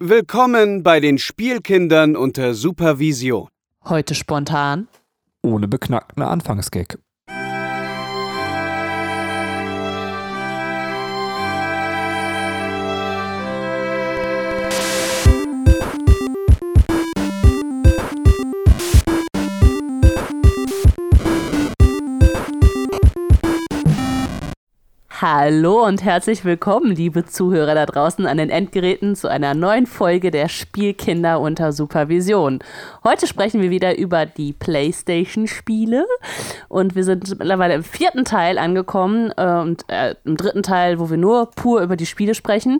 Willkommen 0.00 0.84
bei 0.84 1.00
den 1.00 1.18
Spielkindern 1.18 2.14
unter 2.14 2.54
Supervision. 2.54 3.48
Heute 3.84 4.14
spontan. 4.14 4.86
Ohne 5.42 5.66
beknackten 5.66 6.22
Anfangsgag. 6.22 7.00
Hallo 25.20 25.84
und 25.84 26.04
herzlich 26.04 26.44
willkommen, 26.44 26.94
liebe 26.94 27.24
Zuhörer 27.24 27.74
da 27.74 27.86
draußen 27.86 28.24
an 28.24 28.36
den 28.36 28.50
Endgeräten, 28.50 29.16
zu 29.16 29.26
einer 29.26 29.52
neuen 29.52 29.86
Folge 29.86 30.30
der 30.30 30.48
Spielkinder 30.48 31.40
unter 31.40 31.72
Supervision. 31.72 32.60
Heute 33.02 33.26
sprechen 33.26 33.60
wir 33.60 33.70
wieder 33.70 33.98
über 33.98 34.26
die 34.26 34.52
PlayStation-Spiele 34.52 36.06
und 36.68 36.94
wir 36.94 37.02
sind 37.02 37.36
mittlerweile 37.36 37.74
im 37.74 37.82
vierten 37.82 38.24
Teil 38.24 38.58
angekommen 38.58 39.32
äh, 39.36 39.58
und 39.58 39.88
äh, 39.88 40.14
im 40.24 40.36
dritten 40.36 40.62
Teil, 40.62 41.00
wo 41.00 41.10
wir 41.10 41.16
nur 41.16 41.50
pur 41.50 41.82
über 41.82 41.96
die 41.96 42.06
Spiele 42.06 42.36
sprechen. 42.36 42.78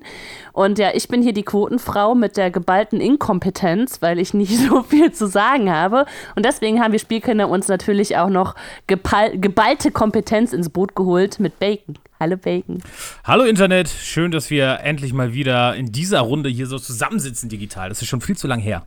Und 0.53 0.79
ja, 0.79 0.91
ich 0.95 1.09
bin 1.09 1.23
hier 1.23 1.33
die 1.33 1.43
Quotenfrau 1.43 2.15
mit 2.15 2.37
der 2.37 2.53
geballten 2.53 3.01
Inkompetenz, 3.01 4.01
weil 4.01 4.21
ich 4.21 4.33
nicht 4.33 4.57
so 4.69 4.85
viel 4.85 5.11
zu 5.11 5.27
sagen 5.27 5.73
habe. 5.73 6.07
Und 6.37 6.47
deswegen 6.47 6.81
haben 6.81 6.93
wir 6.93 7.01
Spielkinder 7.01 7.49
uns 7.49 7.67
natürlich 7.67 8.17
auch 8.17 8.31
noch 8.31 8.55
geballte 8.87 9.91
Kompetenz 9.91 10.53
ins 10.53 10.69
Boot 10.69 10.95
geholt 10.95 11.41
mit 11.41 11.59
Bacon. 11.59 11.97
Hallo 12.21 12.37
Bacon. 12.37 12.83
Hallo 13.25 13.45
Internet, 13.45 13.89
schön, 13.89 14.33
dass 14.33 14.51
wir 14.51 14.81
endlich 14.83 15.13
mal 15.13 15.35
wieder 15.35 15.77
in 15.77 15.93
dieser 15.93 16.21
Runde 16.21 16.49
hier 16.49 16.67
so 16.67 16.79
zusammensitzen 16.79 17.49
digital. 17.49 17.89
Das 17.89 18.03
ist 18.03 18.09
schon 18.09 18.21
viel 18.21 18.37
zu 18.37 18.49
lang 18.49 18.59
her. 18.59 18.85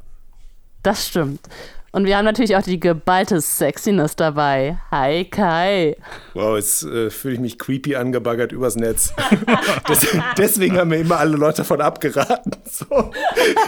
Das 0.84 1.08
stimmt. 1.08 1.39
Und 1.94 2.05
wir 2.05 2.17
haben 2.17 2.25
natürlich 2.25 2.55
auch 2.55 2.61
die 2.61 2.80
geballte 2.80 3.39
Sexiness 3.42 4.16
dabei. 4.16 4.78
Hi 4.92 5.25
Kai. 5.25 5.97
Wow, 6.33 6.55
jetzt 6.55 6.83
äh, 6.83 7.09
fühle 7.09 7.36
ich 7.36 7.39
mich 7.39 7.59
creepy 7.59 7.95
angebaggert 7.95 8.52
übers 8.52 8.75
Netz. 8.75 9.14
das, 9.88 10.08
deswegen 10.38 10.77
haben 10.77 10.89
mir 10.89 10.98
immer 10.98 11.20
alle 11.20 11.38
Leute 11.38 11.58
davon 11.58 11.81
abgeraten, 11.81 12.53
so 12.66 13.11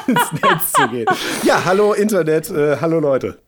ins 0.07 0.31
Netz 0.31 0.71
zu 0.73 0.87
gehen. 0.89 1.07
Ja, 1.43 1.63
hallo 1.63 1.93
Internet, 1.93 2.49
äh, 2.49 2.77
hallo 2.81 2.99
Leute. 2.99 3.39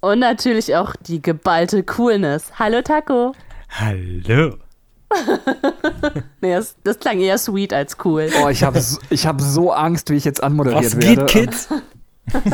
Und 0.00 0.18
natürlich 0.18 0.74
auch 0.74 0.94
die 0.96 1.22
geballte 1.22 1.84
Coolness. 1.84 2.58
Hallo 2.58 2.82
Taco. 2.82 3.32
Hallo. 3.68 4.61
nee, 6.40 6.54
das, 6.54 6.76
das, 6.84 6.98
klang 6.98 7.20
eher 7.20 7.38
sweet 7.38 7.72
als 7.72 7.96
cool. 8.04 8.28
Oh, 8.42 8.48
ich 8.48 8.62
habe 8.62 8.80
ich 9.10 9.26
hab 9.26 9.40
so 9.40 9.72
Angst, 9.72 10.10
wie 10.10 10.16
ich 10.16 10.24
jetzt 10.24 10.42
anmoderiert 10.42 10.84
Was 10.84 10.96
werde. 10.96 11.26
Geht, 11.26 11.50
Kids? 11.50 11.68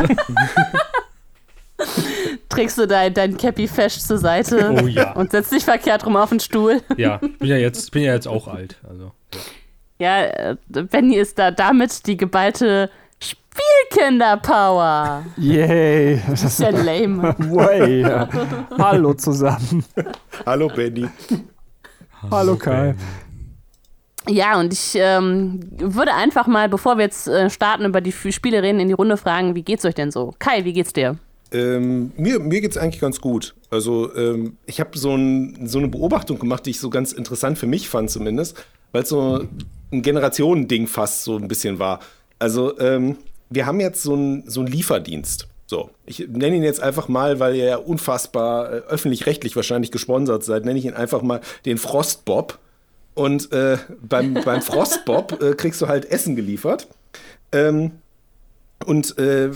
Trägst 2.49 2.79
du 2.79 2.87
dein, 2.87 3.15
dein 3.15 3.37
Cappy 3.37 3.69
fest 3.69 4.07
zur 4.07 4.19
Seite 4.19 4.75
oh, 4.83 4.87
ja. 4.87 5.13
und 5.13 5.31
setzt 5.31 5.53
dich 5.53 5.65
verkehrt 5.65 6.05
rum 6.07 6.17
auf 6.17 6.31
den 6.31 6.41
Stuhl. 6.41 6.83
Ja, 6.97 7.19
bin 7.19 7.49
ja 7.49 7.57
jetzt, 7.57 7.91
bin 7.93 8.03
ja 8.03 8.15
jetzt 8.15 8.27
auch 8.27 8.49
alt. 8.49 8.77
Also, 8.89 9.13
ja, 9.99 10.23
ja 10.23 10.51
äh, 10.51 10.57
Benny 10.67 11.17
ist 11.17 11.39
da 11.39 11.51
damit 11.51 12.07
die 12.07 12.17
geballte 12.17 12.91
Spielkinder-Power. 13.21 15.25
Yay. 15.37 16.23
Das 16.29 16.45
ist 16.45 16.61
ja 16.61 16.71
lame. 16.71 17.35
Way. 17.39 18.05
Hallo 18.79 19.15
zusammen. 19.15 19.85
Hallo 20.45 20.69
Benny. 20.69 21.09
Hallo 22.31 22.57
Kai. 22.57 22.95
Ja, 24.29 24.61
und 24.61 24.73
ich 24.73 24.93
ähm, 24.97 25.61
würde 25.71 26.13
einfach 26.13 26.47
mal, 26.47 26.69
bevor 26.69 26.99
wir 26.99 27.05
jetzt 27.05 27.29
äh, 27.29 27.49
starten, 27.49 27.85
über 27.85 28.01
die 28.01 28.13
Spiele 28.13 28.63
reden, 28.63 28.81
in 28.81 28.89
die 28.89 28.95
Runde 28.95 29.17
fragen, 29.17 29.55
wie 29.55 29.63
geht's 29.63 29.85
euch 29.85 29.95
denn 29.95 30.11
so? 30.11 30.35
Kai, 30.39 30.65
wie 30.65 30.73
geht's 30.73 30.93
dir? 30.93 31.17
Ähm, 31.51 32.13
mir, 32.17 32.39
mir 32.41 32.61
geht 32.61 32.73
es 32.73 32.77
eigentlich 32.77 33.01
ganz 33.01 33.21
gut. 33.21 33.55
Also 33.71 34.15
ähm, 34.15 34.59
ich 34.67 34.81
habe 34.81 34.99
so, 34.99 35.15
ein, 35.15 35.67
so, 35.67 35.79
eine 35.79 35.89
Beobachtung 35.89 36.39
gemacht, 36.39 36.67
die 36.67 36.71
ich 36.71 36.81
so 36.81 36.91
ganz 36.91 37.13
interessant 37.13 37.59
für 37.59 37.67
mich 37.67 37.89
fand 37.89 38.11
zumindest, 38.11 38.63
weil 38.93 39.03
es 39.05 39.09
so 39.09 39.47
ein 39.91 40.03
Generationending 40.03 40.87
fast 40.87 41.25
so 41.25 41.37
ein 41.37 41.49
bisschen 41.49 41.79
war. 41.79 42.01
Also 42.39 42.79
ähm, 42.79 43.17
wir 43.49 43.65
haben 43.65 43.81
jetzt 43.81 44.03
so 44.03 44.13
einen 44.13 44.49
so 44.49 44.63
Lieferdienst. 44.63 45.49
So, 45.71 45.91
ich 46.07 46.21
nenne 46.21 46.57
ihn 46.57 46.63
jetzt 46.63 46.81
einfach 46.81 47.09
mal, 47.09 47.41
weil 47.41 47.55
er 47.57 47.87
unfassbar 47.87 48.73
äh, 48.73 48.77
öffentlich-rechtlich 48.89 49.55
wahrscheinlich 49.55 49.91
gesponsert 49.91 50.43
seid, 50.43 50.65
nenne 50.65 50.79
ich 50.79 50.87
ihn 50.87 50.95
einfach 50.95 51.21
mal 51.21 51.43
den 51.67 51.77
Frostbob. 51.77 52.59
Und 53.13 53.53
äh, 53.53 53.77
beim, 54.01 54.33
beim 54.47 54.63
Frostbob 54.63 55.43
äh, 55.43 55.55
kriegst 55.55 55.83
du 55.83 55.89
halt 55.89 56.07
Essen 56.07 56.37
geliefert. 56.37 56.89
Ähm, 57.53 57.93
und 58.87 59.19
äh, 59.19 59.51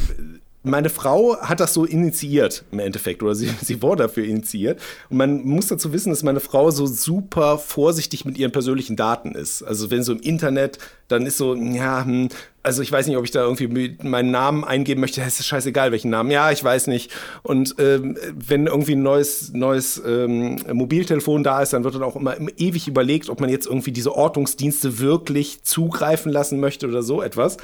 meine 0.65 0.91
Frau 0.91 1.37
hat 1.41 1.59
das 1.61 1.75
so 1.75 1.85
initiiert 1.85 2.65
im 2.71 2.79
Endeffekt 2.79 3.23
oder 3.23 3.35
sie, 3.35 3.51
sie 3.63 3.83
wurde 3.83 4.05
dafür 4.05 4.25
initiiert. 4.25 4.81
Und 5.11 5.17
man 5.17 5.45
muss 5.45 5.67
dazu 5.67 5.93
wissen, 5.93 6.11
dass 6.11 6.23
meine 6.23 6.41
Frau 6.41 6.71
so 6.71 6.87
super 6.87 7.59
vorsichtig 7.59 8.25
mit 8.25 8.39
ihren 8.39 8.53
persönlichen 8.53 8.97
Daten 8.97 9.33
ist. 9.33 9.63
Also 9.63 9.91
wenn 9.91 10.03
so 10.03 10.13
im 10.13 10.21
Internet, 10.21 10.79
dann 11.09 11.27
ist 11.27 11.37
so, 11.37 11.55
ja, 11.55 12.05
hm, 12.05 12.29
also 12.63 12.81
ich 12.81 12.93
weiß 12.93 13.09
nicht, 13.09 13.17
ob 13.17 13.25
ich 13.25 13.33
da 13.33 13.43
irgendwie 13.43 13.97
meinen 14.03 14.31
Namen 14.31 14.63
eingeben 14.63 15.01
möchte. 15.01 15.21
Es 15.21 15.41
ist 15.41 15.47
scheißegal, 15.47 15.91
welchen 15.91 16.11
Namen. 16.11 16.31
Ja, 16.31 16.53
ich 16.53 16.63
weiß 16.63 16.87
nicht. 16.87 17.11
Und 17.43 17.75
ähm, 17.79 18.17
wenn 18.33 18.67
irgendwie 18.67 18.95
ein 18.95 19.03
neues, 19.03 19.53
neues 19.53 20.01
ähm, 20.07 20.61
Mobiltelefon 20.73 21.43
da 21.43 21.61
ist, 21.61 21.73
dann 21.73 21.83
wird 21.83 21.97
dann 21.97 22.05
auch 22.05 22.15
immer, 22.15 22.37
ewig 22.57 22.87
überlegt, 22.87 23.31
ob 23.31 23.41
man 23.41 23.51
jetzt 23.51 23.67
irgendwie 23.67 23.91
diese 23.91 24.15
Ortungsdienste 24.15 25.01
wirklich 25.01 25.65
zugreifen 25.65 26.31
lassen 26.31 26.61
möchte 26.61 26.87
oder 26.87 27.03
so 27.03 27.21
etwas. 27.21 27.57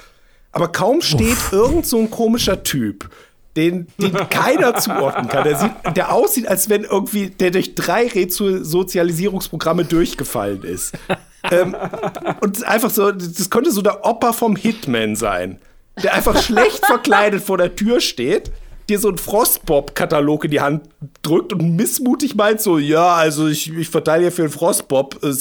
Aber 0.59 0.73
kaum 0.73 1.01
steht 1.03 1.37
Uff. 1.37 1.53
irgend 1.53 1.87
so 1.87 1.99
ein 1.99 2.11
komischer 2.11 2.65
Typ, 2.65 3.09
den, 3.57 3.87
den 4.01 4.13
keiner 4.31 4.75
zuordnen 4.75 5.29
kann. 5.29 5.45
Der, 5.45 5.57
sieht, 5.57 5.71
der 5.97 6.13
aussieht, 6.13 6.49
als 6.49 6.69
wenn 6.69 6.83
irgendwie 6.83 7.31
der 7.31 7.53
durch 7.53 7.77
drei 7.77 8.09
Resozialisierungsprogramme 8.09 9.85
durchgefallen 9.85 10.65
ist. 10.65 10.95
ähm, 11.53 11.77
und 12.41 12.65
einfach 12.65 12.91
so, 12.91 13.13
das 13.13 13.51
könnte 13.51 13.71
so 13.71 13.83
der 13.83 14.05
Opa 14.05 14.33
vom 14.33 14.57
Hitman 14.57 15.15
sein, 15.15 15.61
der 16.03 16.15
einfach 16.15 16.43
schlecht 16.43 16.85
verkleidet 16.85 17.41
vor 17.43 17.57
der 17.57 17.77
Tür 17.77 18.01
steht 18.01 18.51
dir 18.89 18.99
so 18.99 19.09
einen 19.09 19.19
Frostbob-Katalog 19.19 20.45
in 20.45 20.51
die 20.51 20.61
Hand 20.61 20.89
drückt 21.23 21.53
und 21.53 21.77
missmutig 21.77 22.35
meint 22.35 22.61
so, 22.61 22.79
ja, 22.79 23.15
also 23.15 23.47
ich, 23.49 23.73
ich 23.73 23.89
verteile 23.89 24.25
ja 24.25 24.31
für 24.31 24.43
den 24.43 24.51
Frostbob 24.51 25.23
äh, 25.23 25.33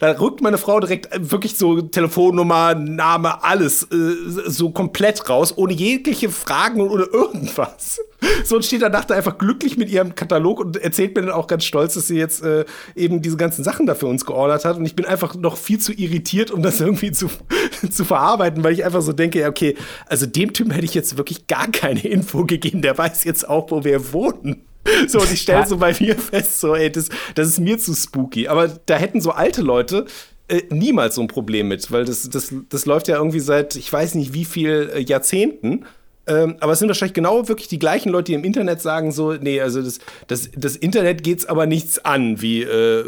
da 0.00 0.10
rückt 0.12 0.40
meine 0.40 0.58
Frau 0.58 0.80
direkt 0.80 1.12
äh, 1.12 1.30
wirklich 1.30 1.56
so 1.56 1.80
Telefonnummer, 1.80 2.74
Name, 2.74 3.42
alles 3.42 3.84
äh, 3.84 4.14
so 4.46 4.70
komplett 4.70 5.28
raus, 5.28 5.54
ohne 5.56 5.72
jegliche 5.72 6.28
Fragen 6.28 6.80
und 6.80 6.90
ohne 6.90 7.04
irgendwas. 7.04 8.00
So 8.44 8.56
und 8.56 8.64
steht 8.64 8.82
danach 8.82 9.04
da 9.04 9.14
einfach 9.14 9.38
glücklich 9.38 9.76
mit 9.76 9.88
ihrem 9.88 10.14
Katalog 10.14 10.60
und 10.60 10.76
erzählt 10.76 11.14
mir 11.14 11.22
dann 11.22 11.30
auch 11.30 11.46
ganz 11.46 11.64
stolz, 11.64 11.94
dass 11.94 12.08
sie 12.08 12.18
jetzt 12.18 12.42
äh, 12.42 12.64
eben 12.94 13.22
diese 13.22 13.36
ganzen 13.36 13.64
Sachen 13.64 13.86
da 13.86 13.94
für 13.94 14.06
uns 14.06 14.24
geordert 14.24 14.64
hat. 14.64 14.76
Und 14.76 14.84
ich 14.84 14.96
bin 14.96 15.06
einfach 15.06 15.34
noch 15.34 15.56
viel 15.56 15.78
zu 15.78 15.92
irritiert, 15.92 16.50
um 16.50 16.62
das 16.62 16.80
irgendwie 16.80 17.12
zu, 17.12 17.28
zu 17.90 18.04
verarbeiten, 18.04 18.64
weil 18.64 18.72
ich 18.72 18.84
einfach 18.84 19.02
so 19.02 19.12
denke, 19.12 19.40
ja, 19.40 19.48
okay, 19.48 19.76
also 20.06 20.26
dem 20.26 20.52
Typen 20.52 20.72
hätte 20.72 20.84
ich 20.84 20.94
jetzt 20.94 21.16
wirklich 21.16 21.46
gar 21.46 21.68
keine 21.70 22.00
Info 22.00 22.44
gegeben. 22.44 22.82
Der 22.82 22.96
weiß 22.96 23.24
jetzt 23.24 23.48
auch, 23.48 23.70
wo 23.70 23.84
wir 23.84 24.12
wohnen. 24.12 24.64
So, 25.06 25.20
und 25.20 25.32
ich 25.32 25.42
stelle 25.42 25.64
so 25.64 25.76
bei 25.76 25.94
mir 26.00 26.16
fest, 26.16 26.58
so, 26.58 26.74
ey, 26.74 26.90
das, 26.90 27.08
das 27.36 27.46
ist 27.46 27.60
mir 27.60 27.78
zu 27.78 27.94
spooky. 27.94 28.48
Aber 28.48 28.66
da 28.66 28.96
hätten 28.96 29.20
so 29.20 29.30
alte 29.30 29.62
Leute 29.62 30.06
äh, 30.48 30.62
niemals 30.70 31.14
so 31.14 31.20
ein 31.20 31.28
Problem 31.28 31.68
mit, 31.68 31.90
weil 31.92 32.04
das, 32.04 32.28
das, 32.28 32.52
das 32.68 32.84
läuft 32.84 33.08
ja 33.08 33.16
irgendwie 33.16 33.40
seit, 33.40 33.76
ich 33.76 33.92
weiß 33.92 34.16
nicht 34.16 34.34
wie 34.34 34.44
viel 34.44 34.90
äh, 34.92 35.00
Jahrzehnten. 35.00 35.84
Ähm, 36.32 36.56
aber 36.60 36.72
es 36.72 36.78
sind 36.78 36.88
wahrscheinlich 36.88 37.14
genau 37.14 37.48
wirklich 37.48 37.68
die 37.68 37.78
gleichen 37.78 38.10
Leute, 38.10 38.26
die 38.26 38.34
im 38.34 38.44
Internet 38.44 38.80
sagen 38.80 39.12
so, 39.12 39.32
nee, 39.32 39.60
also 39.60 39.82
das, 39.82 39.98
das, 40.26 40.50
das 40.56 40.76
Internet 40.76 41.22
geht's 41.22 41.46
aber 41.46 41.66
nichts 41.66 42.04
an, 42.04 42.40
wie 42.40 42.62
äh, 42.62 43.04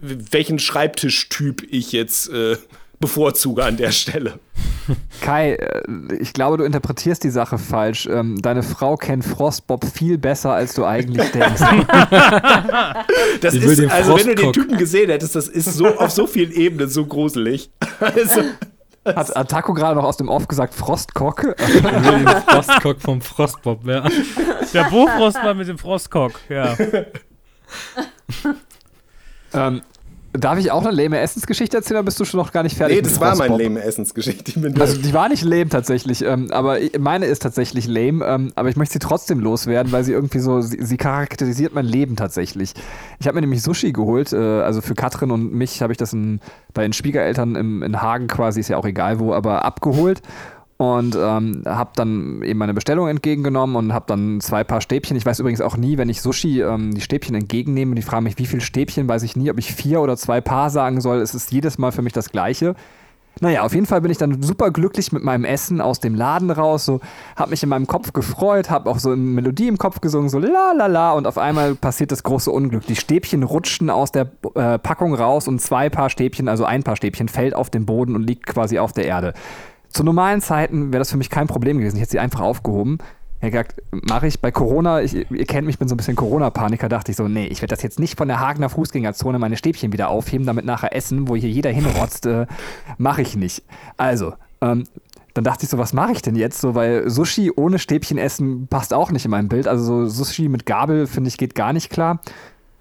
welchen 0.00 0.58
Schreibtischtyp 0.58 1.66
ich 1.70 1.92
jetzt 1.92 2.28
äh, 2.30 2.56
bevorzuge 3.00 3.64
an 3.64 3.76
der 3.76 3.92
Stelle. 3.92 4.38
Kai, 5.20 5.54
äh, 5.54 5.82
ich 6.18 6.32
glaube, 6.32 6.56
du 6.56 6.64
interpretierst 6.64 7.22
die 7.22 7.30
Sache 7.30 7.58
falsch. 7.58 8.06
Ähm, 8.10 8.40
deine 8.40 8.62
Frau 8.62 8.96
kennt 8.96 9.24
Frostbob 9.24 9.84
viel 9.84 10.16
besser, 10.18 10.52
als 10.52 10.74
du 10.74 10.84
eigentlich 10.84 11.30
denkst. 11.32 11.60
das 13.40 13.54
ich 13.54 13.62
ist, 13.62 13.90
also 13.90 14.16
wenn 14.16 14.26
du 14.26 14.34
den 14.34 14.52
Typen 14.52 14.78
gesehen 14.78 15.10
hättest, 15.10 15.36
das 15.36 15.48
ist 15.48 15.74
so 15.74 15.86
auf 15.98 16.10
so 16.10 16.26
vielen 16.26 16.52
Ebenen 16.52 16.88
so 16.88 17.04
gruselig. 17.04 17.70
Also, 18.00 18.42
hat, 19.04 19.34
hat 19.34 19.50
Taco 19.50 19.74
gerade 19.74 19.96
noch 19.96 20.04
aus 20.04 20.16
dem 20.16 20.28
Off 20.28 20.48
gesagt 20.48 20.74
Frostkock? 20.74 21.56
den 21.58 22.28
Frostkock 22.46 23.00
vom 23.00 23.20
Frostbob, 23.20 23.86
ja. 23.86 24.04
Der 24.72 24.84
Bofrost 24.84 25.42
war 25.42 25.54
mit 25.54 25.68
dem 25.68 25.78
Frostkock, 25.78 26.32
ja. 26.48 26.76
ähm, 29.54 29.82
Darf 30.34 30.58
ich 30.58 30.70
auch 30.70 30.82
eine 30.84 30.94
lame 30.94 31.18
Essensgeschichte 31.18 31.76
erzählen, 31.76 31.98
oder 31.98 32.06
bist 32.06 32.18
du 32.18 32.24
schon 32.24 32.38
noch 32.38 32.52
gar 32.52 32.62
nicht 32.62 32.76
fertig? 32.76 32.96
Nee, 32.96 33.02
das 33.02 33.20
war 33.20 33.36
meine 33.36 33.62
lame 33.62 33.82
Essensgeschichte. 33.82 34.52
Also 34.80 34.96
die 34.96 35.12
war 35.12 35.28
nicht 35.28 35.44
lame 35.44 35.68
tatsächlich, 35.68 36.24
ähm, 36.24 36.50
aber 36.50 36.78
meine 36.98 37.26
ist 37.26 37.42
tatsächlich 37.42 37.86
lame, 37.86 38.24
ähm, 38.24 38.52
aber 38.54 38.70
ich 38.70 38.76
möchte 38.76 38.94
sie 38.94 38.98
trotzdem 38.98 39.40
loswerden, 39.40 39.92
weil 39.92 40.04
sie 40.04 40.12
irgendwie 40.12 40.38
so, 40.38 40.62
sie, 40.62 40.82
sie 40.82 40.96
charakterisiert 40.96 41.74
mein 41.74 41.84
Leben 41.84 42.16
tatsächlich. 42.16 42.72
Ich 43.20 43.26
habe 43.26 43.34
mir 43.34 43.42
nämlich 43.42 43.62
Sushi 43.62 43.92
geholt, 43.92 44.32
äh, 44.32 44.36
also 44.36 44.80
für 44.80 44.94
Katrin 44.94 45.30
und 45.30 45.52
mich 45.52 45.82
habe 45.82 45.92
ich 45.92 45.98
das 45.98 46.14
in, 46.14 46.40
bei 46.72 46.82
den 46.82 46.94
Schwiegereltern 46.94 47.54
im, 47.54 47.82
in 47.82 48.00
Hagen 48.00 48.26
quasi, 48.26 48.60
ist 48.60 48.68
ja 48.68 48.78
auch 48.78 48.86
egal 48.86 49.20
wo, 49.20 49.34
aber 49.34 49.66
abgeholt 49.66 50.22
und 50.76 51.16
ähm, 51.16 51.62
habe 51.66 51.90
dann 51.94 52.42
eben 52.42 52.58
meine 52.58 52.74
Bestellung 52.74 53.08
entgegengenommen 53.08 53.76
und 53.76 53.92
habe 53.92 54.06
dann 54.08 54.40
zwei 54.40 54.64
Paar 54.64 54.80
Stäbchen. 54.80 55.16
Ich 55.16 55.24
weiß 55.24 55.38
übrigens 55.40 55.60
auch 55.60 55.76
nie, 55.76 55.98
wenn 55.98 56.08
ich 56.08 56.20
Sushi 56.20 56.60
ähm, 56.62 56.94
die 56.94 57.00
Stäbchen 57.00 57.34
entgegennehme, 57.34 57.94
die 57.94 58.02
fragen 58.02 58.24
mich, 58.24 58.38
wie 58.38 58.46
viele 58.46 58.62
Stäbchen, 58.62 59.08
weiß 59.08 59.22
ich 59.22 59.36
nie, 59.36 59.50
ob 59.50 59.58
ich 59.58 59.72
vier 59.72 60.00
oder 60.00 60.16
zwei 60.16 60.40
Paar 60.40 60.70
sagen 60.70 61.00
soll. 61.00 61.20
Es 61.20 61.34
ist 61.34 61.52
jedes 61.52 61.78
Mal 61.78 61.92
für 61.92 62.02
mich 62.02 62.12
das 62.12 62.30
Gleiche. 62.30 62.74
Naja, 63.40 63.62
auf 63.62 63.74
jeden 63.74 63.86
Fall 63.86 64.02
bin 64.02 64.10
ich 64.10 64.18
dann 64.18 64.42
super 64.42 64.70
glücklich 64.70 65.10
mit 65.10 65.24
meinem 65.24 65.44
Essen 65.44 65.80
aus 65.80 66.00
dem 66.00 66.14
Laden 66.14 66.50
raus, 66.50 66.84
so 66.84 67.00
hab 67.34 67.48
mich 67.48 67.62
in 67.62 67.68
meinem 67.68 67.86
Kopf 67.86 68.12
gefreut, 68.12 68.70
hab 68.70 68.86
auch 68.86 68.98
so 68.98 69.10
eine 69.10 69.16
Melodie 69.16 69.68
im 69.68 69.78
Kopf 69.78 70.00
gesungen, 70.00 70.28
so 70.28 70.38
la 70.38 70.72
la 70.76 70.86
la 70.86 71.12
und 71.12 71.26
auf 71.26 71.38
einmal 71.38 71.74
passiert 71.74 72.12
das 72.12 72.22
große 72.22 72.50
Unglück. 72.50 72.86
Die 72.86 72.96
Stäbchen 72.96 73.42
rutschten 73.42 73.88
aus 73.88 74.12
der 74.12 74.30
äh, 74.54 74.78
Packung 74.78 75.14
raus 75.14 75.48
und 75.48 75.60
zwei 75.60 75.88
Paar 75.88 76.10
Stäbchen, 76.10 76.48
also 76.48 76.64
ein 76.64 76.82
Paar 76.82 76.96
Stäbchen 76.96 77.28
fällt 77.28 77.54
auf 77.54 77.70
den 77.70 77.86
Boden 77.86 78.14
und 78.14 78.22
liegt 78.22 78.46
quasi 78.46 78.78
auf 78.78 78.92
der 78.92 79.06
Erde. 79.06 79.32
Zu 79.92 80.04
normalen 80.04 80.40
Zeiten 80.40 80.92
wäre 80.92 81.00
das 81.00 81.10
für 81.10 81.16
mich 81.16 81.30
kein 81.30 81.46
Problem 81.46 81.78
gewesen. 81.78 81.96
Ich 81.96 82.02
hätte 82.02 82.12
sie 82.12 82.18
einfach 82.18 82.40
aufgehoben. 82.40 82.98
Ja, 83.42 83.48
gesagt, 83.48 83.82
mache 83.90 84.28
ich 84.28 84.40
bei 84.40 84.52
Corona, 84.52 85.02
ich, 85.02 85.14
ihr 85.14 85.46
kennt 85.46 85.66
mich, 85.66 85.74
ich 85.74 85.78
bin 85.80 85.88
so 85.88 85.94
ein 85.94 85.96
bisschen 85.96 86.14
Corona-Paniker, 86.14 86.88
dachte 86.88 87.10
ich 87.10 87.16
so, 87.16 87.26
nee, 87.26 87.46
ich 87.46 87.60
werde 87.60 87.74
das 87.74 87.82
jetzt 87.82 87.98
nicht 87.98 88.16
von 88.16 88.28
der 88.28 88.38
Hagener 88.38 88.68
Fußgängerzone 88.68 89.40
meine 89.40 89.56
Stäbchen 89.56 89.92
wieder 89.92 90.10
aufheben, 90.10 90.46
damit 90.46 90.64
nachher 90.64 90.94
essen, 90.94 91.26
wo 91.26 91.34
hier 91.34 91.50
jeder 91.50 91.70
hinrotzt, 91.70 92.26
äh, 92.26 92.46
mache 92.98 93.22
ich 93.22 93.34
nicht. 93.34 93.64
Also, 93.96 94.34
ähm, 94.60 94.84
dann 95.34 95.44
dachte 95.44 95.64
ich 95.64 95.70
so, 95.70 95.78
was 95.78 95.92
mache 95.92 96.12
ich 96.12 96.22
denn 96.22 96.36
jetzt? 96.36 96.60
So, 96.60 96.74
weil 96.74 97.08
Sushi 97.10 97.50
ohne 97.54 97.78
Stäbchen 97.78 98.18
essen 98.18 98.68
passt 98.68 98.94
auch 98.94 99.10
nicht 99.10 99.24
in 99.24 99.30
mein 99.30 99.48
Bild. 99.48 99.66
Also 99.66 100.06
so 100.06 100.24
Sushi 100.24 100.48
mit 100.48 100.66
Gabel, 100.66 101.06
finde 101.06 101.28
ich, 101.28 101.38
geht 101.38 101.54
gar 101.54 101.72
nicht 101.72 101.90
klar. 101.90 102.20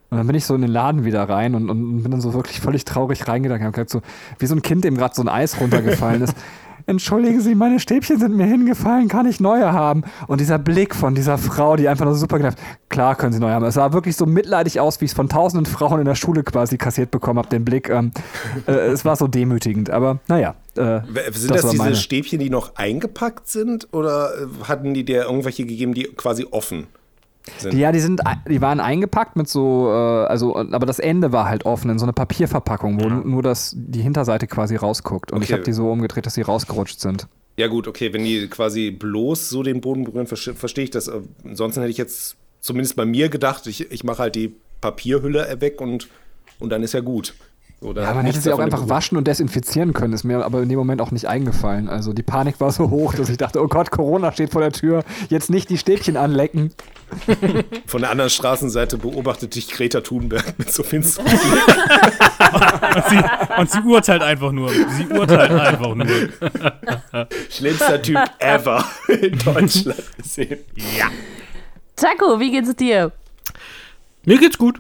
Und 0.09 0.17
dann 0.17 0.27
bin 0.27 0.35
ich 0.35 0.45
so 0.45 0.53
in 0.55 0.61
den 0.61 0.69
Laden 0.69 1.05
wieder 1.05 1.23
rein 1.27 1.55
und, 1.55 1.69
und 1.69 2.03
bin 2.03 2.11
dann 2.11 2.19
so 2.19 2.33
wirklich 2.33 2.59
völlig 2.59 2.83
traurig 2.83 3.27
reingegangen. 3.27 3.61
Ich 3.61 3.65
habe 3.65 3.73
gesagt, 3.73 3.89
so, 3.89 4.01
wie 4.39 4.45
so 4.45 4.55
ein 4.55 4.61
Kind, 4.61 4.83
dem 4.83 4.97
gerade 4.97 5.15
so 5.15 5.21
ein 5.21 5.29
Eis 5.29 5.59
runtergefallen 5.59 6.21
ist. 6.21 6.35
Entschuldigen 6.91 7.39
Sie, 7.39 7.55
meine 7.55 7.79
Stäbchen 7.79 8.19
sind 8.19 8.35
mir 8.35 8.45
hingefallen, 8.45 9.07
kann 9.07 9.25
ich 9.25 9.39
neue 9.39 9.71
haben? 9.71 10.03
Und 10.27 10.41
dieser 10.41 10.59
Blick 10.59 10.93
von 10.93 11.15
dieser 11.15 11.38
Frau, 11.38 11.77
die 11.77 11.88
einfach 11.88 12.03
nur 12.03 12.15
super 12.15 12.38
gedacht, 12.38 12.57
klar 12.89 13.15
können 13.15 13.31
Sie 13.31 13.39
neue 13.39 13.53
haben. 13.53 13.63
Es 13.63 13.75
sah 13.75 13.93
wirklich 13.93 14.17
so 14.17 14.25
mitleidig 14.25 14.81
aus, 14.81 14.99
wie 14.99 15.05
ich 15.05 15.11
es 15.11 15.15
von 15.15 15.29
tausenden 15.29 15.65
Frauen 15.65 16.01
in 16.01 16.05
der 16.05 16.15
Schule 16.15 16.43
quasi 16.43 16.77
kassiert 16.77 17.09
bekommen 17.09 17.39
habe, 17.39 17.47
den 17.47 17.63
Blick. 17.63 17.89
Ähm, 17.89 18.11
äh, 18.67 18.71
es 18.71 19.05
war 19.05 19.15
so 19.15 19.27
demütigend, 19.27 19.89
aber 19.89 20.19
naja. 20.27 20.55
Äh, 20.75 20.99
Sind 21.31 21.51
das, 21.51 21.77
war 21.77 21.88
diese. 21.88 21.95
Stäbchen, 21.95 22.39
die 22.39 22.49
noch 22.49 22.75
eingepackt 22.75 23.47
sind? 23.47 23.88
Oder 23.93 24.33
äh, 24.33 24.65
hatten 24.67 24.93
die 24.93 25.05
dir 25.05 25.23
irgendwelche 25.23 25.65
gegeben, 25.65 25.93
die 25.93 26.03
quasi 26.03 26.45
offen 26.51 26.88
sind? 27.57 27.73
Die, 27.73 27.79
ja, 27.79 27.91
die 27.91 27.99
sind, 27.99 28.21
die 28.49 28.61
waren 28.61 28.79
eingepackt 28.79 29.35
mit 29.35 29.47
so, 29.47 29.88
äh, 29.89 30.25
also, 30.25 30.55
aber 30.55 30.85
das 30.85 30.99
Ende 30.99 31.31
war 31.31 31.47
halt 31.49 31.65
offen 31.65 31.89
in 31.89 31.99
so 31.99 32.05
eine 32.05 32.13
Papierverpackung, 32.13 33.01
wo 33.01 33.09
nur 33.09 33.41
das, 33.41 33.73
die 33.75 34.01
Hinterseite 34.01 34.47
quasi 34.47 34.75
rausguckt. 34.75 35.31
Und 35.31 35.41
ich 35.43 35.49
Okay. 35.49 35.53
habe 35.53 35.63
die 35.63 35.73
so 35.73 35.91
umgedreht, 35.91 36.25
dass 36.25 36.35
sie 36.35 36.41
rausgerutscht 36.41 36.99
sind. 36.99 37.27
Ja, 37.57 37.67
gut, 37.67 37.88
okay, 37.88 38.13
wenn 38.13 38.23
die 38.23 38.47
quasi 38.47 38.91
bloß 38.91 39.49
so 39.49 39.61
den 39.63 39.81
Boden 39.81 40.03
berühren, 40.03 40.25
verste- 40.27 40.53
verstehe 40.55 40.85
ich 40.85 40.91
das. 40.91 41.07
Äh, 41.07 41.21
Ansonsten 41.43 41.81
hätte 41.81 41.91
ich 41.91 41.97
jetzt 41.97 42.35
zumindest 42.59 42.95
bei 42.95 43.05
mir 43.05 43.29
gedacht, 43.29 43.67
ich, 43.67 43.91
ich 43.91 44.03
mache 44.03 44.19
halt 44.19 44.35
die 44.35 44.55
Papierhülle 44.79 45.57
weg 45.59 45.81
und, 45.81 46.07
und 46.59 46.69
dann 46.69 46.83
ist 46.83 46.93
ja 46.93 47.01
gut. 47.01 47.33
So, 47.83 47.93
Ja, 47.93 48.13
man 48.13 48.25
hätte 48.25 48.39
sie 48.39 48.53
auch 48.53 48.59
einfach 48.59 48.77
berührt. 48.77 48.89
waschen 48.91 49.17
und 49.17 49.27
desinfizieren 49.27 49.93
können, 49.93 50.13
ist 50.13 50.23
mir 50.23 50.45
aber 50.45 50.61
in 50.61 50.69
dem 50.69 50.77
Moment 50.77 51.01
auch 51.01 51.09
nicht 51.09 51.27
eingefallen. 51.27 51.89
Also 51.89 52.13
die 52.13 52.21
Panik 52.21 52.59
war 52.59 52.71
so 52.71 52.91
hoch, 52.91 53.15
dass 53.15 53.27
ich 53.29 53.37
dachte, 53.37 53.59
oh 53.59 53.67
Gott, 53.67 53.89
Corona 53.89 54.31
steht 54.31 54.51
vor 54.51 54.61
der 54.61 54.71
Tür, 54.71 55.03
jetzt 55.29 55.49
nicht 55.49 55.67
die 55.71 55.79
Stäbchen 55.79 56.15
anlecken. 56.15 56.71
Von 57.87 58.01
der 58.01 58.11
anderen 58.11 58.29
Straßenseite 58.29 58.97
beobachtet 58.99 59.55
dich 59.55 59.67
Greta 59.71 60.01
Thunberg 60.01 60.57
mit 60.59 60.71
so 60.71 60.83
finsteren 60.83 61.27
Und 62.95 63.03
sie, 63.09 63.23
und 63.57 63.71
sie 63.71 63.79
urteilt 63.89 64.21
einfach 64.21 64.51
nur. 64.51 64.69
Sie 64.69 65.07
urteilt 65.07 65.51
einfach 65.51 65.95
nur. 65.95 66.05
schlimmster 67.49 68.01
Typ 68.01 68.19
ever 68.39 68.85
in 69.07 69.37
Deutschland 69.39 70.03
gesehen. 70.17 70.59
Ja. 70.97 71.07
Taco, 71.95 72.39
wie 72.39 72.51
geht's 72.51 72.75
dir? 72.75 73.11
Mir 74.25 74.37
geht's 74.37 74.57
gut. 74.57 74.79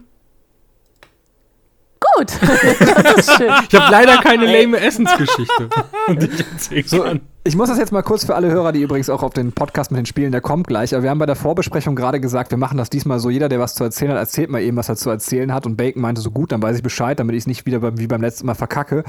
Gut. 2.15 2.31
das 3.03 3.27
ist 3.27 3.37
schön. 3.37 3.51
Ich 3.69 3.79
habe 3.79 3.91
leider 3.91 4.17
keine 4.17 4.45
lame 4.45 4.79
Essensgeschichte, 4.79 5.69
die 6.09 6.75
ich 6.75 6.89
So, 6.89 7.05
ich 7.43 7.55
muss 7.55 7.69
das 7.69 7.77
jetzt 7.77 7.91
mal 7.91 8.01
kurz 8.01 8.25
für 8.25 8.35
alle 8.35 8.51
Hörer, 8.51 8.71
die 8.71 8.81
übrigens 8.81 9.09
auch 9.09 9.23
auf 9.23 9.33
den 9.33 9.51
Podcast 9.51 9.91
mit 9.91 9.99
den 9.99 10.05
Spielen, 10.05 10.31
der 10.31 10.41
kommt 10.41 10.67
gleich. 10.67 10.93
Aber 10.93 11.03
wir 11.03 11.09
haben 11.09 11.19
bei 11.19 11.25
der 11.25 11.35
Vorbesprechung 11.35 11.95
gerade 11.95 12.19
gesagt, 12.19 12.51
wir 12.51 12.57
machen 12.57 12.77
das 12.77 12.89
diesmal 12.89 13.19
so. 13.19 13.29
Jeder, 13.29 13.49
der 13.49 13.59
was 13.59 13.75
zu 13.75 13.83
erzählen 13.83 14.11
hat, 14.11 14.17
erzählt 14.17 14.49
mal 14.49 14.61
eben, 14.61 14.77
was 14.77 14.89
er 14.89 14.95
zu 14.95 15.09
erzählen 15.09 15.53
hat. 15.53 15.65
Und 15.65 15.77
Bacon 15.77 16.01
meinte 16.01 16.21
so 16.21 16.31
gut, 16.31 16.51
dann 16.51 16.61
weiß 16.61 16.77
ich 16.77 16.83
Bescheid, 16.83 17.19
damit 17.19 17.35
ich 17.35 17.43
es 17.43 17.47
nicht 17.47 17.65
wieder 17.65 17.79
beim, 17.79 17.99
wie 17.99 18.07
beim 18.07 18.21
letzten 18.21 18.45
Mal 18.47 18.55
verkacke. 18.55 19.03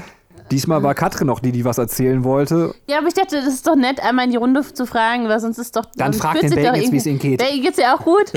Diesmal 0.51 0.83
war 0.83 0.93
Katrin 0.93 1.27
noch 1.27 1.39
die, 1.39 1.51
die 1.51 1.65
was 1.65 1.77
erzählen 1.77 2.23
wollte. 2.23 2.75
Ja, 2.87 2.99
aber 2.99 3.07
ich 3.07 3.13
dachte, 3.13 3.37
das 3.37 3.53
ist 3.53 3.65
doch 3.65 3.75
nett, 3.75 4.03
einmal 4.03 4.25
in 4.25 4.31
die 4.31 4.37
Runde 4.37 4.61
zu 4.61 4.85
fragen, 4.85 5.27
weil 5.29 5.39
sonst 5.39 5.57
ist 5.57 5.75
doch. 5.75 5.85
Dann 5.95 6.11
sonst 6.13 6.21
frag 6.21 6.31
fühlt 6.37 6.43
den 6.43 6.55
Bacon 6.55 6.73
doch 6.73 6.81
jetzt, 6.81 6.91
wie 6.91 6.97
es 6.97 7.05
ihm 7.05 7.19
geht. 7.19 7.39
Bacon 7.39 7.61
geht's 7.61 7.77
dir 7.77 7.93
auch 7.93 8.03
gut? 8.03 8.33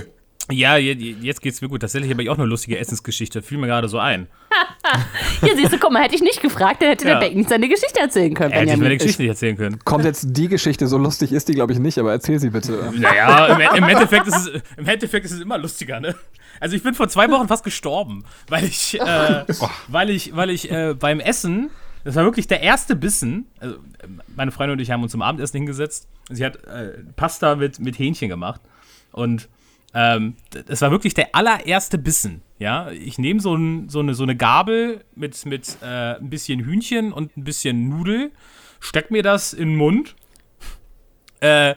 Ja, 0.50 0.76
je- 0.76 0.92
je- 0.92 1.16
jetzt 1.22 1.40
geht's 1.42 1.60
mir 1.60 1.68
gut. 1.68 1.80
Tatsächlich 1.80 2.10
habe 2.10 2.22
ich 2.22 2.30
auch 2.30 2.38
eine 2.38 2.46
lustige 2.46 2.78
Essensgeschichte. 2.78 3.42
Fiel 3.42 3.58
mir 3.58 3.66
gerade 3.66 3.88
so 3.88 3.98
ein. 3.98 4.28
Hier 5.40 5.56
siehst 5.56 5.72
du, 5.72 5.78
guck 5.78 5.90
mal, 5.92 6.02
hätte 6.04 6.14
ich 6.14 6.22
nicht 6.22 6.40
gefragt, 6.40 6.80
dann 6.80 6.90
hätte 6.90 7.06
Ja. 7.08 7.14
der 7.14 7.20
Bacon 7.26 7.38
nicht 7.38 7.48
seine 7.50 7.68
Geschichte 7.68 7.98
erzählen 7.98 8.32
können. 8.32 8.52
Er 8.52 8.60
hätte 8.60 8.70
ich 8.72 8.76
mir 8.76 8.76
die 8.76 8.80
Benjamin. 8.82 8.98
Geschichte 8.98 9.22
nicht 9.22 9.30
erzählen 9.30 9.56
können. 9.56 9.78
Kommt 9.84 10.04
jetzt 10.04 10.26
die 10.30 10.48
Geschichte, 10.48 10.86
so 10.86 10.98
lustig 10.98 11.32
ist 11.32 11.48
die, 11.48 11.54
glaube 11.54 11.72
ich, 11.72 11.78
nicht, 11.80 11.98
aber 11.98 12.12
erzähl 12.12 12.38
sie 12.38 12.50
bitte. 12.50 12.92
Naja, 12.96 13.46
im, 13.46 13.60
im, 13.82 13.88
Endeffekt 13.88 14.28
ist 14.28 14.36
es, 14.36 14.62
im 14.76 14.86
Endeffekt 14.86 15.26
ist 15.26 15.32
es 15.32 15.40
immer 15.40 15.58
lustiger, 15.58 15.98
ne? 16.00 16.14
Also 16.60 16.76
ich 16.76 16.82
bin 16.82 16.94
vor 16.94 17.08
zwei 17.08 17.28
Wochen 17.30 17.48
fast 17.48 17.64
gestorben, 17.64 18.24
weil 18.48 18.64
ich, 18.64 18.98
äh, 19.00 19.44
weil 19.88 20.10
ich, 20.10 20.34
weil 20.36 20.50
ich 20.50 20.70
äh, 20.70 20.94
beim 20.94 21.18
Essen, 21.20 21.70
das 22.04 22.14
war 22.14 22.24
wirklich 22.24 22.46
der 22.46 22.62
erste 22.62 22.94
Bissen, 22.94 23.46
also 23.58 23.76
meine 24.36 24.52
Freundin 24.52 24.74
und 24.78 24.80
ich 24.80 24.90
haben 24.92 25.02
uns 25.02 25.10
zum 25.12 25.22
Abendessen 25.22 25.56
hingesetzt. 25.58 26.06
Sie 26.30 26.44
hat 26.44 26.64
äh, 26.64 26.92
Pasta 27.16 27.56
mit, 27.56 27.80
mit 27.80 27.98
Hähnchen 27.98 28.28
gemacht 28.28 28.60
und 29.12 29.48
ähm, 29.96 30.36
das 30.50 30.82
war 30.82 30.90
wirklich 30.90 31.14
der 31.14 31.34
allererste 31.34 31.98
Bissen. 31.98 32.42
Ja, 32.58 32.90
ich 32.90 33.18
nehme 33.18 33.40
so, 33.40 33.54
ein, 33.54 33.88
so, 33.88 33.98
eine, 33.98 34.14
so 34.14 34.22
eine 34.22 34.36
Gabel 34.36 35.04
mit, 35.14 35.44
mit 35.44 35.76
äh, 35.82 36.16
ein 36.16 36.30
bisschen 36.30 36.60
Hühnchen 36.60 37.12
und 37.12 37.36
ein 37.36 37.44
bisschen 37.44 37.88
Nudel, 37.88 38.30
steck 38.78 39.10
mir 39.10 39.22
das 39.22 39.52
in 39.52 39.70
den 39.70 39.76
Mund 39.76 40.14
äh, 41.40 41.74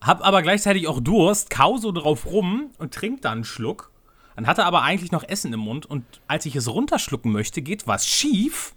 hab 0.00 0.24
aber 0.24 0.42
gleichzeitig 0.42 0.88
auch 0.88 1.00
Durst, 1.00 1.50
kau 1.50 1.78
so 1.78 1.92
drauf 1.92 2.26
rum 2.26 2.70
und 2.78 2.94
trink 2.94 3.22
dann 3.22 3.32
einen 3.32 3.44
Schluck. 3.44 3.90
Dann 4.34 4.46
hatte 4.46 4.64
aber 4.64 4.82
eigentlich 4.82 5.12
noch 5.12 5.24
Essen 5.24 5.52
im 5.52 5.60
Mund 5.60 5.86
und 5.86 6.04
als 6.26 6.44
ich 6.46 6.54
es 6.56 6.68
runterschlucken 6.68 7.32
möchte, 7.32 7.62
geht 7.62 7.86
was 7.86 8.06
schief 8.06 8.74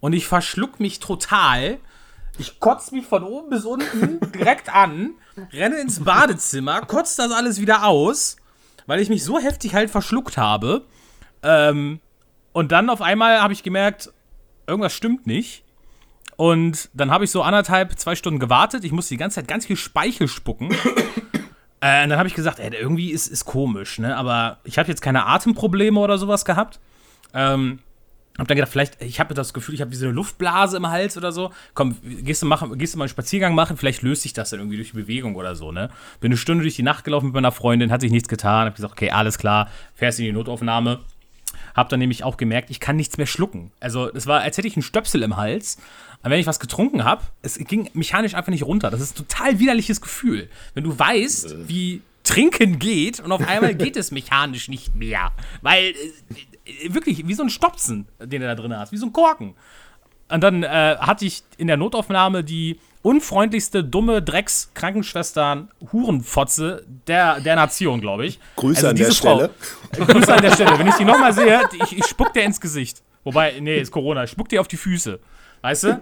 und 0.00 0.12
ich 0.12 0.26
verschluck 0.26 0.78
mich 0.78 1.00
total. 1.00 1.78
Ich 2.40 2.58
kotze 2.58 2.94
mich 2.94 3.04
von 3.04 3.22
oben 3.22 3.50
bis 3.50 3.66
unten 3.66 4.18
direkt 4.32 4.74
an, 4.74 5.10
renne 5.52 5.78
ins 5.78 6.02
Badezimmer, 6.02 6.80
kotze 6.80 7.18
das 7.18 7.32
alles 7.32 7.60
wieder 7.60 7.84
aus, 7.84 8.38
weil 8.86 8.98
ich 9.00 9.10
mich 9.10 9.22
so 9.22 9.38
heftig 9.38 9.74
halt 9.74 9.90
verschluckt 9.90 10.38
habe. 10.38 10.86
Ähm, 11.42 12.00
und 12.52 12.72
dann 12.72 12.88
auf 12.88 13.02
einmal 13.02 13.42
habe 13.42 13.52
ich 13.52 13.62
gemerkt, 13.62 14.10
irgendwas 14.66 14.94
stimmt 14.94 15.26
nicht. 15.26 15.64
Und 16.36 16.88
dann 16.94 17.10
habe 17.10 17.24
ich 17.24 17.30
so 17.30 17.42
anderthalb, 17.42 17.98
zwei 17.98 18.14
Stunden 18.16 18.40
gewartet. 18.40 18.84
Ich 18.84 18.92
musste 18.92 19.12
die 19.12 19.18
ganze 19.18 19.34
Zeit 19.34 19.46
ganz 19.46 19.66
viel 19.66 19.76
Speichel 19.76 20.26
spucken. 20.26 20.70
äh, 21.82 22.04
und 22.04 22.08
dann 22.08 22.16
habe 22.16 22.26
ich 22.26 22.34
gesagt, 22.34 22.58
ey, 22.58 22.74
irgendwie 22.74 23.10
ist, 23.10 23.26
ist 23.26 23.44
komisch, 23.44 23.98
ne? 23.98 24.16
Aber 24.16 24.60
ich 24.64 24.78
habe 24.78 24.88
jetzt 24.88 25.02
keine 25.02 25.26
Atemprobleme 25.26 26.00
oder 26.00 26.16
sowas 26.16 26.46
gehabt. 26.46 26.80
Ähm, 27.34 27.80
hab 28.40 28.48
dann 28.48 28.56
gedacht, 28.56 28.72
vielleicht, 28.72 29.00
ich 29.02 29.20
habe 29.20 29.34
das 29.34 29.52
Gefühl, 29.52 29.74
ich 29.74 29.80
habe 29.80 29.90
wie 29.90 29.96
so 29.96 30.06
eine 30.06 30.14
Luftblase 30.14 30.78
im 30.78 30.88
Hals 30.88 31.16
oder 31.16 31.30
so. 31.30 31.50
Komm, 31.74 31.96
gehst 32.02 32.42
du, 32.42 32.46
machen, 32.46 32.76
gehst 32.78 32.94
du 32.94 32.98
mal 32.98 33.04
einen 33.04 33.10
Spaziergang 33.10 33.54
machen, 33.54 33.76
vielleicht 33.76 34.02
löst 34.02 34.22
sich 34.22 34.32
das 34.32 34.50
dann 34.50 34.60
irgendwie 34.60 34.76
durch 34.76 34.90
die 34.90 34.96
Bewegung 34.96 35.36
oder 35.36 35.54
so, 35.54 35.72
ne? 35.72 35.90
Bin 36.20 36.30
eine 36.30 36.36
Stunde 36.36 36.62
durch 36.62 36.76
die 36.76 36.82
Nacht 36.82 37.04
gelaufen 37.04 37.26
mit 37.26 37.34
meiner 37.34 37.52
Freundin, 37.52 37.92
hat 37.92 38.00
sich 38.00 38.10
nichts 38.10 38.28
getan. 38.28 38.66
Hab 38.66 38.74
gesagt, 38.74 38.92
okay, 38.92 39.10
alles 39.10 39.38
klar, 39.38 39.68
fährst 39.94 40.18
in 40.18 40.24
die 40.24 40.32
Notaufnahme. 40.32 41.00
Hab 41.74 41.88
dann 41.88 42.00
nämlich 42.00 42.24
auch 42.24 42.36
gemerkt, 42.36 42.70
ich 42.70 42.80
kann 42.80 42.96
nichts 42.96 43.16
mehr 43.16 43.26
schlucken. 43.26 43.70
Also, 43.78 44.10
es 44.12 44.26
war, 44.26 44.40
als 44.40 44.56
hätte 44.56 44.66
ich 44.66 44.74
einen 44.76 44.82
Stöpsel 44.82 45.22
im 45.22 45.36
Hals. 45.36 45.78
Aber 46.22 46.32
wenn 46.32 46.40
ich 46.40 46.46
was 46.46 46.60
getrunken 46.60 47.04
habe, 47.04 47.22
es 47.42 47.58
ging 47.58 47.90
mechanisch 47.94 48.34
einfach 48.34 48.50
nicht 48.50 48.64
runter. 48.64 48.90
Das 48.90 49.00
ist 49.00 49.14
ein 49.14 49.26
total 49.26 49.58
widerliches 49.58 50.00
Gefühl. 50.00 50.48
Wenn 50.74 50.84
du 50.84 50.98
weißt, 50.98 51.68
wie 51.68 52.02
Trinken 52.24 52.78
geht 52.78 53.20
und 53.20 53.32
auf 53.32 53.46
einmal 53.46 53.74
geht 53.74 53.96
es 53.96 54.10
mechanisch 54.10 54.68
nicht 54.68 54.94
mehr. 54.94 55.32
Weil, 55.62 55.84
äh, 55.84 55.92
äh, 55.92 56.49
wirklich, 56.88 57.26
wie 57.26 57.34
so 57.34 57.42
ein 57.42 57.50
Stopsen, 57.50 58.06
den 58.20 58.40
du 58.42 58.46
da 58.46 58.54
drin 58.54 58.76
hast, 58.76 58.92
wie 58.92 58.96
so 58.96 59.06
ein 59.06 59.12
Korken. 59.12 59.54
Und 60.28 60.40
dann 60.42 60.62
äh, 60.62 60.96
hatte 61.00 61.24
ich 61.24 61.42
in 61.58 61.66
der 61.66 61.76
Notaufnahme 61.76 62.44
die 62.44 62.78
unfreundlichste, 63.02 63.82
dumme 63.82 64.22
Drecks-Krankenschwestern-Hurenfotze 64.22 66.84
der, 67.06 67.40
der 67.40 67.56
Nation, 67.56 68.00
glaube 68.00 68.26
ich. 68.26 68.38
Grüße 68.56 68.78
Also 68.78 68.88
an 68.88 68.96
der 68.96 69.06
diese 69.08 69.20
Frau- 69.22 69.36
Stelle. 69.36 69.50
Grüße 70.06 70.34
an 70.34 70.42
der 70.42 70.52
Stelle. 70.52 70.78
Wenn 70.78 70.88
ich 70.88 70.94
die 70.94 71.04
nochmal 71.12 71.32
sehe, 71.32 71.60
ich, 71.84 71.98
ich 71.98 72.06
spuck 72.06 72.32
dir 72.32 72.42
ins 72.42 72.60
Gesicht. 72.60 73.02
Wobei, 73.24 73.58
nee, 73.60 73.78
ist 73.80 73.90
Corona. 73.92 74.24
Ich 74.24 74.30
spuck 74.30 74.48
dir 74.48 74.60
auf 74.60 74.68
die 74.68 74.76
Füße. 74.76 75.18
Weißt 75.62 75.84
du? 75.84 76.00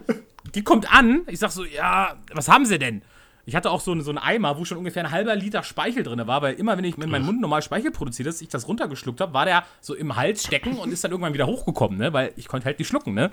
Die 0.54 0.62
kommt 0.62 0.92
an. 0.92 1.22
Ich 1.26 1.40
sag 1.40 1.50
so, 1.50 1.64
ja, 1.64 2.16
was 2.32 2.48
haben 2.48 2.64
sie 2.64 2.78
denn? 2.78 3.02
Ich 3.48 3.56
hatte 3.56 3.70
auch 3.70 3.80
so, 3.80 3.92
einen- 3.92 4.02
so 4.02 4.10
einen 4.10 4.18
Eimer, 4.18 4.58
wo 4.58 4.66
schon 4.66 4.76
ungefähr 4.76 5.02
ein 5.04 5.10
halber 5.10 5.34
Liter 5.34 5.62
Speichel 5.62 6.02
drin 6.02 6.20
war, 6.26 6.42
weil 6.42 6.54
immer, 6.54 6.76
wenn 6.76 6.84
ich 6.84 6.98
mit 6.98 7.08
meinem 7.08 7.24
Mund 7.24 7.40
normal 7.40 7.62
Speichel 7.62 7.90
produziert 7.90 8.28
habe, 8.28 8.36
ich 8.42 8.48
das 8.50 8.68
runtergeschluckt 8.68 9.20
habe, 9.22 9.32
war 9.32 9.46
der 9.46 9.64
so 9.80 9.94
im 9.94 10.16
Hals 10.16 10.44
stecken 10.44 10.76
und 10.76 10.92
ist 10.92 11.02
dann 11.02 11.12
irgendwann 11.12 11.32
wieder 11.32 11.46
hochgekommen, 11.46 11.96
ne? 11.98 12.12
Weil 12.12 12.32
ich 12.36 12.46
konnte 12.46 12.66
halt 12.66 12.78
nicht 12.78 12.88
schlucken, 12.88 13.14
ne? 13.14 13.30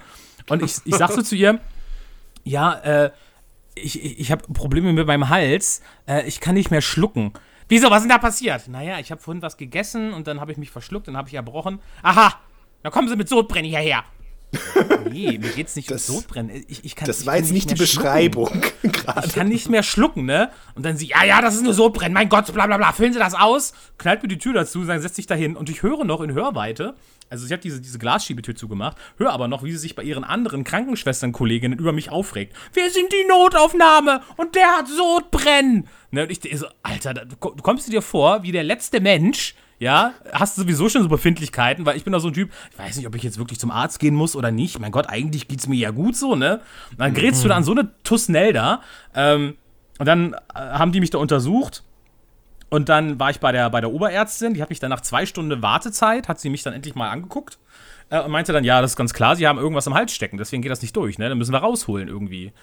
Und 0.50 0.64
ich, 0.64 0.78
ich 0.86 0.96
sag 0.96 1.12
so 1.12 1.22
zu 1.22 1.36
ihr, 1.36 1.60
ja, 2.46 2.74
äh, 2.76 3.12
ich, 3.76 4.02
ich, 4.04 4.20
ich 4.22 4.32
habe 4.32 4.42
Probleme 4.54 4.94
mit 4.94 5.06
meinem 5.06 5.28
Hals, 5.28 5.82
äh, 6.08 6.26
ich 6.26 6.40
kann 6.40 6.54
nicht 6.56 6.72
mehr 6.72 6.82
schlucken. 6.82 7.34
Wieso, 7.68 7.90
was 7.90 7.98
ist 7.98 8.04
denn 8.04 8.10
da 8.12 8.18
passiert? 8.18 8.70
Naja, 8.70 9.00
ich 9.00 9.12
habe 9.12 9.20
vorhin 9.22 9.42
was 9.42 9.58
gegessen 9.58 10.14
und 10.14 10.28
dann 10.28 10.40
habe 10.40 10.52
ich 10.52 10.58
mich 10.58 10.70
verschluckt, 10.72 11.10
dann 11.10 11.18
habe 11.18 11.28
ich 11.28 11.34
erbrochen. 11.34 11.80
Aha, 12.04 12.36
dann 12.84 12.92
kommen 12.94 13.10
Sie 13.10 13.18
mit 13.18 13.28
Sodbrennen 13.28 13.70
hierher. 13.70 14.04
Nee, 15.12 15.38
mir 15.40 15.50
geht's 15.50 15.76
nicht 15.76 15.90
Das- 15.92 16.10
um 16.10 16.16
Sodbrennen. 16.18 16.64
Ich, 16.68 16.84
ich 16.84 16.96
kann, 16.96 17.08
Das 17.08 17.22
ich 17.22 17.26
war 17.26 17.38
jetzt 17.38 17.52
nicht 17.52 17.70
die 17.70 17.76
mehr 17.76 17.86
schlucken. 17.88 18.04
Beschreibung. 18.04 18.62
Ich 19.26 19.34
kann 19.36 19.48
nicht 19.48 19.70
mehr 19.70 19.84
schlucken, 19.84 20.26
ne? 20.26 20.50
Und 20.76 20.84
dann 20.86 20.98
sie, 20.98 21.08
ja, 21.08 21.24
ja, 21.24 21.42
das 21.42 21.56
ist 21.56 21.64
nur 21.64 21.74
Sodbrennen, 21.74 22.14
mein 22.14 22.28
Gott, 22.30 22.52
bla 22.54 22.66
bla 22.68 22.78
bla, 22.78 22.92
füllen 22.92 23.14
Sie 23.14 23.20
das 23.20 23.34
aus, 23.36 23.74
knallt 23.98 24.22
mir 24.24 24.30
die 24.30 24.38
Tür 24.38 24.54
dazu, 24.54 24.84
dann 24.84 25.02
setzt 25.02 25.16
sich 25.16 25.28
dahin 25.28 25.56
und 25.56 25.70
ich 25.70 25.84
höre 25.84 26.04
noch 26.06 26.22
in 26.22 26.34
Hörweite, 26.34 26.96
also 27.30 27.46
ich 27.46 27.52
habe 27.52 27.62
diese, 27.62 27.82
diese 27.82 28.00
Glasschiebetür 28.00 28.56
zugemacht, 28.56 28.98
höre 29.18 29.32
aber 29.32 29.48
noch, 29.48 29.64
wie 29.64 29.72
sie 29.72 29.78
sich 29.78 29.96
bei 29.96 30.04
ihren 30.04 30.24
anderen 30.24 30.64
Krankenschwestern-Kolleginnen 30.64 31.78
über 31.78 31.92
mich 31.92 32.10
aufregt. 32.10 32.56
Wir 32.74 32.90
sind 32.90 33.12
die 33.12 33.28
Notaufnahme 33.28 34.22
und 34.38 34.56
der 34.56 34.68
hat 34.68 34.88
Sodbrennen. 34.88 35.88
Ne? 36.12 36.24
Und 36.24 36.32
ich 36.32 36.58
so, 36.60 36.66
Alter, 36.84 37.14
da- 37.14 37.26
du, 37.26 37.36
du 37.36 37.62
kommst 37.64 37.92
dir 37.92 38.02
vor 38.02 38.44
wie 38.44 38.52
der 38.52 38.64
letzte 38.64 39.02
Mensch, 39.02 39.56
ja, 39.80 40.14
hast 40.32 40.58
du 40.58 40.62
sowieso 40.62 40.88
schon 40.90 41.04
so 41.04 41.10
Befindlichkeiten, 41.10 41.86
weil 41.86 41.98
ich 41.98 42.04
bin 42.04 42.14
doch 42.14 42.20
so 42.20 42.30
ein 42.30 42.34
Typ, 42.34 42.50
ich 42.72 42.80
weiß 42.80 42.96
nicht, 42.98 43.08
ob 43.08 43.16
ich 43.16 43.24
jetzt 43.24 43.38
wirklich 43.38 43.60
zum 43.60 43.72
Arzt 43.72 44.00
gehen 44.00 44.16
muss 44.16 44.36
oder 44.36 44.52
nicht. 44.52 44.80
Mein 44.80 44.92
Gott, 44.92 45.10
eigentlich 45.10 45.48
geht's 45.48 45.68
mir 45.68 45.76
ja 45.76 45.92
gut 45.92 46.16
so, 46.16 46.36
ne? 46.36 46.62
Und 46.92 47.00
dann 47.00 47.14
gerätst 47.14 47.44
du 47.44 47.48
da 47.48 47.56
an 47.56 47.64
so 47.64 47.72
eine 47.72 47.92
Tussnell 48.04 48.54
da. 48.54 48.82
Ähm, 49.14 49.58
und 49.98 50.06
dann 50.06 50.34
äh, 50.34 50.38
haben 50.56 50.92
die 50.92 51.00
mich 51.00 51.10
da 51.10 51.18
untersucht. 51.18 51.84
Und 52.70 52.90
dann 52.90 53.20
war 53.20 53.30
ich 53.30 53.40
bei 53.40 53.52
der, 53.52 53.70
bei 53.70 53.80
der 53.80 53.92
Oberärztin, 53.92 54.54
die 54.54 54.62
hat 54.62 54.70
mich 54.70 54.80
dann 54.80 54.90
nach 54.90 55.02
zwei 55.02 55.26
Stunden 55.26 55.62
Wartezeit, 55.62 56.28
hat 56.28 56.40
sie 56.40 56.50
mich 56.50 56.64
dann 56.64 56.74
endlich 56.74 56.96
mal 56.96 57.10
angeguckt 57.10 57.60
äh, 58.10 58.20
und 58.20 58.32
meinte 58.32 58.54
dann, 58.54 58.64
ja, 58.64 58.82
das 58.82 58.92
ist 58.92 58.98
ganz 58.98 59.14
klar, 59.14 59.36
sie 59.36 59.48
haben 59.48 59.60
irgendwas 59.60 59.88
im 59.88 59.94
Hals 59.94 60.14
stecken, 60.14 60.38
deswegen 60.38 60.62
geht 60.62 60.72
das 60.72 60.82
nicht 60.82 60.96
durch, 60.96 61.18
ne? 61.18 61.30
Dann 61.30 61.38
müssen 61.38 61.54
wir 61.54 61.60
rausholen 61.60 62.08
irgendwie. 62.08 62.54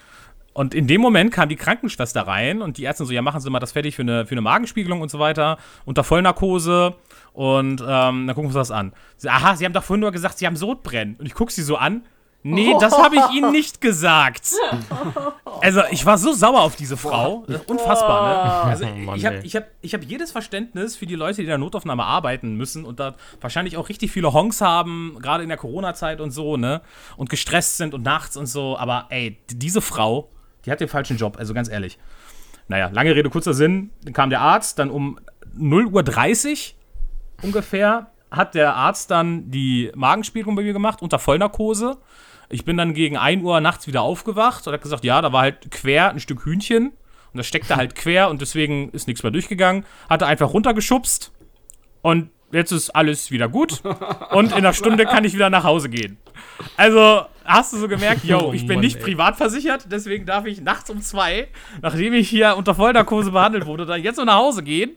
Und 0.54 0.74
in 0.74 0.86
dem 0.86 1.00
Moment 1.00 1.32
kam 1.32 1.48
die 1.48 1.56
Krankenschwester 1.56 2.22
rein 2.22 2.60
und 2.60 2.76
die 2.76 2.84
Ärztin 2.84 3.06
so, 3.06 3.12
ja, 3.12 3.22
machen 3.22 3.40
Sie 3.40 3.48
mal 3.50 3.60
das 3.60 3.72
fertig 3.72 3.96
für 3.96 4.02
eine, 4.02 4.26
für 4.26 4.32
eine 4.32 4.42
Magenspiegelung 4.42 5.00
und 5.00 5.10
so 5.10 5.18
weiter, 5.18 5.58
unter 5.84 6.04
Vollnarkose 6.04 6.94
und 7.32 7.80
ähm, 7.80 8.26
dann 8.26 8.28
gucken 8.28 8.44
wir 8.44 8.46
uns 8.46 8.54
das 8.54 8.70
an. 8.70 8.92
Sie, 9.16 9.28
Aha, 9.28 9.56
Sie 9.56 9.64
haben 9.64 9.72
doch 9.72 9.84
vorhin 9.84 10.00
nur 10.00 10.12
gesagt, 10.12 10.38
Sie 10.38 10.46
haben 10.46 10.56
Sodbrennen. 10.56 11.16
Und 11.18 11.26
ich 11.26 11.34
gucke 11.34 11.52
sie 11.52 11.62
so 11.62 11.76
an. 11.76 12.02
Nee, 12.44 12.74
das 12.80 12.98
habe 12.98 13.16
ich 13.16 13.36
Ihnen 13.36 13.52
nicht 13.52 13.80
gesagt. 13.80 14.50
Also, 15.60 15.82
ich 15.92 16.04
war 16.04 16.18
so 16.18 16.32
sauer 16.32 16.62
auf 16.62 16.74
diese 16.74 16.96
Frau. 16.96 17.44
Ist 17.46 17.68
Unfassbar, 17.68 18.64
ne? 18.64 18.70
Also, 18.70 18.86
Mann, 18.86 19.16
ich 19.16 19.24
habe 19.24 19.36
ich 19.44 19.54
hab, 19.54 19.66
ich 19.80 19.94
hab 19.94 20.02
jedes 20.02 20.32
Verständnis 20.32 20.96
für 20.96 21.06
die 21.06 21.14
Leute, 21.14 21.36
die 21.36 21.42
in 21.42 21.48
der 21.48 21.58
Notaufnahme 21.58 22.02
arbeiten 22.02 22.56
müssen 22.56 22.84
und 22.84 22.98
da 22.98 23.14
wahrscheinlich 23.40 23.76
auch 23.76 23.88
richtig 23.88 24.10
viele 24.10 24.32
Honks 24.32 24.60
haben, 24.60 25.16
gerade 25.20 25.44
in 25.44 25.50
der 25.50 25.58
Corona-Zeit 25.58 26.20
und 26.20 26.32
so, 26.32 26.56
ne? 26.56 26.80
Und 27.16 27.30
gestresst 27.30 27.76
sind 27.76 27.94
und 27.94 28.02
nachts 28.02 28.36
und 28.36 28.46
so. 28.46 28.76
Aber 28.76 29.06
ey, 29.10 29.38
diese 29.52 29.80
Frau, 29.80 30.30
die 30.64 30.70
hat 30.70 30.80
den 30.80 30.88
falschen 30.88 31.16
Job, 31.16 31.36
also 31.38 31.54
ganz 31.54 31.68
ehrlich. 31.68 31.98
Naja, 32.68 32.90
lange 32.92 33.14
Rede, 33.14 33.30
kurzer 33.30 33.54
Sinn. 33.54 33.90
Dann 34.04 34.12
kam 34.12 34.30
der 34.30 34.40
Arzt, 34.40 34.78
dann 34.78 34.90
um 34.90 35.18
0.30 35.58 36.72
Uhr 36.72 37.44
ungefähr 37.44 38.12
hat 38.30 38.54
der 38.54 38.74
Arzt 38.74 39.10
dann 39.10 39.50
die 39.50 39.92
Magenspiegelung 39.94 40.56
bei 40.56 40.62
mir 40.62 40.72
gemacht 40.72 41.02
unter 41.02 41.18
Vollnarkose. 41.18 41.98
Ich 42.48 42.64
bin 42.64 42.76
dann 42.76 42.94
gegen 42.94 43.16
1 43.16 43.42
Uhr 43.42 43.60
nachts 43.60 43.86
wieder 43.86 44.02
aufgewacht 44.02 44.66
und 44.66 44.72
hat 44.72 44.82
gesagt, 44.82 45.04
ja, 45.04 45.20
da 45.20 45.32
war 45.32 45.42
halt 45.42 45.70
quer 45.70 46.10
ein 46.10 46.20
Stück 46.20 46.44
Hühnchen 46.44 46.88
und 46.88 47.38
das 47.38 47.46
steckte 47.46 47.76
halt 47.76 47.94
quer 47.94 48.30
und 48.30 48.40
deswegen 48.40 48.90
ist 48.90 49.06
nichts 49.06 49.22
mehr 49.22 49.32
durchgegangen. 49.32 49.84
Hat 50.08 50.22
er 50.22 50.28
einfach 50.28 50.52
runtergeschubst 50.52 51.32
und 52.00 52.30
jetzt 52.52 52.72
ist 52.72 52.90
alles 52.90 53.30
wieder 53.30 53.48
gut 53.48 53.82
und 54.30 54.46
in 54.46 54.58
einer 54.58 54.72
Stunde 54.72 55.04
kann 55.04 55.24
ich 55.24 55.34
wieder 55.34 55.50
nach 55.50 55.64
Hause 55.64 55.88
gehen. 55.88 56.18
Also 56.76 57.26
hast 57.44 57.72
du 57.72 57.78
so 57.78 57.88
gemerkt, 57.88 58.24
yo, 58.24 58.48
Oh 58.48 58.52
ich 58.52 58.66
bin 58.66 58.80
nicht 58.80 59.00
privat 59.00 59.36
versichert, 59.36 59.86
deswegen 59.90 60.26
darf 60.26 60.46
ich 60.46 60.60
nachts 60.60 60.90
um 60.90 61.00
zwei, 61.00 61.48
nachdem 61.80 62.12
ich 62.14 62.28
hier 62.28 62.56
unter 62.56 62.74
Vollnarkose 62.74 63.30
behandelt 63.30 63.66
wurde, 63.66 63.86
dann 63.86 64.02
jetzt 64.02 64.16
so 64.16 64.24
nach 64.24 64.36
Hause 64.36 64.62
gehen. 64.62 64.96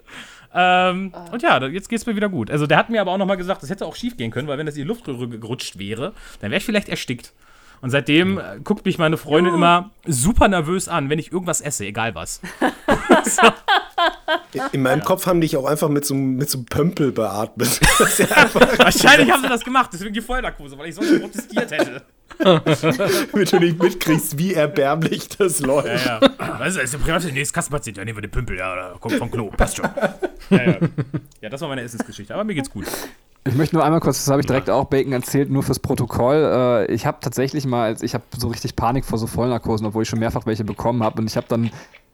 Ähm, 0.57 1.13
und 1.31 1.41
ja, 1.43 1.61
jetzt 1.67 1.89
geht's 1.89 2.05
mir 2.05 2.15
wieder 2.15 2.29
gut. 2.29 2.49
Also 2.49 2.65
der 2.65 2.77
hat 2.77 2.89
mir 2.89 3.01
aber 3.01 3.11
auch 3.11 3.17
nochmal 3.17 3.35
gesagt, 3.37 3.61
das 3.61 3.69
hätte 3.69 3.85
auch 3.85 3.95
schief 3.95 4.15
gehen 4.15 4.31
können, 4.31 4.47
weil 4.47 4.57
wenn 4.57 4.65
das 4.65 4.75
in 4.75 4.83
die 4.83 4.87
Luftröhre 4.87 5.27
gerutscht 5.27 5.77
wäre, 5.77 6.13
dann 6.39 6.49
wäre 6.51 6.59
ich 6.59 6.65
vielleicht 6.65 6.87
erstickt. 6.89 7.33
Und 7.81 7.89
seitdem 7.89 8.37
äh, 8.37 8.59
guckt 8.63 8.85
mich 8.85 8.97
meine 8.97 9.17
Freundin 9.17 9.53
immer 9.53 9.91
super 10.05 10.47
nervös 10.47 10.87
an, 10.87 11.09
wenn 11.09 11.19
ich 11.19 11.31
irgendwas 11.33 11.59
esse, 11.59 11.85
egal 11.85 12.15
was. 12.15 12.41
In 14.71 14.81
meinem 14.81 15.03
Kopf 15.03 15.27
haben 15.27 15.41
dich 15.41 15.57
auch 15.57 15.65
einfach 15.65 15.89
mit 15.89 16.05
so, 16.05 16.13
einem- 16.13 16.37
mit 16.37 16.49
so 16.49 16.59
einem 16.59 16.65
Pömpel 16.65 17.11
beatmet. 17.11 17.79
Ja 18.17 18.49
Wahrscheinlich 18.79 19.29
haben 19.31 19.41
sie 19.43 19.49
das 19.49 19.63
gemacht, 19.63 19.89
deswegen 19.93 20.13
die 20.13 20.21
Vollnarkose, 20.21 20.77
weil 20.77 20.89
ich 20.89 20.95
sonst 20.95 21.19
protestiert 21.19 21.71
hätte. 21.71 22.01
damit 22.39 23.51
du 23.51 23.59
nicht 23.59 23.81
mitkriegst, 23.81 24.37
wie 24.37 24.53
erbärmlich 24.53 25.29
das 25.29 25.59
läuft. 25.61 25.87
Ja, 26.05 26.19
ja. 26.21 26.59
Weißt 26.59 26.77
du, 26.77 26.81
ist 26.81 26.93
der 26.93 26.97
private, 26.99 27.31
nee, 27.31 27.41
ist 27.41 27.53
Kassenpatient, 27.53 27.97
ja, 27.97 28.05
nehmen 28.05 28.17
wir 28.17 28.21
den 28.23 28.31
Pümpel, 28.31 28.57
ja, 28.57 28.75
da 28.75 28.93
kommt 28.99 29.15
vom 29.15 29.31
Klo, 29.31 29.49
passt 29.57 29.77
schon. 29.77 29.87
Ja, 30.49 30.57
ja. 30.63 30.77
ja, 31.41 31.49
das 31.49 31.61
war 31.61 31.69
meine 31.69 31.81
Essensgeschichte, 31.81 32.33
aber 32.33 32.43
mir 32.43 32.55
geht's 32.55 32.69
gut. 32.69 32.85
Ich 33.47 33.53
möchte 33.55 33.75
nur 33.75 33.85
einmal 33.85 33.99
kurz, 33.99 34.17
das 34.17 34.27
habe 34.31 34.41
ich 34.41 34.47
direkt 34.47 34.69
auch 34.71 34.85
Bacon 34.85 35.13
erzählt, 35.13 35.51
nur 35.51 35.61
fürs 35.61 35.77
Protokoll. 35.79 36.85
Äh, 36.89 36.91
ich 36.93 37.05
habe 37.05 37.19
tatsächlich 37.21 37.65
mal, 37.67 37.83
als- 37.85 38.01
ich 38.01 38.15
habe 38.15 38.23
so 38.35 38.47
richtig 38.47 38.75
Panik 38.75 39.05
vor 39.05 39.19
so 39.19 39.27
Vollnarkosen, 39.27 39.85
obwohl 39.85 40.01
ich 40.01 40.09
schon 40.09 40.17
mehrfach 40.19 40.47
welche 40.47 40.63
bekommen 40.63 41.03
habe. 41.03 41.21
Und 41.21 41.27
ich 41.27 41.37
habe 41.37 41.45
dann 41.47 41.69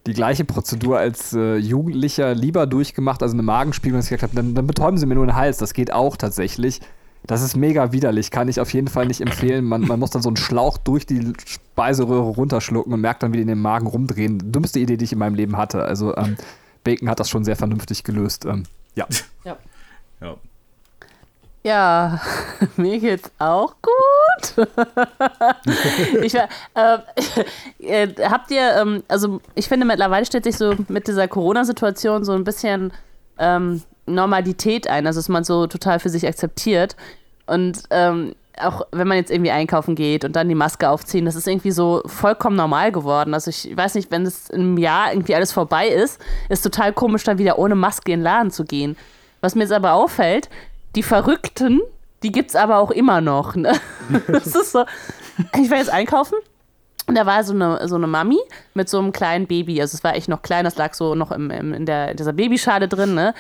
die 0.08 0.13
gleiche 0.13 0.44
Prozedur 0.44 0.98
als 0.98 1.32
äh, 1.32 1.56
Jugendlicher 1.56 2.36
lieber 2.36 2.68
durchgemacht, 2.68 3.24
also 3.24 3.34
eine 3.34 3.44
Magenspiegelung, 3.44 4.00
dass 4.00 4.08
ich 4.08 4.18
gesagt 4.18 4.24
habe, 4.24 4.36
dann, 4.36 4.56
dann 4.56 4.68
betäuben 4.68 4.98
Sie 4.98 5.06
mir 5.06 5.15
nur 5.15 5.25
den 5.25 5.36
Hals. 5.36 5.58
Das 5.58 5.74
geht 5.74 5.94
auch 5.94 6.18
tatsächlich. 6.18 6.82
Das 7.27 7.41
ist 7.41 7.55
mega 7.55 7.91
widerlich, 7.91 8.31
kann 8.31 8.47
ich 8.47 8.59
auf 8.59 8.73
jeden 8.73 8.87
Fall 8.87 9.05
nicht 9.05 9.21
empfehlen. 9.21 9.63
Man, 9.65 9.81
man 9.81 9.99
muss 9.99 10.09
dann 10.09 10.21
so 10.21 10.29
einen 10.29 10.37
Schlauch 10.37 10.77
durch 10.77 11.05
die 11.05 11.33
Speiseröhre 11.45 12.29
runterschlucken 12.29 12.91
und 12.91 13.01
merkt 13.01 13.21
dann, 13.21 13.31
wie 13.31 13.37
die 13.37 13.43
in 13.43 13.47
den 13.47 13.61
Magen 13.61 13.87
rumdrehen. 13.87 14.51
Dümmste 14.51 14.79
Idee, 14.79 14.97
die 14.97 15.05
ich 15.05 15.13
in 15.13 15.19
meinem 15.19 15.35
Leben 15.35 15.55
hatte. 15.55 15.83
Also 15.83 16.15
ähm, 16.17 16.35
Bacon 16.83 17.09
hat 17.09 17.19
das 17.19 17.29
schon 17.29 17.43
sehr 17.43 17.55
vernünftig 17.55 18.03
gelöst. 18.03 18.45
Ähm, 18.45 18.63
ja. 18.95 19.07
Ja. 19.43 19.57
Ja, 21.63 22.19
mir 22.75 22.99
geht's 22.99 23.31
auch 23.37 23.75
gut. 23.81 24.67
ich, 26.23 26.33
ähm, 26.35 26.99
äh, 27.79 28.07
habt 28.29 28.49
ihr, 28.49 28.77
ähm, 28.77 29.03
also 29.07 29.41
ich 29.53 29.67
finde 29.67 29.85
mittlerweile 29.85 30.25
stellt 30.25 30.45
sich 30.45 30.57
so 30.57 30.73
mit 30.87 31.07
dieser 31.07 31.27
Corona-Situation 31.27 32.23
so 32.23 32.31
ein 32.33 32.43
bisschen 32.43 32.91
ähm, 33.37 33.83
Normalität 34.05 34.88
ein, 34.88 35.08
also 35.08 35.20
dass 35.20 35.29
man 35.29 35.43
so 35.43 35.67
total 35.67 36.00
für 36.00 36.10
sich 36.10 36.27
akzeptiert. 36.27 36.96
Und 37.46 37.84
ähm, 37.89 38.34
auch 38.60 38.86
wenn 38.91 39.08
man 39.08 39.17
jetzt 39.17 39.31
irgendwie 39.31 39.51
einkaufen 39.51 39.96
geht 39.96 40.25
und 40.25 40.36
dann 40.36 40.50
die 40.50 40.55
Maske 40.55 40.89
aufziehen, 40.89 41.25
das 41.25 41.36
ist 41.36 41.48
irgendwie 41.48 41.72
so 41.72 42.01
vollkommen 42.05 42.55
normal 42.55 42.91
geworden. 42.91 43.34
Also 43.34 43.50
ich 43.50 43.75
weiß 43.75 43.96
nicht, 43.96 44.12
wenn 44.12 44.25
es 44.25 44.50
im 44.50 44.77
Jahr 44.77 45.12
irgendwie 45.12 45.36
alles 45.36 45.51
vorbei 45.51 45.88
ist, 45.88 46.20
ist 46.50 46.62
total 46.62 46.93
komisch, 46.93 47.24
dann 47.24 47.38
wieder 47.38 47.58
ohne 47.58 47.75
Maske 47.75 48.12
in 48.12 48.20
den 48.20 48.24
Laden 48.24 48.51
zu 48.51 48.65
gehen. 48.65 48.98
Was 49.39 49.55
mir 49.55 49.62
jetzt 49.62 49.74
aber 49.74 49.93
auffällt, 49.93 50.50
die 50.96 51.03
Verrückten, 51.03 51.81
die 52.24 52.31
gibt's 52.31 52.55
aber 52.55 52.77
auch 52.77 52.91
immer 52.91 53.22
noch. 53.22 53.55
Ne? 53.55 53.74
Das 54.27 54.48
ist 54.48 54.72
so. 54.74 54.84
Ich 55.60 55.70
war 55.72 55.77
jetzt 55.77 55.89
einkaufen 55.89 56.36
und 57.08 57.17
da 57.17 57.25
war 57.25 57.43
so 57.43 57.53
eine, 57.53 57.88
so 57.88 57.96
eine 57.96 58.08
Mami 58.08 58.39
mit 58.74 58.89
so 58.89 59.00
einem 59.00 59.12
kleinen 59.12 59.48
Baby. 59.48 59.81
Also 59.81 59.96
es 59.96 60.03
war 60.03 60.15
echt 60.15 60.29
noch 60.29 60.41
klein, 60.41 60.65
das 60.65 60.75
lag 60.75 60.93
so 60.93 61.15
noch 61.15 61.31
im, 61.31 61.50
im, 61.50 61.74
in, 61.74 61.86
der, 61.86 62.12
in 62.12 62.17
dieser 62.17 62.34
Babyschale 62.34 62.88
drin, 62.88 63.15
ne? 63.15 63.34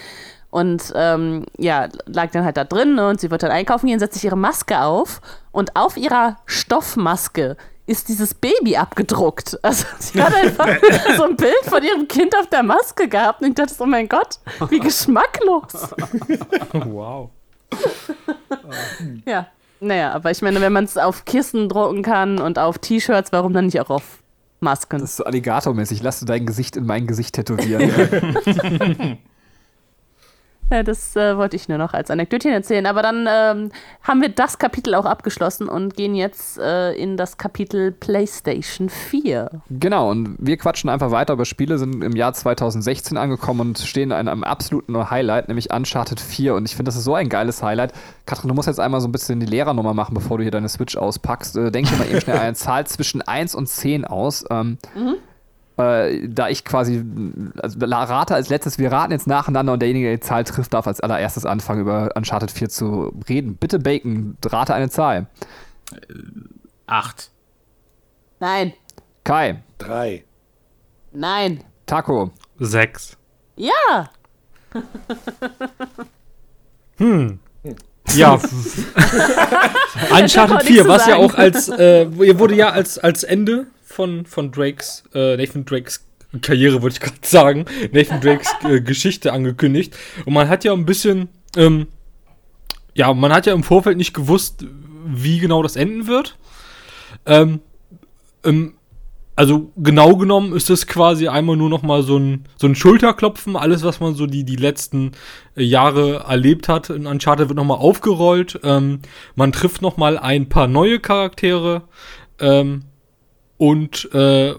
Und 0.51 0.91
ähm, 0.95 1.45
ja, 1.57 1.87
lag 2.05 2.31
dann 2.31 2.43
halt 2.43 2.57
da 2.57 2.65
drin 2.65 2.95
ne? 2.95 3.07
und 3.07 3.21
sie 3.21 3.31
wird 3.31 3.41
dann 3.41 3.51
einkaufen 3.51 3.87
gehen, 3.87 3.99
setzt 3.99 4.15
sich 4.15 4.25
ihre 4.25 4.35
Maske 4.35 4.81
auf 4.81 5.21
und 5.51 5.77
auf 5.77 5.95
ihrer 5.95 6.35
Stoffmaske 6.45 7.55
ist 7.87 8.09
dieses 8.09 8.33
Baby 8.33 8.75
abgedruckt. 8.75 9.57
Also 9.63 9.85
sie 9.99 10.21
hat 10.21 10.35
einfach 10.35 10.67
so 11.17 11.23
ein 11.23 11.37
Bild 11.37 11.63
von 11.63 11.81
ihrem 11.81 12.07
Kind 12.07 12.37
auf 12.37 12.47
der 12.47 12.63
Maske 12.63 13.07
gehabt 13.07 13.41
und 13.41 13.49
ich 13.49 13.55
dachte 13.55 13.73
so, 13.73 13.85
oh 13.85 13.87
mein 13.87 14.09
Gott, 14.09 14.39
wie 14.69 14.79
geschmacklos. 14.79 15.89
Wow. 16.73 17.29
Ja. 19.25 19.47
Naja, 19.79 20.11
aber 20.11 20.29
ich 20.29 20.41
meine, 20.41 20.61
wenn 20.61 20.73
man 20.73 20.83
es 20.83 20.97
auf 20.97 21.25
Kissen 21.25 21.67
drucken 21.67 22.03
kann 22.03 22.39
und 22.39 22.59
auf 22.59 22.77
T-Shirts, 22.77 23.31
warum 23.31 23.53
dann 23.53 23.65
nicht 23.65 23.79
auch 23.79 23.89
auf 23.89 24.19
Masken? 24.59 24.99
Das 24.99 25.11
ist 25.11 25.17
so 25.17 25.23
alligatormäßig. 25.23 26.03
Lass 26.03 26.19
du 26.19 26.25
dein 26.25 26.45
Gesicht 26.45 26.75
in 26.75 26.85
mein 26.85 27.07
Gesicht 27.07 27.33
tätowieren. 27.33 29.17
Das 30.71 31.15
äh, 31.15 31.37
wollte 31.37 31.55
ich 31.55 31.67
nur 31.67 31.77
noch 31.77 31.93
als 31.93 32.09
Anekdötchen 32.09 32.51
erzählen. 32.51 32.85
Aber 32.85 33.01
dann 33.01 33.27
ähm, 33.29 33.71
haben 34.03 34.21
wir 34.21 34.29
das 34.29 34.57
Kapitel 34.57 34.95
auch 34.95 35.05
abgeschlossen 35.05 35.67
und 35.67 35.95
gehen 35.95 36.15
jetzt 36.15 36.57
äh, 36.57 36.93
in 36.93 37.17
das 37.17 37.37
Kapitel 37.37 37.91
PlayStation 37.91 38.89
4. 38.89 39.49
Genau, 39.69 40.09
und 40.09 40.37
wir 40.39 40.57
quatschen 40.57 40.89
einfach 40.89 41.11
weiter 41.11 41.33
über 41.33 41.45
Spiele, 41.45 41.77
sind 41.77 42.03
im 42.03 42.15
Jahr 42.15 42.33
2016 42.33 43.17
angekommen 43.17 43.59
und 43.61 43.79
stehen 43.79 44.11
in 44.11 44.27
einem 44.27 44.43
absoluten 44.43 45.09
Highlight, 45.09 45.49
nämlich 45.49 45.73
Uncharted 45.73 46.19
4. 46.19 46.55
Und 46.55 46.65
ich 46.65 46.75
finde, 46.75 46.89
das 46.89 46.95
ist 46.95 47.03
so 47.03 47.15
ein 47.15 47.29
geiles 47.29 47.61
Highlight. 47.61 47.93
Katrin, 48.25 48.47
du 48.47 48.55
musst 48.55 48.67
jetzt 48.67 48.79
einmal 48.79 49.01
so 49.01 49.07
ein 49.07 49.11
bisschen 49.11 49.39
die 49.39 49.45
Lehrernummer 49.45 49.93
machen, 49.93 50.13
bevor 50.13 50.37
du 50.37 50.43
hier 50.43 50.51
deine 50.51 50.69
Switch 50.69 50.95
auspackst. 50.95 51.57
Äh, 51.57 51.71
denk 51.71 51.89
dir 51.89 51.97
mal 51.97 52.09
eben 52.09 52.21
schnell 52.21 52.37
eine 52.39 52.55
Zahl 52.55 52.87
zwischen 52.87 53.21
1 53.21 53.55
und 53.55 53.67
10 53.67 54.05
aus. 54.05 54.45
Ähm, 54.49 54.77
Mhm. 54.95 55.15
Äh, 55.77 56.27
da 56.27 56.49
ich 56.49 56.65
quasi, 56.65 57.03
also 57.61 57.79
rate 57.79 58.35
als 58.35 58.49
letztes, 58.49 58.77
wir 58.77 58.91
raten 58.91 59.11
jetzt 59.11 59.27
nacheinander 59.27 59.73
und 59.73 59.81
derjenige, 59.81 60.07
der 60.07 60.17
die 60.17 60.21
Zahl 60.21 60.43
trifft, 60.43 60.73
darf 60.73 60.87
als 60.87 61.01
allererstes 61.01 61.45
anfangen, 61.45 61.81
über 61.81 62.11
Uncharted 62.15 62.51
4 62.51 62.69
zu 62.69 63.13
reden. 63.27 63.55
Bitte, 63.55 63.79
Bacon, 63.79 64.37
rate 64.45 64.73
eine 64.73 64.89
Zahl. 64.89 65.27
Acht. 66.87 67.29
Nein, 68.39 68.73
Kai, 69.23 69.61
Drei. 69.77 70.23
nein. 71.11 71.63
Taco, 71.85 72.31
Sechs. 72.59 73.17
Ja, 73.55 74.09
Ja. 78.13 78.33
Uncharted 80.11 80.57
nichts 80.57 80.67
4, 80.67 80.83
zu 80.83 80.89
was 80.89 81.07
ja 81.07 81.15
auch 81.15 81.33
als, 81.35 81.69
äh, 81.69 82.03
ihr 82.03 82.39
wurde 82.39 82.55
ja 82.55 82.69
als, 82.69 82.99
als 82.99 83.23
Ende 83.23 83.67
von, 83.91 84.25
von 84.25 84.51
Drakes, 84.51 85.03
äh, 85.13 85.37
Nathan 85.37 85.65
Drakes 85.65 86.05
Karriere, 86.41 86.81
wollte 86.81 86.95
ich 86.95 87.01
gerade 87.01 87.17
sagen, 87.23 87.65
Nathan 87.91 88.21
Drakes 88.21 88.53
äh, 88.63 88.81
Geschichte 88.81 89.33
angekündigt. 89.33 89.95
Und 90.25 90.33
man 90.33 90.47
hat 90.47 90.63
ja 90.63 90.71
ein 90.73 90.85
bisschen, 90.85 91.29
ähm, 91.57 91.87
ja, 92.93 93.13
man 93.13 93.33
hat 93.33 93.45
ja 93.45 93.53
im 93.53 93.63
Vorfeld 93.63 93.97
nicht 93.97 94.13
gewusst, 94.13 94.65
wie 95.05 95.39
genau 95.39 95.61
das 95.61 95.75
enden 95.75 96.07
wird. 96.07 96.37
Ähm, 97.25 97.59
ähm, 98.45 98.75
also 99.35 99.71
genau 99.77 100.17
genommen 100.17 100.53
ist 100.53 100.69
es 100.69 100.87
quasi 100.87 101.27
einmal 101.27 101.57
nur 101.57 101.69
noch 101.69 101.81
mal 101.81 102.03
so 102.03 102.17
ein, 102.17 102.45
so 102.57 102.67
ein 102.67 102.75
Schulterklopfen. 102.75 103.55
Alles, 103.55 103.83
was 103.83 103.99
man 103.99 104.13
so 104.13 104.25
die, 104.25 104.43
die 104.43 104.55
letzten 104.55 105.13
äh, 105.55 105.63
Jahre 105.63 106.25
erlebt 106.27 106.69
hat 106.69 106.89
in 106.89 107.07
Uncharted, 107.07 107.49
wird 107.49 107.57
noch 107.57 107.65
mal 107.65 107.75
aufgerollt. 107.75 108.59
Ähm, 108.63 108.99
man 109.35 109.51
trifft 109.51 109.81
noch 109.81 109.97
mal 109.97 110.17
ein 110.17 110.47
paar 110.47 110.67
neue 110.67 110.99
Charaktere 110.99 111.83
ähm, 112.39 112.83
und 113.61 114.11
äh, 114.15 114.55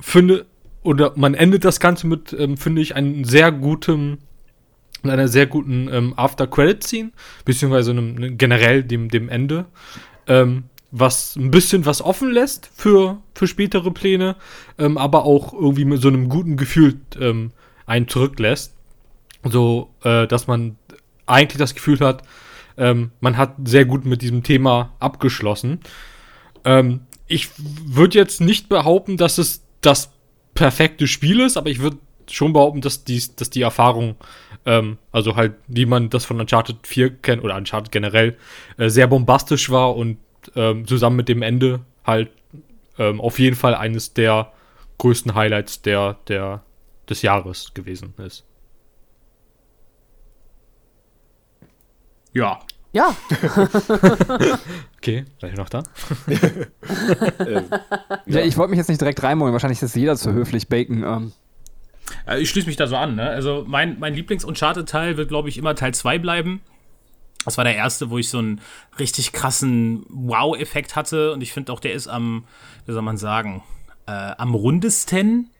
finde 0.00 0.46
oder 0.82 1.12
man 1.14 1.34
endet 1.34 1.66
das 1.66 1.78
Ganze 1.78 2.06
mit, 2.06 2.32
ähm, 2.32 2.56
finde 2.56 2.80
ich, 2.80 2.96
einem 2.96 3.22
sehr 3.26 3.52
guten 3.52 4.16
einer 5.04 5.28
sehr 5.28 5.46
guten 5.46 5.88
ähm, 5.92 6.14
After-Credit-Scene, 6.16 7.12
beziehungsweise 7.44 7.90
einem, 7.90 8.16
einem, 8.16 8.38
generell 8.38 8.82
dem, 8.82 9.10
dem 9.10 9.28
Ende, 9.28 9.66
ähm, 10.26 10.64
was 10.90 11.36
ein 11.36 11.50
bisschen 11.50 11.84
was 11.84 12.00
offen 12.00 12.32
lässt 12.32 12.70
für, 12.74 13.18
für 13.34 13.46
spätere 13.46 13.90
Pläne, 13.90 14.36
ähm, 14.78 14.96
aber 14.96 15.26
auch 15.26 15.52
irgendwie 15.52 15.84
mit 15.84 16.00
so 16.00 16.08
einem 16.08 16.30
guten 16.30 16.56
Gefühl 16.56 16.98
ähm, 17.20 17.52
einen 17.84 18.08
zurücklässt. 18.08 18.72
So, 19.44 19.90
äh, 20.02 20.26
dass 20.26 20.46
man 20.46 20.78
eigentlich 21.26 21.58
das 21.58 21.74
Gefühl 21.74 22.00
hat, 22.00 22.22
ähm, 22.78 23.10
man 23.20 23.36
hat 23.36 23.54
sehr 23.64 23.84
gut 23.84 24.06
mit 24.06 24.22
diesem 24.22 24.42
Thema 24.42 24.94
abgeschlossen. 24.98 25.80
Ähm, 26.64 27.02
ich 27.28 27.48
würde 27.58 28.18
jetzt 28.18 28.40
nicht 28.40 28.68
behaupten, 28.68 29.16
dass 29.16 29.38
es 29.38 29.62
das 29.80 30.12
perfekte 30.54 31.06
Spiel 31.06 31.40
ist, 31.40 31.56
aber 31.56 31.70
ich 31.70 31.80
würde 31.80 31.98
schon 32.30 32.52
behaupten, 32.52 32.80
dass 32.80 33.04
die, 33.04 33.22
dass 33.36 33.50
die 33.50 33.62
Erfahrung, 33.62 34.16
ähm, 34.64 34.98
also 35.12 35.36
halt, 35.36 35.54
wie 35.68 35.86
man 35.86 36.10
das 36.10 36.24
von 36.24 36.40
Uncharted 36.40 36.86
4 36.86 37.10
kennt 37.18 37.44
oder 37.44 37.56
Uncharted 37.56 37.92
generell, 37.92 38.36
äh, 38.78 38.88
sehr 38.88 39.06
bombastisch 39.06 39.70
war 39.70 39.96
und 39.96 40.18
ähm, 40.54 40.86
zusammen 40.86 41.16
mit 41.16 41.28
dem 41.28 41.42
Ende 41.42 41.80
halt 42.04 42.30
ähm, 42.98 43.20
auf 43.20 43.38
jeden 43.38 43.56
Fall 43.56 43.74
eines 43.74 44.14
der 44.14 44.52
größten 44.98 45.34
Highlights 45.34 45.82
der, 45.82 46.16
der, 46.28 46.62
des 47.08 47.22
Jahres 47.22 47.74
gewesen 47.74 48.14
ist. 48.18 48.44
Ja. 52.32 52.60
Ja. 52.96 53.14
Okay, 54.98 55.24
seid 55.40 55.52
ihr 55.52 55.58
noch 55.58 55.68
da? 55.68 55.82
Ja, 58.26 58.40
ich 58.40 58.56
wollte 58.56 58.70
mich 58.70 58.78
jetzt 58.78 58.88
nicht 58.88 59.00
direkt 59.00 59.22
reinmolen, 59.22 59.52
wahrscheinlich 59.52 59.80
ist 59.82 59.94
jeder 59.94 60.16
zu 60.16 60.32
höflich, 60.32 60.68
Bacon. 60.68 61.02
Ähm, 61.04 61.32
Äh, 62.26 62.40
Ich 62.40 62.50
schließe 62.50 62.66
mich 62.66 62.76
da 62.76 62.86
so 62.86 62.96
an. 62.96 63.16
Ne? 63.16 63.28
Also 63.28 63.64
mein, 63.66 63.98
mein 64.00 64.14
Lieblings-Uncharted-Teil 64.14 65.16
wird, 65.16 65.28
glaube 65.28 65.48
ich, 65.48 65.58
immer 65.58 65.74
Teil 65.74 65.94
2 65.94 66.18
bleiben. 66.18 66.60
Das 67.44 67.56
war 67.56 67.64
der 67.64 67.76
erste, 67.76 68.10
wo 68.10 68.18
ich 68.18 68.28
so 68.28 68.38
einen 68.38 68.60
richtig 68.98 69.32
krassen 69.32 70.04
Wow-Effekt 70.08 70.96
hatte. 70.96 71.32
Und 71.32 71.42
ich 71.42 71.52
finde 71.52 71.72
auch, 71.72 71.80
der 71.80 71.92
ist 71.92 72.08
am, 72.08 72.44
wie 72.86 72.92
soll 72.92 73.02
man 73.02 73.16
sagen, 73.16 73.62
äh, 74.06 74.10
am 74.10 74.54
rundesten. 74.54 75.50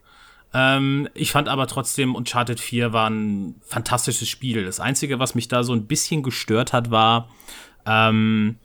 Ähm, 0.57 1.07
ich 1.13 1.31
fand 1.31 1.49
aber 1.49 1.67
trotzdem, 1.67 2.15
Uncharted 2.15 2.59
4 2.59 2.91
war 2.91 3.07
ein 3.11 3.55
fantastisches 3.61 4.27
Spiel. 4.27 4.65
Das 4.65 4.79
Einzige, 4.79 5.19
was 5.19 5.35
mich 5.35 5.47
da 5.47 5.63
so 5.63 5.73
ein 5.73 5.85
bisschen 5.85 6.23
gestört 6.23 6.73
hat, 6.73 6.89
war, 6.89 7.29
ähm, 7.85 8.55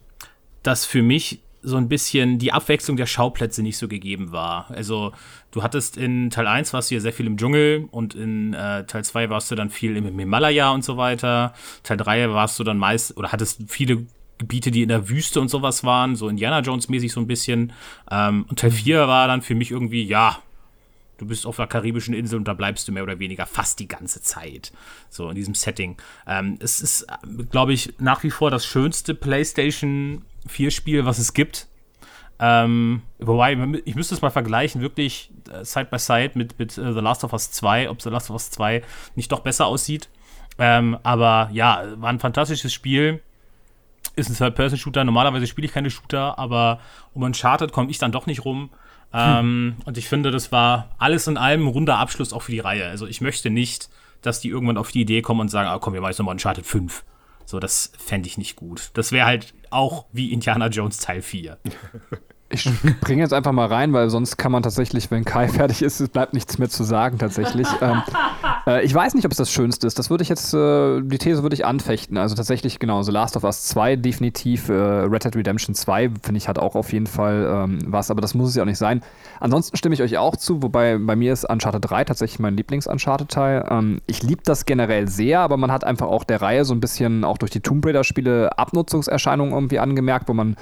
dass 0.62 0.86
für 0.86 1.02
mich 1.02 1.40
so 1.60 1.76
ein 1.76 1.88
bisschen 1.88 2.38
die 2.38 2.52
Abwechslung 2.52 2.96
der 2.96 3.04
Schauplätze 3.04 3.62
nicht 3.62 3.76
so 3.76 3.88
gegeben 3.88 4.32
war. 4.32 4.70
Also 4.70 5.12
du 5.50 5.62
hattest 5.62 5.98
in 5.98 6.30
Teil 6.30 6.46
1 6.46 6.72
warst 6.72 6.90
du 6.90 6.94
ja 6.94 7.00
sehr 7.00 7.12
viel 7.12 7.26
im 7.26 7.36
Dschungel 7.36 7.86
und 7.90 8.14
in 8.14 8.54
äh, 8.54 8.84
Teil 8.86 9.04
2 9.04 9.28
warst 9.28 9.50
du 9.50 9.54
dann 9.54 9.68
viel 9.68 9.94
im 9.94 10.18
Himalaya 10.18 10.70
und 10.70 10.84
so 10.84 10.96
weiter. 10.96 11.52
Teil 11.82 11.98
3 11.98 12.30
warst 12.30 12.58
du 12.58 12.64
dann 12.64 12.78
meist 12.78 13.18
oder 13.18 13.32
hattest 13.32 13.64
viele 13.68 14.06
Gebiete, 14.38 14.70
die 14.70 14.82
in 14.82 14.88
der 14.88 15.10
Wüste 15.10 15.40
und 15.42 15.48
sowas 15.48 15.84
waren, 15.84 16.16
so 16.16 16.28
Indiana 16.28 16.60
Jones 16.60 16.88
mäßig 16.88 17.12
so 17.12 17.20
ein 17.20 17.26
bisschen. 17.26 17.74
Ähm, 18.10 18.46
und 18.48 18.58
Teil 18.58 18.70
4 18.70 19.06
war 19.06 19.28
dann 19.28 19.42
für 19.42 19.54
mich 19.54 19.70
irgendwie, 19.70 20.02
ja, 20.02 20.38
du 21.22 21.28
bist 21.28 21.46
auf 21.46 21.56
der 21.56 21.68
karibischen 21.68 22.14
Insel 22.14 22.36
und 22.36 22.48
da 22.48 22.52
bleibst 22.52 22.88
du 22.88 22.92
mehr 22.92 23.04
oder 23.04 23.20
weniger 23.20 23.46
fast 23.46 23.78
die 23.78 23.86
ganze 23.86 24.20
Zeit. 24.20 24.72
So 25.08 25.28
in 25.28 25.36
diesem 25.36 25.54
Setting. 25.54 25.96
Ähm, 26.26 26.58
es 26.60 26.80
ist, 26.80 27.06
glaube 27.50 27.72
ich, 27.72 27.94
nach 27.98 28.24
wie 28.24 28.30
vor 28.30 28.50
das 28.50 28.66
schönste 28.66 29.14
PlayStation 29.14 30.24
4-Spiel, 30.48 31.06
was 31.06 31.20
es 31.20 31.32
gibt. 31.32 31.68
Ähm, 32.40 33.02
wobei, 33.20 33.56
ich 33.84 33.94
müsste 33.94 34.16
es 34.16 34.20
mal 34.20 34.30
vergleichen, 34.30 34.80
wirklich 34.80 35.30
äh, 35.48 35.64
Side 35.64 35.86
by 35.92 35.98
Side 35.98 36.32
mit, 36.34 36.58
mit 36.58 36.76
äh, 36.76 36.92
The 36.92 36.98
Last 36.98 37.22
of 37.22 37.32
Us 37.32 37.52
2, 37.52 37.88
ob 37.88 38.02
The 38.02 38.10
Last 38.10 38.28
of 38.30 38.34
Us 38.34 38.50
2 38.50 38.82
nicht 39.14 39.30
doch 39.30 39.40
besser 39.40 39.66
aussieht. 39.66 40.08
Ähm, 40.58 40.98
aber 41.04 41.50
ja, 41.52 41.84
war 41.96 42.10
ein 42.10 42.18
fantastisches 42.18 42.72
Spiel. 42.72 43.22
Ist 44.16 44.28
ein 44.28 44.36
Third-Person-Shooter. 44.36 45.04
Normalerweise 45.04 45.46
spiele 45.46 45.66
ich 45.66 45.72
keine 45.72 45.90
Shooter, 45.90 46.36
aber 46.36 46.80
um 47.14 47.22
Uncharted 47.22 47.70
komme 47.70 47.90
ich 47.90 47.98
dann 47.98 48.10
doch 48.10 48.26
nicht 48.26 48.44
rum. 48.44 48.70
Ähm, 49.14 49.76
und 49.84 49.98
ich 49.98 50.08
finde, 50.08 50.30
das 50.30 50.52
war 50.52 50.88
alles 50.98 51.26
in 51.26 51.36
allem 51.36 51.66
ein 51.66 51.68
runder 51.68 51.98
Abschluss 51.98 52.32
auch 52.32 52.42
für 52.42 52.52
die 52.52 52.60
Reihe. 52.60 52.86
Also 52.88 53.06
ich 53.06 53.20
möchte 53.20 53.50
nicht, 53.50 53.88
dass 54.22 54.40
die 54.40 54.48
irgendwann 54.48 54.78
auf 54.78 54.90
die 54.90 55.02
Idee 55.02 55.22
kommen 55.22 55.40
und 55.40 55.48
sagen, 55.48 55.68
ah, 55.68 55.78
komm, 55.78 55.94
wir 55.94 56.00
machen 56.00 56.10
jetzt 56.10 56.18
nochmal 56.18 56.34
Uncharted 56.34 56.66
5. 56.66 57.04
So, 57.44 57.60
das 57.60 57.92
fände 57.98 58.28
ich 58.28 58.38
nicht 58.38 58.56
gut. 58.56 58.90
Das 58.94 59.12
wäre 59.12 59.26
halt 59.26 59.52
auch 59.70 60.06
wie 60.12 60.32
Indiana 60.32 60.68
Jones 60.68 60.98
Teil 60.98 61.22
4. 61.22 61.58
Ich 62.54 62.68
bringe 63.00 63.22
jetzt 63.22 63.32
einfach 63.32 63.52
mal 63.52 63.66
rein, 63.66 63.94
weil 63.94 64.10
sonst 64.10 64.36
kann 64.36 64.52
man 64.52 64.62
tatsächlich, 64.62 65.10
wenn 65.10 65.24
Kai 65.24 65.48
fertig 65.48 65.80
ist, 65.80 66.00
es 66.00 66.10
bleibt 66.10 66.34
nichts 66.34 66.58
mehr 66.58 66.68
zu 66.68 66.84
sagen 66.84 67.18
tatsächlich. 67.18 67.66
ähm, 67.80 68.02
äh, 68.66 68.84
ich 68.84 68.94
weiß 68.94 69.14
nicht, 69.14 69.24
ob 69.24 69.32
es 69.32 69.38
das 69.38 69.50
Schönste 69.50 69.86
ist. 69.86 69.98
Das 69.98 70.10
würde 70.10 70.22
ich 70.22 70.28
jetzt, 70.28 70.54
äh, 70.54 71.00
die 71.00 71.18
These 71.18 71.42
würde 71.42 71.54
ich 71.54 71.64
anfechten. 71.64 72.16
Also 72.16 72.34
tatsächlich, 72.34 72.78
genau, 72.78 73.02
The 73.02 73.12
Last 73.12 73.36
of 73.36 73.44
Us 73.44 73.64
2 73.64 73.96
definitiv, 73.96 74.68
äh, 74.68 74.72
Red 74.72 75.24
Dead 75.24 75.36
Redemption 75.36 75.74
2, 75.74 76.10
finde 76.22 76.38
ich, 76.38 76.48
hat 76.48 76.58
auch 76.58 76.74
auf 76.74 76.92
jeden 76.92 77.06
Fall 77.06 77.48
ähm, 77.50 77.78
was, 77.86 78.10
aber 78.10 78.20
das 78.20 78.34
muss 78.34 78.50
es 78.50 78.56
ja 78.56 78.62
auch 78.62 78.66
nicht 78.66 78.78
sein. 78.78 79.02
Ansonsten 79.40 79.76
stimme 79.76 79.94
ich 79.94 80.02
euch 80.02 80.18
auch 80.18 80.36
zu, 80.36 80.62
wobei 80.62 80.98
bei 80.98 81.16
mir 81.16 81.32
ist 81.32 81.44
Uncharted 81.48 81.88
3 81.90 82.04
tatsächlich 82.04 82.38
mein 82.38 82.56
Lieblings-Uncharted-Teil. 82.56 83.66
Ähm, 83.70 84.00
ich 84.06 84.22
liebe 84.22 84.42
das 84.44 84.66
generell 84.66 85.08
sehr, 85.08 85.40
aber 85.40 85.56
man 85.56 85.72
hat 85.72 85.84
einfach 85.84 86.06
auch 86.06 86.24
der 86.24 86.42
Reihe 86.42 86.64
so 86.64 86.74
ein 86.74 86.80
bisschen, 86.80 87.24
auch 87.24 87.38
durch 87.38 87.50
die 87.50 87.60
Tomb 87.60 87.84
Raider-Spiele, 87.84 88.58
Abnutzungserscheinungen 88.58 89.52
irgendwie 89.52 89.78
angemerkt, 89.78 90.28
wo 90.28 90.34
man 90.34 90.56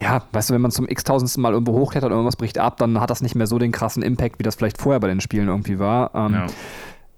ja, 0.00 0.20
weißt 0.32 0.50
du, 0.50 0.54
wenn 0.54 0.60
man 0.60 0.72
zum 0.72 0.88
x-tausendsten 0.88 1.40
Mal 1.40 1.52
irgendwo 1.52 1.74
hochklettert 1.74 2.10
und 2.10 2.16
irgendwas 2.16 2.34
bricht 2.34 2.58
ab, 2.58 2.76
dann 2.78 3.00
hat 3.00 3.10
das 3.10 3.22
nicht 3.22 3.36
mehr 3.36 3.46
so 3.46 3.60
den 3.60 3.70
krassen 3.70 4.02
Impact, 4.02 4.40
wie 4.40 4.42
das 4.42 4.56
vielleicht 4.56 4.78
vorher 4.78 4.98
bei 4.98 5.06
den 5.06 5.20
Spielen 5.20 5.46
irgendwie 5.46 5.78
war. 5.78 6.10
Ähm, 6.14 6.32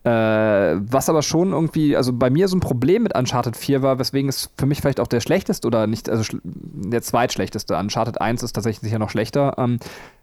äh, 0.05 0.11
was 0.11 1.09
aber 1.09 1.23
schon 1.23 1.53
irgendwie, 1.53 1.97
also 1.97 2.12
bei 2.12 2.29
mir 2.29 2.47
so 2.49 2.57
ein 2.57 2.61
Problem 2.61 3.05
mit 3.05 3.17
Uncharted 3.17 3.57
4 3.57 3.83
war, 3.83 3.99
weswegen 3.99 4.29
es 4.29 4.51
für 4.59 4.67
mich 4.67 4.81
vielleicht 4.81 5.01
auch 5.01 5.07
der 5.07 5.21
schlechteste 5.21 5.67
oder 5.67 5.87
nicht, 5.87 6.11
also 6.11 6.38
der 6.43 7.01
zweitschlechteste, 7.01 7.77
Uncharted 7.77 8.21
1 8.21 8.43
ist 8.43 8.53
tatsächlich 8.53 8.81
sicher 8.81 8.99
noch 8.99 9.09
schlechter, 9.09 9.55
ähm, 9.57 9.79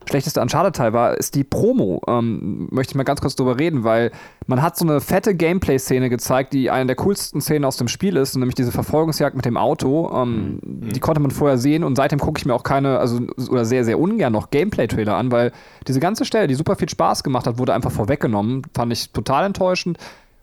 schlechteste 0.08 0.42
Uncharted-Teil 0.42 0.94
war, 0.94 1.18
ist 1.18 1.36
die 1.36 1.44
Promo. 1.44 2.02
Ähm, 2.08 2.68
möchte 2.72 2.92
ich 2.92 2.96
mal 2.96 3.04
ganz 3.04 3.22
kurz 3.22 3.36
drüber 3.36 3.60
reden, 3.60 3.84
weil 3.84 4.12
man 4.48 4.62
hat 4.62 4.78
so 4.78 4.86
eine 4.86 5.02
fette 5.02 5.36
Gameplay-Szene 5.36 6.10
gezeigt, 6.10 6.54
die 6.54 6.70
eine 6.70 6.88
der 6.88 6.96
coolsten 6.96 7.42
Szenen 7.42 7.66
aus 7.66 7.78
dem 7.78 7.88
Spiel 7.88 8.18
ist, 8.18 8.36
nämlich 8.36 8.56
diese 8.56 8.72
Verfolgungsjagd 8.72 9.36
mit 9.36 9.46
dem 9.46 9.58
Auto. 9.58 10.12
Ähm, 10.14 10.60
Die 10.64 11.00
konnte 11.00 11.22
man 11.22 11.32
vorher 11.32 11.58
sehen 11.58 11.84
und 11.84 11.96
seitdem 11.96 12.20
gucke 12.20 12.40
ich 12.40 12.46
mir 12.46 12.54
auch 12.54 12.64
keine, 12.64 13.00
also 13.00 13.20
oder 13.50 13.66
sehr, 13.66 13.86
sehr 13.86 14.00
ungern 14.00 14.34
noch 14.34 14.50
Gameplay-Trailer 14.50 15.16
an, 15.16 15.32
weil 15.32 15.52
diese 15.88 16.00
ganze 16.00 16.26
Stelle, 16.26 16.48
die 16.48 16.56
super 16.56 16.76
viel 16.76 16.90
Spaß 16.90 17.24
gemacht 17.24 17.48
hat, 17.48 17.58
wurde 17.58 17.74
einfach 17.74 17.92
vorweggenommen. 17.92 18.64
Fand 18.74 18.92
ich 18.92 19.12
total 19.12 19.46
enttäuschend. 19.46 19.98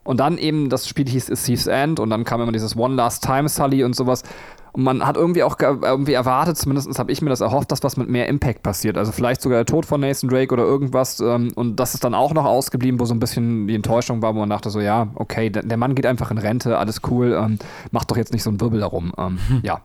Und 0.05 0.21
dann 0.21 0.39
eben, 0.39 0.71
das 0.71 0.89
Spiel 0.89 1.07
hieß 1.07 1.27
Thieves 1.27 1.67
End 1.67 2.01
und 2.01 2.09
dann 2.09 2.25
kam 2.25 2.41
immer 2.41 2.53
dieses 2.53 2.75
One 2.77 2.95
Last 2.95 3.23
Time 3.25 3.47
Sully 3.47 3.85
und 3.85 3.95
sowas. 3.95 4.23
Und 4.73 4.83
man 4.85 5.07
hat 5.07 5.17
irgendwie 5.17 5.43
auch 5.43 5.57
ge- 5.57 5.79
irgendwie 5.83 6.13
erwartet, 6.13 6.57
zumindest 6.57 6.99
habe 6.99 7.11
ich 7.11 7.23
mir 7.23 7.31
das 7.31 7.41
erhofft, 7.41 7.73
dass 7.73 7.83
was 7.83 7.97
mit 7.97 8.09
mehr 8.09 8.29
Impact 8.29 8.63
passiert. 8.63 8.99
Also 8.99 9.13
vielleicht 9.13 9.41
sogar 9.41 9.59
der 9.59 9.67
Tod 9.67 9.87
von 9.87 10.01
Nathan 10.01 10.29
Drake 10.29 10.53
oder 10.53 10.65
irgendwas. 10.65 11.21
Ähm, 11.21 11.53
und 11.55 11.77
das 11.77 11.95
ist 11.95 12.05
dann 12.05 12.15
auch 12.15 12.35
noch 12.35 12.45
ausgeblieben, 12.45 13.01
wo 13.01 13.05
so 13.05 13.15
ein 13.15 13.21
bisschen 13.21 13.67
die 13.67 13.75
Enttäuschung 13.75 14.23
war, 14.23 14.35
wo 14.35 14.41
man 14.41 14.51
dachte 14.51 14.71
so, 14.71 14.81
ja, 14.81 15.09
okay, 15.15 15.51
der, 15.51 15.63
der 15.63 15.77
Mann 15.77 15.95
geht 15.95 16.07
einfach 16.07 16.31
in 16.31 16.39
Rente, 16.39 16.79
alles 16.79 17.01
cool, 17.11 17.33
ähm, 17.33 17.59
macht 17.91 18.11
doch 18.11 18.17
jetzt 18.17 18.33
nicht 18.33 18.43
so 18.43 18.51
einen 18.51 18.61
Wirbel 18.61 18.81
darum. 18.81 19.13
Ähm, 19.19 19.39
ja. 19.63 19.83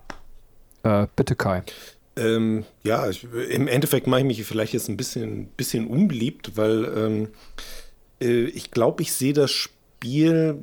Äh, 0.84 1.08
bitte 1.16 1.36
Kai. 1.36 1.64
Ähm, 2.16 2.66
ja, 2.84 3.10
ich, 3.10 3.26
im 3.50 3.68
Endeffekt 3.68 4.06
mache 4.06 4.20
ich 4.20 4.28
mich 4.28 4.44
vielleicht 4.44 4.74
jetzt 4.74 4.90
ein 4.90 4.98
bisschen, 4.98 5.48
bisschen 5.58 5.88
unbeliebt, 5.88 6.58
weil 6.58 6.84
ähm, 6.96 7.28
äh, 8.22 8.44
ich 8.46 8.70
glaube, 8.70 9.02
ich 9.02 9.14
sehe 9.14 9.34
das 9.34 9.50
Spiel 9.50 10.60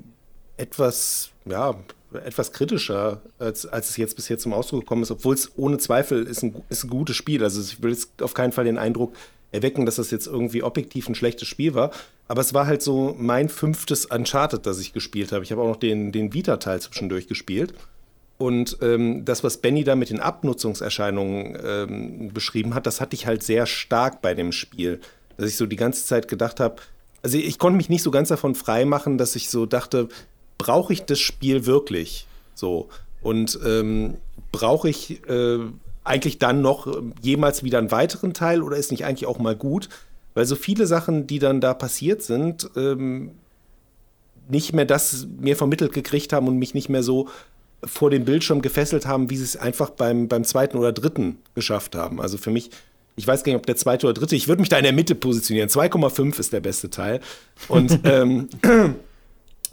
etwas, 0.59 1.31
ja, 1.47 1.75
etwas 2.13 2.53
kritischer, 2.53 3.23
als, 3.39 3.67
als 3.67 3.91
es 3.91 3.97
jetzt 3.97 4.17
bis 4.17 4.29
jetzt 4.29 4.43
zum 4.43 4.53
Ausdruck 4.53 4.81
gekommen 4.81 5.03
ist, 5.03 5.11
obwohl 5.11 5.35
es 5.35 5.53
ohne 5.57 5.79
Zweifel 5.79 6.25
ist 6.27 6.43
ein, 6.43 6.63
ist 6.69 6.85
ein 6.85 6.91
gutes 6.91 7.17
Spiel. 7.17 7.43
Also 7.43 7.61
ich 7.61 7.83
will 7.83 7.91
jetzt 7.91 8.23
auf 8.23 8.35
keinen 8.35 8.53
Fall 8.53 8.65
den 8.65 8.79
Eindruck 8.79 9.15
erwecken, 9.53 9.87
dass 9.87 9.97
das 9.97 10.11
jetzt 10.11 10.27
irgendwie 10.27 10.63
objektiv 10.63 11.09
ein 11.09 11.15
schlechtes 11.15 11.49
Spiel 11.49 11.75
war. 11.75 11.91
Aber 12.29 12.41
es 12.41 12.55
war 12.55 12.67
halt 12.67 12.83
so 12.83 13.15
mein 13.19 13.49
fünftes 13.49 14.07
Uncharted, 14.07 14.67
das 14.67 14.79
ich 14.79 14.93
gespielt 14.93 15.33
habe. 15.33 15.43
Ich 15.43 15.53
habe 15.53 15.63
auch 15.63 15.69
noch 15.69 15.77
den, 15.77 16.13
den 16.13 16.33
Vita-Teil 16.33 16.81
zwischendurch 16.81 17.27
gespielt. 17.27 17.75
Und 18.39 18.79
ähm, 18.81 19.25
das, 19.25 19.45
was 19.45 19.59
Benny 19.59 19.85
da 19.85 19.97
mit 19.97 20.11
den 20.11 20.21
Abnutzungserscheinungen 20.21 21.59
ähm, 21.63 22.33
beschrieben 22.33 22.75
hat, 22.75 22.87
das 22.87 23.01
hatte 23.01 23.15
ich 23.15 23.27
halt 23.27 23.43
sehr 23.43 23.67
stark 23.67 24.23
bei 24.23 24.35
dem 24.35 24.53
Spiel. 24.53 25.01
Dass 25.37 25.51
ich 25.51 25.57
so 25.57 25.67
die 25.67 25.77
ganze 25.77 26.07
Zeit 26.07 26.29
gedacht 26.29 26.61
habe, 26.61 26.77
also 27.23 27.37
ich 27.37 27.59
konnte 27.59 27.77
mich 27.77 27.91
nicht 27.91 28.03
so 28.03 28.11
ganz 28.11 28.29
davon 28.29 28.55
freimachen, 28.55 29.19
dass 29.19 29.37
ich 29.37 29.51
so 29.51 29.67
dachte, 29.67 30.09
brauche 30.61 30.93
ich 30.93 31.05
das 31.05 31.19
Spiel 31.19 31.65
wirklich? 31.65 32.27
So. 32.55 32.91
Und 33.23 33.59
ähm, 33.65 34.19
brauche 34.53 34.91
ich 34.91 35.27
äh, 35.27 35.59
eigentlich 36.05 36.39
dann 36.39 36.61
noch 36.61 36.87
jemals 37.23 37.65
wieder 37.65 37.79
einen 37.79 37.91
weiteren 37.91 38.35
Teil 38.35 38.63
oder 38.63 38.77
ist 38.77 38.91
nicht 38.91 39.07
eigentlich 39.07 39.27
auch 39.27 39.39
mal 39.39 39.57
gut? 39.57 39.89
Weil 40.35 40.45
so 40.45 40.57
viele 40.57 40.87
Sachen, 40.87 41.27
die 41.27 41.39
dann 41.39 41.63
da 41.63 41.73
passiert 41.73 42.23
sind, 42.23 42.69
ähm, 42.77 43.31
nicht 44.51 44.75
mehr 44.75 44.85
das 44.85 45.27
mir 45.39 45.57
vermittelt 45.57 45.95
gekriegt 45.95 46.35
haben 46.35 46.47
und 46.47 46.59
mich 46.59 46.75
nicht 46.75 46.91
mehr 46.91 47.03
so 47.03 47.29
vor 47.83 48.11
dem 48.11 48.27
Bildschirm 48.27 48.61
gefesselt 48.61 49.07
haben, 49.07 49.31
wie 49.31 49.39
sie 49.39 49.45
es 49.45 49.57
einfach 49.57 49.89
beim, 49.89 50.29
beim 50.29 50.45
zweiten 50.45 50.77
oder 50.77 50.93
dritten 50.93 51.39
geschafft 51.55 51.95
haben. 51.95 52.21
Also 52.21 52.37
für 52.37 52.51
mich, 52.51 52.71
ich 53.17 53.27
weiß 53.27 53.45
gar 53.45 53.53
nicht, 53.53 53.61
ob 53.61 53.67
der 53.67 53.77
zweite 53.77 54.07
oder 54.07 54.15
dritte, 54.15 54.37
ich 54.37 54.47
würde 54.47 54.61
mich 54.61 54.69
da 54.69 54.77
in 54.77 54.85
der 54.85 54.93
Mitte 54.93 55.15
positionieren. 55.15 55.71
2,5 55.71 56.39
ist 56.39 56.53
der 56.53 56.61
beste 56.61 56.91
Teil. 56.91 57.21
Und 57.69 58.01
ähm, 58.05 58.51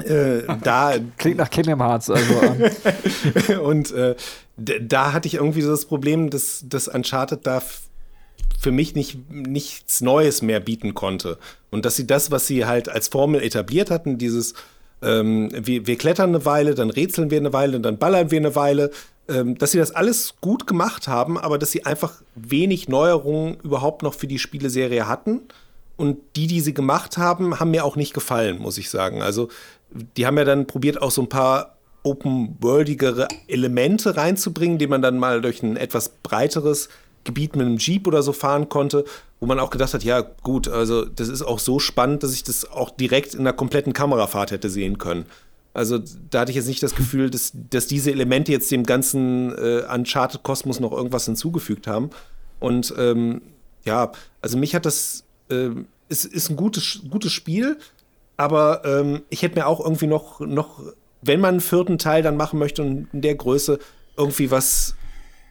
äh, 0.04 0.44
da 0.64 0.94
Klingt 1.18 1.38
nach 1.38 1.50
Kingdom 1.50 1.82
Hearts. 1.82 2.10
Also, 2.10 2.34
und 3.64 3.92
äh, 3.92 4.16
da 4.58 5.14
hatte 5.14 5.28
ich 5.28 5.36
irgendwie 5.36 5.62
so 5.62 5.72
das 5.72 5.86
Problem, 5.86 6.30
dass, 6.30 6.64
dass 6.68 6.88
Uncharted 6.88 7.46
da 7.46 7.62
für 8.60 8.72
mich 8.72 8.96
nicht, 8.96 9.30
nichts 9.30 10.02
Neues 10.02 10.42
mehr 10.42 10.60
bieten 10.60 10.94
konnte. 10.94 11.38
Und 11.70 11.86
dass 11.86 11.96
sie 11.96 12.08
das, 12.08 12.32
was 12.32 12.48
sie 12.48 12.66
halt 12.66 12.90
als 12.90 13.08
Formel 13.08 13.42
etabliert 13.44 13.92
hatten, 13.92 14.18
dieses 14.18 14.56
ähm, 15.02 15.50
wir, 15.54 15.86
wir 15.86 15.96
klettern 15.96 16.30
eine 16.30 16.46
Weile, 16.46 16.74
dann 16.74 16.90
rätseln 16.90 17.30
wir 17.30 17.38
eine 17.38 17.54
Weile, 17.54 17.80
dann 17.80 17.98
ballern 17.98 18.32
wir 18.32 18.40
eine 18.40 18.56
Weile, 18.56 18.92
ähm, 19.30 19.58
dass 19.58 19.72
sie 19.72 19.78
das 19.78 19.92
alles 19.92 20.36
gut 20.42 20.66
gemacht 20.66 21.08
haben, 21.08 21.38
aber 21.38 21.58
dass 21.58 21.72
sie 21.72 21.86
einfach 21.86 22.14
wenig 22.36 22.88
Neuerungen 22.88 23.58
überhaupt 23.64 24.02
noch 24.02 24.14
für 24.14 24.28
die 24.28 24.40
Spieleserie 24.40 25.08
hatten. 25.08 25.42
Und 25.98 26.20
die, 26.36 26.46
die 26.46 26.62
sie 26.62 26.76
gemacht 26.76 27.18
haben, 27.18 27.60
haben 27.60 27.72
mir 27.72 27.84
auch 27.84 27.96
nicht 27.96 28.14
gefallen, 28.14 28.60
muss 28.60 28.78
ich 28.78 28.90
sagen. 28.90 29.24
Also, 29.24 29.50
die 29.92 30.26
haben 30.26 30.38
ja 30.38 30.46
dann 30.46 30.68
probiert, 30.68 31.02
auch 31.02 31.12
so 31.12 31.22
ein 31.22 31.30
paar 31.30 31.78
open-worldigere 32.04 33.28
Elemente 33.48 34.16
reinzubringen, 34.16 34.78
die 34.78 34.88
man 34.88 35.02
dann 35.02 35.18
mal 35.18 35.42
durch 35.42 35.62
ein 35.64 35.78
etwas 35.78 36.10
breiteres 36.10 36.90
Gebiet 37.24 37.56
mit 37.56 37.66
einem 37.66 37.78
Jeep 37.78 38.08
oder 38.08 38.24
so 38.24 38.32
fahren 38.32 38.70
konnte, 38.70 39.04
wo 39.40 39.46
man 39.46 39.60
auch 39.60 39.70
gedacht 39.70 39.94
hat, 39.94 40.04
ja 40.04 40.22
gut, 40.22 40.68
also 40.68 41.06
das 41.06 41.28
ist 41.28 41.42
auch 41.42 41.60
so 41.60 41.80
spannend, 41.80 42.24
dass 42.24 42.34
ich 42.34 42.44
das 42.44 42.70
auch 42.70 42.90
direkt 42.90 43.34
in 43.34 43.42
einer 43.42 43.54
kompletten 43.54 43.94
Kamerafahrt 43.94 44.52
hätte 44.52 44.70
sehen 44.70 44.98
können. 44.98 45.26
Also 45.74 46.00
da 46.32 46.40
hatte 46.40 46.52
ich 46.52 46.56
jetzt 46.56 46.68
nicht 46.68 46.82
das 46.82 46.96
Gefühl, 46.96 47.30
dass, 47.30 47.52
dass 47.54 47.86
diese 47.86 48.12
Elemente 48.12 48.52
jetzt 48.52 48.72
dem 48.72 48.84
ganzen 48.84 49.56
äh, 49.56 49.84
Uncharted-Kosmos 49.94 50.80
noch 50.80 50.92
irgendwas 50.92 51.26
hinzugefügt 51.26 51.86
haben. 51.86 52.10
Und 52.60 52.94
ähm, 52.98 53.42
ja, 53.86 54.12
also 54.42 54.58
mich 54.58 54.74
hat 54.74 54.88
das, 54.88 55.24
ähm, 55.52 55.86
ist, 56.10 56.26
ist 56.26 56.50
ein 56.50 56.56
gutes, 56.56 57.02
gutes 57.12 57.32
Spiel, 57.32 57.78
aber 58.38 58.84
ähm, 58.86 59.24
ich 59.30 59.42
hätte 59.42 59.60
mir 59.60 59.68
auch 59.68 59.80
irgendwie 59.80 60.08
noch, 60.08 60.40
noch, 60.40 60.82
wenn 61.22 61.40
man 61.40 61.56
einen 61.56 61.62
vierten 61.62 61.98
Teil 61.98 62.22
dann 62.22 62.38
machen 62.38 62.60
möchte 62.60 62.84
und 62.84 63.08
in 63.12 63.22
der 63.22 63.36
Größe 63.36 63.80
irgendwie 64.16 64.52
was 64.52 64.96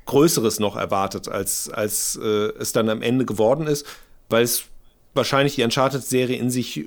Größeres 0.07 0.61
noch 0.61 0.77
erwartet, 0.77 1.29
als, 1.29 1.69
als 1.69 2.19
äh, 2.23 2.53
es 2.59 2.73
dann 2.73 2.89
am 2.89 3.03
Ende 3.03 3.25
geworden 3.25 3.67
ist, 3.67 3.85
weil 4.29 4.45
es 4.45 4.65
wahrscheinlich 5.15 5.57
die 5.57 5.65
Uncharted-Serie 5.65 6.37
in 6.37 6.51
sich 6.51 6.79
äh, 6.79 6.85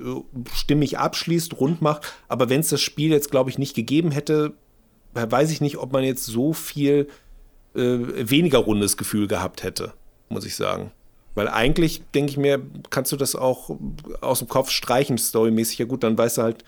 stimmig 0.54 0.98
abschließt, 0.98 1.60
rund 1.60 1.82
macht. 1.82 2.10
Aber 2.28 2.48
wenn 2.48 2.60
es 2.60 2.70
das 2.70 2.80
Spiel 2.80 3.10
jetzt, 3.10 3.30
glaube 3.30 3.50
ich, 3.50 3.58
nicht 3.58 3.74
gegeben 3.74 4.10
hätte, 4.10 4.54
weiß 5.12 5.50
ich 5.50 5.60
nicht, 5.60 5.76
ob 5.76 5.92
man 5.92 6.04
jetzt 6.04 6.24
so 6.24 6.54
viel 6.54 7.08
äh, 7.74 7.98
weniger 8.30 8.58
rundes 8.58 8.96
Gefühl 8.96 9.28
gehabt 9.28 9.62
hätte, 9.62 9.92
muss 10.28 10.46
ich 10.46 10.56
sagen. 10.56 10.92
Weil 11.34 11.48
eigentlich, 11.48 12.02
denke 12.14 12.32
ich 12.32 12.36
mir, 12.36 12.60
kannst 12.90 13.12
du 13.12 13.16
das 13.16 13.34
auch 13.36 13.70
aus 14.20 14.40
dem 14.40 14.48
Kopf 14.48 14.70
streichen, 14.70 15.16
storymäßig. 15.16 15.78
Ja 15.78 15.86
gut, 15.86 16.02
dann 16.02 16.18
weißt 16.18 16.38
du 16.38 16.42
halt 16.42 16.64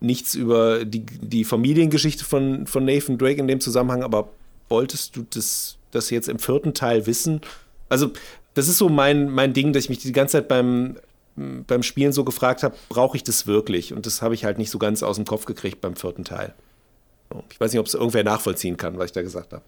nichts 0.00 0.34
über 0.34 0.84
die, 0.84 1.04
die 1.04 1.44
Familiengeschichte 1.44 2.24
von, 2.24 2.66
von 2.66 2.84
Nathan 2.84 3.18
Drake 3.18 3.40
in 3.40 3.48
dem 3.48 3.60
Zusammenhang, 3.60 4.02
aber 4.02 4.28
wolltest 4.68 5.16
du 5.16 5.26
das, 5.30 5.78
das 5.90 6.10
jetzt 6.10 6.28
im 6.28 6.38
vierten 6.38 6.74
Teil 6.74 7.06
wissen? 7.06 7.40
Also, 7.88 8.10
das 8.54 8.68
ist 8.68 8.78
so 8.78 8.88
mein, 8.88 9.30
mein 9.30 9.52
Ding, 9.52 9.72
dass 9.72 9.84
ich 9.84 9.90
mich 9.90 9.98
die 9.98 10.12
ganze 10.12 10.38
Zeit 10.38 10.48
beim, 10.48 10.96
beim 11.36 11.82
Spielen 11.82 12.12
so 12.12 12.24
gefragt 12.24 12.62
habe, 12.62 12.76
brauche 12.88 13.16
ich 13.16 13.24
das 13.24 13.46
wirklich? 13.46 13.92
Und 13.92 14.06
das 14.06 14.22
habe 14.22 14.34
ich 14.34 14.44
halt 14.44 14.58
nicht 14.58 14.70
so 14.70 14.78
ganz 14.78 15.02
aus 15.02 15.16
dem 15.16 15.24
Kopf 15.24 15.44
gekriegt 15.44 15.80
beim 15.80 15.96
vierten 15.96 16.24
Teil. 16.24 16.54
Ich 17.50 17.58
weiß 17.58 17.72
nicht, 17.72 17.80
ob 17.80 17.86
es 17.86 17.94
irgendwer 17.94 18.22
nachvollziehen 18.22 18.76
kann, 18.76 18.96
was 18.98 19.06
ich 19.06 19.12
da 19.12 19.22
gesagt 19.22 19.52
habe. 19.52 19.64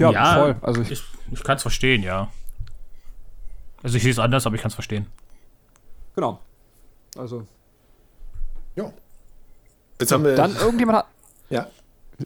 Ja, 0.00 0.34
voll. 0.34 0.56
Also 0.62 0.80
ich, 0.82 0.90
ich, 0.92 1.02
ich 1.32 1.42
kann 1.44 1.56
es 1.56 1.62
verstehen, 1.62 2.02
ja. 2.02 2.28
Also 3.82 3.96
ich 3.96 4.02
sehe 4.02 4.12
es 4.12 4.18
anders, 4.18 4.46
aber 4.46 4.56
ich 4.56 4.62
kann 4.62 4.68
es 4.70 4.74
verstehen. 4.74 5.06
genau. 6.14 6.40
Also 7.18 7.44
Ja. 8.76 8.92
Jetzt 10.00 10.12
haben 10.12 10.24
wir. 10.24 10.34
dann 10.36 10.54
irgendjemand 10.56 10.98
hat. 10.98 11.06
ja. 11.50 11.66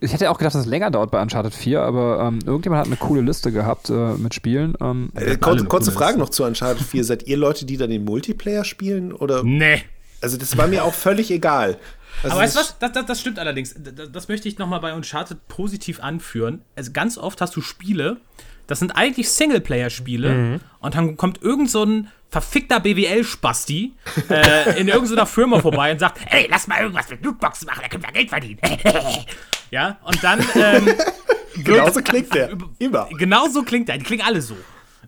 Ich 0.00 0.12
hätte 0.12 0.28
auch 0.30 0.38
gedacht, 0.38 0.56
dass 0.56 0.62
es 0.62 0.66
länger 0.66 0.90
dauert 0.90 1.12
bei 1.12 1.22
Uncharted 1.22 1.54
4, 1.54 1.80
aber 1.80 2.18
ähm, 2.20 2.40
irgendjemand 2.44 2.80
hat 2.80 2.86
eine 2.86 2.96
coole 2.96 3.20
Liste 3.20 3.52
gehabt 3.52 3.90
äh, 3.90 4.14
mit 4.14 4.34
Spielen. 4.34 4.74
Ähm, 4.80 5.10
Äh, 5.14 5.36
kurze, 5.36 5.64
kurze 5.66 5.92
Frage 5.92 6.18
noch 6.18 6.30
zu 6.30 6.42
Uncharted 6.44 6.82
4. 6.82 7.04
Seid 7.04 7.28
ihr 7.28 7.36
Leute, 7.36 7.64
die 7.64 7.76
dann 7.76 7.90
den 7.90 8.04
Multiplayer 8.04 8.64
spielen? 8.64 9.12
Oder? 9.12 9.44
Nee. 9.44 9.84
Also, 10.20 10.36
das 10.36 10.56
war 10.58 10.66
mir 10.66 10.82
auch 10.84 10.94
völlig 10.94 11.30
egal. 11.30 11.78
Also 12.22 12.34
Aber 12.36 12.44
weißt 12.44 12.54
du 12.54 12.58
das- 12.60 12.68
was? 12.70 12.78
Das, 12.78 12.92
das, 12.92 13.06
das 13.06 13.20
stimmt 13.20 13.38
allerdings. 13.38 13.74
Das, 13.78 14.10
das 14.12 14.28
möchte 14.28 14.48
ich 14.48 14.58
nochmal 14.58 14.80
bei 14.80 14.94
Uncharted 14.94 15.46
positiv 15.48 16.00
anführen. 16.00 16.62
Also 16.76 16.92
ganz 16.92 17.18
oft 17.18 17.40
hast 17.40 17.54
du 17.56 17.60
Spiele, 17.60 18.18
das 18.66 18.78
sind 18.78 18.92
eigentlich 18.92 19.28
Singleplayer-Spiele 19.30 20.60
und 20.78 20.94
dann 20.94 21.16
kommt 21.18 21.42
irgend 21.42 21.70
so 21.70 21.84
ein 21.84 22.08
verfickter 22.30 22.80
BWL-Spasti 22.80 23.92
äh, 24.30 24.80
in 24.80 24.88
irgendeiner 24.88 25.26
Firma 25.26 25.60
vorbei 25.60 25.92
und 25.92 25.98
sagt, 25.98 26.18
hey, 26.24 26.46
lass 26.50 26.66
mal 26.66 26.80
irgendwas 26.80 27.08
mit 27.10 27.22
Lootboxen 27.24 27.66
machen, 27.66 27.80
da 27.82 27.88
können 27.88 28.02
wir 28.04 28.12
Geld 28.12 28.30
verdienen. 28.30 28.58
ja, 29.70 29.98
und 30.04 30.22
dann 30.24 30.40
ähm, 30.54 30.88
Genauso 31.62 32.00
klingt 32.00 32.34
der. 32.34 32.50
Immer. 32.78 33.08
Genau 33.18 33.46
so 33.48 33.62
klingt 33.62 33.88
der. 33.88 33.98
Die 33.98 34.04
klingen 34.04 34.24
alle 34.26 34.42
so. 34.42 34.56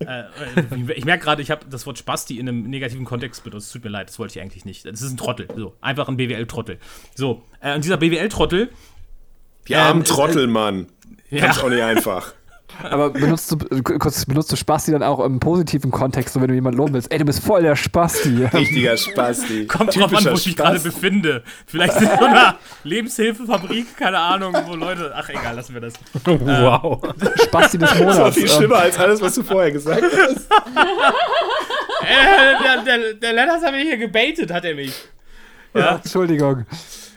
Äh, 0.00 0.24
ich 0.94 1.04
merke 1.04 1.24
gerade, 1.24 1.42
ich 1.42 1.50
habe 1.50 1.66
das 1.70 1.86
Wort 1.86 1.98
Spasti 1.98 2.38
in 2.38 2.48
einem 2.48 2.64
negativen 2.68 3.04
Kontext 3.04 3.44
benutzt. 3.44 3.72
Tut 3.72 3.84
mir 3.84 3.90
leid, 3.90 4.08
das 4.08 4.18
wollte 4.18 4.38
ich 4.38 4.42
eigentlich 4.42 4.64
nicht. 4.64 4.84
Das 4.86 5.00
ist 5.02 5.10
ein 5.12 5.16
Trottel. 5.16 5.48
So, 5.56 5.74
einfach 5.80 6.08
ein 6.08 6.16
BWL-Trottel. 6.16 6.78
So, 7.14 7.42
äh, 7.60 7.74
und 7.74 7.84
dieser 7.84 7.96
BWL-Trottel, 7.96 8.70
Die 9.68 9.76
armen 9.76 10.00
Ähm, 10.00 10.04
Trottel, 10.04 10.46
Mann. 10.46 10.86
ja. 11.30 11.40
Kann's 11.46 11.58
auch 11.60 11.68
nicht 11.70 11.82
einfach. 11.82 12.32
aber 12.82 13.10
benutzt 13.10 13.50
du, 13.52 13.56
äh, 13.74 13.80
kurz, 13.82 14.26
benutzt 14.26 14.52
du 14.52 14.56
Spasti 14.56 14.90
dann 14.92 15.02
auch 15.02 15.24
im 15.24 15.40
positiven 15.40 15.90
Kontext, 15.90 16.34
so 16.34 16.40
wenn 16.40 16.48
du 16.48 16.54
jemanden 16.54 16.78
loben 16.78 16.94
willst? 16.94 17.10
Ey, 17.12 17.18
du 17.18 17.24
bist 17.24 17.42
voll 17.42 17.62
der 17.62 17.76
Spasti. 17.76 18.44
Richtiger 18.44 18.96
Spasti. 18.96 19.66
kommt 19.68 19.96
drauf 19.96 20.14
an, 20.14 20.24
wo 20.26 20.30
ich 20.32 20.46
mich 20.46 20.56
gerade 20.56 20.80
befinde. 20.80 21.42
Vielleicht 21.66 22.00
in 22.00 22.08
so 22.08 22.24
einer 22.24 22.56
Lebenshilfefabrik, 22.84 23.96
keine 23.96 24.18
Ahnung, 24.18 24.54
wo 24.66 24.74
Leute. 24.74 25.12
Ach, 25.14 25.28
egal, 25.28 25.54
lassen 25.56 25.74
wir 25.74 25.80
das. 25.80 25.94
Wow. 26.26 27.02
Spasti 27.44 27.78
des 27.78 27.90
Das 27.96 28.00
war 28.00 28.14
Monats. 28.14 28.36
viel 28.36 28.44
Ähm, 28.44 28.50
schlimmer 28.50 28.76
als 28.76 28.98
alles, 28.98 29.20
was 29.20 29.34
du 29.34 29.42
vorher 29.42 29.70
gesagt 29.72 30.02
hast. 30.02 30.46
Äh, 32.02 32.62
der, 32.62 32.82
der, 32.98 33.14
der 33.14 33.32
Lennart 33.32 33.62
hat 33.62 33.72
mich 33.72 33.82
hier 33.84 33.96
gebaitet, 33.98 34.52
hat 34.52 34.64
er 34.64 34.74
mich. 34.74 34.92
ja. 35.74 35.96
Entschuldigung. 35.96 36.66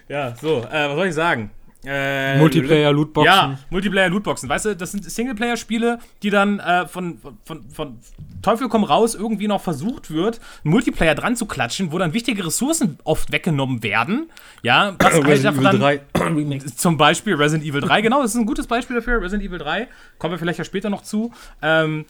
Ja, 0.07 0.33
so, 0.41 0.59
äh, 0.71 0.87
was 0.89 0.95
soll 0.95 1.07
ich 1.07 1.13
sagen? 1.15 1.51
Äh, 1.85 2.37
Multiplayer-Lootboxen. 2.37 3.25
Ja, 3.25 3.57
Multiplayer-Lootboxen. 3.69 4.49
Weißt 4.49 4.65
du, 4.65 4.75
das 4.75 4.91
sind 4.91 5.09
Singleplayer-Spiele, 5.09 5.99
die 6.21 6.29
dann 6.29 6.59
äh, 6.59 6.87
von, 6.87 7.19
von, 7.45 7.63
von 7.71 7.99
Teufel 8.41 8.67
komm 8.67 8.83
raus 8.83 9.15
irgendwie 9.15 9.47
noch 9.47 9.61
versucht 9.61 10.11
wird, 10.11 10.41
einen 10.63 10.73
Multiplayer 10.73 11.15
dran 11.15 11.37
zu 11.37 11.45
klatschen, 11.45 11.91
wo 11.93 11.97
dann 11.97 12.13
wichtige 12.13 12.45
Ressourcen 12.45 12.99
oft 13.05 13.31
weggenommen 13.31 13.81
werden. 13.81 14.29
Ja, 14.61 14.95
was 14.99 15.25
Resident 15.25 15.57
Evil 15.57 15.63
dann, 15.63 15.79
3 15.79 16.01
Remake. 16.19 16.65
zum 16.75 16.97
Beispiel 16.97 17.35
Resident 17.35 17.67
Evil 17.67 17.81
3, 17.81 18.01
genau, 18.01 18.21
das 18.21 18.31
ist 18.31 18.37
ein 18.37 18.45
gutes 18.45 18.67
Beispiel 18.67 18.97
dafür, 18.97 19.21
Resident 19.21 19.47
Evil 19.47 19.59
3. 19.59 19.87
Kommen 20.17 20.33
wir 20.33 20.39
vielleicht 20.39 20.59
ja 20.59 20.65
später 20.65 20.89
noch 20.89 21.03
zu. 21.03 21.31
Ähm, 21.61 22.05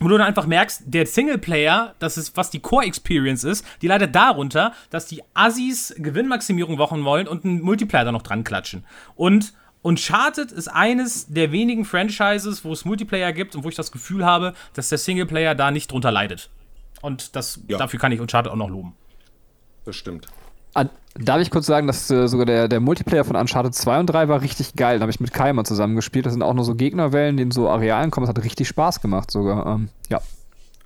wo 0.00 0.08
du 0.08 0.16
dann 0.18 0.26
einfach 0.26 0.46
merkst, 0.46 0.82
der 0.86 1.06
Singleplayer, 1.06 1.94
das 1.98 2.16
ist, 2.16 2.36
was 2.36 2.50
die 2.50 2.60
Core-Experience 2.60 3.44
ist, 3.44 3.64
die 3.82 3.86
leidet 3.86 4.14
darunter, 4.14 4.72
dass 4.88 5.06
die 5.06 5.22
Assis 5.34 5.94
Gewinnmaximierung 5.98 6.78
wochen 6.78 7.04
wollen 7.04 7.28
und 7.28 7.44
einen 7.44 7.60
Multiplayer 7.60 8.06
da 8.06 8.12
noch 8.12 8.22
dran 8.22 8.42
klatschen. 8.42 8.84
Und 9.14 9.52
Uncharted 9.82 10.52
ist 10.52 10.68
eines 10.68 11.26
der 11.28 11.52
wenigen 11.52 11.84
Franchises, 11.84 12.64
wo 12.64 12.72
es 12.72 12.84
Multiplayer 12.84 13.32
gibt 13.32 13.54
und 13.54 13.64
wo 13.64 13.68
ich 13.68 13.74
das 13.76 13.92
Gefühl 13.92 14.24
habe, 14.26 14.54
dass 14.74 14.88
der 14.88 14.98
Singleplayer 14.98 15.54
da 15.54 15.70
nicht 15.70 15.92
drunter 15.92 16.10
leidet. 16.10 16.50
Und 17.02 17.36
das, 17.36 17.60
Ja. 17.68 17.78
dafür 17.78 17.98
kann 18.00 18.12
ich 18.12 18.20
Uncharted 18.20 18.52
auch 18.52 18.56
noch 18.56 18.68
loben. 18.68 18.94
Das 19.84 19.96
stimmt. 19.96 20.26
Darf 21.18 21.40
ich 21.40 21.50
kurz 21.50 21.66
sagen, 21.66 21.88
dass 21.88 22.08
äh, 22.10 22.28
sogar 22.28 22.46
der, 22.46 22.68
der 22.68 22.78
Multiplayer 22.78 23.24
von 23.24 23.34
Uncharted 23.34 23.74
2 23.74 24.00
und 24.00 24.06
3 24.06 24.28
war 24.28 24.42
richtig 24.42 24.74
geil. 24.74 24.98
Da 24.98 25.02
habe 25.02 25.10
ich 25.10 25.18
mit 25.18 25.32
Keimer 25.32 25.64
zusammen 25.64 25.96
gespielt. 25.96 26.24
Das 26.24 26.32
sind 26.32 26.42
auch 26.42 26.54
nur 26.54 26.64
so 26.64 26.76
Gegnerwellen, 26.76 27.36
die 27.36 27.42
in 27.42 27.50
so 27.50 27.68
Arealen 27.68 28.10
kommen. 28.10 28.26
Das 28.26 28.34
hat 28.34 28.44
richtig 28.44 28.68
Spaß 28.68 29.00
gemacht 29.00 29.30
sogar. 29.30 29.66
Ähm, 29.66 29.88
ja. 30.08 30.20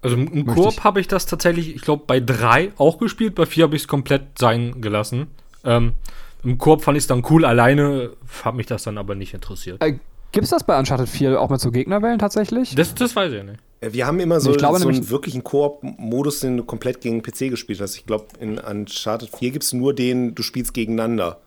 Also 0.00 0.16
im 0.16 0.46
Koop 0.46 0.82
habe 0.82 1.00
ich 1.00 1.08
das 1.08 1.26
tatsächlich, 1.26 1.74
ich 1.74 1.82
glaube, 1.82 2.04
bei 2.06 2.20
drei 2.20 2.72
auch 2.78 2.98
gespielt, 2.98 3.34
bei 3.34 3.46
vier 3.46 3.64
habe 3.64 3.76
ich 3.76 3.82
es 3.82 3.88
komplett 3.88 4.38
sein 4.38 4.80
gelassen. 4.80 5.28
Ähm, 5.62 5.92
Im 6.42 6.58
Koop 6.58 6.82
fand 6.82 6.96
ich 6.96 7.04
es 7.04 7.08
dann 7.08 7.22
cool, 7.30 7.44
alleine 7.44 8.10
hat 8.44 8.54
mich 8.54 8.66
das 8.66 8.82
dann 8.82 8.98
aber 8.98 9.14
nicht 9.14 9.32
interessiert. 9.34 9.82
Äh, 9.82 9.98
Gibt 10.32 10.44
es 10.44 10.50
das 10.50 10.64
bei 10.64 10.78
Uncharted 10.78 11.08
4 11.08 11.40
auch 11.40 11.48
mit 11.48 11.60
so 11.60 11.70
Gegnerwellen 11.70 12.18
tatsächlich? 12.18 12.74
Das, 12.74 12.94
das 12.94 13.14
weiß 13.14 13.32
ich 13.32 13.44
nicht. 13.44 13.60
Äh, 13.80 13.92
Wir 13.92 14.06
haben 14.06 14.20
immer 14.20 14.40
so, 14.40 14.50
Ich 14.50 14.58
glaube 14.58 14.78
so 14.78 14.88
einen 14.88 15.10
wirklichen 15.10 15.44
Koop-Modus, 15.44 16.40
den 16.40 16.56
du 16.56 16.64
komplett 16.64 17.00
gegen 17.00 17.22
PC 17.22 17.50
gespielt 17.50 17.80
hast. 17.80 17.96
Ich 17.96 18.06
glaube, 18.06 18.26
in 18.40 18.58
Uncharted 18.58 19.30
4 19.36 19.50
gibt 19.50 19.64
es 19.64 19.72
nur 19.72 19.94
den, 19.94 20.34
du 20.34 20.42
spielst 20.42 20.74
gegeneinander. 20.74 21.40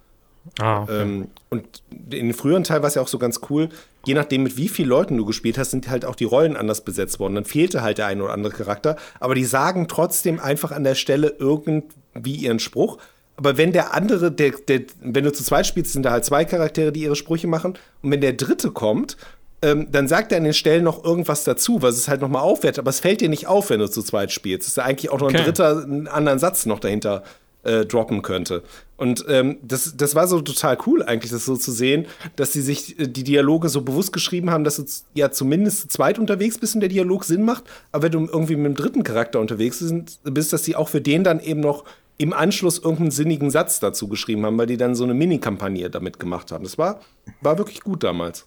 Ah, 0.60 0.84
okay. 0.84 1.02
Ähm, 1.02 1.28
und 1.50 1.84
in 1.92 2.28
den 2.28 2.34
früheren 2.34 2.64
Teil 2.64 2.82
war 2.82 2.88
es 2.88 2.96
ja 2.96 3.02
auch 3.02 3.08
so 3.08 3.18
ganz 3.18 3.42
cool, 3.50 3.70
je 4.06 4.14
nachdem, 4.14 4.44
mit 4.44 4.58
wie 4.58 4.70
vielen 4.70 4.90
Leuten 4.90 5.18
du 5.18 5.26
gespielt 5.26 5.58
hast, 5.58 5.72
sind 5.72 5.90
halt 5.90 6.06
auch 6.06 6.16
die 6.16 6.24
Rollen 6.24 6.56
anders 6.56 6.82
besetzt 6.82 7.20
worden. 7.20 7.36
Dann 7.36 7.46
fehlte 7.46 7.82
halt 7.82 7.98
der 7.98 8.08
ein 8.08 8.22
oder 8.22 8.34
andere 8.34 8.54
Charakter, 8.54 8.96
aber 9.20 9.36
die 9.36 9.46
sagen 9.46 9.88
trotzdem 9.88 10.40
einfach 10.40 10.72
an 10.72 10.84
der 10.84 10.96
Stelle 10.96 11.36
irgendwie 11.38 12.36
ihren 12.36 12.60
Spruch. 12.60 12.98
Aber 13.36 13.58
wenn 13.58 13.72
der 13.72 13.94
andere, 13.94 14.32
der, 14.32 14.52
der, 14.52 14.82
wenn 15.02 15.24
du 15.24 15.32
zu 15.32 15.44
zweit 15.44 15.68
spielst, 15.68 15.94
sind 15.94 16.04
da 16.04 16.12
halt 16.12 16.26
zwei 16.26 16.44
Charaktere, 16.44 16.92
die 16.92 17.02
ihre 17.04 17.16
Sprüche 17.16 17.48
machen. 17.48 17.78
Und 18.02 18.12
wenn 18.12 18.22
der 18.22 18.34
dritte 18.34 18.72
kommt, 18.72 19.16
ähm, 19.62 19.88
dann 19.92 20.08
sagt 20.08 20.32
er 20.32 20.38
an 20.38 20.44
den 20.44 20.54
Stellen 20.54 20.84
noch 20.84 21.04
irgendwas 21.04 21.44
dazu, 21.44 21.82
was 21.82 21.96
es 21.96 22.08
halt 22.08 22.22
nochmal 22.22 22.44
aufwertet. 22.44 22.80
Aber 22.80 22.90
es 22.90 23.00
fällt 23.00 23.22
dir 23.22 23.30
nicht 23.30 23.48
auf, 23.48 23.70
wenn 23.70 23.80
du 23.80 23.90
zu 23.90 24.04
zweit 24.04 24.32
spielst. 24.32 24.64
Es 24.64 24.70
ist 24.70 24.78
ja 24.78 24.84
eigentlich 24.84 25.12
auch 25.12 25.20
noch 25.20 25.30
ein 25.30 25.36
Okay. 25.36 25.46
dritter, 25.46 25.84
einen 25.84 26.08
anderen 26.08 26.40
Satz 26.40 26.66
noch 26.66 26.80
dahinter 26.80 27.24
äh, 27.64 27.86
droppen 27.86 28.22
könnte. 28.22 28.64
Und 28.98 29.26
ähm, 29.28 29.58
das, 29.62 29.96
das 29.98 30.16
war 30.16 30.28
so 30.28 30.42
total 30.42 30.78
cool, 30.86 31.04
eigentlich, 31.04 31.32
das 31.32 31.46
so 31.46 31.56
zu 31.56 31.72
sehen, 31.72 32.06
dass 32.36 32.54
sie 32.54 32.62
sich 32.62 33.00
äh, 33.00 33.08
die 33.08 33.24
Dialoge 33.24 33.70
so 33.70 33.82
bewusst 33.82 34.14
geschrieben 34.14 34.52
haben, 34.52 34.64
dass 34.64 34.78
du 34.78 34.86
ja 35.14 35.32
zumindest 35.32 35.82
zu 35.82 35.88
zweit 35.88 36.20
unterwegs 36.20 36.58
bist 36.58 36.76
und 36.76 36.82
der 36.82 36.90
Dialog 36.90 37.24
Sinn 37.24 37.44
macht. 37.44 37.64
Aber 37.92 38.04
wenn 38.04 38.12
du 38.12 38.20
irgendwie 38.26 38.56
mit 38.56 38.66
dem 38.66 38.76
dritten 38.76 39.04
Charakter 39.04 39.40
unterwegs 39.40 39.80
bist, 39.80 40.20
bist 40.24 40.54
dass 40.54 40.64
sie 40.64 40.76
auch 40.76 40.90
für 40.90 41.02
den 41.02 41.24
dann 41.24 41.40
eben 41.40 41.60
noch 41.60 41.84
im 42.18 42.34
Anschluss 42.34 42.78
irgendeinen 42.80 43.12
sinnigen 43.12 43.52
Satz 43.52 43.80
dazu 43.80 44.08
geschrieben 44.08 44.46
haben, 44.46 44.58
weil 44.58 44.68
die 44.68 44.78
dann 44.78 44.96
so 44.96 45.04
eine 45.04 45.14
Mini-Kampagne 45.14 45.90
damit 45.90 46.20
gemacht 46.20 46.52
haben. 46.52 46.64
Das 46.64 46.78
war, 46.78 47.02
war 47.42 47.58
wirklich 47.58 47.82
gut 47.82 48.04
damals. 48.04 48.46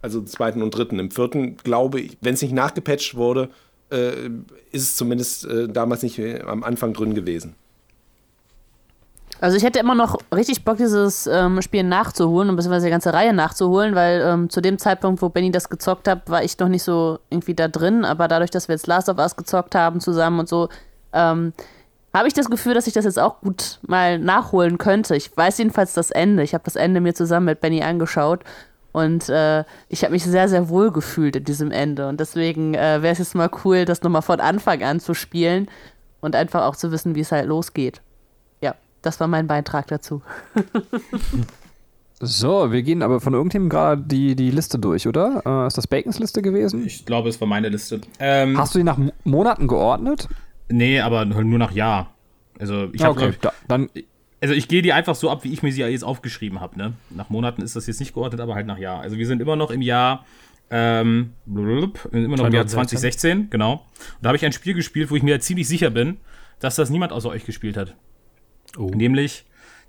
Also 0.00 0.20
im 0.20 0.26
zweiten 0.26 0.62
und 0.62 0.70
dritten. 0.70 0.98
Im 0.98 1.10
vierten, 1.10 1.56
glaube 1.56 2.00
ich, 2.00 2.18
wenn 2.20 2.34
es 2.34 2.42
nicht 2.42 2.54
nachgepatcht 2.54 3.16
wurde, 3.16 3.50
äh, 3.90 4.28
ist 4.70 4.82
es 4.82 4.96
zumindest 4.96 5.44
äh, 5.46 5.68
damals 5.68 6.02
nicht 6.02 6.18
äh, 6.18 6.40
am 6.42 6.62
Anfang 6.62 6.92
drin 6.92 7.14
gewesen. 7.14 7.54
Also 9.40 9.56
ich 9.56 9.62
hätte 9.62 9.78
immer 9.78 9.94
noch 9.94 10.18
richtig 10.34 10.64
Bock, 10.64 10.78
dieses 10.78 11.28
ähm, 11.28 11.62
Spiel 11.62 11.84
nachzuholen 11.84 12.48
und 12.48 12.56
beziehungsweise 12.56 12.86
die 12.86 12.90
ganze 12.90 13.12
Reihe 13.12 13.32
nachzuholen, 13.32 13.94
weil 13.94 14.20
ähm, 14.20 14.50
zu 14.50 14.60
dem 14.60 14.78
Zeitpunkt, 14.78 15.22
wo 15.22 15.28
Benny 15.28 15.52
das 15.52 15.68
gezockt 15.68 16.08
hat, 16.08 16.28
war 16.28 16.42
ich 16.42 16.58
noch 16.58 16.68
nicht 16.68 16.82
so 16.82 17.20
irgendwie 17.30 17.54
da 17.54 17.68
drin. 17.68 18.04
Aber 18.04 18.26
dadurch, 18.26 18.50
dass 18.50 18.66
wir 18.66 18.74
jetzt 18.74 18.88
Last 18.88 19.08
of 19.08 19.18
Us 19.18 19.36
gezockt 19.36 19.76
haben 19.76 20.00
zusammen 20.00 20.40
und 20.40 20.48
so, 20.48 20.68
ähm, 21.12 21.52
habe 22.12 22.26
ich 22.26 22.34
das 22.34 22.50
Gefühl, 22.50 22.74
dass 22.74 22.88
ich 22.88 22.94
das 22.94 23.04
jetzt 23.04 23.18
auch 23.18 23.40
gut 23.40 23.78
mal 23.86 24.18
nachholen 24.18 24.76
könnte. 24.76 25.14
Ich 25.14 25.36
weiß 25.36 25.58
jedenfalls 25.58 25.92
das 25.92 26.10
Ende. 26.10 26.42
Ich 26.42 26.54
habe 26.54 26.64
das 26.64 26.74
Ende 26.74 27.00
mir 27.00 27.14
zusammen 27.14 27.46
mit 27.46 27.60
Benny 27.60 27.82
angeschaut 27.82 28.40
und 28.98 29.28
äh, 29.28 29.64
ich 29.88 30.02
habe 30.02 30.12
mich 30.12 30.24
sehr, 30.24 30.48
sehr 30.48 30.68
wohl 30.68 30.90
gefühlt 30.92 31.36
in 31.36 31.44
diesem 31.44 31.70
Ende. 31.70 32.08
Und 32.08 32.20
deswegen 32.20 32.74
äh, 32.74 33.02
wäre 33.02 33.12
es 33.12 33.18
jetzt 33.18 33.34
mal 33.34 33.50
cool, 33.64 33.84
das 33.84 34.02
nochmal 34.02 34.22
von 34.22 34.40
Anfang 34.40 34.82
an 34.82 35.00
zu 35.00 35.14
spielen 35.14 35.68
und 36.20 36.34
einfach 36.36 36.64
auch 36.64 36.76
zu 36.76 36.90
wissen, 36.92 37.14
wie 37.14 37.20
es 37.20 37.32
halt 37.32 37.46
losgeht. 37.46 38.02
Ja, 38.60 38.74
das 39.02 39.20
war 39.20 39.28
mein 39.28 39.46
Beitrag 39.46 39.86
dazu. 39.86 40.22
So, 42.20 42.72
wir 42.72 42.82
gehen 42.82 43.02
aber 43.02 43.20
von 43.20 43.32
irgendjemandem 43.32 43.70
gerade 43.70 44.02
die, 44.02 44.34
die 44.34 44.50
Liste 44.50 44.78
durch, 44.80 45.06
oder? 45.06 45.40
Äh, 45.46 45.66
ist 45.68 45.78
das 45.78 45.86
Bacons 45.86 46.18
Liste 46.18 46.42
gewesen? 46.42 46.84
Ich 46.84 47.06
glaube, 47.06 47.28
es 47.28 47.40
war 47.40 47.46
meine 47.46 47.68
Liste. 47.68 48.00
Ähm, 48.18 48.58
Hast 48.58 48.74
du 48.74 48.78
die 48.80 48.84
nach 48.84 48.96
Mo- 48.98 49.12
Monaten 49.24 49.68
geordnet? 49.68 50.26
nee, 50.68 51.00
aber 51.00 51.24
nur 51.24 51.58
nach 51.60 51.70
Jahr. 51.70 52.12
Also 52.58 52.88
ich 52.92 53.02
habe 53.04 53.12
okay, 53.20 53.34
da, 53.40 53.52
dann 53.68 53.88
also 54.40 54.54
ich 54.54 54.68
gehe 54.68 54.82
die 54.82 54.92
einfach 54.92 55.14
so 55.14 55.30
ab, 55.30 55.44
wie 55.44 55.52
ich 55.52 55.62
mir 55.62 55.72
sie 55.72 55.80
jetzt 55.80 56.04
aufgeschrieben 56.04 56.60
habe. 56.60 56.78
Ne? 56.78 56.92
Nach 57.10 57.30
Monaten 57.30 57.62
ist 57.62 57.76
das 57.76 57.86
jetzt 57.86 58.00
nicht 58.00 58.14
geordnet, 58.14 58.40
aber 58.40 58.54
halt 58.54 58.66
nach 58.66 58.78
Jahr. 58.78 59.00
Also 59.00 59.18
wir 59.18 59.26
sind 59.26 59.42
immer 59.42 59.56
noch 59.56 59.70
im 59.70 59.82
Jahr, 59.82 60.24
ähm, 60.70 61.32
blub, 61.46 62.08
immer 62.12 62.36
noch 62.36 62.46
im 62.46 62.52
Jahr 62.52 62.66
2016, 62.66 63.50
genau. 63.50 63.72
Und 63.72 63.82
da 64.22 64.28
habe 64.28 64.36
ich 64.36 64.44
ein 64.44 64.52
Spiel 64.52 64.74
gespielt, 64.74 65.10
wo 65.10 65.16
ich 65.16 65.22
mir 65.22 65.40
ziemlich 65.40 65.66
sicher 65.66 65.90
bin, 65.90 66.18
dass 66.60 66.76
das 66.76 66.90
niemand 66.90 67.12
außer 67.12 67.28
euch 67.28 67.44
gespielt 67.44 67.76
hat. 67.76 67.94
Oh. 68.76 68.90
Nämlich 68.94 69.44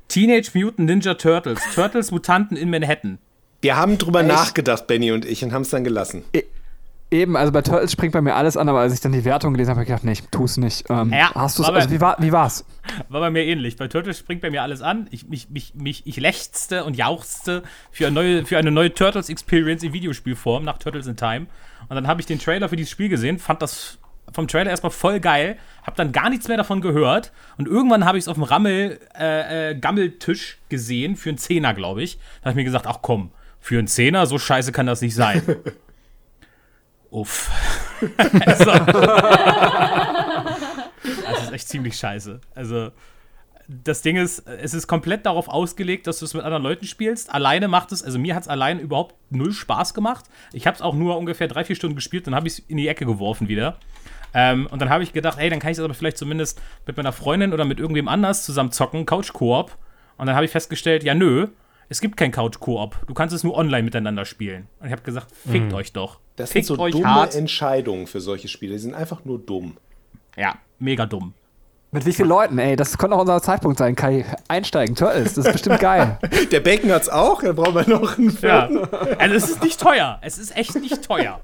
Teenage 0.08 0.52
Mutant 0.56 0.90
Ninja 0.90 1.14
Turtles. 1.14 1.62
Turtles 1.76 2.12
Mutanten 2.12 2.58
in 2.58 2.70
Manhattan. 2.70 3.20
Wir 3.62 3.76
haben 3.76 3.98
drüber 3.98 4.24
nachgedacht, 4.24 4.88
Benny 4.88 5.12
und 5.12 5.26
ich, 5.26 5.44
und 5.44 5.52
haben 5.52 5.64
es 5.64 5.70
dann 5.70 5.84
gelassen. 5.84 6.24
Eben, 7.12 7.36
also 7.36 7.52
bei 7.52 7.62
Turtles 7.62 7.92
springt 7.92 8.14
bei 8.14 8.22
mir 8.22 8.36
alles 8.36 8.56
an, 8.58 8.70
aber 8.70 8.80
als 8.80 8.94
ich 8.94 9.00
dann 9.00 9.12
die 9.12 9.26
Wertung 9.26 9.54
gelesen 9.54 9.70
habe, 9.72 9.78
habe 9.78 9.84
ich 9.84 9.88
gedacht, 9.90 10.04
nee, 10.04 10.12
ich 10.14 10.24
tu's 10.30 10.58
nicht. 10.58 10.86
Ähm, 10.90 11.12
Ja, 11.12 11.32
hast 11.36 11.58
du's, 11.60 11.66
aber- 11.68 11.78
also 11.78 11.92
wie, 11.92 12.00
war, 12.02 12.16
wie 12.20 12.32
war's? 12.32 12.66
War 13.10 13.22
bei 13.22 13.30
mir 13.30 13.44
ähnlich. 13.46 13.76
Bei 13.78 13.88
Turtles 13.88 14.18
springt 14.20 14.42
bei 14.42 14.50
mir 14.50 14.64
alles 14.64 14.82
an. 14.82 15.08
Ich, 15.12 15.28
mich, 15.28 15.50
mich, 15.50 15.74
mich, 15.76 16.06
ich 16.08 16.18
lechzte 16.18 16.84
und 16.86 16.98
jauchzte 16.98 17.64
für 17.92 18.08
eine 18.08 18.16
neue, 18.16 18.46
für 18.46 18.58
eine 18.58 18.72
neue 18.72 18.94
Turtles 18.94 19.30
Experience 19.30 19.84
in 19.84 19.94
Videospielform 19.94 20.64
nach 20.64 20.78
Turtles 20.80 21.06
in 21.08 21.16
Time. 21.16 21.48
Und 21.88 21.96
dann 21.96 22.08
habe 22.08 22.20
ich 22.22 22.26
den 22.28 22.40
Trailer 22.40 22.68
für 22.70 22.76
dieses 22.76 22.92
Spiel 22.92 23.10
gesehen, 23.10 23.38
fand 23.40 23.62
das 23.62 23.98
vom 24.34 24.48
Trailer 24.48 24.70
erstmal 24.70 24.92
voll 24.92 25.20
geil, 25.20 25.58
habe 25.84 25.96
dann 25.98 26.12
gar 26.12 26.30
nichts 26.30 26.48
mehr 26.48 26.58
davon 26.58 26.82
gehört 26.82 27.32
und 27.58 27.68
irgendwann 27.68 28.06
habe 28.06 28.20
ich 28.20 28.26
es 28.26 28.28
auf 28.28 28.36
dem 28.36 28.44
Rammel 28.44 29.00
äh, 29.20 29.72
äh, 29.72 29.76
Gammeltisch 29.76 30.60
gesehen 30.70 31.16
für 31.16 31.30
einen 31.30 31.40
Zehner, 31.40 31.74
glaube 31.74 32.04
ich. 32.04 32.18
Da 32.42 32.42
habe 32.46 32.52
ich 32.52 32.56
mir 32.58 32.64
gesagt, 32.64 32.86
ach 32.86 33.00
komm, 33.02 33.32
für 33.60 33.80
einen 33.80 33.88
Zehner, 33.88 34.28
so 34.28 34.38
scheiße 34.38 34.72
kann 34.72 34.86
das 34.86 35.02
nicht 35.02 35.16
sein. 35.16 35.42
Uff. 37.12 37.52
also, 38.46 38.72
das 41.04 41.44
ist 41.44 41.52
echt 41.52 41.68
ziemlich 41.68 41.96
scheiße. 41.96 42.40
Also, 42.56 42.92
das 43.70 44.02
Ding 44.02 44.18
ist, 44.18 44.48
es 44.48 44.74
ist 44.74 44.88
komplett 44.88 45.28
darauf 45.28 45.48
ausgelegt, 45.48 46.08
dass 46.08 46.20
du 46.20 46.26
es 46.26 46.34
mit 46.34 46.44
anderen 46.44 46.64
Leuten 46.64 46.86
spielst. 46.86 47.32
Alleine 47.32 47.68
macht 47.68 47.92
es, 47.92 48.04
also 48.04 48.18
mir 48.18 48.34
hat 48.34 48.44
es 48.44 48.48
alleine 48.48 48.82
überhaupt 48.82 49.16
null 49.30 49.54
Spaß 49.54 49.94
gemacht. 49.94 50.26
Ich 50.54 50.66
habe 50.66 50.76
es 50.76 50.82
auch 50.82 50.96
nur 50.96 51.18
ungefähr 51.18 51.48
drei, 51.48 51.64
vier 51.64 51.76
Stunden 51.76 51.96
gespielt, 51.96 52.26
dann 52.26 52.34
habe 52.34 52.48
ich 52.48 52.54
es 52.54 52.60
in 52.60 52.78
die 52.78 52.88
Ecke 52.88 53.06
geworfen 53.06 53.48
wieder. 53.48 53.78
Ähm, 54.34 54.68
und 54.72 54.82
dann 54.82 54.90
habe 54.90 55.04
ich 55.04 55.14
gedacht, 55.14 55.38
hey, 55.38 55.50
dann 55.50 55.60
kann 55.60 55.72
ich 55.72 55.78
es 55.78 55.84
aber 55.84 55.94
vielleicht 55.94 56.18
zumindest 56.18 56.60
mit 56.88 56.98
meiner 56.98 57.12
Freundin 57.12 57.54
oder 57.54 57.66
mit 57.66 57.80
irgendwem 57.80 58.08
anders 58.08 58.44
zusammen 58.44 58.72
zocken, 58.72 59.06
Couch-Koop. 59.06 59.78
Und 60.18 60.26
dann 60.26 60.36
habe 60.36 60.46
ich 60.46 60.52
festgestellt, 60.52 61.04
ja, 61.04 61.14
nö, 61.14 61.48
es 61.90 62.02
gibt 62.02 62.18
kein 62.18 62.32
Couch-Koop. 62.32 63.06
Du 63.08 63.14
kannst 63.14 63.36
es 63.36 63.44
nur 63.44 63.56
online 63.56 63.84
miteinander 63.84 64.26
spielen. 64.26 64.68
Und 64.80 64.88
ich 64.88 64.92
habe 64.92 65.02
gesagt, 65.04 65.32
fickt 65.48 65.74
euch 65.74 65.94
doch. 65.94 66.20
Das 66.40 66.50
sind 66.50 66.66
fickt 66.66 66.66
so 66.68 66.80
euch 66.80 66.92
dumme 66.94 67.08
hart. 67.14 67.36
Entscheidungen 67.36 68.08
für 68.08 68.22
solche 68.22 68.48
Spiele. 68.48 68.74
Die 68.74 68.80
sind 68.80 68.94
einfach 68.96 69.24
nur 69.26 69.40
dumm. 69.40 69.78
Ja, 70.36 70.56
mega 70.80 71.06
dumm. 71.06 71.34
Mit 71.92 72.06
wie 72.06 72.14
vielen 72.14 72.30
Leuten? 72.30 72.60
Ey, 72.60 72.76
das 72.76 72.98
könnte 72.98 73.16
auch 73.16 73.22
unser 73.22 73.42
Zeitpunkt 73.42 73.80
sein, 73.80 73.96
Kai. 73.96 74.24
Einsteigen, 74.48 74.96
Turtles, 74.96 75.34
das 75.34 75.46
ist 75.48 75.52
bestimmt 75.54 75.80
geil. 75.80 76.20
Der 76.52 76.60
Bacon 76.60 76.92
hat's 76.92 77.10
auch, 77.10 77.42
da 77.42 77.52
brauchen 77.52 77.74
wir 77.76 77.88
noch 77.90 78.18
einen 78.18 78.30
Ja. 78.42 78.68
vierten. 78.68 78.96
Also 79.20 79.36
es 79.36 79.50
ist 79.50 79.64
nicht 79.64 79.80
teuer. 79.80 80.20
Es 80.22 80.38
ist 80.38 80.56
echt 80.56 80.76
nicht 80.76 81.02
teuer. 81.04 81.42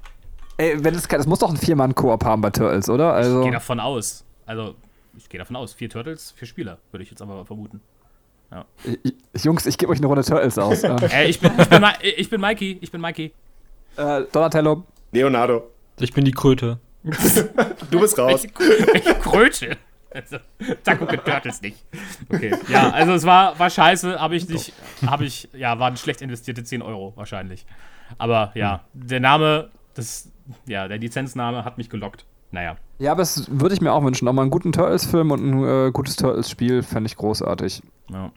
Ey, 0.56 0.82
wenn 0.84 0.94
es, 0.94 1.08
das 1.08 1.26
muss 1.26 1.40
doch 1.40 1.50
ein 1.50 1.56
Vier-Mann-Koop 1.56 2.24
haben 2.24 2.40
bei 2.42 2.50
Turtles, 2.50 2.88
oder? 2.88 3.12
Also, 3.12 3.40
Ich 3.40 3.44
gehe 3.44 3.52
davon 3.52 3.80
aus. 3.80 4.24
Also, 4.46 4.76
ich 5.16 5.28
gehe 5.28 5.38
davon 5.38 5.56
aus. 5.56 5.74
Vier 5.74 5.90
Turtles, 5.90 6.32
vier 6.36 6.46
Spieler, 6.46 6.78
würde 6.92 7.02
ich 7.02 7.10
jetzt 7.10 7.20
aber 7.20 7.44
vermuten. 7.44 7.82
ich- 8.84 9.44
Jungs, 9.44 9.66
ich 9.66 9.76
gebe 9.76 9.90
euch 9.92 9.98
eine 9.98 10.06
Runde 10.06 10.22
Turtles 10.24 10.56
aus. 10.58 10.82
äh, 10.84 10.94
Äh, 11.12 11.28
ich 11.28 11.40
bin, 11.40 11.50
ich 11.58 11.68
bin, 11.68 11.84
ich 12.16 12.30
bin 12.30 12.40
Mikey. 12.40 12.78
Ich 12.80 12.90
bin 12.92 13.00
Mikey. 13.00 13.32
Äh, 13.96 14.22
Donatello. 14.32 14.84
Leonardo, 15.12 15.70
Ich 15.98 16.12
bin 16.12 16.24
die 16.24 16.32
Kröte. 16.32 16.78
du 17.90 18.00
bist 18.00 18.18
raus. 18.18 18.44
Welche, 18.58 19.14
Kröte. 19.14 19.76
Also, 20.12 20.38
Taco 20.82 21.04
Turtles 21.04 21.60
nicht. 21.60 21.84
Okay, 22.28 22.54
ja, 22.68 22.90
also 22.90 23.12
es 23.12 23.24
war, 23.24 23.58
war 23.58 23.68
scheiße, 23.68 24.18
habe 24.18 24.34
ich 24.34 24.48
nicht, 24.48 24.72
habe 25.06 25.24
ich, 25.24 25.48
ja, 25.52 25.78
waren 25.78 25.96
schlecht 25.96 26.22
investierte 26.22 26.64
10 26.64 26.80
Euro 26.82 27.12
wahrscheinlich. 27.16 27.66
Aber 28.18 28.50
ja, 28.54 28.84
der 28.94 29.20
Name, 29.20 29.70
das, 29.94 30.30
ja, 30.66 30.88
der 30.88 30.98
Lizenzname 30.98 31.64
hat 31.64 31.76
mich 31.76 31.90
gelockt. 31.90 32.24
Naja. 32.50 32.76
Ja, 32.98 33.12
aber 33.12 33.22
das 33.22 33.46
würde 33.50 33.74
ich 33.74 33.80
mir 33.80 33.92
auch 33.92 34.02
wünschen. 34.02 34.26
Auch 34.28 34.32
mal 34.32 34.42
einen 34.42 34.50
guten 34.50 34.72
Turtles-Film 34.72 35.30
und 35.30 35.44
ein 35.44 35.88
äh, 35.88 35.90
gutes 35.90 36.16
Turtles-Spiel 36.16 36.82
fände 36.82 37.08
ich 37.08 37.16
großartig. 37.16 37.82
Ja. 38.10 38.32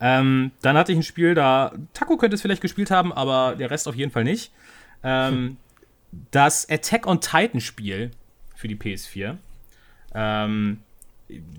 Ähm, 0.00 0.52
dann 0.62 0.76
hatte 0.76 0.92
ich 0.92 0.98
ein 0.98 1.02
Spiel, 1.02 1.34
da 1.34 1.72
Taco 1.92 2.16
könnte 2.16 2.34
es 2.34 2.42
vielleicht 2.42 2.62
gespielt 2.62 2.90
haben, 2.90 3.12
aber 3.12 3.56
der 3.56 3.70
Rest 3.70 3.88
auf 3.88 3.94
jeden 3.94 4.10
Fall 4.10 4.24
nicht. 4.24 4.52
Ähm, 5.02 5.56
das 6.30 6.68
Attack 6.68 7.06
on 7.06 7.20
Titan 7.20 7.60
Spiel 7.60 8.10
für 8.54 8.68
die 8.68 8.76
PS4. 8.76 9.36
Ähm, 10.14 10.78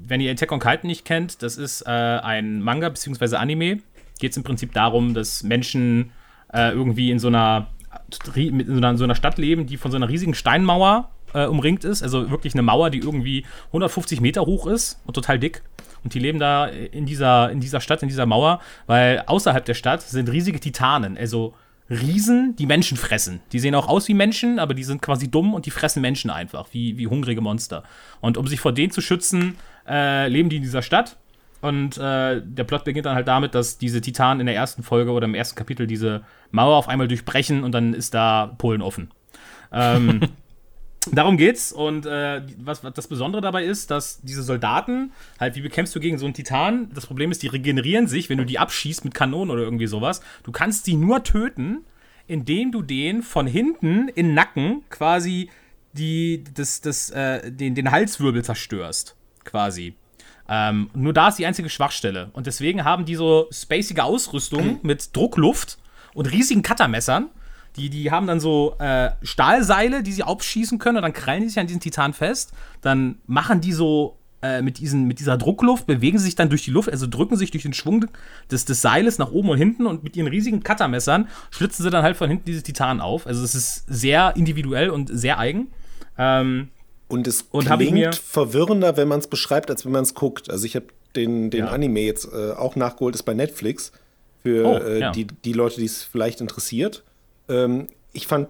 wenn 0.06 0.22
ihr 0.22 0.32
Attack 0.32 0.52
on 0.52 0.60
Titan 0.60 0.88
nicht 0.88 1.06
kennt, 1.06 1.42
das 1.44 1.58
ist 1.58 1.82
äh, 1.84 1.90
ein 1.90 2.62
Manga 2.62 2.90
bzw. 2.90 3.36
Anime. 3.38 3.80
Geht 4.20 4.32
es 4.32 4.38
im 4.38 4.44
Prinzip 4.44 4.74
darum, 4.74 5.14
dass 5.14 5.44
Menschen 5.44 6.12
äh, 6.54 6.72
irgendwie 6.72 7.12
in 7.12 7.20
so 7.20 7.28
einer, 7.28 7.68
in 8.36 8.66
so 8.66 8.78
einer, 8.78 8.98
so 8.98 9.04
einer 9.04 9.16
Stadt 9.16 9.38
leben, 9.38 9.66
die 9.66 9.78
von 9.78 9.92
so 9.92 9.98
einer 9.98 10.10
riesigen 10.10 10.34
Steinmauer 10.34 11.10
äh, 11.34 11.46
umringt 11.46 11.84
ist. 11.84 12.04
Also 12.04 12.30
wirklich 12.30 12.54
eine 12.54 12.62
Mauer, 12.62 12.90
die 12.90 13.00
irgendwie 13.00 13.46
150 13.68 14.22
Meter 14.22 14.46
hoch 14.46 14.68
ist 14.68 15.00
und 15.06 15.14
total 15.14 15.40
dick. 15.40 15.64
Und 16.04 16.14
die 16.14 16.20
leben 16.20 16.40
da 16.40 16.66
in 16.66 17.06
dieser, 17.06 17.52
in 17.52 17.60
dieser 17.60 17.82
Stadt, 17.82 18.02
in 18.02 18.10
dieser 18.10 18.26
Mauer, 18.26 18.60
weil 18.88 19.24
außerhalb 19.26 19.64
der 19.66 19.74
Stadt 19.76 20.02
sind 20.02 20.30
riesige 20.30 20.60
Titanen, 20.60 21.18
also 21.18 21.54
Riesen, 21.92 22.56
die 22.56 22.66
Menschen 22.66 22.96
fressen. 22.96 23.42
Die 23.52 23.60
sehen 23.60 23.76
auch 23.76 23.90
aus 23.90 24.08
wie 24.08 24.14
Menschen, 24.14 24.60
aber 24.60 24.74
die 24.74 24.86
sind 24.86 25.02
quasi 25.02 25.30
dumm 25.30 25.54
und 25.54 25.66
die 25.66 25.72
fressen 25.72 26.02
Menschen 26.02 26.30
einfach, 26.30 26.68
wie, 26.72 26.98
wie 26.98 27.08
hungrige 27.08 27.42
Monster. 27.42 27.84
Und 28.22 28.38
um 28.38 28.48
sich 28.48 28.62
vor 28.62 28.72
denen 28.72 28.92
zu 28.92 29.02
schützen, 29.02 29.58
äh, 29.88 30.30
leben 30.30 30.48
die 30.48 30.56
in 30.56 30.62
dieser 30.62 30.84
Stadt. 30.84 31.18
Und 31.60 31.98
äh, 31.98 32.42
der 32.44 32.64
Plot 32.64 32.86
beginnt 32.86 33.06
dann 33.06 33.16
halt 33.16 33.28
damit, 33.28 33.54
dass 33.56 33.78
diese 33.78 34.00
Titanen 34.00 34.40
in 34.40 34.46
der 34.46 34.56
ersten 34.56 34.84
Folge 34.84 35.12
oder 35.12 35.26
im 35.26 35.36
ersten 35.36 35.56
Kapitel 35.56 35.86
diese 35.86 36.24
Mauer 36.50 36.78
auf 36.78 36.88
einmal 36.88 37.10
durchbrechen 37.10 37.64
und 37.64 37.74
dann 37.74 37.94
ist 37.94 38.14
da 38.14 38.56
Polen 38.58 38.82
offen. 38.82 39.12
Ähm, 39.74 40.22
Darum 41.12 41.38
geht's. 41.38 41.72
Und 41.72 42.06
äh, 42.06 42.42
was, 42.58 42.84
was 42.84 42.94
das 42.94 43.08
Besondere 43.08 43.42
dabei 43.42 43.64
ist, 43.64 43.90
dass 43.90 44.22
diese 44.22 44.44
Soldaten, 44.44 45.12
halt, 45.40 45.56
wie 45.56 45.62
bekämpfst 45.62 45.96
du 45.96 46.00
gegen 46.00 46.18
so 46.18 46.26
einen 46.26 46.34
Titan? 46.34 46.90
Das 46.94 47.08
Problem 47.08 47.32
ist, 47.32 47.42
die 47.42 47.48
regenerieren 47.48 48.08
sich, 48.08 48.30
wenn 48.30 48.38
du 48.38 48.46
die 48.46 48.60
abschießt 48.60 49.04
mit 49.04 49.14
Kanonen 49.14 49.50
oder 49.50 49.64
irgendwie 49.64 49.88
sowas. 49.88 50.22
Du 50.44 50.52
kannst 50.52 50.86
die 50.88 50.96
nur 50.96 51.24
töten, 51.24 51.86
indem 52.28 52.72
du 52.72 52.84
den 52.84 53.24
von 53.24 53.48
hinten 53.48 54.10
in 54.10 54.28
den 54.28 54.34
Nacken 54.36 54.84
quasi 54.90 55.50
die, 55.94 56.44
das, 56.54 56.82
das, 56.82 57.10
äh, 57.10 57.52
den, 57.52 57.74
den 57.74 57.92
Halswirbel 57.92 58.44
zerstörst. 58.44 59.16
Quasi. 59.44 59.96
Ähm, 60.48 60.90
nur 60.94 61.14
da 61.14 61.30
ist 61.30 61.40
die 61.40 61.46
einzige 61.46 61.70
Schwachstelle. 61.70 62.30
Und 62.34 62.46
deswegen 62.46 62.84
haben 62.84 63.06
die 63.06 63.16
so 63.16 63.48
spacige 63.52 64.04
Ausrüstung 64.04 64.80
mit 64.84 65.16
Druckluft 65.16 65.80
und 66.14 66.32
riesigen 66.32 66.62
Cuttermessern 66.62 67.30
die, 67.76 67.90
die 67.90 68.12
haben 68.12 68.28
dann 68.28 68.40
so 68.40 68.76
äh, 68.80 69.12
Stahlseile, 69.22 70.04
die 70.04 70.12
sie 70.12 70.24
aufschießen 70.24 70.80
können 70.80 70.98
und 70.98 71.04
dann 71.04 71.14
krallen 71.14 71.44
die 71.44 71.50
sich 71.50 71.60
an 71.60 71.68
diesen 71.68 71.82
Titan 71.82 72.14
fest. 72.14 72.52
Dann 72.82 73.20
machen 73.28 73.62
die 73.62 73.72
so 73.72 74.18
äh, 74.42 74.62
mit, 74.62 74.80
diesen, 74.80 75.06
mit 75.06 75.20
dieser 75.20 75.38
Druckluft, 75.38 75.86
bewegen 75.86 76.18
sie 76.18 76.26
sich 76.26 76.36
dann 76.36 76.50
durch 76.50 76.64
die 76.64 76.72
Luft, 76.72 76.90
also 76.90 77.08
drücken 77.08 77.38
sich 77.38 77.52
durch 77.52 77.64
den 77.64 77.74
Schwung 77.74 78.08
des, 78.50 78.66
des 78.66 78.82
Seiles 78.82 79.20
nach 79.20 79.32
oben 79.32 79.50
und 79.50 79.58
hinten 79.58 79.86
und 79.86 80.04
mit 80.04 80.16
ihren 80.16 80.28
riesigen 80.28 80.64
Cuttermessern 80.64 81.28
schlitzen 81.52 81.84
sie 81.84 81.90
dann 81.90 82.04
halt 82.04 82.18
von 82.18 82.30
hinten 82.30 82.46
diese 82.46 82.64
Titan 82.64 83.02
auf. 83.02 83.28
Also 83.28 83.44
es 83.44 83.56
ist 83.56 83.86
sehr 83.88 84.34
individuell 84.36 84.90
und 84.90 85.10
sehr 85.12 85.38
eigen. 85.38 85.68
Ähm, 86.18 86.70
und 87.08 87.28
es 87.28 87.44
und 87.52 87.66
klingt 87.66 88.16
verwirrender, 88.16 88.98
wenn 88.98 89.08
man 89.08 89.20
es 89.20 89.28
beschreibt, 89.28 89.70
als 89.70 89.86
wenn 89.86 89.92
man 89.92 90.04
es 90.04 90.14
guckt. 90.14 90.50
Also 90.50 90.66
ich 90.66 90.76
habe 90.76 90.88
den, 91.16 91.50
den 91.50 91.66
ja. 91.66 91.72
Anime 91.72 92.02
jetzt 92.02 92.26
äh, 92.26 92.52
auch 92.52 92.76
nachgeholt, 92.76 93.16
ist 93.16 93.24
bei 93.24 93.34
Netflix. 93.34 93.92
Für 94.44 94.66
oh, 94.66 94.78
äh, 94.78 95.00
ja. 95.00 95.12
die, 95.12 95.28
die 95.28 95.54
Leute, 95.54 95.80
die 95.80 95.86
es 95.86 96.04
vielleicht 96.04 96.42
interessiert. 96.42 97.04
Ähm, 97.50 97.88
ich 98.14 98.28
fand, 98.28 98.50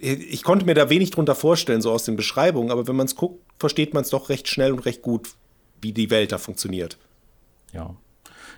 ich 0.00 0.42
konnte 0.42 0.66
mir 0.66 0.74
da 0.74 0.90
wenig 0.90 1.10
drunter 1.10 1.34
vorstellen, 1.34 1.80
so 1.80 1.90
aus 1.90 2.04
den 2.04 2.16
Beschreibungen, 2.16 2.70
aber 2.70 2.86
wenn 2.86 2.96
man 2.96 3.06
es 3.06 3.16
guckt, 3.16 3.42
versteht 3.58 3.94
man 3.94 4.02
es 4.02 4.10
doch 4.10 4.28
recht 4.28 4.48
schnell 4.48 4.72
und 4.72 4.80
recht 4.80 5.00
gut, 5.02 5.30
wie 5.80 5.92
die 5.92 6.10
Welt 6.10 6.32
da 6.32 6.38
funktioniert. 6.38 6.98
Ja. 7.72 7.96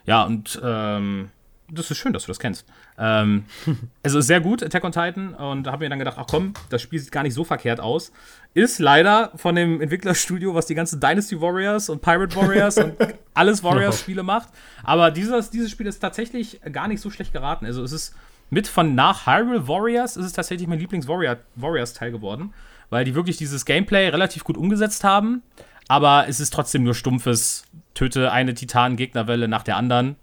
Ja, 0.07 0.25
und 0.25 0.61
ähm, 0.63 1.31
das 1.71 1.91
ist 1.91 1.99
schön, 1.99 2.13
dass 2.13 2.25
du 2.25 2.29
das 2.29 2.39
kennst. 2.39 2.67
Ähm, 2.99 3.45
also 4.03 4.21
sehr 4.21 4.41
gut, 4.41 4.63
Attack 4.63 4.85
on 4.85 4.93
Titan. 4.93 5.35
Und 5.35 5.65
da 5.65 5.73
habe 5.73 5.85
ich 5.85 5.87
mir 5.87 5.91
dann 5.91 5.99
gedacht, 5.99 6.17
ach 6.19 6.27
komm, 6.29 6.55
das 6.69 6.83
Spiel 6.83 6.99
sieht 6.99 7.13
gar 7.13 7.23
nicht 7.23 7.35
so 7.35 7.45
verkehrt 7.45 7.81
aus. 7.81 8.13
Ist 8.53 8.79
leider 8.81 9.33
von 9.37 9.55
dem 9.55 9.81
Entwicklerstudio, 9.81 10.55
was 10.55 10.67
die 10.67 10.75
ganzen 10.75 11.01
Dynasty 11.01 11.41
Warriors 11.41 11.89
und 11.89 12.03
Pirate 12.03 12.37
Warriors 12.37 12.79
und 12.79 12.95
alles 13.35 13.63
Warriors-Spiele 13.63 14.23
macht. 14.23 14.49
Aber 14.83 15.11
dieses, 15.11 15.51
dieses 15.51 15.71
Spiel 15.71 15.87
ist 15.87 16.01
tatsächlich 16.01 16.61
gar 16.73 16.89
nicht 16.89 17.01
so 17.01 17.11
schlecht 17.11 17.33
geraten. 17.33 17.67
Also 17.67 17.83
es 17.83 17.93
ist 17.93 18.15
mit 18.51 18.69
von 18.69 18.95
nach 18.95 19.27
Hyrule 19.27 19.67
Warriors 19.69 20.17
ist 20.17 20.27
es 20.27 20.33
tatsächlich 20.33 20.69
mein 20.69 20.79
Lieblings-Warriors-Teil 20.79 22.13
geworden, 22.13 22.53
weil 22.91 23.05
die 23.05 23.15
wirklich 23.15 23.37
dieses 23.37 23.65
Gameplay 23.65 24.09
relativ 24.09 24.45
gut 24.45 24.57
umgesetzt 24.57 25.05
haben. 25.05 25.43
Aber 25.89 26.27
es 26.29 26.41
ist 26.41 26.53
trotzdem 26.53 26.83
nur 26.83 26.95
stumpfes, 26.95 27.65
töte 27.95 28.33
eine 28.33 28.55
Titan-Gegnerwelle 28.55 29.49
nach 29.49 29.63
der 29.63 29.77
anderen. 29.77 30.17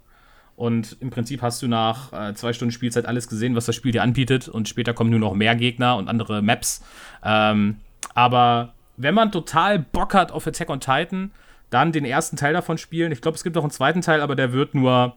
Und 0.56 0.96
im 1.00 1.10
Prinzip 1.10 1.42
hast 1.42 1.62
du 1.62 1.68
nach 1.68 2.12
äh, 2.12 2.34
zwei 2.34 2.52
Stunden 2.52 2.72
Spielzeit 2.72 3.06
alles 3.06 3.28
gesehen, 3.28 3.54
was 3.54 3.66
das 3.66 3.74
Spiel 3.74 3.92
dir 3.92 4.02
anbietet. 4.02 4.48
Und 4.48 4.68
später 4.68 4.94
kommen 4.94 5.10
nur 5.10 5.18
noch 5.18 5.34
mehr 5.34 5.54
Gegner 5.56 5.96
und 5.96 6.08
andere 6.08 6.42
Maps. 6.42 6.84
Ähm, 7.24 7.78
aber 8.14 8.74
wenn 8.96 9.14
man 9.14 9.32
total 9.32 9.78
Bock 9.78 10.14
hat 10.14 10.32
auf 10.32 10.46
Attack 10.46 10.68
on 10.68 10.80
Titan, 10.80 11.30
dann 11.70 11.92
den 11.92 12.04
ersten 12.04 12.36
Teil 12.36 12.52
davon 12.52 12.76
spielen. 12.76 13.12
Ich 13.12 13.22
glaube, 13.22 13.36
es 13.36 13.44
gibt 13.44 13.56
auch 13.56 13.62
einen 13.62 13.70
zweiten 13.70 14.02
Teil, 14.02 14.20
aber 14.20 14.36
der 14.36 14.52
wird 14.52 14.74
nur 14.74 15.16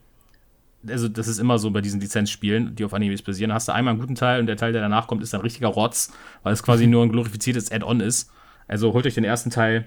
also 0.89 1.07
das 1.07 1.27
ist 1.27 1.39
immer 1.39 1.57
so 1.57 1.71
bei 1.71 1.81
diesen 1.81 1.99
Lizenzspielen, 1.99 2.75
die 2.75 2.85
auf 2.85 2.93
Animes 2.93 3.21
basieren, 3.21 3.53
hast 3.53 3.67
du 3.67 3.73
einmal 3.73 3.93
einen 3.93 4.01
guten 4.01 4.15
Teil 4.15 4.39
und 4.39 4.47
der 4.47 4.57
Teil, 4.57 4.73
der 4.73 4.81
danach 4.81 5.07
kommt, 5.07 5.23
ist 5.23 5.33
ein 5.33 5.41
richtiger 5.41 5.67
Rotz, 5.67 6.11
weil 6.43 6.53
es 6.53 6.63
quasi 6.63 6.87
nur 6.87 7.03
ein 7.03 7.11
glorifiziertes 7.11 7.71
Add-on 7.71 7.99
ist. 7.99 8.31
Also 8.67 8.93
holt 8.93 9.05
euch 9.05 9.13
den 9.13 9.23
ersten 9.23 9.49
Teil. 9.49 9.85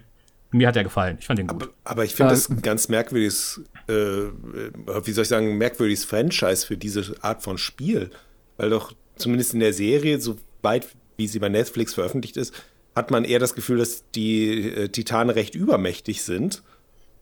Mir 0.51 0.69
hat 0.69 0.77
er 0.77 0.85
gefallen. 0.85 1.19
Ich 1.21 1.27
fand 1.27 1.39
den 1.39 1.47
gut. 1.47 1.65
Aber, 1.65 1.73
aber 1.85 2.05
ich 2.05 2.15
finde 2.15 2.33
das 2.33 2.49
ein 2.49 2.63
ganz 2.63 2.89
merkwürdiges, 2.89 3.61
äh, 3.87 3.93
wie 3.93 5.13
soll 5.13 5.23
ich 5.23 5.29
sagen, 5.29 5.59
merkwürdiges 5.59 6.05
Franchise 6.05 6.67
für 6.67 6.77
diese 6.77 7.15
Art 7.21 7.43
von 7.43 7.59
Spiel. 7.59 8.11
Weil 8.57 8.71
doch 8.71 8.95
zumindest 9.17 9.53
in 9.53 9.61
der 9.61 9.75
Serie, 9.75 10.21
so 10.21 10.39
weit 10.63 10.87
wie 11.19 11.27
sie 11.27 11.39
bei 11.39 11.49
Netflix 11.49 11.95
veröffentlicht 11.95 12.37
ist, 12.37 12.55
hat 12.95 13.11
man 13.11 13.25
eher 13.25 13.39
das 13.39 13.55
Gefühl, 13.55 13.79
dass 13.79 14.05
die 14.13 14.71
äh, 14.71 14.89
Titanen 14.89 15.31
recht 15.31 15.55
übermächtig 15.55 16.23
sind. 16.23 16.63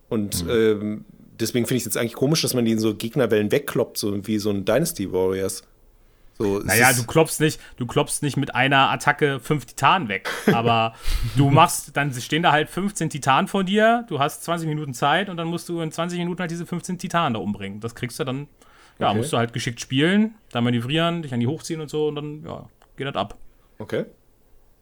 Und 0.08 0.44
mhm. 0.44 0.50
ähm, 0.50 1.04
deswegen 1.40 1.66
finde 1.66 1.78
ich 1.78 1.82
es 1.82 1.86
jetzt 1.86 1.96
eigentlich 1.96 2.14
komisch, 2.14 2.42
dass 2.42 2.54
man 2.54 2.64
die 2.64 2.72
in 2.72 2.78
so 2.78 2.94
Gegnerwellen 2.94 3.50
wegkloppt, 3.50 3.98
so 3.98 4.26
wie 4.26 4.38
so 4.38 4.50
ein 4.50 4.64
Dynasty 4.64 5.12
Warriors. 5.12 5.62
So, 6.38 6.58
naja, 6.58 6.92
du 6.92 7.04
klopfst 7.04 7.40
nicht, 7.40 7.58
du 7.78 7.86
klopfst 7.86 8.20
nicht 8.22 8.36
mit 8.36 8.54
einer 8.54 8.90
Attacke 8.90 9.40
fünf 9.40 9.64
Titanen 9.64 10.08
weg. 10.08 10.30
Aber 10.52 10.94
du 11.36 11.48
machst, 11.50 11.96
dann 11.96 12.12
stehen 12.12 12.42
da 12.42 12.52
halt 12.52 12.68
15 12.68 13.08
Titanen 13.08 13.48
vor 13.48 13.64
dir, 13.64 14.04
du 14.08 14.18
hast 14.18 14.44
20 14.44 14.68
Minuten 14.68 14.92
Zeit 14.92 15.30
und 15.30 15.38
dann 15.38 15.48
musst 15.48 15.68
du 15.68 15.80
in 15.80 15.90
20 15.90 16.18
Minuten 16.18 16.40
halt 16.40 16.50
diese 16.50 16.66
15 16.66 16.98
Titanen 16.98 17.34
da 17.34 17.40
umbringen. 17.40 17.80
Das 17.80 17.94
kriegst 17.94 18.20
du 18.20 18.24
dann, 18.24 18.48
ja, 18.98 19.08
okay. 19.08 19.16
musst 19.16 19.32
du 19.32 19.38
halt 19.38 19.54
geschickt 19.54 19.80
spielen, 19.80 20.34
dann 20.50 20.64
manövrieren, 20.64 21.22
dich 21.22 21.32
an 21.32 21.40
die 21.40 21.46
hochziehen 21.46 21.80
und 21.80 21.88
so 21.88 22.08
und 22.08 22.16
dann, 22.16 22.44
ja, 22.44 22.68
geht 22.96 23.06
das 23.06 23.16
ab. 23.16 23.38
Okay. 23.78 24.04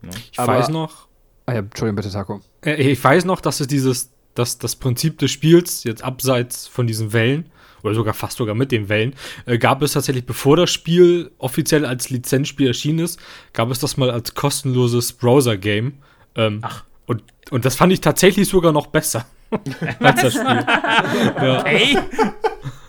Ja. 0.02 0.10
Ich 0.32 0.38
Aber, 0.38 0.54
weiß 0.54 0.70
noch. 0.70 1.06
Ah 1.46 1.52
ja, 1.52 1.58
Entschuldigung, 1.60 1.96
bitte, 1.96 2.10
Taco. 2.10 2.40
Äh, 2.64 2.74
ich 2.74 3.02
weiß 3.02 3.26
noch, 3.26 3.40
dass 3.40 3.60
es 3.60 3.68
dieses 3.68 4.13
dass 4.34 4.58
das 4.58 4.76
Prinzip 4.76 5.18
des 5.18 5.30
Spiels, 5.30 5.84
jetzt 5.84 6.02
abseits 6.02 6.66
von 6.66 6.86
diesen 6.86 7.12
Wellen, 7.12 7.46
oder 7.84 7.94
sogar 7.94 8.14
fast 8.14 8.38
sogar 8.38 8.54
mit 8.54 8.72
den 8.72 8.88
Wellen, 8.88 9.14
äh, 9.46 9.58
gab 9.58 9.82
es 9.82 9.92
tatsächlich, 9.92 10.24
bevor 10.24 10.56
das 10.56 10.70
Spiel 10.70 11.30
offiziell 11.38 11.84
als 11.84 12.10
Lizenzspiel 12.10 12.68
erschienen 12.68 13.00
ist, 13.00 13.20
gab 13.52 13.70
es 13.70 13.78
das 13.78 13.96
mal 13.96 14.10
als 14.10 14.34
kostenloses 14.34 15.12
Browser-Game. 15.12 15.92
Ähm, 16.34 16.60
Ach. 16.62 16.84
Und, 17.06 17.22
und 17.50 17.64
das 17.64 17.76
fand 17.76 17.92
ich 17.92 18.00
tatsächlich 18.00 18.48
sogar 18.48 18.72
noch 18.72 18.86
besser 18.86 19.26
als 20.00 20.22
das 20.22 20.32
Spiel. 20.32 20.64
ja. 20.66 21.60
Okay. 21.60 21.98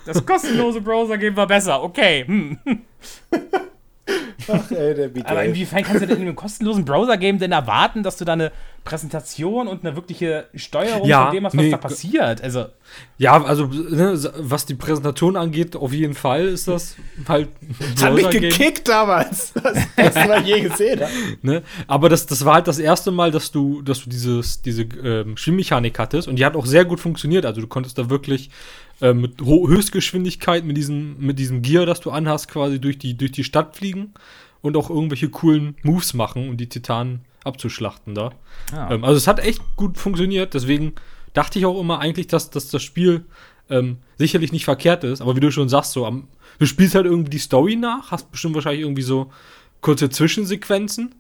Das 0.05 0.25
kostenlose 0.25 0.81
Browser-Game 0.81 1.35
war 1.35 1.47
besser, 1.47 1.81
okay. 1.83 2.25
Hm. 2.25 2.59
Ach, 4.47 4.71
ey, 4.71 4.93
der 4.93 5.09
Aber 5.25 5.43
inwiefern 5.43 5.83
kannst 5.83 6.03
du 6.03 6.07
denn 6.07 6.17
in 6.17 6.23
einem 6.23 6.35
kostenlosen 6.35 6.85
Browser-Game 6.85 7.39
denn 7.39 7.51
erwarten, 7.51 8.03
dass 8.03 8.17
du 8.17 8.25
da 8.25 8.33
eine 8.33 8.51
Präsentation 8.83 9.67
und 9.67 9.83
eine 9.83 9.95
wirkliche 9.95 10.45
Steuerung 10.53 11.07
ja, 11.07 11.25
von 11.25 11.35
dem 11.35 11.45
hast, 11.45 11.53
was 11.57 11.63
nee, 11.63 11.71
da 11.71 11.77
passiert? 11.77 12.41
Also 12.43 12.65
ja, 13.17 13.43
also 13.43 13.65
ne, 13.65 14.19
was 14.37 14.65
die 14.65 14.75
Präsentation 14.75 15.35
angeht, 15.35 15.75
auf 15.75 15.91
jeden 15.91 16.13
Fall 16.13 16.45
ist 16.45 16.67
das 16.67 16.95
halt. 17.27 17.49
Das 17.95 18.03
hat 18.05 18.13
mich 18.13 18.29
gekickt 18.29 18.87
damals. 18.87 19.53
Das 19.65 19.87
erste 19.97 20.27
Mal 20.27 20.43
je 20.43 20.61
gesehen. 20.61 21.01
ne? 21.41 21.63
Aber 21.87 22.09
das, 22.09 22.27
das 22.27 22.45
war 22.45 22.55
halt 22.55 22.67
das 22.67 22.77
erste 22.77 23.11
Mal, 23.11 23.31
dass 23.31 23.51
du, 23.51 23.81
dass 23.81 24.03
du 24.03 24.09
dieses, 24.09 24.61
diese 24.61 24.83
ähm, 24.83 25.35
Spielmechanik 25.37 25.97
hattest 25.97 26.27
und 26.27 26.35
die 26.35 26.45
hat 26.45 26.55
auch 26.55 26.65
sehr 26.65 26.85
gut 26.85 26.99
funktioniert. 26.99 27.45
Also 27.45 27.61
du 27.61 27.67
konntest 27.67 27.97
da 27.97 28.09
wirklich 28.09 28.51
äh, 29.01 29.13
mit 29.13 29.41
Ho 29.41 29.67
Höchstgeschwindigkeit 29.67 30.63
mit 30.63 30.77
diesem, 30.77 31.17
mit 31.19 31.39
diesem 31.39 31.61
Gear, 31.61 31.85
das 31.85 31.99
du 31.99 32.11
anhast, 32.11 32.47
quasi 32.47 32.79
durch 32.79 32.97
die, 32.97 33.15
durch 33.17 33.31
die 33.31 33.43
Stadt 33.43 33.75
fliegen 33.75 34.13
und 34.61 34.77
auch 34.77 34.89
irgendwelche 34.89 35.29
coolen 35.29 35.75
Moves 35.83 36.13
machen 36.13 36.49
und 36.49 36.57
die 36.57 36.69
Titanen 36.69 37.21
abzuschlachten 37.43 38.15
da. 38.15 38.31
Ja. 38.71 38.91
Ähm, 38.91 39.03
also 39.03 39.17
es 39.17 39.27
hat 39.27 39.39
echt 39.39 39.61
gut 39.75 39.97
funktioniert, 39.97 40.53
deswegen 40.53 40.93
dachte 41.33 41.59
ich 41.59 41.65
auch 41.65 41.79
immer 41.79 41.99
eigentlich, 41.99 42.27
dass, 42.27 42.49
dass 42.49 42.69
das 42.69 42.81
Spiel 42.81 43.25
ähm, 43.69 43.97
sicherlich 44.17 44.51
nicht 44.51 44.65
verkehrt 44.65 45.03
ist, 45.03 45.21
aber 45.21 45.35
wie 45.35 45.39
du 45.39 45.51
schon 45.51 45.69
sagst, 45.69 45.91
so 45.91 46.05
am, 46.05 46.27
du 46.59 46.65
spielst 46.65 46.95
halt 46.95 47.05
irgendwie 47.05 47.29
die 47.29 47.39
Story 47.39 47.75
nach, 47.75 48.11
hast 48.11 48.31
bestimmt 48.31 48.55
wahrscheinlich 48.55 48.81
irgendwie 48.81 49.01
so 49.01 49.31
kurze 49.81 50.09
Zwischensequenzen, 50.09 51.15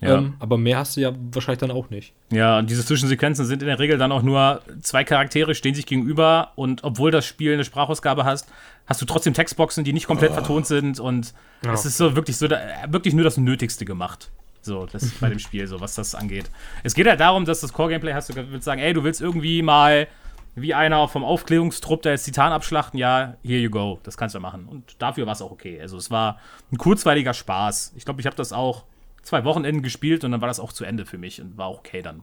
Ja. 0.00 0.16
ähm, 0.18 0.34
aber 0.38 0.56
mehr 0.56 0.78
hast 0.78 0.96
du 0.96 1.00
ja 1.02 1.12
wahrscheinlich 1.32 1.58
dann 1.60 1.70
auch 1.70 1.90
nicht. 1.90 2.14
Ja, 2.32 2.58
und 2.58 2.70
diese 2.70 2.84
Zwischensequenzen 2.84 3.44
sind 3.44 3.62
in 3.62 3.68
der 3.68 3.78
Regel 3.78 3.98
dann 3.98 4.12
auch 4.12 4.22
nur 4.22 4.62
zwei 4.80 5.04
Charaktere 5.04 5.54
stehen 5.54 5.74
sich 5.74 5.84
gegenüber 5.86 6.52
und 6.56 6.84
obwohl 6.84 7.10
das 7.10 7.26
Spiel 7.26 7.52
eine 7.52 7.64
Sprachausgabe 7.64 8.24
hast, 8.24 8.48
hast 8.86 9.02
du 9.02 9.06
trotzdem 9.06 9.34
Textboxen, 9.34 9.84
die 9.84 9.92
nicht 9.92 10.06
komplett 10.06 10.32
vertont 10.32 10.66
sind 10.66 11.00
und 11.00 11.34
Ja. 11.64 11.72
es 11.74 11.84
ist 11.84 11.96
so 11.98 12.16
wirklich 12.16 12.38
so 12.38 12.48
da, 12.48 12.58
wirklich 12.88 13.12
nur 13.14 13.24
das 13.24 13.36
Nötigste 13.36 13.84
gemacht. 13.84 14.30
So, 14.62 14.86
das 14.86 15.02
ist 15.02 15.20
bei 15.20 15.28
dem 15.28 15.38
Spiel 15.38 15.66
so, 15.66 15.80
was 15.80 15.94
das 15.94 16.14
angeht. 16.14 16.50
Es 16.82 16.94
geht 16.94 17.06
halt 17.06 17.20
darum, 17.20 17.44
dass 17.44 17.60
das 17.60 17.72
Core-Gameplay 17.72 18.14
hast, 18.14 18.30
du 18.30 18.34
willst 18.50 18.64
sagen, 18.64 18.80
ey, 18.80 18.92
du 18.94 19.04
willst 19.04 19.20
irgendwie 19.20 19.60
mal 19.62 20.06
wie 20.54 20.74
einer 20.74 21.06
vom 21.08 21.24
Aufklärungstrupp, 21.24 22.02
der 22.02 22.12
jetzt 22.12 22.24
Titan 22.24 22.52
abschlachten, 22.52 22.98
ja, 22.98 23.34
here 23.44 23.60
you 23.60 23.70
go, 23.70 24.00
das 24.02 24.16
kannst 24.16 24.34
du 24.34 24.40
machen. 24.40 24.66
Und 24.66 24.96
dafür 24.98 25.24
war 25.26 25.32
es 25.34 25.42
auch 25.42 25.50
okay. 25.52 25.80
Also 25.80 25.96
es 25.96 26.10
war 26.10 26.38
ein 26.72 26.76
kurzweiliger 26.78 27.34
Spaß. 27.34 27.92
Ich 27.96 28.04
glaube, 28.04 28.20
ich 28.20 28.26
habe 28.26 28.36
das 28.36 28.52
auch 28.52 28.84
zwei 29.22 29.44
Wochenenden 29.44 29.82
gespielt 29.82 30.24
und 30.24 30.32
dann 30.32 30.40
war 30.40 30.48
das 30.48 30.60
auch 30.60 30.72
zu 30.72 30.84
Ende 30.84 31.06
für 31.06 31.18
mich 31.18 31.40
und 31.40 31.56
war 31.56 31.66
auch 31.66 31.78
okay 31.78 32.02
dann. 32.02 32.22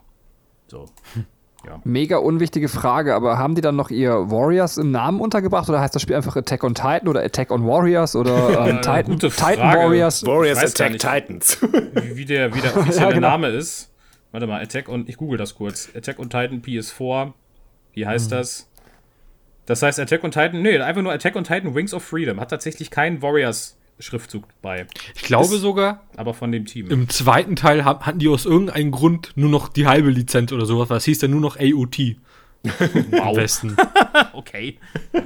So. 0.68 0.86
Mega 1.84 2.18
unwichtige 2.18 2.70
Frage, 2.70 3.14
aber 3.14 3.38
haben 3.38 3.56
die 3.56 3.62
dann 3.62 3.76
noch 3.76 3.90
ihr 3.90 4.12
Warriors 4.32 4.78
im 4.78 4.92
Namen 4.92 5.20
untergebracht 5.20 5.68
oder 5.68 5.82
heißt 5.82 5.94
das 5.94 6.02
Spiel 6.02 6.16
einfach 6.16 6.36
Attack 6.36 6.64
on 6.64 6.76
Titan 6.76 7.08
oder 7.08 7.22
Attack 7.22 7.52
on 7.52 7.68
Warriors 7.68 8.16
oder 8.16 8.68
ähm, 8.68 8.78
Titan, 8.78 9.06
gute 9.06 9.30
Titan 9.30 9.56
Frage. 9.56 9.80
Warriors? 9.80 10.26
Warriors 10.26 10.60
gar 10.60 10.88
Attack 10.88 10.92
nicht. 10.92 11.02
Titans. 11.02 11.62
wie, 12.04 12.16
wie 12.18 12.26
der, 12.26 12.54
wie 12.54 12.62
der 12.62 12.78
offizielle 12.78 13.08
Ja, 13.08 13.14
genau. 13.14 13.28
Name 13.30 13.50
ist. 13.50 13.92
Warte 14.32 14.48
mal, 14.48 14.62
Attack 14.62 14.88
on, 14.88 15.06
ich 15.08 15.18
google 15.18 15.38
das 15.38 15.56
kurz. 15.56 15.90
Attack 15.96 16.20
on 16.20 16.30
Titan 16.30 16.62
PS4. 16.62 17.34
Wie 17.94 18.06
heißt 18.06 18.32
das? 18.32 18.70
Das 19.66 19.82
heißt 19.82 20.00
Attack 20.00 20.24
on 20.24 20.32
Titan, 20.32 20.62
nee, 20.62 20.78
einfach 20.80 21.02
nur 21.02 21.12
Attack 21.12 21.36
on 21.36 21.44
Titan 21.44 21.76
Wings 21.76 21.94
of 21.94 22.04
Freedom. 22.04 22.40
Hat 22.40 22.50
tatsächlich 22.50 22.92
keinen 22.92 23.22
Warriors-Schriftzug 23.98 24.44
bei. 24.62 24.88
Ich 25.16 25.24
glaube 25.24 25.58
sogar, 25.58 26.04
Aber 26.16 26.34
von 26.34 26.52
dem 26.52 26.66
Team. 26.66 26.88
im 26.90 27.10
zweiten 27.10 27.56
Teil 27.56 27.84
ha- 27.84 28.00
hatten 28.02 28.20
die 28.20 28.28
aus 28.30 28.46
irgendeinem 28.46 28.92
Grund 28.92 29.32
nur 29.36 29.50
noch 29.50 29.70
die 29.70 29.88
halbe 29.88 30.10
Lizenz 30.10 30.52
oder 30.52 30.66
sowas, 30.66 30.90
es 30.90 31.06
hieß 31.06 31.20
dann 31.20 31.32
nur 31.32 31.42
noch 31.42 31.58
AOT 31.58 32.00
im 32.00 32.16
Westen. 33.36 33.76
Okay. 34.34 34.78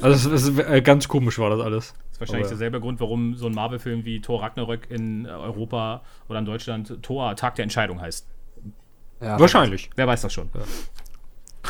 Also 0.01 0.29
das 0.29 0.47
ist, 0.49 0.57
äh, 0.59 0.81
ganz 0.81 1.07
komisch 1.07 1.37
war 1.39 1.49
das 1.49 1.59
alles. 1.59 1.93
Das 1.93 2.11
ist 2.13 2.19
wahrscheinlich 2.21 2.45
Aber- 2.45 2.49
derselbe 2.49 2.79
Grund, 2.81 2.99
warum 2.99 3.35
so 3.35 3.45
ein 3.47 3.53
Marvel-Film 3.53 4.05
wie 4.05 4.19
Thor 4.21 4.41
Ragnarök 4.41 4.89
in 4.89 5.25
äh, 5.25 5.29
Europa 5.29 6.01
oder 6.29 6.39
in 6.39 6.45
Deutschland 6.45 6.97
Thor 7.01 7.35
Tag 7.35 7.55
der 7.55 7.63
Entscheidung 7.63 7.99
heißt. 8.01 8.25
Ja. 9.21 9.39
Wahrscheinlich. 9.39 9.89
Wer 9.95 10.07
weiß 10.07 10.21
das 10.21 10.33
schon. 10.33 10.49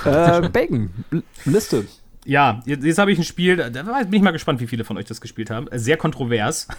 Äh, 0.06 0.50
Bacon, 0.50 0.92
L- 1.12 1.24
Liste. 1.46 1.86
Ja, 2.26 2.62
jetzt, 2.66 2.84
jetzt 2.84 2.98
habe 3.00 3.12
ich 3.12 3.18
ein 3.18 3.24
Spiel, 3.24 3.56
da 3.58 3.70
bin 3.70 4.14
ich 4.14 4.22
mal 4.22 4.32
gespannt, 4.32 4.60
wie 4.60 4.68
viele 4.68 4.84
von 4.84 4.98
euch 4.98 5.06
das 5.06 5.22
gespielt 5.22 5.50
haben. 5.50 5.68
Äh, 5.68 5.80
Sehr 5.80 5.98
kontrovers. 5.98 6.68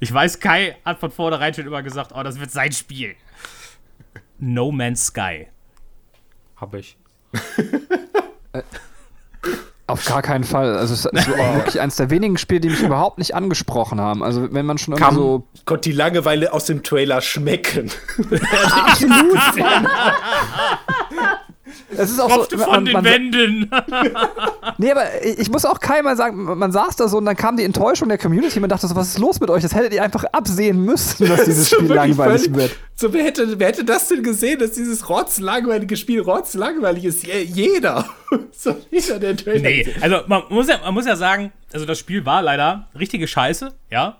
Ich 0.00 0.10
weiß, 0.10 0.40
Kai 0.40 0.76
hat 0.82 0.98
von 0.98 1.10
vornherein 1.10 1.52
schon 1.52 1.66
immer 1.66 1.82
gesagt, 1.82 2.12
oh, 2.14 2.22
das 2.22 2.40
wird 2.40 2.50
sein 2.50 2.72
Spiel. 2.72 3.16
No 4.38 4.72
Man's 4.72 5.08
Sky. 5.08 5.48
Hab 6.56 6.72
ich. 6.72 6.96
Auf 9.86 10.04
gar 10.06 10.22
keinen 10.22 10.44
Fall. 10.44 10.74
Also 10.74 10.94
es 10.94 11.04
ist 11.04 11.28
wirklich 11.28 11.82
eines 11.82 11.96
der 11.96 12.08
wenigen 12.08 12.38
Spiele, 12.38 12.60
die 12.60 12.70
mich 12.70 12.82
überhaupt 12.82 13.18
nicht 13.18 13.34
angesprochen 13.34 14.00
haben. 14.00 14.22
Also 14.22 14.50
wenn 14.52 14.64
man 14.64 14.78
schon 14.78 14.94
irgendwie 14.94 15.04
Kam- 15.04 15.14
so 15.16 15.46
Gott, 15.66 15.84
die 15.84 15.92
Langeweile 15.92 16.54
aus 16.54 16.64
dem 16.64 16.82
Trailer 16.82 17.20
schmecken. 17.20 17.90
es 21.96 22.10
ist 22.10 22.20
auch 22.20 22.28
so, 22.28 22.36
Tropfte 22.36 22.58
von 22.58 22.84
den 22.84 22.92
man, 22.92 23.04
Wänden. 23.04 23.70
Nee, 24.80 24.90
aber 24.92 25.02
ich 25.24 25.38
ich 25.38 25.50
muss 25.50 25.64
auch 25.64 25.80
keiner 25.80 26.14
sagen, 26.14 26.44
man 26.44 26.70
saß 26.72 26.96
da 26.96 27.08
so 27.08 27.16
und 27.16 27.24
dann 27.24 27.34
kam 27.36 27.56
die 27.56 27.64
Enttäuschung 27.64 28.08
der 28.08 28.18
Community. 28.18 28.60
Man 28.60 28.68
dachte 28.68 28.86
so, 28.86 28.94
was 28.94 29.08
ist 29.08 29.18
los 29.18 29.40
mit 29.40 29.48
euch? 29.50 29.62
Das 29.62 29.74
hättet 29.74 29.92
ihr 29.94 30.02
einfach 30.02 30.24
absehen 30.24 30.84
müssen, 30.84 31.26
dass 31.26 31.44
dieses 31.46 31.70
So 31.70 31.76
Spiel 31.76 31.92
langweilig 31.94 32.42
völlig- 32.42 32.54
wird. 32.56 32.76
So, 32.94 33.12
wer 33.12 33.24
hätte, 33.24 33.58
wer 33.58 33.68
hätte 33.68 33.84
das 33.84 34.08
denn 34.08 34.22
gesehen, 34.22 34.58
dass 34.58 34.72
dieses 34.72 35.08
rotzlangweilige 35.08 35.96
Spiel 35.96 36.20
rotzlangweilig 36.20 37.06
ist? 37.06 37.26
Je- 37.26 37.42
Jeder. 37.42 38.04
so, 38.52 38.76
jeder, 38.90 39.18
der 39.18 39.36
Trailer 39.36 39.60
Nee, 39.62 39.94
also 40.00 40.18
man 40.26 40.42
muss, 40.50 40.68
ja, 40.68 40.78
man 40.84 40.92
muss 40.94 41.06
ja 41.06 41.16
sagen, 41.16 41.52
also 41.72 41.86
das 41.86 41.98
Spiel 41.98 42.24
war 42.26 42.42
leider 42.42 42.88
richtige 42.98 43.26
Scheiße, 43.26 43.72
ja. 43.90 44.18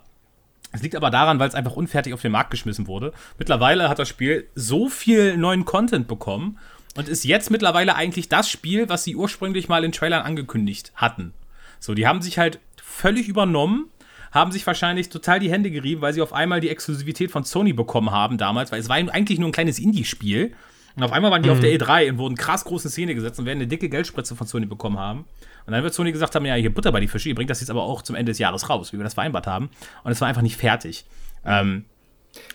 Es 0.71 0.81
liegt 0.83 0.95
aber 0.95 1.09
daran, 1.09 1.39
weil 1.39 1.47
es 1.49 1.55
einfach 1.55 1.73
unfertig 1.73 2.13
auf 2.13 2.21
den 2.21 2.31
Markt 2.31 2.51
geschmissen 2.51 2.87
wurde. 2.87 3.11
Mittlerweile 3.37 3.89
hat 3.89 3.97
das 3.99 4.07
Spiel 4.09 4.47
so 4.55 4.87
viel 4.89 5.35
neuen 5.37 5.65
Content 5.65 6.07
bekommen 6.07 6.57
und 6.95 7.07
ist 7.07 7.23
jetzt 7.23 7.51
mittlerweile 7.51 7.95
eigentlich 7.95 8.29
das 8.29 8.49
Spiel, 8.49 8.89
was 8.89 9.03
sie 9.03 9.15
ursprünglich 9.15 9.69
mal 9.69 9.83
in 9.83 9.91
Trailern 9.91 10.23
angekündigt 10.23 10.91
hatten. 10.95 11.33
So, 11.79 11.93
die 11.93 12.07
haben 12.07 12.21
sich 12.21 12.37
halt 12.37 12.59
völlig 12.81 13.27
übernommen, 13.27 13.89
haben 14.31 14.51
sich 14.51 14.65
wahrscheinlich 14.67 15.09
total 15.09 15.39
die 15.39 15.51
Hände 15.51 15.71
gerieben, 15.71 16.01
weil 16.01 16.13
sie 16.13 16.21
auf 16.21 16.33
einmal 16.33 16.59
die 16.59 16.69
Exklusivität 16.69 17.31
von 17.31 17.43
Sony 17.43 17.73
bekommen 17.73 18.11
haben 18.11 18.37
damals, 18.37 18.71
weil 18.71 18.79
es 18.79 18.89
war 18.89 18.95
eigentlich 18.95 19.39
nur 19.39 19.49
ein 19.49 19.53
kleines 19.53 19.79
Indie-Spiel. 19.79 20.53
Und 20.95 21.03
auf 21.03 21.13
einmal 21.13 21.31
waren 21.31 21.43
die 21.43 21.49
auf 21.49 21.61
der 21.61 21.71
E3 21.71 22.09
und 22.09 22.17
wurden 22.17 22.35
krass 22.35 22.65
groß 22.65 22.83
in 22.83 22.91
Szene 22.91 23.15
gesetzt 23.15 23.39
und 23.39 23.45
werden 23.45 23.59
eine 23.59 23.67
dicke 23.67 23.87
Geldspritze 23.87 24.35
von 24.35 24.47
Sony 24.47 24.65
bekommen 24.65 24.99
haben. 24.99 25.25
Und 25.65 25.73
dann 25.73 25.83
wird 25.83 25.93
Sony 25.93 26.11
gesagt 26.11 26.35
haben, 26.35 26.45
ja, 26.45 26.55
hier 26.55 26.73
Butter 26.73 26.91
bei 26.91 26.99
die 26.99 27.07
Fische, 27.07 27.29
ihr 27.29 27.35
bringt 27.35 27.49
das 27.49 27.61
jetzt 27.61 27.69
aber 27.69 27.83
auch 27.83 28.01
zum 28.01 28.15
Ende 28.15 28.31
des 28.31 28.39
Jahres 28.39 28.69
raus, 28.69 28.91
wie 28.91 28.97
wir 28.97 29.03
das 29.03 29.13
vereinbart 29.13 29.47
haben. 29.47 29.69
Und 30.03 30.11
es 30.11 30.19
war 30.19 30.27
einfach 30.27 30.41
nicht 30.41 30.57
fertig. 30.57 31.05
Ähm, 31.45 31.85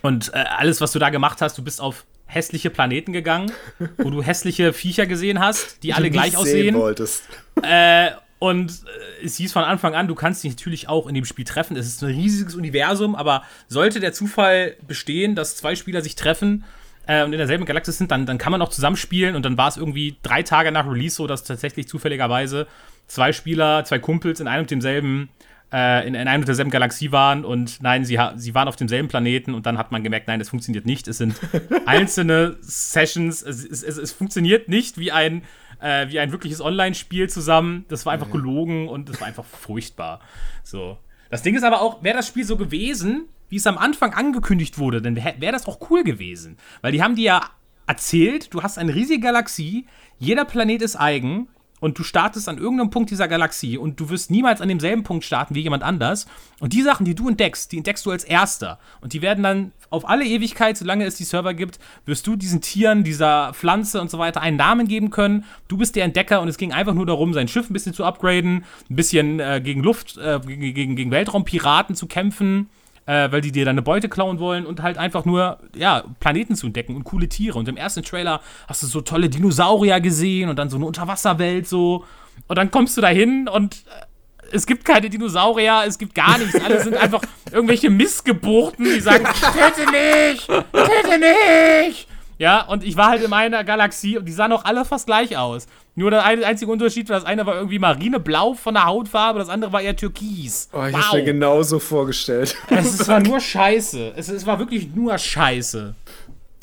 und 0.03 0.33
äh, 0.35 0.45
alles, 0.59 0.81
was 0.81 0.93
du 0.93 0.99
da 0.99 1.11
gemacht 1.11 1.41
hast, 1.41 1.57
du 1.57 1.65
bist 1.65 1.81
auf 1.81 2.05
hässliche 2.35 2.71
Planeten 2.71 3.13
gegangen, 3.13 3.53
wo 3.99 4.11
du 4.11 4.23
hässliche 4.23 4.73
Viecher 4.73 5.07
gesehen 5.07 5.39
hast, 5.41 5.83
die 5.83 5.95
alle 5.95 6.07
du 6.07 6.13
gleich 6.13 6.37
aussehen. 6.37 6.75
sehen 6.75 6.75
wolltest. 6.75 7.25
Äh, 7.63 8.11
und 8.39 8.71
äh, 8.71 9.25
es 9.25 9.37
hieß 9.37 9.53
von 9.53 9.65
Anfang 9.65 9.95
an, 9.95 10.09
du 10.09 10.15
kannst 10.15 10.45
dich 10.45 10.53
natürlich 10.53 10.89
auch 10.89 11.07
in 11.07 11.15
dem 11.15 11.25
Spiel 11.25 11.45
treffen. 11.45 11.77
Es 11.77 11.87
ist 11.87 12.03
ein 12.03 12.11
riesiges 12.11 12.55
Universum, 12.55 13.15
aber 13.15 13.43
sollte 13.69 14.01
der 14.01 14.13
Zufall 14.13 14.77
bestehen, 14.87 15.35
dass 15.35 15.57
zwei 15.57 15.77
Spieler 15.77 16.03
sich 16.03 16.17
treffen 16.17 16.65
äh, 17.07 17.25
und 17.25 17.33
in 17.33 17.39
derselben 17.39 17.65
Galaxis 17.65 17.99
sind, 17.99 18.11
dann, 18.11 18.27
dann 18.27 18.39
kann 18.39 18.53
man 18.53 18.61
auch 18.61 18.69
zusammenspielen. 18.69 19.37
Und 19.37 19.45
dann 19.45 19.57
war 19.57 19.69
es 19.69 19.77
irgendwie 19.77 20.17
drei 20.23 20.43
Tage 20.43 20.73
nach 20.73 20.87
Release 20.87 21.17
so, 21.17 21.27
dass 21.27 21.45
tatsächlich 21.45 21.89
zufälligerweise 21.89 22.67
zwei 23.07 23.33
Spieler, 23.33 23.85
zwei 23.85 23.99
Kumpels 23.99 24.41
in 24.41 24.49
einem 24.49 24.63
und 24.63 24.71
demselben 24.71 25.29
äh, 25.75 26.07
in, 26.07 26.15
in 26.15 26.29
einer 26.29 26.39
und 26.39 26.47
derselben 26.47 26.71
Galaxie 26.71 27.11
waren 27.11 27.45
und 27.45 27.83
nein, 27.83 28.05
sie, 28.05 28.17
sie 28.37 28.55
waren 28.55 28.69
auf 28.69 28.77
demselben 28.77 29.09
Planeten 29.09 29.55
und 29.55 29.67
dann 29.67 29.77
hat 29.77 29.91
man 29.91 30.05
gemerkt, 30.05 30.29
nein, 30.29 30.39
das 30.39 30.49
funktioniert 30.49 30.87
nicht. 30.87 31.09
Es 31.09 31.19
sind 31.19 31.35
einzelne 31.87 32.57
Sessions, 32.61 33.43
es, 33.43 33.65
es, 33.65 33.83
es, 33.83 33.97
es 33.97 34.13
funktioniert 34.13 34.69
nicht 34.69 34.99
wie 34.99 35.11
ein, 35.11 35.43
äh, 35.81 36.09
wie 36.09 36.21
ein 36.21 36.31
wirkliches 36.31 36.61
Online-Spiel 36.61 37.29
zusammen. 37.29 37.87
Das 37.89 38.07
war 38.07 38.13
einfach 38.13 38.31
gelogen 38.31 38.89
und 38.89 39.09
das 39.09 39.21
war 39.21 39.27
einfach 39.27 39.45
furchtbar. 39.45 40.21
So. 40.63 40.97
Das 41.29 41.43
Ding 41.43 41.57
ist 41.57 41.65
aber 41.65 41.83
auch, 41.83 42.05
wäre 42.05 42.17
das 42.17 42.29
Spiel 42.29 42.45
so 42.45 42.57
gewesen, 42.57 43.25
wie 43.49 43.57
es 43.57 43.67
am 43.67 43.77
Anfang 43.77 44.15
angekündigt 44.15 44.79
wurde, 44.79 45.03
dann 45.03 45.17
wäre 45.17 45.53
das 45.53 45.67
auch 45.67 45.91
cool 45.91 46.05
gewesen. 46.05 46.57
Weil 46.83 46.93
die 46.93 47.03
haben 47.03 47.17
dir 47.17 47.25
ja 47.25 47.51
erzählt, 47.89 48.55
du 48.55 48.63
hast 48.63 48.79
eine 48.79 48.95
riesige 48.95 49.21
Galaxie, 49.21 49.87
jeder 50.19 50.45
Planet 50.45 50.83
ist 50.83 50.95
eigen 50.95 51.49
und 51.85 51.99
du 51.99 52.03
startest 52.03 52.49
an 52.49 52.57
irgendeinem 52.57 52.89
Punkt 52.89 53.11
dieser 53.11 53.29
Galaxie 53.29 53.77
und 53.77 54.01
du 54.01 54.09
wirst 54.09 54.31
niemals 54.31 54.63
an 54.63 54.69
demselben 54.69 55.03
Punkt 55.03 55.23
starten 55.23 55.55
wie 55.55 55.61
jemand 55.61 55.83
anders. 55.83 56.27
Und 56.59 56.73
die 56.73 56.81
Sachen, 56.81 57.05
die 57.05 57.15
du 57.15 57.29
entdeckst, 57.29 57.71
die 57.73 57.77
entdeckst 57.77 58.07
du 58.07 58.11
als 58.11 58.25
erster. 58.25 58.79
Und 59.03 59.13
die 59.13 59.21
werden 59.21 59.45
dann 59.45 59.73
auf 59.91 60.09
alle 60.09 60.25
Ewigkeit, 60.25 60.79
solange 60.79 61.05
es 61.05 61.17
die 61.17 61.25
Server 61.25 61.53
gibt, 61.53 61.79
wirst 62.07 62.27
du 62.27 62.37
diesen 62.37 62.63
Tieren, 62.63 63.05
dieser 63.05 63.53
Pflanze 63.53 64.01
und 64.01 64.11
so 64.11 64.19
weiter 64.19 64.41
einen 64.41 64.57
Namen 64.57 64.89
geben 64.89 65.11
können. 65.11 65.45
Du 65.69 65.77
bist 65.77 65.95
der 65.95 66.05
Entdecker 66.05 66.41
und 66.41 66.49
es 66.49 66.57
ging 66.57 66.73
einfach 66.73 66.95
nur 66.95 67.05
darum, 67.05 67.35
sein 67.35 67.49
Schiff 67.49 67.69
ein 67.69 67.75
bisschen 67.75 67.93
zu 67.93 68.07
upgraden, 68.07 68.65
ein 68.89 68.97
bisschen 68.97 69.39
äh, 69.39 69.61
gegen 69.63 69.83
Luft, 69.83 70.17
äh, 70.17 70.41
gegen, 70.41 70.73
gegen, 70.73 70.97
gegen 70.97 71.11
Weltraumpiraten 71.11 71.97
zu 71.97 72.07
kämpfen 72.07 72.71
äh, 73.07 73.31
weil 73.31 73.41
die 73.41 73.53
dir 73.53 73.65
deine 73.65 73.83
Beute 73.83 74.09
klauen 74.09 74.39
wollen 74.39 74.67
und 74.67 74.83
halt 74.83 74.99
einfach 74.99 75.25
nur, 75.25 75.59
ja, 75.75 76.05
Planeten 76.21 76.57
zu 76.57 76.67
entdecken 76.67 76.97
und 76.97 77.05
coole 77.05 77.29
Tiere. 77.29 77.59
Und 77.59 77.69
im 77.69 77.77
ersten 77.77 78.03
Trailer 78.03 78.41
hast 78.67 78.83
du 78.83 78.87
so 78.87 79.01
tolle 79.01 79.29
Dinosaurier 79.29 80.01
gesehen 80.01 80.49
und 80.49 80.59
dann 80.59 80.71
so 80.71 80.77
eine 80.77 80.87
Unterwasserwelt 80.87 81.69
so. 81.69 82.05
Und 82.49 82.57
dann 82.57 82.71
kommst 82.71 82.97
du 82.97 83.01
da 83.01 83.09
hin 83.09 83.49
und 83.49 83.85
äh, 83.87 84.07
es 84.53 84.67
gibt 84.67 84.85
keine 84.85 85.11
Dinosaurier, 85.11 85.83
es 85.87 85.99
gibt 85.99 86.15
gar 86.15 86.39
nichts. 86.39 86.55
Alle 86.63 86.83
sind 86.83 86.97
einfach 86.97 87.23
irgendwelche 87.51 87.91
Missgeburten, 87.91 88.85
die 88.85 89.01
sagen, 89.01 89.25
töte 89.25 89.91
nicht, 89.91 90.47
töte 90.47 91.19
nicht. 91.19 92.09
Ja, 92.39 92.63
und 92.63 92.85
ich 92.85 92.97
war 92.97 93.09
halt 93.09 93.23
in 93.23 93.31
meiner 93.31 93.65
Galaxie 93.65 94.19
und 94.19 94.27
die 94.27 94.33
sahen 94.33 94.53
auch 94.53 94.65
alle 94.65 94.85
fast 94.85 95.07
gleich 95.07 95.37
aus. 95.37 95.67
Nur 95.97 96.11
der 96.11 96.25
ein- 96.25 96.43
einzige 96.43 96.71
Unterschied 96.73 97.09
war, 97.09 97.17
das 97.17 97.25
eine 97.25 97.47
war 97.47 97.55
irgendwie 97.55 97.79
marineblau 97.79 98.55
von 98.55 98.75
der 98.75 98.85
Hautfarbe, 98.87 99.39
das 99.39 99.49
andere 99.49 99.73
war 99.73 99.81
eher 99.81 99.95
türkis. 99.95 100.69
Oh, 100.73 100.85
ich 100.85 100.95
hab's 100.97 101.13
mir 101.13 101.23
genauso 101.23 101.79
vorgestellt. 101.79 102.57
Es, 102.69 103.01
es 103.01 103.09
war 103.09 103.21
nur 103.29 103.39
Scheiße. 103.41 104.13
Es, 104.17 104.29
es 104.29 104.45
war 104.47 104.59
wirklich 104.59 104.95
nur 104.95 105.17
Scheiße. 105.17 105.95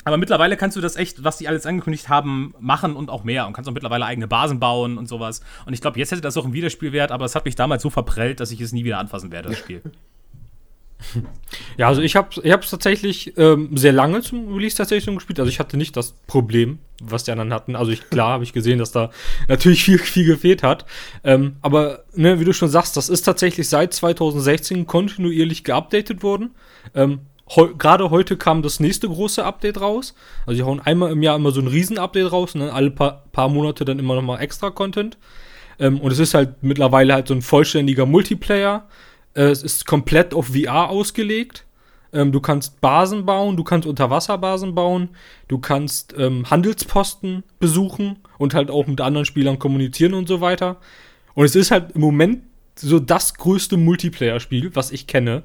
Aber 0.04 0.16
mittlerweile 0.16 0.56
kannst 0.56 0.76
du 0.76 0.80
das 0.80 0.96
echt, 0.96 1.22
was 1.22 1.38
die 1.38 1.46
alles 1.48 1.64
angekündigt 1.64 2.08
haben, 2.08 2.54
machen 2.58 2.96
und 2.96 3.08
auch 3.08 3.22
mehr. 3.24 3.46
Und 3.46 3.52
kannst 3.52 3.70
auch 3.70 3.74
mittlerweile 3.74 4.04
eigene 4.04 4.26
Basen 4.26 4.58
bauen 4.58 4.98
und 4.98 5.06
sowas. 5.08 5.40
Und 5.64 5.74
ich 5.74 5.80
glaube, 5.80 5.98
jetzt 5.98 6.10
hätte 6.10 6.20
das 6.20 6.36
auch 6.36 6.44
einen 6.44 6.54
Wiederspielwert, 6.54 7.12
aber 7.12 7.24
es 7.24 7.34
hat 7.36 7.44
mich 7.44 7.54
damals 7.54 7.82
so 7.84 7.88
verprellt, 7.90 8.40
dass 8.40 8.50
ich 8.50 8.60
es 8.60 8.72
nie 8.72 8.84
wieder 8.84 8.98
anfassen 8.98 9.30
werde, 9.32 9.50
das 9.50 9.58
Spiel. 9.58 9.80
Ja, 11.76 11.88
also 11.88 12.00
ich 12.00 12.16
habe 12.16 12.30
es 12.42 12.70
tatsächlich 12.70 13.36
ähm, 13.36 13.76
sehr 13.76 13.92
lange 13.92 14.22
zum 14.22 14.54
Release 14.54 14.76
tatsächlich 14.76 15.14
gespielt. 15.14 15.38
Also 15.38 15.50
ich 15.50 15.58
hatte 15.58 15.76
nicht 15.76 15.96
das 15.96 16.12
Problem, 16.26 16.78
was 17.02 17.24
die 17.24 17.30
anderen 17.30 17.52
hatten. 17.52 17.76
Also 17.76 17.92
ich, 17.92 18.08
klar 18.08 18.30
habe 18.30 18.44
ich 18.44 18.52
gesehen, 18.52 18.78
dass 18.78 18.92
da 18.92 19.10
natürlich 19.48 19.84
viel, 19.84 19.98
viel 19.98 20.24
gefehlt 20.24 20.62
hat. 20.62 20.86
Ähm, 21.24 21.56
aber 21.60 22.04
ne, 22.14 22.40
wie 22.40 22.44
du 22.44 22.52
schon 22.52 22.68
sagst, 22.68 22.96
das 22.96 23.08
ist 23.08 23.22
tatsächlich 23.22 23.68
seit 23.68 23.92
2016 23.92 24.86
kontinuierlich 24.86 25.64
geupdatet 25.64 26.22
worden. 26.22 26.54
Ähm, 26.94 27.20
heu 27.54 27.74
Gerade 27.76 28.10
heute 28.10 28.36
kam 28.36 28.62
das 28.62 28.80
nächste 28.80 29.08
große 29.08 29.44
Update 29.44 29.80
raus. 29.80 30.14
Also 30.46 30.56
die 30.56 30.62
hauen 30.62 30.80
einmal 30.80 31.12
im 31.12 31.22
Jahr 31.22 31.36
immer 31.36 31.50
so 31.50 31.60
ein 31.60 31.68
Riesen-Update 31.68 32.32
raus 32.32 32.54
und 32.54 32.60
dann 32.60 32.70
alle 32.70 32.90
paar, 32.90 33.24
paar 33.32 33.48
Monate 33.48 33.84
dann 33.84 33.98
immer 33.98 34.14
noch 34.14 34.22
mal 34.22 34.38
extra 34.38 34.70
Content. 34.70 35.18
Ähm, 35.78 36.00
und 36.00 36.12
es 36.12 36.18
ist 36.18 36.34
halt 36.34 36.62
mittlerweile 36.62 37.14
halt 37.14 37.28
so 37.28 37.34
ein 37.34 37.42
vollständiger 37.42 38.06
Multiplayer. 38.06 38.86
Äh, 39.34 39.44
es 39.44 39.62
ist 39.62 39.86
komplett 39.86 40.34
auf 40.34 40.48
VR 40.48 40.88
ausgelegt. 40.90 41.64
Ähm, 42.12 42.32
du 42.32 42.40
kannst 42.40 42.80
Basen 42.80 43.24
bauen, 43.24 43.56
du 43.56 43.64
kannst 43.64 43.86
Unterwasserbasen 43.88 44.74
bauen, 44.74 45.10
du 45.48 45.58
kannst 45.58 46.14
ähm, 46.18 46.50
Handelsposten 46.50 47.42
besuchen 47.58 48.18
und 48.38 48.54
halt 48.54 48.70
auch 48.70 48.86
mit 48.86 49.00
anderen 49.00 49.24
Spielern 49.24 49.58
kommunizieren 49.58 50.14
und 50.14 50.28
so 50.28 50.40
weiter. 50.40 50.76
Und 51.34 51.46
es 51.46 51.56
ist 51.56 51.70
halt 51.70 51.92
im 51.92 52.02
Moment 52.02 52.42
so 52.76 52.98
das 52.98 53.34
größte 53.34 53.76
Multiplayer-Spiel, 53.76 54.74
was 54.74 54.90
ich 54.90 55.06
kenne. 55.06 55.42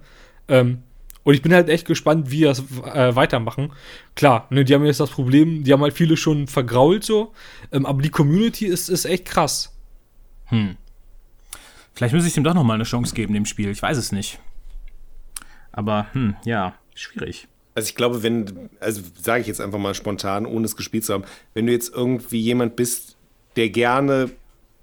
Ähm, 0.49 0.83
und 1.23 1.33
ich 1.33 1.41
bin 1.41 1.53
halt 1.53 1.69
echt 1.69 1.85
gespannt, 1.85 2.31
wie 2.31 2.41
das 2.41 2.59
äh, 2.59 3.15
weitermachen. 3.15 3.73
Klar, 4.15 4.47
ne, 4.49 4.63
die 4.63 4.73
haben 4.73 4.85
jetzt 4.85 5.01
das 5.01 5.09
Problem, 5.09 5.63
die 5.63 5.73
haben 5.73 5.81
halt 5.81 5.93
viele 5.93 6.15
schon 6.15 6.47
vergrault 6.47 7.03
so, 7.03 7.33
ähm, 7.71 7.85
aber 7.85 8.01
die 8.01 8.09
Community 8.09 8.65
ist, 8.65 8.89
ist 8.89 9.05
echt 9.05 9.25
krass. 9.25 9.77
Hm. 10.45 10.77
Vielleicht 11.97 12.13
muss 12.13 12.27
ich 12.27 12.33
dem 12.33 12.43
doch 12.43 12.53
noch 12.53 12.63
mal 12.63 12.75
eine 12.75 12.83
Chance 12.83 13.15
geben, 13.15 13.33
dem 13.33 13.47
Spiel. 13.47 13.71
Ich 13.71 13.81
weiß 13.81 13.97
es 13.97 14.11
nicht. 14.11 14.37
Aber, 15.71 16.05
hm, 16.13 16.35
ja, 16.45 16.75
schwierig. 16.93 17.47
Also 17.73 17.89
ich 17.89 17.95
glaube, 17.95 18.21
wenn, 18.21 18.69
also 18.79 19.01
sage 19.19 19.41
ich 19.41 19.47
jetzt 19.47 19.59
einfach 19.59 19.79
mal 19.79 19.95
spontan, 19.95 20.45
ohne 20.45 20.65
es 20.65 20.75
gespielt 20.75 21.05
zu 21.05 21.13
haben, 21.13 21.23
wenn 21.55 21.65
du 21.65 21.71
jetzt 21.71 21.91
irgendwie 21.91 22.39
jemand 22.39 22.75
bist, 22.75 23.17
der 23.55 23.69
gerne 23.69 24.29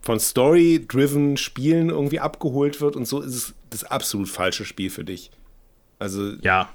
von 0.00 0.18
Story-driven 0.18 1.36
Spielen 1.36 1.90
irgendwie 1.90 2.18
abgeholt 2.18 2.80
wird 2.80 2.96
und 2.96 3.06
so, 3.06 3.20
ist 3.20 3.34
es 3.34 3.54
das 3.70 3.84
absolut 3.84 4.28
falsche 4.28 4.64
Spiel 4.64 4.90
für 4.90 5.04
dich. 5.04 5.30
Also, 6.00 6.32
Ja. 6.42 6.68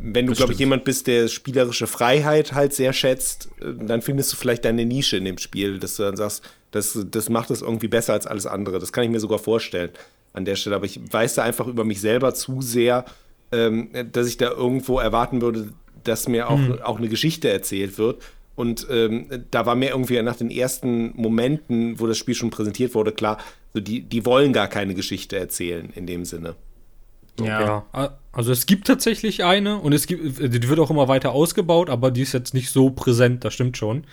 wenn 0.00 0.26
du, 0.26 0.34
glaube 0.34 0.52
ich, 0.52 0.58
jemand 0.60 0.84
bist, 0.84 1.08
der 1.08 1.26
spielerische 1.26 1.88
Freiheit 1.88 2.52
halt 2.52 2.72
sehr 2.74 2.92
schätzt, 2.92 3.48
äh, 3.60 3.74
dann 3.76 4.02
findest 4.02 4.32
du 4.32 4.36
vielleicht 4.36 4.64
deine 4.64 4.84
Nische 4.84 5.16
in 5.16 5.24
dem 5.24 5.38
Spiel, 5.38 5.80
dass 5.80 5.96
du 5.96 6.04
dann 6.04 6.16
sagst, 6.16 6.48
das, 6.70 6.98
das 7.10 7.28
macht 7.28 7.50
es 7.50 7.62
irgendwie 7.62 7.88
besser 7.88 8.12
als 8.12 8.26
alles 8.26 8.46
andere. 8.46 8.78
Das 8.78 8.92
kann 8.92 9.04
ich 9.04 9.10
mir 9.10 9.20
sogar 9.20 9.38
vorstellen 9.38 9.90
an 10.32 10.44
der 10.44 10.56
Stelle. 10.56 10.76
Aber 10.76 10.86
ich 10.86 11.00
weiß 11.12 11.34
da 11.34 11.42
einfach 11.42 11.66
über 11.66 11.84
mich 11.84 12.00
selber 12.00 12.34
zu 12.34 12.62
sehr, 12.62 13.04
ähm, 13.52 13.90
dass 14.12 14.26
ich 14.26 14.36
da 14.36 14.50
irgendwo 14.50 14.98
erwarten 14.98 15.42
würde, 15.42 15.72
dass 16.04 16.28
mir 16.28 16.48
auch, 16.48 16.60
auch 16.82 16.98
eine 16.98 17.08
Geschichte 17.08 17.50
erzählt 17.50 17.98
wird. 17.98 18.22
Und 18.54 18.86
ähm, 18.90 19.26
da 19.50 19.64
war 19.64 19.74
mir 19.74 19.90
irgendwie 19.90 20.20
nach 20.22 20.36
den 20.36 20.50
ersten 20.50 21.12
Momenten, 21.16 21.98
wo 21.98 22.06
das 22.06 22.18
Spiel 22.18 22.34
schon 22.34 22.50
präsentiert 22.50 22.94
wurde, 22.94 23.12
klar, 23.12 23.38
so 23.72 23.80
die, 23.80 24.02
die 24.02 24.26
wollen 24.26 24.52
gar 24.52 24.68
keine 24.68 24.94
Geschichte 24.94 25.38
erzählen 25.38 25.90
in 25.94 26.06
dem 26.06 26.24
Sinne. 26.24 26.56
Ja. 27.40 27.84
Ja, 27.94 28.18
also 28.32 28.52
es 28.52 28.66
gibt 28.66 28.86
tatsächlich 28.86 29.44
eine 29.44 29.78
und 29.78 29.92
es 29.92 30.06
gibt, 30.06 30.38
die 30.38 30.68
wird 30.68 30.78
auch 30.78 30.90
immer 30.90 31.08
weiter 31.08 31.32
ausgebaut, 31.32 31.88
aber 31.88 32.10
die 32.10 32.22
ist 32.22 32.32
jetzt 32.32 32.52
nicht 32.52 32.70
so 32.70 32.90
präsent, 32.90 33.44
das 33.44 33.54
stimmt 33.54 33.76
schon. 33.76 34.04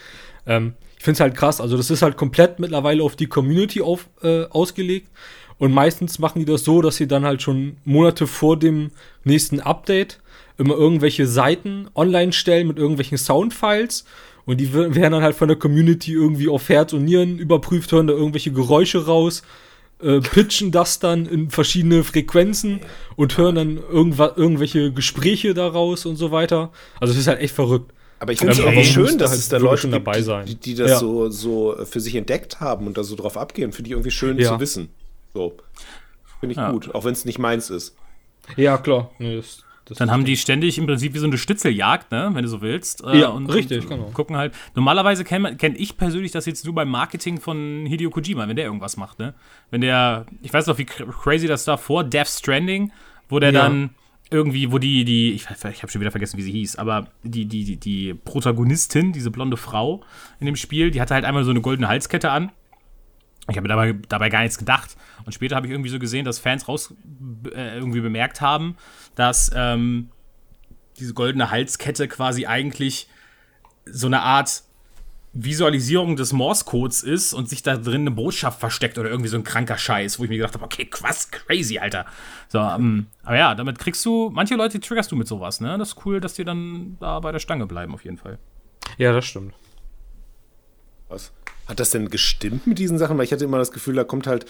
Ähm, 0.45 0.73
finde 1.07 1.17
es 1.17 1.19
halt 1.21 1.35
krass, 1.35 1.59
also 1.61 1.77
das 1.77 1.89
ist 1.89 2.01
halt 2.01 2.17
komplett 2.17 2.59
mittlerweile 2.59 3.01
auf 3.01 3.15
die 3.15 3.27
Community 3.27 3.81
auf, 3.81 4.07
äh, 4.21 4.43
ausgelegt 4.49 5.07
und 5.57 5.73
meistens 5.73 6.19
machen 6.19 6.39
die 6.39 6.45
das 6.45 6.63
so, 6.63 6.81
dass 6.81 6.97
sie 6.97 7.07
dann 7.07 7.25
halt 7.25 7.41
schon 7.41 7.77
Monate 7.85 8.27
vor 8.27 8.59
dem 8.59 8.91
nächsten 9.23 9.59
Update 9.59 10.19
immer 10.57 10.75
irgendwelche 10.75 11.25
Seiten 11.27 11.87
online 11.95 12.33
stellen 12.33 12.67
mit 12.67 12.77
irgendwelchen 12.77 13.17
Soundfiles 13.17 14.05
und 14.45 14.59
die 14.59 14.73
wer- 14.73 14.93
werden 14.95 15.13
dann 15.13 15.23
halt 15.23 15.35
von 15.35 15.47
der 15.47 15.57
Community 15.57 16.13
irgendwie 16.13 16.49
auf 16.49 16.69
Herz 16.69 16.93
und 16.93 17.05
Nieren 17.05 17.39
überprüft, 17.39 17.91
hören 17.91 18.07
da 18.07 18.13
irgendwelche 18.13 18.51
Geräusche 18.51 19.05
raus 19.05 19.43
äh, 19.99 20.19
pitchen 20.19 20.71
das 20.71 20.99
dann 20.99 21.25
in 21.25 21.49
verschiedene 21.49 22.03
Frequenzen 22.03 22.81
und 23.15 23.35
hören 23.35 23.55
dann 23.55 23.79
irgendwelche 23.89 24.91
Gespräche 24.91 25.55
daraus 25.55 26.05
und 26.05 26.17
so 26.17 26.29
weiter. 26.31 26.71
Also 26.99 27.13
es 27.13 27.19
ist 27.19 27.27
halt 27.27 27.39
echt 27.39 27.55
verrückt. 27.55 27.91
Aber 28.19 28.31
ich 28.31 28.39
finde 28.39 28.53
es 28.53 28.59
Ähm, 28.59 28.65
aber 28.65 28.75
man 28.75 28.83
schön, 28.83 29.05
da 29.05 29.25
dass 29.25 29.31
halt 29.31 29.39
es 29.39 29.49
da 29.49 29.57
Leute 29.57 29.87
dabei 29.89 30.17
die, 30.17 30.23
sein. 30.23 30.45
die, 30.45 30.55
die 30.55 30.75
das 30.75 30.89
Ja. 30.91 30.97
so, 30.99 31.29
so 31.29 31.75
für 31.85 31.99
sich 31.99 32.15
entdeckt 32.15 32.59
haben 32.59 32.87
und 32.87 32.97
da 32.97 33.03
so 33.03 33.15
drauf 33.15 33.37
abgehen. 33.37 33.71
Finde 33.71 33.89
ich 33.89 33.91
irgendwie 33.91 34.11
schön 34.11 34.37
Ja. 34.39 34.53
zu 34.53 34.59
wissen. 34.59 34.89
So. 35.33 35.55
Finde 36.39 36.51
ich 36.53 36.57
Ja. 36.57 36.71
gut, 36.71 36.93
auch 36.95 37.05
wenn 37.05 37.13
es 37.13 37.25
nicht 37.25 37.37
meins 37.39 37.69
ist. 37.69 37.95
Ja, 38.55 38.77
klar. 38.77 39.11
Nee, 39.19 39.35
das, 39.35 39.63
das 39.85 39.97
Dann 39.99 40.09
haben 40.11 40.25
die 40.25 40.35
ständig 40.37 40.77
im 40.77 40.85
Prinzip 40.87 41.13
wie 41.13 41.19
so 41.19 41.27
eine 41.27 41.37
Stützeljagd, 41.37 42.11
ne, 42.11 42.29
wenn 42.33 42.43
du 42.43 42.49
so 42.49 42.61
willst. 42.61 43.03
äh, 43.03 43.19
Ja, 43.19 43.29
richtig, 43.35 43.87
genau. 43.87 44.09
Gucken 44.13 44.35
halt. 44.37 44.53
Normalerweise 44.75 45.23
kenne 45.23 45.55
kenn 45.55 45.75
ich 45.77 45.97
persönlich 45.97 46.31
das 46.31 46.45
jetzt 46.45 46.65
nur 46.65 46.73
beim 46.75 46.89
Marketing 46.89 47.39
von 47.39 47.85
Hideo 47.85 48.09
Kojima, 48.09 48.47
wenn 48.47 48.55
der 48.55 48.65
irgendwas 48.65 48.97
macht, 48.97 49.19
ne? 49.19 49.33
Wenn 49.69 49.81
der, 49.81 50.25
ich 50.41 50.51
weiß 50.53 50.65
noch, 50.67 50.77
wie 50.77 50.83
cr- 50.85 51.05
crazy 51.11 51.47
das 51.47 51.67
war 51.67 51.77
vor 51.77 52.03
Death 52.03 52.27
Stranding, 52.27 52.91
wo 53.29 53.39
der 53.39 53.51
Ja. 53.51 53.63
dann 53.63 53.91
irgendwie, 54.29 54.71
wo 54.71 54.77
die, 54.77 55.05
die, 55.05 55.31
ich, 55.31 55.47
ich 55.49 55.81
habe 55.81 55.91
schon 55.91 56.01
wieder 56.01 56.11
vergessen, 56.11 56.37
wie 56.37 56.43
sie 56.43 56.51
hieß, 56.51 56.75
aber 56.75 57.07
die, 57.23 57.45
die, 57.45 57.63
die, 57.63 57.77
die 57.77 58.13
Protagonistin, 58.13 59.13
diese 59.13 59.31
blonde 59.31 59.57
Frau 59.57 60.03
in 60.39 60.45
dem 60.45 60.55
Spiel, 60.55 60.91
die 60.91 61.01
hatte 61.01 61.13
halt 61.13 61.25
einmal 61.25 61.43
so 61.43 61.51
eine 61.51 61.61
goldene 61.61 61.87
Halskette 61.87 62.29
an. 62.29 62.51
Ich 63.49 63.55
habe 63.55 63.67
dabei, 63.69 63.93
dabei 64.09 64.29
gar 64.29 64.41
nichts 64.41 64.57
gedacht. 64.57 64.97
Und 65.25 65.31
später 65.31 65.55
habe 65.55 65.67
ich 65.67 65.71
irgendwie 65.71 65.89
so 65.89 65.99
gesehen, 65.99 66.25
dass 66.25 66.39
Fans 66.39 66.67
raus 66.67 66.93
äh, 67.53 67.77
irgendwie 67.77 68.01
bemerkt 68.01 68.41
haben, 68.41 68.75
dass 69.15 69.51
ähm, 69.55 70.09
diese 70.99 71.13
goldene 71.13 71.49
Halskette 71.49 72.09
quasi 72.09 72.45
eigentlich 72.45 73.07
so 73.85 74.07
eine 74.07 74.21
Art 74.21 74.63
Visualisierung 75.43 76.15
des 76.15 76.33
Morse-Codes 76.33 77.03
ist 77.03 77.33
und 77.33 77.47
sich 77.47 77.61
da 77.63 77.77
drin 77.77 78.01
eine 78.01 78.11
Botschaft 78.11 78.59
versteckt 78.59 78.97
oder 78.97 79.09
irgendwie 79.09 79.29
so 79.29 79.37
ein 79.37 79.43
kranker 79.43 79.77
Scheiß, 79.77 80.19
wo 80.19 80.23
ich 80.23 80.29
mir 80.29 80.37
gedacht 80.37 80.55
habe, 80.55 80.65
okay, 80.65 80.89
was 81.01 81.29
crazy, 81.29 81.77
Alter. 81.77 82.05
So, 82.49 82.59
ähm, 82.59 83.07
aber 83.23 83.37
ja, 83.37 83.55
damit 83.55 83.77
kriegst 83.77 84.03
du, 84.05 84.31
manche 84.33 84.55
Leute 84.55 84.79
triggerst 84.79 85.11
du 85.11 85.15
mit 85.15 85.27
sowas, 85.27 85.61
ne? 85.61 85.77
Das 85.77 85.89
ist 85.89 86.05
cool, 86.05 86.19
dass 86.19 86.33
die 86.33 86.43
dann 86.43 86.97
da 86.99 87.19
bei 87.19 87.31
der 87.31 87.39
Stange 87.39 87.67
bleiben, 87.67 87.93
auf 87.93 88.03
jeden 88.03 88.17
Fall. 88.17 88.39
ja, 88.97 89.13
das 89.13 89.25
stimmt. 89.25 89.53
Was? 91.09 91.31
Hat 91.67 91.79
das 91.79 91.91
denn 91.91 92.09
gestimmt 92.09 92.65
mit 92.65 92.79
diesen 92.79 92.97
Sachen? 92.97 93.17
Weil 93.17 93.25
ich 93.25 93.31
hatte 93.31 93.45
immer 93.45 93.57
das 93.57 93.71
Gefühl, 93.71 93.95
da 93.95 94.03
kommt 94.03 94.27
halt. 94.27 94.45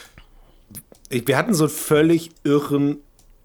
Ich, 1.09 1.27
wir 1.27 1.37
hatten 1.37 1.53
so 1.53 1.65
einen 1.65 1.73
völlig 1.73 2.31
irren 2.43 2.97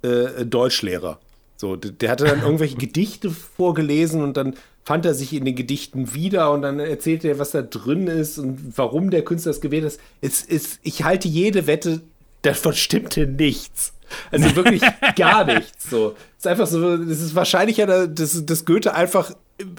äh, 0.03 0.45
Deutschlehrer. 0.45 1.19
So, 1.57 1.77
der, 1.77 1.93
der 1.93 2.11
hatte 2.11 2.25
dann 2.25 2.43
irgendwelche 2.43 2.77
Gedichte 2.79 3.31
vorgelesen 3.31 4.23
und 4.23 4.37
dann 4.37 4.55
fand 4.85 5.07
er 5.07 5.15
sich 5.15 5.33
in 5.33 5.45
den 5.45 5.55
Gedichten 5.55 6.15
wieder 6.15 6.51
und 6.51 6.63
dann 6.63 6.81
erzählte 6.81 7.29
er, 7.29 7.39
was 7.39 7.53
da 7.53 7.63
drin 7.63 8.07
ist 8.09 8.39
und 8.39 8.77
warum 8.77 9.11
der 9.11 9.25
Künstler 9.25 9.53
das 9.53 9.61
gewählt 9.61 9.85
hat. 9.85 9.99
Es 10.21 10.43
ist, 10.43 10.81
ich 10.83 11.05
halte 11.05 11.29
jede 11.29 11.67
Wette, 11.67 12.01
davon 12.43 12.75
stimmte 12.75 13.27
nichts. 13.27 13.93
Also 14.31 14.55
wirklich 14.57 14.83
gar 15.17 15.45
nichts. 15.45 15.89
So. 15.89 16.15
Es 16.37 16.45
ist 16.45 16.47
einfach 16.47 16.67
so, 16.67 16.95
es 16.95 17.21
ist 17.21 17.35
wahrscheinlich 17.35 17.79
ja, 17.79 18.07
dass, 18.07 18.45
dass 18.45 18.65
Goethe 18.65 18.95
einfach, 18.95 19.33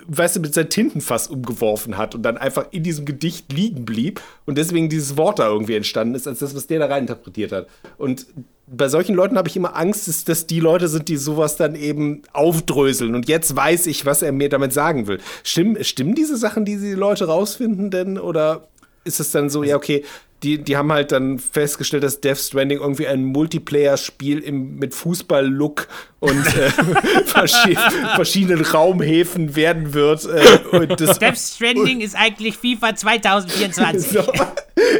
weißt 0.08 0.36
du, 0.36 0.40
mit 0.40 0.54
seinem 0.54 0.70
Tintenfass 0.70 1.28
umgeworfen 1.28 1.98
hat 1.98 2.16
und 2.16 2.24
dann 2.24 2.38
einfach 2.38 2.68
in 2.72 2.84
diesem 2.84 3.06
Gedicht 3.06 3.52
liegen 3.52 3.86
blieb 3.86 4.22
und 4.46 4.58
deswegen 4.58 4.90
dieses 4.90 5.18
Wort 5.18 5.40
da 5.40 5.48
irgendwie 5.48 5.76
entstanden 5.76 6.16
ist, 6.16 6.28
als 6.28 6.40
das, 6.40 6.56
was 6.56 6.68
der 6.68 6.80
da 6.80 6.86
rein 6.88 7.04
interpretiert 7.04 7.52
hat. 7.52 7.68
Und 7.98 8.28
bei 8.68 8.88
solchen 8.88 9.16
Leuten 9.16 9.38
habe 9.38 9.48
ich 9.50 9.56
immer 9.56 9.76
Angst, 9.76 10.08
dass 10.08 10.24
das 10.24 10.48
die 10.48 10.60
Leute 10.60 10.88
sind, 10.88 11.10
die 11.10 11.18
sowas 11.18 11.58
dann 11.58 11.76
eben 11.76 12.22
aufdröseln. 12.32 13.14
Und 13.14 13.28
jetzt 13.28 13.56
weiß 13.56 13.88
ich, 13.88 14.06
was 14.06 14.22
er 14.22 14.32
mir 14.32 14.50
damit 14.50 14.74
sagen 14.74 15.08
will. 15.08 15.20
Stimmen, 15.44 15.84
stimmen 15.84 16.16
diese 16.16 16.38
Sachen, 16.38 16.66
die 16.66 16.78
die 16.78 16.94
Leute 16.94 17.26
rausfinden 17.26 17.92
denn? 17.92 18.18
Oder 18.18 18.68
ist 19.04 19.20
es 19.20 19.32
dann 19.32 19.50
so, 19.50 19.64
ja, 19.64 19.76
okay, 19.76 20.04
die, 20.44 20.58
die 20.58 20.76
haben 20.78 20.92
halt 20.92 21.12
dann 21.12 21.40
festgestellt, 21.40 22.04
dass 22.04 22.20
Death 22.22 22.38
Stranding 22.38 22.80
irgendwie 22.80 23.08
ein 23.08 23.24
Multiplayer-Spiel 23.26 24.40
im- 24.40 24.76
mit 24.76 24.94
Fußball-Look 24.94 25.88
und 26.20 26.46
äh, 26.58 26.70
verschi 27.26 27.78
verschiedenen 28.16 28.64
Raumhäfen 28.66 29.56
werden 29.56 29.94
wird. 29.94 30.26
Äh, 30.26 30.76
und 30.78 31.00
das 31.02 31.18
Death 31.20 31.38
Stranding 31.38 32.02
ist 32.02 32.16
eigentlich 32.16 32.58
FIFA 32.58 32.96
2024. 32.96 34.12
so, 34.12 34.24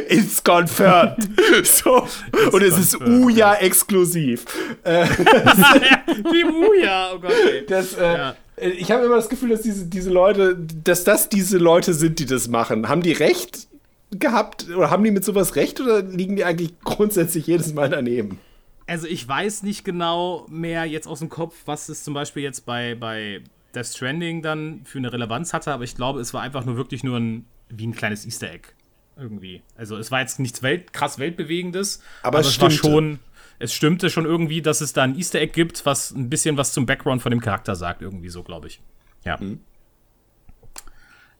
it's 0.08 0.42
confirmed. 0.42 1.28
So, 1.64 2.06
und 2.52 2.62
es 2.62 2.78
ist 2.78 3.00
Uja 3.00 3.54
exklusiv. 3.54 4.44
Äh, 4.82 5.06
Wie 6.32 6.44
Muja, 6.44 7.10
oh 7.14 7.18
Gott, 7.20 7.32
ey. 7.50 7.66
das, 7.66 7.94
äh, 7.94 8.32
Ich 8.78 8.90
habe 8.90 9.04
immer 9.04 9.16
das 9.16 9.28
Gefühl, 9.28 9.50
dass 9.50 9.62
diese, 9.62 9.86
diese 9.86 10.10
Leute, 10.10 10.56
dass 10.84 11.04
das 11.04 11.28
diese 11.28 11.58
Leute 11.58 11.92
sind, 11.94 12.18
die 12.18 12.26
das 12.26 12.48
machen. 12.48 12.88
Haben 12.88 13.02
die 13.02 13.12
recht 13.12 13.66
gehabt 14.10 14.68
oder 14.68 14.90
haben 14.90 15.04
die 15.04 15.10
mit 15.10 15.24
sowas 15.24 15.56
recht 15.56 15.80
oder 15.80 16.02
liegen 16.02 16.36
die 16.36 16.44
eigentlich 16.44 16.78
grundsätzlich 16.80 17.46
jedes 17.46 17.74
Mal 17.74 17.88
daneben? 17.88 18.38
Also 18.86 19.06
ich 19.06 19.26
weiß 19.26 19.62
nicht 19.62 19.84
genau 19.84 20.46
mehr 20.50 20.84
jetzt 20.84 21.06
aus 21.06 21.20
dem 21.20 21.30
Kopf, 21.30 21.54
was 21.64 21.88
es 21.88 22.04
zum 22.04 22.14
Beispiel 22.14 22.42
jetzt 22.42 22.66
bei, 22.66 22.94
bei 22.94 23.40
Death 23.74 23.86
Stranding 23.86 24.42
dann 24.42 24.82
für 24.84 24.98
eine 24.98 25.12
Relevanz 25.12 25.52
hatte, 25.52 25.72
aber 25.72 25.84
ich 25.84 25.96
glaube, 25.96 26.20
es 26.20 26.34
war 26.34 26.42
einfach 26.42 26.64
nur 26.64 26.76
wirklich 26.76 27.02
nur 27.02 27.18
ein, 27.18 27.46
wie 27.68 27.86
ein 27.86 27.94
kleines 27.94 28.26
Easter 28.26 28.50
Egg. 28.50 28.68
Irgendwie. 29.16 29.62
Also 29.76 29.96
es 29.96 30.10
war 30.10 30.20
jetzt 30.20 30.38
nichts 30.38 30.62
Welt, 30.62 30.92
krass 30.92 31.18
Weltbewegendes, 31.18 32.02
Aber 32.22 32.40
es 32.40 32.48
es 32.48 32.60
war 32.60 32.70
schon, 32.70 33.20
es 33.58 33.72
stimmte 33.72 34.10
schon 34.10 34.26
irgendwie, 34.26 34.60
dass 34.60 34.80
es 34.80 34.92
da 34.92 35.02
ein 35.02 35.16
Easter 35.16 35.40
Egg 35.40 35.52
gibt, 35.54 35.86
was 35.86 36.10
ein 36.10 36.28
bisschen 36.28 36.56
was 36.56 36.72
zum 36.72 36.84
Background 36.84 37.22
von 37.22 37.30
dem 37.30 37.40
Charakter 37.40 37.76
sagt, 37.76 38.02
irgendwie 38.02 38.28
so, 38.28 38.42
glaube 38.42 38.66
ich. 38.66 38.80
Ja. 39.24 39.38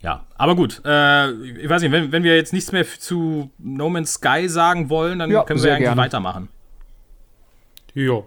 Ja, 0.04 0.26
aber 0.34 0.54
gut. 0.54 0.82
Äh, 0.84 1.30
ich 1.32 1.66
weiß 1.66 1.80
nicht, 1.80 1.90
wenn, 1.90 2.12
wenn 2.12 2.22
wir 2.24 2.36
jetzt 2.36 2.52
nichts 2.52 2.72
mehr 2.72 2.84
zu 2.86 3.50
No 3.56 3.88
Man's 3.88 4.12
Sky 4.12 4.50
sagen 4.50 4.90
wollen, 4.90 5.18
dann 5.18 5.30
Ja, 5.30 5.44
können 5.44 5.62
wir 5.62 5.72
eigentlich 5.72 5.86
gerne. 5.86 6.00
weitermachen. 6.00 6.48
Ja. 7.94 8.22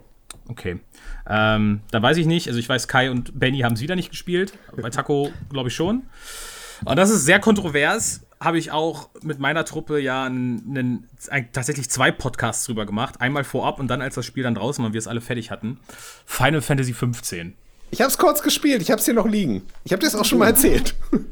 Okay. 0.48 0.80
Ähm, 1.28 1.80
dann 1.92 2.02
weiß 2.02 2.16
ich 2.16 2.26
nicht. 2.26 2.48
Also 2.48 2.58
ich 2.58 2.68
weiß, 2.68 2.88
Kai 2.88 3.12
und 3.12 3.38
Benny 3.38 3.60
haben 3.60 3.74
es 3.74 3.80
wieder 3.80 3.94
nicht 3.94 4.10
gespielt. 4.10 4.54
Bei 4.76 4.90
Taco 4.90 5.30
glaube 5.50 5.68
ich 5.68 5.74
schon. 5.76 6.02
Und 6.84 6.96
das 6.96 7.10
ist 7.10 7.24
sehr 7.24 7.38
kontrovers. 7.38 8.26
Habe 8.40 8.58
ich 8.58 8.72
auch 8.72 9.10
mit 9.22 9.38
meiner 9.38 9.64
Truppe 9.64 10.00
ja 10.00 10.24
einen, 10.24 10.64
einen, 10.76 11.08
ein, 11.30 11.52
tatsächlich 11.52 11.88
zwei 11.90 12.10
Podcasts 12.10 12.66
drüber 12.66 12.86
gemacht. 12.86 13.20
Einmal 13.20 13.44
vorab 13.44 13.78
und 13.78 13.86
dann, 13.86 14.02
als 14.02 14.16
das 14.16 14.26
Spiel 14.26 14.42
dann 14.42 14.56
draußen 14.56 14.82
war 14.82 14.86
und 14.88 14.94
wir 14.94 14.98
es 14.98 15.06
alle 15.06 15.20
fertig 15.20 15.52
hatten. 15.52 15.78
Final 16.26 16.60
Fantasy 16.60 16.92
15. 16.92 17.54
Ich 17.90 18.00
hab's 18.00 18.18
kurz 18.18 18.42
gespielt, 18.42 18.82
ich 18.82 18.90
hab's 18.90 19.04
hier 19.04 19.14
noch 19.14 19.26
liegen. 19.26 19.62
Ich 19.84 19.92
hab 19.92 20.00
dir 20.00 20.06
das 20.06 20.14
auch 20.14 20.24
schon 20.24 20.38
mal 20.38 20.48
erzählt. 20.48 20.94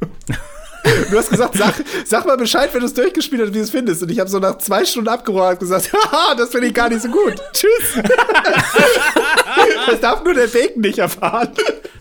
Du 1.11 1.19
hast 1.19 1.31
gesagt, 1.31 1.57
sag, 1.57 1.75
sag 2.05 2.27
mal 2.27 2.37
Bescheid, 2.37 2.73
wenn 2.73 2.81
du 2.81 2.87
es 2.87 2.95
durchgespielt 2.95 3.43
hast, 3.43 3.51
wie 3.51 3.59
du 3.59 3.65
es 3.65 3.71
findest. 3.71 4.03
Und 4.03 4.11
ich 4.11 4.21
habe 4.21 4.31
so 4.31 4.39
nach 4.39 4.59
zwei 4.59 4.85
Stunden 4.85 5.09
abgeräumt 5.09 5.61
und 5.61 5.69
gesagt, 5.69 5.93
haha, 6.13 6.35
das 6.37 6.51
finde 6.51 6.69
ich 6.69 6.75
gar 6.75 6.89
nicht 6.89 7.03
so 7.03 7.09
gut. 7.09 7.35
Tschüss. 7.53 8.03
das 9.87 10.01
darf 10.01 10.23
nur 10.23 10.35
der 10.35 10.47
Bacon 10.47 10.83
nicht 10.83 10.99
erfahren. 10.99 11.49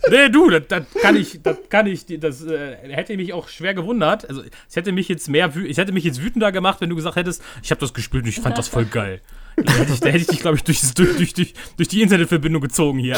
Nee, 0.08 0.28
du, 0.28 0.50
das, 0.50 0.62
das 0.68 0.84
kann 1.00 1.16
ich, 1.16 1.40
das 1.42 1.56
kann 1.68 1.86
ich, 1.86 2.06
das 2.20 2.44
äh, 2.44 2.76
hätte 2.88 3.16
mich 3.16 3.32
auch 3.32 3.48
schwer 3.48 3.74
gewundert. 3.74 4.28
Also, 4.28 4.42
es 4.68 4.76
hätte 4.76 4.92
mich 4.92 5.08
jetzt 5.08 5.28
mehr, 5.28 5.52
ich 5.56 5.78
hätte 5.78 5.92
mich 5.92 6.04
jetzt 6.04 6.22
wütender 6.22 6.52
gemacht, 6.52 6.80
wenn 6.80 6.90
du 6.90 6.96
gesagt 6.96 7.16
hättest, 7.16 7.42
ich 7.62 7.70
habe 7.72 7.80
das 7.80 7.92
gespielt 7.92 8.22
und 8.22 8.28
ich 8.28 8.40
fand 8.40 8.56
das 8.56 8.68
voll 8.68 8.84
geil. 8.84 9.20
Da 9.56 9.72
hätte 9.72 9.92
ich, 9.92 10.00
da 10.00 10.06
hätte 10.08 10.18
ich 10.18 10.26
dich, 10.28 10.40
glaube 10.40 10.56
ich, 10.58 10.64
durch, 10.64 10.80
durch, 10.94 11.34
durch, 11.34 11.54
durch 11.76 11.88
die 11.88 12.02
Internetverbindung 12.02 12.62
gezogen 12.62 12.98
hier. 12.98 13.16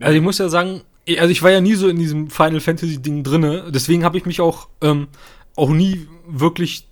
Also 0.00 0.16
ich 0.16 0.22
muss 0.22 0.38
ja 0.38 0.48
sagen, 0.48 0.82
also 1.08 1.30
ich 1.30 1.42
war 1.42 1.50
ja 1.50 1.60
nie 1.60 1.74
so 1.74 1.88
in 1.88 1.98
diesem 1.98 2.30
Final 2.30 2.60
Fantasy 2.60 3.00
Ding 3.00 3.22
drinne, 3.22 3.64
deswegen 3.70 4.04
habe 4.04 4.18
ich 4.18 4.26
mich 4.26 4.40
auch 4.40 4.68
ähm, 4.82 5.08
auch 5.56 5.70
nie 5.70 6.06
wirklich 6.26 6.88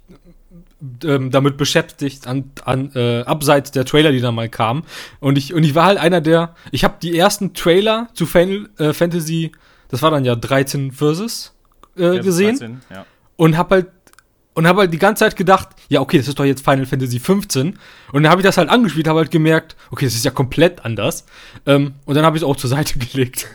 ähm, 1.05 1.31
damit 1.31 1.57
beschäftigt 1.57 2.27
an, 2.27 2.51
an 2.65 2.93
äh, 2.95 3.23
abseits 3.23 3.71
der 3.73 3.85
Trailer, 3.85 4.13
die 4.13 4.21
da 4.21 4.31
mal 4.31 4.49
kamen. 4.49 4.85
Und 5.21 5.39
ich 5.39 5.55
und 5.55 5.65
ich 5.65 5.75
war 5.75 5.87
halt 5.87 5.99
einer 5.99 6.21
der, 6.21 6.55
ich 6.71 6.85
habe 6.85 6.97
die 7.03 7.17
ersten 7.17 7.55
Trailer 7.55 8.09
zu 8.15 8.27
Final 8.27 8.69
äh, 8.79 8.93
Fantasy, 8.93 9.53
das 9.89 10.03
war 10.03 10.11
dann 10.11 10.25
ja 10.25 10.37
13 10.37 10.93
Versus 10.93 11.55
äh, 11.97 12.21
gesehen 12.21 12.59
13, 12.59 12.81
ja. 12.91 13.07
und 13.37 13.57
hab 13.57 13.71
halt 13.71 13.89
und 14.59 14.67
habe 14.67 14.81
halt 14.81 14.93
die 14.93 14.99
ganze 14.99 15.21
Zeit 15.21 15.37
gedacht, 15.37 15.69
ja, 15.89 16.01
okay, 16.01 16.19
das 16.19 16.27
ist 16.27 16.37
doch 16.37 16.45
jetzt 16.45 16.65
Final 16.65 16.85
Fantasy 16.85 17.21
15. 17.21 17.79
Und 18.11 18.23
dann 18.25 18.29
habe 18.29 18.41
ich 18.41 18.45
das 18.45 18.57
halt 18.57 18.69
angespielt, 18.69 19.07
habe 19.07 19.21
halt 19.21 19.31
gemerkt, 19.31 19.77
okay, 19.93 20.05
das 20.05 20.17
ist 20.17 20.25
ja 20.25 20.33
komplett 20.33 20.85
anders. 20.85 21.27
Ähm, 21.65 21.95
und 22.07 22.17
dann 22.17 22.25
habe 22.25 22.37
ich 22.37 22.43
es 22.43 22.49
auch 22.49 22.57
zur 22.57 22.69
Seite 22.69 22.99
gelegt. 23.13 23.47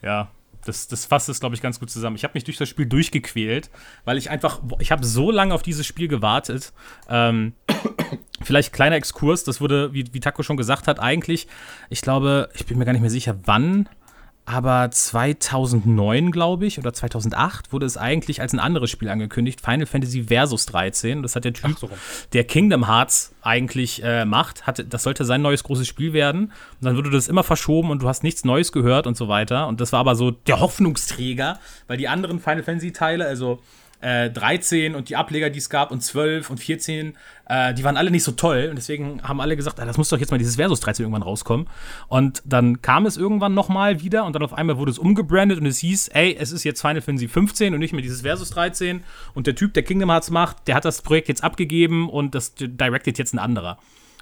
Ja, 0.00 0.30
das, 0.64 0.88
das 0.88 1.04
fasst 1.04 1.28
es, 1.28 1.38
glaube 1.38 1.54
ich, 1.54 1.60
ganz 1.60 1.78
gut 1.78 1.90
zusammen. 1.90 2.16
Ich 2.16 2.24
habe 2.24 2.32
mich 2.32 2.44
durch 2.44 2.56
das 2.56 2.66
Spiel 2.66 2.86
durchgequält, 2.86 3.68
weil 4.06 4.16
ich 4.16 4.30
einfach, 4.30 4.62
ich 4.78 4.90
habe 4.90 5.04
so 5.04 5.30
lange 5.30 5.52
auf 5.52 5.62
dieses 5.62 5.84
Spiel 5.84 6.08
gewartet. 6.08 6.72
Ähm, 7.10 7.52
vielleicht 8.42 8.72
kleiner 8.72 8.96
Exkurs, 8.96 9.44
das 9.44 9.60
wurde, 9.60 9.92
wie, 9.92 10.06
wie 10.12 10.20
Taco 10.20 10.42
schon 10.42 10.56
gesagt 10.56 10.88
hat, 10.88 10.98
eigentlich, 10.98 11.46
ich 11.90 12.00
glaube, 12.00 12.48
ich 12.54 12.64
bin 12.64 12.78
mir 12.78 12.86
gar 12.86 12.92
nicht 12.92 13.02
mehr 13.02 13.10
sicher, 13.10 13.38
wann, 13.44 13.86
aber 14.46 14.90
2009, 14.92 16.30
glaube 16.30 16.66
ich, 16.66 16.78
oder 16.78 16.92
2008 16.92 17.72
wurde 17.72 17.84
es 17.84 17.96
eigentlich 17.96 18.40
als 18.40 18.52
ein 18.52 18.60
anderes 18.60 18.90
Spiel 18.90 19.08
angekündigt, 19.08 19.60
Final 19.60 19.86
Fantasy 19.86 20.24
Versus 20.24 20.66
13. 20.66 21.22
Das 21.24 21.34
hat 21.34 21.44
der 21.44 21.52
Typ, 21.52 21.76
so 21.76 21.90
der 22.32 22.44
Kingdom 22.44 22.86
Hearts 22.86 23.34
eigentlich 23.42 24.04
äh, 24.04 24.24
macht, 24.24 24.64
hatte, 24.64 24.84
das 24.84 25.02
sollte 25.02 25.24
sein 25.24 25.42
neues 25.42 25.64
großes 25.64 25.88
Spiel 25.88 26.12
werden. 26.12 26.52
Und 26.80 26.84
dann 26.84 26.96
wurde 26.96 27.10
das 27.10 27.26
immer 27.26 27.42
verschoben 27.42 27.90
und 27.90 28.02
du 28.02 28.08
hast 28.08 28.22
nichts 28.22 28.44
Neues 28.44 28.70
gehört 28.70 29.08
und 29.08 29.16
so 29.16 29.26
weiter. 29.26 29.66
Und 29.66 29.80
das 29.80 29.92
war 29.92 29.98
aber 29.98 30.14
so 30.14 30.30
der 30.30 30.60
Hoffnungsträger, 30.60 31.58
weil 31.88 31.96
die 31.96 32.06
anderen 32.06 32.38
Final 32.38 32.62
Fantasy 32.62 32.92
Teile, 32.92 33.26
also 33.26 33.60
äh, 34.00 34.30
13 34.30 34.94
und 34.94 35.08
die 35.08 35.16
Ableger, 35.16 35.50
die 35.50 35.58
es 35.58 35.70
gab, 35.70 35.90
und 35.90 36.02
12 36.02 36.50
und 36.50 36.58
14, 36.58 37.16
äh, 37.48 37.74
die 37.74 37.84
waren 37.84 37.96
alle 37.96 38.10
nicht 38.10 38.24
so 38.24 38.32
toll. 38.32 38.66
Und 38.68 38.76
deswegen 38.76 39.22
haben 39.22 39.40
alle 39.40 39.56
gesagt, 39.56 39.80
ah, 39.80 39.84
das 39.84 39.96
muss 39.96 40.08
doch 40.08 40.18
jetzt 40.18 40.30
mal 40.30 40.38
dieses 40.38 40.56
Versus 40.56 40.80
13 40.80 41.04
irgendwann 41.04 41.22
rauskommen. 41.22 41.68
Und 42.08 42.42
dann 42.44 42.82
kam 42.82 43.06
es 43.06 43.16
irgendwann 43.16 43.54
nochmal 43.54 44.02
wieder 44.02 44.24
und 44.24 44.34
dann 44.34 44.42
auf 44.42 44.54
einmal 44.54 44.78
wurde 44.78 44.90
es 44.90 44.98
umgebrandet 44.98 45.58
und 45.58 45.66
es 45.66 45.78
hieß, 45.78 46.08
ey, 46.08 46.36
es 46.38 46.52
ist 46.52 46.64
jetzt 46.64 46.80
Final 46.80 47.00
Fantasy 47.00 47.28
15 47.28 47.74
und 47.74 47.80
nicht 47.80 47.92
mehr 47.92 48.02
dieses 48.02 48.22
Versus 48.22 48.50
13. 48.50 49.02
Und 49.34 49.46
der 49.46 49.54
Typ, 49.54 49.74
der 49.74 49.82
Kingdom 49.82 50.10
Hearts 50.10 50.30
macht, 50.30 50.68
der 50.68 50.74
hat 50.74 50.84
das 50.84 51.02
Projekt 51.02 51.28
jetzt 51.28 51.42
abgegeben 51.42 52.08
und 52.08 52.34
das 52.34 52.54
directed 52.54 53.18
jetzt 53.18 53.34
ein 53.34 53.38
anderer. 53.38 53.78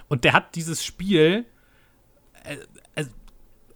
Und 0.09 0.25
der 0.25 0.33
hat 0.33 0.55
dieses 0.55 0.85
Spiel 0.85 1.47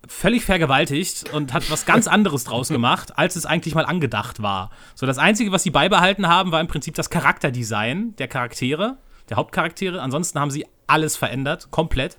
völlig 0.09 0.45
vergewaltigt 0.45 1.33
und 1.33 1.53
hat 1.53 1.71
was 1.71 1.87
ganz 1.87 2.07
anderes 2.09 2.45
draus 2.45 2.69
gemacht, 2.69 3.17
als 3.17 3.37
es 3.37 3.47
eigentlich 3.47 3.75
mal 3.75 3.85
angedacht 3.85 4.43
war. 4.43 4.71
So, 4.95 5.07
das 5.07 5.19
Einzige, 5.19 5.53
was 5.53 5.63
sie 5.63 5.71
beibehalten 5.71 6.27
haben, 6.27 6.51
war 6.51 6.61
im 6.61 6.67
Prinzip 6.67 6.95
das 6.95 7.11
Charakterdesign 7.11 8.17
der 8.17 8.29
Charaktere, 8.29 8.97
der 9.29 9.37
Hauptcharaktere. 9.37 10.03
Ansonsten 10.03 10.41
haben 10.41 10.51
sie 10.51 10.67
alles 10.87 11.17
verändert, 11.17 11.71
komplett. 11.71 12.19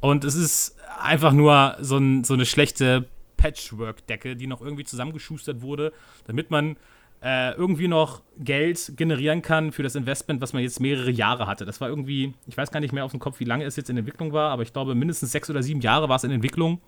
Und 0.00 0.24
es 0.24 0.34
ist 0.34 0.76
einfach 1.00 1.32
nur 1.32 1.76
so, 1.80 1.96
ein, 1.96 2.24
so 2.24 2.34
eine 2.34 2.46
schlechte 2.46 3.08
Patchwork-Decke, 3.36 4.36
die 4.36 4.46
noch 4.46 4.60
irgendwie 4.60 4.84
zusammengeschustert 4.84 5.62
wurde, 5.62 5.92
damit 6.26 6.50
man 6.50 6.76
äh, 7.22 7.52
irgendwie 7.54 7.88
noch 7.88 8.22
Geld 8.38 8.92
generieren 8.96 9.42
kann 9.42 9.72
für 9.72 9.82
das 9.82 9.94
Investment, 9.94 10.40
was 10.40 10.52
man 10.52 10.62
jetzt 10.62 10.80
mehrere 10.80 11.10
Jahre 11.10 11.46
hatte. 11.46 11.64
Das 11.64 11.80
war 11.80 11.88
irgendwie, 11.88 12.34
ich 12.46 12.56
weiß 12.56 12.70
gar 12.72 12.80
nicht 12.80 12.92
mehr 12.92 13.04
auf 13.04 13.12
dem 13.12 13.20
Kopf, 13.20 13.40
wie 13.40 13.44
lange 13.44 13.64
es 13.64 13.76
jetzt 13.76 13.90
in 13.90 13.96
Entwicklung 13.96 14.32
war, 14.32 14.50
aber 14.50 14.62
ich 14.62 14.72
glaube, 14.72 14.94
mindestens 14.94 15.32
sechs 15.32 15.48
oder 15.48 15.62
sieben 15.62 15.80
Jahre 15.80 16.08
war 16.08 16.16
es 16.16 16.24
in 16.24 16.32
Entwicklung. 16.32 16.80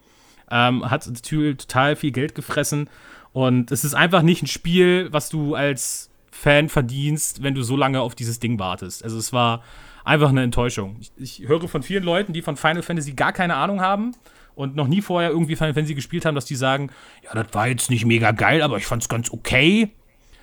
Ähm, 0.50 0.88
hat 0.90 1.08
total 1.22 1.96
viel 1.96 2.10
Geld 2.10 2.34
gefressen. 2.34 2.88
Und 3.32 3.72
es 3.72 3.84
ist 3.84 3.94
einfach 3.94 4.22
nicht 4.22 4.42
ein 4.42 4.46
Spiel, 4.46 5.08
was 5.10 5.28
du 5.28 5.54
als 5.54 6.10
Fan 6.30 6.68
verdienst, 6.68 7.42
wenn 7.42 7.54
du 7.54 7.62
so 7.62 7.76
lange 7.76 8.00
auf 8.00 8.14
dieses 8.14 8.38
Ding 8.38 8.58
wartest. 8.58 9.02
Also 9.02 9.18
es 9.18 9.32
war 9.32 9.62
einfach 10.04 10.28
eine 10.28 10.42
Enttäuschung. 10.42 10.96
Ich, 11.00 11.12
ich 11.16 11.48
höre 11.48 11.66
von 11.68 11.82
vielen 11.82 12.04
Leuten, 12.04 12.32
die 12.32 12.42
von 12.42 12.56
Final 12.56 12.82
Fantasy 12.82 13.12
gar 13.12 13.32
keine 13.32 13.56
Ahnung 13.56 13.80
haben 13.80 14.12
und 14.54 14.76
noch 14.76 14.86
nie 14.86 15.00
vorher 15.00 15.30
irgendwie 15.30 15.56
Final 15.56 15.74
Fantasy 15.74 15.94
gespielt 15.94 16.24
haben, 16.24 16.34
dass 16.34 16.44
die 16.44 16.54
sagen, 16.54 16.90
ja, 17.22 17.34
das 17.34 17.52
war 17.54 17.68
jetzt 17.68 17.90
nicht 17.90 18.04
mega 18.04 18.32
geil, 18.32 18.62
aber 18.62 18.76
ich 18.76 18.86
fand's 18.86 19.08
ganz 19.08 19.30
okay. 19.30 19.90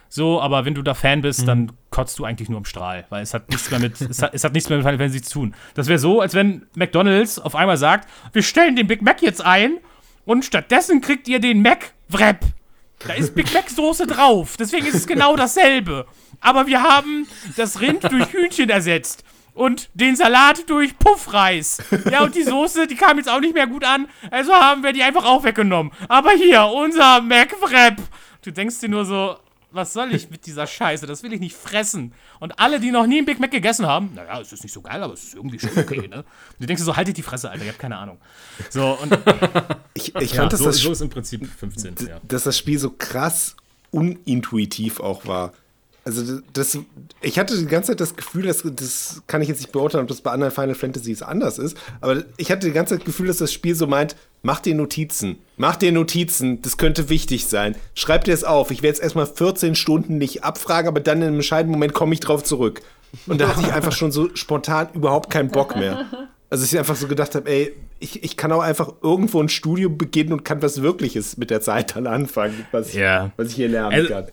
So, 0.09 0.41
aber 0.41 0.65
wenn 0.65 0.73
du 0.73 0.81
da 0.81 0.93
Fan 0.93 1.21
bist, 1.21 1.47
dann 1.47 1.71
kotzt 1.89 2.19
du 2.19 2.25
eigentlich 2.25 2.49
nur 2.49 2.57
im 2.57 2.65
Strahl, 2.65 3.05
weil 3.09 3.23
es 3.23 3.33
hat 3.33 3.49
nichts 3.49 3.71
mehr 3.71 3.79
mit, 3.79 4.01
es 4.01 4.21
hat, 4.21 4.33
es 4.33 4.43
hat 4.43 4.51
nichts 4.51 4.67
mehr 4.67 4.77
mit 4.77 4.85
Final 4.85 4.97
Fantasy 4.97 5.21
zu 5.21 5.31
tun. 5.39 5.55
Das 5.73 5.87
wäre 5.87 5.99
so, 5.99 6.19
als 6.19 6.33
wenn 6.33 6.65
McDonalds 6.75 7.39
auf 7.39 7.55
einmal 7.55 7.77
sagt, 7.77 8.09
wir 8.33 8.43
stellen 8.43 8.75
den 8.75 8.87
Big 8.87 9.01
Mac 9.01 9.21
jetzt 9.21 9.41
ein 9.45 9.77
und 10.31 10.45
stattdessen 10.45 11.01
kriegt 11.01 11.27
ihr 11.27 11.39
den 11.39 11.61
Mac 11.61 11.91
Wrap. 12.07 12.39
Da 13.05 13.13
ist 13.15 13.35
Big 13.35 13.53
Mac 13.53 13.69
Soße 13.69 14.07
drauf, 14.07 14.55
deswegen 14.57 14.85
ist 14.85 14.95
es 14.95 15.05
genau 15.05 15.35
dasselbe. 15.35 16.07
Aber 16.39 16.67
wir 16.67 16.81
haben 16.81 17.27
das 17.57 17.81
Rind 17.81 18.09
durch 18.09 18.31
Hühnchen 18.31 18.69
ersetzt 18.69 19.25
und 19.53 19.89
den 19.93 20.15
Salat 20.15 20.69
durch 20.69 20.97
Puffreis. 20.97 21.79
Ja, 22.09 22.23
und 22.23 22.33
die 22.35 22.43
Soße, 22.43 22.87
die 22.87 22.95
kam 22.95 23.17
jetzt 23.17 23.27
auch 23.27 23.41
nicht 23.41 23.53
mehr 23.53 23.67
gut 23.67 23.83
an, 23.83 24.07
also 24.29 24.53
haben 24.53 24.83
wir 24.83 24.93
die 24.93 25.03
einfach 25.03 25.25
auch 25.25 25.43
weggenommen. 25.43 25.91
Aber 26.07 26.31
hier, 26.31 26.63
unser 26.63 27.19
Mac 27.19 27.53
Wrap. 27.61 27.97
Du 28.41 28.51
denkst 28.51 28.79
dir 28.79 28.89
nur 28.89 29.03
so, 29.03 29.35
was 29.71 29.93
soll 29.93 30.13
ich 30.13 30.29
mit 30.29 30.45
dieser 30.45 30.67
Scheiße? 30.67 31.07
Das 31.07 31.23
will 31.23 31.33
ich 31.33 31.39
nicht 31.39 31.55
fressen. 31.55 32.13
Und 32.39 32.59
alle, 32.59 32.79
die 32.79 32.91
noch 32.91 33.07
nie 33.07 33.17
einen 33.17 33.25
Big 33.25 33.39
Mac 33.39 33.51
gegessen 33.51 33.85
haben, 33.85 34.11
naja, 34.15 34.39
es 34.39 34.51
ist 34.51 34.63
nicht 34.63 34.73
so 34.73 34.81
geil, 34.81 35.01
aber 35.01 35.13
es 35.13 35.23
ist 35.23 35.35
irgendwie 35.35 35.59
schon 35.59 35.77
okay, 35.77 36.07
ne? 36.07 36.23
Du 36.59 36.65
denkst 36.65 36.81
dir 36.81 36.85
so, 36.85 36.95
haltet 36.95 37.17
die 37.17 37.23
Fresse, 37.23 37.49
Alter, 37.49 37.63
ihr 37.63 37.69
habt 37.69 37.79
keine 37.79 37.97
Ahnung. 37.97 38.17
So, 38.69 38.97
und 39.01 39.17
Ich, 39.93 40.15
ich 40.15 40.31
ja, 40.31 40.41
fand, 40.41 40.53
dass, 40.53 40.59
so, 40.59 40.65
das, 40.65 40.77
so 40.77 40.91
ist 40.91 41.01
im 41.01 41.09
Prinzip 41.09 41.45
15, 41.45 41.95
ja. 42.07 42.19
dass 42.23 42.43
das 42.43 42.57
Spiel 42.57 42.79
so 42.79 42.91
krass 42.91 43.55
unintuitiv 43.91 44.99
auch 44.99 45.25
war. 45.25 45.53
Also 46.03 46.39
das, 46.53 46.77
ich 47.21 47.37
hatte 47.37 47.55
die 47.55 47.67
ganze 47.67 47.91
Zeit 47.91 47.99
das 47.99 48.15
Gefühl, 48.15 48.47
dass 48.47 48.63
das 48.63 49.21
kann 49.27 49.43
ich 49.43 49.47
jetzt 49.47 49.59
nicht 49.59 49.71
beurteilen, 49.71 50.01
ob 50.03 50.07
das 50.07 50.21
bei 50.21 50.31
anderen 50.31 50.51
Final 50.51 50.73
Fantasies 50.73 51.21
anders 51.21 51.59
ist, 51.59 51.77
aber 51.99 52.23
ich 52.37 52.51
hatte 52.51 52.65
die 52.65 52.73
ganze 52.73 52.95
Zeit 52.95 53.01
das 53.01 53.05
Gefühl, 53.05 53.27
dass 53.27 53.37
das 53.37 53.53
Spiel 53.53 53.75
so 53.75 53.85
meint, 53.85 54.15
mach 54.41 54.59
dir 54.61 54.73
Notizen, 54.73 55.37
mach 55.57 55.75
dir 55.75 55.91
Notizen, 55.91 56.59
das 56.63 56.77
könnte 56.77 57.09
wichtig 57.09 57.45
sein. 57.45 57.75
Schreib 57.93 58.23
dir 58.23 58.33
es 58.33 58.43
auf. 58.43 58.71
Ich 58.71 58.81
werde 58.81 58.95
jetzt 58.95 59.03
erstmal 59.03 59.27
14 59.27 59.75
Stunden 59.75 60.17
nicht 60.17 60.43
abfragen, 60.43 60.87
aber 60.87 61.01
dann 61.01 61.19
in 61.19 61.27
einem 61.27 61.35
entscheidenden 61.35 61.73
Moment 61.73 61.93
komme 61.93 62.15
ich 62.15 62.19
drauf 62.19 62.43
zurück. 62.43 62.81
Und 63.27 63.39
da 63.39 63.49
hatte 63.49 63.61
ich 63.61 63.71
einfach 63.71 63.91
schon 63.91 64.11
so 64.11 64.35
spontan 64.35 64.87
überhaupt 64.93 65.29
keinen 65.29 65.49
Bock 65.49 65.75
mehr. 65.75 66.07
Also 66.49 66.65
ich 66.65 66.77
einfach 66.77 66.95
so 66.95 67.07
gedacht 67.07 67.35
habe, 67.35 67.49
ey, 67.49 67.73
ich, 68.01 68.23
ich 68.23 68.35
kann 68.35 68.51
auch 68.51 68.61
einfach 68.61 68.91
irgendwo 69.01 69.39
ein 69.41 69.47
Studium 69.49 69.97
beginnen 69.97 70.33
und 70.33 70.43
kann 70.43 70.61
was 70.61 70.81
Wirkliches 70.81 71.37
mit 71.37 71.49
der 71.51 71.61
Zeit 71.61 71.95
dann 71.95 72.07
anfangen, 72.07 72.65
was, 72.71 72.93
Ja. 72.93 73.31
was 73.37 73.49
ich 73.49 73.55
hier 73.55 73.69
lernen 73.69 73.93
Also, 73.93 74.09
kann. 74.09 74.27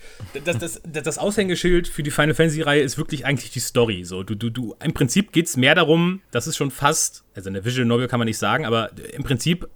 das, 0.45 0.59
das, 0.59 0.81
das, 0.85 1.03
das 1.05 1.19
Aushängeschild 1.19 1.87
für 1.87 2.03
die 2.03 2.11
Final 2.11 2.35
Fantasy-Reihe 2.35 2.81
ist 2.83 2.99
wirklich 2.99 3.27
eigentlich 3.27 3.51
die 3.51 3.61
Story. 3.61 4.05
So, 4.05 4.23
du, 4.23 4.35
du, 4.35 4.51
du, 4.51 4.75
Im 4.83 4.95
Prinzip 4.95 5.33
geht 5.33 5.47
es 5.47 5.57
mehr 5.57 5.75
darum, 5.75 6.23
das 6.31 6.47
ist 6.47 6.57
schon 6.57 6.71
fast, 6.71 7.25
also 7.35 7.51
eine 7.51 7.65
Visual 7.65 7.87
Novel 7.87 8.09
kann 8.09 8.19
man 8.19 8.27
nicht 8.27 8.39
sagen, 8.39 8.65
aber 8.65 8.91
im 9.13 9.23
Prinzip, 9.23 9.69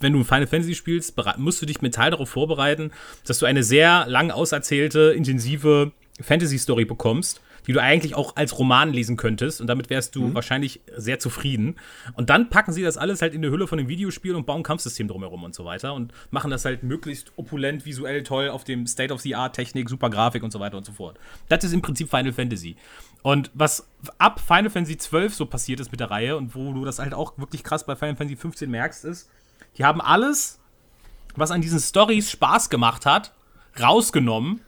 wenn 0.00 0.12
du 0.12 0.22
Final 0.22 0.46
Fantasy 0.46 0.74
spielst, 0.76 1.14
musst 1.36 1.60
du 1.60 1.66
dich 1.66 1.82
mental 1.82 2.12
darauf 2.12 2.30
vorbereiten, 2.30 2.92
dass 3.26 3.38
du 3.40 3.46
eine 3.46 3.64
sehr 3.64 4.06
lang 4.06 4.30
auserzählte, 4.30 5.12
intensive 5.16 5.90
Fantasy-Story 6.20 6.84
bekommst, 6.84 7.40
die 7.66 7.72
du 7.72 7.80
eigentlich 7.80 8.14
auch 8.14 8.36
als 8.36 8.58
Roman 8.58 8.92
lesen 8.92 9.16
könntest. 9.16 9.60
Und 9.60 9.66
damit 9.66 9.90
wärst 9.90 10.16
du 10.16 10.34
wahrscheinlich 10.34 10.80
sehr 10.96 11.18
zufrieden. 11.18 11.76
Und 12.14 12.30
dann 12.30 12.50
packen 12.50 12.72
sie 12.72 12.82
das 12.82 12.96
alles 12.96 13.22
halt 13.22 13.34
in 13.34 13.42
die 13.42 13.48
Hülle 13.48 13.66
von 13.66 13.78
dem 13.78 13.88
Videospiel 13.88 14.34
und 14.34 14.46
bauen 14.46 14.60
ein 14.60 14.62
Kampfsystem 14.62 15.08
drumherum 15.08 15.44
und 15.44 15.54
so 15.54 15.64
weiter. 15.64 15.94
Und 15.94 16.12
machen 16.30 16.50
das 16.50 16.64
halt 16.64 16.82
möglichst 16.82 17.32
opulent, 17.36 17.84
visuell 17.84 18.22
toll 18.22 18.48
auf 18.48 18.64
dem 18.64 18.86
State 18.86 19.12
of 19.12 19.20
the 19.20 19.34
Art, 19.34 19.54
Technik, 19.54 19.88
super 19.88 20.10
Grafik 20.10 20.42
und 20.42 20.50
so 20.50 20.60
weiter 20.60 20.76
und 20.76 20.84
so 20.84 20.92
fort. 20.92 21.18
Das 21.48 21.64
ist 21.64 21.72
im 21.72 21.82
Prinzip 21.82 22.10
Final 22.10 22.32
Fantasy. 22.32 22.76
Und 23.22 23.50
was 23.54 23.88
ab 24.18 24.40
Final 24.40 24.70
Fantasy 24.70 24.96
12 24.96 25.34
so 25.34 25.46
passiert 25.46 25.80
ist 25.80 25.92
mit 25.92 26.00
der 26.00 26.10
Reihe 26.10 26.36
und 26.36 26.54
wo 26.54 26.72
du 26.72 26.84
das 26.84 26.98
halt 26.98 27.14
auch 27.14 27.38
wirklich 27.38 27.62
krass 27.62 27.86
bei 27.86 27.94
Final 27.94 28.16
Fantasy 28.16 28.36
15 28.36 28.70
merkst, 28.70 29.04
ist, 29.04 29.30
die 29.78 29.84
haben 29.84 30.00
alles, 30.00 30.58
was 31.36 31.50
an 31.50 31.60
diesen 31.60 31.78
Stories 31.78 32.30
Spaß 32.30 32.68
gemacht 32.68 33.06
hat, 33.06 33.32
rausgenommen. 33.80 34.60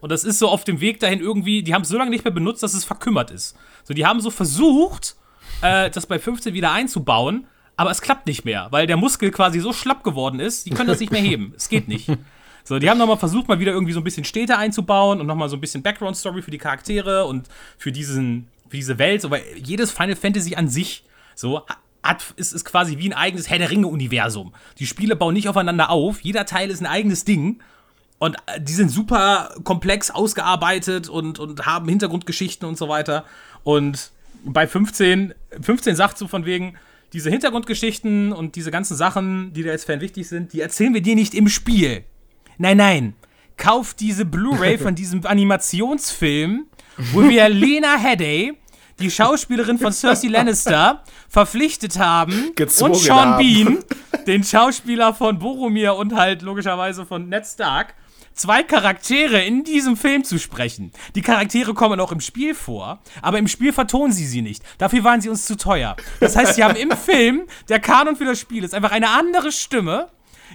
Und 0.00 0.12
das 0.12 0.24
ist 0.24 0.38
so 0.38 0.48
auf 0.48 0.64
dem 0.64 0.80
Weg 0.80 1.00
dahin 1.00 1.20
irgendwie, 1.20 1.62
die 1.62 1.74
haben 1.74 1.82
es 1.82 1.88
so 1.88 1.98
lange 1.98 2.10
nicht 2.10 2.24
mehr 2.24 2.32
benutzt, 2.32 2.62
dass 2.62 2.74
es 2.74 2.84
verkümmert 2.84 3.30
ist. 3.30 3.56
So, 3.84 3.94
die 3.94 4.06
haben 4.06 4.20
so 4.20 4.30
versucht, 4.30 5.16
äh, 5.62 5.90
das 5.90 6.06
bei 6.06 6.18
15 6.18 6.54
wieder 6.54 6.72
einzubauen, 6.72 7.46
aber 7.76 7.90
es 7.90 8.02
klappt 8.02 8.26
nicht 8.26 8.44
mehr, 8.44 8.68
weil 8.70 8.86
der 8.86 8.96
Muskel 8.96 9.30
quasi 9.30 9.58
so 9.60 9.72
schlapp 9.72 10.04
geworden 10.04 10.40
ist, 10.40 10.66
die 10.66 10.70
können 10.70 10.88
das 10.88 11.00
nicht 11.00 11.12
mehr 11.12 11.22
heben. 11.22 11.54
Es 11.56 11.68
geht 11.68 11.88
nicht. 11.88 12.08
So, 12.64 12.78
die 12.78 12.88
haben 12.88 12.98
nochmal 12.98 13.16
versucht, 13.16 13.48
mal 13.48 13.58
wieder 13.58 13.72
irgendwie 13.72 13.92
so 13.92 14.00
ein 14.00 14.04
bisschen 14.04 14.24
Städte 14.24 14.56
einzubauen 14.56 15.20
und 15.20 15.26
nochmal 15.26 15.48
so 15.48 15.56
ein 15.56 15.60
bisschen 15.60 15.82
Background-Story 15.82 16.42
für 16.42 16.52
die 16.52 16.58
Charaktere 16.58 17.26
und 17.26 17.48
für, 17.76 17.90
diesen, 17.90 18.48
für 18.68 18.76
diese 18.76 18.98
Welt. 18.98 19.28
Weil 19.28 19.42
jedes 19.56 19.90
Final 19.90 20.14
Fantasy 20.14 20.54
an 20.54 20.68
sich 20.68 21.04
so 21.34 21.66
hat, 22.02 22.34
ist, 22.36 22.52
ist 22.52 22.64
quasi 22.64 22.98
wie 22.98 23.08
ein 23.08 23.14
eigenes 23.14 23.50
Herr 23.50 23.58
der 23.58 23.70
Ringe-Universum. 23.70 24.54
Die 24.78 24.86
Spiele 24.86 25.16
bauen 25.16 25.34
nicht 25.34 25.48
aufeinander 25.48 25.90
auf, 25.90 26.20
jeder 26.20 26.46
Teil 26.46 26.70
ist 26.70 26.80
ein 26.80 26.86
eigenes 26.86 27.24
Ding. 27.24 27.60
Und 28.22 28.36
äh, 28.46 28.60
die 28.60 28.72
sind 28.72 28.88
super 28.88 29.52
komplex 29.64 30.12
ausgearbeitet 30.12 31.08
und, 31.08 31.40
und 31.40 31.66
haben 31.66 31.88
Hintergrundgeschichten 31.88 32.68
und 32.68 32.78
so 32.78 32.88
weiter. 32.88 33.24
Und 33.64 34.12
bei 34.44 34.68
15, 34.68 35.34
15 35.60 35.96
sagt 35.96 36.18
so 36.18 36.28
von 36.28 36.46
wegen, 36.46 36.76
diese 37.12 37.30
Hintergrundgeschichten 37.30 38.32
und 38.32 38.54
diese 38.54 38.70
ganzen 38.70 38.96
Sachen, 38.96 39.52
die 39.54 39.64
dir 39.64 39.72
als 39.72 39.84
Fan 39.84 40.00
wichtig 40.00 40.28
sind, 40.28 40.52
die 40.52 40.60
erzählen 40.60 40.94
wir 40.94 41.02
dir 41.02 41.16
nicht 41.16 41.34
im 41.34 41.48
Spiel. 41.48 42.04
Nein, 42.58 42.76
nein. 42.76 43.14
Kauf 43.56 43.92
diese 43.92 44.24
Blu-ray 44.24 44.78
von 44.78 44.94
diesem 44.94 45.26
Animationsfilm, 45.26 46.66
wo 47.10 47.28
wir 47.28 47.48
Lena 47.48 47.96
Headey, 47.96 48.56
die 49.00 49.10
Schauspielerin 49.10 49.80
von 49.80 49.92
Cersei 49.92 50.28
Lannister, 50.28 51.02
verpflichtet 51.28 51.98
haben 51.98 52.52
Gezwungen 52.54 52.92
und 52.92 53.00
Sean 53.00 53.30
haben. 53.30 53.38
Bean, 53.38 53.84
den 54.28 54.44
Schauspieler 54.44 55.12
von 55.12 55.40
Boromir 55.40 55.96
und 55.96 56.14
halt 56.14 56.42
logischerweise 56.42 57.04
von 57.04 57.28
Ned 57.28 57.44
Stark, 57.44 57.96
zwei 58.34 58.62
Charaktere 58.62 59.42
in 59.42 59.64
diesem 59.64 59.96
Film 59.96 60.24
zu 60.24 60.38
sprechen. 60.38 60.92
Die 61.14 61.22
Charaktere 61.22 61.74
kommen 61.74 62.00
auch 62.00 62.12
im 62.12 62.20
Spiel 62.20 62.54
vor, 62.54 63.00
aber 63.20 63.38
im 63.38 63.48
Spiel 63.48 63.72
vertonen 63.72 64.12
sie 64.12 64.26
sie 64.26 64.42
nicht. 64.42 64.62
Dafür 64.78 65.04
waren 65.04 65.20
sie 65.20 65.28
uns 65.28 65.46
zu 65.46 65.56
teuer. 65.56 65.96
Das 66.20 66.36
heißt, 66.36 66.54
sie 66.54 66.64
haben 66.64 66.76
im 66.76 66.90
Film, 66.96 67.42
der 67.68 67.80
Kanon 67.80 68.16
für 68.16 68.24
das 68.24 68.38
Spiel 68.40 68.64
ist, 68.64 68.74
einfach 68.74 68.92
eine 68.92 69.10
andere 69.10 69.52
Stimme. 69.52 70.08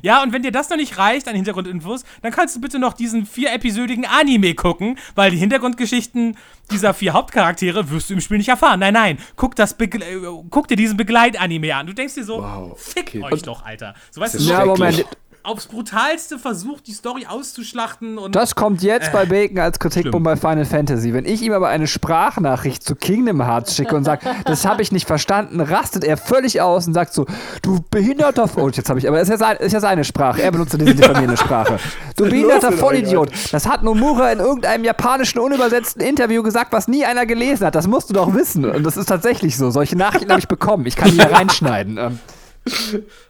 Ja, 0.03 0.21
und 0.21 0.31
wenn 0.31 0.43
dir 0.43 0.51
das 0.51 0.69
noch 0.69 0.77
nicht 0.77 0.99
reicht 0.99 1.27
an 1.27 1.35
Hintergrundinfos, 1.35 2.03
dann 2.21 2.31
kannst 2.31 2.55
du 2.55 2.61
bitte 2.61 2.77
noch 2.77 2.93
diesen 2.93 3.25
vierepisodigen 3.25 4.05
Anime 4.05 4.53
gucken, 4.53 4.99
weil 5.15 5.31
die 5.31 5.37
Hintergrundgeschichten 5.37 6.37
dieser 6.69 6.93
vier 6.93 7.13
Hauptcharaktere 7.13 7.89
wirst 7.89 8.09
du 8.09 8.13
im 8.13 8.21
Spiel 8.21 8.37
nicht 8.37 8.49
erfahren. 8.49 8.79
Nein, 8.79 8.93
nein, 8.93 9.17
guck, 9.35 9.55
das 9.55 9.75
Begle 9.75 10.03
äh, 10.03 10.19
guck 10.51 10.67
dir 10.67 10.77
diesen 10.77 10.97
Begleit-Anime 10.97 11.75
an. 11.75 11.87
Du 11.87 11.93
denkst 11.93 12.13
dir 12.13 12.23
so, 12.23 12.43
Wow, 12.43 12.79
fick 12.79 13.07
okay. 13.07 13.23
euch 13.23 13.41
doch, 13.41 13.65
Alter. 13.65 13.95
So 14.11 14.21
weißt 14.21 14.35
du, 14.35 14.43
Ja, 14.43 14.65
Moment. 14.65 15.05
Aufs 15.47 15.67
brutalste 15.67 16.37
versucht, 16.37 16.87
die 16.87 16.91
Story 16.91 17.25
auszuschlachten 17.25 18.17
und 18.17 18.35
Das 18.35 18.55
kommt 18.55 18.83
jetzt 18.83 19.13
bei 19.13 19.25
Bacon 19.25 19.59
als 19.59 19.79
Kritikpunkt 19.79 20.25
bei 20.25 20.35
Final 20.35 20.65
Fantasy. 20.65 21.13
Wenn 21.13 21.23
ich 21.23 21.41
ihm 21.41 21.53
aber 21.53 21.69
eine 21.69 21.87
Sprachnachricht 21.87 22.83
zu 22.83 22.95
Kingdom 22.95 23.41
Hearts 23.41 23.75
schicke 23.75 23.95
und 23.95 24.03
sage, 24.03 24.27
das 24.45 24.65
habe 24.65 24.81
ich 24.81 24.91
nicht 24.91 25.07
verstanden, 25.07 25.61
rastet 25.61 26.03
er 26.03 26.17
völlig 26.17 26.59
aus 26.59 26.85
und 26.87 26.93
sagt 26.93 27.13
so, 27.13 27.25
du 27.61 27.79
behinderter... 27.89 28.49
Oh, 28.57 28.67
jetzt 28.67 28.89
habe 28.89 28.99
ich... 28.99 29.07
Aber 29.07 29.21
es 29.21 29.29
ist, 29.29 29.41
ist 29.41 29.71
ja 29.71 29.79
seine 29.79 30.03
Sprache. 30.03 30.41
Er 30.41 30.51
benutzt 30.51 30.73
diese 30.73 30.93
diffamierende 30.93 31.37
Sprache. 31.37 31.79
Du 32.17 32.25
behinderter 32.25 32.73
Vollidiot. 32.73 33.31
Das 33.53 33.69
hat 33.69 33.83
Nomura 33.83 34.29
in 34.33 34.39
irgendeinem 34.39 34.83
japanischen 34.83 35.39
unübersetzten 35.39 36.01
Interview 36.01 36.43
gesagt, 36.43 36.73
was 36.73 36.89
nie 36.89 37.05
einer 37.05 37.25
gelesen 37.25 37.65
hat. 37.65 37.75
Das 37.75 37.87
musst 37.87 38.09
du 38.09 38.13
doch 38.13 38.33
wissen. 38.33 38.65
Und 38.65 38.83
das 38.83 38.97
ist 38.97 39.05
tatsächlich 39.05 39.55
so. 39.55 39.71
Solche 39.71 39.95
Nachrichten 39.95 40.29
habe 40.29 40.41
ich 40.41 40.47
bekommen. 40.49 40.85
Ich 40.85 40.97
kann 40.97 41.09
die 41.09 41.15
hier 41.15 41.31
reinschneiden. 41.31 42.19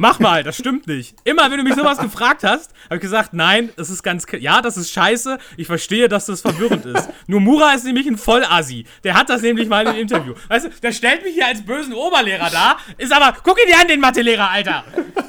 Mach 0.00 0.20
mal, 0.20 0.42
das 0.44 0.56
stimmt 0.56 0.86
nicht. 0.86 1.16
Immer 1.24 1.50
wenn 1.50 1.58
du 1.58 1.64
mich 1.64 1.74
sowas 1.74 1.98
gefragt 1.98 2.44
hast, 2.44 2.70
habe 2.86 2.94
ich 2.96 3.00
gesagt, 3.02 3.34
nein, 3.34 3.70
das 3.76 3.90
ist 3.90 4.02
ganz, 4.02 4.26
k- 4.26 4.38
ja, 4.38 4.62
das 4.62 4.76
ist 4.76 4.90
scheiße. 4.92 5.38
Ich 5.56 5.66
verstehe, 5.66 6.08
dass 6.08 6.26
das 6.26 6.40
verwirrend 6.40 6.86
ist. 6.86 7.08
Nur 7.26 7.40
Mura 7.40 7.72
ist 7.74 7.84
nämlich 7.84 8.06
ein 8.06 8.16
Vollassi. 8.16 8.84
Der 9.04 9.14
hat 9.14 9.28
das 9.28 9.42
nämlich 9.42 9.68
mal 9.68 9.86
im 9.86 9.96
Interview. 9.96 10.34
Weißt 10.48 10.66
du, 10.66 10.70
der 10.82 10.92
stellt 10.92 11.24
mich 11.24 11.34
hier 11.34 11.46
als 11.46 11.62
bösen 11.62 11.92
Oberlehrer 11.94 12.48
dar, 12.50 12.78
ist 12.96 13.12
aber, 13.12 13.36
guck 13.42 13.58
ihn 13.60 13.66
dir 13.70 13.78
an, 13.80 13.88
den 13.88 14.00
Mathelehrer, 14.00 14.48
Alter. 14.50 14.84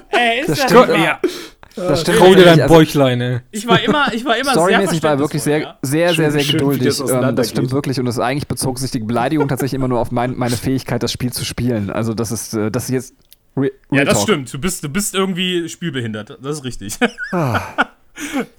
Ey, 0.10 0.42
ist 0.42 0.50
Das 0.50 0.60
das, 0.60 0.66
stimmt, 0.72 0.98
ja. 1.04 1.20
das 1.76 2.02
stimmt 2.02 2.18
Trau 2.20 2.36
dir 2.36 2.46
dein 2.46 2.62
Also- 2.62 2.74
Bäuchlein, 2.74 3.22
ey. 3.22 3.40
Ich 3.52 3.68
war 3.68 3.82
immer, 3.82 4.14
ich 4.14 4.24
war 4.24 4.36
immer 4.38 4.54
sehr 4.54 4.62
Storymäßig 4.62 5.02
war 5.02 5.12
er 5.12 5.20
wirklich 5.20 5.42
sehr, 5.42 5.78
sehr, 5.82 6.14
sehr, 6.14 6.32
sehr 6.32 6.44
geduldig. 6.44 6.86
das 6.98 7.00
ähm, 7.10 7.36
das 7.36 7.50
stimmt 7.50 7.72
wirklich. 7.72 8.00
Und 8.00 8.06
es 8.06 8.20
eigentlich 8.20 8.48
bezog 8.48 8.78
sich 8.78 8.92
die 8.92 9.00
Beleidigung 9.00 9.48
tatsächlich 9.48 9.74
immer 9.76 9.88
nur 9.88 10.00
auf 10.00 10.12
mein, 10.12 10.36
meine 10.38 10.56
Fähigkeit, 10.58 11.02
das 11.02 11.12
Spiel 11.12 11.34
zu 11.34 11.44
spielen. 11.44 11.90
Also, 11.90 12.14
das 12.14 12.32
ist, 12.32 12.54
äh, 12.54 12.70
das 12.70 12.84
ist 12.84 12.90
jetzt. 12.92 13.14
Re 13.58 13.72
Ja, 13.92 14.06
das 14.06 14.16
Talk. 14.16 14.24
stimmt. 14.24 14.54
Du 14.54 14.60
bist, 14.60 14.84
du 14.84 14.90
bist 14.90 15.16
irgendwie 15.16 15.68
spielbehindert. 15.70 16.38
Das 16.42 16.58
ist 16.58 16.64
richtig. 16.64 16.98
Ah. 17.32 17.62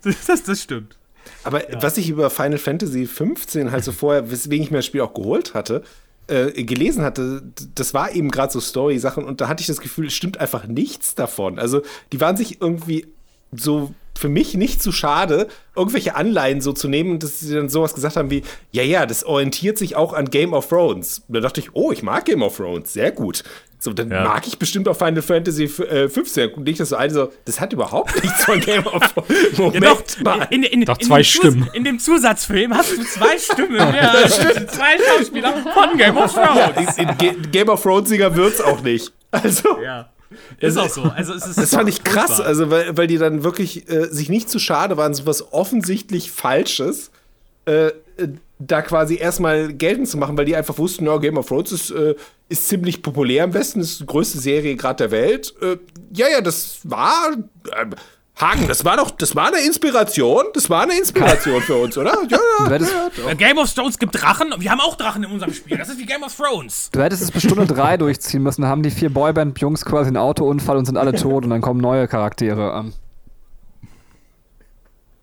das, 0.02 0.42
das, 0.44 0.62
stimmt. 0.62 0.96
Aber 1.44 1.62
was 1.80 1.98
ich 1.98 2.08
über 2.08 2.30
Final 2.30 2.56
Fantasy 2.56 3.06
15 3.06 3.72
halt 3.72 3.84
so 3.84 3.92
vorher, 3.92 4.30
weswegen 4.30 4.64
ich 4.64 4.70
mir 4.70 4.78
das 4.78 4.86
Spiel 4.86 5.02
auch 5.02 5.12
geholt 5.12 5.52
hatte, 5.52 5.82
äh, 6.28 6.64
gelesen 6.64 7.02
hatte, 7.02 7.42
das 7.74 7.92
war 7.92 8.12
eben 8.12 8.30
gerade 8.30 8.52
so 8.52 8.60
Story-Sachen 8.60 9.24
und 9.24 9.40
da 9.40 9.48
hatte 9.48 9.60
ich 9.60 9.66
das 9.66 9.80
Gefühl, 9.80 10.06
es 10.06 10.14
stimmt 10.14 10.38
einfach 10.38 10.66
nichts 10.66 11.14
davon. 11.14 11.58
Also 11.58 11.82
die 12.12 12.20
waren 12.20 12.36
sich 12.36 12.60
irgendwie 12.60 13.06
so 13.52 13.92
für 14.16 14.28
mich 14.28 14.54
nicht 14.54 14.82
zu 14.82 14.92
schade, 14.92 15.48
irgendwelche 15.74 16.14
Anleihen 16.14 16.60
so 16.60 16.72
zu 16.72 16.88
nehmen 16.88 17.12
und 17.12 17.22
dass 17.22 17.40
sie 17.40 17.54
dann 17.54 17.68
sowas 17.68 17.94
gesagt 17.94 18.16
haben 18.16 18.30
wie, 18.30 18.42
ja, 18.70 18.82
ja, 18.82 19.06
das 19.06 19.24
orientiert 19.24 19.78
sich 19.78 19.96
auch 19.96 20.12
an 20.12 20.30
Game 20.30 20.52
of 20.52 20.68
Thrones. 20.68 21.22
Da 21.28 21.40
dachte 21.40 21.60
ich, 21.60 21.74
oh, 21.74 21.90
ich 21.90 22.02
mag 22.02 22.26
Game 22.26 22.42
of 22.42 22.56
Thrones, 22.56 22.92
sehr 22.92 23.12
gut. 23.12 23.42
So, 23.82 23.94
dann 23.94 24.10
Ja. 24.10 24.24
mag 24.24 24.46
ich 24.46 24.58
bestimmt 24.58 24.86
auch 24.88 24.96
Final 24.96 25.22
Fantasy 25.22 25.64
äh, 25.64 26.08
15. 26.08 26.52
Und 26.52 26.68
ich 26.68 26.76
das 26.76 26.90
so 26.90 26.96
ein, 26.96 27.08
so, 27.10 27.32
das 27.46 27.58
hat 27.60 27.72
überhaupt 27.72 28.14
nichts 28.22 28.44
von 28.44 28.60
Game 28.60 28.86
of 28.86 29.02
Thrones. 29.14 29.74
Ja, 29.74 29.80
doch, 29.80 30.04
mal. 30.22 30.46
in, 30.50 30.62
in, 30.64 30.84
Doch, 30.84 30.98
in 30.98 31.06
zwei 31.06 31.20
dem 31.20 31.24
Zus- 31.24 31.26
Stimmen. 31.38 31.70
In 31.72 31.84
dem 31.84 31.98
Zusatzfilm 31.98 32.74
hast 32.76 32.92
du 32.96 33.02
zwei 33.04 33.38
Stimmen. 33.38 33.76
ja, 33.78 34.28
stimmt. 34.28 34.70
Zwei 34.70 34.98
Schauspieler 34.98 35.54
von 35.74 35.96
Game 35.96 36.16
of 36.18 36.32
Thrones. 36.34 36.98
in 36.98 37.08
Ge 37.18 37.34
Game 37.50 37.68
of 37.70 37.82
Thrones-Singer 37.82 38.36
wird's 38.36 38.60
auch 38.60 38.82
nicht. 38.82 39.12
Also, 39.30 39.80
Ja. 39.82 40.10
Ist 40.60 40.76
auch 40.76 40.88
so. 40.88 41.02
Also, 41.02 41.32
es 41.34 41.44
ist 41.46 41.58
das 41.58 41.70
fand 41.74 41.88
ich 41.88 42.04
krass, 42.04 42.26
furchtbar. 42.26 42.46
also, 42.46 42.70
weil, 42.70 42.96
weil 42.96 43.06
die 43.08 43.18
dann 43.18 43.42
wirklich 43.44 43.90
äh, 43.90 44.08
sich 44.12 44.28
nicht 44.28 44.48
zu 44.50 44.58
schade 44.60 44.96
waren, 44.96 45.12
so 45.14 45.26
was 45.26 45.52
offensichtlich 45.52 46.30
Falsches 46.30 47.10
äh, 47.66 47.86
äh, 47.86 47.92
da 48.60 48.82
quasi 48.82 49.16
erstmal 49.16 49.72
geltend 49.72 50.06
zu 50.08 50.18
machen, 50.18 50.36
weil 50.38 50.44
die 50.44 50.54
einfach 50.54 50.78
wussten, 50.78 51.06
ja, 51.06 51.16
Game 51.16 51.36
of 51.38 51.48
Thrones 51.48 51.72
ist, 51.72 51.90
äh, 51.90 52.14
ist 52.50 52.68
ziemlich 52.68 53.02
populär 53.02 53.44
am 53.44 53.52
besten, 53.52 53.80
ist 53.80 54.00
die 54.00 54.06
größte 54.06 54.38
Serie 54.38 54.76
gerade 54.76 55.08
der 55.08 55.10
Welt. 55.10 55.54
Äh, 55.62 55.78
ja, 56.12 56.28
ja, 56.28 56.40
das 56.42 56.80
war. 56.84 57.30
Äh, 57.32 57.86
Hagen, 58.40 58.68
das 58.68 58.86
war 58.86 58.96
doch, 58.96 59.10
das 59.10 59.36
war 59.36 59.48
eine 59.48 59.58
Inspiration. 59.58 60.44
Das 60.54 60.70
war 60.70 60.84
eine 60.84 60.96
Inspiration 60.98 61.60
für 61.60 61.76
uns, 61.76 61.98
oder? 61.98 62.14
Ja, 62.30 62.38
ja. 62.58 62.64
Du 62.66 62.70
hättest, 62.72 62.92
Äh, 63.28 63.34
Game 63.36 63.58
of 63.58 63.70
Thrones 63.74 63.98
gibt 63.98 64.14
Drachen 64.20 64.52
und 64.54 64.62
wir 64.62 64.70
haben 64.70 64.80
auch 64.80 64.96
Drachen 64.96 65.22
in 65.24 65.30
unserem 65.30 65.52
Spiel. 65.52 65.76
Das 65.76 65.90
ist 65.90 65.98
wie 65.98 66.06
Game 66.06 66.22
of 66.22 66.34
Thrones. 66.34 66.88
du 66.90 67.02
hättest 67.02 67.22
es 67.22 67.30
bis 67.30 67.42
Stunde 67.42 67.66
drei 67.66 67.96
durchziehen 67.98 68.42
müssen. 68.42 68.62
Dann 68.62 68.70
haben 68.70 68.82
die 68.82 68.90
vier 68.90 69.10
Boyband-Jungs 69.10 69.84
quasi 69.84 70.08
einen 70.08 70.16
Autounfall 70.16 70.78
und 70.78 70.86
sind 70.86 70.96
alle 70.96 71.12
tot 71.12 71.44
und 71.44 71.50
dann 71.50 71.60
kommen 71.60 71.80
neue 71.82 72.08
Charaktere. 72.08 72.72
Ähm, 72.78 72.92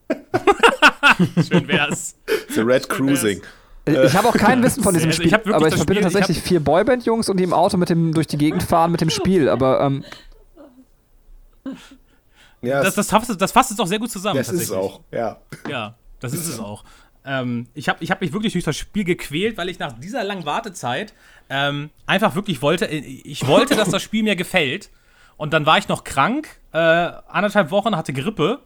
Schön 1.49 1.67
wär's. 1.67 2.15
The 2.53 2.61
Red 2.61 2.87
Cruising. 2.87 3.41
Ich 3.87 4.15
habe 4.15 4.27
auch 4.29 4.33
kein 4.35 4.61
Wissen 4.63 4.83
von 4.83 4.93
diesem 4.93 5.09
Also 5.09 5.21
Spiel, 5.23 5.27
ich 5.27 5.33
aber 5.53 5.67
ich 5.67 5.73
das 5.73 5.79
verbinde 5.79 5.83
Spiel- 5.83 5.97
ich 5.97 6.03
tatsächlich 6.13 6.41
vier 6.41 6.59
Boyband-Jungs 6.59 7.29
und 7.29 7.37
die 7.37 7.43
im 7.43 7.53
Auto 7.53 7.77
mit 7.77 7.89
dem 7.89 8.13
durch 8.13 8.27
die 8.27 8.37
Gegend 8.37 8.63
fahren 8.63 8.91
mit 8.91 9.01
dem 9.01 9.09
Spiel. 9.09 9.49
Aber 9.49 9.81
ähm, 9.81 10.03
Ja, 12.61 12.81
Das, 12.83 12.95
das, 12.95 13.09
fasst, 13.09 13.39
das 13.39 13.51
fasst 13.51 13.71
es 13.71 13.79
auch 13.79 13.87
sehr 13.87 13.99
gut 13.99 14.11
zusammen. 14.11 14.37
das 14.37 14.49
ist 14.49 14.63
es 14.63 14.71
auch, 14.71 15.01
ja. 15.11 15.37
Ja, 15.69 15.95
das 16.19 16.33
ist 16.33 16.47
es 16.47 16.59
auch. 16.59 16.83
Ähm, 17.25 17.67
ich 17.73 17.89
habe 17.89 18.03
ich 18.03 18.09
hab 18.09 18.21
mich 18.21 18.33
wirklich 18.33 18.53
durch 18.53 18.63
das 18.65 18.75
Spiel 18.77 19.03
gequält, 19.03 19.57
weil 19.57 19.69
ich 19.69 19.79
nach 19.79 19.93
dieser 19.93 20.23
langen 20.23 20.45
Wartezeit 20.45 21.13
ähm, 21.49 21.89
einfach 22.05 22.35
wirklich 22.35 22.61
wollte, 22.61 22.85
ich 22.87 23.45
wollte, 23.47 23.75
dass 23.75 23.89
das 23.89 24.01
Spiel 24.01 24.23
mir 24.23 24.35
gefällt. 24.35 24.89
Und 25.35 25.53
dann 25.53 25.65
war 25.67 25.77
ich 25.77 25.87
noch 25.87 26.03
krank, 26.03 26.47
äh, 26.73 26.77
anderthalb 26.77 27.69
Wochen, 27.69 27.95
hatte 27.95 28.11
Grippe. 28.13 28.59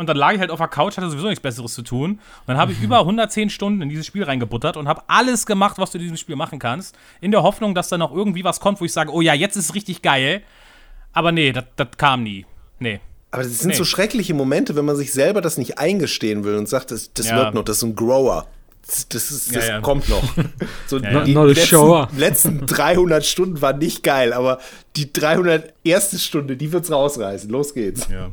Und 0.00 0.06
dann 0.08 0.16
lag 0.16 0.32
ich 0.32 0.40
halt 0.40 0.50
auf 0.50 0.58
der 0.58 0.68
Couch, 0.68 0.96
hatte 0.96 1.10
sowieso 1.10 1.26
nichts 1.28 1.42
Besseres 1.42 1.74
zu 1.74 1.82
tun. 1.82 2.12
Und 2.12 2.20
dann 2.46 2.56
habe 2.56 2.72
ich 2.72 2.80
über 2.80 3.00
110 3.00 3.50
Stunden 3.50 3.82
in 3.82 3.90
dieses 3.90 4.06
Spiel 4.06 4.24
reingebuttert 4.24 4.76
und 4.78 4.88
habe 4.88 5.02
alles 5.08 5.44
gemacht, 5.44 5.76
was 5.78 5.90
du 5.90 5.98
in 5.98 6.02
diesem 6.04 6.16
Spiel 6.16 6.36
machen 6.36 6.58
kannst. 6.58 6.96
In 7.20 7.30
der 7.32 7.42
Hoffnung, 7.42 7.74
dass 7.74 7.88
da 7.90 7.98
noch 7.98 8.10
irgendwie 8.14 8.42
was 8.42 8.60
kommt, 8.60 8.80
wo 8.80 8.86
ich 8.86 8.92
sage, 8.92 9.12
oh 9.12 9.20
ja, 9.20 9.34
jetzt 9.34 9.56
ist 9.56 9.66
es 9.66 9.74
richtig 9.74 10.00
geil. 10.00 10.42
Aber 11.12 11.32
nee, 11.32 11.52
das 11.52 11.64
das 11.76 11.88
kam 11.98 12.22
nie. 12.22 12.46
Nee. 12.78 13.00
Aber 13.30 13.42
das 13.42 13.58
sind 13.60 13.68
Nee. 13.70 13.74
so 13.76 13.84
schreckliche 13.84 14.32
Momente, 14.34 14.74
wenn 14.74 14.84
man 14.86 14.96
sich 14.96 15.12
selber 15.12 15.40
das 15.40 15.58
nicht 15.58 15.78
eingestehen 15.78 16.44
will 16.44 16.56
und 16.56 16.68
sagt, 16.68 16.90
das, 16.90 17.12
das 17.12 17.28
Ja. 17.28 17.36
wird 17.36 17.54
noch, 17.54 17.62
das 17.64 17.76
ist 17.76 17.82
ein 17.82 17.94
Grower. 17.94 18.46
das, 19.10 19.30
ist, 19.30 19.50
Ja, 19.52 19.58
das 19.58 19.68
ja. 19.68 19.80
kommt 19.80 20.08
noch. 20.08 20.22
So, 20.86 20.98
ja. 20.98 21.22
Die 21.24 21.34
letzten, 21.34 22.06
letzten 22.18 22.66
300 22.66 23.24
Stunden 23.24 23.60
waren 23.60 23.78
nicht 23.78 24.02
geil, 24.02 24.32
aber 24.32 24.58
die 24.96 25.12
300 25.12 25.74
erste 25.84 26.18
Stunde, 26.18 26.56
die 26.56 26.72
wird's 26.72 26.90
rausreißen. 26.90 27.50
Los 27.50 27.74
geht's. 27.74 28.08
Ja. 28.10 28.30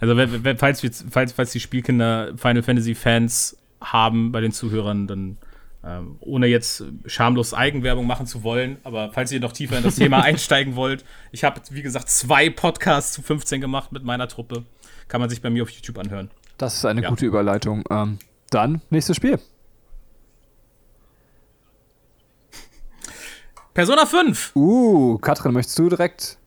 Also, 0.00 0.16
falls, 0.56 0.82
wir, 0.82 0.90
falls, 1.10 1.32
falls 1.32 1.52
die 1.52 1.60
Spielkinder 1.60 2.32
Final 2.36 2.62
Fantasy 2.62 2.94
Fans 2.94 3.56
haben 3.80 4.32
bei 4.32 4.40
den 4.40 4.52
Zuhörern, 4.52 5.06
dann 5.06 5.36
ähm, 5.84 6.16
ohne 6.20 6.46
jetzt 6.46 6.84
schamlos 7.06 7.54
Eigenwerbung 7.54 8.06
machen 8.06 8.26
zu 8.26 8.42
wollen, 8.42 8.78
aber 8.84 9.10
falls 9.12 9.32
ihr 9.32 9.40
noch 9.40 9.52
tiefer 9.52 9.78
in 9.78 9.82
das 9.82 9.96
Thema 9.96 10.20
einsteigen 10.22 10.76
wollt, 10.76 11.04
ich 11.32 11.44
habe, 11.44 11.60
wie 11.70 11.82
gesagt, 11.82 12.08
zwei 12.10 12.50
Podcasts 12.50 13.12
zu 13.12 13.22
15 13.22 13.60
gemacht 13.60 13.92
mit 13.92 14.04
meiner 14.04 14.28
Truppe. 14.28 14.64
Kann 15.08 15.20
man 15.20 15.30
sich 15.30 15.40
bei 15.42 15.50
mir 15.50 15.62
auf 15.62 15.70
YouTube 15.70 15.98
anhören. 15.98 16.30
Das 16.58 16.76
ist 16.76 16.84
eine 16.84 17.02
Ja. 17.02 17.08
gute 17.08 17.26
Überleitung. 17.26 17.82
Ähm, 17.90 18.18
dann 18.50 18.82
nächstes 18.90 19.16
Spiel. 19.16 19.38
Persona 23.74 24.06
5. 24.06 24.52
Uh, 24.54 25.18
Katrin, 25.18 25.52
möchtest 25.52 25.78
du 25.78 25.88
direkt? 25.88 26.38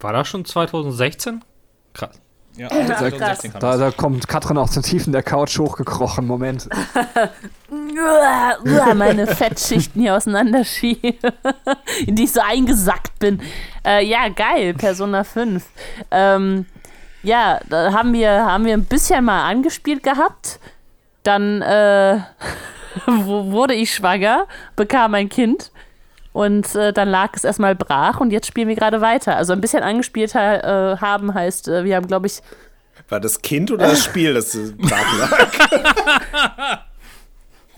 War 0.00 0.12
das 0.12 0.28
schon 0.28 0.44
2016? 0.44 1.44
Krass. 1.92 2.20
Ja, 2.58 2.68
krass. 2.68 2.98
2016 2.98 3.52
kam 3.52 3.60
Da, 3.60 3.76
da 3.76 3.90
kommt 3.92 4.26
Katrin 4.26 4.58
aus 4.58 4.72
den 4.72 4.82
Tiefen 4.82 5.12
der 5.12 5.22
Couch 5.22 5.58
hochgekrochen. 5.58 6.26
Moment. 6.26 6.68
Meine 8.96 9.26
Fettschichten 9.28 10.02
hier 10.02 10.16
auseinanderschieben, 10.16 11.14
in 12.06 12.16
die 12.16 12.24
ich 12.24 12.32
so 12.32 12.40
eingesackt 12.40 13.18
bin. 13.20 13.40
Äh, 13.86 14.04
ja, 14.04 14.28
geil, 14.28 14.74
Persona 14.74 15.22
5. 15.22 15.64
Ähm, 16.10 16.66
ja, 17.22 17.60
da 17.68 17.92
haben 17.92 18.12
wir, 18.12 18.30
haben 18.30 18.64
wir 18.64 18.74
ein 18.74 18.84
bisschen 18.84 19.24
mal 19.24 19.48
angespielt 19.48 20.02
gehabt. 20.02 20.58
Dann 21.22 21.62
äh, 21.62 22.20
wurde 23.06 23.74
ich 23.74 23.94
schwanger, 23.94 24.46
bekam 24.74 25.14
ein 25.14 25.28
Kind. 25.28 25.70
Und 26.32 26.74
äh, 26.74 26.92
dann 26.92 27.08
lag 27.08 27.30
es 27.34 27.44
erstmal 27.44 27.74
brach 27.74 28.20
und 28.20 28.30
jetzt 28.30 28.46
spielen 28.46 28.68
wir 28.68 28.76
gerade 28.76 29.00
weiter. 29.00 29.36
Also 29.36 29.52
ein 29.52 29.60
bisschen 29.60 29.82
angespielt 29.82 30.34
ha 30.34 30.92
äh, 30.92 30.96
haben 30.98 31.34
heißt, 31.34 31.68
äh, 31.68 31.84
wir 31.84 31.96
haben, 31.96 32.06
glaube 32.06 32.26
ich, 32.26 32.40
War 33.08 33.20
das 33.20 33.40
Kind 33.42 33.70
oder 33.70 33.88
das 33.88 34.04
Spiel, 34.04 34.34
das 34.34 34.54
äh, 34.54 34.72
brach 34.76 35.18
lag? 35.18 36.80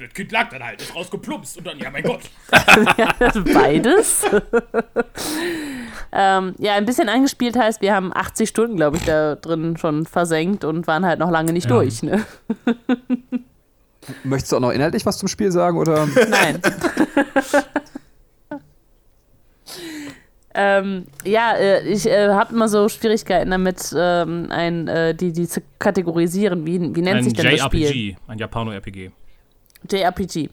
Das 0.01 0.15
Kind 0.15 0.33
lag 0.33 0.49
dann 0.49 0.65
halt, 0.65 0.81
ist 0.81 0.95
rausgeplumpst 0.95 1.59
und 1.59 1.67
dann, 1.67 1.79
ja, 1.79 1.91
mein 1.91 2.03
Gott. 2.03 2.21
Beides. 3.53 4.23
ähm, 6.13 6.55
ja, 6.57 6.73
ein 6.73 6.87
bisschen 6.87 7.11
angespielt 7.11 7.55
heißt, 7.55 7.83
wir 7.83 7.95
haben 7.95 8.11
80 8.15 8.49
Stunden, 8.49 8.77
glaube 8.77 8.97
ich, 8.97 9.05
da 9.05 9.35
drin 9.35 9.77
schon 9.77 10.07
versenkt 10.07 10.65
und 10.65 10.87
waren 10.87 11.05
halt 11.05 11.19
noch 11.19 11.31
lange 11.31 11.53
nicht 11.53 11.69
durch. 11.69 12.03
Ne? 12.03 12.25
Möchtest 14.25 14.53
du 14.53 14.57
auch 14.57 14.61
noch 14.61 14.71
inhaltlich 14.71 15.05
was 15.05 15.19
zum 15.19 15.29
Spiel 15.29 15.53
sagen? 15.53 15.77
Oder? 15.77 16.09
Nein. 16.31 16.63
Ähm, 20.55 21.07
ja, 21.25 21.53
äh, 21.55 21.87
ich 21.87 22.07
äh, 22.07 22.29
habe 22.31 22.55
immer 22.55 22.69
so 22.69 22.89
Schwierigkeiten 22.89 23.51
damit, 23.51 23.95
ähm, 23.97 24.49
ein, 24.51 24.89
äh, 24.89 25.15
die, 25.15 25.33
die 25.33 25.47
zu 25.47 25.63
kategorisieren. 25.79 26.67
Wie, 26.67 26.81
wie 26.81 27.03
nennt 27.03 27.19
Ein 27.19 27.25
sich 27.25 27.35
denn 27.35 27.51
das 27.51 27.61
Spiel? 27.61 27.83
JRPG, 27.83 28.17
ein 28.27 28.39
Japano-RPG. 28.39 29.11
JRPG. 29.91 30.49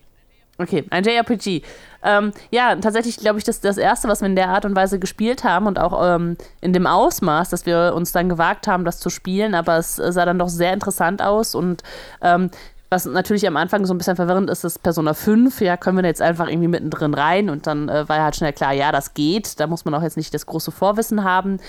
Okay, 0.59 0.83
ein 0.89 1.03
JRPG. 1.03 1.61
Ähm, 2.03 2.31
ja, 2.51 2.75
tatsächlich 2.75 3.17
glaube 3.17 3.37
ich, 3.37 3.43
das 3.43 3.57
ist 3.57 3.65
das 3.65 3.77
erste, 3.77 4.07
was 4.07 4.21
wir 4.21 4.27
in 4.27 4.35
der 4.35 4.49
Art 4.49 4.65
und 4.65 4.75
Weise 4.75 4.97
gespielt 4.99 5.43
haben 5.43 5.67
und 5.67 5.79
auch 5.79 6.15
ähm, 6.15 6.37
in 6.61 6.73
dem 6.73 6.87
Ausmaß, 6.87 7.49
dass 7.49 7.65
wir 7.65 7.93
uns 7.95 8.11
dann 8.11 8.29
gewagt 8.29 8.67
haben, 8.67 8.85
das 8.85 8.99
zu 8.99 9.09
spielen, 9.09 9.53
aber 9.53 9.77
es 9.77 9.97
sah 9.97 10.25
dann 10.25 10.39
doch 10.39 10.49
sehr 10.49 10.73
interessant 10.73 11.21
aus 11.21 11.53
und 11.53 11.83
ähm, 12.21 12.49
was 12.89 13.05
natürlich 13.05 13.45
am 13.47 13.57
Anfang 13.57 13.85
so 13.85 13.93
ein 13.93 13.97
bisschen 13.97 14.15
verwirrend 14.15 14.49
ist, 14.49 14.63
ist 14.63 14.81
Persona 14.81 15.13
5. 15.13 15.61
Ja, 15.61 15.75
können 15.75 15.97
wir 15.97 16.05
jetzt 16.05 16.21
einfach 16.21 16.47
irgendwie 16.47 16.69
mittendrin 16.69 17.13
rein 17.13 17.49
und 17.49 17.67
dann 17.67 17.89
äh, 17.89 18.07
war 18.07 18.23
halt 18.23 18.35
schnell 18.35 18.53
klar, 18.53 18.73
ja, 18.73 18.91
das 18.91 19.13
geht. 19.13 19.59
Da 19.59 19.67
muss 19.67 19.83
man 19.83 19.93
auch 19.93 20.01
jetzt 20.01 20.17
nicht 20.17 20.33
das 20.33 20.45
große 20.45 20.71
Vorwissen 20.71 21.23
haben. 21.23 21.59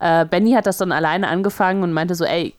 Äh, 0.00 0.26
Benny 0.26 0.52
hat 0.52 0.66
das 0.66 0.76
dann 0.76 0.92
alleine 0.92 1.28
angefangen 1.28 1.82
und 1.82 1.92
meinte 1.92 2.14
so, 2.14 2.24
ey, 2.24 2.54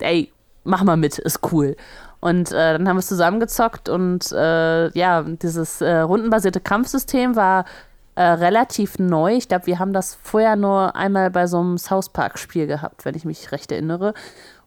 ey, 0.00 0.30
mach 0.64 0.82
mal 0.82 0.96
mit, 0.96 1.18
ist 1.18 1.40
cool. 1.52 1.76
Und 2.20 2.52
äh, 2.52 2.72
dann 2.72 2.88
haben 2.88 2.96
wir 2.96 3.00
es 3.00 3.06
zusammengezockt 3.06 3.88
und 3.88 4.32
äh, 4.32 4.88
ja, 4.98 5.22
dieses 5.22 5.80
äh, 5.80 5.98
rundenbasierte 5.98 6.60
Kampfsystem 6.60 7.36
war 7.36 7.66
äh, 8.14 8.22
relativ 8.22 8.98
neu. 8.98 9.34
Ich 9.34 9.48
glaube, 9.48 9.66
wir 9.66 9.78
haben 9.78 9.92
das 9.92 10.14
vorher 10.22 10.56
nur 10.56 10.96
einmal 10.96 11.30
bei 11.30 11.46
so 11.46 11.58
einem 11.58 11.78
South 11.78 12.10
Park-Spiel 12.10 12.66
gehabt, 12.66 13.04
wenn 13.04 13.14
ich 13.14 13.24
mich 13.24 13.52
recht 13.52 13.72
erinnere. 13.72 14.14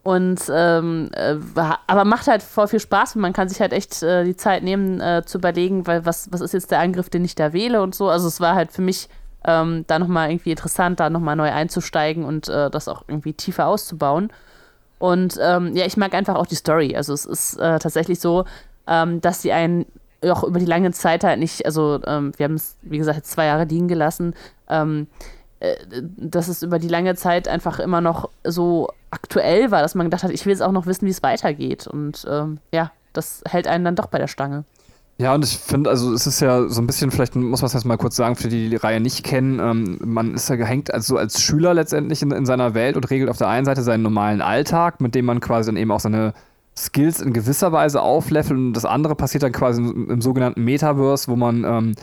Und 0.08 0.40
ähm, 0.50 1.10
äh, 1.12 1.36
aber 1.86 2.06
macht 2.06 2.28
halt 2.28 2.42
voll 2.42 2.70
viel 2.70 2.80
Spaß 2.80 3.18
und 3.18 3.22
man 3.22 3.34
kann 3.34 3.50
sich 3.50 3.60
halt 3.60 3.74
echt 3.74 4.02
äh, 4.04 4.24
die 4.24 4.38
Zeit 4.38 4.64
nehmen, 4.64 5.02
äh, 5.02 5.24
zu 5.26 5.38
überlegen, 5.38 5.86
weil 5.86 6.06
was, 6.06 6.32
was 6.32 6.40
ist 6.40 6.54
jetzt 6.54 6.72
der 6.72 6.80
Angriff, 6.80 7.10
den 7.10 7.26
ich 7.26 7.36
da 7.36 7.52
wähle 7.52 7.82
und 7.82 7.94
so. 7.94 8.08
Also 8.08 8.30
es 8.30 8.40
war 8.40 8.56
halt 8.56 8.72
für 8.72 8.82
mich 8.82 9.10
ähm, 9.44 9.84
da 9.88 10.00
nochmal 10.00 10.32
irgendwie 10.32 10.52
interessant, 10.52 11.02
da 11.02 11.10
nochmal 11.10 11.36
neu 11.36 11.52
einzusteigen 11.52 12.24
und 12.24 12.48
äh, 12.48 12.70
das 12.70 12.88
auch 12.88 13.04
irgendwie 13.10 13.34
tiefer 13.34 13.68
auszubauen. 13.68 14.32
Und 14.98 15.38
ähm, 15.42 15.76
ja, 15.76 15.86
ich 15.86 15.98
mag 15.98 16.14
einfach 16.14 16.36
auch 16.36 16.48
die 16.48 16.56
Story. 16.56 16.96
Also 16.96 17.12
es 17.12 17.26
ist 17.26 17.56
äh, 17.56 17.78
tatsächlich 17.78 18.22
so, 18.22 18.46
ähm, 18.88 19.20
dass 19.20 19.42
sie 19.42 19.52
einen 19.52 19.88
auch 20.26 20.46
über 20.46 20.60
die 20.60 20.66
lange 20.66 20.92
Zeit 20.92 21.26
halt 21.26 21.38
nicht, 21.38 21.66
also 21.66 22.00
ähm, 22.08 22.32
wir 22.38 22.46
haben 22.46 22.56
es, 22.56 22.78
wie 22.82 22.98
gesagt, 22.98 23.18
jetzt 23.18 23.32
zwei 23.32 23.48
Jahre 23.48 23.66
liegen 23.66 23.90
gelassen, 23.90 24.36
ähm, 24.70 25.08
äh, 25.10 25.37
dass 26.18 26.48
es 26.48 26.62
über 26.62 26.80
die 26.80 26.88
lange 26.88 27.16
Zeit 27.16 27.48
einfach 27.48 27.80
immer 27.80 28.02
noch 28.02 28.30
so 28.44 28.90
aktuell 29.10 29.72
war, 29.72 29.82
dass 29.82 29.96
man 29.96 30.08
gedacht 30.08 30.24
hat, 30.24 30.32
ich 30.32 30.46
will 30.46 30.52
jetzt 30.52 30.62
auch 30.62 30.72
noch 30.72 30.86
wissen, 30.86 31.06
wie 31.06 31.12
es 31.12 31.24
weitergeht. 31.24 31.88
Und 31.88 32.26
ähm, 32.30 32.60
ja, 32.72 32.92
das 33.14 33.42
hält 33.48 33.68
einen 33.68 33.84
dann 33.84 33.96
doch 33.96 34.08
bei 34.08 34.20
der 34.20 34.28
Stange. 34.28 34.66
Ja, 35.20 35.34
und 35.34 35.44
ich 35.44 35.58
finde, 35.58 35.90
also 35.90 36.14
es 36.14 36.28
ist 36.28 36.42
ja 36.42 36.70
so 36.70 36.80
ein 36.80 36.86
bisschen, 36.86 37.10
vielleicht 37.10 37.36
muss 37.36 37.64
man 37.64 37.72
es 37.74 37.86
mal 37.86 37.98
kurz 37.98 38.16
sagen, 38.16 38.36
für 38.36 38.50
die, 38.50 38.66
die 38.66 38.70
die 38.70 38.76
Reihe 38.76 39.00
nicht 39.00 39.24
kennen, 39.24 39.60
ähm, 39.60 39.98
man 40.04 40.36
ist 40.36 40.48
ja 40.48 40.58
gehängt 40.58 40.94
also 40.94 41.18
als 41.18 41.42
Schüler 41.42 41.74
letztendlich 41.74 42.22
in, 42.22 42.30
in 42.30 42.46
seiner 42.46 42.76
Welt 42.76 42.96
und 42.96 43.10
regelt 43.10 43.32
auf 43.32 43.40
der 43.40 43.48
einen 43.48 43.66
Seite 43.66 43.82
seinen 43.82 44.04
normalen 44.04 44.42
Alltag, 44.42 45.02
mit 45.02 45.16
dem 45.16 45.26
man 45.26 45.40
quasi 45.40 45.70
dann 45.70 45.78
eben 45.78 45.90
auch 45.90 46.00
seine 46.00 46.34
Skills 46.78 47.20
in 47.20 47.34
gewisser 47.34 47.72
Weise 47.72 48.04
auflevelt 48.04 48.60
und 48.60 48.74
das 48.74 48.86
andere 48.86 49.16
passiert 49.16 49.42
dann 49.42 49.54
quasi 49.54 49.82
im, 49.82 50.12
im 50.12 50.22
sogenannten 50.22 50.64
Metaverse, 50.64 51.28
wo 51.28 51.36
man 51.36 51.64
ähm, 51.64 51.92
äh, 51.92 52.02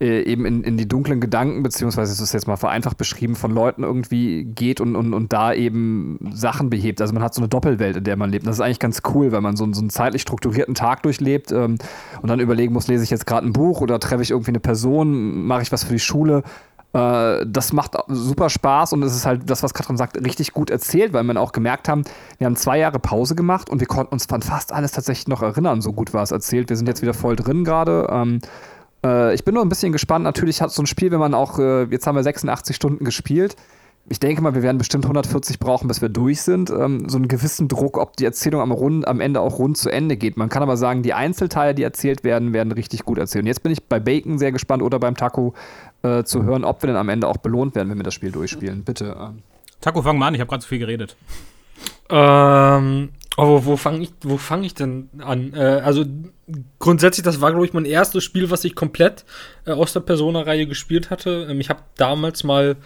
eben 0.00 0.44
in, 0.44 0.64
in 0.64 0.76
die 0.76 0.88
dunklen 0.88 1.20
Gedanken, 1.20 1.62
beziehungsweise 1.62 2.12
es 2.12 2.20
ist 2.20 2.32
jetzt 2.32 2.46
mal 2.48 2.56
vereinfacht 2.56 2.96
beschrieben, 2.96 3.36
von 3.36 3.52
Leuten 3.52 3.84
irgendwie 3.84 4.44
geht 4.44 4.80
und, 4.80 4.96
und, 4.96 5.14
und 5.14 5.32
da 5.32 5.52
eben 5.54 6.18
Sachen 6.32 6.68
behebt. 6.68 7.00
Also 7.00 7.14
man 7.14 7.22
hat 7.22 7.32
so 7.32 7.40
eine 7.40 7.48
Doppelwelt, 7.48 7.96
in 7.96 8.04
der 8.04 8.16
man 8.16 8.30
lebt. 8.30 8.46
Das 8.46 8.56
ist 8.56 8.60
eigentlich 8.60 8.80
ganz 8.80 9.02
cool, 9.14 9.30
weil 9.32 9.40
man 9.40 9.56
so, 9.56 9.64
einen- 9.64 9.74
so 9.74 9.80
einen 9.80 9.90
zeitlich 9.90 10.22
strukturierten 10.22 10.74
Tag 10.74 11.02
durchlebt 11.04 11.52
ähm, 11.52 11.76
und 12.20 12.28
dann 12.28 12.40
überlegen 12.40 12.72
muss, 12.72 12.88
lese 12.88 13.04
ich 13.04 13.10
jetzt 13.10 13.26
gerade 13.26 13.46
ein 13.46 13.52
Buch 13.52 13.80
oder 13.80 14.00
treffe 14.00 14.22
ich 14.22 14.30
irgendwie 14.30 14.50
eine 14.50 14.60
Person, 14.60 15.46
mache 15.46 15.62
ich 15.62 15.70
was 15.72 15.84
für 15.84 15.92
die 15.92 15.98
Schule. 16.00 16.42
Äh, 16.92 17.44
das 17.46 17.72
macht 17.72 17.96
super 18.08 18.50
Spaß 18.50 18.92
und 18.94 19.02
es 19.02 19.14
ist 19.14 19.26
halt 19.26 19.48
das, 19.48 19.62
was 19.62 19.74
Katrin 19.74 19.96
sagt, 19.96 20.16
richtig 20.24 20.52
gut 20.52 20.70
erzählt, 20.70 21.12
weil 21.12 21.22
wir 21.24 21.40
auch 21.40 21.52
gemerkt 21.52 21.88
haben, 21.88 22.02
wir 22.38 22.46
haben 22.46 22.56
zwei 22.56 22.78
Jahre 22.78 22.98
Pause 22.98 23.34
gemacht 23.34 23.70
und 23.70 23.80
wir 23.80 23.86
konnten 23.86 24.12
uns 24.12 24.28
an 24.30 24.42
fast 24.42 24.72
alles 24.72 24.92
tatsächlich 24.92 25.28
noch 25.28 25.42
erinnern, 25.42 25.80
so 25.82 25.92
gut 25.92 26.14
war 26.14 26.22
es 26.22 26.30
erzählt. 26.30 26.68
Wir 26.68 26.76
sind 26.76 26.86
jetzt 26.88 27.02
wieder 27.02 27.14
voll 27.14 27.36
drin 27.36 27.64
gerade. 27.64 28.08
Ähm, 28.10 28.40
äh, 29.04 29.34
ich 29.34 29.44
bin 29.44 29.54
nur 29.54 29.64
ein 29.64 29.68
bisschen 29.68 29.92
gespannt. 29.92 30.24
Natürlich 30.24 30.62
hat 30.62 30.72
so 30.72 30.82
ein 30.82 30.86
Spiel, 30.86 31.10
wenn 31.10 31.20
man 31.20 31.34
auch, 31.34 31.58
äh, 31.58 31.84
jetzt 31.84 32.06
haben 32.06 32.16
wir 32.16 32.22
86 32.22 32.74
Stunden 32.74 33.04
gespielt. 33.04 33.56
Ich 34.06 34.20
denke 34.20 34.42
mal, 34.42 34.54
wir 34.54 34.62
werden 34.62 34.76
bestimmt 34.76 35.04
140 35.04 35.58
brauchen, 35.58 35.88
bis 35.88 36.02
wir 36.02 36.10
durch 36.10 36.42
sind. 36.42 36.68
Ähm, 36.70 37.08
so 37.08 37.16
einen 37.16 37.28
gewissen 37.28 37.68
Druck, 37.68 37.96
ob 37.96 38.16
die 38.16 38.26
Erzählung 38.26 38.60
am, 38.60 38.70
rund, 38.70 39.08
am 39.08 39.20
Ende 39.20 39.40
auch 39.40 39.58
rund 39.58 39.78
zu 39.78 39.88
Ende 39.88 40.16
geht. 40.16 40.36
Man 40.36 40.50
kann 40.50 40.62
aber 40.62 40.76
sagen, 40.76 41.02
die 41.02 41.14
Einzelteile, 41.14 41.74
die 41.74 41.82
erzählt 41.82 42.22
werden, 42.22 42.52
werden 42.52 42.72
richtig 42.72 43.04
gut 43.04 43.16
erzählt. 43.16 43.44
Und 43.44 43.46
jetzt 43.46 43.62
bin 43.62 43.72
ich 43.72 43.84
bei 43.84 44.00
Bacon 44.00 44.38
sehr 44.38 44.52
gespannt 44.52 44.82
oder 44.82 44.98
beim 44.98 45.16
Taco 45.16 45.54
äh, 46.02 46.22
zu 46.24 46.42
hören, 46.42 46.64
ob 46.64 46.82
wir 46.82 46.88
denn 46.88 46.96
am 46.96 47.08
Ende 47.08 47.28
auch 47.28 47.38
belohnt 47.38 47.74
werden, 47.74 47.88
wenn 47.88 47.98
wir 47.98 48.04
das 48.04 48.14
Spiel 48.14 48.30
durchspielen. 48.30 48.84
Bitte. 48.84 49.16
Ähm. 49.18 49.42
Taco, 49.80 50.02
fang 50.02 50.18
mal 50.18 50.28
an, 50.28 50.34
ich 50.34 50.40
habe 50.40 50.48
gerade 50.48 50.62
zu 50.62 50.68
viel 50.68 50.78
geredet. 50.78 51.16
Ähm, 52.10 53.10
oh, 53.36 53.64
wo 53.64 53.76
fange 53.76 54.02
ich, 54.02 54.12
wo 54.22 54.36
fang 54.36 54.64
ich 54.64 54.74
denn 54.74 55.08
an? 55.18 55.52
Äh, 55.54 55.80
also 55.84 56.04
grundsätzlich, 56.78 57.24
das 57.24 57.40
war, 57.40 57.50
glaube 57.50 57.66
ich, 57.66 57.72
mein 57.72 57.84
erstes 57.84 58.24
Spiel, 58.24 58.50
was 58.50 58.64
ich 58.64 58.74
komplett 58.74 59.24
äh, 59.66 59.72
aus 59.72 59.92
der 59.92 60.00
Persona-Reihe 60.00 60.66
gespielt 60.66 61.10
hatte. 61.10 61.46
Ähm, 61.50 61.60
ich 61.60 61.70
habe 61.70 61.82
damals 61.96 62.44
mal 62.44 62.76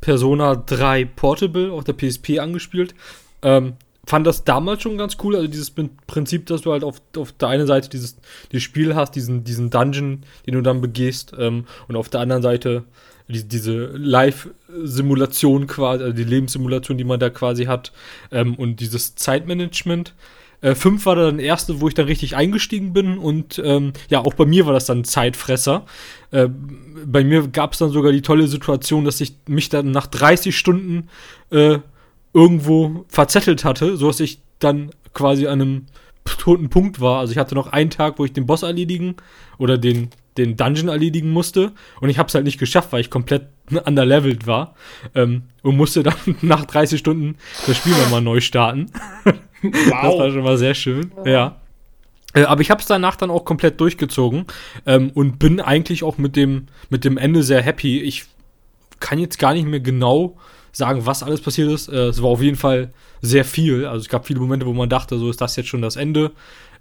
Persona 0.00 0.54
3 0.56 1.04
Portable 1.04 1.72
auf 1.72 1.84
der 1.84 1.94
PSP 1.94 2.38
angespielt. 2.38 2.94
Ähm, 3.42 3.74
fand 4.06 4.26
das 4.26 4.44
damals 4.44 4.82
schon 4.82 4.98
ganz 4.98 5.16
cool. 5.22 5.34
Also 5.34 5.48
dieses 5.48 5.70
Prin- 5.70 5.90
Prinzip, 6.06 6.46
dass 6.46 6.62
du 6.62 6.72
halt 6.72 6.84
auf, 6.84 7.02
auf 7.16 7.32
der 7.32 7.48
einen 7.48 7.66
Seite 7.66 7.88
dieses, 7.88 8.16
dieses 8.52 8.62
Spiel 8.62 8.94
hast, 8.94 9.12
diesen, 9.12 9.44
diesen 9.44 9.70
Dungeon, 9.70 10.22
den 10.46 10.54
du 10.54 10.60
dann 10.62 10.80
begehst, 10.80 11.32
ähm, 11.38 11.66
und 11.88 11.96
auf 11.96 12.08
der 12.08 12.20
anderen 12.20 12.42
Seite 12.42 12.84
die, 13.28 13.44
diese 13.44 13.86
Live-Simulation 13.96 15.66
quasi, 15.66 16.04
also 16.04 16.16
die 16.16 16.24
Lebenssimulation, 16.24 16.98
die 16.98 17.04
man 17.04 17.20
da 17.20 17.30
quasi 17.30 17.64
hat, 17.64 17.92
ähm, 18.30 18.54
und 18.54 18.80
dieses 18.80 19.14
Zeitmanagement. 19.14 20.14
Äh, 20.60 20.74
fünf 20.74 21.04
war 21.06 21.16
dann 21.16 21.38
der 21.38 21.46
erste, 21.46 21.80
wo 21.80 21.88
ich 21.88 21.94
dann 21.94 22.06
richtig 22.06 22.36
eingestiegen 22.36 22.92
bin 22.92 23.18
und 23.18 23.60
ähm, 23.64 23.92
ja, 24.08 24.20
auch 24.20 24.34
bei 24.34 24.46
mir 24.46 24.66
war 24.66 24.72
das 24.72 24.86
dann 24.86 25.04
Zeitfresser. 25.04 25.84
Äh, 26.30 26.48
bei 27.04 27.24
mir 27.24 27.48
gab 27.48 27.72
es 27.72 27.78
dann 27.78 27.90
sogar 27.90 28.12
die 28.12 28.22
tolle 28.22 28.46
Situation, 28.48 29.04
dass 29.04 29.20
ich 29.20 29.34
mich 29.46 29.68
dann 29.68 29.90
nach 29.90 30.06
30 30.06 30.56
Stunden 30.56 31.08
äh, 31.50 31.78
irgendwo 32.32 33.04
verzettelt 33.08 33.64
hatte, 33.64 33.96
sodass 33.96 34.20
ich 34.20 34.40
dann 34.58 34.90
quasi 35.12 35.46
an 35.46 35.60
einem 35.60 35.86
toten 36.24 36.68
Punkt 36.68 37.00
war. 37.00 37.20
Also 37.20 37.32
ich 37.32 37.38
hatte 37.38 37.54
noch 37.54 37.68
einen 37.68 37.90
Tag, 37.90 38.18
wo 38.18 38.24
ich 38.24 38.32
den 38.32 38.46
Boss 38.46 38.62
erledigen 38.62 39.16
oder 39.58 39.78
den, 39.78 40.10
den 40.38 40.56
Dungeon 40.56 40.88
erledigen 40.88 41.30
musste. 41.30 41.72
Und 42.00 42.08
ich 42.08 42.18
habe 42.18 42.28
es 42.28 42.34
halt 42.34 42.44
nicht 42.44 42.58
geschafft, 42.58 42.92
weil 42.92 43.00
ich 43.00 43.10
komplett 43.10 43.48
underlevelt 43.84 44.46
war. 44.46 44.74
Ähm, 45.14 45.44
und 45.62 45.76
musste 45.76 46.02
dann 46.02 46.14
nach 46.42 46.64
30 46.64 46.98
Stunden 46.98 47.36
das 47.66 47.76
Spiel 47.76 47.92
nochmal 47.92 48.22
neu 48.22 48.40
starten. 48.40 48.86
Das 49.62 50.18
war 50.18 50.30
schon 50.30 50.44
mal 50.44 50.58
sehr 50.58 50.74
schön. 50.74 51.10
Ja. 51.24 51.56
Äh, 52.34 52.44
aber 52.44 52.60
ich 52.60 52.70
habe 52.70 52.80
es 52.80 52.86
danach 52.86 53.16
dann 53.16 53.30
auch 53.30 53.44
komplett 53.44 53.80
durchgezogen 53.80 54.44
ähm, 54.84 55.10
und 55.14 55.38
bin 55.38 55.60
eigentlich 55.60 56.04
auch 56.04 56.18
mit 56.18 56.36
dem, 56.36 56.66
mit 56.90 57.04
dem 57.04 57.16
Ende 57.16 57.42
sehr 57.42 57.62
happy. 57.62 58.00
Ich 58.00 58.26
kann 59.00 59.18
jetzt 59.18 59.38
gar 59.38 59.54
nicht 59.54 59.66
mehr 59.66 59.80
genau 59.80 60.36
sagen, 60.72 61.06
was 61.06 61.22
alles 61.22 61.40
passiert 61.40 61.70
ist. 61.70 61.88
Äh, 61.88 62.08
es 62.08 62.22
war 62.22 62.30
auf 62.30 62.42
jeden 62.42 62.56
Fall 62.56 62.92
sehr 63.22 63.44
viel. 63.44 63.86
Also 63.86 64.02
es 64.02 64.08
gab 64.08 64.26
viele 64.26 64.40
Momente, 64.40 64.66
wo 64.66 64.74
man 64.74 64.90
dachte, 64.90 65.18
so 65.18 65.30
ist 65.30 65.40
das 65.40 65.56
jetzt 65.56 65.68
schon 65.68 65.82
das 65.82 65.96
Ende. 65.96 66.32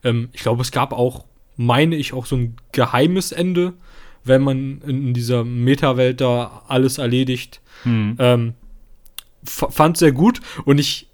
Ähm, 0.04 0.30
ich 0.34 0.42
glaube, 0.42 0.62
es 0.62 0.72
gab 0.72 0.92
auch, 0.92 1.26
meine 1.58 1.96
ich, 1.96 2.14
auch 2.14 2.26
so 2.26 2.36
ein 2.36 2.56
geheimes 2.72 3.32
Ende, 3.32 3.74
wenn 4.24 4.42
man 4.42 4.82
in 4.82 5.14
dieser 5.14 5.44
Meta-Welt 5.44 6.20
da 6.22 6.64
alles 6.68 6.98
erledigt. 6.98 7.62
Ähm, 8.20 8.54
f- 9.46 9.68
fand 9.70 9.98
sehr 9.98 10.12
gut 10.12 10.40
und 10.66 10.80
ich 10.80 11.08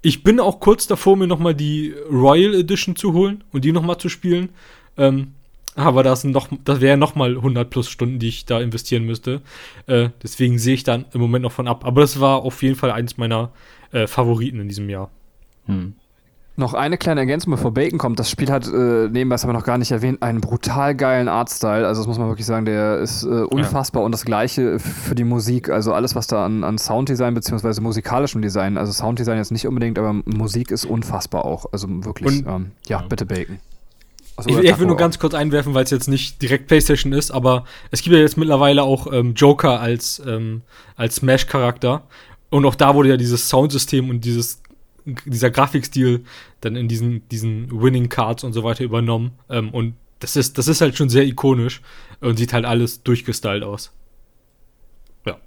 ich 0.00 0.22
bin 0.22 0.38
auch 0.38 0.60
kurz 0.60 0.86
davor, 0.86 1.16
mir 1.16 1.26
nochmal 1.26 1.54
die 1.56 1.92
Royal 2.10 2.54
Edition 2.54 2.94
zu 2.94 3.12
holen 3.14 3.42
und 3.52 3.64
die 3.64 3.72
nochmal 3.72 3.98
zu 3.98 4.08
spielen. 4.08 4.50
Ähm, 4.96 5.32
aber 5.74 6.04
das, 6.04 6.20
sind 6.22 6.30
noch, 6.30 6.48
das 6.64 6.80
wären 6.80 7.00
nochmal 7.00 7.34
100 7.36 7.68
plus 7.68 7.88
Stunden, 7.90 8.20
die 8.20 8.28
ich 8.28 8.46
da 8.46 8.60
investieren 8.60 9.04
müsste. 9.04 9.42
Äh, 9.86 10.10
deswegen 10.22 10.58
sehe 10.60 10.74
ich 10.74 10.84
dann 10.84 11.04
im 11.12 11.20
Moment 11.20 11.42
noch 11.42 11.52
von 11.52 11.66
ab. 11.66 11.84
Aber 11.84 12.00
das 12.00 12.20
war 12.20 12.42
auf 12.44 12.62
jeden 12.62 12.76
Fall 12.76 12.92
eines 12.92 13.16
meiner 13.16 13.50
äh, 13.90 14.06
Favoriten 14.06 14.60
in 14.60 14.68
diesem 14.68 14.88
Jahr. 14.88 15.10
Noch 16.58 16.74
eine 16.74 16.98
kleine 16.98 17.20
Ergänzung, 17.20 17.52
bevor 17.52 17.72
Bacon 17.72 17.98
kommt. 18.00 18.18
Das 18.18 18.28
Spiel 18.28 18.50
hat, 18.50 18.66
äh, 18.66 19.08
nebenbei 19.08 19.36
ist 19.36 19.44
aber 19.44 19.52
noch 19.52 19.62
gar 19.62 19.78
nicht 19.78 19.92
erwähnt, 19.92 20.22
einen 20.22 20.40
brutal 20.40 20.92
geilen 20.96 21.28
Artstyle. 21.28 21.86
Also 21.86 22.00
das 22.00 22.08
muss 22.08 22.18
man 22.18 22.26
wirklich 22.26 22.46
sagen, 22.46 22.64
der 22.64 22.98
ist 22.98 23.22
äh, 23.22 23.28
unfassbar. 23.28 24.02
Und 24.02 24.10
das 24.10 24.24
gleiche 24.24 24.80
für 24.80 25.14
die 25.14 25.22
Musik. 25.22 25.68
Also 25.70 25.92
alles, 25.92 26.16
was 26.16 26.26
da 26.26 26.44
an, 26.44 26.64
an 26.64 26.76
Sounddesign 26.76 27.32
beziehungsweise 27.34 27.80
musikalischem 27.80 28.42
Design, 28.42 28.76
also 28.76 28.90
Sounddesign 28.90 29.38
jetzt 29.38 29.52
nicht 29.52 29.68
unbedingt, 29.68 30.00
aber 30.00 30.12
Musik 30.24 30.72
ist 30.72 30.84
unfassbar 30.84 31.44
auch. 31.44 31.66
Also 31.70 31.86
wirklich, 32.04 32.44
Und- 32.44 32.48
ähm, 32.48 32.70
ja, 32.88 33.02
bitte 33.08 33.24
Bacon. 33.24 33.60
Also, 34.36 34.50
Ich, 34.50 34.58
ich 34.70 34.78
will 34.80 34.86
nur 34.88 34.96
ganz 34.96 35.20
kurz 35.20 35.34
einwerfen, 35.34 35.74
weil 35.74 35.84
es 35.84 35.90
jetzt 35.90 36.08
nicht 36.08 36.42
direkt 36.42 36.66
PlayStation 36.66 37.12
ist, 37.12 37.30
aber 37.30 37.64
es 37.92 38.02
gibt 38.02 38.14
ja 38.16 38.20
jetzt 38.22 38.36
mittlerweile 38.36 38.82
auch 38.82 39.12
ähm, 39.12 39.34
Joker 39.34 39.80
als, 39.80 40.20
ähm, 40.26 40.62
als 40.96 41.16
Smash-Charakter. 41.16 42.02
Und 42.50 42.64
auch 42.66 42.74
da 42.74 42.94
wurde 42.96 43.10
ja 43.10 43.16
dieses 43.16 43.48
Soundsystem 43.48 44.10
und 44.10 44.24
dieses, 44.24 44.60
dieser 45.24 45.50
Grafikstil 45.50 46.24
dann 46.60 46.76
in 46.76 46.88
diesen, 46.88 47.28
diesen 47.28 47.70
Winning 47.70 48.08
Cards 48.08 48.44
und 48.44 48.52
so 48.52 48.64
weiter 48.64 48.84
übernommen. 48.84 49.32
Ähm, 49.48 49.70
und 49.70 49.94
das 50.20 50.36
ist, 50.36 50.58
das 50.58 50.68
ist 50.68 50.80
halt 50.80 50.96
schon 50.96 51.08
sehr 51.08 51.24
ikonisch 51.24 51.80
und 52.20 52.36
sieht 52.36 52.52
halt 52.52 52.64
alles 52.64 53.02
durchgestylt 53.02 53.62
aus. 53.62 53.92
Ja. 55.24 55.38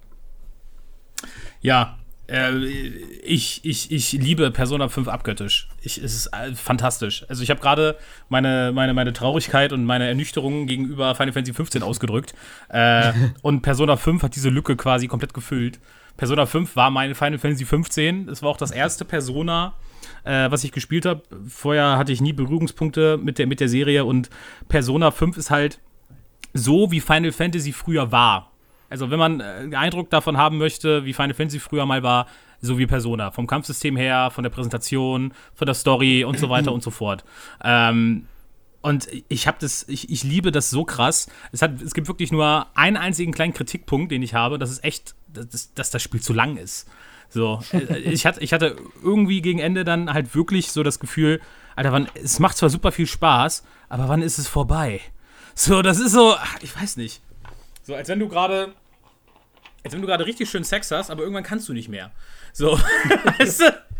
Ja, 1.62 1.98
äh, 2.32 2.66
ich, 3.24 3.66
ich, 3.66 3.92
ich 3.92 4.14
liebe 4.14 4.50
Persona 4.52 4.88
5 4.88 5.08
abgöttisch. 5.10 5.68
Ich, 5.82 5.98
es 5.98 6.16
ist 6.16 6.28
äh, 6.28 6.56
fantastisch. 6.56 7.26
Also 7.28 7.44
ich 7.44 7.50
habe 7.50 7.60
gerade 7.60 7.98
meine, 8.30 8.72
meine, 8.74 8.94
meine 8.94 9.12
Traurigkeit 9.12 9.74
und 9.74 9.84
meine 9.84 10.08
Ernüchterung 10.08 10.66
gegenüber 10.66 11.14
Final 11.16 11.34
Fantasy 11.34 11.54
15 11.54 11.84
ausgedrückt. 11.84 12.34
Äh, 12.70 13.12
und 13.42 13.62
Persona 13.62 13.98
5 13.98 14.24
hat 14.24 14.36
diese 14.36 14.50
Lücke 14.50 14.78
quasi 14.78 15.08
komplett 15.08 15.34
gefüllt. 15.34 15.80
Persona 16.18 16.46
5 16.46 16.76
war 16.76 16.92
meine 16.92 17.16
Final 17.16 17.40
Fantasy 17.40 17.66
15. 17.66 18.30
Es 18.30 18.44
war 18.44 18.50
auch 18.50 18.58
das 18.58 18.72
erste 18.72 19.06
Persona, 19.06 19.74
äh, 20.24 20.52
was 20.52 20.64
ich 20.64 20.72
gespielt 20.72 21.06
habe. 21.06 21.24
Vorher 21.48 21.98
hatte 21.98 22.12
ich 22.12 22.22
nie 22.22 22.34
Berührungspunkte 22.34 23.18
mit 23.18 23.40
der, 23.40 23.48
mit 23.48 23.60
der 23.60 23.70
Serie 23.70 24.06
und 24.06 24.30
Persona 24.70 25.12
5 25.12 25.38
ist 25.38 25.52
halt 25.52 25.80
so, 26.54 26.92
wie 26.92 27.00
Final 27.00 27.32
Fantasy 27.32 27.72
früher 27.72 28.12
war. 28.12 28.52
Also, 28.90 29.10
wenn 29.10 29.20
man 29.20 29.40
äh, 29.40 29.44
einen 29.44 29.76
Eindruck 29.76 30.10
davon 30.10 30.38
haben 30.38 30.58
möchte, 30.58 31.06
wie 31.06 31.14
Final 31.14 31.34
Fantasy 31.34 31.60
früher 31.60 31.86
mal 31.86 32.04
war, 32.04 32.28
so 32.60 32.78
wie 32.78 32.86
Persona. 32.86 33.32
Vom 33.32 33.48
Kampfsystem 33.48 33.96
her, 33.96 34.30
von 34.32 34.44
der 34.44 34.52
Präsentation, 34.52 35.34
von 35.56 35.66
der 35.66 35.76
Story 35.76 36.24
und 36.24 36.38
so 36.38 36.50
weiter 36.50 36.72
und 36.74 36.84
so 36.84 36.92
fort. 36.92 37.24
Ähm, 37.64 38.28
und 38.82 39.08
ich 39.30 39.48
habe 39.48 39.58
das, 39.62 39.88
ich, 39.88 40.10
ich 40.10 40.24
liebe 40.24 40.52
das 40.52 40.70
so 40.70 40.84
krass. 40.84 41.30
Es, 41.52 41.62
hat, 41.62 41.82
es 41.82 41.94
gibt 41.94 42.08
wirklich 42.08 42.32
nur 42.32 42.68
einen 42.76 42.98
einzigen 42.98 43.32
kleinen 43.32 43.54
Kritikpunkt, 43.54 44.12
den 44.12 44.24
ich 44.24 44.34
habe. 44.34 44.58
Das 44.58 44.72
ist 44.72 44.84
echt, 44.84 45.16
dass, 45.34 45.74
dass 45.74 45.92
das 45.92 46.02
Spiel 46.02 46.22
zu 46.22 46.34
lang 46.34 46.58
ist. 46.58 46.88
So, 47.30 47.62
äh, 47.72 47.98
ich 48.00 48.26
hatte, 48.26 48.42
ich 48.42 48.54
hatte 48.54 48.76
irgendwie 49.02 49.42
gegen 49.42 49.60
Ende 49.60 49.84
dann 49.84 50.14
halt 50.14 50.36
wirklich 50.36 50.72
so 50.72 50.84
das 50.84 51.00
Gefühl, 51.00 51.42
Alter, 51.76 51.92
wann, 51.92 52.08
es 52.16 52.40
macht 52.40 52.58
zwar 52.58 52.70
super 52.70 52.92
viel 52.92 53.08
Spaß, 53.08 53.64
aber 53.90 54.10
wann 54.10 54.22
ist 54.22 54.38
es 54.38 54.48
vorbei? 54.48 55.02
So, 55.56 55.82
das 55.82 56.00
ist 56.00 56.12
so, 56.12 56.36
ich 56.62 56.76
weiß 56.76 56.98
nicht. 56.98 57.22
So, 57.84 57.96
als 57.96 58.10
wenn 58.10 58.20
du 58.20 58.28
gerade, 58.28 58.74
als 59.84 59.94
wenn 59.94 60.02
du 60.02 60.08
gerade 60.08 60.26
richtig 60.26 60.50
schön 60.50 60.64
Sex 60.64 60.92
hast, 60.92 61.10
aber 61.10 61.22
irgendwann 61.22 61.44
kannst 61.44 61.68
du 61.70 61.74
nicht 61.74 61.90
mehr. 61.90 62.12
So, 62.54 62.78
weißt 63.38 63.62
du? 63.62 63.91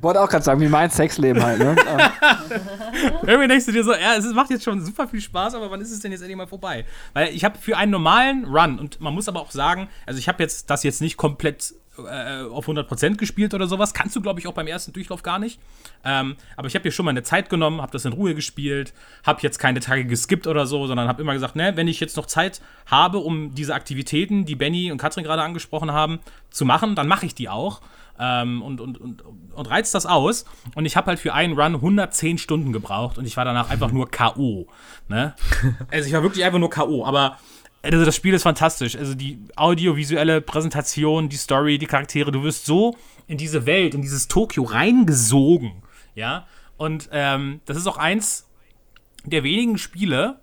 Wollte 0.00 0.20
auch 0.20 0.28
gerade 0.28 0.44
sagen, 0.44 0.60
wie 0.60 0.68
mein 0.68 0.90
Sexleben 0.90 1.42
halt, 1.42 1.58
ne? 1.58 1.76
Irgendwie 3.22 3.48
denkst 3.48 3.66
du 3.66 3.72
dir 3.72 3.84
so, 3.84 3.92
ja, 3.92 4.14
es 4.16 4.32
macht 4.32 4.50
jetzt 4.50 4.64
schon 4.64 4.84
super 4.84 5.08
viel 5.08 5.20
Spaß, 5.20 5.54
aber 5.54 5.70
wann 5.70 5.80
ist 5.80 5.90
es 5.90 6.00
denn 6.00 6.12
jetzt 6.12 6.20
endlich 6.20 6.36
mal 6.36 6.46
vorbei? 6.46 6.84
Weil 7.12 7.34
ich 7.34 7.44
habe 7.44 7.58
für 7.58 7.76
einen 7.76 7.92
normalen 7.92 8.44
Run, 8.44 8.78
und 8.78 9.00
man 9.00 9.14
muss 9.14 9.28
aber 9.28 9.40
auch 9.40 9.50
sagen, 9.50 9.88
also 10.06 10.18
ich 10.18 10.28
habe 10.28 10.42
jetzt 10.42 10.70
das 10.70 10.82
jetzt 10.82 11.00
nicht 11.00 11.16
komplett 11.16 11.74
äh, 11.98 12.44
auf 12.44 12.68
100% 12.68 13.16
gespielt 13.16 13.52
oder 13.52 13.66
sowas, 13.66 13.92
kannst 13.92 14.16
du, 14.16 14.22
glaube 14.22 14.40
ich, 14.40 14.46
auch 14.46 14.54
beim 14.54 14.66
ersten 14.66 14.92
Durchlauf 14.92 15.22
gar 15.22 15.38
nicht. 15.38 15.60
Ähm, 16.04 16.36
aber 16.56 16.66
ich 16.66 16.74
habe 16.74 16.84
hier 16.84 16.92
schon 16.92 17.04
mal 17.04 17.10
eine 17.10 17.22
Zeit 17.22 17.50
genommen, 17.50 17.82
habe 17.82 17.92
das 17.92 18.04
in 18.04 18.12
Ruhe 18.12 18.34
gespielt, 18.34 18.94
habe 19.24 19.40
jetzt 19.42 19.58
keine 19.58 19.80
Tage 19.80 20.06
geskippt 20.06 20.46
oder 20.46 20.66
so, 20.66 20.86
sondern 20.86 21.08
habe 21.08 21.20
immer 21.20 21.34
gesagt, 21.34 21.54
ne, 21.54 21.76
wenn 21.76 21.88
ich 21.88 22.00
jetzt 22.00 22.16
noch 22.16 22.26
Zeit 22.26 22.62
habe, 22.86 23.18
um 23.18 23.54
diese 23.54 23.74
Aktivitäten, 23.74 24.46
die 24.46 24.56
Benny 24.56 24.90
und 24.90 24.98
Katrin 24.98 25.24
gerade 25.24 25.42
angesprochen 25.42 25.92
haben, 25.92 26.20
zu 26.50 26.64
machen, 26.64 26.94
dann 26.94 27.08
mache 27.08 27.26
ich 27.26 27.34
die 27.34 27.48
auch. 27.48 27.82
Ähm, 28.18 28.62
und, 28.62 28.80
und, 28.80 28.98
und, 28.98 29.22
und 29.22 29.70
reizt 29.70 29.94
das 29.94 30.06
aus. 30.06 30.44
Und 30.74 30.84
ich 30.86 30.96
habe 30.96 31.08
halt 31.08 31.18
für 31.18 31.34
einen 31.34 31.58
Run 31.58 31.74
110 31.74 32.38
Stunden 32.38 32.72
gebraucht 32.72 33.18
und 33.18 33.26
ich 33.26 33.36
war 33.36 33.44
danach 33.44 33.70
einfach 33.70 33.90
nur 33.90 34.10
K.O. 34.10 34.66
Ne? 35.08 35.34
Also 35.90 36.06
ich 36.06 36.14
war 36.14 36.22
wirklich 36.22 36.44
einfach 36.44 36.58
nur 36.58 36.70
K.O. 36.70 37.04
Aber 37.04 37.38
also 37.82 38.04
das 38.04 38.14
Spiel 38.14 38.34
ist 38.34 38.44
fantastisch. 38.44 38.96
Also 38.96 39.14
die 39.14 39.40
audiovisuelle 39.56 40.40
Präsentation, 40.40 41.28
die 41.28 41.36
Story, 41.36 41.78
die 41.78 41.86
Charaktere, 41.86 42.30
du 42.30 42.42
wirst 42.42 42.64
so 42.64 42.96
in 43.26 43.38
diese 43.38 43.66
Welt, 43.66 43.94
in 43.94 44.02
dieses 44.02 44.28
Tokio 44.28 44.62
reingesogen. 44.62 45.82
Ja. 46.14 46.46
Und 46.76 47.08
ähm, 47.12 47.60
das 47.64 47.76
ist 47.76 47.86
auch 47.86 47.96
eins 47.96 48.48
der 49.24 49.42
wenigen 49.42 49.78
Spiele, 49.78 50.40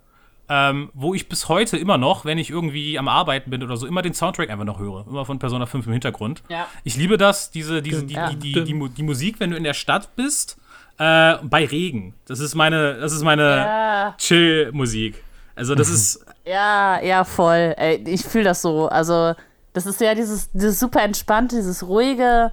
ähm, 0.50 0.90
wo 0.94 1.14
ich 1.14 1.28
bis 1.28 1.48
heute 1.48 1.76
immer 1.76 1.96
noch, 1.96 2.24
wenn 2.24 2.36
ich 2.36 2.50
irgendwie 2.50 2.98
am 2.98 3.06
Arbeiten 3.08 3.50
bin 3.50 3.62
oder 3.62 3.76
so, 3.76 3.86
immer 3.86 4.02
den 4.02 4.14
Soundtrack 4.14 4.50
einfach 4.50 4.64
noch 4.64 4.80
höre. 4.80 5.06
Immer 5.06 5.24
von 5.24 5.38
Persona 5.38 5.64
5 5.64 5.86
im 5.86 5.92
Hintergrund. 5.92 6.42
Ja. 6.48 6.66
Ich 6.82 6.96
liebe 6.96 7.16
das, 7.16 7.52
diese, 7.52 7.80
diese, 7.80 8.04
die, 8.04 8.16
die, 8.16 8.36
die, 8.54 8.64
die, 8.64 8.88
die 8.88 9.02
Musik, 9.02 9.38
wenn 9.38 9.50
du 9.50 9.56
in 9.56 9.62
der 9.64 9.74
Stadt 9.74 10.16
bist, 10.16 10.58
äh, 10.98 11.36
bei 11.42 11.64
Regen. 11.64 12.14
Das 12.26 12.40
ist 12.40 12.56
meine, 12.56 12.94
das 12.98 13.12
ist 13.12 13.22
meine 13.22 13.42
Ja. 13.42 14.14
Chill-Musik. 14.18 15.22
Also 15.54 15.74
das 15.76 15.88
ist, 15.88 16.26
Ja, 16.44 17.00
ja, 17.00 17.22
voll. 17.22 17.74
Ey, 17.76 18.02
ich 18.06 18.24
fühle 18.24 18.44
das 18.44 18.60
so. 18.62 18.88
Also, 18.88 19.34
das 19.72 19.86
ist 19.86 20.00
ja 20.00 20.14
dieses, 20.16 20.50
dieses 20.50 20.80
super 20.80 21.02
entspannte, 21.02 21.56
dieses 21.56 21.86
ruhige, 21.86 22.50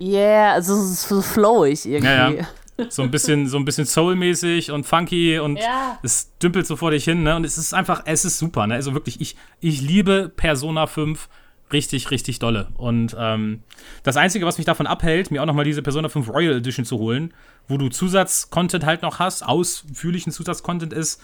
yeah, 0.00 0.52
also 0.52 0.74
es 0.74 0.90
ist 0.90 1.08
so 1.08 1.20
flowig 1.20 1.84
irgendwie. 1.84 2.06
Ja, 2.06 2.30
ja. 2.30 2.46
So 2.88 3.02
ein 3.02 3.10
bisschen, 3.10 3.46
so 3.46 3.56
ein 3.56 3.64
bisschen 3.64 3.84
soulmäßig 3.84 4.70
und 4.70 4.84
funky 4.84 5.38
und 5.38 5.56
Ja. 5.58 5.98
es 6.02 6.36
dümpelt 6.38 6.66
so 6.66 6.76
vor 6.76 6.90
dich 6.90 7.04
hin, 7.04 7.22
ne? 7.22 7.36
Und 7.36 7.44
es 7.44 7.58
ist 7.58 7.72
einfach, 7.74 8.02
es 8.06 8.24
ist 8.24 8.38
super, 8.38 8.66
ne? 8.66 8.74
Also 8.74 8.94
wirklich, 8.94 9.20
ich, 9.20 9.36
ich 9.60 9.80
liebe 9.80 10.32
Persona 10.34 10.86
5 10.86 11.28
richtig, 11.72 12.10
richtig 12.10 12.38
dolle. 12.38 12.68
Und 12.76 13.16
ähm, 13.18 13.62
das 14.02 14.16
Einzige, 14.16 14.46
was 14.46 14.58
mich 14.58 14.66
davon 14.66 14.86
abhält, 14.86 15.30
mir 15.30 15.42
auch 15.42 15.46
nochmal 15.46 15.64
diese 15.64 15.82
Persona 15.82 16.08
5 16.08 16.28
Royal 16.28 16.56
Edition 16.56 16.84
zu 16.84 16.98
holen, 16.98 17.32
wo 17.68 17.78
du 17.78 17.88
Zusatzcontent 17.88 18.84
halt 18.84 19.02
noch 19.02 19.18
hast, 19.18 19.42
ausführlichen 19.44 20.32
Zusatzcontent 20.32 20.92
ist, 20.92 21.22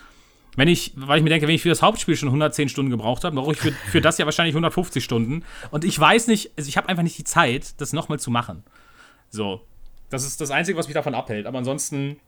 wenn 0.56 0.66
ich, 0.66 0.92
weil 0.96 1.18
ich 1.18 1.22
mir 1.22 1.30
denke, 1.30 1.46
wenn 1.46 1.54
ich 1.54 1.62
für 1.62 1.68
das 1.68 1.82
Hauptspiel 1.82 2.16
schon 2.16 2.28
110 2.28 2.68
Stunden 2.68 2.90
gebraucht 2.90 3.22
habe, 3.22 3.36
brauche 3.36 3.52
ich 3.52 3.58
für, 3.58 3.70
für 3.70 4.00
das 4.00 4.18
ja 4.18 4.24
wahrscheinlich 4.24 4.54
150 4.54 5.04
Stunden. 5.04 5.44
Und 5.70 5.84
ich 5.84 5.98
weiß 5.98 6.26
nicht, 6.26 6.50
also 6.56 6.68
ich 6.68 6.76
habe 6.76 6.88
einfach 6.88 7.04
nicht 7.04 7.18
die 7.18 7.24
Zeit, 7.24 7.80
das 7.80 7.92
nochmal 7.92 8.18
zu 8.18 8.30
machen. 8.30 8.64
So. 9.30 9.60
Das 10.10 10.24
ist 10.24 10.40
das 10.40 10.50
Einzige, 10.50 10.76
was 10.76 10.86
mich 10.86 10.94
davon 10.94 11.14
abhält. 11.14 11.46
Aber 11.46 11.58
ansonsten 11.58 12.20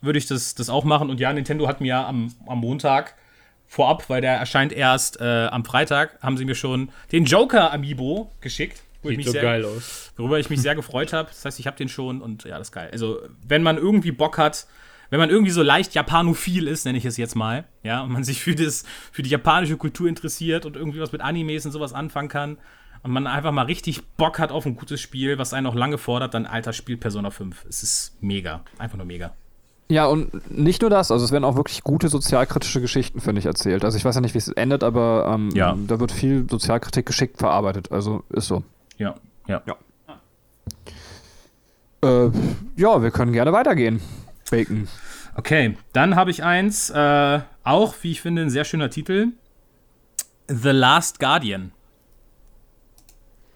würde 0.00 0.18
ich 0.18 0.26
das, 0.26 0.54
das 0.54 0.68
auch 0.68 0.84
machen. 0.84 1.10
Und 1.10 1.20
ja, 1.20 1.32
Nintendo 1.32 1.66
hat 1.66 1.80
mir 1.80 1.96
am, 1.96 2.34
am 2.46 2.58
Montag 2.58 3.14
vorab, 3.66 4.08
weil 4.08 4.20
der 4.20 4.34
erscheint 4.34 4.72
erst 4.72 5.20
äh, 5.20 5.46
am 5.46 5.64
Freitag, 5.64 6.18
haben 6.22 6.36
sie 6.36 6.44
mir 6.44 6.54
schon 6.54 6.90
den 7.12 7.24
Joker 7.24 7.72
Amiibo 7.72 8.30
geschickt. 8.40 8.82
Wo 9.02 9.10
ich 9.10 9.12
Sieht 9.12 9.18
mich 9.18 9.26
so 9.26 9.32
sehr, 9.32 9.42
geil 9.42 9.64
aus. 9.64 10.12
worüber 10.16 10.40
ich 10.40 10.50
mich 10.50 10.60
sehr 10.60 10.74
gefreut 10.74 11.12
habe. 11.12 11.28
Das 11.28 11.44
heißt, 11.44 11.60
ich 11.60 11.68
habe 11.68 11.76
den 11.76 11.88
schon 11.88 12.20
und 12.20 12.42
ja, 12.44 12.58
das 12.58 12.68
ist 12.68 12.72
geil. 12.72 12.88
Also, 12.90 13.20
wenn 13.46 13.62
man 13.62 13.76
irgendwie 13.76 14.10
Bock 14.10 14.38
hat, 14.38 14.66
wenn 15.10 15.20
man 15.20 15.30
irgendwie 15.30 15.52
so 15.52 15.62
leicht 15.62 15.94
japanophil 15.94 16.66
ist, 16.66 16.84
nenne 16.84 16.98
ich 16.98 17.04
es 17.04 17.16
jetzt 17.16 17.36
mal, 17.36 17.64
ja, 17.84 18.02
und 18.02 18.10
man 18.10 18.24
sich 18.24 18.42
für, 18.42 18.56
das, 18.56 18.84
für 19.12 19.22
die 19.22 19.30
japanische 19.30 19.76
Kultur 19.76 20.08
interessiert 20.08 20.66
und 20.66 20.74
irgendwie 20.74 20.98
was 20.98 21.12
mit 21.12 21.20
Animes 21.20 21.64
und 21.64 21.70
sowas 21.70 21.92
anfangen 21.92 22.28
kann 22.28 22.58
und 23.02 23.10
man 23.12 23.26
einfach 23.26 23.52
mal 23.52 23.66
richtig 23.66 24.04
Bock 24.16 24.38
hat 24.38 24.50
auf 24.52 24.66
ein 24.66 24.76
gutes 24.76 25.00
Spiel, 25.00 25.38
was 25.38 25.52
einen 25.52 25.66
auch 25.66 25.74
lange 25.74 25.98
fordert, 25.98 26.34
dann 26.34 26.46
alter 26.46 26.72
Spiel 26.72 26.96
Persona 26.96 27.30
5. 27.30 27.64
Es 27.68 27.82
ist 27.82 28.16
mega. 28.22 28.62
Einfach 28.78 28.96
nur 28.96 29.06
mega. 29.06 29.32
Ja, 29.90 30.06
und 30.06 30.50
nicht 30.50 30.82
nur 30.82 30.90
das, 30.90 31.10
also 31.10 31.24
es 31.24 31.32
werden 31.32 31.44
auch 31.44 31.56
wirklich 31.56 31.82
gute 31.82 32.08
sozialkritische 32.08 32.80
Geschichten, 32.82 33.20
finde 33.20 33.38
ich, 33.38 33.46
erzählt. 33.46 33.84
Also 33.84 33.96
ich 33.96 34.04
weiß 34.04 34.16
ja 34.16 34.20
nicht, 34.20 34.34
wie 34.34 34.38
es 34.38 34.48
endet, 34.48 34.82
aber 34.84 35.30
ähm, 35.34 35.48
Ja. 35.54 35.74
da 35.86 35.98
wird 35.98 36.12
viel 36.12 36.46
Sozialkritik 36.50 37.06
geschickt 37.06 37.38
verarbeitet. 37.38 37.90
Also 37.90 38.22
ist 38.28 38.48
so. 38.48 38.62
Ja, 38.98 39.14
ja. 39.46 39.62
Ja. 39.66 39.76
Äh, 42.02 42.30
ja, 42.76 43.02
wir 43.02 43.10
können 43.10 43.32
gerne 43.32 43.52
weitergehen. 43.52 44.00
Bacon. 44.50 44.88
Okay, 45.36 45.76
dann 45.92 46.16
habe 46.16 46.30
ich 46.30 46.42
eins, 46.44 46.90
äh, 46.90 47.40
auch, 47.64 47.94
wie 48.02 48.10
ich 48.10 48.20
finde, 48.20 48.42
ein 48.42 48.50
sehr 48.50 48.64
schöner 48.64 48.90
Titel. 48.90 49.28
The 50.48 50.70
Last 50.70 51.18
Guardian. 51.20 51.72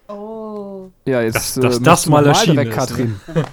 Oh. 0.07 0.89
Ja, 1.05 1.21
jetzt 1.21 1.35
Dass- 1.35 1.53
dass 1.55 1.77
äh, 1.79 1.81
das 1.83 2.05
mal 2.07 2.25
erschienen 2.25 2.57
direkt, 2.57 2.71
ist, 2.71 2.77
Katrin. 2.77 3.19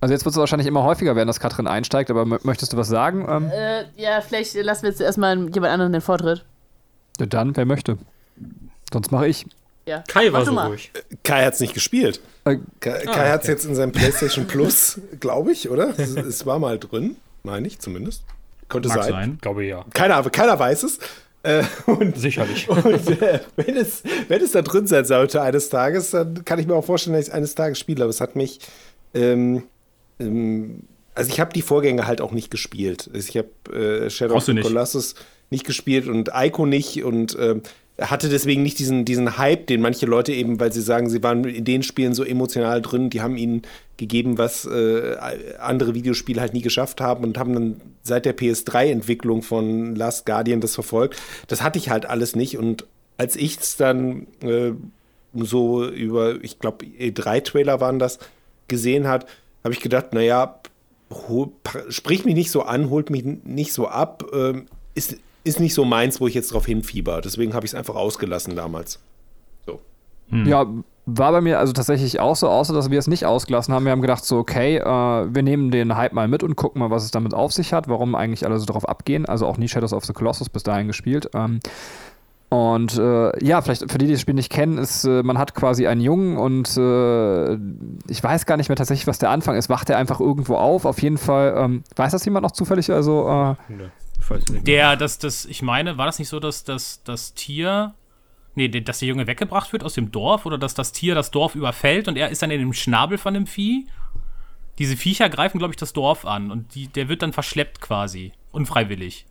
also 0.00 0.12
jetzt 0.12 0.24
wird 0.24 0.32
es 0.34 0.38
wahrscheinlich 0.38 0.66
immer 0.66 0.82
häufiger 0.84 1.14
werden, 1.16 1.26
dass 1.26 1.40
Katrin 1.40 1.66
einsteigt, 1.66 2.10
aber 2.10 2.22
mö- 2.22 2.40
möchtest 2.42 2.72
du 2.72 2.76
was 2.76 2.88
sagen? 2.88 3.26
Ähm, 3.28 3.50
Äh, 3.52 3.84
ja, 3.96 4.20
vielleicht 4.20 4.54
lassen 4.54 4.82
wir 4.82 4.90
jetzt 4.90 5.00
erstmal 5.00 5.36
jemand 5.50 5.72
anderen 5.72 5.92
den 5.92 6.00
Vortritt. 6.00 6.44
ja, 7.18 7.26
dann, 7.26 7.56
wer 7.56 7.64
möchte. 7.66 7.98
Sonst 8.92 9.12
mache 9.12 9.28
ich. 9.28 9.46
Ja. 9.86 10.02
Kai 10.08 10.32
war 10.32 10.44
so 10.44 10.52
mal. 10.52 10.66
ruhig. 10.68 10.90
Kai 11.22 11.44
hat 11.44 11.54
es 11.54 11.60
nicht 11.60 11.74
gespielt. 11.74 12.20
Äh, 12.44 12.58
Kai, 12.80 13.04
Kai 13.04 13.30
hat 13.30 13.42
es 13.42 13.48
jetzt 13.48 13.64
in 13.64 13.74
seinem 13.74 13.92
PlayStation 13.92 14.46
Plus, 14.46 15.00
glaube 15.20 15.52
ich, 15.52 15.70
oder? 15.70 15.94
Es, 15.98 16.14
es 16.16 16.46
war 16.46 16.58
mal 16.58 16.78
drin, 16.78 17.16
meine 17.42 17.66
ich 17.66 17.78
zumindest. 17.78 18.22
Könnte 18.68 18.88
Mag 18.88 19.02
sein. 19.04 19.12
sein. 19.12 19.38
Glaube 19.40 19.64
ja. 19.64 19.84
Keiner, 19.94 20.22
keiner 20.30 20.58
weiß 20.58 20.82
es. 20.84 20.98
Äh, 21.42 21.62
und 21.86 22.18
Sicherlich. 22.18 22.68
und 22.68 22.84
äh, 23.22 23.40
wenn, 23.56 23.76
es, 23.76 24.02
wenn 24.28 24.42
es 24.42 24.52
da 24.52 24.62
drin 24.62 24.86
sein 24.86 25.04
sollte 25.04 25.40
eines 25.40 25.70
Tages, 25.70 26.10
dann 26.10 26.44
kann 26.44 26.58
ich 26.58 26.66
mir 26.66 26.74
auch 26.74 26.84
vorstellen, 26.84 27.14
dass 27.14 27.22
ich 27.22 27.28
es 27.28 27.34
eines 27.34 27.54
Tages 27.54 27.78
spiele. 27.78 28.02
Aber 28.02 28.10
es 28.10 28.20
hat 28.20 28.36
mich. 28.36 28.60
Ähm, 29.14 29.62
ähm, 30.18 30.82
also, 31.14 31.30
ich 31.30 31.40
habe 31.40 31.52
die 31.52 31.62
Vorgänge 31.62 32.06
halt 32.06 32.20
auch 32.20 32.32
nicht 32.32 32.50
gespielt. 32.50 33.10
Ich 33.14 33.36
habe 33.36 33.48
äh, 33.74 34.10
Shadow 34.10 34.34
Brauchst 34.34 34.48
of 34.48 34.56
the. 34.56 34.60
Colossus 34.60 35.14
nicht 35.50 35.66
gespielt 35.66 36.06
und 36.06 36.30
Ico 36.34 36.64
nicht 36.66 37.02
und 37.02 37.36
ähm, 37.40 37.62
hatte 38.00 38.28
deswegen 38.28 38.62
nicht 38.62 38.78
diesen, 38.78 39.04
diesen 39.04 39.36
Hype, 39.36 39.66
den 39.66 39.80
manche 39.80 40.06
Leute 40.06 40.32
eben, 40.32 40.58
weil 40.58 40.72
sie 40.72 40.80
sagen, 40.80 41.10
sie 41.10 41.22
waren 41.22 41.44
in 41.44 41.64
den 41.64 41.82
Spielen 41.82 42.14
so 42.14 42.24
emotional 42.24 42.80
drin, 42.80 43.10
die 43.10 43.20
haben 43.20 43.36
ihnen 43.36 43.62
gegeben, 43.96 44.38
was 44.38 44.64
äh, 44.64 45.16
andere 45.58 45.94
Videospiele 45.94 46.40
halt 46.40 46.54
nie 46.54 46.62
geschafft 46.62 47.00
haben 47.00 47.24
und 47.24 47.36
haben 47.36 47.52
dann 47.52 47.80
seit 48.02 48.24
der 48.24 48.36
PS3-Entwicklung 48.36 49.42
von 49.42 49.94
Last 49.94 50.24
Guardian 50.24 50.60
das 50.60 50.74
verfolgt. 50.74 51.20
Das 51.48 51.62
hatte 51.62 51.78
ich 51.78 51.90
halt 51.90 52.06
alles 52.06 52.34
nicht 52.34 52.56
und 52.56 52.86
als 53.18 53.36
ich 53.36 53.58
es 53.58 53.76
dann 53.76 54.26
äh, 54.42 54.72
so 55.34 55.86
über, 55.86 56.42
ich 56.42 56.58
glaube, 56.58 56.86
E3-Trailer 56.86 57.80
waren 57.80 57.98
das, 57.98 58.18
gesehen 58.68 59.06
hat, 59.06 59.26
habe 59.62 59.74
ich 59.74 59.80
gedacht, 59.80 60.14
naja, 60.14 60.60
sprich 61.88 62.24
mich 62.24 62.34
nicht 62.34 62.50
so 62.50 62.62
an, 62.62 62.88
holt 62.88 63.10
mich 63.10 63.24
nicht 63.24 63.72
so 63.72 63.88
ab, 63.88 64.24
ähm, 64.32 64.66
ist, 64.94 65.16
ist 65.44 65.60
nicht 65.60 65.74
so 65.74 65.84
meins, 65.84 66.20
wo 66.20 66.26
ich 66.26 66.34
jetzt 66.34 66.52
drauf 66.52 66.66
hinfieber. 66.66 67.20
Deswegen 67.20 67.54
habe 67.54 67.66
ich 67.66 67.72
es 67.72 67.74
einfach 67.74 67.94
ausgelassen 67.94 68.56
damals. 68.56 69.00
So. 69.66 69.80
Ja, 70.30 70.66
war 71.06 71.32
bei 71.32 71.40
mir 71.40 71.58
also 71.58 71.72
tatsächlich 71.72 72.20
auch 72.20 72.36
so, 72.36 72.48
außer 72.48 72.72
dass 72.72 72.90
wir 72.90 72.98
es 72.98 73.06
nicht 73.06 73.26
ausgelassen 73.26 73.74
haben. 73.74 73.84
Wir 73.84 73.92
haben 73.92 74.02
gedacht, 74.02 74.24
so, 74.24 74.38
okay, 74.38 74.76
äh, 74.76 74.84
wir 74.84 75.42
nehmen 75.42 75.70
den 75.70 75.96
Hype 75.96 76.12
mal 76.12 76.28
mit 76.28 76.42
und 76.42 76.56
gucken 76.56 76.80
mal, 76.80 76.90
was 76.90 77.04
es 77.04 77.10
damit 77.10 77.34
auf 77.34 77.52
sich 77.52 77.72
hat, 77.72 77.88
warum 77.88 78.14
eigentlich 78.14 78.44
alle 78.44 78.58
so 78.58 78.66
drauf 78.66 78.88
abgehen. 78.88 79.26
Also 79.26 79.46
auch 79.46 79.58
nie 79.58 79.68
Shadows 79.68 79.92
of 79.92 80.04
the 80.04 80.12
Colossus 80.12 80.48
bis 80.48 80.62
dahin 80.62 80.86
gespielt. 80.86 81.30
Ähm, 81.34 81.60
und 82.48 82.98
äh, 82.98 83.44
ja, 83.44 83.62
vielleicht 83.62 83.90
für 83.90 83.98
die, 83.98 84.06
die 84.06 84.12
das 84.12 84.20
Spiel 84.20 84.34
nicht 84.34 84.50
kennen, 84.50 84.76
ist, 84.76 85.04
äh, 85.04 85.22
man 85.22 85.38
hat 85.38 85.54
quasi 85.54 85.86
einen 85.86 86.00
Jungen 86.00 86.36
und 86.36 86.76
äh, 86.76 87.54
ich 88.10 88.22
weiß 88.22 88.44
gar 88.44 88.56
nicht 88.56 88.68
mehr 88.68 88.76
tatsächlich, 88.76 89.06
was 89.06 89.18
der 89.18 89.30
Anfang 89.30 89.56
ist. 89.56 89.68
Wacht 89.68 89.88
er 89.88 89.98
einfach 89.98 90.20
irgendwo 90.20 90.56
auf? 90.56 90.84
Auf 90.84 91.00
jeden 91.00 91.18
Fall, 91.18 91.54
ähm, 91.56 91.84
weiß 91.94 92.12
das 92.12 92.24
jemand 92.24 92.42
noch 92.42 92.50
zufällig? 92.50 92.90
Also, 92.90 93.28
äh, 93.28 93.72
nicht. 93.72 93.90
Der, 94.66 94.96
das, 94.96 95.18
das, 95.18 95.44
ich 95.44 95.62
meine, 95.62 95.98
war 95.98 96.06
das 96.06 96.18
nicht 96.18 96.28
so, 96.28 96.40
dass 96.40 96.64
das, 96.64 97.02
das 97.04 97.34
Tier. 97.34 97.94
Nee, 98.54 98.68
dass 98.68 98.98
der 98.98 99.08
Junge 99.08 99.26
weggebracht 99.26 99.72
wird 99.72 99.84
aus 99.84 99.94
dem 99.94 100.10
Dorf 100.10 100.44
oder 100.44 100.58
dass 100.58 100.74
das 100.74 100.92
Tier 100.92 101.14
das 101.14 101.30
Dorf 101.30 101.54
überfällt 101.54 102.08
und 102.08 102.16
er 102.16 102.30
ist 102.30 102.42
dann 102.42 102.50
in 102.50 102.58
dem 102.58 102.72
Schnabel 102.72 103.16
von 103.16 103.34
dem 103.34 103.46
Vieh? 103.46 103.86
Diese 104.78 104.96
Viecher 104.96 105.28
greifen, 105.28 105.58
glaube 105.58 105.72
ich, 105.72 105.76
das 105.76 105.92
Dorf 105.92 106.24
an 106.24 106.50
und 106.50 106.74
die, 106.74 106.88
der 106.88 107.08
wird 107.08 107.22
dann 107.22 107.32
verschleppt 107.32 107.80
quasi. 107.80 108.32
Unfreiwillig. 108.50 109.26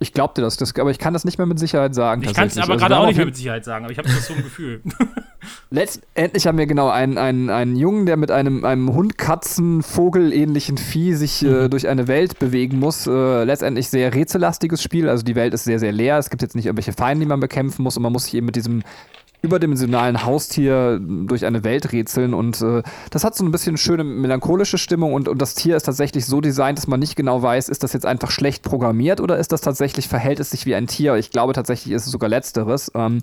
Ich 0.00 0.12
glaubte 0.12 0.40
das, 0.42 0.56
das, 0.56 0.76
aber 0.76 0.90
ich 0.90 0.98
kann 0.98 1.12
das 1.12 1.24
nicht 1.24 1.38
mehr 1.38 1.46
mit 1.46 1.58
Sicherheit 1.58 1.92
sagen. 1.94 2.22
Ich 2.22 2.32
kann 2.32 2.46
es 2.46 2.56
aber 2.56 2.74
Also, 2.74 2.86
gerade 2.86 2.98
auch 2.98 3.06
nicht 3.06 3.16
mehr 3.16 3.26
mit 3.26 3.36
Sicherheit 3.36 3.64
sagen, 3.64 3.84
aber 3.84 3.90
ich 3.92 3.98
habe 3.98 4.08
das 4.08 4.28
so 4.28 4.34
ein 4.34 4.44
Gefühl. 4.44 4.80
Letztendlich 5.70 6.46
haben 6.46 6.56
wir 6.56 6.66
genau 6.66 6.88
einen, 6.88 7.18
einen, 7.18 7.50
einen 7.50 7.74
Jungen, 7.74 8.06
der 8.06 8.16
mit 8.16 8.30
einem, 8.30 8.64
einem 8.64 8.94
Hund, 8.94 9.18
Katzen, 9.18 9.82
Vogel-ähnlichen 9.82 10.78
Vieh 10.78 11.14
sich 11.14 11.44
äh, 11.44 11.68
durch 11.68 11.88
eine 11.88 12.06
Welt 12.06 12.38
bewegen 12.38 12.78
muss. 12.78 13.08
Äh, 13.08 13.42
letztendlich 13.42 13.88
sehr 13.88 14.14
rätsellastiges 14.14 14.82
Spiel. 14.82 15.08
Also 15.08 15.24
die 15.24 15.34
Welt 15.34 15.52
ist 15.52 15.64
sehr, 15.64 15.80
sehr 15.80 15.92
leer. 15.92 16.18
Es 16.18 16.30
gibt 16.30 16.42
jetzt 16.42 16.54
nicht 16.54 16.66
irgendwelche 16.66 16.92
Feinde, 16.92 17.24
die 17.24 17.28
man 17.28 17.40
bekämpfen 17.40 17.82
muss 17.82 17.96
und 17.96 18.04
man 18.04 18.12
muss 18.12 18.24
sich 18.24 18.34
eben 18.34 18.46
mit 18.46 18.56
diesem 18.56 18.82
überdimensionalen 19.40 20.24
Haustier 20.24 21.00
durch 21.00 21.46
eine 21.46 21.62
Welt 21.62 21.92
rätseln 21.92 22.34
und 22.34 22.60
äh, 22.60 22.82
das 23.10 23.22
hat 23.24 23.36
so 23.36 23.44
ein 23.44 23.52
bisschen 23.52 23.76
schöne 23.76 24.02
melancholische 24.02 24.78
Stimmung 24.78 25.12
und, 25.12 25.28
und 25.28 25.40
das 25.40 25.54
Tier 25.54 25.76
ist 25.76 25.84
tatsächlich 25.84 26.26
so 26.26 26.40
designt, 26.40 26.78
dass 26.78 26.88
man 26.88 26.98
nicht 26.98 27.14
genau 27.14 27.40
weiß, 27.40 27.68
ist 27.68 27.84
das 27.84 27.92
jetzt 27.92 28.06
einfach 28.06 28.30
schlecht 28.30 28.62
programmiert 28.62 29.20
oder 29.20 29.38
ist 29.38 29.52
das 29.52 29.60
tatsächlich, 29.60 30.08
verhält 30.08 30.40
es 30.40 30.50
sich 30.50 30.66
wie 30.66 30.74
ein 30.74 30.88
Tier? 30.88 31.14
Ich 31.14 31.30
glaube 31.30 31.52
tatsächlich 31.52 31.94
ist 31.94 32.06
es 32.06 32.12
sogar 32.12 32.28
letzteres. 32.28 32.90
Ähm, 32.94 33.22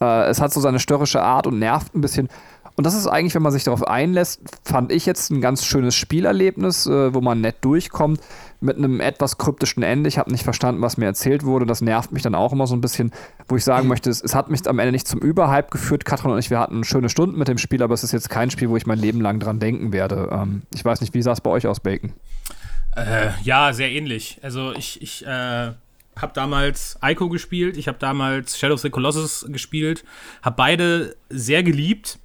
äh, 0.00 0.28
es 0.28 0.40
hat 0.40 0.52
so 0.52 0.60
seine 0.60 0.80
störrische 0.80 1.22
Art 1.22 1.46
und 1.46 1.58
nervt 1.58 1.94
ein 1.94 2.00
bisschen. 2.00 2.28
Und 2.76 2.84
das 2.84 2.94
ist 2.94 3.06
eigentlich, 3.06 3.34
wenn 3.36 3.42
man 3.42 3.52
sich 3.52 3.62
darauf 3.62 3.86
einlässt, 3.86 4.40
fand 4.64 4.90
ich 4.90 5.06
jetzt 5.06 5.30
ein 5.30 5.40
ganz 5.40 5.64
schönes 5.64 5.94
Spielerlebnis, 5.94 6.86
äh, 6.86 7.14
wo 7.14 7.20
man 7.20 7.40
nett 7.40 7.56
durchkommt, 7.60 8.20
mit 8.60 8.76
einem 8.76 9.00
etwas 9.00 9.38
kryptischen 9.38 9.84
Ende. 9.84 10.08
Ich 10.08 10.18
habe 10.18 10.32
nicht 10.32 10.42
verstanden, 10.42 10.82
was 10.82 10.96
mir 10.96 11.04
erzählt 11.04 11.44
wurde. 11.44 11.66
Das 11.66 11.82
nervt 11.82 12.10
mich 12.10 12.22
dann 12.22 12.34
auch 12.34 12.52
immer 12.52 12.66
so 12.66 12.74
ein 12.74 12.80
bisschen, 12.80 13.12
wo 13.48 13.56
ich 13.56 13.62
sagen 13.62 13.86
möchte, 13.86 14.10
es, 14.10 14.20
es 14.22 14.34
hat 14.34 14.50
mich 14.50 14.66
am 14.66 14.80
Ende 14.80 14.90
nicht 14.90 15.06
zum 15.06 15.20
Überhype 15.20 15.70
geführt. 15.70 16.04
Katrin 16.04 16.32
und 16.32 16.38
ich, 16.38 16.50
wir 16.50 16.58
hatten 16.58 16.82
schöne 16.82 17.08
Stunden 17.08 17.38
mit 17.38 17.46
dem 17.46 17.58
Spiel, 17.58 17.82
aber 17.82 17.94
es 17.94 18.02
ist 18.02 18.12
jetzt 18.12 18.28
kein 18.28 18.50
Spiel, 18.50 18.68
wo 18.70 18.76
ich 18.76 18.86
mein 18.86 18.98
Leben 18.98 19.20
lang 19.20 19.38
dran 19.38 19.60
denken 19.60 19.92
werde. 19.92 20.30
Ähm, 20.32 20.62
ich 20.74 20.84
weiß 20.84 21.00
nicht, 21.00 21.14
wie 21.14 21.22
sah 21.22 21.32
es 21.32 21.40
bei 21.40 21.50
euch 21.50 21.68
aus, 21.68 21.78
Bacon? 21.78 22.12
Äh, 22.96 23.30
ja, 23.44 23.72
sehr 23.72 23.90
ähnlich. 23.90 24.40
Also 24.42 24.72
ich, 24.72 25.00
ich 25.00 25.24
äh, 25.24 25.28
habe 25.28 26.32
damals 26.32 26.98
Ico 27.04 27.28
gespielt, 27.28 27.76
ich 27.76 27.86
habe 27.86 27.98
damals 27.98 28.58
Shadow 28.58 28.74
of 28.74 28.80
the 28.80 28.90
Colossus 28.90 29.46
gespielt, 29.48 30.04
habe 30.42 30.56
beide 30.56 31.16
sehr 31.28 31.62
geliebt 31.62 32.18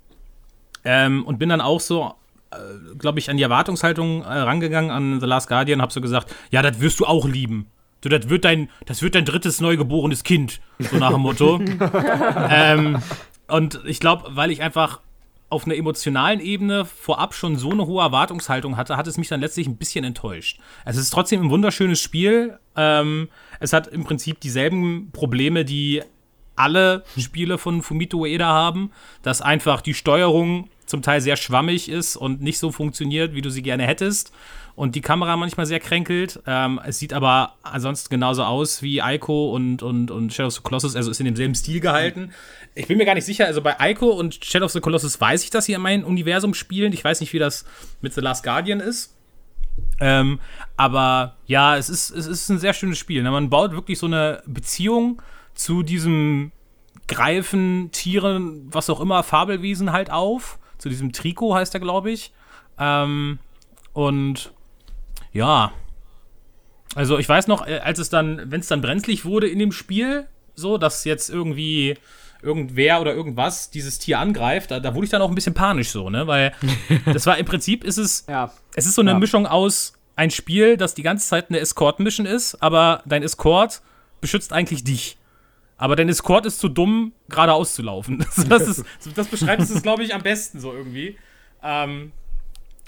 ähm, 0.83 1.25
und 1.25 1.39
bin 1.39 1.49
dann 1.49 1.61
auch 1.61 1.79
so, 1.79 2.13
äh, 2.51 2.57
glaube 2.97 3.19
ich, 3.19 3.29
an 3.29 3.37
die 3.37 3.43
Erwartungshaltung 3.43 4.23
äh, 4.23 4.25
rangegangen 4.25 4.91
an 4.91 5.19
The 5.19 5.25
Last 5.25 5.47
Guardian, 5.47 5.81
habe 5.81 5.91
so 5.91 6.01
gesagt, 6.01 6.33
ja, 6.51 6.61
das 6.61 6.79
wirst 6.79 6.99
du 6.99 7.05
auch 7.05 7.27
lieben. 7.27 7.67
So, 8.03 8.09
das 8.09 8.29
wird 8.29 8.45
dein, 8.45 8.69
das 8.85 9.01
wird 9.01 9.15
dein 9.15 9.25
drittes 9.25 9.59
neugeborenes 9.59 10.23
Kind, 10.23 10.61
so 10.79 10.97
nach 10.97 11.11
dem 11.11 11.21
Motto. 11.21 11.59
ähm, 12.49 13.01
und 13.47 13.81
ich 13.85 13.99
glaube, 13.99 14.29
weil 14.35 14.51
ich 14.51 14.61
einfach 14.61 15.01
auf 15.49 15.65
einer 15.65 15.75
emotionalen 15.75 16.39
Ebene 16.39 16.85
vorab 16.85 17.33
schon 17.33 17.55
so 17.55 17.71
eine 17.71 17.87
hohe 17.87 18.03
Erwartungshaltung 18.03 18.77
hatte, 18.77 18.97
hat 18.97 19.07
es 19.07 19.17
mich 19.17 19.29
dann 19.29 19.41
letztlich 19.41 19.67
ein 19.67 19.77
bisschen 19.77 20.05
enttäuscht. 20.05 20.59
Es 20.85 20.95
ist 20.95 21.09
trotzdem 21.09 21.41
ein 21.41 21.49
wunderschönes 21.49 21.99
Spiel. 21.99 22.59
Ähm, 22.75 23.29
es 23.59 23.73
hat 23.73 23.87
im 23.87 24.03
Prinzip 24.03 24.39
dieselben 24.39 25.09
Probleme, 25.11 25.65
die 25.65 26.03
alle 26.59 27.03
Spiele 27.17 27.57
von 27.57 27.81
Fumito 27.81 28.19
Ueda 28.19 28.47
haben, 28.47 28.91
dass 29.21 29.41
einfach 29.41 29.81
die 29.81 29.93
Steuerung 29.93 30.69
zum 30.85 31.01
Teil 31.01 31.21
sehr 31.21 31.37
schwammig 31.37 31.89
ist 31.89 32.15
und 32.15 32.41
nicht 32.41 32.59
so 32.59 32.71
funktioniert, 32.71 33.33
wie 33.33 33.41
du 33.41 33.49
sie 33.49 33.61
gerne 33.61 33.85
hättest. 33.85 34.33
Und 34.75 34.95
die 34.95 35.01
Kamera 35.01 35.35
manchmal 35.35 35.65
sehr 35.65 35.79
kränkelt. 35.79 36.41
Ähm, 36.47 36.79
es 36.85 36.99
sieht 36.99 37.11
aber 37.13 37.55
ansonsten 37.63 38.09
genauso 38.09 38.43
aus 38.43 38.81
wie 38.81 38.99
Ico 38.99 39.53
und, 39.53 39.83
und, 39.83 40.09
und 40.09 40.33
Shadow 40.33 40.47
of 40.47 40.53
the 40.53 40.61
Colossus, 40.61 40.95
also 40.95 41.11
ist 41.11 41.19
in 41.19 41.25
demselben 41.25 41.53
Stil 41.53 41.81
gehalten. 41.81 42.31
Ich 42.75 42.87
bin 42.87 42.97
mir 42.97 43.05
gar 43.05 43.15
nicht 43.15 43.25
sicher, 43.25 43.45
also 43.45 43.61
bei 43.61 43.75
Ico 43.79 44.07
und 44.07 44.43
Shadow 44.45 44.65
of 44.65 44.71
the 44.71 44.79
Colossus 44.79 45.19
weiß 45.19 45.43
ich, 45.43 45.49
dass 45.49 45.65
sie 45.65 45.73
in 45.73 45.81
meinem 45.81 46.05
Universum 46.05 46.53
spielen. 46.53 46.93
Ich 46.93 47.03
weiß 47.03 47.19
nicht, 47.19 47.33
wie 47.33 47.39
das 47.39 47.65
mit 48.01 48.13
The 48.13 48.21
Last 48.21 48.43
Guardian 48.43 48.79
ist. 48.79 49.15
Ähm, 49.99 50.39
aber 50.77 51.35
ja, 51.45 51.77
es 51.77 51.89
ist, 51.89 52.09
es 52.11 52.25
ist 52.25 52.49
ein 52.49 52.59
sehr 52.59 52.73
schönes 52.73 52.97
Spiel. 52.97 53.21
Ne? 53.21 53.31
Man 53.31 53.49
baut 53.49 53.71
wirklich 53.71 53.99
so 53.99 54.05
eine 54.05 54.41
Beziehung 54.45 55.21
zu 55.59 55.83
diesem 55.83 56.51
Greifen, 57.09 57.91
Tieren, 57.91 58.67
was 58.71 58.89
auch 58.89 59.01
immer, 59.01 59.23
Fabelwesen 59.23 59.91
halt 59.91 60.09
auf. 60.09 60.57
Zu 60.77 60.87
diesem 60.89 61.11
Trikot 61.11 61.53
heißt 61.55 61.73
er, 61.73 61.79
glaube 61.81 62.11
ich. 62.11 62.31
Ähm, 62.77 63.39
und 63.93 64.53
ja. 65.33 65.73
Also 66.95 67.17
ich 67.17 67.27
weiß 67.27 67.47
noch, 67.47 67.67
äh, 67.67 67.79
als 67.79 67.99
es 67.99 68.09
dann, 68.09 68.49
wenn 68.51 68.61
es 68.61 68.67
dann 68.67 68.81
brenzlig 68.81 69.25
wurde 69.25 69.47
in 69.49 69.59
dem 69.59 69.71
Spiel, 69.71 70.27
so, 70.55 70.77
dass 70.77 71.03
jetzt 71.03 71.29
irgendwie 71.29 71.97
irgendwer 72.41 73.01
oder 73.01 73.13
irgendwas 73.13 73.69
dieses 73.69 73.99
Tier 73.99 74.17
angreift, 74.19 74.71
da, 74.71 74.79
da 74.79 74.95
wurde 74.95 75.03
ich 75.05 75.11
dann 75.11 75.21
auch 75.21 75.27
ein 75.29 75.35
bisschen 75.35 75.53
panisch 75.53 75.89
so, 75.89 76.09
ne? 76.09 76.25
Weil 76.25 76.53
das 77.05 77.25
war 77.25 77.37
im 77.37 77.45
Prinzip 77.45 77.83
ist 77.83 77.97
es, 77.97 78.25
Ja. 78.29 78.53
es 78.75 78.85
ist 78.85 78.95
so 78.95 79.01
eine 79.01 79.11
Ja. 79.11 79.19
Mischung 79.19 79.45
aus 79.45 79.93
ein 80.15 80.31
Spiel, 80.31 80.77
das 80.77 80.93
die 80.93 81.03
ganze 81.03 81.27
Zeit 81.27 81.49
eine 81.49 81.59
Escort-Mission 81.59 82.25
ist, 82.25 82.61
aber 82.63 83.03
dein 83.05 83.23
Escort 83.23 83.81
beschützt 84.21 84.53
eigentlich 84.53 84.83
dich. 84.85 85.17
Aber 85.79 85.95
dein 85.95 86.09
Escort 86.09 86.45
ist 86.45 86.59
zu 86.59 86.67
dumm, 86.67 87.13
geradeaus 87.29 87.73
zu 87.73 87.81
laufen. 87.81 88.23
Das, 88.49 88.67
ist, 88.67 88.85
das 89.15 89.27
beschreibt 89.27 89.61
es, 89.61 89.81
glaube 89.81 90.03
ich, 90.03 90.13
am 90.13 90.21
besten 90.21 90.59
so 90.59 90.73
irgendwie. 90.73 91.17
Ähm, 91.63 92.11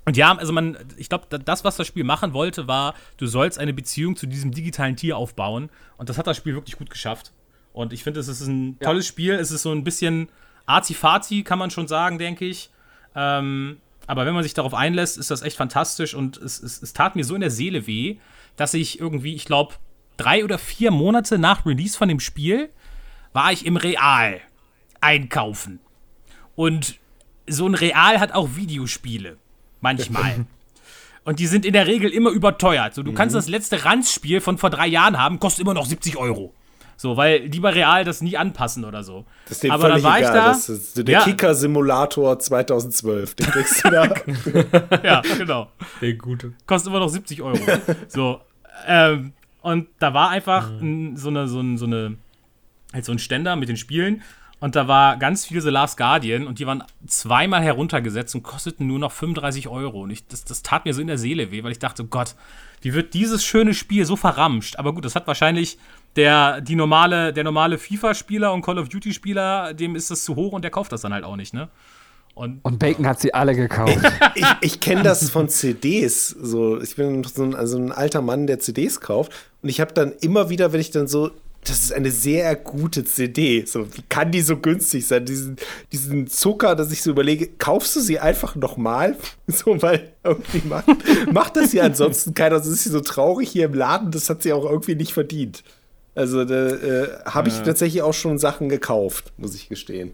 und 0.05 0.17
ja, 0.17 0.35
also 0.35 0.51
man, 0.51 0.77
ich 0.97 1.07
glaube, 1.07 1.39
das, 1.39 1.63
was 1.63 1.77
das 1.77 1.87
Spiel 1.87 2.03
machen 2.03 2.33
wollte, 2.33 2.67
war, 2.67 2.93
du 3.17 3.27
sollst 3.27 3.59
eine 3.59 3.73
Beziehung 3.73 4.17
zu 4.17 4.27
diesem 4.27 4.51
digitalen 4.51 4.97
Tier 4.97 5.15
aufbauen. 5.15 5.69
Und 5.97 6.09
das 6.09 6.17
hat 6.17 6.27
das 6.27 6.35
Spiel 6.35 6.53
wirklich 6.53 6.77
gut 6.77 6.89
geschafft. 6.89 7.31
Und 7.71 7.93
ich 7.93 8.03
finde, 8.03 8.19
es 8.19 8.27
ist 8.27 8.45
ein 8.45 8.77
tolles 8.79 9.07
Spiel. 9.07 9.35
Es 9.35 9.51
ist 9.51 9.61
so 9.61 9.71
ein 9.71 9.85
bisschen 9.85 10.27
arzi-fazi, 10.65 11.43
kann 11.43 11.59
man 11.59 11.71
schon 11.71 11.87
sagen, 11.87 12.17
denke 12.17 12.43
ich. 12.43 12.71
Ähm, 13.15 13.77
aber 14.05 14.25
wenn 14.25 14.33
man 14.33 14.43
sich 14.43 14.53
darauf 14.53 14.73
einlässt, 14.73 15.17
ist 15.17 15.31
das 15.31 15.43
echt 15.43 15.55
fantastisch. 15.55 16.13
Und 16.13 16.35
es, 16.37 16.61
es, 16.61 16.81
es 16.81 16.91
tat 16.91 17.15
mir 17.15 17.23
so 17.23 17.35
in 17.35 17.41
der 17.41 17.51
Seele 17.51 17.87
weh, 17.87 18.17
dass 18.57 18.73
ich 18.73 18.99
irgendwie, 18.99 19.33
ich 19.33 19.45
glaube, 19.45 19.75
drei 20.17 20.43
oder 20.43 20.57
vier 20.57 20.91
Monate 20.91 21.37
nach 21.37 21.65
Release 21.65 21.97
von 21.97 22.09
dem 22.09 22.19
Spiel 22.19 22.69
war 23.33 23.51
ich 23.51 23.65
im 23.65 23.77
Real 23.77 24.39
einkaufen. 24.99 25.79
Und 26.55 26.99
so 27.47 27.67
ein 27.67 27.75
Real 27.75 28.19
hat 28.19 28.33
auch 28.33 28.49
Videospiele. 28.55 29.37
Manchmal. 29.79 30.45
Und 31.23 31.39
die 31.39 31.45
sind 31.47 31.65
in 31.65 31.73
der 31.73 31.85
Regel 31.85 32.09
immer 32.09 32.31
überteuert. 32.31 32.95
So, 32.95 33.03
du 33.03 33.13
kannst 33.13 33.35
das 33.35 33.47
letzte 33.47 33.85
Ranzspiel 33.85 34.41
von 34.41 34.57
vor 34.57 34.71
drei 34.71 34.87
Jahren 34.87 35.19
haben, 35.19 35.39
kostet 35.39 35.61
immer 35.63 35.73
noch 35.75 35.85
70 35.85 36.17
Euro. 36.17 36.53
So, 36.97 37.15
weil 37.17 37.49
die 37.49 37.59
bei 37.59 37.69
Real 37.71 38.03
das 38.03 38.21
nie 38.21 38.37
anpassen 38.37 38.85
oder 38.85 39.03
so. 39.03 39.25
Das 39.45 39.53
ist 39.57 39.63
dem 39.63 39.71
Aber 39.71 39.83
dann 39.89 39.91
völlig 39.93 40.03
war 40.03 40.17
ich 40.19 40.23
egal. 40.25 40.33
da. 40.35 40.47
Das 40.49 40.69
ist 40.69 40.97
der 40.97 41.05
Ja. 41.05 41.23
Kicker-Simulator 41.23 42.37
2012. 42.39 43.35
Den 43.35 43.47
kriegst 43.47 43.83
du 43.85 43.89
da. 43.89 44.03
Ja, 45.03 45.21
genau. 45.37 45.71
Der 45.99 46.13
gute. 46.13 46.53
kostet 46.67 46.89
immer 46.91 46.99
noch 46.99 47.09
70 47.09 47.41
Euro. 47.41 47.59
so, 48.07 48.41
ähm, 48.87 49.33
und 49.61 49.89
da 49.99 50.13
war 50.13 50.29
einfach 50.29 50.69
n, 50.81 51.17
so 51.17 51.29
eine, 51.29 51.47
so 51.47 51.59
ein, 51.59 51.77
so 51.77 51.85
eine, 51.85 52.17
halt 52.93 53.05
so 53.05 53.11
ein 53.11 53.19
Ständer 53.19 53.55
mit 53.55 53.69
den 53.69 53.77
Spielen. 53.77 54.21
Und 54.59 54.75
da 54.75 54.87
war 54.87 55.17
ganz 55.17 55.45
viel 55.45 55.59
The 55.59 55.69
Last 55.69 55.97
Guardian 55.97 56.45
und 56.45 56.59
die 56.59 56.67
waren 56.67 56.83
zweimal 57.07 57.63
heruntergesetzt 57.63 58.35
und 58.35 58.43
kosteten 58.43 58.85
nur 58.85 58.99
noch 58.99 59.11
35 59.11 59.67
Euro. 59.67 60.03
Und 60.03 60.11
ich, 60.11 60.27
das, 60.27 60.43
das 60.43 60.61
tat 60.61 60.85
mir 60.85 60.93
so 60.93 61.01
in 61.01 61.07
der 61.07 61.17
Seele 61.17 61.51
weh, 61.51 61.63
weil 61.63 61.71
ich 61.71 61.79
dachte, 61.79 62.05
Gott, 62.05 62.35
wie 62.81 62.93
wird 62.93 63.15
dieses 63.15 63.43
schöne 63.43 63.73
Spiel 63.73 64.05
so 64.05 64.15
verramscht? 64.15 64.77
Aber 64.77 64.93
gut, 64.93 65.03
das 65.03 65.15
hat 65.15 65.25
wahrscheinlich 65.25 65.79
der, 66.15 66.61
die 66.61 66.75
normale, 66.75 67.33
der 67.33 67.43
normale 67.43 67.79
FIFA-Spieler 67.79 68.53
und 68.53 68.61
Call 68.61 68.77
of 68.77 68.89
Duty-Spieler, 68.89 69.73
dem 69.73 69.95
ist 69.95 70.11
das 70.11 70.23
zu 70.23 70.35
hoch 70.35 70.51
und 70.53 70.63
der 70.63 70.69
kauft 70.69 70.91
das 70.91 71.01
dann 71.01 71.13
halt 71.13 71.23
auch 71.23 71.37
nicht, 71.37 71.55
ne? 71.55 71.69
Und 72.33 72.59
Und 72.63 72.79
Bacon 72.79 73.07
hat 73.07 73.19
sie 73.19 73.33
alle 73.33 73.55
gekauft. 73.55 73.99
Ich, 74.35 74.45
ich 74.61 74.79
kenne 74.79 75.03
das 75.03 75.29
von 75.29 75.49
CDs. 75.49 76.29
So, 76.29 76.79
ich 76.79 76.95
bin 76.95 77.23
so 77.23 77.43
ein, 77.43 77.55
also 77.55 77.77
ein 77.77 77.91
alter 77.91 78.21
Mann, 78.21 78.47
der 78.47 78.59
CDs 78.59 79.01
kauft. 79.01 79.33
Und 79.61 79.69
ich 79.69 79.81
habe 79.81 79.93
dann 79.93 80.13
immer 80.21 80.49
wieder, 80.49 80.71
wenn 80.71 80.79
ich 80.79 80.91
dann 80.91 81.07
so, 81.07 81.31
das 81.63 81.79
ist 81.79 81.93
eine 81.93 82.11
sehr 82.11 82.55
gute 82.55 83.03
CD. 83.03 83.65
So, 83.65 83.85
wie 83.95 84.01
kann 84.09 84.31
die 84.31 84.41
so 84.41 84.57
günstig 84.57 85.05
sein? 85.05 85.25
Diesen, 85.25 85.57
diesen 85.91 86.27
Zucker, 86.27 86.75
dass 86.75 86.91
ich 86.91 87.03
so 87.03 87.11
überlege, 87.11 87.47
kaufst 87.47 87.95
du 87.95 87.99
sie 87.99 88.19
einfach 88.19 88.55
nochmal? 88.55 89.17
So, 89.47 89.81
weil 89.81 90.13
irgendwie 90.23 90.61
macht, 90.65 90.87
macht 91.29 91.57
das 91.57 91.73
ja 91.73 91.83
ansonsten 91.83 92.33
keiner. 92.33 92.57
Das 92.57 92.67
ist 92.67 92.85
sie 92.85 92.89
so 92.89 93.01
traurig 93.01 93.49
hier 93.49 93.65
im 93.65 93.73
Laden. 93.73 94.09
Das 94.09 94.29
hat 94.29 94.43
sie 94.43 94.53
auch 94.53 94.63
irgendwie 94.63 94.95
nicht 94.95 95.13
verdient. 95.13 95.61
Also, 96.15 96.45
da 96.45 96.69
äh, 96.69 97.09
habe 97.25 97.49
ich 97.49 97.55
tatsächlich 97.59 98.01
auch 98.01 98.13
schon 98.13 98.37
Sachen 98.37 98.69
gekauft, 98.69 99.33
muss 99.35 99.55
ich 99.55 99.67
gestehen. 99.67 100.13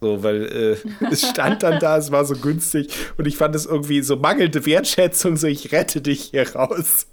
So, 0.00 0.24
weil 0.24 0.42
äh, 1.00 1.06
es 1.12 1.28
stand 1.28 1.62
dann 1.62 1.78
da, 1.78 1.96
es 1.96 2.10
war 2.10 2.24
so 2.24 2.34
günstig 2.34 2.92
und 3.18 3.28
ich 3.28 3.36
fand 3.36 3.54
es 3.54 3.66
irgendwie 3.66 4.02
so 4.02 4.16
mangelnde 4.16 4.66
Wertschätzung, 4.66 5.36
so 5.36 5.46
ich 5.46 5.70
rette 5.70 6.00
dich 6.00 6.22
hier 6.32 6.56
raus. 6.56 7.06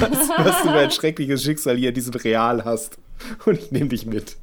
Was, 0.00 0.28
was 0.38 0.62
du 0.62 0.68
für 0.68 0.78
ein 0.78 0.90
schreckliches 0.90 1.42
Schicksal 1.42 1.76
hier 1.76 1.88
in 1.90 1.94
diesem 1.94 2.14
Real 2.14 2.64
hast. 2.64 2.98
Und 3.46 3.58
ich 3.58 3.70
nehme 3.72 3.88
dich 3.88 4.06
mit. 4.06 4.36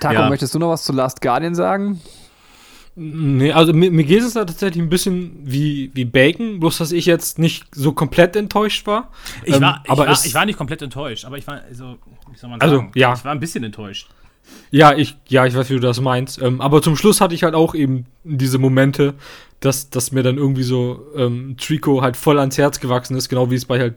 Taco, 0.00 0.14
Ja. 0.14 0.28
möchtest 0.28 0.54
du 0.54 0.58
noch 0.58 0.70
was 0.70 0.84
zu 0.84 0.92
Last 0.92 1.20
Guardian 1.20 1.54
sagen? 1.54 2.00
Nee, 2.96 3.52
also 3.52 3.72
mir, 3.72 3.90
mir 3.90 4.04
geht 4.04 4.22
es 4.22 4.34
da 4.34 4.44
tatsächlich 4.44 4.82
ein 4.82 4.88
bisschen 4.88 5.38
wie, 5.44 5.90
wie 5.94 6.04
Bacon, 6.04 6.58
bloß 6.60 6.78
dass 6.78 6.92
ich 6.92 7.06
jetzt 7.06 7.38
nicht 7.38 7.66
so 7.74 7.92
komplett 7.92 8.34
enttäuscht 8.36 8.86
war. 8.86 9.10
ich, 9.44 9.54
Ähm, 9.54 9.62
war, 9.62 9.80
ich, 9.84 9.90
aber 9.90 10.06
war, 10.06 10.24
ich 10.24 10.34
war 10.34 10.44
nicht 10.44 10.58
komplett 10.58 10.82
enttäuscht, 10.82 11.24
aber 11.24 11.38
ich 11.38 11.46
war, 11.46 11.62
also, 11.62 11.96
wie 12.30 12.36
soll 12.36 12.50
man 12.50 12.60
Also, 12.60 12.76
sagen? 12.76 12.92
ja. 12.96 13.14
Ich 13.14 13.24
war 13.24 13.32
ein 13.32 13.40
bisschen 13.40 13.64
enttäuscht. 13.64 14.08
Ja, 14.70 14.94
ich, 14.96 15.16
ja, 15.28 15.46
ich 15.46 15.54
weiß, 15.54 15.70
wie 15.70 15.74
du 15.74 15.80
das 15.80 16.00
meinst. 16.00 16.42
Ähm, 16.42 16.60
aber 16.60 16.82
zum 16.82 16.96
Schluss 16.96 17.20
hatte 17.20 17.34
ich 17.34 17.44
halt 17.44 17.54
auch 17.54 17.74
eben 17.74 18.06
diese 18.24 18.58
Momente, 18.58 19.14
dass, 19.60 19.90
dass 19.90 20.12
mir 20.12 20.22
dann 20.22 20.36
irgendwie 20.38 20.62
so 20.62 21.06
ähm, 21.16 21.56
Trico 21.58 22.02
halt 22.02 22.16
voll 22.16 22.38
ans 22.38 22.56
Herz 22.58 22.80
gewachsen 22.80 23.16
ist, 23.16 23.28
genau 23.28 23.50
wie 23.50 23.56
es 23.56 23.64
bei 23.66 23.78
halt 23.78 23.94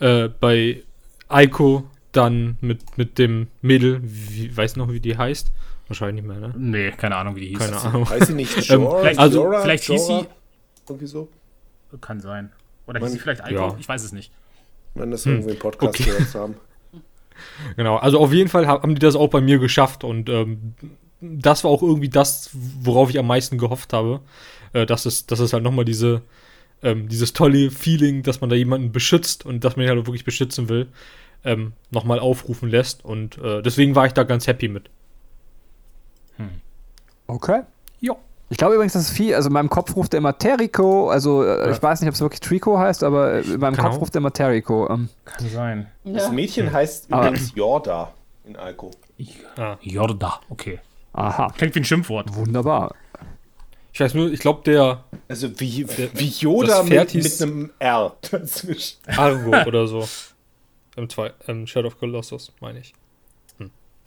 äh, 0.00 0.28
bei 0.28 0.82
Aiko 1.28 1.84
dann 2.12 2.56
mit, 2.60 2.98
mit 2.98 3.18
dem 3.18 3.48
Mädel, 3.62 4.00
wie, 4.02 4.54
weiß 4.56 4.76
noch, 4.76 4.90
wie 4.92 5.00
die 5.00 5.16
heißt? 5.16 5.50
Wahrscheinlich 5.88 6.24
nicht 6.24 6.28
mehr, 6.32 6.48
ne? 6.48 6.54
Nee, 6.56 6.90
keine 6.92 7.16
Ahnung, 7.16 7.36
wie 7.36 7.40
die 7.40 7.48
hieß. 7.48 7.58
Keine 7.58 7.80
Ahnung. 7.80 8.08
Weiß 8.08 8.28
ich 8.28 8.34
nicht, 8.34 8.56
Ähm, 8.70 8.82
Jora, 8.82 9.00
vielleicht- 9.00 9.18
also- 9.18 9.42
Jora, 9.44 9.62
vielleicht 9.62 9.84
hieß 9.84 10.08
Jora? 10.08 10.20
sie- 10.22 10.26
Irgendwie 10.88 11.06
so. 11.06 11.28
Kann 12.00 12.20
sein. 12.20 12.50
Oder 12.86 13.00
hieß 13.00 13.12
sie 13.12 13.18
vielleicht 13.18 13.44
Eiko? 13.44 13.54
ja. 13.54 13.76
Ich 13.78 13.88
weiß 13.88 14.02
es 14.04 14.12
nicht. 14.12 14.30
Wenn 14.94 15.10
das 15.10 15.24
irgendwie 15.26 15.52
im 15.52 15.58
Podcast 15.58 15.94
okay. 16.00 16.04
gehört 16.10 16.34
haben. 16.34 16.54
Genau, 17.76 17.96
also 17.96 18.20
auf 18.20 18.32
jeden 18.32 18.48
Fall 18.50 18.66
haben 18.68 18.94
die 18.94 19.00
das 19.00 19.16
auch 19.16 19.28
bei 19.28 19.40
mir 19.40 19.58
geschafft 19.58 20.04
und 20.04 20.28
ähm, 20.28 20.74
das 21.20 21.64
war 21.64 21.70
auch 21.70 21.82
irgendwie 21.82 22.08
das, 22.10 22.50
worauf 22.52 23.10
ich 23.10 23.18
am 23.18 23.26
meisten 23.26 23.58
gehofft 23.58 23.92
habe, 23.92 24.20
äh, 24.72 24.86
dass, 24.86 25.06
es, 25.06 25.26
dass 25.26 25.38
es 25.40 25.52
halt 25.52 25.62
nochmal 25.62 25.84
diese, 25.84 26.22
ähm, 26.82 27.08
dieses 27.08 27.32
tolle 27.32 27.70
Feeling, 27.70 28.22
dass 28.22 28.40
man 28.40 28.50
da 28.50 28.56
jemanden 28.56 28.92
beschützt 28.92 29.44
und 29.46 29.64
dass 29.64 29.76
man 29.76 29.84
ihn 29.84 29.90
halt 29.90 30.00
auch 30.00 30.06
wirklich 30.06 30.24
beschützen 30.24 30.68
will, 30.68 30.88
ähm, 31.44 31.72
nochmal 31.90 32.18
aufrufen 32.20 32.68
lässt 32.70 33.04
und 33.04 33.38
äh, 33.38 33.62
deswegen 33.62 33.94
war 33.94 34.06
ich 34.06 34.12
da 34.12 34.22
ganz 34.24 34.46
happy 34.46 34.68
mit. 34.68 34.88
Okay. 37.26 37.62
Ja. 38.00 38.14
Ich 38.50 38.58
glaube 38.58 38.74
übrigens, 38.74 38.92
dass 38.92 39.02
es 39.04 39.10
viel, 39.10 39.34
also 39.34 39.48
in 39.48 39.52
meinem 39.54 39.70
Kopf 39.70 39.96
ruft 39.96 40.12
er 40.12 40.18
immer 40.18 40.36
Terrico, 40.36 41.08
also 41.08 41.42
äh, 41.42 41.70
ich 41.70 41.82
weiß 41.82 42.00
nicht, 42.02 42.08
ob 42.08 42.14
es 42.14 42.20
wirklich 42.20 42.40
Trico 42.40 42.78
heißt, 42.78 43.02
aber 43.02 43.34
äh, 43.34 43.40
in 43.42 43.60
meinem 43.60 43.74
Genau. 43.76 43.88
Kopf 43.88 44.00
ruft 44.00 44.14
er 44.14 44.18
immer 44.18 44.32
Terrico. 44.32 44.90
Ähm, 44.90 45.08
Kann 45.24 45.48
sein. 45.48 45.86
Das 46.04 46.30
Mädchen 46.30 46.70
heißt 46.70 47.10
Aber- 47.10 47.28
übrigens 47.28 47.54
Jorda 47.54 48.12
in 48.44 48.56
Alko. 48.56 48.90
Jorda, 49.80 50.40
okay. 50.50 50.80
aha, 51.14 51.52
Klingt 51.56 51.74
wie 51.76 51.80
ein 51.80 51.84
Schimpfwort. 51.84 52.34
wunderbar. 52.34 52.94
Ich 53.92 54.00
weiß 54.00 54.14
nur, 54.14 54.30
ich 54.32 54.40
glaube, 54.40 54.62
der 54.64 55.04
Also 55.28 55.48
wie, 55.60 55.86
wie 56.14 56.28
Yoda 56.28 56.82
mit, 56.82 57.10
hieß- 57.10 57.22
mit 57.22 57.42
einem 57.42 57.70
R 57.78 58.16
dazwischen. 58.30 58.98
Argo 59.16 59.50
oder 59.66 59.86
so. 59.86 60.08
Im, 60.96 61.08
zwei, 61.08 61.32
im 61.46 61.66
Shadow 61.66 61.88
of 61.88 61.98
Colossus, 61.98 62.52
meine 62.60 62.80
ich. 62.80 62.92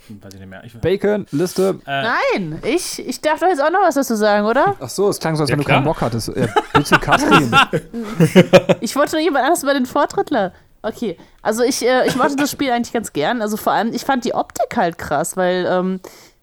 Weiß 0.07 0.34
ich 0.36 0.40
nicht 0.40 0.49
mehr. 0.49 0.64
Ich, 0.64 0.74
Bacon, 0.80 1.26
Liste. 1.32 1.80
Nein, 1.86 2.60
ich, 2.64 2.99
ich 3.07 3.22
darf 3.22 3.40
doch 3.40 3.48
jetzt 3.48 3.60
auch 3.62 3.72
noch 3.72 3.82
was 3.82 3.95
dazu 3.95 4.16
sagen, 4.16 4.45
oder? 4.45 4.76
Ach 4.80 4.90
so, 4.90 5.10
es 5.10 5.20
klang 5.20 5.36
so, 5.36 5.41
als 5.41 5.49
Ja, 5.49 5.53
wenn 5.53 5.62
du 5.62 5.66
klar. 5.66 5.78
keinen 5.78 5.86
Bock 5.86 6.02
hattest. 6.02 6.28
Ja, 6.28 6.48
bitte, 6.74 6.99
Katrin. 6.99 7.52
Ich 8.82 8.95
wollte 8.95 9.14
nur 9.16 9.22
jemand 9.24 9.45
anderes 9.45 9.64
über 9.64 9.74
den 9.74 9.88
Vortrittler. 9.88 10.53
Okay, 10.84 11.18
also 11.41 11.64
ich, 11.64 11.84
äh, 11.84 12.06
ich 12.07 12.16
mochte 12.16 12.36
das 12.36 12.52
Spiel 12.52 12.70
eigentlich 12.70 12.94
ganz 12.94 13.14
gern. 13.14 13.41
Also 13.41 13.57
vor 13.57 13.74
allem, 13.74 13.94
ich 13.94 14.03
fand 14.03 14.26
die 14.26 14.36
Optik 14.36 14.78
halt 14.78 14.99
krass, 14.99 15.36
weil, 15.38 15.66
ähm, 15.68 15.99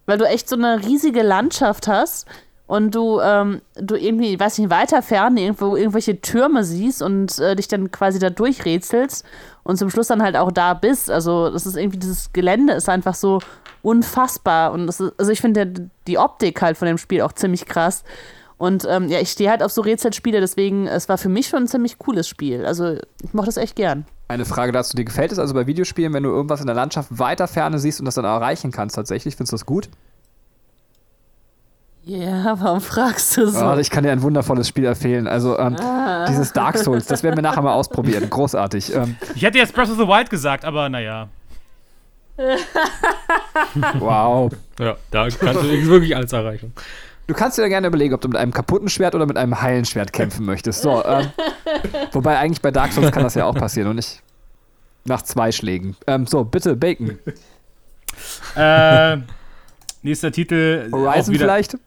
weil 0.06 0.18
du 0.18 0.24
echt 0.24 0.48
so 0.48 0.56
eine 0.56 0.84
riesige 0.84 1.22
Landschaft 1.22 1.86
hast 1.86 2.26
und 2.72 2.94
du, 2.94 3.20
ähm, 3.20 3.60
du 3.74 3.96
irgendwie, 3.96 4.40
weiß 4.40 4.56
nicht, 4.56 4.70
weiter 4.70 5.02
fern 5.02 5.36
irgendwo 5.36 5.76
irgendwelche 5.76 6.22
Türme 6.22 6.64
siehst 6.64 7.02
und 7.02 7.38
äh, 7.38 7.54
dich 7.54 7.68
dann 7.68 7.90
quasi 7.90 8.18
da 8.18 8.30
durchrätselst 8.30 9.26
und 9.62 9.76
zum 9.76 9.90
Schluss 9.90 10.06
dann 10.06 10.22
halt 10.22 10.36
auch 10.36 10.50
da 10.50 10.72
bist. 10.72 11.10
Also 11.10 11.50
das 11.50 11.66
ist 11.66 11.76
irgendwie, 11.76 11.98
dieses 11.98 12.32
Gelände 12.32 12.72
ist 12.72 12.88
einfach 12.88 13.14
so 13.14 13.40
unfassbar 13.82 14.72
und 14.72 14.86
das 14.86 15.00
ist, 15.00 15.12
also 15.18 15.30
ich 15.30 15.42
finde 15.42 15.90
die 16.06 16.16
Optik 16.16 16.62
halt 16.62 16.78
von 16.78 16.88
dem 16.88 16.96
Spiel 16.96 17.20
auch 17.20 17.32
ziemlich 17.32 17.66
krass. 17.66 18.04
Und 18.56 18.86
ähm, 18.88 19.08
ja, 19.08 19.20
ich 19.20 19.28
stehe 19.28 19.50
halt 19.50 19.62
auf 19.62 19.70
so 19.70 19.82
Rätselspiele, 19.82 20.40
deswegen, 20.40 20.86
es 20.86 21.10
war 21.10 21.18
für 21.18 21.28
mich 21.28 21.48
schon 21.48 21.64
ein 21.64 21.68
ziemlich 21.68 21.98
cooles 21.98 22.26
Spiel. 22.26 22.64
Also 22.64 22.96
ich 23.22 23.34
mochte 23.34 23.48
das 23.48 23.58
echt 23.58 23.76
gern. 23.76 24.06
Eine 24.28 24.46
Frage 24.46 24.72
dazu, 24.72 24.96
dir 24.96 25.04
gefällt 25.04 25.30
es 25.30 25.38
also 25.38 25.52
bei 25.52 25.66
Videospielen, 25.66 26.14
wenn 26.14 26.22
du 26.22 26.30
irgendwas 26.30 26.62
in 26.62 26.66
der 26.68 26.76
Landschaft 26.76 27.18
weiter 27.18 27.48
Ferne 27.48 27.78
siehst 27.78 28.00
und 28.00 28.06
das 28.06 28.14
dann 28.14 28.24
erreichen 28.24 28.72
kannst 28.72 28.96
tatsächlich? 28.96 29.36
Findest 29.36 29.52
du 29.52 29.56
das 29.56 29.66
gut? 29.66 29.90
Ja, 32.04 32.56
warum 32.60 32.80
fragst 32.80 33.36
du 33.36 33.46
so? 33.46 33.64
Oh, 33.64 33.76
ich 33.76 33.90
kann 33.90 34.04
dir 34.04 34.12
ein 34.12 34.22
wundervolles 34.22 34.68
Spiel 34.68 34.86
empfehlen. 34.86 35.26
Also 35.26 35.58
ähm, 35.58 35.76
dieses 36.28 36.52
Dark 36.52 36.78
Souls, 36.78 37.06
das 37.06 37.22
werden 37.22 37.36
wir 37.36 37.42
nachher 37.42 37.62
mal 37.62 37.74
ausprobieren. 37.74 38.28
Großartig. 38.30 38.94
Ähm, 38.94 39.16
ich 39.34 39.42
hätte 39.42 39.58
jetzt 39.58 39.74
Breath 39.74 39.90
of 39.90 39.96
the 39.96 40.06
Wild 40.06 40.30
gesagt, 40.30 40.64
aber 40.64 40.88
naja. 40.88 41.28
wow. 43.98 44.50
Ja, 44.80 44.96
da 45.10 45.28
kannst 45.28 45.62
du 45.62 45.86
wirklich 45.88 46.16
alles 46.16 46.32
erreichen. 46.32 46.72
Du 47.28 47.34
kannst 47.34 47.56
dir 47.56 47.62
ja 47.62 47.68
gerne 47.68 47.86
überlegen, 47.86 48.14
ob 48.14 48.20
du 48.20 48.28
mit 48.28 48.36
einem 48.36 48.52
kaputten 48.52 48.88
Schwert 48.88 49.14
oder 49.14 49.26
mit 49.26 49.36
einem 49.36 49.60
heilen 49.62 49.84
Schwert 49.84 50.12
kämpfen 50.12 50.44
möchtest. 50.44 50.82
So, 50.82 51.04
ähm, 51.04 51.28
wobei 52.10 52.38
eigentlich 52.38 52.60
bei 52.60 52.72
Dark 52.72 52.92
Souls 52.92 53.12
kann 53.12 53.22
das 53.22 53.34
ja 53.34 53.44
auch 53.44 53.54
passieren 53.54 53.88
und 53.90 53.96
nicht 53.96 54.22
nach 55.04 55.22
zwei 55.22 55.52
Schlägen. 55.52 55.96
Ähm, 56.06 56.26
so, 56.26 56.42
bitte, 56.42 56.74
Bacon. 56.74 57.18
Äh, 58.56 59.18
nächster 60.02 60.32
Titel. 60.32 60.88
auch 60.90 60.98
Horizon 60.98 61.34
wieder, 61.34 61.44
vielleicht? 61.46 61.78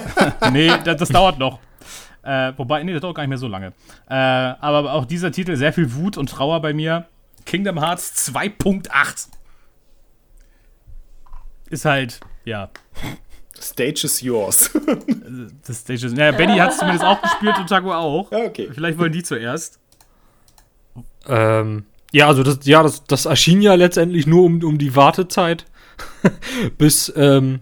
Nee, 0.52 0.68
das, 0.84 0.96
das 0.96 1.08
dauert 1.08 1.38
noch. 1.38 1.58
Äh, 2.22 2.52
wobei, 2.56 2.82
nee, 2.82 2.92
das 2.92 3.02
dauert 3.02 3.16
gar 3.16 3.22
nicht 3.22 3.28
mehr 3.28 3.38
so 3.38 3.48
lange. 3.48 3.72
Äh, 4.08 4.14
aber 4.14 4.92
auch 4.92 5.04
dieser 5.04 5.30
Titel, 5.30 5.56
sehr 5.56 5.72
viel 5.72 5.94
Wut 5.94 6.16
und 6.16 6.30
Trauer 6.30 6.60
bei 6.60 6.72
mir. 6.72 7.06
Kingdom 7.44 7.78
Hearts 7.80 8.30
2.8. 8.32 9.28
ist 11.68 11.84
halt, 11.84 12.20
ja, 12.44 12.70
Stage 13.60 14.02
is 14.04 14.20
yours. 14.20 14.70
das 15.66 15.80
Stage 15.80 16.06
ist. 16.06 16.16
Naja, 16.16 16.32
Benny 16.32 16.58
hat 16.58 16.70
es 16.70 16.78
zumindest 16.78 17.04
auch 17.04 17.20
gespielt 17.20 17.58
und 17.58 17.68
Taco 17.68 17.92
auch. 17.92 18.30
Okay. 18.32 18.70
Vielleicht 18.72 18.98
wollen 18.98 19.12
die 19.12 19.22
zuerst. 19.22 19.78
Ähm, 21.26 21.84
ja, 22.12 22.28
also 22.28 22.42
das, 22.42 22.60
ja, 22.64 22.82
das, 22.82 23.04
das 23.04 23.26
erschien 23.26 23.62
ja 23.62 23.74
letztendlich 23.74 24.26
nur 24.26 24.44
um, 24.44 24.62
um 24.62 24.78
die 24.78 24.94
Wartezeit 24.94 25.64
bis, 26.78 27.12
ähm, 27.16 27.60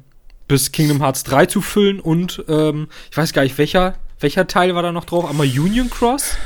bis 0.48 0.72
Kingdom 0.72 1.00
Hearts 1.02 1.22
3 1.24 1.46
zu 1.46 1.60
füllen 1.60 2.00
und 2.00 2.44
ähm, 2.48 2.88
ich 3.10 3.16
weiß 3.16 3.32
gar 3.32 3.42
nicht, 3.42 3.56
welcher, 3.58 3.94
welcher 4.20 4.46
Teil 4.46 4.74
war 4.74 4.82
da 4.82 4.92
noch 4.92 5.04
drauf? 5.04 5.28
Einmal 5.28 5.46
Union 5.46 5.88
Cross 5.90 6.36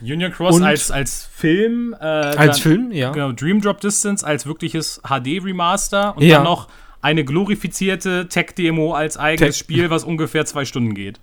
Union 0.00 0.30
Cross 0.32 0.56
Und- 0.56 0.62
als, 0.62 0.90
als 0.92 1.28
Film. 1.34 1.92
Äh, 2.00 2.04
als 2.04 2.36
dann- 2.36 2.54
Film, 2.62 2.92
ja. 2.92 3.10
Genau, 3.10 3.32
Dream 3.32 3.60
Drop 3.60 3.80
Distance 3.80 4.24
als 4.24 4.46
wirkliches 4.46 5.00
HD-Remaster 5.02 6.16
und 6.16 6.22
Ja. 6.22 6.36
dann 6.36 6.44
noch 6.44 6.68
eine 7.02 7.24
glorifizierte 7.24 8.28
Tech-Demo 8.28 8.94
als 8.94 9.16
eigenes 9.16 9.56
Tech- 9.56 9.60
Spiel, 9.60 9.90
was 9.90 10.04
ungefähr 10.04 10.46
zwei 10.46 10.64
Stunden 10.64 10.94
geht. 10.94 11.18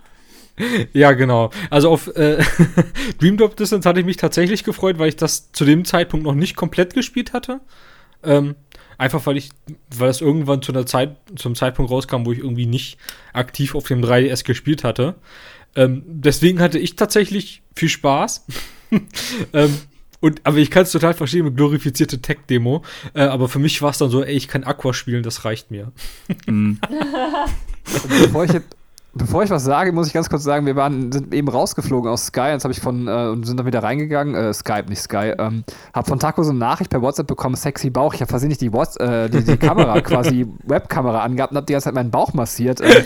Ja, 0.94 1.12
genau. 1.12 1.50
Also 1.68 1.90
auf 1.90 2.08
äh, 2.16 2.42
Dream 3.20 3.36
Drop 3.36 3.56
Distance 3.56 3.86
hatte 3.86 4.00
ich 4.00 4.06
mich 4.06 4.16
tatsächlich 4.16 4.64
gefreut, 4.64 4.98
weil 4.98 5.10
ich 5.10 5.16
das 5.16 5.52
zu 5.52 5.66
dem 5.66 5.84
Zeitpunkt 5.84 6.24
noch 6.24 6.34
nicht 6.34 6.56
komplett 6.56 6.94
gespielt 6.94 7.34
hatte. 7.34 7.60
Ähm, 8.24 8.54
einfach 8.98 9.24
weil 9.26 9.36
ich, 9.36 9.50
weil 9.96 10.08
das 10.08 10.20
irgendwann 10.20 10.62
zu 10.62 10.72
einer 10.72 10.86
Zeit, 10.86 11.16
zum 11.36 11.54
Zeitpunkt 11.54 11.90
rauskam, 11.90 12.24
wo 12.24 12.32
ich 12.32 12.38
irgendwie 12.38 12.66
nicht 12.66 12.98
aktiv 13.32 13.74
auf 13.74 13.86
dem 13.86 14.02
3DS 14.02 14.44
gespielt 14.44 14.84
hatte. 14.84 15.16
Ähm, 15.74 16.02
deswegen 16.06 16.60
hatte 16.60 16.78
ich 16.78 16.96
tatsächlich 16.96 17.62
viel 17.74 17.88
Spaß. 17.88 18.46
ähm, 19.52 19.74
und, 20.20 20.40
aber 20.44 20.56
ich 20.56 20.70
kann 20.70 20.84
es 20.84 20.92
total 20.92 21.14
verstehen 21.14 21.44
mit 21.44 21.56
glorifizierte 21.56 22.20
Tech-Demo. 22.20 22.82
Äh, 23.14 23.22
aber 23.22 23.48
für 23.48 23.58
mich 23.58 23.82
war 23.82 23.90
es 23.90 23.98
dann 23.98 24.10
so, 24.10 24.24
ey, 24.24 24.34
ich 24.34 24.48
kann 24.48 24.64
Aqua 24.64 24.94
spielen, 24.94 25.22
das 25.22 25.44
reicht 25.44 25.70
mir. 25.70 25.92
Bevor 28.08 28.44
ich, 28.44 28.52
jetzt, 28.52 28.76
bevor 29.16 29.42
ich 29.42 29.50
was 29.50 29.64
sage, 29.64 29.92
muss 29.92 30.06
ich 30.06 30.12
ganz 30.12 30.28
kurz 30.28 30.44
sagen, 30.44 30.66
wir 30.66 30.76
waren, 30.76 31.10
sind 31.10 31.32
eben 31.34 31.48
rausgeflogen 31.48 32.10
aus 32.10 32.26
Sky, 32.26 32.48
jetzt 32.52 32.64
habe 32.64 32.72
ich 32.72 32.80
von, 32.80 33.08
äh, 33.08 33.28
und 33.28 33.46
sind 33.46 33.58
dann 33.58 33.66
wieder 33.66 33.82
reingegangen, 33.82 34.34
äh, 34.34 34.52
Skype, 34.52 34.86
nicht 34.88 35.00
Sky, 35.00 35.34
ähm, 35.38 35.64
hab 35.92 36.06
von 36.06 36.18
Taco 36.18 36.42
so 36.42 36.50
eine 36.50 36.58
Nachricht 36.58 36.90
per 36.90 37.02
WhatsApp 37.02 37.26
bekommen, 37.26 37.56
sexy 37.56 37.90
Bauch, 37.90 38.14
ich 38.14 38.20
habe 38.20 38.28
versehentlich 38.28 38.58
die, 38.58 38.66
äh, 38.66 39.28
die, 39.28 39.44
die 39.44 39.56
Kamera, 39.56 40.00
quasi 40.02 40.46
Webkamera 40.64 41.22
angehabt 41.22 41.52
und 41.52 41.58
hab 41.58 41.66
die 41.66 41.72
ganze 41.72 41.84
Zeit 41.84 41.94
meinen 41.94 42.10
Bauch 42.10 42.32
massiert. 42.32 42.80
Äh, 42.86 43.02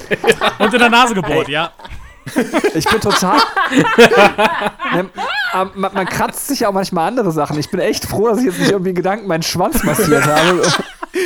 Unter 0.64 0.78
der 0.78 0.90
Nase 0.90 1.14
gebohrt, 1.14 1.48
ja. 1.48 1.70
ich 2.74 2.84
bin 2.84 3.00
total. 3.00 3.38
Ne, 4.92 5.08
ähm, 5.54 5.70
man, 5.74 5.94
man 5.94 6.06
kratzt 6.06 6.48
sich 6.48 6.60
ja 6.60 6.68
auch 6.68 6.72
manchmal 6.72 7.06
andere 7.08 7.30
Sachen. 7.30 7.58
Ich 7.58 7.70
bin 7.70 7.80
echt 7.80 8.04
froh, 8.06 8.28
dass 8.28 8.38
ich 8.38 8.46
jetzt 8.46 8.58
nicht 8.58 8.70
irgendwie 8.70 8.90
in 8.90 8.96
Gedanken 8.96 9.28
meinen 9.28 9.42
Schwanz 9.42 9.84
massiert 9.84 10.26
habe. 10.26 10.62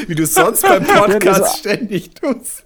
Wie 0.07 0.15
du 0.15 0.23
es 0.23 0.35
sonst 0.35 0.63
beim 0.63 0.85
Ja, 0.85 1.01
Podcast 1.01 1.59
ständig 1.59 2.15
tust. 2.15 2.63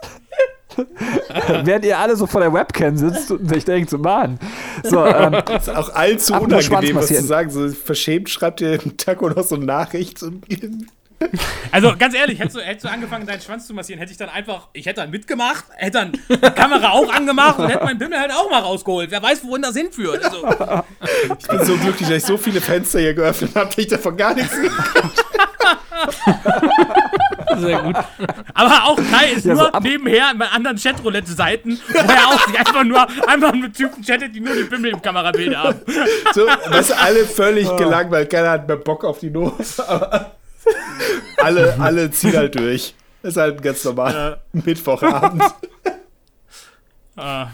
Während 1.65 1.85
ihr 1.85 1.99
alle 1.99 2.17
so 2.17 2.27
vor 2.27 2.41
der 2.41 2.53
Webcam 2.53 2.97
sitzt 2.97 3.31
und 3.31 3.55
ich 3.55 3.65
denke 3.65 3.91
so, 3.91 3.99
Mann. 3.99 4.39
So, 4.83 5.05
ähm, 5.05 5.43
Das 5.47 5.69
ist 5.69 5.75
auch 5.75 5.95
allzu 5.95 6.35
unangenehm, 6.35 6.97
was 6.97 7.09
zu 7.09 7.23
sagen. 7.23 7.51
So 7.51 7.69
verschämt 7.69 8.31
schreibt 8.31 8.61
dir 8.61 8.83
im 8.83 8.97
Taco 8.97 9.29
noch 9.29 9.45
so 9.45 9.57
eine 9.57 9.65
Nachricht. 9.65 10.19
So, 10.19 10.31
Also 11.73 11.95
ganz 11.99 12.15
ehrlich, 12.15 12.39
hättest 12.39 12.57
du, 12.57 12.61
hättest 12.61 12.85
du 12.85 12.91
angefangen, 12.91 13.27
deinen 13.27 13.41
Schwanz 13.41 13.67
zu 13.67 13.75
massieren, 13.75 13.99
hätte 13.99 14.13
ich 14.13 14.19
dann 14.19 14.29
einfach, 14.29 14.69
ich 14.73 14.87
hätte 14.87 15.01
dann 15.01 15.11
mitgemacht, 15.11 15.65
hätte 15.77 15.99
dann 15.99 16.13
die 16.13 16.39
Kamera 16.51 16.91
auch 16.91 17.13
angemacht 17.13 17.59
und 17.59 17.69
hätte 17.69 17.85
meinen 17.85 17.99
Pimmel 17.99 18.19
halt 18.21 18.31
auch 18.31 18.49
mal 18.51 18.61
rausgeholt. 18.61 19.11
Wer 19.11 19.23
weiß, 19.23 19.43
wohin 19.45 19.63
das 19.63 19.77
hinführt. 19.77 20.25
Also, 20.25 20.47
ich 21.39 21.49
bin 21.49 21.65
so 21.65 21.77
glücklich, 21.77 22.09
dass 22.09 22.19
ich 22.19 22.25
so 22.25 22.37
viele 22.37 22.61
Fenster 22.61 23.01
hier 23.01 23.15
geöffnet 23.15 23.51
habe, 23.57 23.67
dass 23.67 23.79
ich 23.79 23.89
davon 23.89 24.17
gar 24.17 24.35
nichts 24.35 24.55
Sehr 27.61 27.83
gut. 27.83 27.97
aber 28.55 28.85
auch 28.85 28.97
Kai 28.97 29.33
ist 29.37 29.45
Ja, 29.45 29.55
nur 29.55 29.71
so 29.73 29.79
nebenher 29.81 30.33
bei 30.37 30.47
anderen 30.49 30.77
Chatroulette-Seiten, 30.79 31.79
wo 31.89 31.99
er 32.13 32.29
auch 32.29 32.47
sich 32.47 32.59
einfach 32.59 32.85
nur 32.85 33.07
einfach 33.29 33.53
mit 33.55 33.75
Typen 33.77 34.03
chattet, 34.05 34.35
die 34.35 34.41
nur 34.41 34.55
die 34.55 34.65
Pimmel 34.65 34.93
im 34.93 35.03
Kamerabild 35.03 35.57
haben. 35.57 35.81
So, 36.35 36.47
weißt 36.47 36.91
du, 36.91 36.97
alle 36.99 37.25
völlig 37.25 37.69
gelangweilt. 37.77 38.31
Keiner 38.31 38.51
hat 38.51 38.67
mehr 38.69 38.77
Bock 38.77 39.05
auf 39.05 39.19
die. 39.19 39.33
Aber 39.35 40.33
alle, 41.39 41.77
alle 41.79 42.11
ziehen 42.11 42.37
halt 42.37 42.55
durch. 42.59 42.95
Das 43.23 43.33
ist 43.33 43.37
halt 43.37 43.57
ein 43.57 43.63
ganz 43.63 43.85
normaler 43.85 44.41
Mittwochabend. 44.53 45.43
Äh, 47.17 47.47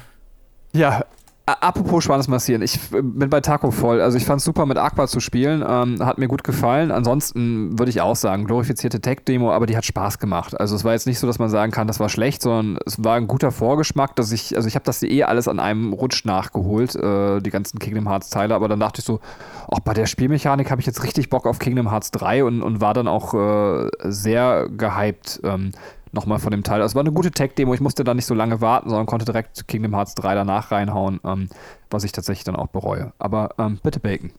Ja, 0.72 1.04
apropos 1.46 2.04
Schwanz 2.04 2.26
massieren, 2.28 2.62
ich 2.62 2.76
äh, 2.92 3.02
bin 3.02 3.28
bei 3.28 3.40
Taco 3.40 3.70
voll. 3.70 4.00
Also 4.00 4.16
ich 4.16 4.24
fand 4.24 4.38
es 4.38 4.44
super 4.44 4.66
mit 4.66 4.78
Aqua 4.78 5.06
zu 5.06 5.20
spielen, 5.20 5.64
ähm, 5.66 6.04
hat 6.04 6.18
mir 6.18 6.28
gut 6.28 6.42
gefallen. 6.44 6.90
Ansonsten 6.90 7.78
würde 7.78 7.90
ich 7.90 8.00
auch 8.00 8.16
sagen, 8.16 8.46
glorifizierte 8.46 9.00
Tech-Demo, 9.00 9.52
aber 9.52 9.66
die 9.66 9.76
hat 9.76 9.84
Spaß 9.84 10.18
gemacht. 10.18 10.58
Also 10.58 10.74
es 10.74 10.84
war 10.84 10.92
jetzt 10.92 11.06
nicht 11.06 11.18
so, 11.18 11.26
dass 11.26 11.38
man 11.38 11.50
sagen 11.50 11.70
kann, 11.72 11.86
das 11.86 12.00
war 12.00 12.08
schlecht, 12.08 12.42
sondern 12.42 12.78
es 12.86 13.02
war 13.04 13.16
ein 13.16 13.26
guter 13.26 13.50
Vorgeschmack, 13.50 14.16
dass 14.16 14.32
ich, 14.32 14.56
also 14.56 14.68
ich 14.68 14.74
habe 14.74 14.84
das 14.84 15.02
eh 15.02 15.24
alles 15.24 15.48
an 15.48 15.60
einem 15.60 15.92
Rutsch 15.92 16.24
nachgeholt, 16.24 16.96
äh, 16.96 17.40
die 17.40 17.50
ganzen 17.50 17.78
Kingdom 17.78 18.08
Hearts 18.08 18.30
Teile, 18.30 18.54
aber 18.54 18.68
dann 18.68 18.80
dachte 18.80 19.00
ich 19.00 19.04
so, 19.04 19.20
auch 19.68 19.80
bei 19.80 19.92
der 19.92 20.06
Spielmechanik 20.06 20.70
habe 20.70 20.80
ich 20.80 20.86
jetzt 20.86 21.04
richtig 21.04 21.28
Bock 21.28 21.46
auf 21.46 21.58
Kingdom 21.58 21.90
Hearts 21.90 22.10
3 22.12 22.44
und, 22.44 22.62
und 22.62 22.80
war 22.80 22.94
dann 22.94 23.08
auch 23.08 23.34
äh, 23.34 23.90
sehr 24.04 24.68
gehypt. 24.70 25.40
Ähm, 25.44 25.72
nochmal 26.14 26.38
von 26.38 26.50
dem 26.50 26.62
Teil. 26.62 26.80
Also 26.80 26.92
es 26.92 26.94
war 26.94 27.02
eine 27.02 27.12
gute 27.12 27.30
Tech-Demo. 27.30 27.74
Ich 27.74 27.80
musste 27.80 28.04
da 28.04 28.14
nicht 28.14 28.26
so 28.26 28.34
lange 28.34 28.60
warten, 28.60 28.88
sondern 28.88 29.06
konnte 29.06 29.24
direkt 29.24 29.68
Kingdom 29.68 29.94
Hearts 29.94 30.14
3 30.14 30.34
danach 30.34 30.70
reinhauen, 30.70 31.20
ähm, 31.24 31.48
was 31.90 32.04
ich 32.04 32.12
tatsächlich 32.12 32.44
dann 32.44 32.56
auch 32.56 32.68
bereue. 32.68 33.12
Aber 33.18 33.54
ähm, 33.58 33.78
bitte 33.82 34.00
Bacon. 34.00 34.32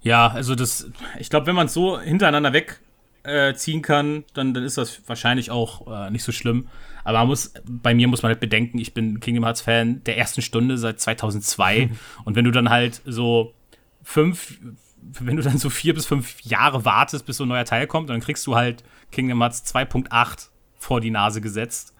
Ja, 0.00 0.28
also 0.28 0.54
das, 0.54 0.90
ich 1.18 1.30
glaube, 1.30 1.46
wenn 1.46 1.54
man 1.56 1.66
es 1.66 1.74
so 1.74 2.00
hintereinander 2.00 2.52
wegziehen 2.52 3.80
äh, 3.80 3.82
kann, 3.82 4.24
dann, 4.34 4.54
dann 4.54 4.64
ist 4.64 4.78
das 4.78 5.02
wahrscheinlich 5.06 5.50
auch 5.50 5.86
äh, 5.86 6.10
nicht 6.10 6.22
so 6.22 6.32
schlimm. 6.32 6.68
Aber 7.04 7.18
man 7.18 7.28
muss, 7.28 7.52
bei 7.64 7.94
mir 7.94 8.08
muss 8.08 8.22
man 8.22 8.30
halt 8.30 8.40
bedenken, 8.40 8.78
ich 8.78 8.94
bin 8.94 9.20
Kingdom 9.20 9.44
Hearts 9.44 9.62
Fan 9.62 10.02
der 10.04 10.18
ersten 10.18 10.42
Stunde 10.42 10.78
seit 10.78 11.00
2002. 11.00 11.90
Und 12.24 12.36
wenn 12.36 12.44
du 12.44 12.50
dann 12.50 12.70
halt 12.70 13.02
so 13.04 13.54
fünf, 14.02 14.58
wenn 15.02 15.36
du 15.36 15.42
dann 15.42 15.58
so 15.58 15.70
vier 15.70 15.94
bis 15.94 16.06
fünf 16.06 16.40
Jahre 16.42 16.84
wartest, 16.84 17.26
bis 17.26 17.38
so 17.38 17.44
ein 17.44 17.48
neuer 17.48 17.64
Teil 17.64 17.86
kommt, 17.86 18.10
dann 18.10 18.20
kriegst 18.20 18.46
du 18.46 18.54
halt 18.54 18.84
Kingdom 19.10 19.40
Hearts 19.40 19.64
2.8 19.74 20.48
vor 20.88 21.00
die 21.00 21.10
Nase 21.10 21.40
gesetzt. 21.40 21.94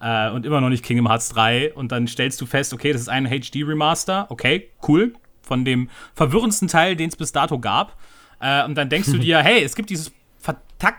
Äh, 0.00 0.30
und 0.30 0.44
immer 0.44 0.60
noch 0.60 0.68
nicht 0.68 0.84
Kingdom 0.84 1.08
Hearts 1.08 1.30
3. 1.30 1.72
Und 1.74 1.92
dann 1.92 2.06
stellst 2.06 2.40
du 2.40 2.46
fest, 2.46 2.74
okay, 2.74 2.92
das 2.92 3.00
ist 3.00 3.08
ein 3.08 3.26
HD-Remaster. 3.26 4.26
Okay, 4.28 4.68
cool. 4.86 5.14
Von 5.42 5.64
dem 5.64 5.88
verwirrendsten 6.14 6.68
Teil, 6.68 6.94
den 6.94 7.08
es 7.08 7.16
bis 7.16 7.32
dato 7.32 7.58
gab. 7.58 7.98
Äh, 8.40 8.64
und 8.64 8.74
dann 8.74 8.90
denkst 8.90 9.10
du 9.10 9.18
dir, 9.26 9.38
hey, 9.38 9.62
es 9.62 9.74
gibt 9.74 9.88
dieses 9.90 10.12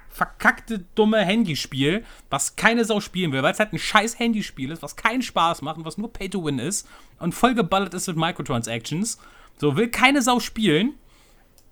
verkackte, 0.09 0.85
dumme 0.95 1.19
Handyspiel, 1.19 2.03
was 2.30 2.55
keine 2.55 2.85
Sau 2.85 3.01
spielen 3.01 3.31
will, 3.34 3.43
weil 3.43 3.51
es 3.51 3.59
halt 3.59 3.73
ein 3.73 3.77
scheiß 3.77 4.17
Handyspiel 4.17 4.72
ist, 4.72 4.81
was 4.81 4.95
keinen 4.95 5.22
Spaß 5.22 5.61
macht 5.61 5.77
und 5.77 5.85
was 5.85 5.97
nur 5.97 6.11
Pay-to-Win 6.11 6.57
ist 6.57 6.88
und 7.19 7.35
voll 7.35 7.53
geballert 7.53 7.93
ist 7.93 8.07
mit 8.07 8.15
Microtransactions. 8.15 9.19
So, 9.57 9.76
will 9.76 9.89
keine 9.89 10.22
Sau 10.22 10.39
spielen. 10.39 10.93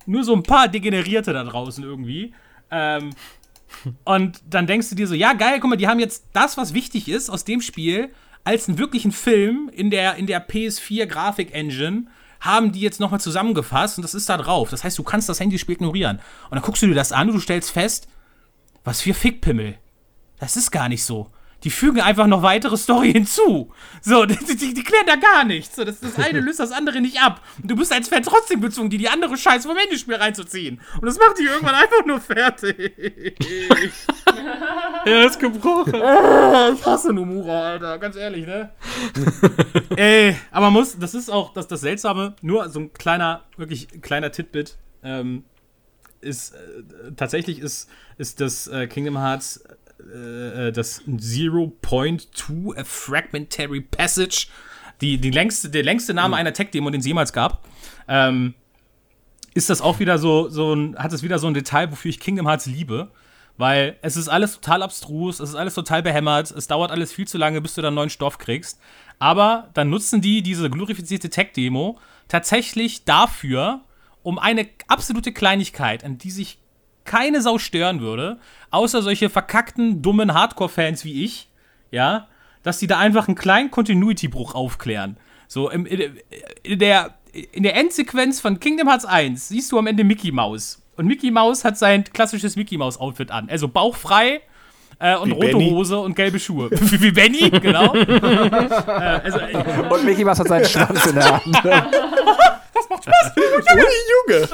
Nur 0.06 0.22
so 0.22 0.34
ein 0.34 0.42
paar 0.42 0.68
Degenerierte 0.68 1.32
da 1.32 1.42
draußen 1.42 1.82
irgendwie. 1.82 2.34
Ähm, 2.70 3.10
und 4.04 4.42
dann 4.48 4.66
denkst 4.66 4.88
du 4.90 4.94
dir 4.94 5.06
so, 5.06 5.14
ja, 5.14 5.32
geil, 5.32 5.58
guck 5.60 5.70
mal, 5.70 5.76
die 5.76 5.88
haben 5.88 6.00
jetzt 6.00 6.26
das, 6.32 6.56
was 6.56 6.74
wichtig 6.74 7.08
ist 7.08 7.30
aus 7.30 7.44
dem 7.44 7.60
Spiel, 7.60 8.10
als 8.44 8.68
einen 8.68 8.78
wirklichen 8.78 9.12
Film 9.12 9.70
in 9.72 9.90
der, 9.90 10.16
in 10.16 10.26
der 10.26 10.46
PS4 10.46 11.06
Grafik-Engine, 11.06 12.06
haben 12.40 12.72
die 12.72 12.80
jetzt 12.80 13.00
nochmal 13.00 13.20
zusammengefasst 13.20 13.96
und 13.96 14.02
das 14.02 14.14
ist 14.14 14.28
da 14.28 14.36
drauf. 14.36 14.68
Das 14.68 14.84
heißt, 14.84 14.98
du 14.98 15.02
kannst 15.02 15.28
das 15.28 15.40
Handyspiel 15.40 15.76
ignorieren. 15.76 16.18
Und 16.44 16.52
dann 16.52 16.62
guckst 16.62 16.82
du 16.82 16.86
dir 16.86 16.94
das 16.94 17.12
an 17.12 17.28
und 17.28 17.34
du 17.34 17.40
stellst 17.40 17.70
fest, 17.70 18.06
was 18.84 19.00
für 19.00 19.14
Fickpimmel. 19.14 19.78
Das 20.38 20.56
ist 20.56 20.70
gar 20.70 20.90
nicht 20.90 21.04
so. 21.04 21.30
Die 21.64 21.70
fügen 21.70 22.00
einfach 22.00 22.26
noch 22.26 22.42
weitere 22.42 22.76
Story 22.76 23.12
hinzu. 23.12 23.72
So, 24.02 24.26
die, 24.26 24.36
die, 24.36 24.74
die 24.74 24.84
klären 24.84 25.06
da 25.06 25.16
gar 25.16 25.44
nichts. 25.44 25.76
So, 25.76 25.84
das, 25.84 26.00
das 26.00 26.16
eine 26.16 26.40
löst 26.44 26.60
das 26.60 26.70
andere 26.70 27.00
nicht 27.00 27.20
ab. 27.20 27.40
Und 27.60 27.70
du 27.70 27.76
bist 27.76 27.92
als 27.92 28.08
Fan 28.08 28.22
trotzdem 28.22 28.60
gezwungen, 28.60 28.90
die 28.90 28.98
die 28.98 29.08
andere 29.08 29.36
Scheiße 29.36 29.66
vom 29.66 29.76
Handyspiel 29.76 30.16
reinzuziehen. 30.16 30.80
Und 31.00 31.06
das 31.06 31.18
macht 31.18 31.38
dich 31.38 31.46
irgendwann 31.46 31.74
einfach 31.74 32.04
nur 32.06 32.20
fertig. 32.20 33.34
Er 35.06 35.26
ist 35.26 35.38
gebrochen. 35.38 35.94
Ich 35.94 36.84
hasse 36.86 37.12
Nomura, 37.12 37.72
Alter, 37.72 37.98
ganz 37.98 38.16
ehrlich, 38.16 38.46
ne? 38.46 38.70
Ey, 39.96 40.36
aber 40.50 40.66
man 40.66 40.74
muss, 40.74 40.98
das 40.98 41.14
ist 41.14 41.30
auch 41.30 41.52
das, 41.52 41.68
das 41.68 41.82
Seltsame, 41.82 42.34
nur 42.42 42.68
so 42.68 42.80
ein 42.80 42.92
kleiner, 42.92 43.44
wirklich 43.56 43.88
kleiner 44.02 44.32
Titbit, 44.32 44.76
ähm, 45.02 45.44
ist, 46.20 46.54
äh, 46.54 47.12
tatsächlich 47.16 47.58
ist, 47.58 47.88
ist 48.16 48.40
das 48.40 48.66
äh, 48.66 48.86
Kingdom 48.86 49.18
Hearts 49.18 49.62
äh, 50.12 50.68
äh, 50.68 50.72
das 50.72 51.02
0.2 51.02 52.78
A 52.78 52.84
Fragmentary 52.84 53.80
Passage, 53.80 54.48
die, 55.00 55.18
die 55.18 55.30
längste, 55.30 55.70
der 55.70 55.82
längste 55.82 56.14
Name 56.14 56.36
einer 56.36 56.52
Tech-Demo, 56.52 56.90
den 56.90 57.00
es 57.00 57.06
jemals 57.06 57.32
gab. 57.32 57.64
Ähm, 58.08 58.54
ist 59.54 59.70
das 59.70 59.80
auch 59.80 60.00
wieder 60.00 60.18
so, 60.18 60.48
so 60.48 60.74
ein, 60.74 60.96
hat 60.98 61.12
es 61.12 61.22
wieder 61.22 61.38
so 61.38 61.46
ein 61.46 61.54
Detail, 61.54 61.90
wofür 61.90 62.08
ich 62.08 62.20
Kingdom 62.20 62.46
Hearts 62.46 62.66
liebe. 62.66 63.10
Weil 63.56 63.96
es 64.02 64.16
ist 64.16 64.28
alles 64.28 64.54
total 64.54 64.82
abstrus, 64.82 65.38
es 65.38 65.50
ist 65.50 65.54
alles 65.54 65.74
total 65.74 66.02
behämmert, 66.02 66.50
es 66.50 66.66
dauert 66.66 66.90
alles 66.90 67.12
viel 67.12 67.28
zu 67.28 67.38
lange, 67.38 67.60
bis 67.60 67.74
du 67.74 67.82
dann 67.82 67.94
neuen 67.94 68.10
Stoff 68.10 68.38
kriegst. 68.38 68.80
Aber 69.20 69.70
dann 69.74 69.90
nutzen 69.90 70.20
die 70.20 70.42
diese 70.42 70.68
glorifizierte 70.70 71.30
Tech-Demo 71.30 71.98
tatsächlich 72.26 73.04
dafür, 73.04 73.82
um 74.24 74.40
eine 74.40 74.68
absolute 74.88 75.32
Kleinigkeit, 75.32 76.02
an 76.02 76.18
die 76.18 76.32
sich 76.32 76.58
keine 77.04 77.42
Sau 77.42 77.58
stören 77.58 78.00
würde, 78.00 78.38
außer 78.70 79.02
solche 79.02 79.30
verkackten, 79.30 80.02
dummen 80.02 80.34
Hardcore-Fans 80.34 81.04
wie 81.04 81.24
ich, 81.24 81.48
ja, 81.90 82.28
dass 82.62 82.78
die 82.78 82.86
da 82.86 82.98
einfach 82.98 83.28
einen 83.28 83.36
kleinen 83.36 83.70
Continuity-Bruch 83.70 84.54
aufklären. 84.54 85.16
So, 85.46 85.70
im, 85.70 85.86
in, 85.86 86.78
der, 86.78 87.14
in 87.32 87.62
der 87.62 87.76
Endsequenz 87.76 88.40
von 88.40 88.58
Kingdom 88.58 88.88
Hearts 88.88 89.04
1 89.04 89.48
siehst 89.48 89.70
du 89.70 89.78
am 89.78 89.86
Ende 89.86 90.04
Mickey 90.04 90.32
Mouse. 90.32 90.82
Und 90.96 91.06
Mickey 91.06 91.30
Mouse 91.30 91.64
hat 91.64 91.76
sein 91.76 92.04
klassisches 92.04 92.56
Mickey 92.56 92.78
Mouse-Outfit 92.78 93.30
an. 93.30 93.48
Also 93.50 93.68
bauchfrei 93.68 94.40
äh, 94.98 95.16
und 95.16 95.30
Wie 95.30 95.34
rote 95.34 95.46
Benny. 95.48 95.70
Hose 95.70 95.98
und 95.98 96.14
gelbe 96.16 96.38
Schuhe. 96.38 96.70
wie, 96.72 97.00
wie 97.02 97.10
Benny, 97.10 97.50
genau. 97.50 97.94
äh, 97.94 99.20
also, 99.22 99.38
äh, 99.38 99.88
Und 99.90 100.04
Mickey 100.04 100.24
Mouse 100.24 100.38
hat 100.38 100.48
seinen 100.48 100.64
Schwanz 100.64 101.06
in 101.06 101.14
der 101.16 101.32
Hand. 101.32 101.62
Junge! 104.28 104.48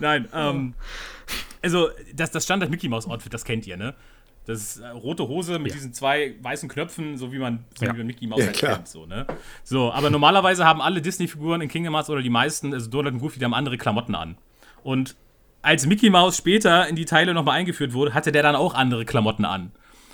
Nein, 0.00 0.28
ähm, 0.34 0.74
also 1.62 1.88
das, 2.14 2.30
das 2.30 2.44
Standard 2.44 2.70
Mickey 2.70 2.88
Mouse 2.88 3.06
Outfit, 3.08 3.32
das 3.34 3.44
kennt 3.44 3.66
ihr, 3.66 3.76
ne? 3.76 3.94
Das 4.46 4.60
ist 4.60 4.76
äh, 4.78 4.88
rote 4.88 5.26
Hose 5.26 5.58
mit 5.58 5.74
diesen 5.74 5.92
zwei 5.92 6.36
weißen 6.40 6.68
Knöpfen, 6.68 7.18
so 7.18 7.32
wie 7.32 7.38
man, 7.38 7.64
so 7.76 7.84
Ja. 7.84 7.92
wie 7.94 7.98
man 7.98 8.06
Mickey 8.06 8.26
Mouse 8.28 8.40
Ja, 8.40 8.46
halt 8.46 8.58
kennt, 8.58 8.88
so, 8.88 9.04
ne? 9.06 9.26
So, 9.64 9.92
aber 9.92 10.08
normalerweise 10.10 10.64
haben 10.64 10.80
alle 10.80 11.02
Disney-Figuren 11.02 11.60
in 11.62 11.68
Kingdom 11.68 11.94
Hearts 11.94 12.10
oder 12.10 12.22
die 12.22 12.30
meisten, 12.30 12.72
also 12.72 12.88
Donald 12.88 13.14
und 13.14 13.20
Goofy, 13.20 13.40
die 13.40 13.44
haben 13.44 13.54
andere 13.54 13.76
Klamotten 13.76 14.14
an. 14.14 14.38
Und 14.84 15.16
als 15.62 15.86
Mickey 15.86 16.10
Mouse 16.10 16.36
später 16.36 16.86
in 16.86 16.94
die 16.94 17.06
Teile 17.06 17.34
nochmal 17.34 17.58
eingeführt 17.58 17.92
wurde, 17.92 18.14
hatte 18.14 18.30
der 18.30 18.44
dann 18.44 18.54
auch 18.54 18.74
andere 18.74 19.04
Klamotten 19.04 19.44
an. 19.44 19.72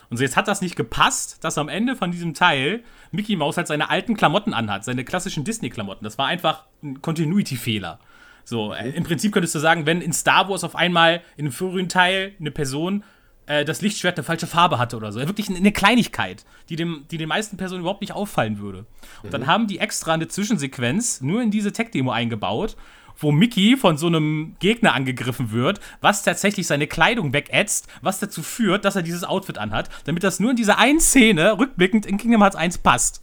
Und 0.08 0.16
so 0.16 0.22
jetzt 0.22 0.36
hat 0.36 0.48
das 0.48 0.62
nicht 0.62 0.76
gepasst, 0.76 1.44
dass 1.44 1.58
am 1.58 1.68
Ende 1.68 1.94
von 1.96 2.10
diesem 2.10 2.32
Teil 2.32 2.82
Mickey 3.10 3.36
Mouse 3.36 3.58
halt 3.58 3.66
seine 3.66 3.90
alten 3.90 4.14
Klamotten 4.16 4.54
anhat, 4.54 4.84
seine 4.84 5.04
klassischen 5.04 5.44
Disney-Klamotten. 5.44 6.04
Das 6.04 6.16
war 6.16 6.26
einfach 6.26 6.64
ein 6.82 7.02
Continuity-Fehler. 7.02 7.98
So, 8.44 8.72
äh, 8.72 8.90
im 8.90 9.04
Prinzip 9.04 9.32
könntest 9.32 9.54
du 9.54 9.58
sagen, 9.58 9.86
wenn 9.86 10.00
in 10.00 10.12
Star 10.12 10.48
Wars 10.48 10.64
auf 10.64 10.76
einmal 10.76 11.22
in 11.36 11.46
einem 11.46 11.52
früheren 11.52 11.88
Teil 11.88 12.32
eine 12.38 12.50
Person 12.50 13.04
äh, 13.46 13.64
das 13.64 13.82
Lichtschwert 13.82 14.16
eine 14.16 14.24
falsche 14.24 14.46
Farbe 14.46 14.78
hatte 14.78 14.96
oder 14.96 15.12
so. 15.12 15.20
Wirklich 15.20 15.48
eine 15.48 15.72
Kleinigkeit, 15.72 16.44
die, 16.68 16.76
dem, 16.76 17.04
die 17.10 17.18
den 17.18 17.28
meisten 17.28 17.56
Personen 17.56 17.80
überhaupt 17.80 18.00
nicht 18.00 18.12
auffallen 18.12 18.58
würde. 18.58 18.86
Und 19.22 19.32
dann 19.32 19.46
haben 19.46 19.66
die 19.66 19.78
extra 19.78 20.14
eine 20.14 20.28
Zwischensequenz 20.28 21.20
nur 21.20 21.42
in 21.42 21.50
diese 21.50 21.72
Tech-Demo 21.72 22.10
eingebaut, 22.10 22.76
wo 23.18 23.30
Mickey 23.30 23.76
von 23.76 23.98
so 23.98 24.06
einem 24.06 24.56
Gegner 24.58 24.94
angegriffen 24.94 25.52
wird, 25.52 25.80
was 26.00 26.22
tatsächlich 26.22 26.66
seine 26.66 26.86
Kleidung 26.86 27.32
wegätzt, 27.32 27.88
was 28.00 28.20
dazu 28.20 28.42
führt, 28.42 28.84
dass 28.84 28.96
er 28.96 29.02
dieses 29.02 29.24
Outfit 29.24 29.58
anhat, 29.58 29.90
damit 30.04 30.24
das 30.24 30.40
nur 30.40 30.50
in 30.50 30.56
diese 30.56 30.78
einen 30.78 31.00
Szene 31.00 31.58
rückblickend 31.58 32.06
in 32.06 32.18
Kingdom 32.18 32.42
Hearts 32.42 32.56
1 32.56 32.78
passt. 32.78 33.22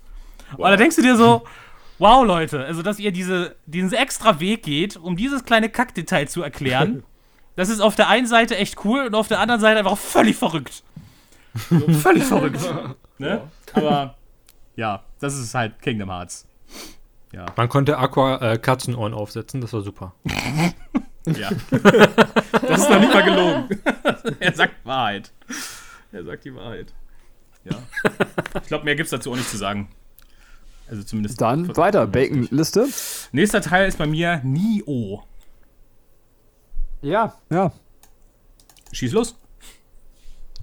Und 0.58 0.64
da 0.64 0.78
denkst 0.78 0.96
du 0.96 1.02
dir 1.02 1.16
so, 1.16 1.44
wow, 2.00 2.26
Leute, 2.26 2.66
also 2.66 2.82
dass 2.82 3.00
ihr 3.00 3.12
diese, 3.12 3.56
diesen 3.66 3.94
extra 3.94 4.40
Weg 4.40 4.64
geht, 4.64 4.98
um 4.98 5.16
dieses 5.16 5.44
kleine 5.44 5.70
Kackdetail 5.70 6.28
zu 6.28 6.42
erklären, 6.42 7.04
das 7.56 7.70
ist 7.70 7.82
auf 7.82 7.96
der 7.96 8.08
einen 8.08 8.26
Seite 8.28 8.58
echt 8.58 8.84
cool 8.86 9.06
und 9.06 9.16
auf 9.16 9.28
der 9.28 9.40
anderen 9.40 9.62
Seite 9.62 9.80
einfach 9.80 9.98
völlig 9.98 10.38
verrückt. 10.38 10.84
So, 11.70 11.80
völlig 11.94 12.24
verrückt. 12.24 12.62
Ne? 13.18 13.42
Aber 13.74 14.16
ja, 14.76 15.04
das 15.20 15.38
ist 15.38 15.54
halt 15.54 15.82
Kingdom 15.82 16.10
Hearts. 16.10 16.48
Man 17.56 17.70
konnte 17.70 17.98
Aqua 17.98 18.38
äh, 18.38 18.58
Katzenohren 18.58 19.14
aufsetzen, 19.14 19.62
das 19.62 19.72
war 19.74 19.82
super. 19.82 20.16
Ja. 21.28 21.52
Das 22.70 22.82
ist 22.82 22.90
noch 22.90 23.00
nicht 23.00 23.14
mal 23.14 23.24
gelogen. 23.24 23.82
er 24.40 24.54
sagt 24.54 24.86
Wahrheit. 24.86 25.32
Er 26.12 26.24
sagt 26.24 26.46
die 26.46 26.54
Wahrheit. 26.54 26.94
Ja. 27.64 27.78
Ich 28.62 28.68
glaube, 28.68 28.86
mehr 28.86 28.96
gibt 28.96 29.06
es 29.06 29.12
dazu 29.12 29.32
auch 29.32 29.36
nicht 29.36 29.50
zu 29.50 29.58
sagen. 29.58 29.90
Also 30.90 31.04
zumindest. 31.04 31.40
Dann 31.40 31.76
weiter, 31.78 32.08
Bacon-Liste. 32.08 32.88
Nächster 33.32 33.62
Teil 33.62 33.88
ist 33.88 33.98
bei 33.98 34.08
mir 34.08 34.42
Nio. 34.44 35.24
Ja, 37.02 37.36
ja. 37.50 37.72
Schieß 38.92 39.12
los. 39.14 39.36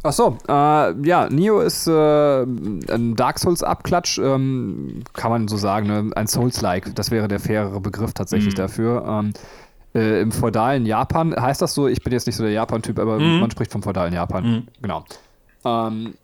Ach 0.03 0.13
so, 0.13 0.39
äh, 0.47 0.53
ja, 0.53 1.29
Nio 1.31 1.61
ist 1.61 1.87
äh, 1.87 2.43
ein 2.43 3.17
Dark 3.17 3.39
Souls-Abklatsch, 3.39 4.19
ähm, 4.19 5.03
kann 5.15 5.31
man 5.31 5.49
so 5.49 5.57
sagen, 5.57 5.87
ne? 5.89 6.11
ein 6.15 6.27
Souls-like, 6.29 6.95
das 6.95 7.11
wäre 7.11 7.27
der 7.27 7.41
fairere 7.41 7.81
Begriff 7.81 8.13
tatsächlich 8.13 8.55
dafür. 8.55 9.05
Ähm, 9.05 9.33
äh, 9.95 10.21
Im 10.21 10.31
feudalen 10.31 10.87
Japan 10.87 11.35
heißt 11.35 11.61
das 11.61 11.75
so, 11.75 11.89
ich 11.89 12.03
bin 12.05 12.13
jetzt 12.13 12.27
nicht 12.27 12.37
so 12.37 12.45
der 12.45 12.53
Japan-Typ, 12.53 12.99
aber 12.99 13.19
man 13.19 13.51
spricht 13.51 13.73
vom 13.73 13.83
feudalen 13.83 14.13
Japan, 14.13 14.69
genau. 14.81 15.05
Ähm, 15.65 16.15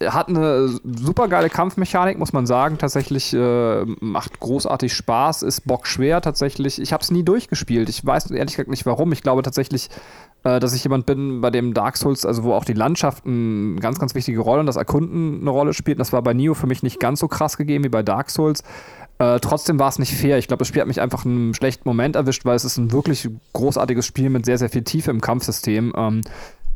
hat 0.00 0.28
eine 0.28 0.68
super 0.68 1.28
geile 1.28 1.50
Kampfmechanik, 1.50 2.18
muss 2.18 2.32
man 2.32 2.46
sagen. 2.46 2.78
Tatsächlich 2.78 3.34
äh, 3.34 3.84
macht 4.00 4.38
großartig 4.40 4.92
Spaß, 4.94 5.42
ist 5.42 5.62
bockschwer 5.62 6.20
tatsächlich. 6.20 6.80
Ich 6.80 6.92
habe 6.92 7.02
es 7.02 7.10
nie 7.10 7.24
durchgespielt. 7.24 7.88
Ich 7.88 8.04
weiß 8.04 8.30
ehrlich 8.30 8.54
gesagt 8.54 8.70
nicht 8.70 8.86
warum. 8.86 9.12
Ich 9.12 9.22
glaube 9.22 9.42
tatsächlich, 9.42 9.88
äh, 10.44 10.60
dass 10.60 10.74
ich 10.74 10.84
jemand 10.84 11.06
bin, 11.06 11.40
bei 11.40 11.50
dem 11.50 11.74
Dark 11.74 11.96
Souls, 11.96 12.24
also 12.24 12.44
wo 12.44 12.52
auch 12.52 12.64
die 12.64 12.74
Landschaft 12.74 13.26
eine 13.26 13.76
ganz, 13.80 13.98
ganz 13.98 14.14
wichtige 14.14 14.40
Rolle 14.40 14.60
und 14.60 14.66
das 14.66 14.76
Erkunden 14.76 15.40
eine 15.40 15.50
Rolle 15.50 15.74
spielt. 15.74 15.98
Das 15.98 16.12
war 16.12 16.22
bei 16.22 16.34
Nio 16.34 16.54
für 16.54 16.66
mich 16.66 16.82
nicht 16.82 17.00
ganz 17.00 17.20
so 17.20 17.28
krass 17.28 17.56
gegeben 17.56 17.84
wie 17.84 17.88
bei 17.88 18.02
Dark 18.02 18.30
Souls. 18.30 18.62
Äh, 19.18 19.40
trotzdem 19.40 19.80
war 19.80 19.88
es 19.88 19.98
nicht 19.98 20.14
fair. 20.14 20.38
Ich 20.38 20.46
glaube, 20.46 20.60
das 20.60 20.68
Spiel 20.68 20.80
hat 20.80 20.86
mich 20.86 21.00
einfach 21.00 21.24
in 21.24 21.32
einem 21.32 21.54
schlechten 21.54 21.88
Moment 21.88 22.14
erwischt, 22.14 22.44
weil 22.44 22.54
es 22.54 22.64
ist 22.64 22.76
ein 22.76 22.92
wirklich 22.92 23.28
großartiges 23.52 24.06
Spiel 24.06 24.30
mit 24.30 24.46
sehr, 24.46 24.58
sehr 24.58 24.70
viel 24.70 24.84
Tiefe 24.84 25.10
im 25.10 25.20
Kampfsystem. 25.20 25.92
Ähm, 25.96 26.20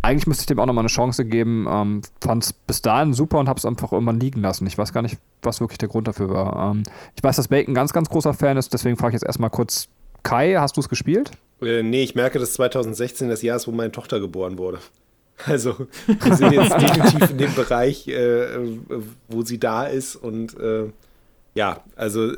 eigentlich 0.03 0.27
müsste 0.27 0.43
ich 0.43 0.47
dem 0.47 0.59
auch 0.59 0.67
nochmal 0.67 0.83
eine 0.83 0.89
Chance 0.89 1.25
geben. 1.25 1.67
Ähm, 1.69 2.03
Fand 2.21 2.45
es 2.45 2.53
bis 2.53 2.83
dahin 2.83 3.15
super 3.15 3.39
und 3.39 3.49
habe 3.49 3.59
es 3.59 3.65
einfach 3.65 3.93
irgendwann 3.93 4.21
liegen 4.21 4.43
lassen. 4.43 4.67
Ich 4.67 4.77
weiß 4.77 4.93
gar 4.93 5.03
nicht, 5.03 5.19
was 5.43 5.61
wirklich 5.61 5.79
der 5.79 5.89
Grund 5.89 6.09
dafür 6.09 6.29
war. 6.29 6.73
Ähm, 6.73 6.83
ich 7.17 7.23
weiß, 7.23 7.37
dass 7.37 7.49
Bacon 7.49 7.73
ein 7.73 7.75
ganz, 7.75 7.93
ganz 7.93 8.09
großer 8.09 8.35
Fan 8.35 8.57
ist, 8.57 8.73
deswegen 8.73 8.97
frage 8.97 9.11
ich 9.11 9.23
jetzt 9.23 9.27
erstmal 9.27 9.51
kurz 9.51 9.89
Kai, 10.23 10.55
hast 10.55 10.77
du 10.77 10.81
es 10.81 10.89
gespielt? 10.89 11.31
Äh, 11.61 11.83
nee, 11.83 12.03
ich 12.03 12.15
merke, 12.15 12.39
dass 12.39 12.53
2016 12.55 13.29
das 13.29 13.43
Jahr 13.43 13.57
ist, 13.57 13.67
wo 13.67 13.73
meine 13.73 13.93
Tochter 13.93 14.21
geboren 14.21 14.59
wurde. 14.59 14.79
Also, 15.47 15.89
wir 16.07 16.37
sind 16.37 16.53
jetzt 16.53 16.73
definitiv 16.73 17.31
in 17.31 17.39
dem 17.39 17.55
Bereich, 17.55 18.07
äh, 18.07 18.47
wo 19.29 19.43
sie 19.43 19.59
da 19.59 19.87
ist 19.87 20.15
und 20.15 20.57
äh, 20.61 20.93
ja, 21.55 21.83
also 21.97 22.31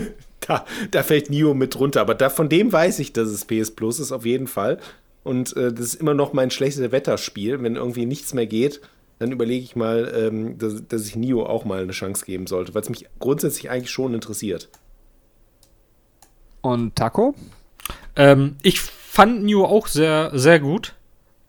da, 0.46 0.64
da 0.90 1.02
fällt 1.02 1.30
Nio 1.30 1.54
mit 1.54 1.80
runter. 1.80 2.02
Aber 2.02 2.14
da, 2.14 2.30
von 2.30 2.48
dem 2.48 2.70
weiß 2.70 3.00
ich, 3.00 3.12
dass 3.12 3.28
es 3.28 3.46
PS 3.46 3.72
Plus 3.72 3.98
ist, 3.98 4.12
auf 4.12 4.24
jeden 4.24 4.46
Fall. 4.46 4.78
Und 5.24 5.56
äh, 5.56 5.72
das 5.72 5.86
ist 5.86 5.94
immer 5.94 6.14
noch 6.14 6.32
mein 6.32 6.50
schlechtes 6.50 6.90
Wetterspiel. 6.92 7.62
Wenn 7.62 7.76
irgendwie 7.76 8.06
nichts 8.06 8.34
mehr 8.34 8.46
geht, 8.46 8.80
dann 9.18 9.32
überlege 9.32 9.64
ich 9.64 9.76
mal, 9.76 10.12
ähm, 10.16 10.58
dass, 10.58 10.86
dass 10.88 11.06
ich 11.06 11.16
Nio 11.16 11.46
auch 11.46 11.64
mal 11.64 11.82
eine 11.82 11.92
Chance 11.92 12.24
geben 12.24 12.46
sollte, 12.46 12.74
weil 12.74 12.82
es 12.82 12.90
mich 12.90 13.06
grundsätzlich 13.20 13.70
eigentlich 13.70 13.90
schon 13.90 14.14
interessiert. 14.14 14.68
Und 16.60 16.96
Taco? 16.96 17.34
Ähm, 18.16 18.56
ich 18.62 18.80
fand 18.80 19.44
Neo 19.44 19.64
auch 19.64 19.86
sehr, 19.86 20.30
sehr 20.34 20.58
gut. 20.58 20.94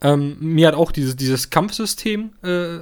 Ähm, 0.02 0.36
mir 0.40 0.68
hat 0.68 0.76
auch 0.76 0.92
dieses, 0.92 1.16
dieses 1.16 1.50
Kampfsystem 1.50 2.32
äh, 2.44 2.80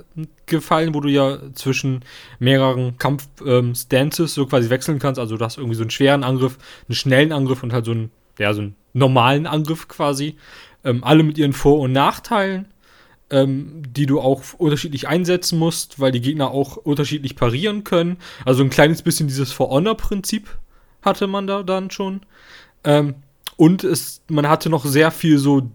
gefallen, 0.47 0.95
wo 0.95 1.01
du 1.01 1.09
ja 1.09 1.37
zwischen 1.53 2.03
mehreren 2.39 2.97
Kampfstances 2.97 4.33
so 4.33 4.47
quasi 4.47 4.71
wechseln 4.71 4.97
kannst. 4.97 5.19
Also 5.19 5.37
du 5.37 5.45
hast 5.45 5.57
irgendwie 5.57 5.75
so 5.75 5.83
einen 5.83 5.91
schweren 5.91 6.23
Angriff, 6.23 6.57
einen 6.89 6.95
schnellen 6.95 7.31
Angriff 7.31 7.61
und 7.61 7.73
halt 7.73 7.85
so 7.85 7.91
einen, 7.91 8.11
ja, 8.39 8.53
so 8.53 8.61
einen 8.61 8.75
normalen 8.93 9.45
Angriff 9.45 9.87
quasi. 9.87 10.35
Ähm, 10.83 11.03
alle 11.03 11.23
mit 11.23 11.37
ihren 11.37 11.53
Vor- 11.53 11.79
und 11.79 11.91
Nachteilen, 11.91 12.65
ähm, 13.29 13.83
die 13.87 14.05
du 14.05 14.19
auch 14.19 14.41
unterschiedlich 14.57 15.07
einsetzen 15.07 15.59
musst, 15.59 15.99
weil 15.99 16.11
die 16.11 16.21
Gegner 16.21 16.51
auch 16.51 16.77
unterschiedlich 16.77 17.35
parieren 17.35 17.83
können. 17.83 18.17
Also 18.45 18.63
ein 18.63 18.69
kleines 18.69 19.01
bisschen 19.01 19.27
dieses 19.27 19.51
For-Honor-Prinzip 19.51 20.47
hatte 21.01 21.27
man 21.27 21.47
da 21.47 21.63
dann 21.63 21.91
schon. 21.91 22.21
Ähm, 22.83 23.15
und 23.57 23.83
es, 23.83 24.21
man 24.27 24.47
hatte 24.47 24.69
noch 24.69 24.85
sehr 24.85 25.11
viel 25.11 25.37
so 25.37 25.69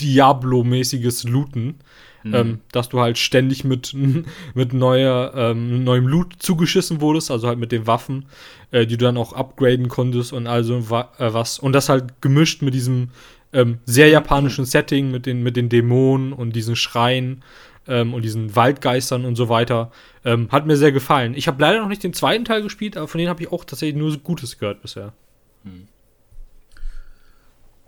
Diablo-mäßiges 0.00 1.24
Looten, 1.24 1.76
ähm, 2.24 2.60
dass 2.70 2.88
du 2.88 3.00
halt 3.00 3.18
ständig 3.18 3.64
mit, 3.64 3.94
mit 4.54 4.72
neuer, 4.72 5.32
ähm, 5.34 5.84
neuem 5.84 6.06
Loot 6.06 6.34
zugeschissen 6.38 7.00
wurdest, 7.00 7.30
also 7.30 7.48
halt 7.48 7.58
mit 7.58 7.72
den 7.72 7.86
Waffen, 7.86 8.26
äh, 8.70 8.86
die 8.86 8.96
du 8.96 9.04
dann 9.04 9.16
auch 9.16 9.32
upgraden 9.32 9.88
konntest 9.88 10.32
und 10.32 10.46
also 10.46 10.88
wa 10.88 11.10
äh, 11.18 11.32
was. 11.32 11.58
Und 11.58 11.72
das 11.72 11.88
halt 11.88 12.20
gemischt 12.20 12.62
mit 12.62 12.74
diesem 12.74 13.08
ähm, 13.52 13.78
sehr 13.84 14.08
japanischen 14.08 14.64
Setting, 14.64 15.10
mit 15.10 15.26
den, 15.26 15.42
mit 15.42 15.56
den 15.56 15.68
Dämonen 15.68 16.32
und 16.32 16.54
diesen 16.54 16.76
Schreien 16.76 17.42
ähm, 17.86 18.14
und 18.14 18.22
diesen 18.22 18.54
Waldgeistern 18.56 19.24
und 19.24 19.36
so 19.36 19.48
weiter. 19.48 19.90
Ähm, 20.24 20.48
hat 20.50 20.66
mir 20.66 20.76
sehr 20.76 20.92
gefallen. 20.92 21.34
Ich 21.34 21.48
habe 21.48 21.60
leider 21.60 21.80
noch 21.80 21.88
nicht 21.88 22.02
den 22.02 22.14
zweiten 22.14 22.44
Teil 22.44 22.62
gespielt, 22.62 22.96
aber 22.96 23.08
von 23.08 23.18
denen 23.18 23.30
habe 23.30 23.42
ich 23.42 23.52
auch 23.52 23.64
tatsächlich 23.64 23.96
nur 23.96 24.10
so 24.10 24.18
Gutes 24.18 24.58
gehört 24.58 24.82
bisher. 24.82 25.12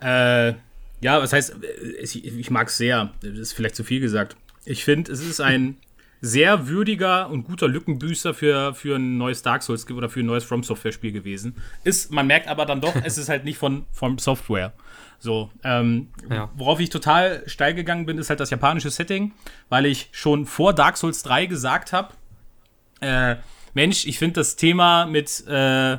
Äh, 0.00 0.54
ja, 1.00 1.20
was 1.20 1.32
heißt, 1.32 1.56
äh, 1.62 2.02
ich, 2.02 2.24
ich 2.24 2.50
mag 2.50 2.68
es 2.68 2.76
sehr. 2.76 3.12
Das 3.22 3.38
ist 3.38 3.52
vielleicht 3.52 3.76
zu 3.76 3.84
viel 3.84 4.00
gesagt. 4.00 4.36
Ich 4.64 4.84
finde, 4.84 5.12
es 5.12 5.20
ist 5.20 5.40
ein 5.40 5.76
sehr 6.20 6.68
würdiger 6.68 7.28
und 7.30 7.44
guter 7.44 7.68
Lückenbüßer 7.68 8.34
für, 8.34 8.74
für 8.74 8.96
ein 8.96 9.18
neues 9.18 9.42
Dark 9.42 9.62
Souls 9.62 9.88
oder 9.90 10.08
für 10.08 10.20
ein 10.20 10.26
neues 10.26 10.44
From 10.44 10.62
Software 10.62 10.92
Spiel 10.92 11.12
gewesen. 11.12 11.56
Ist, 11.84 12.10
man 12.10 12.26
merkt 12.26 12.48
aber 12.48 12.66
dann 12.66 12.80
doch, 12.80 12.94
es 13.04 13.18
ist 13.18 13.28
halt 13.28 13.44
nicht 13.44 13.58
von, 13.58 13.84
von 13.92 14.18
Software. 14.18 14.72
So, 15.24 15.50
ähm, 15.64 16.08
Ja. 16.28 16.50
worauf 16.54 16.80
ich 16.80 16.90
total 16.90 17.42
steil 17.46 17.72
gegangen 17.74 18.04
bin, 18.04 18.18
ist 18.18 18.28
halt 18.28 18.40
das 18.40 18.50
japanische 18.50 18.90
Setting, 18.90 19.32
weil 19.70 19.86
ich 19.86 20.10
schon 20.12 20.44
vor 20.44 20.74
Dark 20.74 20.98
Souls 20.98 21.22
3 21.22 21.46
gesagt 21.46 21.94
habe, 21.94 22.12
äh, 23.00 23.36
Mensch, 23.72 24.06
ich 24.06 24.18
finde 24.18 24.34
das 24.40 24.56
Thema 24.56 25.06
mit, 25.06 25.46
äh, 25.48 25.96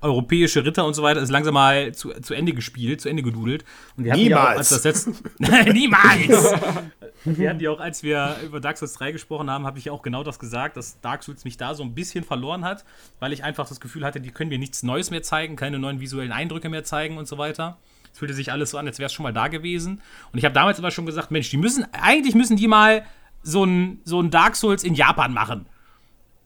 europäische 0.00 0.64
Ritter 0.64 0.84
und 0.86 0.94
so 0.94 1.02
weiter 1.02 1.20
ist 1.20 1.30
langsam 1.30 1.54
mal 1.54 1.92
zu, 1.92 2.10
zu 2.20 2.32
Ende 2.34 2.52
gespielt, 2.52 3.00
zu 3.00 3.08
Ende 3.08 3.24
gedudelt. 3.24 3.64
Und 3.96 4.04
wir 4.04 4.12
hatten 4.12 4.22
ja 4.22 4.44
auch, 4.44 4.48
als 4.50 4.70
Niemals. 5.38 5.74
Niemals! 5.74 6.52
wir 7.24 7.50
hatten 7.50 7.58
ja 7.60 7.70
auch, 7.72 7.80
als 7.80 8.04
wir 8.04 8.36
über 8.46 8.60
Dark 8.60 8.78
Souls 8.78 8.92
3 8.92 9.10
gesprochen 9.10 9.50
haben, 9.50 9.66
habe 9.66 9.80
ich 9.80 9.86
ja 9.86 9.92
auch 9.92 10.02
genau 10.02 10.22
das 10.22 10.38
gesagt, 10.38 10.76
dass 10.76 11.00
Dark 11.00 11.24
Souls 11.24 11.44
mich 11.44 11.56
da 11.56 11.74
so 11.74 11.82
ein 11.82 11.94
bisschen 11.96 12.22
verloren 12.22 12.64
hat, 12.64 12.84
weil 13.18 13.32
ich 13.32 13.42
einfach 13.42 13.68
das 13.68 13.80
Gefühl 13.80 14.04
hatte, 14.04 14.20
die 14.20 14.30
können 14.30 14.50
mir 14.50 14.58
nichts 14.60 14.84
Neues 14.84 15.10
mehr 15.10 15.24
zeigen, 15.24 15.56
keine 15.56 15.80
neuen 15.80 15.98
visuellen 15.98 16.30
Eindrücke 16.30 16.68
mehr 16.68 16.84
zeigen 16.84 17.18
und 17.18 17.26
so 17.26 17.36
weiter. 17.36 17.76
Es 18.18 18.20
fühlte 18.20 18.34
sich 18.34 18.50
alles 18.50 18.70
so 18.70 18.78
an, 18.78 18.86
als 18.88 18.98
wäre 18.98 19.06
es 19.06 19.12
schon 19.12 19.22
mal 19.22 19.32
da 19.32 19.46
gewesen. 19.46 20.02
Und 20.32 20.38
ich 20.40 20.44
habe 20.44 20.52
damals 20.52 20.80
immer 20.80 20.90
schon 20.90 21.06
gesagt, 21.06 21.30
Mensch, 21.30 21.50
die 21.50 21.56
müssen, 21.56 21.86
eigentlich 21.92 22.34
müssen 22.34 22.56
die 22.56 22.66
mal 22.66 23.04
so 23.44 23.62
ein, 23.62 24.00
so 24.02 24.20
ein 24.20 24.32
Dark 24.32 24.56
Souls 24.56 24.82
in 24.82 24.94
Japan 24.94 25.32
machen. 25.32 25.66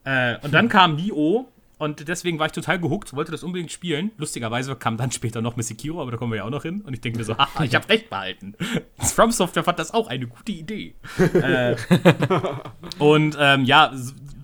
Äh, 0.04 0.36
und 0.42 0.52
dann 0.52 0.68
kam 0.68 0.96
Nioh 0.96 1.46
und 1.78 2.06
deswegen 2.06 2.38
war 2.38 2.44
ich 2.44 2.52
total 2.52 2.78
gehuckt, 2.78 3.16
wollte 3.16 3.32
das 3.32 3.42
unbedingt 3.42 3.72
spielen. 3.72 4.10
Lustigerweise 4.18 4.76
kam 4.76 4.98
dann 4.98 5.12
später 5.12 5.40
noch 5.40 5.56
mit 5.56 5.64
Sekiro, 5.64 6.02
aber 6.02 6.10
da 6.10 6.18
kommen 6.18 6.32
wir 6.32 6.36
ja 6.36 6.44
auch 6.44 6.50
noch 6.50 6.62
hin. 6.62 6.82
Und 6.82 6.92
ich 6.92 7.00
denke 7.00 7.18
mir 7.18 7.24
so, 7.24 7.38
haha, 7.38 7.64
ich 7.64 7.74
habe 7.74 7.88
recht 7.88 8.10
behalten. 8.10 8.54
From 8.98 9.30
Software 9.30 9.64
fand 9.64 9.78
das 9.78 9.94
auch 9.94 10.08
eine 10.08 10.26
gute 10.26 10.52
Idee. 10.52 10.94
äh, 11.32 11.74
und 12.98 13.34
ähm, 13.40 13.64
ja, 13.64 13.94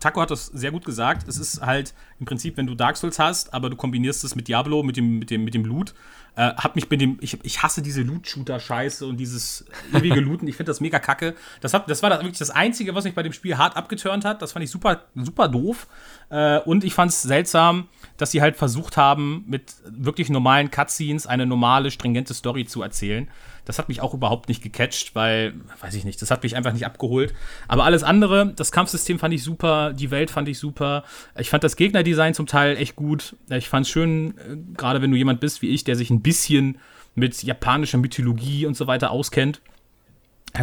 Taco 0.01 0.21
hat 0.21 0.31
das 0.31 0.47
sehr 0.47 0.71
gut 0.71 0.87
gesagt. 0.87 1.29
Es 1.29 1.39
ist 1.39 1.61
halt 1.61 1.93
im 2.21 2.27
Prinzip, 2.27 2.57
wenn 2.57 2.67
du 2.67 2.75
Dark 2.75 2.97
Souls 2.97 3.19
hast, 3.19 3.53
aber 3.53 3.69
du 3.69 3.77
kombinierst 3.77 4.25
es 4.25 4.35
mit 4.35 4.49
Diablo, 4.49 4.83
mit 4.83 4.97
dem, 4.97 5.19
mit 5.19 5.31
dem, 5.31 5.45
mit 5.45 5.55
dem 5.55 5.65
Loot. 5.65 5.95
Äh, 6.39 6.55
hab 6.55 6.77
mich 6.77 6.89
mit 6.89 7.01
dem, 7.01 7.19
ich, 7.21 7.37
ich 7.43 7.65
hasse 7.65 7.83
diese 7.83 8.03
Loot-Shooter-Scheiße 8.03 9.05
und 9.05 9.17
dieses 9.17 9.65
ewige 9.93 10.21
Looten. 10.21 10.47
Ich 10.47 10.55
finde 10.55 10.71
das 10.71 10.81
mega 10.81 11.01
kacke. 11.01 11.35
Das, 11.61 11.75
hat, 11.75 11.91
das 11.91 12.01
war 12.05 12.11
das 12.11 12.21
wirklich 12.21 12.39
das 12.39 12.51
Einzige, 12.51 12.95
was 12.95 13.03
mich 13.03 13.17
bei 13.17 13.25
dem 13.25 13.33
Spiel 13.33 13.59
hart 13.59 13.77
abgeturnt 13.77 14.25
hat. 14.25 14.41
Das 14.41 14.53
fand 14.53 14.65
ich 14.65 14.71
super, 14.71 15.03
super 15.17 15.49
doof. 15.49 15.89
Äh, 16.31 16.61
und 16.61 16.85
ich 16.85 16.95
fand 16.95 17.11
es 17.11 17.23
seltsam, 17.23 17.89
dass 18.19 18.31
sie 18.31 18.41
halt 18.41 18.55
versucht 18.55 18.97
haben, 18.97 19.47
mit 19.49 19.75
wirklich 19.85 20.31
normalen 20.31 20.71
Cutscenes 20.71 21.27
eine 21.27 21.45
normale, 21.45 21.91
stringente 21.91 22.35
Story 22.35 22.67
zu 22.67 22.83
erzählen. 22.83 23.29
Das 23.69 23.79
hat 23.79 23.89
mich 23.91 24.01
auch 24.01 24.15
überhaupt 24.15 24.49
nicht 24.49 24.63
gecatcht, 24.63 25.15
weil, 25.15 25.53
weiß 25.83 25.93
ich 25.93 26.07
nicht, 26.07 26.23
das 26.23 26.31
hat 26.31 26.43
mich 26.43 26.57
einfach 26.57 26.73
nicht 26.73 26.87
abgeholt. 26.87 27.35
Aber 27.69 27.85
alles 27.85 28.03
andere, 28.03 28.55
das 28.57 28.73
Kampfsystem 28.73 29.19
fand 29.19 29.35
ich 29.35 29.43
super, 29.43 29.93
die 29.93 30.11
Welt 30.11 30.31
fand 30.31 30.49
ich 30.49 30.59
super. 30.59 31.05
Ich 31.37 31.51
fand 31.51 31.65
das 31.65 31.77
Gegnerdesign 31.77 32.33
zum 32.33 32.47
Teil 32.47 32.79
echt 32.79 32.97
gut. 32.97 33.37
Ich 33.51 33.69
fand 33.69 33.85
es 33.85 33.93
schön, 33.93 34.39
äh, 34.39 34.57
gerade 34.75 35.03
wenn 35.03 35.11
du 35.11 35.19
jemand 35.19 35.41
bist 35.41 35.61
wie 35.61 35.69
ich, 35.69 35.85
der 35.85 35.97
sich 35.97 36.09
ein 36.09 36.23
bisschen 36.23 36.79
mit 37.15 37.43
japanischer 37.43 37.99
Mythologie 37.99 38.65
und 38.65 38.75
so 38.75 38.87
weiter 38.87 39.11
auskennt. 39.11 39.61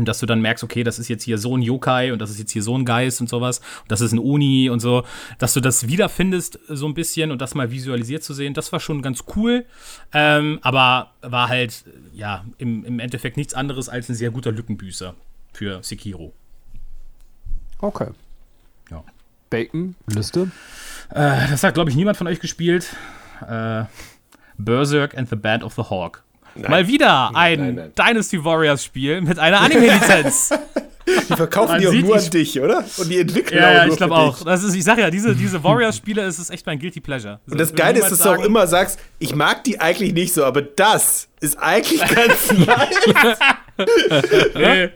Dass 0.04 0.20
du 0.20 0.26
dann 0.26 0.42
merkst, 0.42 0.64
okay, 0.64 0.84
das 0.84 1.00
ist 1.00 1.08
jetzt 1.08 1.24
hier 1.24 1.38
so 1.38 1.56
ein 1.56 1.62
Yokai 1.62 2.12
und 2.12 2.20
das 2.20 2.30
ist 2.30 2.40
jetzt 2.40 2.52
hier 2.52 2.64
so 2.64 2.78
ein 2.78 2.84
Geist 2.84 3.22
und 3.22 3.30
sowas 3.30 3.60
und 3.84 3.92
das 3.92 4.02
ist 4.02 4.12
ein 4.12 4.20
Oni 4.20 4.70
und 4.70 4.80
so, 4.82 5.04
dass 5.38 5.54
du 5.54 5.62
das 5.62 5.88
wiederfindest 5.88 6.60
so 6.68 6.86
ein 6.88 6.94
bisschen 6.94 7.32
und 7.32 7.42
das 7.42 7.56
mal 7.56 7.72
visualisiert 7.72 8.24
zu 8.24 8.34
sehen, 8.34 8.54
das 8.54 8.72
war 8.72 8.80
schon 8.80 9.02
ganz 9.02 9.24
cool, 9.36 9.66
ähm, 10.14 10.60
aber 10.62 11.12
war 11.22 11.48
halt, 11.48 11.86
ja, 12.14 12.44
im, 12.58 12.84
im 12.84 13.00
Endeffekt 13.00 13.38
nichts 13.38 13.54
anderes 13.54 13.88
als 13.88 14.10
ein 14.10 14.16
sehr 14.16 14.32
guter 14.32 14.52
Lückenbüßer 14.52 15.16
für 15.54 15.82
Sekiro. 15.82 16.34
Okay. 17.80 18.10
Ja. 18.92 19.04
Bacon, 19.50 19.96
Liste. 20.08 20.52
Äh, 21.12 21.48
das 21.50 21.64
hat, 21.64 21.76
glaube 21.76 21.90
ich, 21.90 21.96
niemand 21.96 22.18
von 22.18 22.28
euch 22.28 22.40
gespielt. 22.40 22.96
Äh, 23.48 23.86
Berserk 24.58 25.18
and 25.18 25.30
the 25.30 25.36
Band 25.36 25.64
of 25.64 25.74
the 25.76 25.84
Hawk. 25.84 26.25
Mal 26.56 26.88
wieder 26.88 27.36
ein 27.36 27.60
nein, 27.60 27.76
nein. 27.76 27.92
Dynasty 27.96 28.44
Warriors 28.44 28.84
Spiel 28.84 29.22
mit 29.22 29.40
einer 29.40 29.62
Anime-Lizenz. 29.62 30.52
Die 31.08 31.36
verkaufen 31.36 31.80
die 31.80 31.88
auch 31.88 31.94
nur 31.94 32.18
an 32.18 32.30
dich, 32.32 32.60
oder? 32.60 32.84
Und 32.98 33.10
die 33.10 33.20
entwickeln 33.20 33.62
ja, 33.62 33.70
auch 33.70 33.74
ja, 33.74 33.86
nur 33.86 33.94
ich 33.94 33.98
glaube 33.98 34.16
auch. 34.16 34.44
Das 34.44 34.64
ist, 34.64 34.76
ich 34.76 34.84
sag 34.84 34.98
ja, 34.98 35.12
diese, 35.12 35.36
diese 35.36 35.64
Warriors-Spiele, 35.64 36.24
es 36.24 36.40
ist 36.40 36.50
echt 36.50 36.66
mein 36.66 36.80
Guilty 36.80 37.00
Pleasure. 37.00 37.40
Und 37.48 37.60
das 37.60 37.74
Geile 37.76 38.00
ist, 38.00 38.10
dass 38.10 38.20
du 38.20 38.30
auch 38.30 38.44
immer 38.44 38.66
sagst, 38.66 39.00
ich 39.20 39.36
mag 39.36 39.64
die 39.64 39.80
eigentlich 39.80 40.14
nicht 40.14 40.34
so, 40.34 40.44
aber 40.44 40.64
das 40.64 41.28
ist 41.42 41.58
eigentlich 41.60 42.02
ganz 42.16 42.52
nice. 42.54 43.38
Nee, 44.56 44.90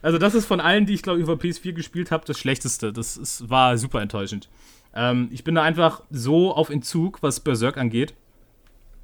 also 0.00 0.16
das 0.16 0.34
ist 0.34 0.46
von 0.46 0.58
allen, 0.58 0.86
die 0.86 0.94
ich 0.94 1.02
glaube 1.02 1.20
über 1.20 1.34
PS4 1.34 1.74
gespielt 1.74 2.10
habe, 2.10 2.24
das 2.26 2.38
schlechteste. 2.38 2.90
Das 2.90 3.18
ist, 3.18 3.50
war 3.50 3.76
super 3.76 4.00
enttäuschend. 4.00 4.48
Ähm, 4.94 5.28
ich 5.32 5.44
bin 5.44 5.54
da 5.54 5.62
einfach 5.62 6.02
so 6.10 6.54
auf 6.54 6.70
Entzug, 6.70 7.22
was 7.22 7.40
Berserk 7.40 7.76
angeht. 7.76 8.14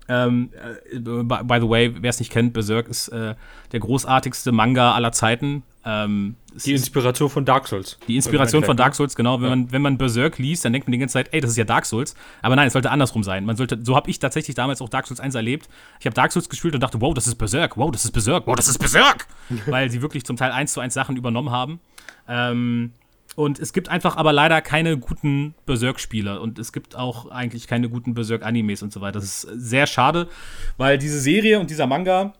Ähm, 0.08 0.50
äh, 0.92 0.98
by, 0.98 1.60
the 1.60 1.68
way, 1.68 1.94
wer 2.00 2.10
es 2.10 2.18
nicht 2.18 2.32
kennt, 2.32 2.54
Berserk 2.54 2.88
ist 2.88 3.08
äh, 3.08 3.34
der 3.72 3.80
großartigste 3.80 4.52
Manga 4.52 4.92
aller 4.92 5.12
Zeiten. 5.12 5.62
Ähm, 5.84 6.36
Die 6.64 6.72
Inspiration 6.72 7.28
von 7.30 7.44
Dark 7.44 7.68
Souls. 7.68 7.98
die 8.08 8.16
Inspiration 8.16 8.64
von 8.64 8.76
Dark 8.76 8.94
Souls, 8.94 9.14
genau. 9.14 9.40
Wenn, 9.40 9.48
man, 9.48 9.72
wenn 9.72 9.82
man 9.82 9.98
Berserk 9.98 10.38
liest, 10.38 10.64
dann 10.64 10.72
denkt 10.72 10.88
man 10.88 10.92
die 10.92 10.98
ganze 10.98 11.12
Zeit, 11.14 11.28
ey, 11.32 11.40
das 11.40 11.50
ist 11.50 11.56
ja 11.56 11.64
Dark 11.64 11.84
Souls. 11.86 12.14
Aber 12.42 12.56
nein, 12.56 12.66
es 12.66 12.72
sollte 12.72 12.90
andersrum 12.90 13.22
sein. 13.22 13.44
Man 13.44 13.56
sollte, 13.56 13.78
so 13.82 13.94
habe 13.96 14.10
ich 14.10 14.18
tatsächlich 14.18 14.54
damals 14.56 14.80
auch 14.82 14.88
Dark 14.88 15.06
Souls 15.06 15.20
1 15.20 15.34
erlebt. 15.34 15.68
Ich 16.00 16.06
habe 16.06 16.14
Dark 16.14 16.32
Souls 16.32 16.48
gespielt 16.48 16.74
und 16.74 16.80
dachte, 16.82 17.00
wow, 17.00 17.14
das 17.14 17.26
ist 17.26 17.36
Berserk, 17.36 17.76
wow, 17.76 17.90
das 17.90 18.04
ist 18.04 18.12
Berserk, 18.12 18.46
wow, 18.46 18.56
das 18.56 18.68
ist 18.68 18.78
Berserk. 18.78 19.26
Weil 19.66 19.90
sie 19.90 20.02
wirklich 20.02 20.24
zum 20.24 20.36
Teil 20.36 20.52
eins 20.52 20.72
zu 20.72 20.80
eins 20.80 20.94
Sachen 20.94 21.16
übernommen 21.16 21.50
haben. 21.50 21.80
Ähm, 22.28 22.92
und 23.38 23.60
es 23.60 23.72
gibt 23.72 23.88
einfach 23.88 24.16
aber 24.16 24.32
leider 24.32 24.60
keine 24.60 24.98
guten 24.98 25.54
Berserk-Spieler 25.64 26.40
und 26.40 26.58
es 26.58 26.72
gibt 26.72 26.96
auch 26.96 27.30
eigentlich 27.30 27.68
keine 27.68 27.88
guten 27.88 28.12
Berserk-Animes 28.12 28.82
und 28.82 28.92
so 28.92 29.00
weiter. 29.00 29.20
Das 29.20 29.44
ist 29.44 29.48
sehr 29.54 29.86
schade, 29.86 30.26
weil 30.76 30.98
diese 30.98 31.20
Serie 31.20 31.60
und 31.60 31.70
dieser 31.70 31.86
Manga, 31.86 32.32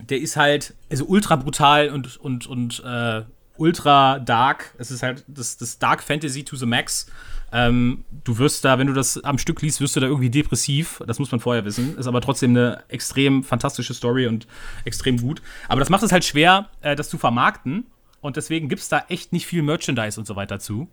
der 0.00 0.18
ist 0.18 0.36
halt 0.36 0.74
also 0.90 1.04
ultra 1.04 1.36
brutal 1.36 1.90
und, 1.90 2.16
und, 2.16 2.48
und 2.48 2.82
äh, 2.84 3.22
ultra 3.56 4.18
dark. 4.18 4.74
Es 4.78 4.90
ist 4.90 5.04
halt 5.04 5.24
das, 5.28 5.58
das 5.58 5.78
Dark 5.78 6.02
Fantasy 6.02 6.42
to 6.42 6.56
the 6.56 6.66
Max. 6.66 7.06
Ähm, 7.52 8.04
du 8.24 8.38
wirst 8.38 8.64
da, 8.64 8.80
wenn 8.80 8.88
du 8.88 8.94
das 8.94 9.22
am 9.22 9.38
Stück 9.38 9.62
liest, 9.62 9.80
wirst 9.80 9.94
du 9.94 10.00
da 10.00 10.08
irgendwie 10.08 10.30
depressiv. 10.30 11.04
Das 11.06 11.20
muss 11.20 11.30
man 11.30 11.38
vorher 11.38 11.64
wissen. 11.64 11.96
Ist 11.96 12.08
aber 12.08 12.20
trotzdem 12.20 12.50
eine 12.50 12.82
extrem 12.88 13.44
fantastische 13.44 13.94
Story 13.94 14.26
und 14.26 14.48
extrem 14.84 15.18
gut. 15.18 15.40
Aber 15.68 15.78
das 15.78 15.88
macht 15.88 16.02
es 16.02 16.10
halt 16.10 16.24
schwer, 16.24 16.68
äh, 16.80 16.96
das 16.96 17.08
zu 17.10 17.16
vermarkten. 17.16 17.86
Und 18.20 18.36
deswegen 18.36 18.68
gibt 18.68 18.82
es 18.82 18.88
da 18.88 19.04
echt 19.08 19.32
nicht 19.32 19.46
viel 19.46 19.62
Merchandise 19.62 20.18
und 20.18 20.26
so 20.26 20.36
weiter 20.36 20.58
zu. 20.58 20.88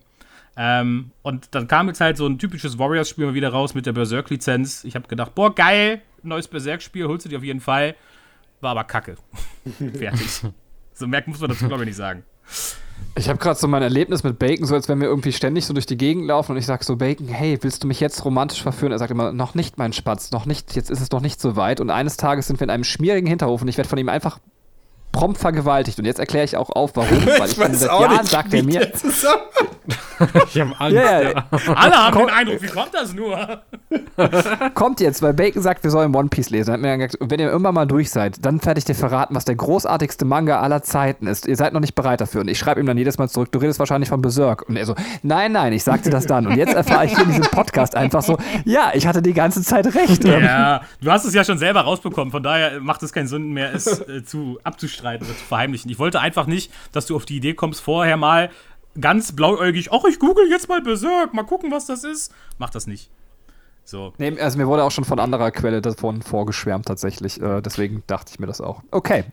Ähm, 0.56 1.10
und 1.22 1.54
dann 1.54 1.66
kam 1.66 1.88
jetzt 1.88 2.00
halt 2.00 2.16
so 2.16 2.26
ein 2.26 2.38
typisches 2.38 2.78
Warriors-Spiel 2.78 3.26
mal 3.26 3.34
wieder 3.34 3.48
raus 3.48 3.74
mit 3.74 3.86
der 3.86 3.92
Berserk-Lizenz. 3.92 4.84
Ich 4.84 4.94
habe 4.94 5.08
gedacht, 5.08 5.34
boah, 5.34 5.54
geil, 5.54 6.00
neues 6.22 6.48
Berserk-Spiel, 6.48 7.06
holst 7.06 7.24
du 7.24 7.28
dir 7.28 7.38
auf 7.38 7.44
jeden 7.44 7.60
Fall. 7.60 7.96
War 8.60 8.70
aber 8.70 8.84
kacke. 8.84 9.16
Fertig. 9.98 10.42
So 10.92 11.06
merkt 11.06 11.26
muss 11.26 11.40
man 11.40 11.50
dazu, 11.50 11.66
glaube 11.66 11.82
ich, 11.82 11.88
nicht 11.88 11.96
sagen. 11.96 12.22
Ich 13.16 13.28
habe 13.28 13.38
gerade 13.38 13.58
so 13.58 13.68
mein 13.68 13.82
Erlebnis 13.82 14.22
mit 14.22 14.38
Bacon, 14.38 14.66
so 14.66 14.74
als 14.74 14.88
wenn 14.88 15.00
wir 15.00 15.08
irgendwie 15.08 15.32
ständig 15.32 15.66
so 15.66 15.74
durch 15.74 15.86
die 15.86 15.96
Gegend 15.96 16.26
laufen 16.26 16.52
und 16.52 16.58
ich 16.58 16.66
sage 16.66 16.84
so, 16.84 16.96
Bacon, 16.96 17.28
hey, 17.28 17.58
willst 17.60 17.82
du 17.82 17.88
mich 17.88 18.00
jetzt 18.00 18.24
romantisch 18.24 18.62
verführen? 18.62 18.92
Er 18.92 18.98
sagt 18.98 19.10
immer, 19.10 19.32
noch 19.32 19.54
nicht, 19.54 19.78
mein 19.78 19.92
Spatz, 19.92 20.30
noch 20.30 20.46
nicht, 20.46 20.74
jetzt 20.76 20.90
ist 20.90 21.00
es 21.00 21.10
noch 21.10 21.20
nicht 21.20 21.40
so 21.40 21.56
weit. 21.56 21.80
Und 21.80 21.90
eines 21.90 22.16
Tages 22.16 22.46
sind 22.46 22.60
wir 22.60 22.64
in 22.64 22.70
einem 22.70 22.84
schmierigen 22.84 23.26
Hinterhof 23.26 23.62
und 23.62 23.68
ich 23.68 23.76
werde 23.76 23.88
von 23.88 23.98
ihm 23.98 24.08
einfach 24.08 24.38
prompt 25.14 25.38
vergewaltigt. 25.38 25.98
Und 25.98 26.04
jetzt 26.04 26.18
erkläre 26.18 26.44
ich 26.44 26.56
auch 26.56 26.68
auf, 26.70 26.90
warum. 26.94 27.24
Weil 27.26 27.48
ich, 27.48 27.54
finde, 27.56 27.78
seit 27.78 27.88
Jahren 27.88 28.26
sagt 28.26 28.52
er 28.52 28.60
wie 28.60 28.66
mir, 28.66 28.80
der 28.80 28.92
zusammen- 28.92 29.40
Ich 30.46 30.60
habe 30.60 30.72
Angst. 30.78 30.94
ja, 30.96 31.22
ja. 31.22 31.44
Alle 31.74 31.96
haben 31.96 32.18
den 32.18 32.30
Eindruck, 32.30 32.62
wie 32.62 32.68
kommt 32.68 32.94
das 32.94 33.12
nur? 33.12 33.62
kommt 34.74 35.00
jetzt, 35.00 35.22
weil 35.22 35.34
Bacon 35.34 35.62
sagt, 35.62 35.82
wir 35.84 35.90
sollen 35.90 36.14
One 36.14 36.28
Piece 36.28 36.50
lesen. 36.50 36.70
Er 36.70 36.74
hat 36.74 36.80
mir 36.80 36.88
dann 36.88 37.00
gesagt, 37.00 37.16
wenn 37.20 37.40
ihr 37.40 37.50
irgendwann 37.50 37.74
mal 37.74 37.86
durch 37.86 38.10
seid, 38.10 38.44
dann 38.44 38.64
werde 38.64 38.78
ich 38.78 38.84
dir 38.84 38.94
verraten, 38.94 39.34
was 39.34 39.44
der 39.44 39.56
großartigste 39.56 40.24
Manga 40.24 40.60
aller 40.60 40.82
Zeiten 40.82 41.26
ist. 41.26 41.46
Ihr 41.46 41.56
seid 41.56 41.72
noch 41.72 41.80
nicht 41.80 41.94
bereit 41.94 42.20
dafür. 42.20 42.42
Und 42.42 42.48
ich 42.48 42.58
schreibe 42.58 42.80
ihm 42.80 42.86
dann 42.86 42.96
jedes 42.96 43.18
Mal 43.18 43.28
zurück, 43.28 43.50
du 43.52 43.58
redest 43.58 43.78
wahrscheinlich 43.78 44.08
von 44.08 44.22
Berserk. 44.22 44.68
Und 44.68 44.76
er 44.76 44.86
so, 44.86 44.94
nein, 45.22 45.52
nein, 45.52 45.72
ich 45.72 45.84
sagte 45.84 46.10
das 46.10 46.26
dann. 46.26 46.46
Und 46.46 46.56
jetzt 46.56 46.74
erfahre 46.74 47.06
ich 47.06 47.14
hier 47.14 47.24
in 47.24 47.30
diesem 47.30 47.50
Podcast 47.50 47.94
einfach 47.94 48.22
so, 48.22 48.38
ja, 48.64 48.92
ich 48.94 49.06
hatte 49.06 49.20
die 49.20 49.34
ganze 49.34 49.62
Zeit 49.62 49.86
recht. 49.94 50.24
Ja, 50.24 50.82
du 51.02 51.10
hast 51.10 51.24
es 51.24 51.34
ja 51.34 51.44
schon 51.44 51.58
selber 51.58 51.82
rausbekommen, 51.82 52.30
von 52.30 52.42
daher 52.42 52.80
macht 52.80 53.02
es 53.02 53.12
keinen 53.12 53.26
Sinn 53.26 53.52
mehr, 53.52 53.74
es 53.74 54.00
äh, 54.00 54.24
zu 54.24 54.58
abzustreiten 54.64 55.03
oder 55.04 55.28
zu 55.28 55.44
verheimlichen. 55.44 55.90
Ich 55.90 55.98
wollte 55.98 56.20
einfach 56.20 56.46
nicht, 56.46 56.72
dass 56.92 57.06
du 57.06 57.16
auf 57.16 57.24
die 57.24 57.36
Idee 57.36 57.54
kommst, 57.54 57.80
vorher 57.80 58.16
mal 58.16 58.50
ganz 59.00 59.32
blauäugig, 59.32 59.92
ach, 59.92 60.04
ich 60.08 60.18
google 60.18 60.48
jetzt 60.50 60.68
mal 60.68 60.80
Berserk, 60.80 61.34
mal 61.34 61.42
gucken, 61.44 61.70
was 61.70 61.86
das 61.86 62.04
ist. 62.04 62.32
Mach 62.58 62.70
das 62.70 62.86
nicht. 62.86 63.10
So. 63.84 64.14
Nee, 64.18 64.38
also 64.40 64.56
mir 64.56 64.66
wurde 64.66 64.82
auch 64.84 64.90
schon 64.90 65.04
von 65.04 65.18
anderer 65.18 65.50
Quelle 65.50 65.82
davon 65.82 66.22
vorgeschwärmt 66.22 66.86
tatsächlich. 66.86 67.40
Äh, 67.40 67.60
deswegen 67.60 68.02
dachte 68.06 68.32
ich 68.32 68.38
mir 68.38 68.46
das 68.46 68.60
auch. 68.60 68.82
Okay. 68.90 69.24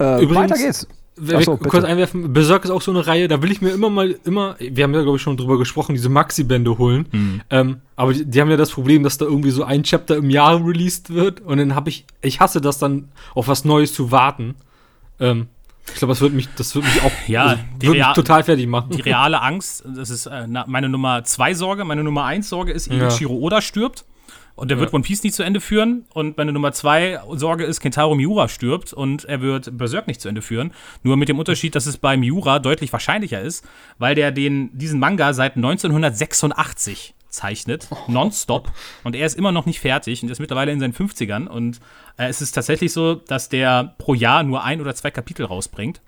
Äh, 0.00 0.22
Übrigens- 0.22 0.50
weiter 0.50 0.56
geht's. 0.56 0.88
Ach 1.32 1.40
so, 1.40 1.54
ich 1.54 1.68
kurz 1.70 1.84
einwerfen, 1.84 2.34
Berserk 2.34 2.64
ist 2.66 2.70
auch 2.70 2.82
so 2.82 2.90
eine 2.90 3.06
Reihe, 3.06 3.26
da 3.26 3.40
will 3.40 3.50
ich 3.50 3.62
mir 3.62 3.70
immer 3.70 3.88
mal, 3.88 4.18
immer, 4.24 4.56
wir 4.58 4.84
haben 4.84 4.92
ja, 4.92 5.00
glaube 5.00 5.16
ich, 5.16 5.22
schon 5.22 5.38
drüber 5.38 5.56
gesprochen, 5.56 5.94
diese 5.94 6.10
Maxi-Bände 6.10 6.76
holen. 6.76 7.08
Mhm. 7.10 7.40
Ähm, 7.48 7.80
aber 7.96 8.12
die, 8.12 8.26
die 8.26 8.38
haben 8.38 8.50
ja 8.50 8.58
das 8.58 8.70
Problem, 8.70 9.02
dass 9.02 9.16
da 9.16 9.24
irgendwie 9.24 9.48
so 9.48 9.64
ein 9.64 9.82
Chapter 9.82 10.16
im 10.16 10.28
Jahr 10.28 10.62
released 10.62 11.08
wird 11.14 11.40
und 11.40 11.56
dann 11.56 11.74
habe 11.74 11.88
ich, 11.88 12.04
ich 12.20 12.40
hasse 12.40 12.60
das 12.60 12.76
dann, 12.76 13.08
auf 13.34 13.48
was 13.48 13.64
Neues 13.64 13.94
zu 13.94 14.10
warten. 14.10 14.56
Ähm, 15.20 15.48
ich 15.88 15.94
glaube, 15.94 16.12
das 16.12 16.20
wird 16.20 16.32
mich, 16.32 16.48
das 16.56 16.74
wird 16.74 16.84
mich 16.84 17.02
auch 17.02 17.12
Ja, 17.28 17.44
also, 17.44 17.62
die 17.80 17.88
mich 17.90 18.06
total 18.14 18.42
fertig 18.42 18.66
machen. 18.66 18.90
Die 18.90 19.00
reale 19.02 19.40
Angst, 19.40 19.84
das 19.86 20.10
ist 20.10 20.26
äh, 20.26 20.46
meine 20.66 20.88
Nummer 20.88 21.24
zwei 21.24 21.54
Sorge. 21.54 21.84
Meine 21.84 22.02
Nummer 22.02 22.24
eins 22.24 22.48
Sorge 22.48 22.72
ist, 22.72 22.90
Ja. 22.92 23.08
Ichiro 23.08 23.34
Oda 23.34 23.60
stirbt. 23.60 24.04
Und 24.56 24.70
der 24.70 24.78
wird 24.80 24.94
One 24.94 25.02
Piece 25.02 25.22
nicht 25.22 25.34
zu 25.34 25.42
Ende 25.42 25.60
führen. 25.60 26.06
Und 26.14 26.38
meine 26.38 26.50
Nummer 26.50 26.72
zwei 26.72 27.20
Sorge 27.34 27.64
ist, 27.64 27.80
Kentaro 27.80 28.14
Miura 28.14 28.48
stirbt 28.48 28.94
und 28.94 29.26
er 29.26 29.42
wird 29.42 29.76
Berserk 29.76 30.06
nicht 30.06 30.18
zu 30.22 30.28
Ende 30.30 30.40
führen. 30.40 30.72
Nur 31.02 31.18
mit 31.18 31.28
dem 31.28 31.38
Unterschied, 31.38 31.74
dass 31.74 31.84
es 31.84 31.98
bei 31.98 32.16
Miura 32.16 32.58
deutlich 32.58 32.90
wahrscheinlicher 32.90 33.42
ist, 33.42 33.66
weil 33.98 34.14
der 34.14 34.32
den, 34.32 34.70
diesen 34.76 34.98
Manga 34.98 35.34
seit 35.34 35.56
1986 35.56 37.14
zeichnet, 37.36 37.88
nonstop. 38.08 38.72
Und 39.04 39.14
er 39.14 39.26
ist 39.26 39.36
immer 39.36 39.52
noch 39.52 39.66
nicht 39.66 39.80
fertig 39.80 40.22
und 40.22 40.30
ist 40.30 40.40
mittlerweile 40.40 40.72
in 40.72 40.80
seinen 40.80 40.94
50ern. 40.94 41.46
Und 41.46 41.80
äh, 42.16 42.26
es 42.26 42.42
ist 42.42 42.52
tatsächlich 42.52 42.92
so, 42.92 43.14
dass 43.14 43.48
der 43.48 43.94
pro 43.98 44.14
Jahr 44.14 44.42
nur 44.42 44.64
ein 44.64 44.80
oder 44.80 44.94
zwei 44.94 45.10
Kapitel 45.10 45.46
rausbringt. 45.46 46.00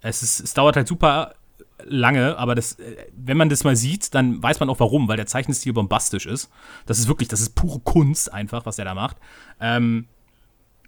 Es, 0.00 0.22
ist, 0.22 0.40
es 0.40 0.54
dauert 0.54 0.76
halt 0.76 0.88
super 0.88 1.34
lange, 1.84 2.38
aber 2.38 2.54
das, 2.54 2.78
äh, 2.78 2.96
wenn 3.16 3.36
man 3.36 3.48
das 3.48 3.64
mal 3.64 3.76
sieht, 3.76 4.14
dann 4.14 4.42
weiß 4.42 4.60
man 4.60 4.70
auch 4.70 4.80
warum, 4.80 5.08
weil 5.08 5.16
der 5.16 5.26
Zeichenstil 5.26 5.72
bombastisch 5.72 6.26
ist. 6.26 6.50
Das 6.86 6.98
ist 6.98 7.08
wirklich, 7.08 7.28
das 7.28 7.40
ist 7.40 7.54
pure 7.54 7.80
Kunst 7.80 8.32
einfach, 8.32 8.66
was 8.66 8.78
er 8.78 8.84
da 8.84 8.94
macht. 8.94 9.16
Ähm, 9.60 10.06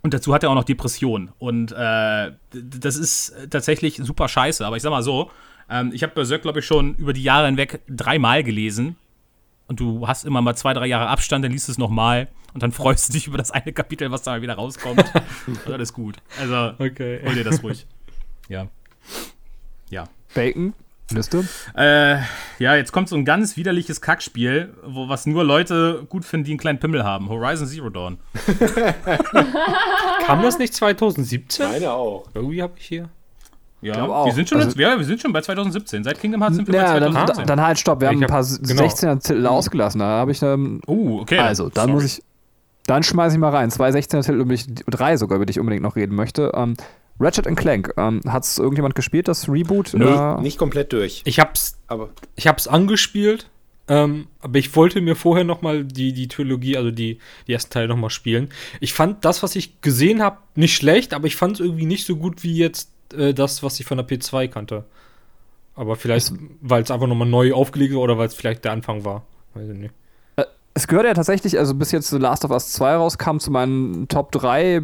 und 0.02 0.14
dazu 0.14 0.34
hat 0.34 0.42
er 0.42 0.50
auch 0.50 0.54
noch 0.54 0.64
Depression. 0.64 1.30
Und 1.38 1.72
äh, 1.72 2.32
das 2.50 2.96
ist 2.96 3.34
tatsächlich 3.50 3.96
super 3.96 4.28
scheiße. 4.28 4.66
Aber 4.66 4.76
ich 4.76 4.82
sag 4.82 4.90
mal 4.90 5.02
so, 5.02 5.30
ähm, 5.70 5.92
ich 5.94 6.02
habe 6.02 6.12
Berserk, 6.12 6.42
glaube 6.42 6.58
ich, 6.58 6.66
schon 6.66 6.94
über 6.96 7.12
die 7.12 7.22
Jahre 7.22 7.46
hinweg 7.46 7.80
dreimal 7.88 8.42
gelesen. 8.42 8.96
Und 9.68 9.80
du 9.80 10.06
hast 10.06 10.24
immer 10.24 10.42
mal 10.42 10.54
zwei, 10.54 10.74
drei 10.74 10.86
Jahre 10.86 11.08
Abstand, 11.08 11.44
dann 11.44 11.52
liest 11.52 11.68
du 11.68 11.72
es 11.72 11.78
nochmal 11.78 12.28
und 12.52 12.62
dann 12.62 12.72
freust 12.72 13.08
du 13.08 13.12
dich 13.14 13.26
über 13.26 13.38
das 13.38 13.50
eine 13.50 13.72
Kapitel, 13.72 14.10
was 14.10 14.22
da 14.22 14.32
mal 14.32 14.42
wieder 14.42 14.54
rauskommt. 14.54 15.04
und 15.46 15.66
alles 15.72 15.92
gut. 15.92 16.16
Also, 16.40 16.74
Okay. 16.78 17.20
hol 17.24 17.34
dir 17.34 17.44
das 17.44 17.62
ruhig. 17.62 17.86
Ja. 18.48 18.66
Ja. 19.90 20.04
Bacon, 20.34 20.74
Liste. 21.10 21.46
Äh, 21.74 22.16
ja, 22.58 22.74
jetzt 22.74 22.92
kommt 22.92 23.08
so 23.08 23.16
ein 23.16 23.24
ganz 23.24 23.56
widerliches 23.56 24.00
Kackspiel, 24.00 24.74
wo 24.84 25.08
was 25.08 25.26
nur 25.26 25.44
Leute 25.44 26.04
gut 26.08 26.24
finden, 26.24 26.44
die 26.44 26.50
einen 26.52 26.58
kleinen 26.58 26.78
Pimmel 26.80 27.04
haben. 27.04 27.28
Horizon 27.28 27.66
Zero 27.66 27.88
Dawn. 27.90 28.18
Kam 30.26 30.42
das 30.42 30.58
nicht 30.58 30.74
2017? 30.74 31.68
Meine 31.70 31.92
auch. 31.92 32.26
Irgendwie 32.34 32.62
habe 32.62 32.74
ich 32.78 32.86
hier. 32.86 33.08
Ja, 33.82 33.94
glaub 33.94 34.10
auch. 34.10 34.26
wir 34.26 34.32
sind 34.32 34.48
schon, 34.48 34.58
Also- 34.58 34.70
jetzt, 34.70 34.78
ja, 34.78 34.96
wir 34.96 35.04
sind 35.04 35.20
schon 35.20 35.32
bei 35.32 35.40
2017. 35.40 36.04
Seit 36.04 36.20
Kingdom 36.20 36.40
Hearts 36.40 36.56
sind 36.56 36.68
wir 36.68 36.74
Ja, 36.74 36.92
bei 36.94 37.00
dann, 37.00 37.12
2017. 37.12 37.46
dann 37.46 37.60
halt 37.60 37.78
stopp. 37.78 38.00
Wir 38.00 38.08
haben 38.08 38.16
Ich 38.18 38.22
ein 38.22 38.28
paar 38.28 38.44
hab- 38.44 38.62
genau. 38.62 38.82
16er 38.84 39.18
Titel 39.20 39.46
ausgelassen. 39.46 39.98
Da 39.98 40.06
habe 40.06 40.30
ich 40.32 40.40
ähm, 40.42 40.80
oh, 40.86 41.18
okay. 41.20 41.38
Also, 41.38 41.68
dann 41.68 41.88
Sorry. 41.88 41.92
muss 41.92 42.04
ich. 42.04 42.22
Dann 42.86 43.02
schmeiße 43.02 43.34
ich 43.36 43.40
mal 43.40 43.50
rein. 43.50 43.70
Zwei 43.70 43.90
16er 43.90 44.22
Titel, 44.24 44.40
über 44.40 44.54
die, 44.54 44.74
drei 44.88 45.16
sogar, 45.16 45.36
über 45.36 45.46
die 45.46 45.50
ich 45.52 45.60
unbedingt 45.60 45.82
noch 45.82 45.96
reden 45.96 46.14
möchte. 46.16 46.52
Ähm, 46.54 46.74
Ratchet 47.20 47.46
Clank. 47.56 47.92
Ähm, 47.96 48.20
Hat 48.26 48.44
es 48.44 48.58
irgendjemand 48.58 48.94
gespielt, 48.94 49.28
das 49.28 49.48
Reboot? 49.48 49.92
Nö, 49.94 50.06
Äh, 50.08 50.40
nicht 50.40 50.58
komplett 50.58 50.92
durch. 50.92 51.22
Ich 51.24 51.38
hab's, 51.38 51.78
Aber 51.86 52.08
ich 52.36 52.46
hab's 52.48 52.66
angespielt, 52.66 53.48
ähm, 53.88 54.26
aber 54.40 54.58
ich 54.58 54.74
wollte 54.74 55.00
mir 55.00 55.14
vorher 55.14 55.44
noch 55.44 55.60
mal 55.62 55.84
die, 55.84 56.12
die 56.12 56.26
Trilogie, 56.26 56.76
also 56.76 56.90
die, 56.90 57.18
die 57.46 57.52
ersten 57.52 57.70
Teile 57.72 57.88
noch 57.88 57.96
mal 57.96 58.10
spielen. 58.10 58.48
Ich 58.80 58.92
fand 58.94 59.24
das, 59.24 59.42
was 59.42 59.54
ich 59.56 59.80
gesehen 59.82 60.22
habe, 60.22 60.38
nicht 60.56 60.74
schlecht, 60.74 61.14
aber 61.14 61.26
ich 61.26 61.36
fand 61.36 61.54
es 61.54 61.60
irgendwie 61.60 61.86
nicht 61.86 62.06
so 62.06 62.16
gut 62.16 62.42
wie 62.42 62.56
jetzt 62.56 62.90
äh, 63.12 63.34
das, 63.34 63.62
was 63.62 63.78
ich 63.80 63.86
von 63.86 63.98
der 63.98 64.06
P2 64.06 64.48
kannte. 64.48 64.84
Aber 65.74 65.96
vielleicht, 65.96 66.32
weil 66.60 66.82
es 66.82 66.90
einfach 66.90 67.06
noch 67.06 67.14
mal 67.14 67.24
neu 67.28 67.52
aufgelegt 67.54 67.94
war 67.94 68.02
oder 68.02 68.18
weil 68.18 68.26
es 68.28 68.34
vielleicht 68.34 68.64
der 68.64 68.72
Anfang 68.72 69.04
war. 69.04 69.24
Weiß 69.54 69.68
ich 69.68 69.76
nicht. 69.78 69.94
Es 70.74 70.86
gehört 70.86 71.04
ja 71.04 71.12
tatsächlich, 71.12 71.58
also 71.58 71.74
bis 71.74 71.92
jetzt 71.92 72.08
The 72.08 72.16
Last 72.16 72.46
of 72.46 72.50
Us 72.50 72.72
2 72.72 72.94
rauskam, 72.96 73.36
zu 73.36 73.50
meinen 73.50 74.08
Top 74.08 74.32
3 74.32 74.76
äh, 74.76 74.80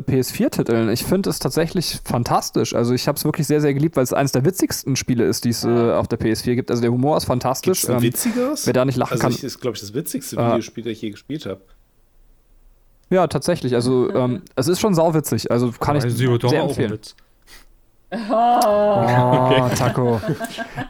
PS4-Titeln. 0.00 0.90
Ich 0.90 1.02
finde 1.02 1.30
es 1.30 1.38
tatsächlich 1.38 1.98
fantastisch. 2.04 2.74
Also 2.74 2.92
ich 2.92 3.08
habe 3.08 3.16
es 3.16 3.24
wirklich 3.24 3.46
sehr, 3.46 3.62
sehr 3.62 3.72
geliebt, 3.72 3.96
weil 3.96 4.04
es 4.04 4.12
eines 4.12 4.32
der 4.32 4.44
witzigsten 4.44 4.96
Spiele 4.96 5.24
ist, 5.24 5.46
die 5.46 5.48
es 5.48 5.64
äh, 5.64 5.68
auf 5.92 6.08
der 6.08 6.20
PS4 6.20 6.56
gibt. 6.56 6.70
Also 6.70 6.82
der 6.82 6.92
Humor 6.92 7.16
ist 7.16 7.24
fantastisch. 7.24 7.80
Gibt's 7.80 7.88
ein 7.88 7.96
Ähm, 7.96 8.02
witzigeres? 8.02 8.66
wer 8.66 8.74
da 8.74 8.84
nicht 8.84 8.96
lachen 8.98 9.12
also 9.12 9.22
kann- 9.22 9.32
Ich, 9.32 9.42
ist, 9.42 9.60
glaube 9.60 9.76
ich, 9.76 9.80
das 9.80 9.94
witzigste 9.94 10.36
Ah. 10.36 10.50
Videospiel, 10.50 10.84
das 10.84 10.92
ich 10.92 11.00
je 11.00 11.10
gespielt 11.10 11.46
habe. 11.46 11.62
ja, 13.08 13.26
tatsächlich. 13.28 13.74
Also 13.74 14.12
ähm, 14.14 14.42
es 14.56 14.68
ist 14.68 14.78
schon 14.78 14.94
sauwitzig. 14.94 15.50
Also 15.50 15.72
kann 15.72 15.96
ich 15.96 16.02
sehr 16.02 16.28
war 16.28 16.36
auch 16.44 16.52
ein 16.52 16.68
empfehlen. 16.68 16.90
Witz. 16.92 17.16
Oh, 18.30 19.68
Taco. 19.76 20.20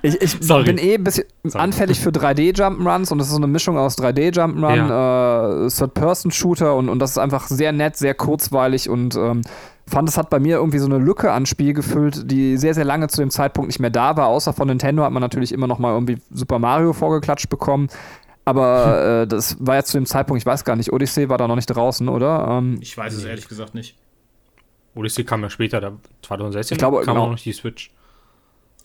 Ich, 0.02 0.20
ich 0.20 0.36
Sorry. 0.40 0.64
bin 0.64 0.78
eh 0.78 0.94
ein 0.94 1.04
bisschen 1.04 1.24
anfällig 1.54 1.98
für 2.00 2.10
3D-Jump'n'Runs 2.10 3.10
und 3.10 3.18
das 3.18 3.26
ist 3.26 3.32
so 3.32 3.38
eine 3.38 3.48
Mischung 3.48 3.76
aus 3.76 3.98
3D-Jump'n'Run, 3.98 5.66
äh, 5.66 5.68
Third-Person-Shooter 5.68 6.76
und, 6.76 6.88
und 6.88 6.98
das 7.00 7.10
ist 7.12 7.18
einfach 7.18 7.48
sehr 7.48 7.72
nett, 7.72 7.96
sehr 7.96 8.14
kurzweilig 8.14 8.88
und 8.88 9.16
ähm, 9.16 9.42
fand, 9.86 10.08
es 10.08 10.16
hat 10.16 10.30
bei 10.30 10.38
mir 10.38 10.56
irgendwie 10.56 10.78
so 10.78 10.86
eine 10.86 10.98
Lücke 10.98 11.32
an 11.32 11.46
Spiel 11.46 11.72
gefüllt, 11.72 12.30
die 12.30 12.56
sehr, 12.56 12.74
sehr 12.74 12.84
lange 12.84 13.08
zu 13.08 13.20
dem 13.20 13.30
Zeitpunkt 13.30 13.68
nicht 13.68 13.80
mehr 13.80 13.90
da 13.90 14.16
war. 14.16 14.28
Außer 14.28 14.52
von 14.52 14.68
Nintendo 14.68 15.02
hat 15.02 15.12
man 15.12 15.20
natürlich 15.22 15.52
immer 15.52 15.66
noch 15.66 15.78
mal 15.78 15.92
irgendwie 15.94 16.18
Super 16.30 16.58
Mario 16.58 16.92
vorgeklatscht 16.92 17.48
bekommen. 17.48 17.88
Aber 18.44 19.22
äh, 19.22 19.26
das 19.26 19.56
war 19.60 19.74
ja 19.74 19.82
zu 19.82 19.98
dem 19.98 20.06
Zeitpunkt, 20.06 20.40
ich 20.40 20.46
weiß 20.46 20.64
gar 20.64 20.76
nicht, 20.76 20.92
Odyssey 20.92 21.28
war 21.28 21.36
da 21.36 21.48
noch 21.48 21.56
nicht 21.56 21.66
draußen, 21.66 22.08
oder? 22.08 22.46
Ähm, 22.48 22.78
Ich 22.80 22.96
weiß 22.96 23.12
es 23.14 23.24
ehrlich 23.24 23.48
gesagt 23.48 23.74
nicht. 23.74 23.96
Odyssey 24.98 25.24
kam 25.24 25.42
ja 25.42 25.50
später, 25.50 25.80
da 25.80 25.92
2016 26.22 26.74
Ich 26.74 26.78
glaube, 26.78 27.02
kam 27.02 27.14
genau. 27.14 27.26
auch 27.26 27.30
noch 27.30 27.38
die 27.38 27.52
Switch. 27.52 27.90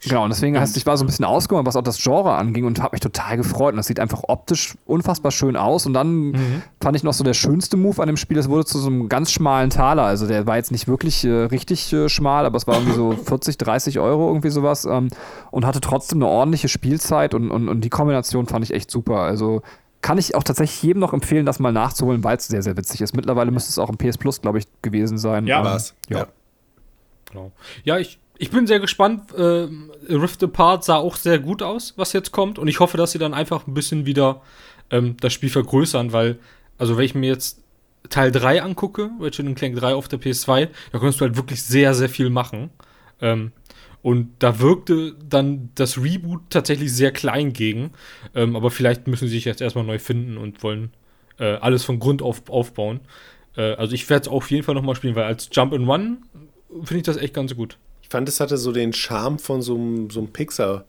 Genau, 0.06 0.26
und 0.26 0.32
deswegen 0.32 0.60
heißt, 0.60 0.76
ich 0.76 0.86
war 0.86 0.98
so 0.98 1.06
ein 1.06 1.08
bisschen 1.08 1.24
ausgeholt, 1.24 1.66
was 1.66 1.78
auch 1.78 1.82
das 1.82 2.02
Genre 2.02 2.36
anging 2.36 2.66
und 2.66 2.82
habe 2.82 2.94
mich 2.94 3.00
total 3.00 3.38
gefreut. 3.38 3.72
Und 3.72 3.78
das 3.78 3.88
sieht 3.88 4.00
einfach 4.00 4.24
optisch 4.28 4.76
unfassbar 4.86 5.32
schön 5.32 5.56
aus. 5.56 5.86
Und 5.86 5.94
dann 5.94 6.62
fand 6.82 6.98
ich 6.98 7.04
noch 7.04 7.14
so 7.14 7.24
der 7.24 7.34
schönste 7.34 7.78
Move 7.78 8.02
an 8.02 8.08
dem 8.08 8.18
Spiel, 8.18 8.38
es 8.38 8.50
wurde 8.50 8.66
zu 8.66 8.80
so 8.80 8.88
einem 8.88 9.08
ganz 9.08 9.32
schmalen 9.32 9.70
Taler. 9.70 10.04
Also 10.04 10.28
der 10.28 10.46
war 10.46 10.58
jetzt 10.58 10.72
nicht 10.72 10.88
wirklich 10.88 11.24
äh, 11.24 11.30
richtig 11.32 11.92
äh, 11.94 12.10
schmal, 12.10 12.46
aber 12.46 12.58
es 12.58 12.68
war 12.68 12.76
irgendwie 12.76 12.96
so 12.96 13.12
40, 13.26 13.58
30 13.58 14.00
Euro, 14.00 14.28
irgendwie 14.28 14.50
sowas. 14.50 14.84
Ähm, 14.84 15.08
und 15.52 15.66
hatte 15.66 15.80
trotzdem 15.80 16.18
eine 16.18 16.28
ordentliche 16.28 16.68
Spielzeit 16.68 17.34
und, 17.34 17.50
und, 17.50 17.70
und 17.70 17.82
die 17.82 17.90
Kombination 17.90 18.46
fand 18.46 18.66
ich 18.66 18.74
echt 18.74 18.92
super. 18.92 19.20
Also 19.20 19.62
kann 20.04 20.20
ich 20.20 20.36
auch 20.36 20.44
tatsächlich 20.44 20.84
jedem 20.84 21.00
noch 21.00 21.14
empfehlen, 21.14 21.46
das 21.48 21.58
mal 21.60 21.72
nachzuholen, 21.72 22.24
weil 22.24 22.38
es 22.38 22.46
sehr, 22.48 22.62
sehr 22.62 22.78
witzig 22.78 23.02
ist. 23.02 23.16
Mittlerweile 23.16 23.50
müsste 23.50 23.70
es 23.70 23.80
auch 23.80 23.90
im 23.90 23.98
PS 23.98 24.20
Plus, 24.20 24.40
glaube 24.42 24.60
ich, 24.60 24.68
gewesen 24.84 25.18
sein. 25.18 25.48
Ja, 25.48 25.60
Ähm, 25.60 25.66
War's. 25.66 25.96
ja. 26.10 26.28
Genau. 27.32 27.52
Ja, 27.84 27.98
ich, 27.98 28.20
ich 28.38 28.52
bin 28.52 28.68
sehr 28.68 28.80
gespannt. 28.80 29.32
Ähm, 29.36 29.92
Rift 30.08 30.44
Apart 30.44 30.84
sah 30.84 30.98
auch 30.98 31.16
sehr 31.16 31.40
gut 31.40 31.64
aus, 31.64 31.94
was 31.98 32.14
jetzt 32.14 32.32
kommt. 32.32 32.60
Und 32.60 32.68
ich 32.68 32.80
hoffe, 32.80 32.98
dass 32.98 33.12
sie 33.12 33.18
dann 33.18 33.34
einfach 33.34 33.66
ein 33.66 33.74
bisschen 33.74 34.06
wieder 34.06 34.42
ähm, 34.92 35.18
das 35.20 35.34
Spiel 35.34 35.50
vergrößern, 35.50 36.14
weil, 36.14 36.38
also 36.78 36.98
wenn 36.98 37.06
ich 37.06 37.16
mir 37.16 37.30
jetzt 37.30 37.62
Teil 38.10 38.32
3 38.32 38.62
angucke, 38.62 39.10
Ratchet 39.20 39.56
Clank 39.56 39.76
3 39.78 39.96
auf 39.96 40.08
der 40.10 40.20
PS2, 40.20 40.68
da 40.92 41.00
konntest 41.00 41.22
du 41.22 41.26
halt 41.26 41.38
wirklich 41.38 41.64
sehr, 41.64 41.94
sehr 41.96 42.10
viel 42.10 42.30
machen. 42.30 42.70
Ähm, 43.22 43.52
und 44.04 44.30
da 44.40 44.60
wirkte 44.60 45.16
dann 45.28 45.70
das 45.76 45.98
Reboot 45.98 46.42
tatsächlich 46.50 46.94
sehr 46.94 47.12
klein 47.12 47.54
gegen. 47.54 47.92
Ähm, 48.36 48.58
aber 48.58 48.70
vielleicht 48.70 49.08
müssen 49.08 49.30
sie 49.30 49.36
sich 49.36 49.46
jetzt 49.46 49.62
erstmal 49.62 49.86
neu 49.86 49.98
finden 49.98 50.38
und 50.38 50.62
wollen 50.62 50.92
äh, 51.40 51.56
alles 51.56 51.86
von 51.86 52.00
Grund 52.00 52.22
auf 52.22 52.50
aufbauen. 52.50 53.00
Äh, 53.56 53.76
also 53.76 53.94
ich 53.94 54.10
werde 54.10 54.24
es 54.24 54.28
auf 54.28 54.52
jeden 54.52 54.64
Fall 54.64 54.76
nochmal 54.76 54.96
spielen, 54.96 55.16
weil 55.16 55.24
als 55.24 55.50
Jump 55.54 55.72
and 55.74 55.88
One 55.88 56.18
finde 56.84 56.98
ich 56.98 57.04
das 57.04 57.16
echt 57.16 57.34
ganz 57.34 57.56
gut. 57.56 57.78
Ich 58.02 58.10
fand, 58.10 58.28
es 58.28 58.42
hatte 58.42 58.58
so 58.58 58.74
den 58.74 58.92
Charme 58.92 59.40
von 59.40 59.62
so 59.62 59.76
einem, 59.76 60.10
so 60.10 60.20
einem 60.20 60.34
Pixar-Film 60.34 60.86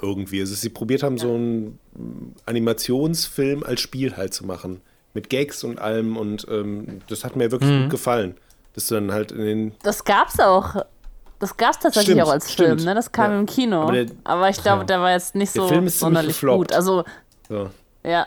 irgendwie. 0.00 0.40
Also, 0.40 0.54
sie 0.54 0.70
probiert 0.70 1.02
haben, 1.02 1.18
so 1.18 1.34
einen 1.34 1.78
mm, 1.94 2.36
Animationsfilm 2.46 3.64
als 3.64 3.82
Spiel 3.82 4.16
halt 4.16 4.32
zu 4.32 4.46
machen. 4.46 4.80
Mit 5.12 5.28
Gags 5.28 5.62
und 5.62 5.78
allem. 5.78 6.16
Und 6.16 6.46
ähm, 6.50 7.02
das 7.08 7.22
hat 7.24 7.36
mir 7.36 7.50
wirklich 7.50 7.70
gut 7.82 7.90
gefallen. 7.90 8.34
Dass 8.72 8.86
du 8.86 8.94
dann 8.94 9.12
halt 9.12 9.30
in 9.32 9.44
den. 9.44 9.72
Das 9.82 10.04
gab's 10.04 10.40
auch. 10.40 10.76
Das 11.40 11.56
gab's 11.56 11.78
tatsächlich 11.78 12.14
Stimmt, 12.14 12.26
auch 12.28 12.32
als 12.32 12.50
Film, 12.52 12.72
stimmt. 12.78 12.84
ne? 12.84 12.94
Das 12.94 13.12
kam 13.12 13.30
Ja. 13.32 13.38
im 13.38 13.46
Kino. 13.46 13.82
Aber 13.82 14.04
Aber, 14.24 14.40
der- 14.42 14.50
ich 14.50 14.62
glaube, 14.62 14.80
Ja. 14.80 14.84
der 14.84 15.00
war 15.00 15.12
jetzt 15.12 15.34
nicht 15.34 15.54
Der 15.54 15.62
so 15.62 15.68
Film 15.68 15.86
ist 15.86 15.98
sonderlich 16.00 16.30
gefloppt. 16.34 16.58
gut. 16.58 16.72
Also, 16.72 17.04
So. 17.48 17.70
ja. 18.04 18.26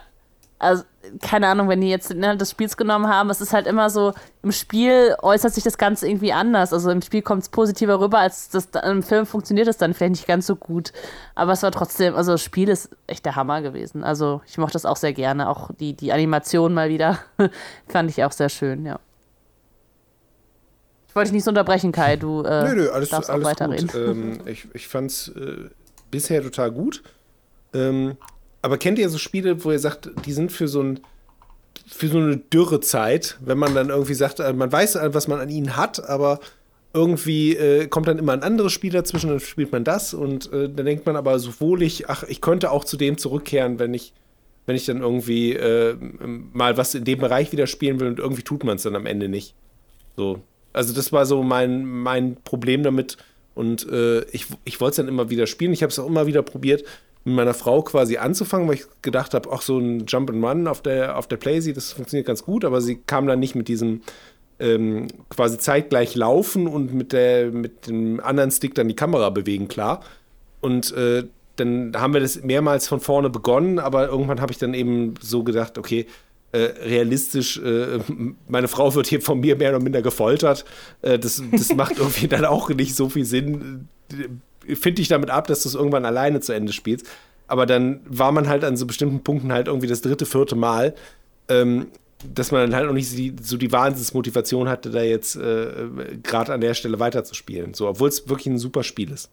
Also, 0.60 0.84
keine 1.24 1.48
Ahnung, 1.48 1.68
wenn 1.70 1.82
die 1.82 1.90
jetzt 1.90 2.12
den 2.12 2.18
Inhalt 2.20 2.40
des 2.40 2.52
Spiels 2.52 2.78
genommen 2.78 3.08
haben, 3.08 3.32
es 3.32 3.42
ist 3.42 3.52
halt 3.52 3.66
immer 3.66 3.90
so, 3.90 4.14
im 4.44 4.52
Spiel 4.52 5.16
äußert 5.24 5.52
sich 5.56 5.64
das 5.64 5.80
Ganze 5.80 6.08
irgendwie 6.08 6.32
anders. 6.34 6.72
Also 6.72 6.92
im 6.92 7.02
Spiel 7.02 7.24
kommt 7.24 7.42
es 7.42 7.50
positiver 7.50 8.00
rüber, 8.00 8.20
als 8.20 8.50
das 8.50 8.68
im 8.84 9.02
Film 9.02 9.26
funktioniert 9.26 9.68
es 9.68 9.78
dann 9.78 9.96
vielleicht 9.96 10.12
nicht 10.12 10.28
ganz 10.28 10.46
so 10.46 10.56
gut. 10.56 10.94
Aber 11.34 11.54
es 11.54 11.64
war 11.64 11.72
trotzdem, 11.72 12.16
also 12.16 12.34
das 12.34 12.42
Spiel 12.44 12.70
ist 12.70 12.90
echt 13.08 13.26
der 13.26 13.36
Hammer 13.36 13.64
gewesen. 13.64 14.04
Also 14.04 14.42
ich 14.46 14.60
mochte 14.60 14.74
das 14.74 14.86
auch 14.86 14.98
sehr 14.98 15.14
gerne. 15.14 15.50
Auch 15.50 15.72
die, 15.80 15.94
die 15.96 16.14
Animation 16.14 16.76
mal 16.76 16.90
wieder 16.90 17.18
fand 17.88 18.12
ich 18.12 18.24
auch 18.24 18.32
sehr 18.32 18.50
schön, 18.50 18.86
ja. 18.86 19.00
Ich 21.12 21.16
wollte 21.18 21.28
dich 21.28 21.34
nicht 21.34 21.44
so 21.44 21.52
unterbrechen, 21.52 21.92
Kai. 21.92 22.16
Du 22.16 22.42
äh, 22.44 22.64
Nö, 22.70 22.74
nö, 22.74 22.90
alles, 22.90 23.10
darfst 23.10 23.30
auch 23.30 23.34
alles 23.34 23.48
weiterreden. 23.48 23.88
gut. 23.88 23.96
ähm, 23.96 24.40
ich 24.46 24.66
ich 24.74 24.88
fand 24.88 25.12
es 25.12 25.28
äh, 25.28 25.66
bisher 26.10 26.42
total 26.42 26.72
gut. 26.72 27.04
Ähm, 27.74 28.16
aber 28.62 28.78
kennt 28.78 28.98
ihr 28.98 29.10
so 29.10 29.18
Spiele, 29.18 29.62
wo 29.66 29.74
ihr 29.74 29.80
sagt, 29.80 30.10
die 30.26 30.32
sind 30.32 30.54
für 30.54 30.70
so 30.70 30.82
ein 30.82 31.02
für 31.86 32.08
so 32.08 32.18
eine 32.18 32.38
Dürrezeit, 32.38 33.36
wenn 33.42 33.58
man 33.58 33.76
dann 33.76 33.90
irgendwie 33.90 34.14
sagt, 34.14 34.40
äh, 34.40 34.54
man 34.54 34.72
weiß, 34.72 34.96
äh, 34.96 35.14
was 35.14 35.28
man 35.28 35.42
an 35.42 35.50
ihnen 35.50 35.76
hat, 35.76 36.08
aber 36.08 36.40
irgendwie 36.94 37.58
äh, 37.58 37.88
kommt 37.88 38.08
dann 38.08 38.18
immer 38.18 38.32
ein 38.32 38.44
anderes 38.44 38.72
Spiel 38.72 38.94
dazwischen, 38.94 39.32
dann 39.32 39.42
spielt 39.42 39.74
man 39.74 39.84
das 39.84 40.14
und 40.14 40.50
äh, 40.54 40.70
dann 40.70 40.86
denkt 40.86 41.06
man 41.06 41.18
aber 41.18 41.40
so 41.40 41.60
wohlig, 41.60 42.10
ach, 42.10 42.24
ich 42.24 42.40
könnte 42.40 42.72
auch 42.72 42.86
zu 42.86 42.96
dem 42.96 43.18
zurückkehren, 43.18 43.80
wenn 43.80 43.94
ich 43.94 44.14
wenn 44.66 44.78
ich 44.78 44.86
dann 44.86 45.02
irgendwie 45.02 45.56
äh, 45.56 45.98
mal 46.54 46.78
was 46.78 46.96
in 46.96 47.04
dem 47.04 47.20
Bereich 47.20 47.52
wieder 47.52 47.68
spielen 47.68 48.00
will 48.00 48.08
und 48.08 48.20
irgendwie 48.20 48.44
tut 48.44 48.64
man 48.64 48.78
es 48.78 48.84
dann 48.84 48.96
am 48.96 49.06
Ende 49.06 49.28
nicht. 49.28 49.56
So. 50.16 50.40
Also 50.74 50.94
das 50.94 51.12
war 51.12 51.26
so 51.26 51.44
mein, 51.44 51.86
mein 51.86 52.38
Problem 52.44 52.84
damit 52.84 53.18
und 53.54 53.88
äh, 53.90 54.22
ich, 54.32 54.48
ich 54.64 54.80
wollte 54.80 54.92
es 54.92 54.96
dann 54.98 55.08
immer 55.08 55.30
wieder 55.30 55.48
spielen. 55.48 55.74
Ich 55.74 55.84
habe 55.84 55.92
es 55.92 56.00
auch 56.00 56.08
immer 56.08 56.26
wieder 56.26 56.42
probiert, 56.42 56.84
mit 57.24 57.36
meiner 57.36 57.54
Frau 57.54 57.82
quasi 57.84 58.18
anzufangen, 58.18 58.68
weil 58.68 58.76
ich 58.76 58.86
gedacht 59.02 59.34
habe, 59.34 59.50
ach 59.52 59.62
so 59.62 59.78
ein 59.78 60.06
Jump 60.08 60.30
and 60.32 60.44
Run 60.44 60.68
auf 60.68 60.82
der, 60.82 61.18
auf 61.18 61.28
der 61.28 61.38
Playsee, 61.38 61.74
das 61.74 61.92
funktioniert 61.92 62.28
ganz 62.28 62.44
gut, 62.44 62.66
aber 62.66 62.82
sie 62.82 62.96
kam 63.06 63.28
dann 63.28 63.40
nicht 63.40 63.56
mit 63.56 63.68
diesem 63.68 64.02
ähm, 64.60 65.08
quasi 65.30 65.58
zeitgleich 65.58 66.16
laufen 66.16 66.68
und 66.68 66.94
mit, 66.94 67.14
der, 67.14 67.52
mit 67.52 67.88
dem 67.88 68.20
anderen 68.20 68.52
Stick 68.52 68.76
dann 68.76 68.88
die 68.88 68.96
Kamera 68.96 69.30
bewegen, 69.30 69.68
klar. 69.68 70.02
Und 70.62 70.94
äh, 70.94 71.24
dann 71.58 71.94
haben 71.96 72.14
wir 72.14 72.22
das 72.22 72.44
mehrmals 72.44 72.88
von 72.88 73.00
vorne 73.00 73.30
begonnen, 73.30 73.80
aber 73.80 74.08
irgendwann 74.08 74.42
habe 74.42 74.52
ich 74.52 74.58
dann 74.58 74.74
eben 74.74 75.16
so 75.20 75.44
gedacht, 75.44 75.78
okay, 75.78 76.06
äh, 76.52 76.58
realistisch, 76.58 77.58
äh, 77.58 78.00
meine 78.48 78.68
Frau 78.68 78.94
wird 78.94 79.08
hier 79.08 79.22
von 79.22 79.40
mir 79.40 79.56
mehr 79.56 79.70
oder 79.70 79.80
minder 79.82 80.02
gefoltert. 80.02 80.66
Äh, 81.02 81.18
das, 81.18 81.42
das 81.52 81.74
macht 81.76 81.98
irgendwie 81.98 82.28
dann 82.28 82.46
auch 82.46 82.70
nicht 82.70 82.96
so 82.96 83.10
viel 83.10 83.26
Sinn. 83.26 83.88
Äh, 84.12 84.76
Finde 84.76 85.02
ich 85.02 85.08
damit 85.08 85.30
ab, 85.30 85.48
dass 85.48 85.64
du 85.64 85.70
es 85.70 85.76
irgendwann 85.76 86.06
alleine 86.06 86.40
zu 86.40 86.54
Ende 86.54 86.74
spielst. 86.74 87.08
Aber 87.48 87.66
dann 87.66 88.02
war 88.06 88.32
man 88.32 88.48
halt 88.48 88.64
an 88.64 88.78
so 88.78 88.86
bestimmten 88.86 89.24
Punkten 89.24 89.52
halt 89.52 89.68
irgendwie 89.68 89.88
das 89.88 90.02
dritte, 90.02 90.26
vierte 90.26 90.56
Mal, 90.56 90.94
ähm, 91.50 91.88
dass 92.34 92.52
man 92.52 92.62
dann 92.62 92.76
halt 92.76 92.88
auch 92.88 92.94
nicht 92.94 93.10
so 93.10 93.16
die, 93.16 93.36
so 93.42 93.58
die 93.58 93.72
Wahnsinnsmotivation 93.72 94.70
hatte, 94.70 94.92
da 94.92 95.02
jetzt 95.02 95.36
äh, 95.36 95.88
gerade 96.22 96.54
an 96.54 96.62
der 96.62 96.74
Stelle 96.76 97.00
weiterzuspielen. 97.00 97.74
So, 97.74 97.88
obwohl 97.88 98.10
es 98.10 98.30
wirklich 98.30 98.48
ein 98.48 98.60
super 98.60 98.84
Spiel 98.84 99.12
ist. 99.12 99.30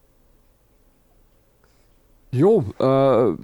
Jo, 2.30 2.64
äh, 2.78 3.34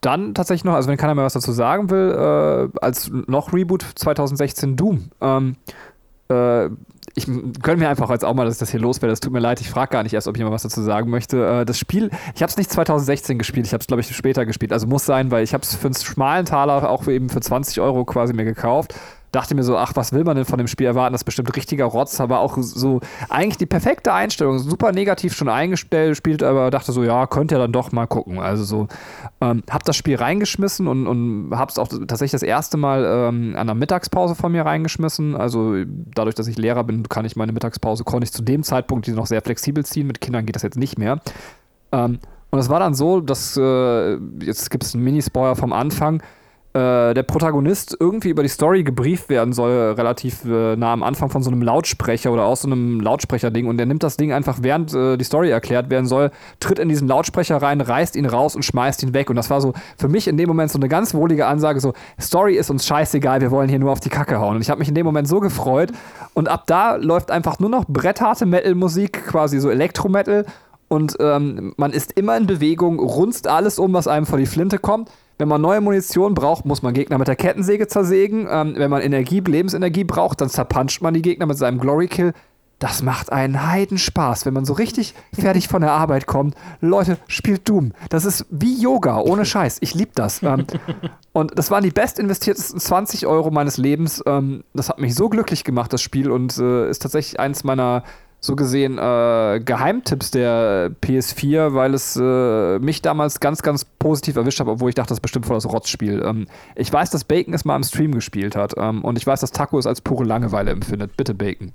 dann 0.00 0.34
tatsächlich 0.34 0.64
noch, 0.64 0.74
also 0.74 0.88
wenn 0.88 0.96
keiner 0.96 1.14
mehr 1.14 1.24
was 1.24 1.32
dazu 1.32 1.52
sagen 1.52 1.90
will, 1.90 2.70
äh, 2.74 2.78
als 2.80 3.10
noch 3.26 3.52
Reboot 3.52 3.84
2016 3.94 4.76
Doom. 4.76 5.10
Ähm, 5.20 5.56
äh, 6.30 6.66
ich 7.14 7.26
gönne 7.62 7.78
mir 7.78 7.88
einfach 7.88 8.10
jetzt 8.10 8.24
auch 8.24 8.34
mal, 8.34 8.44
dass 8.44 8.54
ich 8.54 8.60
das 8.60 8.70
hier 8.70 8.80
loswerde. 8.80 9.12
Es 9.12 9.20
tut 9.20 9.32
mir 9.32 9.40
leid, 9.40 9.60
ich 9.60 9.70
frage 9.70 9.90
gar 9.92 10.02
nicht 10.02 10.12
erst, 10.12 10.28
ob 10.28 10.36
jemand 10.36 10.54
was 10.54 10.62
dazu 10.62 10.82
sagen 10.82 11.10
möchte. 11.10 11.60
Äh, 11.60 11.64
das 11.64 11.78
Spiel, 11.78 12.10
ich 12.34 12.42
habe 12.42 12.50
es 12.50 12.56
nicht 12.56 12.70
2016 12.70 13.38
gespielt, 13.38 13.66
ich 13.66 13.72
habe 13.72 13.80
es, 13.80 13.86
glaube 13.86 14.00
ich, 14.00 14.14
später 14.14 14.46
gespielt. 14.46 14.72
Also 14.72 14.86
muss 14.86 15.04
sein, 15.04 15.30
weil 15.30 15.42
ich 15.42 15.54
habe 15.54 15.62
es 15.62 15.74
für 15.74 15.88
einen 15.88 15.94
schmalen 15.94 16.46
Taler 16.46 16.88
auch 16.88 17.08
eben 17.08 17.28
für 17.28 17.40
20 17.40 17.80
Euro 17.80 18.04
quasi 18.04 18.34
mir 18.34 18.44
gekauft 18.44 18.94
dachte 19.32 19.54
mir 19.54 19.62
so, 19.62 19.76
ach, 19.76 19.92
was 19.94 20.12
will 20.12 20.24
man 20.24 20.36
denn 20.36 20.44
von 20.44 20.58
dem 20.58 20.66
Spiel 20.66 20.86
erwarten? 20.86 21.12
Das 21.12 21.20
ist 21.20 21.26
bestimmt 21.26 21.54
richtiger 21.56 21.84
Rotz, 21.84 22.20
aber 22.20 22.40
auch 22.40 22.56
so 22.58 23.00
eigentlich 23.28 23.58
die 23.58 23.66
perfekte 23.66 24.12
Einstellung, 24.12 24.58
super 24.58 24.92
negativ 24.92 25.34
schon 25.34 25.48
eingespielt, 25.48 26.42
aber 26.42 26.70
dachte 26.70 26.92
so, 26.92 27.04
ja, 27.04 27.26
könnt 27.26 27.52
ihr 27.52 27.58
dann 27.58 27.72
doch 27.72 27.92
mal 27.92 28.06
gucken. 28.06 28.38
Also 28.38 28.64
so, 28.64 28.88
ähm, 29.40 29.62
hab 29.70 29.84
das 29.84 29.96
Spiel 29.96 30.16
reingeschmissen 30.16 30.86
und, 30.86 31.06
und 31.06 31.50
hab's 31.52 31.78
auch 31.78 31.88
tatsächlich 31.88 32.32
das 32.32 32.42
erste 32.42 32.76
Mal 32.76 33.04
ähm, 33.04 33.54
an 33.56 33.66
der 33.66 33.74
Mittagspause 33.74 34.34
von 34.34 34.52
mir 34.52 34.64
reingeschmissen. 34.64 35.36
Also 35.36 35.74
dadurch, 35.86 36.34
dass 36.34 36.46
ich 36.46 36.56
Lehrer 36.56 36.84
bin, 36.84 37.08
kann 37.08 37.24
ich 37.24 37.36
meine 37.36 37.52
Mittagspause, 37.52 38.04
konnte 38.04 38.24
ich 38.24 38.32
zu 38.32 38.42
dem 38.42 38.62
Zeitpunkt 38.62 39.06
die 39.06 39.12
noch 39.12 39.26
sehr 39.26 39.42
flexibel 39.42 39.84
ziehen. 39.84 40.06
Mit 40.06 40.20
Kindern 40.20 40.46
geht 40.46 40.56
das 40.56 40.62
jetzt 40.62 40.78
nicht 40.78 40.98
mehr. 40.98 41.20
Ähm, 41.92 42.18
und 42.50 42.58
es 42.58 42.68
war 42.68 42.80
dann 42.80 42.94
so, 42.94 43.20
dass 43.20 43.56
äh, 43.56 44.14
jetzt 44.42 44.70
gibt 44.70 44.84
es 44.84 44.94
einen 44.94 45.04
Minispoiler 45.04 45.54
vom 45.54 45.72
Anfang 45.72 46.22
äh, 46.74 47.14
der 47.14 47.22
Protagonist 47.22 47.96
irgendwie 47.98 48.28
über 48.28 48.42
die 48.42 48.48
Story 48.48 48.82
gebrieft 48.82 49.30
werden 49.30 49.54
soll, 49.54 49.92
relativ 49.92 50.44
äh, 50.44 50.76
nah 50.76 50.92
am 50.92 51.02
Anfang 51.02 51.30
von 51.30 51.42
so 51.42 51.50
einem 51.50 51.62
Lautsprecher 51.62 52.30
oder 52.30 52.44
aus 52.44 52.62
so 52.62 52.68
einem 52.68 53.00
Lautsprecherding 53.00 53.66
und 53.66 53.78
der 53.78 53.86
nimmt 53.86 54.02
das 54.02 54.18
Ding 54.18 54.32
einfach, 54.32 54.58
während 54.60 54.92
äh, 54.92 55.16
die 55.16 55.24
Story 55.24 55.50
erklärt 55.50 55.88
werden 55.88 56.04
soll, 56.04 56.30
tritt 56.60 56.78
in 56.78 56.90
diesen 56.90 57.08
Lautsprecher 57.08 57.56
rein, 57.56 57.80
reißt 57.80 58.16
ihn 58.16 58.26
raus 58.26 58.54
und 58.54 58.64
schmeißt 58.64 59.02
ihn 59.02 59.14
weg. 59.14 59.30
Und 59.30 59.36
das 59.36 59.48
war 59.48 59.62
so 59.62 59.72
für 59.96 60.08
mich 60.08 60.28
in 60.28 60.36
dem 60.36 60.46
Moment 60.46 60.70
so 60.70 60.78
eine 60.78 60.88
ganz 60.88 61.14
wohlige 61.14 61.46
Ansage: 61.46 61.80
so, 61.80 61.94
Story 62.20 62.56
ist 62.56 62.70
uns 62.70 62.86
scheißegal, 62.86 63.40
wir 63.40 63.50
wollen 63.50 63.70
hier 63.70 63.78
nur 63.78 63.90
auf 63.90 64.00
die 64.00 64.10
Kacke 64.10 64.38
hauen. 64.38 64.56
Und 64.56 64.62
ich 64.62 64.68
habe 64.68 64.78
mich 64.78 64.88
in 64.88 64.94
dem 64.94 65.06
Moment 65.06 65.26
so 65.26 65.40
gefreut. 65.40 65.90
Und 66.34 66.48
ab 66.48 66.64
da 66.66 66.96
läuft 66.96 67.30
einfach 67.30 67.58
nur 67.58 67.70
noch 67.70 67.86
brettharte 67.86 68.44
Metal-Musik, 68.44 69.26
quasi 69.26 69.58
so 69.58 69.70
Elektrometal. 69.70 70.44
Und 70.88 71.16
ähm, 71.20 71.72
man 71.76 71.92
ist 71.92 72.12
immer 72.12 72.36
in 72.36 72.46
Bewegung, 72.46 72.98
runzt 72.98 73.46
alles 73.46 73.78
um, 73.78 73.92
was 73.94 74.06
einem 74.06 74.26
vor 74.26 74.38
die 74.38 74.46
Flinte 74.46 74.78
kommt. 74.78 75.10
Wenn 75.38 75.48
man 75.48 75.60
neue 75.60 75.80
Munition 75.80 76.34
braucht, 76.34 76.64
muss 76.64 76.82
man 76.82 76.94
Gegner 76.94 77.16
mit 77.16 77.28
der 77.28 77.36
Kettensäge 77.36 77.86
zersägen. 77.86 78.48
Ähm, 78.50 78.74
wenn 78.76 78.90
man 78.90 79.02
Energie, 79.02 79.40
Lebensenergie 79.40 80.04
braucht, 80.04 80.40
dann 80.40 80.50
zerpuncht 80.50 81.00
man 81.00 81.14
die 81.14 81.22
Gegner 81.22 81.46
mit 81.46 81.56
seinem 81.56 81.78
Glory 81.78 82.08
Kill. 82.08 82.32
Das 82.80 83.02
macht 83.02 83.32
einen 83.32 83.66
Heidenspaß, 83.66 84.46
wenn 84.46 84.54
man 84.54 84.64
so 84.64 84.72
richtig 84.72 85.14
fertig 85.32 85.66
von 85.66 85.82
der 85.82 85.92
Arbeit 85.92 86.26
kommt. 86.26 86.54
Leute, 86.80 87.18
spielt 87.26 87.68
Doom. 87.68 87.92
Das 88.08 88.24
ist 88.24 88.46
wie 88.50 88.80
Yoga, 88.80 89.18
ohne 89.18 89.44
Scheiß. 89.44 89.78
Ich 89.80 89.94
liebe 89.94 90.12
das. 90.14 90.42
Ähm, 90.42 90.66
und 91.32 91.58
das 91.58 91.70
waren 91.70 91.82
die 91.82 91.90
best 91.90 92.18
investiertesten 92.18 92.78
20 92.78 93.26
Euro 93.26 93.50
meines 93.50 93.78
Lebens. 93.78 94.22
Ähm, 94.26 94.64
das 94.74 94.88
hat 94.88 95.00
mich 95.00 95.14
so 95.14 95.28
glücklich 95.28 95.64
gemacht, 95.64 95.92
das 95.92 96.02
Spiel, 96.02 96.30
und 96.30 96.56
äh, 96.58 96.88
ist 96.88 97.02
tatsächlich 97.02 97.40
eins 97.40 97.64
meiner 97.64 98.04
so 98.40 98.54
gesehen 98.54 98.98
äh, 98.98 99.60
Geheimtipps 99.64 100.30
der 100.30 100.92
PS4, 101.02 101.74
weil 101.74 101.94
es 101.94 102.16
äh, 102.16 102.78
mich 102.78 103.02
damals 103.02 103.40
ganz, 103.40 103.62
ganz 103.62 103.84
positiv 103.84 104.36
erwischt 104.36 104.60
hat, 104.60 104.68
obwohl 104.68 104.90
ich 104.90 104.94
dachte, 104.94 105.08
das 105.08 105.18
ist 105.18 105.22
bestimmt 105.22 105.46
voll 105.46 105.56
das 105.56 105.66
Rotzspiel. 105.66 106.22
Ähm, 106.24 106.46
ich 106.76 106.92
weiß, 106.92 107.10
dass 107.10 107.24
Bacon 107.24 107.52
es 107.52 107.64
mal 107.64 107.74
im 107.74 107.82
Stream 107.82 108.14
gespielt 108.14 108.54
hat 108.54 108.74
ähm, 108.76 109.04
und 109.04 109.18
ich 109.18 109.26
weiß, 109.26 109.40
dass 109.40 109.50
Taco 109.50 109.78
es 109.78 109.86
als 109.86 110.00
pure 110.00 110.24
Langeweile 110.24 110.70
empfindet. 110.70 111.16
Bitte 111.16 111.34
Bacon. 111.34 111.72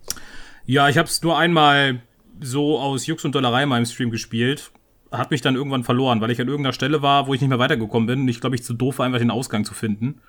Ja, 0.65 0.87
ich 0.87 0.97
habe 0.97 1.07
es 1.07 1.21
nur 1.21 1.37
einmal 1.37 2.01
so 2.39 2.79
aus 2.79 3.05
Jux 3.07 3.25
und 3.25 3.35
Dollerei 3.35 3.65
mal 3.65 3.77
im 3.77 3.85
Stream 3.85 4.09
gespielt. 4.09 4.71
Hat 5.11 5.31
mich 5.31 5.41
dann 5.41 5.55
irgendwann 5.55 5.83
verloren, 5.83 6.21
weil 6.21 6.31
ich 6.31 6.39
an 6.39 6.47
irgendeiner 6.47 6.73
Stelle 6.73 7.01
war, 7.01 7.27
wo 7.27 7.33
ich 7.33 7.41
nicht 7.41 7.49
mehr 7.49 7.59
weitergekommen 7.59 8.07
bin 8.07 8.21
und 8.21 8.27
ich 8.29 8.39
glaube, 8.39 8.55
ich 8.55 8.63
zu 8.63 8.73
doof 8.73 8.99
war, 8.99 9.05
einfach 9.05 9.19
den 9.19 9.31
Ausgang 9.31 9.65
zu 9.65 9.73
finden. 9.73 10.21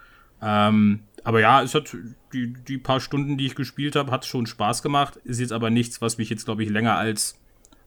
Ähm, 0.42 1.00
aber 1.24 1.40
ja, 1.40 1.62
es 1.62 1.74
hat 1.74 1.96
die, 2.32 2.52
die 2.52 2.78
paar 2.78 3.00
Stunden, 3.00 3.38
die 3.38 3.46
ich 3.46 3.54
gespielt 3.54 3.96
habe, 3.96 4.12
hat 4.12 4.26
schon 4.26 4.46
Spaß 4.46 4.82
gemacht. 4.82 5.16
Ist 5.24 5.40
jetzt 5.40 5.52
aber 5.52 5.70
nichts, 5.70 6.02
was 6.02 6.18
mich 6.18 6.28
jetzt, 6.28 6.44
glaube 6.44 6.62
ich, 6.62 6.68
länger 6.68 6.96
als 6.96 7.38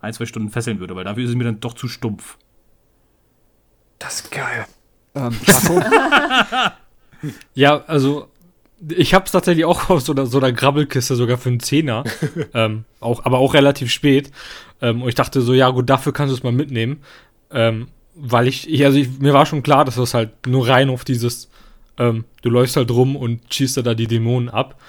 ein, 0.01 0.13
zwei 0.13 0.25
Stunden 0.25 0.49
fesseln 0.49 0.79
würde, 0.79 0.95
weil 0.95 1.03
dafür 1.03 1.23
ist 1.23 1.29
es 1.29 1.35
mir 1.35 1.43
dann 1.43 1.59
doch 1.59 1.73
zu 1.73 1.87
stumpf. 1.87 2.37
Das 3.99 4.21
ist 4.21 4.31
geil. 4.31 4.65
Ähm, 5.15 5.35
ja, 7.53 7.83
also 7.85 8.27
ich 8.87 9.13
habe 9.13 9.25
es 9.25 9.31
tatsächlich 9.31 9.65
auch 9.65 9.89
auf 9.89 10.01
so 10.01 10.13
einer, 10.13 10.25
so 10.25 10.39
einer 10.39 10.51
Grabbelkiste, 10.51 11.15
sogar 11.15 11.37
für 11.37 11.49
einen 11.49 11.59
Zehner. 11.59 12.03
ähm, 12.53 12.85
auch, 12.99 13.25
aber 13.25 13.37
auch 13.37 13.53
relativ 13.53 13.91
spät. 13.91 14.31
Ähm, 14.81 15.03
und 15.03 15.09
ich 15.09 15.15
dachte 15.15 15.41
so, 15.41 15.53
ja 15.53 15.69
gut, 15.69 15.89
dafür 15.89 16.13
kannst 16.13 16.31
du 16.31 16.37
es 16.37 16.43
mal 16.43 16.51
mitnehmen. 16.51 17.01
Ähm, 17.51 17.87
weil 18.15 18.47
ich, 18.47 18.69
ich 18.69 18.83
also 18.83 18.97
ich, 18.97 19.19
mir 19.19 19.33
war 19.33 19.45
schon 19.45 19.63
klar, 19.63 19.85
dass 19.85 19.95
das 19.95 20.15
halt 20.15 20.47
nur 20.47 20.67
rein 20.67 20.89
auf 20.89 21.05
dieses 21.05 21.49
ähm, 21.97 22.25
du 22.41 22.49
läufst 22.49 22.75
halt 22.75 22.91
rum 22.91 23.15
und 23.15 23.53
schießt 23.53 23.77
da 23.85 23.93
die 23.93 24.07
Dämonen 24.07 24.49
ab. 24.49 24.79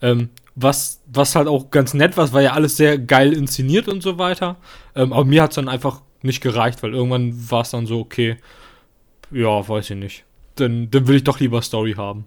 Ähm, 0.00 0.30
was, 0.54 1.00
was 1.06 1.34
halt 1.34 1.48
auch 1.48 1.70
ganz 1.70 1.94
nett 1.94 2.16
war, 2.16 2.32
war 2.32 2.42
ja 2.42 2.52
alles 2.52 2.76
sehr 2.76 2.98
geil 2.98 3.32
inszeniert 3.32 3.88
und 3.88 4.02
so 4.02 4.18
weiter. 4.18 4.56
Ähm, 4.94 5.12
aber 5.12 5.24
mir 5.24 5.42
hat 5.42 5.50
es 5.50 5.56
dann 5.56 5.68
einfach 5.68 6.02
nicht 6.22 6.42
gereicht, 6.42 6.82
weil 6.82 6.94
irgendwann 6.94 7.50
war 7.50 7.62
es 7.62 7.70
dann 7.70 7.86
so, 7.86 8.00
okay, 8.00 8.36
ja, 9.30 9.66
weiß 9.66 9.90
ich 9.90 9.96
nicht. 9.96 10.24
Dann, 10.56 10.90
dann 10.90 11.08
will 11.08 11.16
ich 11.16 11.24
doch 11.24 11.40
lieber 11.40 11.62
Story 11.62 11.94
haben. 11.94 12.26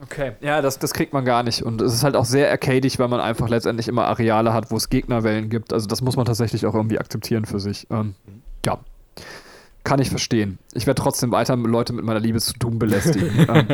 Okay, 0.00 0.32
ja, 0.40 0.62
das, 0.62 0.78
das 0.78 0.94
kriegt 0.94 1.12
man 1.12 1.24
gar 1.24 1.42
nicht. 1.42 1.62
Und 1.62 1.82
es 1.82 1.92
ist 1.92 2.04
halt 2.04 2.16
auch 2.16 2.24
sehr 2.24 2.50
arcadig, 2.50 2.98
weil 2.98 3.08
man 3.08 3.20
einfach 3.20 3.48
letztendlich 3.48 3.88
immer 3.88 4.04
Areale 4.04 4.52
hat, 4.52 4.70
wo 4.70 4.76
es 4.76 4.88
Gegnerwellen 4.88 5.50
gibt. 5.50 5.72
Also 5.72 5.86
das 5.88 6.02
muss 6.02 6.16
man 6.16 6.24
tatsächlich 6.24 6.66
auch 6.66 6.74
irgendwie 6.74 6.98
akzeptieren 6.98 7.44
für 7.44 7.58
sich. 7.58 7.86
Ähm, 7.90 8.14
ja. 8.64 8.78
Kann 9.88 10.00
ich 10.00 10.10
verstehen. 10.10 10.58
Ich 10.74 10.86
werde 10.86 11.00
trotzdem 11.00 11.32
weiter 11.32 11.56
Leute 11.56 11.94
mit 11.94 12.04
meiner 12.04 12.20
Liebe 12.20 12.38
zu 12.40 12.52
Doom 12.58 12.78
belästigen. 12.78 13.46
ähm, 13.48 13.68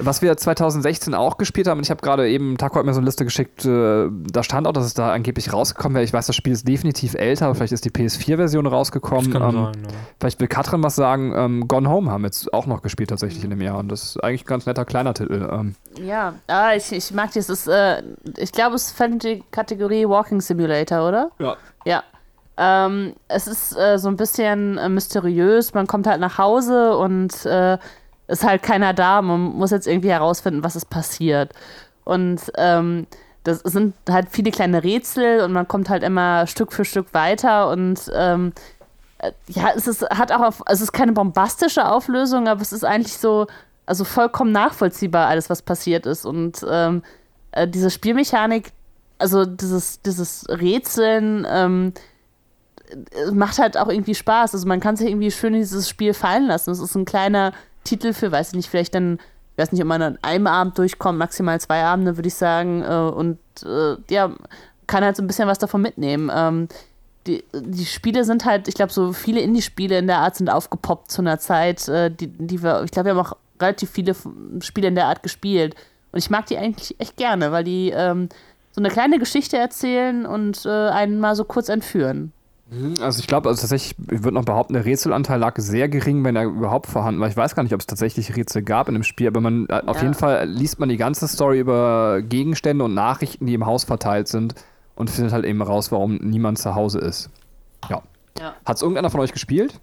was 0.00 0.22
wir 0.22 0.34
2016 0.34 1.14
auch 1.14 1.36
gespielt 1.36 1.66
haben, 1.66 1.78
und 1.78 1.84
ich 1.84 1.90
habe 1.90 2.00
gerade 2.00 2.28
eben, 2.30 2.56
Taco 2.56 2.78
hat 2.78 2.86
mir 2.86 2.94
so 2.94 3.00
eine 3.00 3.06
Liste 3.06 3.24
geschickt, 3.24 3.64
äh, 3.64 4.08
da 4.10 4.42
stand 4.42 4.66
auch, 4.66 4.72
dass 4.72 4.86
es 4.86 4.94
da 4.94 5.12
angeblich 5.12 5.52
rausgekommen 5.52 5.96
wäre. 5.96 6.04
Ich 6.04 6.12
weiß, 6.12 6.26
das 6.26 6.36
Spiel 6.36 6.52
ist 6.52 6.66
definitiv 6.66 7.14
älter, 7.14 7.46
aber 7.46 7.56
vielleicht 7.56 7.72
ist 7.72 7.84
die 7.84 7.90
PS4-Version 7.90 8.66
rausgekommen. 8.66 9.34
Ähm, 9.34 9.40
sein, 9.40 9.52
ja. 9.52 9.72
Vielleicht 10.18 10.40
will 10.40 10.48
Katrin 10.48 10.82
was 10.82 10.96
sagen. 10.96 11.34
Ähm, 11.36 11.68
Gone 11.68 11.90
Home 11.90 12.10
haben 12.10 12.22
wir 12.22 12.28
jetzt 12.28 12.52
auch 12.54 12.66
noch 12.66 12.80
gespielt 12.82 13.10
tatsächlich 13.10 13.44
in 13.44 13.50
dem 13.50 13.60
Jahr 13.60 13.78
und 13.78 13.90
das 13.90 14.04
ist 14.04 14.24
eigentlich 14.24 14.44
ein 14.44 14.48
ganz 14.48 14.66
netter 14.66 14.84
kleiner 14.84 15.14
Titel. 15.14 15.46
Ähm, 15.52 15.74
Ja, 16.02 16.34
ah, 16.46 16.74
ich, 16.74 16.90
ich 16.92 17.12
mag 17.12 17.32
dieses, 17.32 17.66
äh, 17.66 18.02
ich 18.36 18.52
glaube, 18.52 18.76
es 18.76 18.92
fällt 18.92 19.12
in 19.12 19.18
die 19.18 19.42
Kategorie 19.50 20.08
Walking 20.08 20.40
Simulator, 20.40 21.06
oder? 21.06 21.30
ja. 21.38 21.56
Ja. 21.84 22.02
Ähm, 22.58 23.14
es 23.28 23.46
ist 23.46 23.76
äh, 23.78 23.98
so 23.98 24.08
ein 24.08 24.16
bisschen 24.16 24.76
äh, 24.78 24.88
mysteriös. 24.88 25.74
Man 25.74 25.86
kommt 25.86 26.06
halt 26.06 26.20
nach 26.20 26.38
Hause 26.38 26.96
und 26.96 27.46
äh, 27.46 27.78
ist 28.26 28.44
halt 28.44 28.62
keiner 28.62 28.92
da. 28.92 29.22
Man 29.22 29.40
muss 29.40 29.70
jetzt 29.70 29.86
irgendwie 29.86 30.10
herausfinden, 30.10 30.64
was 30.64 30.76
ist 30.76 30.90
passiert. 30.90 31.52
Und 32.04 32.40
ähm, 32.56 33.06
das 33.44 33.60
sind 33.60 33.94
halt 34.10 34.28
viele 34.30 34.50
kleine 34.50 34.82
Rätsel 34.82 35.40
und 35.40 35.52
man 35.52 35.68
kommt 35.68 35.88
halt 35.88 36.02
immer 36.02 36.46
Stück 36.46 36.72
für 36.72 36.84
Stück 36.84 37.14
weiter 37.14 37.70
und 37.70 38.10
ähm, 38.14 38.52
äh, 39.18 39.32
ja, 39.48 39.70
es 39.74 39.86
ist, 39.86 40.02
hat 40.10 40.32
auch 40.32 40.40
auf, 40.40 40.62
es 40.66 40.80
ist 40.80 40.92
keine 40.92 41.12
bombastische 41.12 41.88
Auflösung, 41.88 42.48
aber 42.48 42.60
es 42.60 42.72
ist 42.72 42.84
eigentlich 42.84 43.16
so, 43.16 43.46
also 43.86 44.04
vollkommen 44.04 44.52
nachvollziehbar 44.52 45.28
alles, 45.28 45.50
was 45.50 45.62
passiert 45.62 46.06
ist. 46.06 46.24
Und 46.24 46.64
ähm, 46.68 47.02
äh, 47.52 47.66
diese 47.66 47.90
Spielmechanik, 47.90 48.72
also 49.18 49.44
dieses, 49.44 50.02
dieses 50.02 50.46
Rätseln, 50.48 51.46
ähm, 51.50 51.92
äh, 51.96 52.00
macht 53.32 53.58
halt 53.58 53.76
auch 53.76 53.88
irgendwie 53.88 54.14
Spaß. 54.14 54.54
Also 54.54 54.66
man 54.66 54.80
kann 54.80 54.96
sich 54.96 55.08
irgendwie 55.08 55.30
schön 55.30 55.54
in 55.54 55.60
dieses 55.60 55.88
Spiel 55.88 56.14
fallen 56.14 56.46
lassen. 56.46 56.70
Es 56.70 56.80
ist 56.80 56.94
ein 56.94 57.04
kleiner 57.04 57.52
Titel 57.84 58.12
für, 58.12 58.32
weiß 58.32 58.48
ich 58.48 58.54
nicht, 58.54 58.68
vielleicht 58.68 58.94
dann, 58.94 59.18
ich 59.52 59.58
weiß 59.58 59.72
nicht, 59.72 59.82
ob 59.82 59.88
man 59.88 60.02
an 60.02 60.18
einem 60.22 60.46
Abend 60.46 60.78
durchkommt, 60.78 61.18
maximal 61.18 61.60
zwei 61.60 61.82
Abende, 61.84 62.16
würde 62.16 62.28
ich 62.28 62.34
sagen. 62.34 62.82
Äh, 62.82 63.10
und 63.14 63.38
äh, 63.64 63.96
ja, 64.10 64.32
kann 64.86 65.04
halt 65.04 65.16
so 65.16 65.22
ein 65.22 65.26
bisschen 65.26 65.48
was 65.48 65.58
davon 65.58 65.82
mitnehmen. 65.82 66.30
Ähm, 66.34 66.68
die, 67.26 67.44
die 67.54 67.84
Spiele 67.84 68.24
sind 68.24 68.44
halt, 68.44 68.68
ich 68.68 68.74
glaube, 68.74 68.92
so 68.92 69.12
viele 69.12 69.40
Indie-Spiele 69.40 69.98
in 69.98 70.06
der 70.06 70.18
Art 70.18 70.36
sind 70.36 70.48
aufgepoppt 70.48 71.10
zu 71.10 71.22
einer 71.22 71.38
Zeit, 71.38 71.86
äh, 71.88 72.10
die, 72.10 72.28
die 72.28 72.62
wir, 72.62 72.82
ich 72.84 72.90
glaube, 72.90 73.08
wir 73.08 73.14
haben 73.14 73.26
auch 73.26 73.36
relativ 73.60 73.90
viele 73.90 74.14
Spiele 74.60 74.88
in 74.88 74.94
der 74.94 75.06
Art 75.06 75.22
gespielt. 75.22 75.74
Und 76.12 76.18
ich 76.18 76.30
mag 76.30 76.46
die 76.46 76.56
eigentlich 76.56 76.98
echt 76.98 77.16
gerne, 77.16 77.52
weil 77.52 77.64
die 77.64 77.90
ähm, 77.94 78.28
so 78.72 78.80
eine 78.80 78.88
kleine 78.88 79.18
Geschichte 79.18 79.58
erzählen 79.58 80.24
und 80.24 80.64
äh, 80.64 80.88
einen 80.88 81.20
mal 81.20 81.36
so 81.36 81.44
kurz 81.44 81.68
entführen. 81.68 82.32
Also 83.00 83.20
ich 83.20 83.26
glaube, 83.26 83.48
also 83.48 83.62
tatsächlich, 83.62 83.94
ich 84.10 84.22
würde 84.24 84.34
noch 84.34 84.44
behaupten, 84.44 84.74
der 84.74 84.84
Rätselanteil 84.84 85.38
lag 85.40 85.54
sehr 85.58 85.88
gering, 85.88 86.22
wenn 86.24 86.36
er 86.36 86.44
überhaupt 86.44 86.86
vorhanden 86.86 87.18
war. 87.20 87.28
Ich 87.28 87.36
weiß 87.36 87.54
gar 87.54 87.62
nicht, 87.62 87.72
ob 87.72 87.80
es 87.80 87.86
tatsächlich 87.86 88.36
Rätsel 88.36 88.62
gab 88.62 88.88
in 88.88 88.94
dem 88.94 89.04
Spiel, 89.04 89.26
aber 89.26 89.40
man 89.40 89.66
äh, 89.68 89.80
auf 89.86 89.96
Ja. 89.96 90.02
jeden 90.02 90.14
Fall 90.14 90.46
liest 90.46 90.78
man 90.78 90.90
die 90.90 90.98
ganze 90.98 91.26
Story 91.28 91.60
über 91.60 92.20
Gegenstände 92.20 92.84
und 92.84 92.92
Nachrichten, 92.92 93.46
die 93.46 93.54
im 93.54 93.64
Haus 93.64 93.84
verteilt 93.84 94.28
sind 94.28 94.54
und 94.96 95.08
findet 95.08 95.32
halt 95.32 95.46
eben 95.46 95.62
raus, 95.62 95.90
warum 95.92 96.16
niemand 96.16 96.58
zu 96.58 96.74
Hause 96.74 96.98
ist. 96.98 97.30
Ja. 97.88 98.02
Ja. 98.38 98.54
Hat 98.66 98.76
es 98.76 98.82
irgendeiner 98.82 99.08
von 99.10 99.20
euch 99.20 99.32
gespielt? 99.32 99.80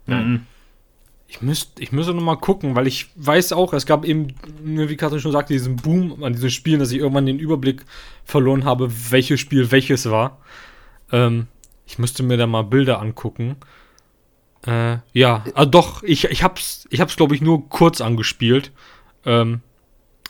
Ich 1.28 1.41
müsste 1.41 1.82
ich 1.82 1.91
müsste 1.91 2.14
noch 2.14 2.22
mal 2.22 2.36
gucken, 2.36 2.76
weil 2.76 2.86
ich 2.86 3.10
weiß 3.16 3.53
auch, 3.53 3.74
es 3.74 3.88
gab 3.88 4.06
eben, 4.06 4.28
ne, 4.64 4.90
wie 4.90 4.95
Katrin 4.95 5.20
schon 5.20 5.32
sagte, 5.32 5.53
diesen 5.53 5.76
Boom 5.78 6.24
an 6.24 6.34
diesen 6.34 6.52
Spielen, 6.52 6.80
dass 6.80 6.91
ich 6.91 6.99
irgendwann 6.99 7.26
den 7.26 7.40
Überblick 7.40 7.84
verloren 8.26 8.64
habe, 8.64 8.91
welches 9.10 9.40
Spiel 9.40 9.72
welches 9.72 10.10
war. 10.10 10.38
Ähm, 11.12 11.48
ich 11.86 11.99
müsste 11.99 12.24
mir 12.24 12.38
da 12.38 12.48
mal 12.48 12.64
Bilder 12.64 12.99
angucken. 12.99 13.57
Äh, 14.66 14.98
ja, 15.14 15.44
ah, 15.53 15.66
doch, 15.66 16.02
ich, 16.03 16.26
ich 16.26 16.44
hab's, 16.44 16.88
ich 16.90 16.99
hab's, 16.99 17.16
glaube 17.16 17.36
ich, 17.36 17.41
nur 17.41 17.70
kurz 17.70 18.02
angespielt. 18.02 18.72
Ähm, 19.26 19.62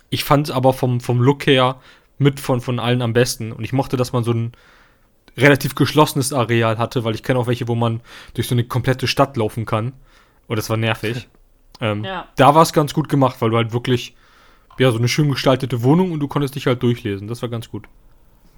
ich 0.10 0.24
fand 0.24 0.52
aber 0.52 0.74
vom, 0.74 1.00
vom 1.00 1.22
Look 1.22 1.48
her 1.48 1.80
mit 2.18 2.40
von, 2.40 2.62
von 2.62 2.80
allen 2.80 3.02
am 3.02 3.14
besten. 3.14 3.52
Und 3.52 3.64
ich 3.64 3.74
mochte, 3.74 3.98
dass 3.98 4.14
man 4.14 4.24
so 4.24 4.32
ein 4.32 4.52
relativ 5.38 5.76
geschlossenes 5.76 6.34
Areal 6.34 6.78
hatte, 6.78 7.04
weil 7.04 7.16
ich 7.16 7.24
kenne 7.24 7.40
auch 7.40 7.48
welche, 7.48 7.68
wo 7.68 7.76
man 7.76 8.02
durch 8.34 8.48
so 8.48 8.56
eine 8.56 8.64
komplette 8.64 9.08
Stadt 9.08 9.36
laufen 9.38 9.66
kann. 9.66 9.94
Und 10.48 10.58
das 10.58 10.70
war 10.70 10.78
nervig. 10.78 11.28
ähm, 11.82 12.04
Ja. 12.04 12.28
Da 12.36 12.56
war 12.56 12.62
es 12.62 12.74
ganz 12.74 12.94
gut 12.94 13.10
gemacht, 13.10 13.38
weil 13.40 13.50
du 13.50 13.58
halt 13.58 13.74
wirklich, 13.74 14.16
ja, 14.78 14.92
so 14.92 14.98
eine 14.98 15.08
schön 15.08 15.30
gestaltete 15.30 15.84
Wohnung 15.84 16.12
und 16.12 16.20
du 16.20 16.28
konntest 16.28 16.56
dich 16.56 16.68
halt 16.68 16.84
durchlesen. 16.84 17.28
Das 17.28 17.42
war 17.42 17.50
ganz 17.50 17.70
gut. 17.70 17.88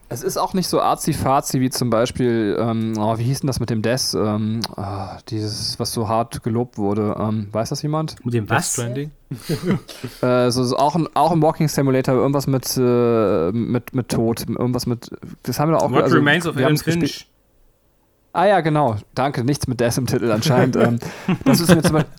Es 0.10 0.24
ist 0.24 0.38
auch 0.38 0.54
nicht 0.54 0.70
so 0.70 0.80
arzi-fazi 0.80 1.60
wie 1.60 1.70
zum 1.70 1.90
Beispiel, 1.90 2.58
ähm, 2.60 2.94
oh, 2.98 3.18
wie 3.18 3.24
hieß 3.24 3.42
denn 3.42 3.48
das 3.48 3.60
mit 3.60 3.70
dem 3.70 3.82
Des? 3.82 4.14
Ähm, 4.14 4.62
ah, 4.78 5.18
dieses, 5.28 5.78
was 5.80 5.92
so 5.92 6.08
hart 6.08 6.44
gelobt 6.44 6.78
wurde. 6.78 7.16
Ähm, 7.20 7.50
weiß 7.52 7.70
das 7.70 7.82
jemand? 7.82 8.24
Mit 8.24 8.34
dem 8.34 8.48
Death 8.48 8.64
Stranding. 8.64 9.12
Äh, 10.22 10.50
so, 10.52 10.64
so 10.64 10.78
auch, 10.78 10.96
ein, 10.96 11.08
auch 11.16 11.34
ein 11.34 11.42
Walking 11.42 11.68
Simulator, 11.68 12.16
irgendwas 12.16 12.48
mit, 12.48 12.78
äh, 12.78 13.52
mit, 13.52 13.94
mit 13.94 14.08
Tod, 14.08 14.48
irgendwas 14.48 14.86
mit. 14.86 15.10
Das 15.44 15.60
haben 15.60 15.70
wir 15.72 15.78
doch 15.78 15.84
auch 15.84 15.92
What 15.92 16.04
also, 16.04 16.16
Remains 16.16 16.48
of 16.48 16.56
gespielt- 16.56 17.00
Finch. 17.00 17.28
Ah 18.32 18.46
ja, 18.46 18.62
genau. 18.62 18.96
Danke. 19.16 19.44
Nichts 19.44 19.68
mit 19.68 19.82
Death 19.82 19.98
im 19.98 20.08
Titel 20.08 20.32
anscheinend. 20.32 20.78
ähm, 20.78 21.00
das 21.44 21.60
ist 21.60 21.74
mir 21.76 21.82
zum 21.82 21.94
Beispiel. 21.94 22.14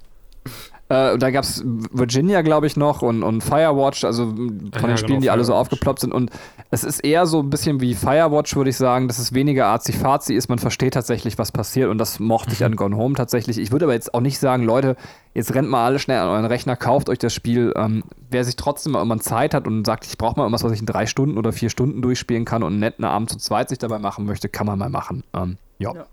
Äh, 0.90 1.18
da 1.18 1.30
gab 1.30 1.44
es 1.44 1.62
Virginia, 1.64 2.40
glaube 2.40 2.66
ich, 2.66 2.76
noch 2.76 3.02
und, 3.02 3.22
und 3.22 3.42
Firewatch, 3.42 4.04
also 4.04 4.26
von 4.28 4.70
Ja, 4.72 4.80
den 4.86 4.96
Spielen, 4.96 5.08
genau, 5.08 5.20
die 5.20 5.30
alle 5.30 5.44
so 5.44 5.54
aufgeploppt 5.54 6.00
sind. 6.00 6.14
Und 6.14 6.30
es 6.70 6.82
ist 6.82 7.00
eher 7.00 7.26
so 7.26 7.40
ein 7.40 7.50
bisschen 7.50 7.82
wie 7.82 7.94
Firewatch, 7.94 8.56
würde 8.56 8.70
ich 8.70 8.76
sagen, 8.78 9.06
dass 9.06 9.18
es 9.18 9.34
weniger 9.34 9.66
arzi-fazi 9.66 10.32
ist. 10.32 10.48
Man 10.48 10.58
versteht 10.58 10.94
tatsächlich, 10.94 11.36
was 11.36 11.52
passiert 11.52 11.90
und 11.90 11.98
das 11.98 12.20
mochte 12.20 12.52
ich 12.52 12.64
an 12.64 12.74
Gone 12.74 12.96
Home 12.96 13.14
tatsächlich. 13.14 13.58
Ich 13.58 13.70
würde 13.70 13.84
aber 13.84 13.92
jetzt 13.92 14.14
auch 14.14 14.22
nicht 14.22 14.38
sagen, 14.38 14.64
Leute, 14.64 14.96
jetzt 15.34 15.54
rennt 15.54 15.68
mal 15.68 15.84
alle 15.84 15.98
schnell 15.98 16.20
an 16.20 16.28
euren 16.28 16.46
Rechner, 16.46 16.74
kauft 16.74 17.10
euch 17.10 17.18
das 17.18 17.34
Spiel. 17.34 17.74
Ähm, 17.76 18.02
wer 18.30 18.44
sich 18.44 18.56
trotzdem 18.56 18.92
mal 18.92 19.00
irgendwann 19.00 19.20
Zeit 19.20 19.52
hat 19.52 19.66
und 19.66 19.84
sagt, 19.84 20.06
ich 20.06 20.16
brauche 20.16 20.36
mal 20.38 20.44
irgendwas, 20.44 20.64
was 20.64 20.72
ich 20.72 20.80
in 20.80 20.86
drei 20.86 21.04
Stunden 21.04 21.36
oder 21.36 21.52
vier 21.52 21.68
Stunden 21.68 22.00
durchspielen 22.00 22.46
kann 22.46 22.62
und 22.62 22.72
einen 22.72 22.80
netten 22.80 23.04
Abend 23.04 23.28
zu 23.28 23.36
zweit 23.36 23.68
sich 23.68 23.78
dabei 23.78 23.98
machen 23.98 24.24
möchte, 24.24 24.48
kann 24.48 24.66
man 24.66 24.78
mal 24.78 24.88
machen. 24.88 25.22
Ähm, 25.34 25.58
ja. 25.78 25.94
Ja. 25.94 26.06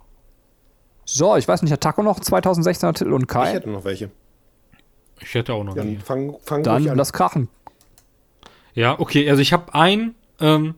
So, 1.05 1.37
ich 1.37 1.47
weiß 1.47 1.61
nicht, 1.61 1.71
hat 1.71 1.79
Taco 1.81 2.03
noch 2.03 2.19
2016er 2.19 2.93
Titel 2.93 3.13
und 3.13 3.21
Ich 3.21 3.27
Kai? 3.29 3.53
hätte 3.53 3.69
noch 3.69 3.85
welche. 3.85 4.09
Ich 5.25 5.33
hätte 5.33 5.53
auch 5.53 5.63
noch 5.63 5.75
Dann 5.75 5.93
nie. 5.93 5.97
fang, 5.97 6.35
fang 6.43 6.63
Dann 6.63 6.83
lass 6.83 7.11
krachen. 7.11 7.49
Ja, 8.75 8.99
okay, 8.99 9.27
also 9.29 9.41
ich 9.41 9.53
habe 9.53 9.73
einen, 9.73 10.15
ähm, 10.39 10.75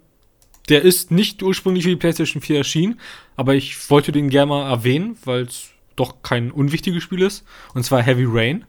der 0.69 0.83
ist 0.83 1.11
nicht 1.11 1.43
ursprünglich 1.43 1.83
für 1.83 1.89
die 1.89 1.95
PlayStation 1.97 2.41
4 2.41 2.57
erschienen, 2.59 2.99
aber 3.35 3.55
ich 3.55 3.89
wollte 3.89 4.11
den 4.11 4.29
gerne 4.29 4.47
mal 4.47 4.69
erwähnen, 4.69 5.17
weil 5.25 5.43
es 5.43 5.69
doch 5.95 6.21
kein 6.21 6.51
unwichtiges 6.51 7.03
Spiel 7.03 7.23
ist. 7.23 7.45
Und 7.73 7.83
zwar 7.83 8.01
Heavy 8.01 8.25
Rain. 8.27 8.65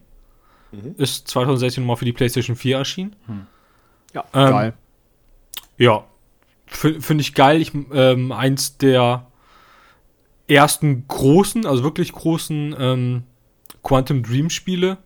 Ist 0.98 1.28
2016 1.28 1.84
mal 1.84 1.96
für 1.96 2.04
die 2.04 2.12
PlayStation 2.12 2.56
4 2.56 2.76
erschienen. 2.76 3.16
Ja, 4.12 4.24
Ähm, 4.34 4.50
geil. 4.50 4.72
Ja, 5.78 6.04
finde 6.66 7.22
ich 7.22 7.34
geil. 7.34 7.60
Ich, 7.62 7.72
ähm, 7.92 8.32
eins 8.32 8.76
der 8.78 9.26
ersten 10.46 11.06
großen, 11.08 11.64
also 11.66 11.84
wirklich 11.84 12.12
großen 12.12 12.74
ähm, 12.78 13.22
Quantum 13.82 14.22
Dream 14.22 14.50
Spiele. 14.50 14.98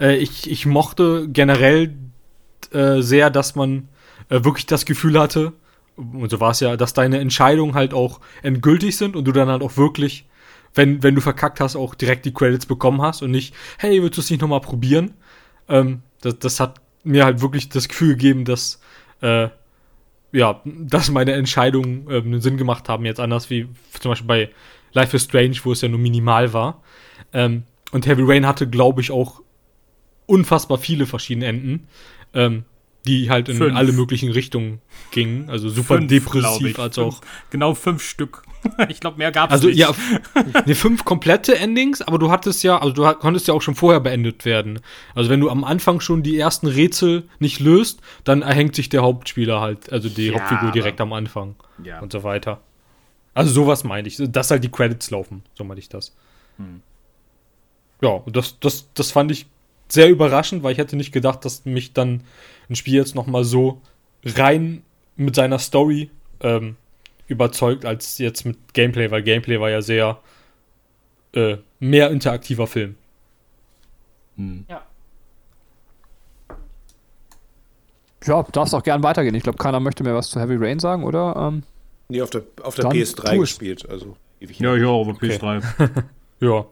Äh, 0.00 0.16
ich, 0.16 0.50
ich 0.50 0.66
mochte 0.66 1.28
generell 1.28 1.94
äh, 2.72 3.00
sehr, 3.00 3.30
dass 3.30 3.54
man 3.54 3.88
äh, 4.28 4.44
wirklich 4.44 4.66
das 4.66 4.84
Gefühl 4.84 5.18
hatte, 5.18 5.52
und 5.96 6.30
so 6.30 6.40
war 6.40 6.50
es 6.52 6.60
ja, 6.60 6.76
dass 6.76 6.94
deine 6.94 7.18
Entscheidungen 7.18 7.74
halt 7.74 7.92
auch 7.92 8.20
endgültig 8.42 8.96
sind 8.96 9.14
und 9.14 9.24
du 9.26 9.32
dann 9.32 9.48
halt 9.48 9.62
auch 9.62 9.76
wirklich, 9.76 10.26
wenn, 10.74 11.02
wenn 11.02 11.14
du 11.14 11.20
verkackt 11.20 11.60
hast, 11.60 11.76
auch 11.76 11.94
direkt 11.94 12.24
die 12.24 12.32
Credits 12.32 12.66
bekommen 12.66 13.02
hast 13.02 13.22
und 13.22 13.30
nicht, 13.30 13.54
hey, 13.78 14.02
willst 14.02 14.16
du 14.16 14.22
es 14.22 14.30
nicht 14.30 14.40
nochmal 14.40 14.60
probieren? 14.60 15.14
Ähm, 15.68 16.02
das, 16.22 16.38
das 16.38 16.60
hat 16.60 16.80
mir 17.04 17.24
halt 17.24 17.42
wirklich 17.42 17.68
das 17.68 17.88
Gefühl 17.88 18.10
gegeben, 18.10 18.44
dass 18.44 18.80
äh, 19.20 19.48
ja, 20.32 20.62
dass 20.64 21.10
meine 21.10 21.32
Entscheidungen 21.32 22.06
ähm, 22.08 22.24
einen 22.24 22.40
Sinn 22.40 22.56
gemacht 22.56 22.88
haben, 22.88 23.04
jetzt 23.04 23.20
anders 23.20 23.50
wie 23.50 23.68
zum 24.00 24.10
Beispiel 24.10 24.26
bei 24.26 24.50
Life 24.92 25.14
is 25.14 25.24
Strange, 25.24 25.56
wo 25.62 25.72
es 25.72 25.82
ja 25.82 25.88
nur 25.88 25.98
minimal 25.98 26.52
war. 26.52 26.82
Ähm, 27.32 27.64
und 27.92 28.06
Heavy 28.06 28.22
Rain 28.24 28.46
hatte, 28.46 28.66
glaube 28.68 29.02
ich, 29.02 29.10
auch 29.10 29.41
unfassbar 30.26 30.78
viele 30.78 31.06
verschiedene 31.06 31.46
Enden, 31.46 31.86
ähm, 32.34 32.64
die 33.06 33.30
halt 33.30 33.48
in 33.48 33.56
Fünf. 33.56 33.76
alle 33.76 33.92
möglichen 33.92 34.30
Richtungen 34.30 34.80
gingen. 35.10 35.50
Also 35.50 35.68
super 35.68 35.96
Fünf, 35.96 36.08
depressiv 36.08 36.78
als 36.78 36.94
Fünf. 36.96 37.14
auch. 37.16 37.20
Genau 37.50 37.74
fünf 37.74 38.02
Stück. 38.02 38.44
ich 38.88 39.00
glaube, 39.00 39.18
mehr 39.18 39.32
gab 39.32 39.50
es 39.50 39.54
Also 39.54 39.66
nicht. 39.66 39.78
ja, 39.78 39.92
ne, 40.66 40.74
fünf 40.76 41.04
komplette 41.04 41.58
Endings, 41.58 42.00
aber 42.00 42.18
du 42.20 42.30
hattest 42.30 42.62
ja, 42.62 42.78
also 42.80 42.92
du 42.94 43.02
konntest 43.14 43.48
ja 43.48 43.54
auch 43.54 43.60
schon 43.62 43.74
vorher 43.74 43.98
beendet 43.98 44.44
werden. 44.44 44.78
Also 45.16 45.30
wenn 45.30 45.40
du 45.40 45.50
am 45.50 45.64
Anfang 45.64 46.00
schon 46.00 46.22
die 46.22 46.38
ersten 46.38 46.68
Rätsel 46.68 47.24
nicht 47.40 47.58
löst, 47.58 48.00
dann 48.22 48.42
erhängt 48.42 48.76
sich 48.76 48.88
der 48.88 49.02
Hauptspieler 49.02 49.60
halt, 49.60 49.90
also 49.92 50.08
die 50.08 50.28
Ja, 50.28 50.34
Hauptfigur 50.38 50.70
direkt 50.70 51.00
am 51.00 51.12
Anfang 51.12 51.56
ja. 51.82 51.98
und 51.98 52.12
so 52.12 52.22
weiter. 52.22 52.60
Also 53.34 53.50
sowas 53.52 53.82
meine 53.82 54.06
ich, 54.06 54.16
dass 54.20 54.52
halt 54.52 54.62
die 54.62 54.70
Credits 54.70 55.10
laufen, 55.10 55.42
so 55.54 55.64
meine 55.64 55.80
ich 55.80 55.88
das. 55.88 56.14
Ja, 58.00 58.10
und 58.10 58.36
das, 58.36 58.60
das, 58.60 58.88
das 58.94 59.10
fand 59.10 59.30
ich 59.32 59.46
sehr 59.92 60.08
überraschend, 60.08 60.62
weil 60.62 60.72
ich 60.72 60.78
hätte 60.78 60.96
nicht 60.96 61.12
gedacht, 61.12 61.44
dass 61.44 61.64
mich 61.64 61.92
dann 61.92 62.22
ein 62.70 62.76
Spiel 62.76 62.94
jetzt 62.94 63.14
noch 63.14 63.26
mal 63.26 63.44
so 63.44 63.80
rein 64.24 64.82
mit 65.16 65.34
seiner 65.34 65.58
Story 65.58 66.10
ähm, 66.40 66.76
überzeugt 67.26 67.84
als 67.84 68.18
jetzt 68.18 68.44
mit 68.46 68.56
Gameplay, 68.74 69.10
weil 69.10 69.22
Gameplay 69.22 69.60
war 69.60 69.70
ja 69.70 69.82
sehr 69.82 70.18
äh, 71.34 71.56
mehr 71.80 72.10
interaktiver 72.10 72.66
Film. 72.66 72.94
Ja. 74.68 74.82
Ja, 78.24 78.42
darfst 78.52 78.74
auch 78.74 78.82
gern 78.82 79.02
weitergehen. 79.02 79.34
Ich 79.34 79.42
glaube, 79.42 79.58
keiner 79.58 79.80
möchte 79.80 80.04
mehr 80.04 80.14
was 80.14 80.30
zu 80.30 80.40
Heavy 80.40 80.56
Rain 80.56 80.78
sagen, 80.78 81.04
oder? 81.04 81.34
Ähm, 81.36 81.62
Nee, 82.08 82.20
auf 82.20 82.30
der, 82.30 82.42
auf 82.62 82.74
der 82.74 82.84
Dann 82.84 82.92
PS3 82.92 83.14
tu 83.30 83.42
es. 83.42 83.50
gespielt. 83.50 83.88
Also 83.88 84.16
ewig 84.40 84.58
Ja, 84.60 84.76
ja, 84.76 84.88
aber 84.88 85.10
Okay. 85.12 85.36
PS3. 85.36 85.62
Ja. 86.42 86.66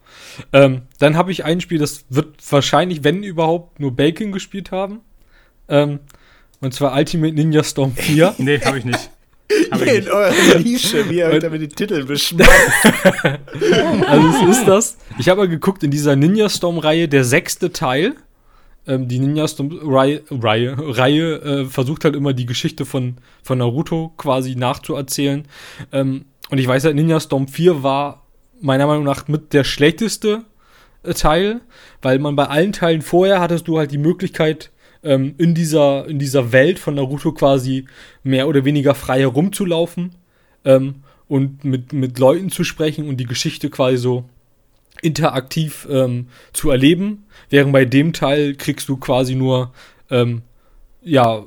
Ähm, 0.53 0.83
dann 0.99 1.17
habe 1.17 1.31
ich 1.31 1.45
ein 1.45 1.61
Spiel, 1.61 1.79
das 1.79 2.05
wird 2.09 2.35
wahrscheinlich, 2.51 3.05
wenn 3.05 3.23
überhaupt, 3.23 3.79
nur 3.79 3.95
Bacon 3.95 4.33
gespielt 4.33 4.73
haben. 4.73 5.01
Ähm, 5.69 6.01
und 6.61 6.75
zwar 6.75 6.95
Ultimate 6.97 7.33
Ninja 7.33 7.63
Storm 7.63 7.95
4. 7.95 8.35
nee, 8.39 8.59
habe 8.59 8.79
ich 8.79 8.85
nicht. 8.85 9.11
Hab 9.71 9.81
ich 9.81 9.89
In 9.89 9.95
nicht. 9.95 10.11
eurer 10.11 10.59
Nische, 10.59 11.09
wie 11.09 11.19
ihr 11.19 11.29
heute 11.29 11.51
mit 11.51 11.63
den 11.63 11.71
Titeln 11.71 12.07
beschmeißt. 12.07 12.51
Also 14.07 14.29
es 14.29 14.59
ist 14.59 14.65
das. 14.67 14.99
Ich 15.19 15.29
habe 15.29 15.43
mal 15.43 15.49
geguckt 15.49 15.85
in 15.85 15.93
dieser 15.93 16.17
Ninja 16.17 16.49
Storm 16.49 16.79
Reihe 16.79 17.07
der 17.07 17.25
sechste 17.25 17.73
Teil. 17.73 18.15
Ähm, 18.89 19.07
die 19.07 19.21
Ninja 19.21 19.47
Storm 19.47 19.79
Reihe, 19.83 20.23
Reihe, 20.31 20.75
Reihe 20.79 21.35
äh, 21.37 21.65
versucht 21.67 22.05
halt 22.05 22.17
immer 22.17 22.33
die 22.33 22.47
Geschichte 22.47 22.85
von, 22.85 23.19
von 23.45 23.59
Naruto 23.59 24.13
quasi 24.17 24.57
nachzuerzählen. 24.57 25.45
Ähm, 25.93 26.25
und 26.51 26.59
ich 26.59 26.67
weiß 26.67 26.85
halt, 26.85 26.97
Ninja 26.97 27.21
Storm 27.21 27.47
4 27.47 27.85
war 27.85 28.20
meiner 28.61 28.87
Meinung 28.87 29.05
nach 29.05 29.29
mit 29.29 29.53
der 29.53 29.65
schlechteste 29.65 30.45
äh, 31.03 31.15
Teil, 31.15 31.61
weil 32.03 32.19
man 32.19 32.37
bei 32.37 32.47
allen 32.47 32.73
Teilen 32.73 33.03
vorher 33.03 33.41
hattest 33.41 33.69
du 33.69 33.79
halt 33.79 33.91
die 33.91 33.99
Möglichkeit, 33.99 34.71
ähm, 35.03 35.35
in, 35.39 35.55
dieser, 35.55 36.07
in 36.07 36.19
dieser 36.19 36.53
Welt 36.53 36.79
von 36.79 36.95
Naruto 36.95 37.33
quasi 37.33 37.87
mehr 38.23 38.49
oder 38.49 38.65
weniger 38.65 38.95
frei 38.95 39.21
herumzulaufen 39.21 40.15
ähm, 40.65 40.97
und 41.29 41.65
mit, 41.65 41.93
mit 41.93 42.19
Leuten 42.19 42.51
zu 42.51 42.65
sprechen 42.65 43.09
und 43.09 43.17
die 43.17 43.27
Geschichte 43.27 43.71
quasi 43.71 43.97
so 43.97 44.25
interaktiv 45.03 45.89
ähm, 45.91 46.29
zu 46.53 46.71
erleben, 46.71 47.25
während 47.49 47.73
bei 47.73 47.85
dem 47.85 48.13
Teil 48.13 48.55
kriegst 48.55 48.89
du 48.89 48.97
quasi 48.99 49.35
nur 49.35 49.73
ähm, 50.11 50.43
ja 51.03 51.45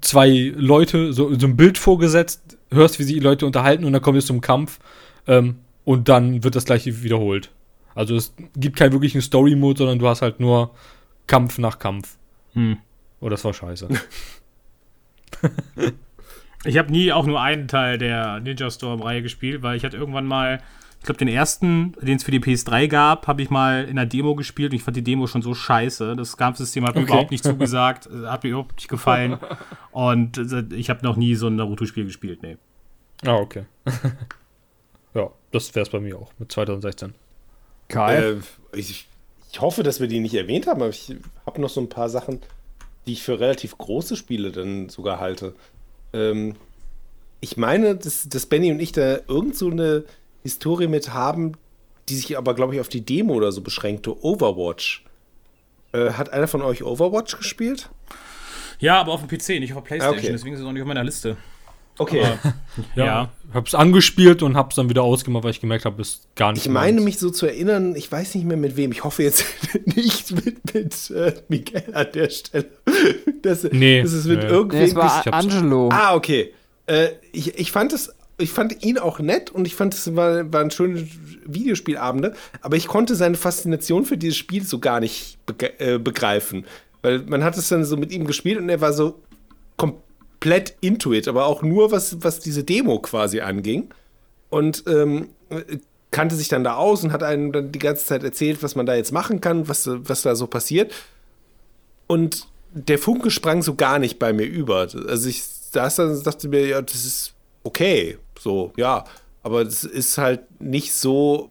zwei 0.00 0.52
Leute 0.54 1.12
so, 1.12 1.34
so 1.34 1.46
ein 1.46 1.56
Bild 1.56 1.78
vorgesetzt, 1.78 2.58
hörst, 2.70 2.98
wie 2.98 3.04
sich 3.04 3.14
die 3.14 3.20
Leute 3.20 3.46
unterhalten 3.46 3.84
und 3.84 3.92
dann 3.92 4.02
kommt 4.02 4.18
es 4.18 4.26
zum 4.26 4.40
Kampf. 4.40 4.78
Ähm, 5.26 5.56
und 5.84 6.08
dann 6.08 6.42
wird 6.44 6.54
das 6.54 6.64
gleiche 6.64 7.02
wiederholt. 7.02 7.50
Also 7.94 8.16
es 8.16 8.34
gibt 8.56 8.76
keinen 8.76 8.92
wirklichen 8.92 9.20
Story-Mode, 9.20 9.78
sondern 9.78 9.98
du 9.98 10.08
hast 10.08 10.22
halt 10.22 10.40
nur 10.40 10.74
Kampf 11.26 11.58
nach 11.58 11.78
Kampf. 11.78 12.16
Hm. 12.52 12.78
Oh, 13.20 13.28
das 13.28 13.44
war 13.44 13.52
scheiße. 13.54 13.88
Ich 16.64 16.78
habe 16.78 16.92
nie 16.92 17.10
auch 17.10 17.26
nur 17.26 17.40
einen 17.40 17.66
Teil 17.66 17.98
der 17.98 18.38
Ninja 18.38 18.70
Storm-Reihe 18.70 19.20
gespielt, 19.20 19.62
weil 19.64 19.76
ich 19.76 19.84
hatte 19.84 19.96
irgendwann 19.96 20.26
mal 20.26 20.62
Ich 21.00 21.04
glaube, 21.06 21.18
den 21.18 21.26
ersten, 21.26 21.94
den 22.00 22.14
es 22.18 22.22
für 22.22 22.30
die 22.30 22.38
PS3 22.38 22.86
gab, 22.86 23.26
habe 23.26 23.42
ich 23.42 23.50
mal 23.50 23.82
in 23.82 23.98
einer 23.98 24.06
Demo 24.06 24.36
gespielt 24.36 24.70
und 24.70 24.76
ich 24.76 24.84
fand 24.84 24.96
die 24.96 25.02
Demo 25.02 25.26
schon 25.26 25.42
so 25.42 25.54
scheiße. 25.54 26.14
Das 26.14 26.36
Kampfsystem 26.36 26.84
hat 26.86 26.94
mir 26.94 27.00
Okay. 27.02 27.10
überhaupt 27.10 27.32
nicht 27.32 27.42
zugesagt, 27.42 28.08
hat 28.26 28.44
mir 28.44 28.50
überhaupt 28.50 28.76
nicht 28.76 28.86
gefallen. 28.88 29.38
Und 29.90 30.38
äh, 30.38 30.62
ich 30.76 30.88
habe 30.90 31.04
noch 31.04 31.16
nie 31.16 31.34
so 31.34 31.48
ein 31.48 31.56
Naruto-Spiel 31.56 32.04
gespielt, 32.04 32.44
nee. 32.44 32.56
Ah, 33.24 33.34
okay. 33.34 33.64
ja, 35.14 35.30
das 35.50 35.74
wäre 35.74 35.82
es 35.82 35.90
bei 35.90 36.00
mir 36.00 36.18
auch 36.18 36.32
mit 36.38 36.50
2016. 36.52 37.14
Kai? 37.88 38.16
Äh, 38.16 38.36
ich, 38.72 39.06
ich 39.52 39.60
hoffe, 39.60 39.82
dass 39.82 40.00
wir 40.00 40.08
die 40.08 40.20
nicht 40.20 40.34
erwähnt 40.34 40.66
haben, 40.66 40.80
aber 40.80 40.90
ich 40.90 41.14
habe 41.46 41.60
noch 41.60 41.68
so 41.70 41.80
ein 41.80 41.88
paar 41.88 42.08
Sachen, 42.08 42.40
die 43.06 43.12
ich 43.12 43.22
für 43.22 43.40
relativ 43.40 43.76
große 43.76 44.16
Spiele 44.16 44.52
dann 44.52 44.88
sogar 44.88 45.20
halte. 45.20 45.54
Ähm, 46.12 46.56
ich 47.40 47.56
meine, 47.56 47.96
dass, 47.96 48.28
dass 48.28 48.46
Benny 48.46 48.70
und 48.70 48.80
ich 48.80 48.92
da 48.92 49.18
irgend 49.28 49.56
so 49.56 49.70
eine 49.70 50.04
Historie 50.42 50.86
mit 50.86 51.12
haben, 51.12 51.52
die 52.08 52.14
sich 52.14 52.36
aber, 52.38 52.54
glaube 52.54 52.74
ich, 52.74 52.80
auf 52.80 52.88
die 52.88 53.04
Demo 53.04 53.34
oder 53.34 53.52
so 53.52 53.60
beschränkte. 53.60 54.24
Overwatch. 54.24 55.04
Äh, 55.92 56.12
hat 56.12 56.30
einer 56.32 56.48
von 56.48 56.62
euch 56.62 56.82
Overwatch 56.82 57.36
gespielt? 57.36 57.90
Ja, 58.78 59.00
aber 59.00 59.12
auf 59.12 59.24
dem 59.24 59.28
PC, 59.28 59.60
nicht 59.60 59.72
auf 59.74 59.82
der 59.82 59.88
Playstation, 59.88 60.18
Okay. 60.18 60.32
deswegen 60.32 60.54
ist 60.54 60.60
es 60.60 60.66
auch 60.66 60.72
nicht 60.72 60.82
auf 60.82 60.88
meiner 60.88 61.04
Liste. 61.04 61.36
Okay. 61.98 62.24
Ja. 62.96 63.04
Ja. 63.04 63.28
Hab's 63.52 63.74
angespielt 63.74 64.42
und 64.42 64.56
hab's 64.56 64.76
dann 64.76 64.88
wieder 64.88 65.02
ausgemacht, 65.02 65.44
weil 65.44 65.50
ich 65.50 65.60
gemerkt 65.60 65.84
habe, 65.84 66.00
ist 66.00 66.26
gar 66.36 66.52
nicht 66.52 66.64
Ich 66.64 66.72
meine 66.72 66.92
meins. 66.94 67.04
mich 67.04 67.18
so 67.18 67.28
zu 67.28 67.44
erinnern, 67.44 67.94
ich 67.96 68.10
weiß 68.10 68.34
nicht 68.34 68.46
mehr 68.46 68.56
mit 68.56 68.78
wem. 68.78 68.92
Ich 68.92 69.04
hoffe 69.04 69.22
jetzt 69.24 69.44
nicht 69.84 70.30
mit, 70.32 70.72
mit 70.74 71.10
äh, 71.10 71.34
Miguel 71.48 71.84
an 71.92 72.06
der 72.14 72.30
Stelle. 72.30 72.66
Das, 73.42 73.64
Nee, 73.64 74.00
das 74.02 74.12
ist 74.14 74.24
mit 74.26 74.38
nee. 74.40 74.46
irgendwem. 74.48 74.80
nee, 74.80 74.86
es 74.86 74.94
war 74.94 75.22
ich 75.26 75.34
Angelo. 75.34 75.88
Ah, 75.92 76.14
okay. 76.14 76.54
Äh, 76.86 77.08
ich, 77.32 77.58
ich 77.58 77.72
fand 77.72 77.92
es, 77.92 78.14
ich 78.38 78.50
fand 78.50 78.82
ihn 78.84 78.98
auch 78.98 79.18
nett 79.18 79.50
und 79.50 79.66
ich 79.66 79.74
fand 79.74 79.92
es 79.94 80.14
war, 80.16 80.50
waren 80.52 80.70
schöne 80.70 81.06
Videospielabende, 81.44 82.34
aber 82.62 82.76
ich 82.76 82.86
konnte 82.86 83.16
seine 83.16 83.36
Faszination 83.36 84.04
für 84.06 84.16
dieses 84.16 84.36
Spiel 84.38 84.62
so 84.64 84.78
gar 84.78 85.00
nicht 85.00 85.38
äh, 85.78 85.98
begreifen. 85.98 86.64
Weil 87.02 87.18
man 87.26 87.42
hat 87.44 87.56
es 87.58 87.68
dann 87.68 87.84
so 87.84 87.96
mit 87.96 88.12
ihm 88.12 88.26
gespielt 88.26 88.58
und 88.58 88.68
er 88.68 88.80
war 88.80 88.92
so 88.92 89.20
komplett 89.76 90.02
into 90.80 91.12
it, 91.12 91.28
aber 91.28 91.46
auch 91.46 91.62
nur 91.62 91.90
was, 91.90 92.22
was 92.22 92.40
diese 92.40 92.64
Demo 92.64 92.98
quasi 92.98 93.40
anging. 93.40 93.88
Und 94.50 94.84
ähm, 94.86 95.28
kannte 96.10 96.36
sich 96.36 96.48
dann 96.48 96.62
da 96.62 96.76
aus 96.76 97.02
und 97.02 97.12
hat 97.12 97.22
einem 97.22 97.52
dann 97.52 97.72
die 97.72 97.78
ganze 97.78 98.04
Zeit 98.04 98.22
erzählt, 98.22 98.62
was 98.62 98.76
man 98.76 98.86
da 98.86 98.94
jetzt 98.94 99.12
machen 99.12 99.40
kann, 99.40 99.68
was, 99.68 99.88
was 99.88 100.22
da 100.22 100.34
so 100.36 100.46
passiert. 100.46 100.92
Und 102.06 102.46
der 102.72 102.98
Funke 102.98 103.30
sprang 103.30 103.62
so 103.62 103.74
gar 103.74 103.98
nicht 103.98 104.18
bei 104.18 104.32
mir 104.32 104.44
über. 104.44 104.88
Also 105.08 105.28
ich 105.28 105.42
saß 105.42 105.96
dann 105.96 106.10
und 106.10 106.26
dachte 106.26 106.48
mir, 106.48 106.66
ja, 106.66 106.82
das 106.82 107.04
ist 107.04 107.34
okay, 107.64 108.18
so, 108.38 108.72
ja. 108.76 109.04
Aber 109.42 109.64
das 109.64 109.84
ist 109.84 110.18
halt 110.18 110.42
nicht 110.60 110.92
so 110.94 111.50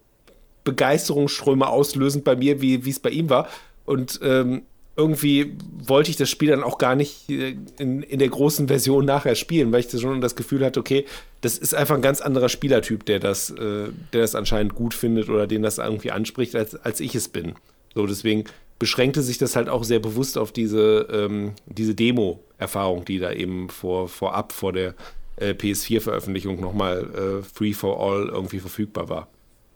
Begeisterungsströme 0.63 1.67
auslösend 1.67 2.23
bei 2.23 2.35
mir, 2.35 2.61
wie 2.61 2.85
wie 2.85 2.89
es 2.89 2.99
bei 2.99 3.09
ihm 3.09 3.29
war. 3.29 3.47
Und 3.85 4.19
ähm, 4.23 4.63
irgendwie 4.95 5.55
wollte 5.85 6.11
ich 6.11 6.17
das 6.17 6.29
Spiel 6.29 6.49
dann 6.49 6.63
auch 6.63 6.77
gar 6.77 6.95
nicht 6.95 7.29
äh, 7.29 7.55
in, 7.79 8.03
in 8.03 8.19
der 8.19 8.29
großen 8.29 8.67
Version 8.67 9.05
nachher 9.05 9.35
spielen, 9.35 9.71
weil 9.71 9.79
ich 9.79 9.87
da 9.87 9.97
schon 9.97 10.21
das 10.21 10.35
Gefühl 10.35 10.65
hatte, 10.65 10.79
okay, 10.79 11.05
das 11.41 11.57
ist 11.57 11.73
einfach 11.73 11.95
ein 11.95 12.01
ganz 12.01 12.21
anderer 12.21 12.49
Spielertyp, 12.49 13.05
der 13.05 13.19
das, 13.19 13.49
äh, 13.51 13.89
der 14.13 14.21
das 14.21 14.35
anscheinend 14.35 14.75
gut 14.75 14.93
findet 14.93 15.29
oder 15.29 15.47
den 15.47 15.61
das 15.61 15.77
irgendwie 15.77 16.11
anspricht, 16.11 16.55
als, 16.55 16.75
als 16.75 16.99
ich 16.99 17.15
es 17.15 17.29
bin. 17.29 17.53
So, 17.95 18.05
deswegen 18.05 18.43
beschränkte 18.79 19.21
sich 19.21 19.37
das 19.37 19.55
halt 19.55 19.69
auch 19.69 19.83
sehr 19.83 19.99
bewusst 19.99 20.37
auf 20.37 20.51
diese, 20.51 21.07
ähm, 21.11 21.53
diese 21.67 21.95
Demo-Erfahrung, 21.95 23.05
die 23.05 23.19
da 23.19 23.31
eben 23.31 23.69
vor, 23.69 24.09
vorab 24.09 24.51
vor 24.51 24.73
der 24.73 24.95
äh, 25.37 25.51
PS4-Veröffentlichung 25.51 26.59
nochmal 26.59 27.41
äh, 27.41 27.43
Free 27.43 27.73
for 27.73 27.99
All 27.99 28.27
irgendwie 28.27 28.59
verfügbar 28.59 29.07
war. 29.07 29.27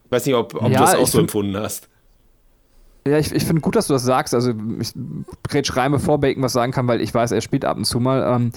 Ich 0.06 0.12
weiß 0.12 0.26
nicht, 0.26 0.36
ob, 0.36 0.56
ob 0.56 0.64
Ja, 0.64 0.80
du 0.80 0.86
das 0.86 0.96
auch 0.96 1.08
so 1.08 1.20
empfunden 1.20 1.56
hast. 1.58 1.88
Ja, 3.08 3.20
ich, 3.20 3.32
ich 3.32 3.46
finde 3.46 3.62
gut, 3.62 3.76
dass 3.76 3.88
du 3.88 3.94
das 3.94 4.04
sagst. 4.04 4.34
Also, 4.34 4.52
ich 4.80 4.94
grätsch 5.48 5.76
rein, 5.78 5.92
bevor 5.92 6.20
Bacon 6.20 6.42
was 6.42 6.54
sagen 6.54 6.72
kann, 6.72 6.88
weil 6.88 7.02
ich 7.02 7.14
weiß, 7.14 7.32
er 7.32 7.42
spielt 7.42 7.64
ab 7.64 7.78
und 7.78 7.86
zu 7.86 8.00
mal. 8.00 8.24
Ähm, 8.36 8.52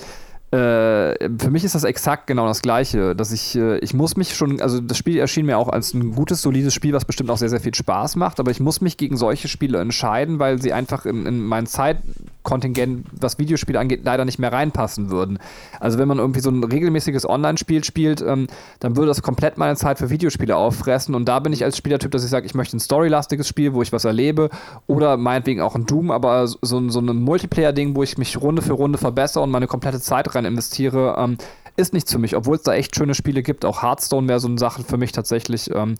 äh, 0.51 1.29
für 1.39 1.51
mich 1.51 1.65
ist 1.65 1.75
das 1.75 1.85
exakt 1.85 2.27
genau 2.27 2.47
das 2.47 2.63
Gleiche, 2.63 3.15
dass 3.15 3.33
ich, 3.33 3.55
äh, 3.55 3.79
ich 3.81 3.93
muss 3.93 4.17
mich 4.17 4.35
schon, 4.35 4.63
also 4.63 4.81
das 4.81 4.97
Spiel 4.97 5.19
erschien 5.19 5.45
mir 5.45 5.59
auch 5.59 5.69
als 5.69 5.93
ein 5.93 6.15
gutes, 6.15 6.41
solides 6.41 6.73
Spiel, 6.73 6.95
was 6.95 7.05
bestimmt 7.05 7.29
auch 7.29 7.37
sehr, 7.37 7.51
sehr 7.51 7.61
viel 7.61 7.75
Spaß 7.75 8.17
macht, 8.17 8.41
aber 8.41 8.51
ich 8.51 8.59
muss 8.59 8.81
mich 8.81 8.97
gegen 8.97 9.19
solche 9.19 9.47
Spiele 9.49 9.79
entscheiden, 9.79 10.39
weil 10.39 10.63
sie 10.63 10.73
einfach 10.73 11.05
in, 11.05 11.27
in 11.27 11.45
mein 11.45 11.67
Zeitkontingent, 11.67 13.05
was 13.13 13.39
Videospiele 13.39 13.79
angeht, 13.79 14.01
leider 14.05 14.25
nicht 14.25 14.39
mehr 14.39 14.51
reinpassen 14.51 15.11
würden. 15.11 15.39
Also 15.81 15.99
wenn 15.99 16.09
man 16.09 16.17
irgendwie 16.17 16.41
so 16.41 16.49
ein 16.49 16.65
regelmäßiges 16.65 17.29
Online-Spiel 17.29 17.85
spielt, 17.85 18.23
ähm, 18.23 18.47
dann 18.81 18.97
würde 18.97 19.09
das 19.09 19.21
komplett 19.21 19.59
meine 19.59 19.77
Zeit 19.77 19.99
für 19.99 20.09
Videospiele 20.09 20.57
auffressen 20.57 21.15
und 21.15 21.27
da 21.27 21.41
bin 21.41 21.53
ich 21.53 21.63
als 21.63 21.77
Spielertyp, 21.77 22.11
dass 22.11 22.25
ich 22.25 22.31
sage, 22.31 22.47
ich 22.47 22.55
möchte 22.55 22.75
ein 22.75 22.81
storylastiges 22.81 23.47
Spiel, 23.47 23.75
wo 23.75 23.83
ich 23.83 23.93
was 23.93 24.07
erlebe 24.07 24.49
oder 24.87 25.19
meinetwegen 25.19 25.61
auch 25.61 25.75
ein 25.75 25.85
Doom, 25.85 26.11
aber 26.11 26.47
so, 26.47 26.57
so 26.63 27.01
ein 27.01 27.23
Multiplayer-Ding, 27.23 27.95
wo 27.95 28.03
ich 28.03 28.17
mich 28.17 28.41
Runde 28.41 28.63
für 28.63 28.73
Runde 28.73 28.97
verbessere 28.97 29.45
und 29.45 29.51
meine 29.51 29.67
komplette 29.67 30.01
Zeit 30.01 30.35
rein 30.35 30.38
investiere, 30.45 31.17
ähm, 31.19 31.39
ist 31.77 31.93
nichts 31.95 32.13
für 32.13 32.19
mich, 32.19 32.37
obwohl 32.37 32.57
es 32.57 32.63
da 32.63 32.75
echt 32.75 32.97
schöne 32.97 33.15
Spiele 33.15 33.43
gibt. 33.43 33.65
Auch 33.65 33.83
Hearthstone 33.83 34.29
wäre 34.29 34.41
so 34.41 34.49
eine 34.49 34.59
Sache 34.59 34.83
für 34.83 34.97
mich 34.97 35.13
tatsächlich. 35.13 35.71
Ähm, 35.73 35.95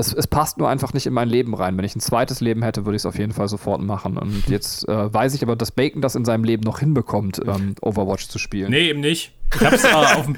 es, 0.00 0.12
es 0.12 0.26
passt 0.26 0.58
nur 0.58 0.68
einfach 0.68 0.92
nicht 0.92 1.06
in 1.06 1.12
mein 1.12 1.28
Leben 1.28 1.54
rein. 1.54 1.76
Wenn 1.76 1.84
ich 1.84 1.94
ein 1.94 2.00
zweites 2.00 2.40
Leben 2.40 2.62
hätte, 2.62 2.84
würde 2.84 2.96
ich 2.96 3.02
es 3.02 3.06
auf 3.06 3.18
jeden 3.18 3.32
Fall 3.32 3.48
sofort 3.48 3.80
machen. 3.80 4.18
Und 4.18 4.48
jetzt 4.48 4.88
äh, 4.88 5.12
weiß 5.12 5.34
ich 5.34 5.42
aber, 5.42 5.54
dass 5.54 5.70
Bacon 5.70 6.02
das 6.02 6.16
in 6.16 6.24
seinem 6.24 6.44
Leben 6.44 6.62
noch 6.64 6.80
hinbekommt, 6.80 7.40
ähm, 7.46 7.74
Overwatch 7.80 8.28
zu 8.28 8.38
spielen. 8.38 8.70
Nee, 8.70 8.88
eben 8.88 9.00
nicht. 9.00 9.32
Ich 9.54 9.60
hab's, 9.60 9.84
äh, 9.84 9.88
auf, 9.92 10.26
dem, 10.26 10.36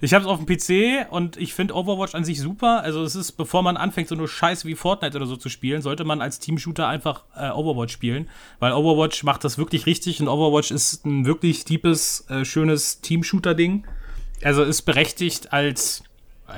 ich 0.00 0.14
hab's 0.14 0.26
auf 0.26 0.44
dem 0.44 0.46
PC 0.46 1.10
und 1.10 1.36
ich 1.36 1.52
finde 1.54 1.74
Overwatch 1.74 2.14
an 2.14 2.24
sich 2.24 2.40
super. 2.40 2.82
Also 2.82 3.02
es 3.02 3.14
ist, 3.14 3.32
bevor 3.32 3.62
man 3.62 3.76
anfängt, 3.76 4.08
so 4.08 4.14
eine 4.14 4.26
Scheiße 4.26 4.66
wie 4.66 4.74
Fortnite 4.74 5.16
oder 5.16 5.26
so 5.26 5.36
zu 5.36 5.48
spielen, 5.48 5.82
sollte 5.82 6.04
man 6.04 6.20
als 6.20 6.38
Teamshooter 6.38 6.88
einfach 6.88 7.24
äh, 7.36 7.50
Overwatch 7.50 7.92
spielen. 7.92 8.28
Weil 8.60 8.72
Overwatch 8.72 9.24
macht 9.24 9.44
das 9.44 9.58
wirklich 9.58 9.86
richtig 9.86 10.20
und 10.20 10.28
Overwatch 10.28 10.70
ist 10.70 11.04
ein 11.04 11.26
wirklich 11.26 11.64
deepes, 11.64 12.26
äh, 12.28 12.44
schönes 12.44 13.00
Teamshooter-Ding. 13.00 13.84
Also 14.42 14.62
ist 14.64 14.82
berechtigt 14.82 15.52
als 15.52 16.02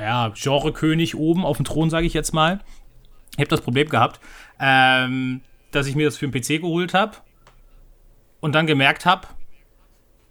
ja, 0.00 0.32
Genrekönig 0.34 1.16
oben 1.16 1.44
auf 1.44 1.56
dem 1.56 1.64
Thron, 1.64 1.90
sage 1.90 2.06
ich 2.06 2.14
jetzt 2.14 2.32
mal. 2.32 2.60
Ich 3.32 3.38
habe 3.38 3.48
das 3.48 3.60
Problem 3.60 3.88
gehabt, 3.88 4.20
ähm, 4.60 5.40
dass 5.70 5.86
ich 5.86 5.96
mir 5.96 6.06
das 6.06 6.16
für 6.16 6.28
den 6.28 6.40
PC 6.40 6.60
geholt 6.60 6.94
habe 6.94 7.16
und 8.40 8.54
dann 8.54 8.66
gemerkt 8.66 9.06
habe, 9.06 9.26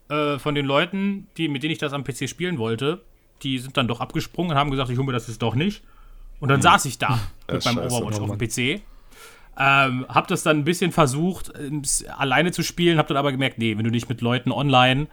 äh, 0.10 0.40
von 0.40 0.56
den 0.56 0.65
Leuten, 0.65 1.27
die, 1.38 1.48
mit 1.48 1.64
denen 1.64 1.72
ich 1.72 1.80
das 1.80 1.94
am 1.94 2.03
PC 2.03 2.30
spielen 2.30 2.57
wollte, 2.57 3.02
die 3.41 3.60
sind 3.60 3.76
dann 3.76 3.88
doch 3.88 3.99
abgesprungen 3.99 4.52
und 4.52 4.57
haben 4.57 4.72
gesagt, 4.72 4.90
ich 4.90 4.98
hole 4.98 5.06
mir 5.06 5.14
das 5.14 5.27
jetzt 5.27 5.41
doch 5.41 5.56
nicht. 5.56 5.84
Und 6.40 6.49
dann 6.49 6.61
saß 6.61 6.85
ich 6.85 6.98
da 6.98 7.19
mit 7.52 7.64
meinem 7.65 7.76
scheiße, 7.76 7.95
Overwatch 7.95 8.19
oh 8.19 8.23
auf 8.23 8.38
dem 8.38 8.38
PC. 8.38 8.81
Ähm, 9.57 10.06
hab 10.10 10.27
das 10.27 10.44
dann 10.44 10.60
ein 10.60 10.64
bisschen 10.64 10.91
versucht, 10.91 11.53
alleine 12.18 12.52
zu 12.52 12.64
spielen, 12.64 12.98
hab 12.98 13.07
dann 13.07 13.18
aber 13.18 13.31
gemerkt, 13.31 13.60
nee, 13.60 13.77
wenn 13.77 13.84
du 13.84 13.91
nicht 13.91 14.10
mit 14.10 14.22
Leuten 14.22 14.52
online 14.52 15.07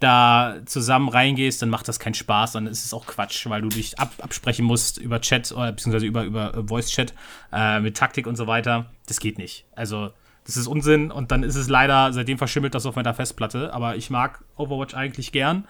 da 0.00 0.56
zusammen 0.64 1.10
reingehst, 1.10 1.60
dann 1.60 1.68
macht 1.68 1.86
das 1.86 2.00
keinen 2.00 2.14
Spaß, 2.14 2.52
dann 2.52 2.66
ist 2.66 2.84
es 2.84 2.94
auch 2.94 3.06
Quatsch, 3.06 3.46
weil 3.48 3.62
du 3.62 3.68
dich 3.68 3.98
ab 3.98 4.12
absprechen 4.20 4.64
musst 4.64 4.98
über 4.98 5.20
Chat 5.20 5.52
oder 5.52 5.72
beziehungsweise 5.72 6.06
über, 6.06 6.24
über 6.24 6.54
äh, 6.54 6.66
Voice-Chat 6.66 7.14
äh, 7.52 7.80
mit 7.80 7.96
Taktik 7.96 8.26
und 8.26 8.36
so 8.36 8.46
weiter. 8.46 8.90
Das 9.06 9.20
geht 9.20 9.38
nicht. 9.38 9.66
Also, 9.74 10.10
das 10.44 10.56
ist 10.56 10.66
Unsinn 10.66 11.10
und 11.10 11.30
dann 11.30 11.42
ist 11.42 11.54
es 11.54 11.68
leider, 11.68 12.12
seitdem 12.14 12.38
verschimmelt 12.38 12.74
das 12.74 12.86
auf 12.86 12.96
meiner 12.96 13.12
Festplatte. 13.12 13.74
Aber 13.74 13.96
ich 13.96 14.08
mag 14.08 14.42
Overwatch 14.56 14.94
eigentlich 14.94 15.32
gern. 15.32 15.68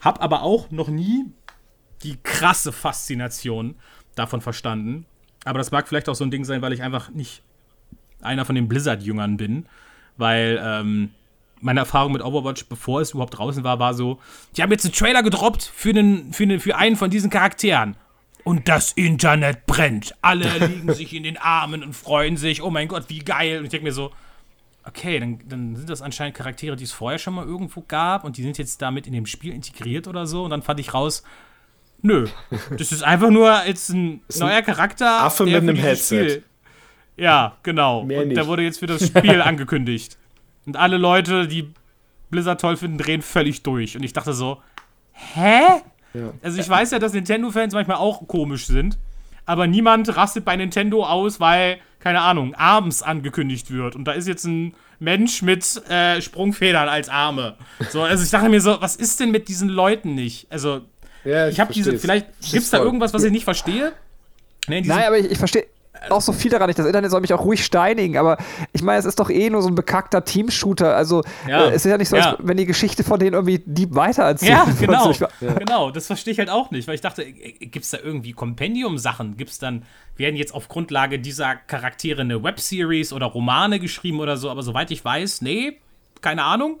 Hab 0.00 0.20
aber 0.20 0.42
auch 0.42 0.70
noch 0.70 0.88
nie 0.88 1.26
die 2.02 2.16
krasse 2.22 2.72
Faszination 2.72 3.76
davon 4.16 4.40
verstanden. 4.40 5.06
Aber 5.44 5.58
das 5.58 5.70
mag 5.70 5.86
vielleicht 5.86 6.08
auch 6.08 6.14
so 6.14 6.24
ein 6.24 6.30
Ding 6.32 6.44
sein, 6.44 6.60
weil 6.60 6.72
ich 6.72 6.82
einfach 6.82 7.10
nicht 7.10 7.42
einer 8.20 8.44
von 8.44 8.56
den 8.56 8.68
Blizzard-Jüngern 8.68 9.36
bin. 9.36 9.66
Weil 10.16 10.60
ähm, 10.62 11.10
meine 11.60 11.80
Erfahrung 11.80 12.12
mit 12.12 12.22
Overwatch, 12.22 12.66
bevor 12.66 13.00
es 13.00 13.10
überhaupt 13.12 13.36
draußen 13.38 13.62
war, 13.64 13.78
war 13.78 13.94
so: 13.94 14.18
Die 14.56 14.62
haben 14.62 14.70
jetzt 14.72 14.84
einen 14.84 14.94
Trailer 14.94 15.22
gedroppt 15.22 15.70
für, 15.74 15.90
einen, 15.90 16.32
für, 16.32 16.42
einen, 16.44 16.60
für 16.60 16.76
einen 16.76 16.96
von 16.96 17.10
diesen 17.10 17.30
Charakteren. 17.30 17.96
Und 18.42 18.68
das 18.68 18.92
Internet 18.92 19.66
brennt. 19.66 20.14
Alle 20.22 20.48
liegen 20.66 20.92
sich 20.94 21.14
in 21.14 21.22
den 21.24 21.36
Armen 21.36 21.82
und 21.84 21.92
freuen 21.94 22.36
sich. 22.38 22.62
Oh 22.62 22.70
mein 22.70 22.88
Gott, 22.88 23.04
wie 23.08 23.18
geil. 23.18 23.58
Und 23.58 23.64
ich 23.64 23.70
denke 23.70 23.84
mir 23.84 23.92
so, 23.92 24.12
okay, 24.84 25.20
dann, 25.20 25.40
dann 25.46 25.76
sind 25.76 25.90
das 25.90 26.00
anscheinend 26.00 26.36
Charaktere, 26.36 26.74
die 26.74 26.84
es 26.84 26.92
vorher 26.92 27.18
schon 27.18 27.34
mal 27.34 27.44
irgendwo 27.44 27.82
gab 27.82 28.24
und 28.24 28.38
die 28.38 28.42
sind 28.42 28.56
jetzt 28.56 28.80
damit 28.80 29.06
in 29.06 29.12
dem 29.12 29.26
Spiel 29.26 29.52
integriert 29.52 30.08
oder 30.08 30.26
so. 30.26 30.44
Und 30.44 30.50
dann 30.50 30.62
fand 30.62 30.80
ich 30.80 30.94
raus, 30.94 31.22
nö, 32.00 32.26
das 32.78 32.92
ist 32.92 33.02
einfach 33.04 33.28
nur 33.28 33.54
jetzt 33.66 33.90
ein 33.90 34.22
neuer 34.38 34.62
Charakter. 34.62 35.20
Affe 35.22 35.44
mit 35.44 35.54
einem 35.56 35.76
Headset. 35.76 36.30
Spiel- 36.30 36.44
Ja, 37.18 37.58
genau. 37.62 38.04
Mehr 38.04 38.22
und 38.22 38.28
nicht. 38.28 38.38
der 38.38 38.46
wurde 38.46 38.62
jetzt 38.62 38.78
für 38.78 38.86
das 38.86 39.06
Spiel 39.06 39.42
angekündigt. 39.42 40.16
Und 40.70 40.76
alle 40.76 40.98
Leute, 40.98 41.48
die 41.48 41.68
Blizzard 42.30 42.60
toll 42.60 42.76
finden, 42.76 42.96
drehen 42.98 43.22
völlig 43.22 43.62
durch. 43.64 43.96
Und 43.96 44.04
ich 44.04 44.12
dachte 44.12 44.32
so, 44.32 44.62
hä? 45.12 45.62
Also 46.42 46.60
ich 46.60 46.68
weiß 46.68 46.92
ja, 46.92 46.98
dass 46.98 47.12
Nintendo-Fans 47.12 47.74
manchmal 47.74 47.96
auch 47.96 48.26
komisch 48.28 48.66
sind, 48.66 48.98
aber 49.46 49.66
niemand 49.66 50.16
rastet 50.16 50.44
bei 50.44 50.54
Nintendo 50.56 51.04
aus, 51.04 51.40
weil, 51.40 51.78
keine 51.98 52.20
Ahnung, 52.20 52.54
Arms 52.54 53.02
angekündigt 53.02 53.70
wird. 53.72 53.96
Und 53.96 54.04
da 54.04 54.12
ist 54.12 54.28
jetzt 54.28 54.44
ein 54.44 54.74
Mensch 55.00 55.42
mit 55.42 55.64
äh, 55.90 56.20
Sprungfedern 56.20 56.88
als 56.88 57.08
Arme. 57.08 57.56
So, 57.90 58.02
also 58.02 58.22
ich 58.22 58.30
dachte 58.30 58.48
mir 58.48 58.60
so, 58.60 58.80
was 58.80 58.94
ist 58.96 59.18
denn 59.18 59.30
mit 59.32 59.48
diesen 59.48 59.68
Leuten 59.68 60.14
nicht? 60.14 60.46
Also 60.50 60.82
Ja, 61.24 61.48
ich 61.48 61.58
habe 61.58 61.72
diese, 61.72 61.98
vielleicht 61.98 62.26
gibt 62.42 62.62
es 62.62 62.70
da 62.70 62.78
irgendwas, 62.78 63.12
was 63.14 63.24
ich 63.24 63.32
nicht 63.32 63.44
verstehe? 63.44 63.92
Ne, 64.68 64.82
diesem- 64.82 64.94
Nein, 64.96 65.06
aber 65.06 65.18
ich, 65.18 65.30
ich 65.32 65.38
verstehe 65.38 65.66
auch 66.08 66.20
so 66.20 66.32
viel 66.32 66.50
daran 66.50 66.68
nicht. 66.68 66.78
Das 66.78 66.86
Internet 66.86 67.10
soll 67.10 67.20
mich 67.20 67.34
auch 67.34 67.44
ruhig 67.44 67.64
steinigen, 67.64 68.16
aber 68.16 68.38
ich 68.72 68.82
meine, 68.82 68.98
es 68.98 69.04
ist 69.04 69.18
doch 69.20 69.28
eh 69.28 69.50
nur 69.50 69.60
so 69.60 69.68
ein 69.68 69.74
bekackter 69.74 70.24
Team-Shooter. 70.24 70.94
Also, 70.96 71.22
Ja. 71.48 71.64
äh, 71.64 71.68
es 71.70 71.84
ist 71.84 71.90
ja 71.90 71.98
nicht 71.98 72.08
so, 72.08 72.16
Ja. 72.16 72.30
als 72.32 72.38
wenn 72.40 72.56
die 72.56 72.64
Geschichte 72.66 73.04
von 73.04 73.18
denen 73.18 73.34
irgendwie 73.34 73.60
deep 73.66 73.94
weitererzählt 73.94 74.50
Ja, 74.50 74.66
wird. 74.66 74.78
genau. 74.78 75.20
War- 75.20 75.54
Genau, 75.58 75.90
das 75.90 76.06
verstehe 76.06 76.32
ich 76.32 76.38
halt 76.38 76.48
auch 76.50 76.70
nicht, 76.70 76.86
weil 76.88 76.94
ich 76.94 77.00
dachte, 77.00 77.24
gibt 77.24 77.84
es 77.84 77.90
da 77.90 77.98
irgendwie 78.02 78.32
Kompendium-Sachen? 78.32 79.36
Gibt 79.36 79.50
es 79.50 79.58
dann, 79.58 79.82
werden 80.16 80.36
jetzt 80.36 80.54
auf 80.54 80.68
Grundlage 80.68 81.18
dieser 81.18 81.56
Charaktere 81.56 82.22
eine 82.22 82.42
Webseries 82.42 83.12
oder 83.12 83.26
Romane 83.26 83.78
geschrieben 83.80 84.20
oder 84.20 84.36
so? 84.36 84.48
Aber 84.50 84.62
soweit 84.62 84.90
ich 84.90 85.04
weiß, 85.04 85.42
nee, 85.42 85.78
keine 86.20 86.44
Ahnung. 86.44 86.80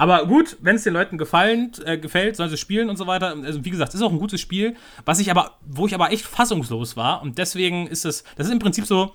Aber 0.00 0.26
gut, 0.26 0.56
wenn 0.60 0.76
es 0.76 0.84
den 0.84 0.94
Leuten 0.94 1.18
gefallen, 1.18 1.72
äh, 1.84 1.98
gefällt, 1.98 2.36
sollen 2.36 2.50
sie 2.50 2.56
spielen 2.56 2.88
und 2.88 2.96
so 2.96 3.06
weiter. 3.06 3.36
Also 3.44 3.64
wie 3.64 3.70
gesagt, 3.70 3.92
ist 3.92 4.02
auch 4.02 4.12
ein 4.12 4.18
gutes 4.18 4.40
Spiel, 4.40 4.76
was 5.04 5.18
ich 5.18 5.30
aber, 5.30 5.58
wo 5.66 5.86
ich 5.86 5.94
aber 5.94 6.10
echt 6.10 6.24
fassungslos 6.24 6.96
war 6.96 7.22
und 7.22 7.38
deswegen 7.38 7.86
ist 7.86 8.04
es, 8.04 8.24
das 8.36 8.46
ist 8.46 8.52
im 8.52 8.58
Prinzip 8.58 8.86
so, 8.86 9.14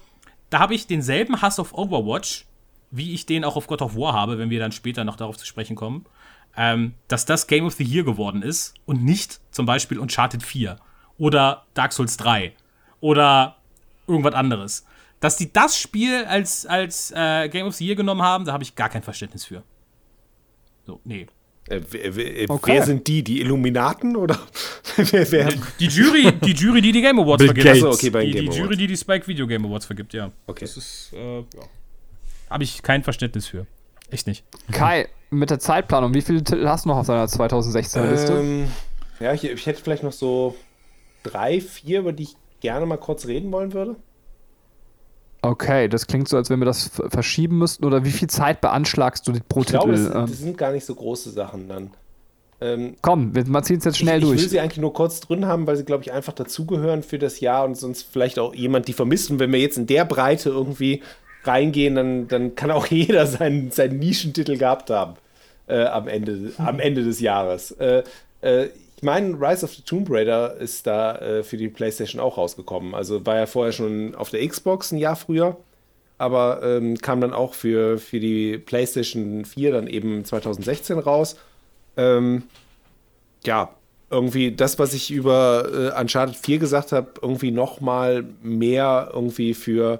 da 0.49 0.59
habe 0.59 0.75
ich 0.75 0.85
denselben 0.85 1.41
Hass 1.41 1.59
auf 1.59 1.73
Overwatch, 1.73 2.45
wie 2.91 3.13
ich 3.13 3.25
den 3.25 3.43
auch 3.43 3.55
auf 3.55 3.67
God 3.67 3.81
of 3.81 3.95
War 3.95 4.13
habe, 4.13 4.37
wenn 4.37 4.49
wir 4.49 4.59
dann 4.59 4.71
später 4.71 5.03
noch 5.03 5.15
darauf 5.15 5.37
zu 5.37 5.45
sprechen 5.45 5.75
kommen 5.75 6.05
ähm, 6.57 6.93
dass 7.07 7.25
das 7.25 7.47
Game 7.47 7.65
of 7.65 7.73
the 7.73 7.83
Year 7.83 8.03
geworden 8.03 8.41
ist 8.41 8.73
und 8.85 9.03
nicht 9.03 9.39
zum 9.51 9.65
Beispiel 9.65 9.99
Uncharted 9.99 10.43
4 10.43 10.77
oder 11.17 11.65
Dark 11.73 11.93
Souls 11.93 12.17
3 12.17 12.53
oder 13.01 13.57
irgendwas 14.07 14.33
anderes. 14.33 14.85
Dass 15.19 15.37
die 15.37 15.51
das 15.51 15.79
Spiel 15.79 16.25
als, 16.25 16.65
als 16.65 17.11
äh, 17.11 17.49
Game 17.49 17.67
of 17.67 17.75
the 17.75 17.85
Year 17.85 17.95
genommen 17.95 18.21
haben, 18.21 18.45
da 18.45 18.53
habe 18.53 18.63
ich 18.63 18.75
gar 18.75 18.89
kein 18.89 19.03
Verständnis 19.03 19.45
für. 19.45 19.63
So, 20.85 20.99
nee. 21.03 21.25
Äh, 21.67 21.81
wer, 21.89 22.15
wer, 22.15 22.49
Okay. 22.49 22.73
wer 22.73 22.83
sind 22.85 23.07
die? 23.07 23.23
Die 23.23 23.41
Illuminaten 23.41 24.15
oder 24.15 24.37
wer, 24.97 25.31
wer? 25.31 25.49
Die 25.79 25.87
Jury, 25.87 26.31
die 26.43 26.51
Jury, 26.53 26.79
die 26.81 26.91
die 26.91 27.01
Game 27.01 27.19
Awards 27.19 27.39
Bill 27.39 27.47
vergibt. 27.47 27.67
Achso, 27.67 27.89
okay, 27.91 28.09
bei 28.11 28.23
Die, 28.25 28.31
die 28.31 28.37
Game 28.37 28.45
Jury, 28.51 28.59
Awards. 28.65 28.77
die 28.77 28.87
die 28.87 28.97
Spike 28.97 29.27
Video 29.27 29.47
Game 29.47 29.65
Awards 29.65 29.85
vergibt, 29.87 30.13
ja. 30.13 30.31
Okay. 30.45 30.65
Das 30.65 30.77
ist, 30.77 31.11
äh, 31.13 31.37
ja. 31.39 31.43
Habe 32.51 32.63
ich 32.63 32.83
kein 32.83 33.01
Verständnis 33.03 33.47
für. 33.47 33.65
Echt 34.11 34.27
nicht. 34.27 34.43
Kai, 34.71 35.07
mit 35.31 35.49
der 35.49 35.57
Zeitplanung, 35.57 36.13
wie 36.13 36.21
viele 36.21 36.43
Titel 36.43 36.67
hast 36.67 36.85
du 36.85 36.89
noch 36.89 36.97
auf 36.97 37.07
deiner 37.07 37.25
2016er 37.25 38.11
Liste? 38.11 38.33
Ähm, 38.33 38.67
ja, 39.19 39.33
ich, 39.33 39.43
ich 39.43 39.65
hätte 39.65 39.81
vielleicht 39.81 40.03
noch 40.03 40.11
so 40.13 40.55
drei, 41.23 41.59
vier, 41.59 41.99
über 42.01 42.13
die 42.13 42.23
ich 42.23 42.35
gerne 42.61 42.85
mal 42.85 42.97
kurz 42.97 43.25
reden 43.25 43.51
wollen 43.51 43.73
würde. 43.73 43.95
Okay, 45.45 45.87
das 45.87 46.07
klingt 46.07 46.27
so, 46.27 46.37
als 46.37 46.49
wenn 46.49 46.59
wir 46.59 46.65
das 46.65 46.89
verschieben 47.09 47.59
müssten. 47.59 47.85
Oder 47.85 48.03
wie 48.03 48.11
viel 48.11 48.29
Zeit 48.29 48.61
beanschlagst 48.61 49.27
du 49.27 49.33
pro 49.47 49.61
Ich 49.61 49.67
glaube, 49.67 49.93
Titel? 49.93 50.05
das, 50.05 50.15
Ähm, 50.15 50.25
das 50.27 50.39
sind 50.39 50.57
gar 50.57 50.71
nicht 50.71 50.85
so 50.85 50.95
große 50.95 51.29
Sachen 51.29 51.67
dann. 51.67 51.91
Ähm, 52.61 52.95
komm, 53.01 53.35
wir 53.35 53.43
ziehen 53.63 53.77
es 53.77 53.85
jetzt 53.85 53.97
schnell 53.97 54.19
ich, 54.19 54.23
ich 54.23 54.29
durch. 54.29 54.41
will 54.41 54.49
sie 54.49 54.59
eigentlich 54.59 54.79
nur 54.79 54.93
kurz 54.93 55.19
drin 55.19 55.45
haben, 55.45 55.67
weil 55.67 55.75
sie, 55.75 55.83
glaube 55.83 56.03
ich, 56.03 56.11
einfach 56.13 56.33
dazugehören 56.33 57.03
für 57.03 57.19
das 57.19 57.41
Jahr 57.41 57.65
und 57.65 57.75
sonst 57.75 58.07
vielleicht 58.11 58.39
auch 58.39 58.55
jemand 58.55 58.87
die 58.87 58.93
vermisst. 58.93 59.29
Und 59.29 59.39
wenn 59.39 59.51
wir 59.51 59.59
jetzt 59.59 59.77
in 59.77 59.87
der 59.87 60.05
Breite 60.05 60.49
irgendwie 60.49 61.03
reingehen, 61.43 61.95
dann, 61.95 62.27
dann 62.27 62.55
kann 62.55 62.71
auch 62.71 62.87
jeder 62.89 63.27
seinen, 63.27 63.71
seinen 63.71 63.99
Nischentitel 63.99 64.57
gehabt 64.57 64.89
haben 64.89 65.15
äh, 65.67 65.83
am, 65.85 66.07
Ende, 66.07 66.53
am 66.57 66.79
Ende 66.79 67.03
des 67.03 67.19
Jahres. 67.19 67.71
Äh, 67.71 68.03
äh, 68.41 68.69
ich 68.97 69.03
meine, 69.03 69.39
Rise 69.39 69.65
of 69.65 69.73
the 69.73 69.81
Tomb 69.81 70.09
Raider 70.09 70.55
ist 70.55 70.87
da 70.87 71.15
äh, 71.17 71.43
für 71.43 71.57
die 71.57 71.67
PlayStation 71.67 72.21
auch 72.21 72.37
rausgekommen. 72.37 72.95
Also 72.95 73.25
war 73.25 73.35
ja 73.35 73.45
vorher 73.45 73.73
schon 73.73 74.15
auf 74.15 74.29
der 74.29 74.47
Xbox 74.47 74.91
ein 74.91 74.97
Jahr 74.97 75.17
früher, 75.17 75.57
aber 76.17 76.61
ähm, 76.63 76.97
kam 76.97 77.19
dann 77.19 77.33
auch 77.33 77.53
für, 77.53 77.97
für 77.97 78.19
die 78.19 78.57
PlayStation 78.57 79.43
4 79.43 79.71
dann 79.73 79.87
eben 79.87 80.23
2016 80.23 80.97
raus. 80.99 81.35
Ähm, 81.97 82.43
ja, 83.43 83.75
irgendwie 84.09 84.51
das, 84.53 84.79
was 84.79 84.93
ich 84.93 85.11
über 85.11 85.93
äh, 85.93 85.99
Uncharted 85.99 86.37
4 86.37 86.59
gesagt 86.59 86.93
habe, 86.93 87.11
irgendwie 87.21 87.51
noch 87.51 87.81
mal 87.81 88.23
mehr 88.41 89.11
irgendwie 89.13 89.53
für 89.53 89.99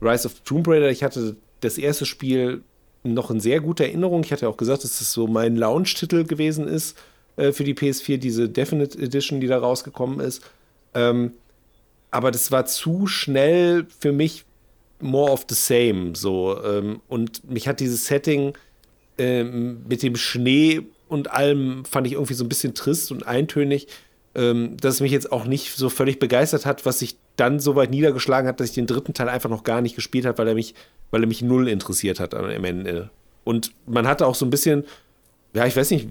Rise 0.00 0.26
of 0.26 0.34
the 0.34 0.40
Tomb 0.44 0.68
Raider. 0.68 0.90
Ich 0.90 1.02
hatte 1.02 1.34
das 1.60 1.78
erste 1.78 2.06
Spiel 2.06 2.62
noch 3.02 3.30
in 3.32 3.40
sehr 3.40 3.60
guter 3.60 3.84
Erinnerung. 3.84 4.22
Ich 4.22 4.30
hatte 4.30 4.48
auch 4.48 4.56
gesagt, 4.56 4.84
dass 4.84 5.00
es 5.00 5.12
so 5.12 5.26
mein 5.26 5.56
Launch-Titel 5.56 6.24
gewesen 6.24 6.68
ist 6.68 6.96
äh, 7.36 7.52
für 7.52 7.64
die 7.64 7.74
PS4, 7.74 8.18
diese 8.18 8.48
Definite 8.48 8.98
Edition, 8.98 9.40
die 9.40 9.46
da 9.46 9.58
rausgekommen 9.58 10.20
ist. 10.20 10.42
Ähm, 10.94 11.32
aber 12.10 12.30
das 12.30 12.50
war 12.50 12.66
zu 12.66 13.06
schnell 13.06 13.86
für 13.98 14.12
mich 14.12 14.44
more 15.00 15.30
of 15.30 15.46
the 15.48 15.54
same. 15.54 16.14
So, 16.14 16.58
ähm, 16.64 17.00
und 17.08 17.48
mich 17.48 17.68
hat 17.68 17.80
dieses 17.80 18.06
Setting 18.06 18.54
ähm, 19.18 19.82
mit 19.88 20.02
dem 20.02 20.16
Schnee 20.16 20.82
und 21.08 21.30
allem 21.30 21.84
fand 21.84 22.06
ich 22.06 22.14
irgendwie 22.14 22.34
so 22.34 22.44
ein 22.44 22.48
bisschen 22.48 22.74
trist 22.74 23.12
und 23.12 23.26
eintönig, 23.26 23.86
ähm, 24.34 24.76
dass 24.78 24.94
es 24.94 25.00
mich 25.00 25.12
jetzt 25.12 25.30
auch 25.32 25.44
nicht 25.44 25.76
so 25.76 25.88
völlig 25.88 26.18
begeistert 26.18 26.66
hat, 26.66 26.84
was 26.84 26.98
sich 26.98 27.16
dann 27.36 27.60
so 27.60 27.76
weit 27.76 27.90
niedergeschlagen 27.90 28.48
hat, 28.48 28.60
dass 28.60 28.68
ich 28.70 28.74
den 28.74 28.86
dritten 28.86 29.14
Teil 29.14 29.28
einfach 29.28 29.50
noch 29.50 29.62
gar 29.62 29.80
nicht 29.80 29.94
gespielt 29.94 30.26
habe, 30.26 30.38
weil 30.38 30.48
er 30.48 30.54
mich, 30.54 30.74
weil 31.10 31.22
er 31.22 31.28
mich 31.28 31.42
null 31.42 31.68
interessiert 31.68 32.20
hat 32.20 32.34
am 32.34 32.64
Ende. 32.64 33.10
Und 33.44 33.72
man 33.86 34.06
hatte 34.06 34.26
auch 34.26 34.34
so 34.34 34.44
ein 34.44 34.50
bisschen, 34.50 34.84
ja, 35.54 35.66
ich 35.66 35.76
weiß 35.76 35.90
nicht, 35.90 36.08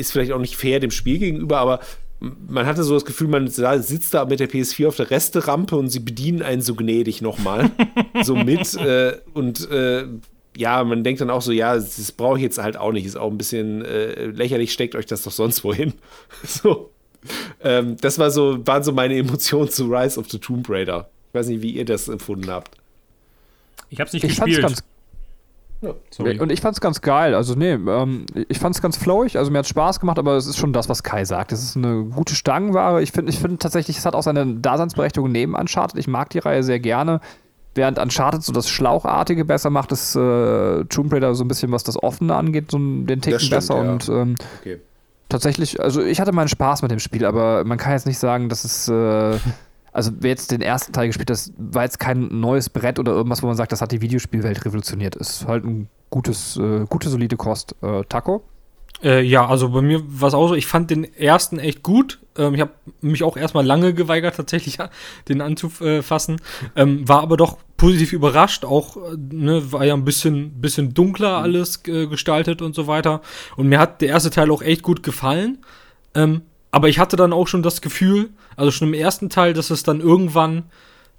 ist 0.00 0.12
vielleicht 0.12 0.32
auch 0.32 0.38
nicht 0.38 0.56
fair 0.56 0.80
dem 0.80 0.90
Spiel 0.90 1.18
gegenüber, 1.18 1.58
aber 1.58 1.80
man 2.20 2.66
hatte 2.66 2.84
so 2.84 2.94
das 2.94 3.04
Gefühl, 3.04 3.28
man 3.28 3.48
sitzt 3.48 4.12
da 4.12 4.26
mit 4.26 4.40
der 4.40 4.50
PS4 4.50 4.88
auf 4.88 4.96
der 4.96 5.10
Resterampe 5.10 5.76
und 5.76 5.88
sie 5.88 6.00
bedienen 6.00 6.42
einen 6.42 6.60
so 6.60 6.74
gnädig 6.74 7.22
nochmal. 7.22 7.70
so 8.22 8.36
mit. 8.36 8.74
Äh, 8.74 9.16
und 9.32 9.70
äh, 9.70 10.04
ja, 10.56 10.84
man 10.84 11.02
denkt 11.02 11.20
dann 11.22 11.30
auch 11.30 11.40
so, 11.40 11.52
ja, 11.52 11.74
das 11.74 12.12
brauche 12.12 12.36
ich 12.36 12.42
jetzt 12.42 12.58
halt 12.58 12.76
auch 12.76 12.92
nicht. 12.92 13.06
Ist 13.06 13.16
auch 13.16 13.30
ein 13.30 13.38
bisschen 13.38 13.84
äh, 13.84 14.26
lächerlich, 14.26 14.72
steckt 14.72 14.94
euch 14.94 15.06
das 15.06 15.22
doch 15.22 15.32
sonst 15.32 15.64
wohin. 15.64 15.94
so. 16.44 16.90
Ähm, 17.62 17.96
das 18.00 18.18
war 18.18 18.30
so, 18.30 18.66
waren 18.66 18.82
so 18.82 18.92
meine 18.92 19.16
Emotionen 19.16 19.70
zu 19.70 19.86
Rise 19.86 20.18
of 20.20 20.30
the 20.30 20.38
Tomb 20.38 20.68
Raider. 20.68 21.08
Ich 21.28 21.34
weiß 21.34 21.46
nicht, 21.48 21.62
wie 21.62 21.70
ihr 21.70 21.84
das 21.84 22.08
empfunden 22.08 22.50
habt. 22.50 22.76
Ich 23.88 23.98
habe 23.98 24.08
es 24.08 24.12
nicht 24.12 24.24
ich 24.24 24.34
fand's 24.34 24.56
gespielt. 24.56 24.62
ganz 24.62 24.82
Ja. 25.82 25.94
Und 26.40 26.52
ich 26.52 26.60
fand's 26.60 26.80
ganz 26.80 27.00
geil. 27.00 27.34
Also, 27.34 27.54
nee, 27.54 27.72
ähm, 27.72 28.26
ich 28.48 28.58
fand's 28.58 28.82
ganz 28.82 28.96
flowig. 28.98 29.38
Also, 29.38 29.50
mir 29.50 29.58
hat 29.58 29.66
Spaß 29.66 29.98
gemacht, 30.00 30.18
aber 30.18 30.36
es 30.36 30.46
ist 30.46 30.58
schon 30.58 30.72
das, 30.74 30.88
was 30.88 31.02
Kai 31.02 31.24
sagt. 31.24 31.52
Es 31.52 31.62
ist 31.62 31.76
eine 31.76 32.04
gute 32.04 32.34
Stangenware. 32.34 33.02
Ich 33.02 33.12
finde 33.12 33.30
ich 33.32 33.38
find 33.38 33.60
tatsächlich, 33.62 33.96
es 33.96 34.04
hat 34.04 34.14
auch 34.14 34.22
seine 34.22 34.46
Daseinsberechtigung 34.56 35.32
neben 35.32 35.54
Uncharted. 35.54 35.98
Ich 35.98 36.06
mag 36.08 36.28
die 36.30 36.38
Reihe 36.38 36.62
sehr 36.62 36.80
gerne. 36.80 37.20
Während 37.74 37.98
Uncharted 37.98 38.42
so 38.42 38.52
das 38.52 38.68
Schlauchartige 38.68 39.44
besser 39.44 39.70
macht, 39.70 39.92
ist 39.92 40.16
äh, 40.16 40.84
Tomb 40.86 41.12
Raider 41.12 41.34
so 41.34 41.44
ein 41.44 41.48
bisschen, 41.48 41.70
was 41.72 41.84
das 41.84 42.02
Offene 42.02 42.34
angeht, 42.34 42.70
so 42.70 42.78
den 42.78 43.06
Ticken 43.22 43.38
stimmt, 43.38 43.50
besser. 43.52 43.82
ja. 43.82 43.92
Und 43.92 44.08
ähm, 44.08 44.34
Okay. 44.60 44.80
tatsächlich, 45.28 45.80
also 45.80 46.02
ich 46.02 46.20
hatte 46.20 46.32
meinen 46.32 46.48
Spaß 46.48 46.82
mit 46.82 46.90
dem 46.90 46.98
Spiel, 46.98 47.24
aber 47.24 47.64
man 47.64 47.78
kann 47.78 47.92
jetzt 47.92 48.06
nicht 48.06 48.18
sagen, 48.18 48.48
dass 48.48 48.64
es. 48.64 48.88
Äh, 48.88 49.38
also, 49.92 50.12
wer 50.20 50.30
jetzt 50.30 50.50
den 50.50 50.62
ersten 50.62 50.92
Teil 50.92 51.08
gespielt 51.08 51.30
hat, 51.30 51.36
das 51.36 51.52
war 51.56 51.82
jetzt 51.82 51.98
kein 51.98 52.28
neues 52.40 52.70
Brett 52.70 52.98
oder 52.98 53.12
irgendwas, 53.12 53.42
wo 53.42 53.46
man 53.46 53.56
sagt, 53.56 53.72
das 53.72 53.80
hat 53.80 53.92
die 53.92 54.00
Videospielwelt 54.00 54.64
revolutioniert. 54.64 55.16
Ist 55.16 55.46
halt 55.46 55.64
ein 55.64 55.88
gutes, 56.10 56.56
äh, 56.56 56.86
gute, 56.88 57.08
solide 57.08 57.36
Kost. 57.36 57.74
Äh, 57.82 58.04
Taco? 58.08 58.44
Äh, 59.02 59.22
ja, 59.22 59.46
also 59.46 59.70
bei 59.70 59.80
mir 59.80 60.02
war 60.06 60.28
es 60.28 60.34
auch 60.34 60.48
so, 60.48 60.54
ich 60.54 60.66
fand 60.66 60.90
den 60.90 61.04
ersten 61.14 61.58
echt 61.58 61.82
gut. 61.82 62.18
Ähm, 62.36 62.54
ich 62.54 62.60
habe 62.60 62.72
mich 63.00 63.24
auch 63.24 63.36
erstmal 63.36 63.64
lange 63.64 63.94
geweigert, 63.94 64.36
tatsächlich 64.36 64.78
den 65.28 65.40
anzufassen. 65.40 66.40
Ähm, 66.76 67.08
war 67.08 67.22
aber 67.22 67.36
doch 67.36 67.58
positiv 67.76 68.12
überrascht. 68.12 68.64
Auch, 68.64 68.96
äh, 68.96 69.16
ne, 69.16 69.72
war 69.72 69.84
ja 69.84 69.94
ein 69.94 70.04
bisschen, 70.04 70.60
bisschen 70.60 70.92
dunkler 70.92 71.38
alles 71.38 71.82
äh, 71.86 72.06
gestaltet 72.06 72.62
und 72.62 72.74
so 72.74 72.86
weiter. 72.86 73.22
Und 73.56 73.68
mir 73.68 73.78
hat 73.78 74.02
der 74.02 74.08
erste 74.08 74.30
Teil 74.30 74.50
auch 74.50 74.62
echt 74.62 74.82
gut 74.82 75.02
gefallen. 75.02 75.58
Ähm, 76.14 76.42
aber 76.70 76.88
ich 76.88 76.98
hatte 76.98 77.16
dann 77.16 77.32
auch 77.32 77.48
schon 77.48 77.62
das 77.62 77.80
Gefühl, 77.80 78.30
also 78.56 78.70
schon 78.70 78.88
im 78.88 78.94
ersten 78.94 79.28
Teil, 79.28 79.52
dass 79.52 79.70
es 79.70 79.82
dann 79.82 80.00
irgendwann 80.00 80.64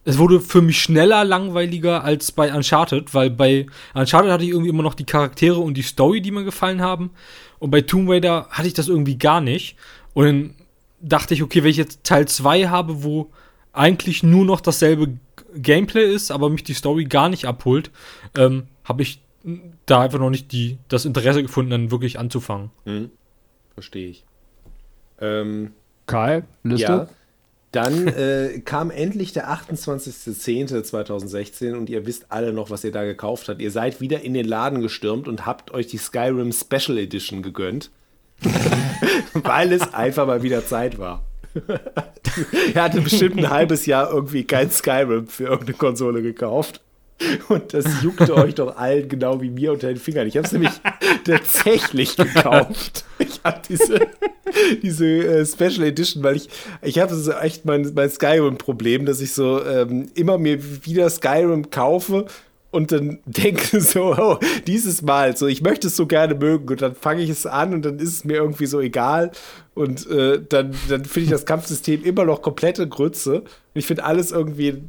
es 0.04 0.18
wurde 0.18 0.40
für 0.40 0.62
mich 0.62 0.82
schneller 0.82 1.24
langweiliger 1.24 2.04
als 2.04 2.32
bei 2.32 2.54
Uncharted, 2.54 3.14
weil 3.14 3.30
bei 3.30 3.68
Uncharted 3.94 4.32
hatte 4.32 4.44
ich 4.44 4.50
irgendwie 4.50 4.70
immer 4.70 4.84
noch 4.84 4.96
die 4.96 5.06
Charaktere 5.06 5.60
und 5.60 5.76
die 5.76 5.84
Story, 5.84 6.22
die 6.22 6.32
mir 6.32 6.44
gefallen 6.44 6.82
haben. 6.82 7.12
Und 7.60 7.70
bei 7.70 7.82
Tomb 7.82 8.10
Raider 8.10 8.48
hatte 8.50 8.68
ich 8.68 8.74
das 8.74 8.88
irgendwie 8.88 9.18
gar 9.18 9.42
nicht. 9.42 9.76
Und 10.14 10.26
dann 10.26 10.56
dachte 11.02 11.34
ich, 11.34 11.44
okay, 11.44 11.64
wenn 11.64 11.70
ich 11.70 11.78
jetzt 11.78 12.04
Teil 12.04 12.28
2 12.28 12.70
habe, 12.70 13.04
wo 13.04 13.32
eigentlich 13.74 14.24
nur 14.24 14.44
noch 14.44 14.62
dasselbe 14.62 15.20
Gameplay 15.56 16.12
ist, 16.12 16.32
aber 16.32 16.50
mich 16.50 16.64
die 16.64 16.74
Story 16.74 17.06
gar 17.06 17.30
nicht 17.30 17.46
abholt, 17.46 17.92
ähm, 18.36 18.64
habe 18.84 19.04
ich 19.04 19.22
da 19.86 20.02
einfach 20.02 20.20
noch 20.20 20.30
nicht 20.30 20.52
die, 20.52 20.78
das 20.88 21.06
Interesse 21.06 21.44
gefunden, 21.44 21.72
dann 21.72 21.92
wirklich 21.92 22.18
anzufangen. 22.18 22.72
Hm. 22.86 23.12
Verstehe 23.76 24.10
ich. 24.10 24.24
Ähm, 25.22 25.74
Kai? 26.08 26.44
Liste? 26.64 26.92
Ja. 26.92 27.08
Dann 27.72 28.08
äh, 28.08 28.62
kam 28.66 28.92
endlich 28.92 29.32
der 29.32 29.50
28.10.2016 29.50 31.74
und 31.74 31.90
ihr 31.90 32.06
wisst 32.06 32.26
alle 32.30 32.52
noch, 32.52 32.70
was 32.70 32.84
ihr 32.84 32.92
da 32.92 33.06
gekauft 33.06 33.48
habt. 33.48 33.62
Ihr 33.62 33.72
seid 33.72 34.02
wieder 34.02 34.20
in 34.22 34.34
den 34.34 34.46
Laden 34.46 34.82
gestürmt 34.82 35.30
und 35.30 35.46
habt 35.46 35.72
euch 35.72 35.88
die 35.88 35.98
Skyrim 35.98 36.52
Special 36.52 36.98
Edition 36.98 37.42
gegönnt. 37.42 37.90
Weil 39.34 39.72
es 39.72 39.94
einfach 39.94 40.28
mal 40.28 40.44
wieder 40.44 40.66
Zeit 40.66 41.00
war. 41.00 41.24
er 42.74 42.84
hatte 42.84 43.00
bestimmt 43.00 43.38
ein 43.38 43.50
halbes 43.50 43.86
Jahr 43.86 44.12
irgendwie 44.12 44.44
kein 44.44 44.70
Skyrim 44.70 45.28
für 45.28 45.46
irgendeine 45.46 45.78
Konsole 45.78 46.22
gekauft. 46.22 46.82
Und 47.50 47.74
das 47.74 47.86
juckte 48.02 48.36
euch 48.36 48.56
doch 48.56 48.78
allen 48.78 49.08
genau 49.08 49.42
wie 49.42 49.50
mir 49.50 49.74
unter 49.74 49.88
den 49.88 49.98
Fingern. 49.98 50.28
Ich 50.28 50.38
habe 50.38 50.46
es 50.46 50.52
nämlich 50.52 50.72
tatsächlich 51.26 52.16
gekauft. 52.16 53.06
Ich 53.20 53.42
gerade 53.42 53.62
diese, 53.70 54.00
diese 54.82 55.06
äh, 55.06 55.46
Special 55.46 55.84
Edition, 55.84 56.24
weil 56.24 56.38
ich, 56.38 56.50
ich 56.82 57.00
habe 57.00 57.14
so 57.14 57.32
echt 57.32 57.66
mein, 57.66 57.92
mein 57.94 58.10
Skyrim-Problem, 58.10 59.06
dass 59.06 59.22
ich 59.22 59.34
so 59.34 59.64
ähm, 59.64 60.10
immer 60.16 60.38
mir 60.38 60.86
wieder 60.86 61.10
Skyrim 61.10 61.70
kaufe 61.70 62.26
und 62.72 62.92
dann 62.92 63.20
denke 63.26 63.82
so, 63.82 64.16
oh, 64.18 64.38
dieses 64.68 65.02
Mal, 65.02 65.36
so, 65.38 65.48
ich 65.48 65.62
möchte 65.62 65.88
es 65.88 65.96
so 65.96 66.08
gerne 66.08 66.36
mögen 66.36 66.68
und 66.70 66.82
dann 66.82 66.96
fange 66.96 67.22
ich 67.22 67.30
es 67.30 67.46
an 67.46 67.74
und 67.74 67.84
dann 67.84 68.00
ist 68.00 68.14
es 68.14 68.24
mir 68.24 68.38
irgendwie 68.38 68.66
so 68.66 68.80
egal 68.80 69.32
und 69.74 70.10
äh, 70.10 70.42
dann, 70.48 70.74
dann 70.90 71.06
finde 71.06 71.26
ich 71.26 71.30
das 71.30 71.46
Kampfsystem 71.46 72.04
immer 72.04 72.26
noch 72.26 72.42
komplette 72.42 72.88
Grütze 72.88 73.42
und 73.42 73.48
ich 73.74 73.86
finde 73.86 74.04
alles 74.04 74.32
irgendwie 74.32 74.84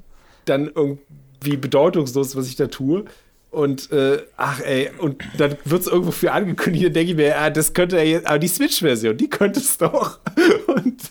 dann 0.44 0.70
irgendwie 0.74 1.02
bedeutungslos, 1.42 2.36
was 2.36 2.48
ich 2.48 2.56
da 2.56 2.66
tue. 2.66 3.04
Und 3.50 3.92
äh, 3.92 4.22
ach 4.38 4.60
ey, 4.60 4.90
und 4.98 5.22
dann 5.36 5.56
wird 5.66 5.82
es 5.82 5.86
irgendwo 5.86 6.10
für 6.10 6.32
angekündigt, 6.32 6.86
dann 6.86 6.94
denke 6.94 7.10
ich 7.10 7.16
mir, 7.18 7.38
ah, 7.38 7.50
das 7.50 7.74
könnte 7.74 7.98
er 7.98 8.06
jetzt, 8.06 8.26
aber 8.26 8.38
die 8.38 8.48
Switch-Version, 8.48 9.14
die 9.18 9.28
könnte 9.28 9.60
es 9.60 9.76
doch. 9.76 10.20
Und 10.68 11.02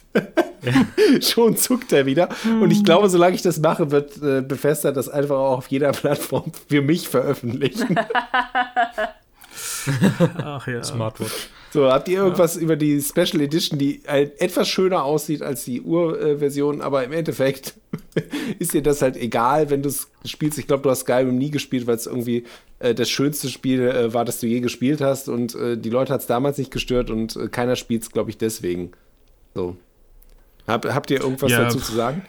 schon 1.23 1.55
zuckt 1.55 1.91
er 1.93 2.05
wieder. 2.05 2.29
Und 2.45 2.71
ich 2.71 2.83
glaube, 2.83 3.09
solange 3.09 3.35
ich 3.35 3.41
das 3.41 3.59
mache, 3.59 3.91
wird 3.91 4.17
äh, 4.23 4.41
Bethesda 4.41 4.91
das 4.91 5.09
einfach 5.09 5.35
auch 5.35 5.57
auf 5.59 5.67
jeder 5.67 5.91
Plattform 5.91 6.51
für 6.67 6.81
mich 6.81 7.07
veröffentlichen. 7.07 7.95
Ach 10.43 10.67
ja. 10.67 10.83
Smartwatch. 10.83 11.49
So, 11.71 11.89
habt 11.89 12.09
ihr 12.09 12.17
irgendwas 12.17 12.57
über 12.57 12.75
die 12.75 13.01
Special 13.01 13.41
Edition, 13.41 13.79
die 13.79 14.01
halt 14.05 14.41
etwas 14.41 14.67
schöner 14.67 15.05
aussieht 15.05 15.41
als 15.41 15.63
die 15.63 15.81
Urversion, 15.81 16.81
aber 16.81 17.05
im 17.05 17.13
Endeffekt 17.13 17.75
ist 18.59 18.73
dir 18.73 18.83
das 18.83 19.01
halt 19.01 19.15
egal, 19.15 19.69
wenn 19.69 19.81
du 19.81 19.87
es 19.87 20.09
spielst. 20.25 20.59
Ich 20.59 20.67
glaube, 20.67 20.83
du 20.83 20.89
hast 20.89 21.01
Skyrim 21.01 21.37
nie 21.37 21.49
gespielt, 21.49 21.87
weil 21.87 21.95
es 21.95 22.07
irgendwie 22.07 22.43
äh, 22.79 22.93
das 22.93 23.09
schönste 23.09 23.47
Spiel 23.47 23.81
äh, 23.83 24.13
war, 24.13 24.25
das 24.25 24.41
du 24.41 24.47
je 24.47 24.59
gespielt 24.59 24.99
hast 24.99 25.29
und 25.29 25.55
äh, 25.55 25.77
die 25.77 25.89
Leute 25.89 26.11
hat 26.11 26.19
es 26.19 26.27
damals 26.27 26.57
nicht 26.57 26.71
gestört 26.71 27.09
und 27.09 27.37
äh, 27.37 27.47
keiner 27.47 27.77
spielt 27.77 28.03
es, 28.03 28.11
glaube 28.11 28.31
ich, 28.31 28.37
deswegen. 28.37 28.91
So. 29.55 29.77
Hab, 30.67 30.85
habt 30.85 31.09
ihr 31.09 31.21
irgendwas 31.21 31.51
Ja, 31.51 31.63
dazu 31.63 31.79
zu 31.79 31.93
sagen? 31.93 32.23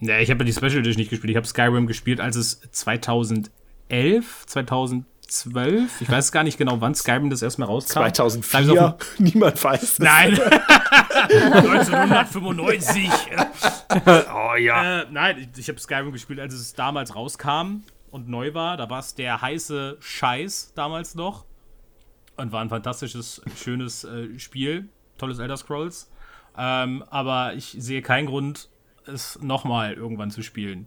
Ja, 0.00 0.18
ich 0.20 0.30
habe 0.30 0.40
ja 0.40 0.46
die 0.46 0.52
Special 0.52 0.78
Edition 0.78 1.00
nicht 1.00 1.10
gespielt. 1.10 1.30
Ich 1.30 1.36
habe 1.36 1.46
Skyrim 1.46 1.86
gespielt, 1.86 2.20
als 2.20 2.36
es 2.36 2.62
2011, 2.72 3.50
2012, 5.30 6.00
ich 6.00 6.10
weiß 6.10 6.32
gar 6.32 6.42
nicht 6.42 6.58
genau, 6.58 6.80
wann 6.80 6.94
Skyrim 6.94 7.30
das 7.30 7.42
erstmal 7.42 7.68
rauskam. 7.68 8.00
2004? 8.00 8.96
Niemand 9.18 9.62
weiß 9.62 9.82
es. 9.82 9.98
Nein. 10.00 10.38
1995. 11.30 13.08
oh 14.34 14.56
ja. 14.56 15.02
Äh, 15.02 15.06
nein, 15.10 15.48
ich, 15.52 15.60
ich 15.60 15.68
habe 15.68 15.78
Skyrim 15.78 16.12
gespielt, 16.12 16.40
als 16.40 16.54
es 16.54 16.74
damals 16.74 17.14
rauskam 17.14 17.82
und 18.10 18.28
neu 18.28 18.54
war. 18.54 18.76
Da 18.76 18.90
war 18.90 18.98
es 18.98 19.14
der 19.14 19.40
heiße 19.40 19.98
Scheiß 20.00 20.72
damals 20.74 21.14
noch. 21.14 21.44
Und 22.36 22.52
war 22.52 22.60
ein 22.60 22.70
fantastisches, 22.70 23.42
schönes 23.56 24.04
äh, 24.04 24.38
Spiel. 24.38 24.88
Tolles 25.18 25.38
Elder 25.38 25.56
Scrolls. 25.56 26.10
Ähm, 26.56 27.04
aber 27.10 27.54
ich 27.54 27.76
sehe 27.78 28.02
keinen 28.02 28.26
Grund, 28.26 28.68
es 29.06 29.40
nochmal 29.40 29.94
irgendwann 29.94 30.30
zu 30.30 30.42
spielen. 30.42 30.86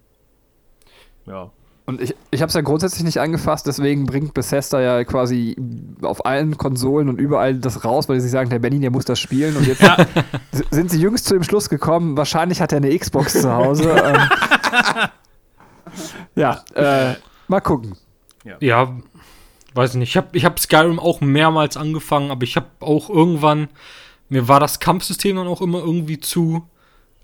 Ja. 1.26 1.52
Und 1.86 2.00
ich, 2.02 2.16
ich 2.32 2.42
habe 2.42 2.48
es 2.48 2.54
ja 2.54 2.62
grundsätzlich 2.62 3.04
nicht 3.04 3.20
angefasst, 3.20 3.68
deswegen 3.68 4.06
bringt 4.06 4.34
Bethesda 4.34 4.80
ja 4.80 5.04
quasi 5.04 5.58
auf 6.02 6.26
allen 6.26 6.58
Konsolen 6.58 7.10
und 7.10 7.20
überall 7.20 7.56
das 7.56 7.84
raus, 7.84 8.08
weil 8.08 8.22
sie 8.22 8.30
sagen, 8.30 8.50
der 8.50 8.60
Benny, 8.60 8.80
der 8.80 8.90
muss 8.90 9.04
das 9.04 9.20
spielen. 9.20 9.58
Und 9.58 9.68
jetzt 9.68 9.82
s- 9.84 10.64
sind 10.72 10.92
sie 10.92 11.02
jüngst 11.02 11.26
zu 11.26 11.34
dem 11.34 11.44
Schluss 11.44 11.68
gekommen, 11.70 12.16
wahrscheinlich 12.16 12.62
hat 12.62 12.72
er 12.72 12.78
eine 12.78 12.98
Xbox 12.98 13.34
zu 13.42 13.54
Hause. 13.54 13.90
ähm, 14.06 15.10
ja, 16.36 16.64
äh, 16.74 17.16
mal 17.48 17.60
gucken. 17.62 17.98
Ja, 18.62 18.96
weiß 19.74 19.92
ich 19.92 19.98
nicht. 19.98 20.10
Ich 20.10 20.18
habe 20.18 20.28
ich 20.34 20.46
hab 20.46 20.60
Skyrim 20.60 21.00
auch 21.00 21.22
mehrmals 21.22 21.78
angefangen, 21.78 22.32
aber 22.32 22.44
ich 22.44 22.56
habe 22.56 22.68
auch 22.80 23.10
irgendwann, 23.10 23.70
mir 24.30 24.48
war 24.48 24.60
das 24.60 24.80
Kampfsystem 24.80 25.36
dann 25.36 25.48
auch 25.48 25.62
immer 25.62 25.80
irgendwie 25.80 26.20
zu 26.20 26.64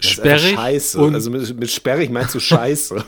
Das 0.02 0.12
ist 0.12 0.20
einfach 0.20 0.38
sperrig. 0.40 0.56
Scheiße. 0.56 1.00
Und, 1.02 1.14
also 1.16 1.32
mit, 1.32 1.60
mit 1.60 1.72
sperrig 1.72 2.10
meinst 2.10 2.36
du 2.36 2.40
Scheiße. 2.40 3.04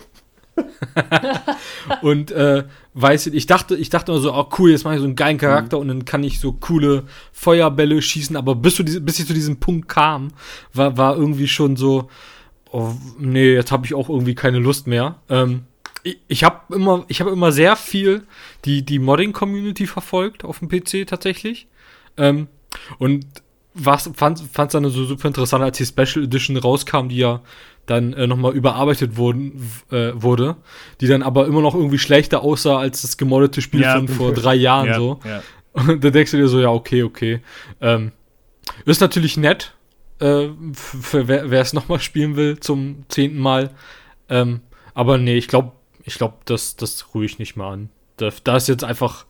und 2.02 2.32
äh, 2.32 2.65
weiß 2.94 3.28
ich, 3.28 3.45
dachte, 3.45 3.76
ich 3.76 3.90
dachte 3.90 4.11
immer 4.11 4.22
so, 4.22 4.34
oh 4.34 4.48
cool, 4.57 4.72
jetzt 4.72 4.84
mache 4.84 4.95
ich 4.95 4.99
so 4.99 5.06
einen 5.06 5.15
geilen 5.15 5.38
Charakter 5.38 5.78
und 5.78 5.88
dann 5.88 6.06
kann 6.06 6.23
ich 6.23 6.40
so 6.40 6.53
coole 6.53 7.03
Feuerbälle 7.32 8.02
schießen, 8.02 8.36
aber 8.36 8.56
bis, 8.56 8.76
du 8.76 8.84
bis 8.84 9.19
ich 9.19 9.28
zu 9.28 9.34
diesem 9.34 9.60
Punkt 9.60 9.88
kam, 9.88 10.30
war, 10.73 10.98
war 10.98 11.15
irgendwie 11.15 11.48
schon 11.48 11.76
so, 11.76 12.10
oh, 12.72 12.94
nee, 13.18 13.53
jetzt 13.53 13.72
habe 13.72 13.86
ich 13.86 13.94
auch 13.94 14.10
irgendwie 14.10 14.36
keine 14.36 14.60
Lust 14.60 14.88
mehr. 14.88 15.15
Ähm, 15.30 15.64
ich 16.03 16.18
ich 16.28 16.44
habe 16.44 16.76
immer, 16.76 17.06
ich 17.07 17.22
habe 17.22 17.32
immer 17.32 17.52
sehr 17.52 17.76
viel 17.76 18.23
die, 18.65 18.84
die 18.84 18.99
Modding-Community 18.99 19.88
verfolgt 19.88 20.44
auf 20.44 20.60
dem 20.60 20.68
PC 20.68 21.07
tatsächlich. 21.07 21.68
Ähm, 22.18 22.48
und 22.98 23.26
was 23.73 24.10
fand 24.15 24.41
es 24.41 24.72
dann 24.72 24.90
so 24.90 25.06
super 25.06 25.28
interessant, 25.28 25.64
als 25.64 25.78
die 25.78 25.86
Special 25.86 26.26
Edition 26.26 26.57
rauskam, 26.57 27.07
die 27.07 27.18
ja 27.18 27.41
dann 27.86 28.14
äh, 28.14 28.28
nochmal 28.28 28.53
überarbeitet 28.53 29.18
wurden, 29.18 29.70
äh, 29.91 30.12
wurde, 30.16 30.56
die 31.02 31.08
dann 31.08 31.24
aber 31.24 31.48
immer 31.48 31.62
noch 31.62 31.76
irgendwie 31.76 31.98
schlechter 31.99 32.41
aussah 32.44 32.78
als 32.78 33.02
das 33.02 33.18
gemoddete 33.18 33.62
Spiel 33.62 33.82
Ja. 33.82 33.98
von 33.98 34.08
vor 34.08 34.34
drei 34.34 34.56
Jahren 34.56 34.88
ja, 34.88 34.95
so. 34.95 35.20
Ja. 35.26 35.41
Und 35.74 36.03
da 36.03 36.10
denkst 36.10 36.32
du 36.32 36.38
dir 36.38 36.48
so, 36.48 36.60
ja, 36.60 36.70
okay, 36.70 37.03
okay. 37.03 37.41
Ähm, 37.80 38.12
ist 38.86 39.02
natürlich 39.02 39.38
nett, 39.38 39.74
äh, 40.20 40.48
für 40.74 41.28
wer 41.28 41.52
es 41.62 41.74
nochmal 41.74 41.99
spielen 41.99 42.36
will 42.36 42.60
zum 42.60 43.03
zehnten 43.10 43.40
Mal. 43.40 43.72
Ähm, 44.30 44.62
aber 44.94 45.18
nee, 45.18 45.38
ich 45.38 45.48
glaube, 45.48 45.72
ich 46.03 46.16
glaube, 46.16 46.36
das, 46.45 46.76
das 46.76 47.14
ruhe 47.14 47.26
ich 47.26 47.40
nicht 47.40 47.56
mal 47.56 47.74
an. 47.74 47.90
Da, 48.18 48.30
da 48.44 48.58
ist 48.58 48.68
jetzt 48.68 48.84
einfach 48.84 49.26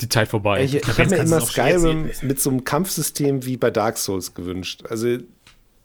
die 0.00 0.08
Zeit 0.08 0.28
vorbei. 0.28 0.64
Ich, 0.64 0.74
ich 0.74 0.86
habe 0.98 1.08
mir 1.10 1.16
immer 1.16 1.40
Skyrim 1.40 2.10
mit 2.22 2.40
so 2.40 2.50
einem 2.50 2.64
Kampfsystem 2.64 3.44
wie 3.46 3.56
bei 3.56 3.70
Dark 3.70 3.96
Souls 3.96 4.34
gewünscht. 4.34 4.82
Also, 4.88 5.18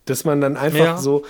dass 0.06 0.26
man 0.26 0.42
dann 0.42 0.58
einfach 0.58 0.80
Ja. 0.80 0.98
so 0.98 1.24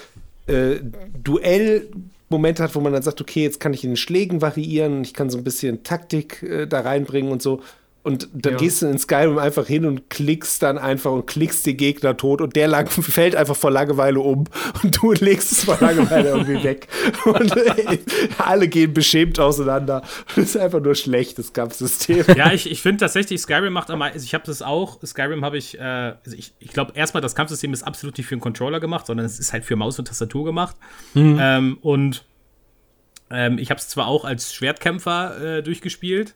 äh, 0.50 0.82
Duellmomente 1.24 2.64
hat, 2.64 2.76
wo 2.76 2.82
man 2.82 2.94
dann 2.94 3.04
sagt, 3.04 3.22
okay, 3.22 3.44
jetzt 3.44 3.60
kann 3.60 3.74
ich 3.74 3.84
in 3.84 3.92
den 3.92 3.98
Schlägen 3.98 4.42
variieren, 4.42 5.02
ich 5.04 5.14
kann 5.14 5.30
so 5.30 5.38
ein 5.38 5.44
bisschen 5.44 5.84
Taktik 5.84 6.44
äh, 6.44 6.68
da 6.68 6.82
reinbringen 6.82 7.32
und 7.32 7.42
so. 7.42 7.62
Und 8.02 8.30
dann 8.34 8.54
Ja. 8.54 8.60
gehst 8.60 8.82
du 8.82 8.88
in 8.88 8.98
Skyrim 8.98 9.38
einfach 9.38 9.68
hin 9.68 9.86
und 9.86 10.10
klickst 10.10 10.64
dann 10.64 10.78
einfach 10.78 11.12
und 11.12 11.28
klickst 11.28 11.66
den 11.66 11.76
Gegner 11.76 12.16
tot 12.16 12.40
und 12.40 12.56
der 12.56 12.70
lang, 12.70 12.88
fällt 12.90 13.36
einfach 13.36 13.58
vor 13.58 13.72
Langeweile 13.72 14.22
um 14.22 14.46
und 14.84 14.98
du 15.02 15.12
legst 15.20 15.52
es 15.52 15.64
vor 15.66 15.78
Langeweile 15.82 16.30
irgendwie 16.30 16.64
weg. 16.64 16.88
Und 17.26 17.56
äh, 17.58 17.98
alle 18.38 18.70
gehen 18.70 18.94
beschämt 18.94 19.40
auseinander. 19.40 20.02
Das 20.28 20.38
ist 20.38 20.58
einfach 20.58 20.80
nur 20.82 20.96
schlecht, 20.96 21.38
das 21.40 21.52
Kampfsystem. 21.52 22.24
Ja, 22.38 22.54
ich, 22.54 22.72
ich 22.72 22.82
finde 22.82 23.00
tatsächlich, 23.02 23.42
Skyrim 23.42 23.74
macht 23.74 23.90
am 23.92 24.02
also 24.02 24.24
ich 24.24 24.34
habe 24.34 24.46
das 24.46 24.62
auch, 24.62 25.00
Skyrim 25.06 25.44
habe 25.44 25.58
ich, 25.58 25.78
äh, 25.78 25.82
also 25.82 26.38
ich, 26.38 26.54
ich 26.60 26.70
glaube 26.72 26.94
erstmal, 26.96 27.20
das 27.22 27.36
Kampfsystem 27.36 27.74
ist 27.74 27.84
absolut 27.84 28.18
nicht 28.18 28.28
für 28.28 28.36
einen 28.36 28.42
Controller 28.42 28.80
gemacht, 28.80 29.08
sondern 29.08 29.26
es 29.26 29.40
ist 29.40 29.52
halt 29.52 29.66
für 29.66 29.76
Maus 29.76 30.00
und 30.00 30.08
Tastatur 30.08 30.46
gemacht. 30.46 30.78
Ähm, 31.16 31.78
und 31.82 32.24
ähm, 33.30 33.58
ich 33.58 33.70
habe 33.72 33.80
es 33.80 33.90
zwar 33.90 34.08
auch 34.08 34.24
als 34.26 34.54
Schwertkämpfer 34.54 35.58
äh, 35.58 35.64
durchgespielt, 35.64 36.36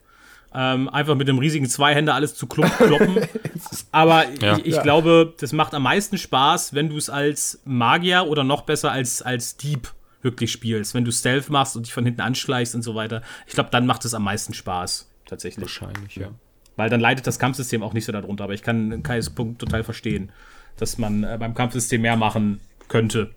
ähm, 0.54 0.88
einfach 0.88 1.14
mit 1.16 1.28
einem 1.28 1.38
riesigen 1.38 1.68
Zweihänder 1.68 2.14
alles 2.14 2.34
zu 2.34 2.46
klump 2.46 2.72
kloppen. 2.76 3.16
Aber 3.92 4.24
Ja. 4.40 4.56
ich, 4.58 4.66
ich 4.66 4.74
Ja. 4.76 4.82
glaube, 4.82 5.34
das 5.40 5.52
macht 5.52 5.74
am 5.74 5.82
meisten 5.82 6.16
Spaß, 6.18 6.74
wenn 6.74 6.88
du 6.88 6.96
es 6.96 7.10
als 7.10 7.60
Magier 7.64 8.26
oder 8.28 8.44
noch 8.44 8.62
besser 8.62 8.92
als, 8.92 9.20
als 9.22 9.56
Dieb 9.56 9.92
wirklich 10.22 10.52
spielst. 10.52 10.94
Wenn 10.94 11.04
du 11.04 11.10
Stealth 11.12 11.50
machst 11.50 11.76
und 11.76 11.86
dich 11.86 11.92
von 11.92 12.04
hinten 12.04 12.20
anschleichst 12.20 12.74
und 12.74 12.82
so 12.82 12.94
weiter. 12.94 13.22
Ich 13.46 13.54
glaube, 13.54 13.70
dann 13.70 13.86
macht 13.86 14.04
es 14.04 14.14
am 14.14 14.22
meisten 14.24 14.54
Spaß, 14.54 15.10
tatsächlich. 15.26 15.62
Wahrscheinlich, 15.64 16.16
ja. 16.16 16.28
Weil 16.76 16.88
dann 16.90 17.00
leidet 17.00 17.26
das 17.26 17.38
Kampfsystem 17.38 17.82
auch 17.82 17.92
nicht 17.92 18.04
so 18.04 18.12
darunter. 18.12 18.44
Aber 18.44 18.54
ich 18.54 18.62
kann 18.62 19.02
Kais 19.02 19.30
Punkt 19.30 19.60
total 19.60 19.84
verstehen, 19.84 20.32
dass 20.76 20.98
man 20.98 21.24
äh, 21.24 21.36
beim 21.38 21.54
Kampfsystem 21.54 22.00
mehr 22.00 22.16
machen 22.16 22.60
könnte. 22.88 23.30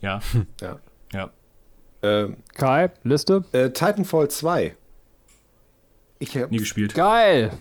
Ja, 0.00 0.20
Ja. 0.60 0.78
ja. 1.12 1.30
Ähm, 2.02 2.36
Kai, 2.54 2.90
Liste? 3.02 3.44
Äh, 3.52 3.70
Titanfall 3.70 4.28
2. 4.28 4.76
Ich, 6.28 6.36
hab- 6.36 6.50
Nie 6.50 6.58
gespielt. 6.58 6.94
Geil. 6.94 7.52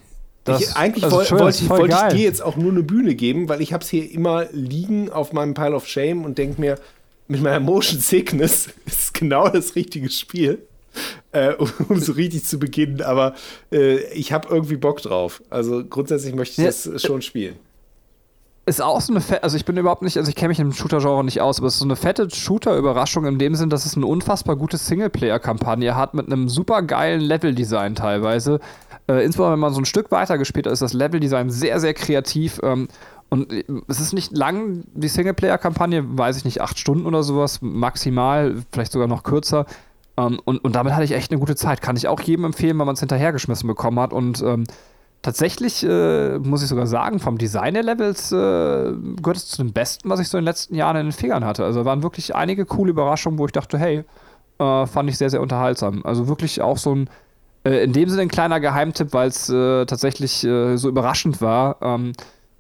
Das, 0.43 0.61
ich, 0.61 0.75
eigentlich 0.75 1.03
schön, 1.03 1.11
wollte 1.11 1.35
das 1.35 1.61
ist 1.61 1.71
ich, 1.71 1.71
ich 1.71 2.13
dir 2.17 2.23
jetzt 2.23 2.41
auch 2.41 2.57
nur 2.57 2.71
eine 2.71 2.83
Bühne 2.83 3.15
geben, 3.15 3.47
weil 3.47 3.61
ich 3.61 3.71
habe 3.71 3.83
es 3.83 3.89
hier 3.89 4.11
immer 4.11 4.47
liegen 4.51 5.09
auf 5.09 5.31
meinem 5.31 5.53
Pile 5.53 5.73
of 5.73 5.87
Shame 5.87 6.25
und 6.25 6.37
denke 6.37 6.59
mir, 6.59 6.77
mit 7.27 7.41
meiner 7.41 7.61
Motion 7.61 7.99
Sickness 7.99 8.67
ist 8.85 8.99
es 9.03 9.13
genau 9.13 9.47
das 9.47 9.75
richtige 9.75 10.09
Spiel, 10.09 10.59
äh, 11.31 11.53
um, 11.53 11.71
um 11.89 11.99
so 11.99 12.11
richtig 12.13 12.43
zu 12.45 12.59
beginnen. 12.59 13.01
Aber 13.01 13.35
äh, 13.71 14.03
ich 14.13 14.33
habe 14.33 14.49
irgendwie 14.49 14.75
Bock 14.75 15.01
drauf. 15.01 15.41
Also 15.49 15.83
grundsätzlich 15.85 16.35
möchte 16.35 16.61
ich 16.61 16.65
Ja, 16.65 16.91
das 16.91 17.01
schon 17.01 17.21
spielen. 17.21 17.55
Ist 18.65 18.81
auch 18.81 19.01
so 19.01 19.11
eine 19.11 19.19
fette, 19.19 19.43
also 19.43 19.57
ich 19.57 19.65
bin 19.65 19.75
überhaupt 19.75 20.03
nicht, 20.03 20.17
also 20.17 20.29
ich 20.29 20.35
kenne 20.35 20.49
mich 20.49 20.59
im 20.59 20.71
Shooter-Genre 20.71 21.23
nicht 21.23 21.41
aus, 21.41 21.59
aber 21.59 21.67
es 21.67 21.73
ist 21.73 21.79
so 21.79 21.85
eine 21.85 21.97
fette 21.97 22.29
Shooter-Überraschung 22.29 23.25
in 23.25 23.37
dem 23.37 23.55
Sinn, 23.55 23.69
dass 23.69 23.85
es 23.85 23.97
eine 23.97 24.05
unfassbar 24.05 24.55
gute 24.55 24.77
Singleplayer-Kampagne 24.77 25.95
hat 25.95 26.13
mit 26.13 26.27
einem 26.27 26.47
super 26.47 26.81
geilen 26.81 27.19
Level-Design 27.19 27.95
teilweise. 27.95 28.59
Äh, 29.07 29.25
insbesondere 29.25 29.53
wenn 29.53 29.59
man 29.59 29.73
so 29.73 29.81
ein 29.81 29.85
Stück 29.85 30.11
weiter 30.11 30.37
gespielt 30.37 30.65
hat, 30.65 30.73
ist 30.73 30.81
das 30.81 30.93
Level-Design 30.93 31.49
sehr, 31.49 31.81
sehr 31.81 31.93
kreativ. 31.93 32.61
Ähm, 32.63 32.87
und 33.29 33.51
äh, 33.51 33.65
es 33.89 33.99
ist 33.99 34.13
nicht 34.13 34.31
lang, 34.31 34.85
die 34.93 35.09
Singleplayer-Kampagne, 35.09 36.17
weiß 36.17 36.37
ich 36.37 36.45
nicht, 36.45 36.61
acht 36.61 36.79
Stunden 36.79 37.05
oder 37.05 37.21
sowas, 37.23 37.59
maximal, 37.61 38.55
vielleicht 38.71 38.93
sogar 38.93 39.09
noch 39.09 39.23
kürzer. 39.23 39.65
Ähm, 40.15 40.39
und, 40.45 40.63
und 40.63 40.73
damit 40.73 40.93
hatte 40.93 41.03
ich 41.03 41.11
echt 41.11 41.31
eine 41.31 41.39
gute 41.39 41.57
Zeit. 41.57 41.81
Kann 41.81 41.97
ich 41.97 42.07
auch 42.07 42.21
jedem 42.21 42.45
empfehlen, 42.45 42.77
weil 42.79 42.85
man 42.85 42.93
es 42.93 43.01
hinterhergeschmissen 43.01 43.67
bekommen 43.67 43.99
hat. 43.99 44.13
Und 44.13 44.41
ähm, 44.41 44.63
tatsächlich, 45.23 45.83
äh, 45.83 46.37
muss 46.37 46.61
ich 46.61 46.69
sogar 46.69 46.85
sagen, 46.85 47.19
vom 47.19 47.39
Design 47.39 47.73
der 47.73 47.81
Levels 47.81 48.31
äh, 48.31 48.35
gehört 48.35 49.37
es 49.37 49.47
zu 49.47 49.63
dem 49.63 49.73
Besten, 49.73 50.09
was 50.09 50.19
ich 50.19 50.27
so 50.29 50.37
in 50.37 50.43
den 50.43 50.49
letzten 50.49 50.75
Jahren 50.75 50.97
in 50.97 51.07
den 51.07 51.11
Fingern 51.11 51.43
hatte. 51.43 51.65
Also 51.65 51.85
waren 51.85 52.03
wirklich 52.03 52.35
einige 52.35 52.65
coole 52.65 52.91
Überraschungen, 52.91 53.39
wo 53.39 53.45
ich 53.45 53.51
dachte, 53.51 53.79
hey, 53.79 54.03
äh, 54.59 54.85
fand 54.85 55.09
ich 55.09 55.17
sehr, 55.17 55.31
sehr 55.31 55.41
unterhaltsam. 55.41 56.05
Also 56.05 56.27
wirklich 56.27 56.61
auch 56.61 56.77
so 56.77 56.93
ein, 56.93 57.09
äh, 57.63 57.83
in 57.83 57.93
dem 57.93 58.09
Sinne 58.09 58.23
ein 58.23 58.27
kleiner 58.27 58.59
Geheimtipp, 58.59 59.13
weil 59.13 59.29
es 59.29 59.49
äh, 59.49 59.85
tatsächlich 59.85 60.43
äh, 60.43 60.75
so 60.75 60.89
überraschend 60.89 61.41
war. 61.41 61.77
Ähm, 61.81 62.11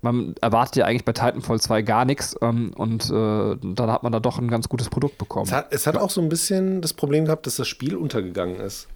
man 0.01 0.35
erwartet 0.41 0.77
ja 0.77 0.85
eigentlich 0.85 1.05
bei 1.05 1.13
Titanfall 1.13 1.59
2 1.59 1.81
gar 1.81 2.05
nichts 2.05 2.35
ähm, 2.41 2.71
und 2.75 3.09
äh, 3.09 3.57
dann 3.61 3.91
hat 3.91 4.03
man 4.03 4.11
da 4.11 4.19
doch 4.19 4.37
ein 4.37 4.49
ganz 4.49 4.67
gutes 4.67 4.89
Produkt 4.89 5.17
bekommen. 5.17 5.45
Es 5.45 5.53
hat, 5.53 5.73
es 5.73 5.85
hat 5.85 5.97
auch 5.97 6.09
so 6.09 6.21
ein 6.21 6.29
bisschen 6.29 6.81
das 6.81 6.93
Problem 6.93 7.25
gehabt, 7.25 7.45
dass 7.45 7.57
das 7.57 7.67
Spiel 7.67 7.95
untergegangen 7.95 8.59
ist. 8.59 8.87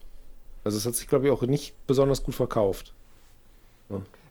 Also 0.64 0.78
es 0.78 0.86
hat 0.86 0.96
sich, 0.96 1.08
glaube 1.08 1.28
ich, 1.28 1.32
auch 1.32 1.44
nicht 1.44 1.74
besonders 1.88 2.24
gut 2.24 2.36
verkauft. 2.36 2.94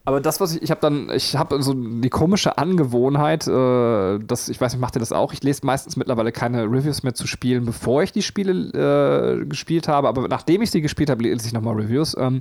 Aber 0.06 0.20
das, 0.20 0.40
was 0.40 0.54
ich, 0.54 0.62
ich 0.62 0.70
habe 0.70 0.80
dann, 0.80 1.10
ich 1.10 1.36
habe 1.36 1.60
so 1.60 1.74
die 1.74 2.10
komische 2.10 2.58
Angewohnheit, 2.58 3.48
äh, 3.48 4.18
dass, 4.20 4.48
ich 4.48 4.60
weiß 4.60 4.72
nicht, 4.72 4.80
macht 4.80 4.94
ihr 4.94 5.00
das 5.00 5.10
auch? 5.10 5.32
Ich 5.32 5.42
lese 5.42 5.66
meistens 5.66 5.96
mittlerweile 5.96 6.30
keine 6.30 6.62
Reviews 6.62 7.02
mehr 7.02 7.14
zu 7.14 7.26
spielen, 7.26 7.64
bevor 7.66 8.04
ich 8.04 8.12
die 8.12 8.22
Spiele 8.22 8.52
äh, 9.42 9.44
gespielt 9.46 9.88
habe, 9.88 10.06
aber 10.06 10.28
nachdem 10.28 10.62
ich 10.62 10.70
sie 10.70 10.80
gespielt 10.80 11.10
habe, 11.10 11.24
lese 11.24 11.48
ich 11.48 11.52
nochmal 11.52 11.74
Reviews. 11.74 12.16
Ähm, 12.16 12.40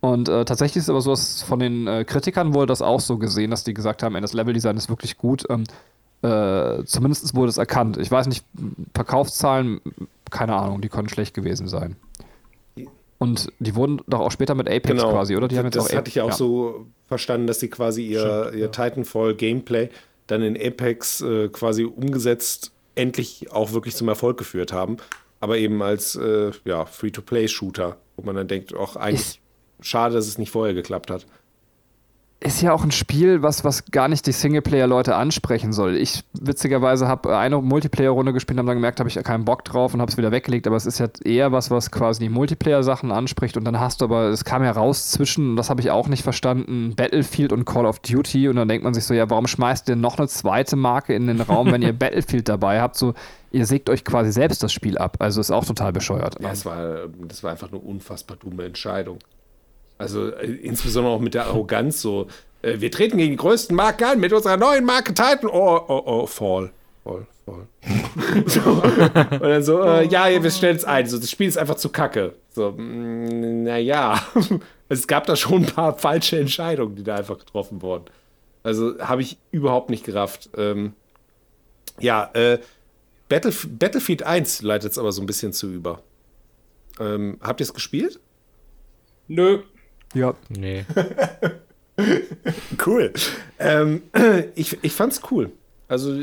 und 0.00 0.28
äh, 0.28 0.44
tatsächlich 0.44 0.82
ist 0.82 0.90
aber 0.90 1.00
so, 1.00 1.10
dass 1.10 1.42
von 1.42 1.58
den 1.58 1.86
äh, 1.86 2.04
Kritikern 2.04 2.52
wurde 2.52 2.66
das 2.66 2.82
auch 2.82 3.00
so 3.00 3.16
gesehen, 3.16 3.50
dass 3.50 3.64
die 3.64 3.72
gesagt 3.72 4.02
haben, 4.02 4.14
ey, 4.14 4.20
das 4.20 4.34
Leveldesign 4.34 4.76
ist 4.76 4.90
wirklich 4.90 5.16
gut. 5.16 5.44
Ähm, 5.48 5.64
äh, 6.20 6.84
zumindest 6.84 7.34
wurde 7.34 7.48
es 7.48 7.56
erkannt. 7.56 7.96
Ich 7.96 8.10
weiß 8.10 8.26
nicht, 8.26 8.44
Verkaufszahlen, 8.94 9.80
keine 10.30 10.56
Ahnung, 10.56 10.82
die 10.82 10.90
können 10.90 11.08
schlecht 11.08 11.32
gewesen 11.32 11.68
sein. 11.68 11.96
Und 13.18 13.52
die 13.58 13.74
wurden 13.74 14.00
doch 14.06 14.20
auch 14.20 14.30
später 14.30 14.54
mit 14.54 14.68
Apex 14.68 14.88
Genau. 14.88 15.10
quasi, 15.10 15.36
oder? 15.36 15.48
Die 15.48 15.58
haben 15.58 15.66
jetzt 15.66 15.76
das 15.76 15.90
auch 15.90 15.96
hatte 15.96 16.08
ich 16.08 16.14
ja 16.16 16.24
auch 16.24 16.28
ja. 16.28 16.36
so 16.36 16.86
verstanden, 17.08 17.46
dass 17.46 17.58
sie 17.60 17.68
quasi 17.68 18.06
ihr, 18.06 18.20
Stimmt, 18.20 18.54
ihr 18.54 18.60
ja. 18.60 18.68
Titanfall-Gameplay 18.68 19.88
dann 20.28 20.42
in 20.42 20.56
Apex 20.56 21.20
äh, 21.20 21.48
quasi 21.48 21.84
umgesetzt 21.84 22.72
endlich 22.94 23.50
auch 23.50 23.72
wirklich 23.72 23.96
zum 23.96 24.08
Erfolg 24.08 24.38
geführt 24.38 24.72
haben. 24.72 24.98
Aber 25.40 25.58
eben 25.58 25.82
als 25.82 26.16
äh, 26.16 26.50
ja, 26.64 26.84
Free-to-Play-Shooter, 26.84 27.96
wo 28.16 28.22
man 28.22 28.34
dann 28.36 28.48
denkt, 28.48 28.74
auch 28.74 28.96
eigentlich 28.96 29.40
schade, 29.80 30.14
dass 30.14 30.26
es 30.26 30.38
nicht 30.38 30.50
vorher 30.50 30.74
geklappt 30.74 31.10
hat. 31.10 31.26
Ist 32.40 32.62
ja 32.62 32.72
auch 32.72 32.84
ein 32.84 32.92
Spiel, 32.92 33.42
was, 33.42 33.64
was 33.64 33.86
gar 33.86 34.06
nicht 34.06 34.24
die 34.26 34.32
Singleplayer-Leute 34.32 35.16
ansprechen 35.16 35.72
soll. 35.72 35.96
Ich 35.96 36.22
witzigerweise 36.34 37.08
habe 37.08 37.36
eine 37.36 37.60
Multiplayer-Runde 37.60 38.32
gespielt 38.32 38.54
und 38.56 38.60
habe 38.60 38.68
dann 38.68 38.76
gemerkt, 38.76 39.00
habe 39.00 39.08
ich 39.08 39.16
keinen 39.24 39.44
Bock 39.44 39.64
drauf 39.64 39.92
und 39.92 40.00
habe 40.00 40.08
es 40.08 40.16
wieder 40.16 40.30
weggelegt. 40.30 40.68
Aber 40.68 40.76
es 40.76 40.86
ist 40.86 41.00
ja 41.00 41.08
eher 41.24 41.50
was, 41.50 41.72
was 41.72 41.90
quasi 41.90 42.20
die 42.20 42.28
Multiplayer-Sachen 42.28 43.10
anspricht. 43.10 43.56
Und 43.56 43.64
dann 43.64 43.80
hast 43.80 44.00
du 44.00 44.04
aber, 44.04 44.28
es 44.28 44.44
kam 44.44 44.62
ja 44.62 44.70
raus 44.70 45.10
zwischen, 45.10 45.50
und 45.50 45.56
das 45.56 45.68
habe 45.68 45.80
ich 45.80 45.90
auch 45.90 46.06
nicht 46.06 46.22
verstanden, 46.22 46.94
Battlefield 46.94 47.52
und 47.52 47.64
Call 47.64 47.86
of 47.86 47.98
Duty. 47.98 48.48
Und 48.48 48.54
dann 48.54 48.68
denkt 48.68 48.84
man 48.84 48.94
sich 48.94 49.04
so, 49.04 49.14
ja, 49.14 49.28
warum 49.28 49.48
schmeißt 49.48 49.88
ihr 49.88 49.96
noch 49.96 50.16
eine 50.16 50.28
zweite 50.28 50.76
Marke 50.76 51.14
in 51.14 51.26
den 51.26 51.40
Raum, 51.40 51.72
wenn 51.72 51.82
ihr 51.82 51.92
Battlefield 51.98 52.48
dabei 52.48 52.80
habt? 52.80 52.96
So, 52.96 53.14
ihr 53.50 53.66
sägt 53.66 53.90
euch 53.90 54.04
quasi 54.04 54.30
selbst 54.30 54.62
das 54.62 54.72
Spiel 54.72 54.96
ab. 54.96 55.16
Also 55.18 55.40
ist 55.40 55.50
auch 55.50 55.64
total 55.64 55.92
bescheuert. 55.92 56.36
Ja, 56.40 56.52
es 56.52 56.64
war, 56.64 57.08
das 57.26 57.42
war 57.42 57.50
einfach 57.50 57.72
eine 57.72 57.80
unfassbar 57.80 58.36
dumme 58.36 58.64
Entscheidung. 58.64 59.18
Also 59.98 60.30
äh, 60.30 60.46
insbesondere 60.46 61.12
auch 61.12 61.20
mit 61.20 61.34
der 61.34 61.46
Arroganz 61.46 62.00
so, 62.00 62.28
äh, 62.62 62.80
wir 62.80 62.90
treten 62.90 63.18
gegen 63.18 63.32
die 63.32 63.36
größten 63.36 63.74
Marken 63.74 64.04
an 64.04 64.20
mit 64.20 64.32
unserer 64.32 64.56
neuen 64.56 64.84
Marke 64.84 65.12
Titan. 65.12 65.50
Oh, 65.50 65.80
oh, 65.88 66.02
oh, 66.04 66.26
Fall. 66.26 66.70
Fall, 67.04 67.26
Fall. 67.44 67.66
so. 68.46 68.60
Und 68.60 69.42
dann 69.42 69.62
so, 69.62 69.82
äh, 69.82 70.06
ja, 70.06 70.42
wir 70.42 70.50
stellen 70.50 70.76
es 70.76 70.84
ein. 70.84 71.06
So, 71.06 71.18
das 71.18 71.30
Spiel 71.30 71.48
ist 71.48 71.58
einfach 71.58 71.76
zu 71.76 71.90
kacke. 71.90 72.34
So, 72.50 72.72
mm, 72.72 73.64
naja. 73.64 74.22
es 74.88 75.06
gab 75.06 75.26
da 75.26 75.36
schon 75.36 75.64
ein 75.64 75.66
paar 75.66 75.98
falsche 75.98 76.38
Entscheidungen, 76.38 76.96
die 76.96 77.04
da 77.04 77.16
einfach 77.16 77.38
getroffen 77.38 77.82
wurden. 77.82 78.06
Also 78.62 78.98
habe 79.00 79.22
ich 79.22 79.38
überhaupt 79.50 79.90
nicht 79.90 80.04
gerafft. 80.04 80.50
Ähm, 80.56 80.94
ja, 82.00 82.30
äh, 82.34 82.58
Battlef 83.28 83.68
Battlefield 83.70 84.22
1 84.22 84.62
leitet 84.62 84.92
es 84.92 84.98
aber 84.98 85.12
so 85.12 85.22
ein 85.22 85.26
bisschen 85.26 85.52
zu 85.52 85.70
über. 85.70 86.02
Ähm, 86.98 87.38
habt 87.40 87.60
ihr 87.60 87.64
es 87.64 87.74
gespielt? 87.74 88.20
Nö. 89.28 89.62
Ja. 90.14 90.34
Nee. 90.48 90.84
Cool. 92.84 93.12
Ähm, 93.58 94.02
ich 94.54 94.78
ich 94.82 94.92
fand's 94.92 95.20
cool. 95.30 95.50
Also, 95.88 96.20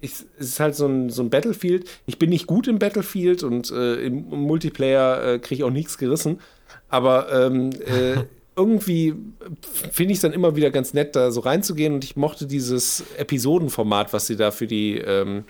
ich, 0.00 0.12
es 0.38 0.48
ist 0.48 0.60
halt 0.60 0.74
so 0.74 0.86
ein, 0.86 1.10
so 1.10 1.22
ein 1.22 1.30
Battlefield. 1.30 1.88
Ich 2.06 2.18
bin 2.18 2.30
nicht 2.30 2.46
gut 2.46 2.68
im 2.68 2.78
Battlefield 2.78 3.42
und 3.42 3.70
äh, 3.70 3.96
im 4.06 4.28
Multiplayer 4.30 5.34
äh, 5.34 5.38
kriege 5.38 5.56
ich 5.56 5.64
auch 5.64 5.70
nichts 5.70 5.98
gerissen. 5.98 6.40
Aber 6.88 7.30
ähm, 7.32 7.70
äh, 7.86 8.24
irgendwie 8.56 9.14
finde 9.62 10.12
ich 10.12 10.18
es 10.18 10.22
dann 10.22 10.32
immer 10.32 10.56
wieder 10.56 10.70
ganz 10.70 10.94
nett, 10.94 11.16
da 11.16 11.30
so 11.30 11.40
reinzugehen. 11.40 11.94
Und 11.94 12.04
ich 12.04 12.16
mochte 12.16 12.46
dieses 12.46 13.04
Episodenformat, 13.18 14.12
was 14.12 14.26
sie 14.26 14.36
da 14.36 14.50
für 14.50 14.66
die 14.66 14.96
ähm, 14.98 15.44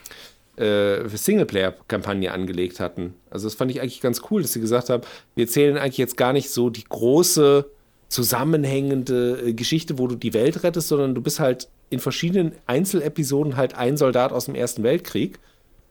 äh, 0.60 1.08
Singleplayer-Kampagne 1.08 2.32
angelegt 2.32 2.80
hatten. 2.80 3.14
Also 3.30 3.46
das 3.46 3.54
fand 3.54 3.70
ich 3.70 3.80
eigentlich 3.80 4.00
ganz 4.00 4.22
cool, 4.30 4.42
dass 4.42 4.52
sie 4.52 4.60
gesagt 4.60 4.90
haben, 4.90 5.02
wir 5.34 5.44
erzählen 5.44 5.78
eigentlich 5.78 5.98
jetzt 5.98 6.16
gar 6.16 6.32
nicht 6.32 6.50
so 6.50 6.70
die 6.70 6.84
große 6.84 7.66
zusammenhängende 8.08 9.40
äh, 9.46 9.52
Geschichte, 9.52 9.98
wo 9.98 10.06
du 10.06 10.16
die 10.16 10.34
Welt 10.34 10.62
rettest, 10.62 10.88
sondern 10.88 11.14
du 11.14 11.22
bist 11.22 11.40
halt 11.40 11.68
in 11.90 12.00
verschiedenen 12.00 12.52
Einzelepisoden 12.66 13.56
halt 13.56 13.74
ein 13.74 13.96
Soldat 13.96 14.32
aus 14.32 14.46
dem 14.46 14.54
Ersten 14.54 14.82
Weltkrieg 14.82 15.38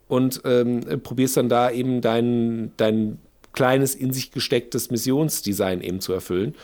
und 0.08 0.42
ähm, 0.46 0.82
probierst 1.04 1.38
dann 1.38 1.50
da 1.50 1.72
eben 1.72 2.02
dein, 2.02 2.72
dein 2.78 3.20
kleines, 3.54 3.96
in 3.96 4.14
sich 4.14 4.32
gestecktes 4.32 4.92
Missionsdesign 4.92 5.82
eben 5.82 6.02
zu 6.02 6.14
erfüllen. 6.14 6.56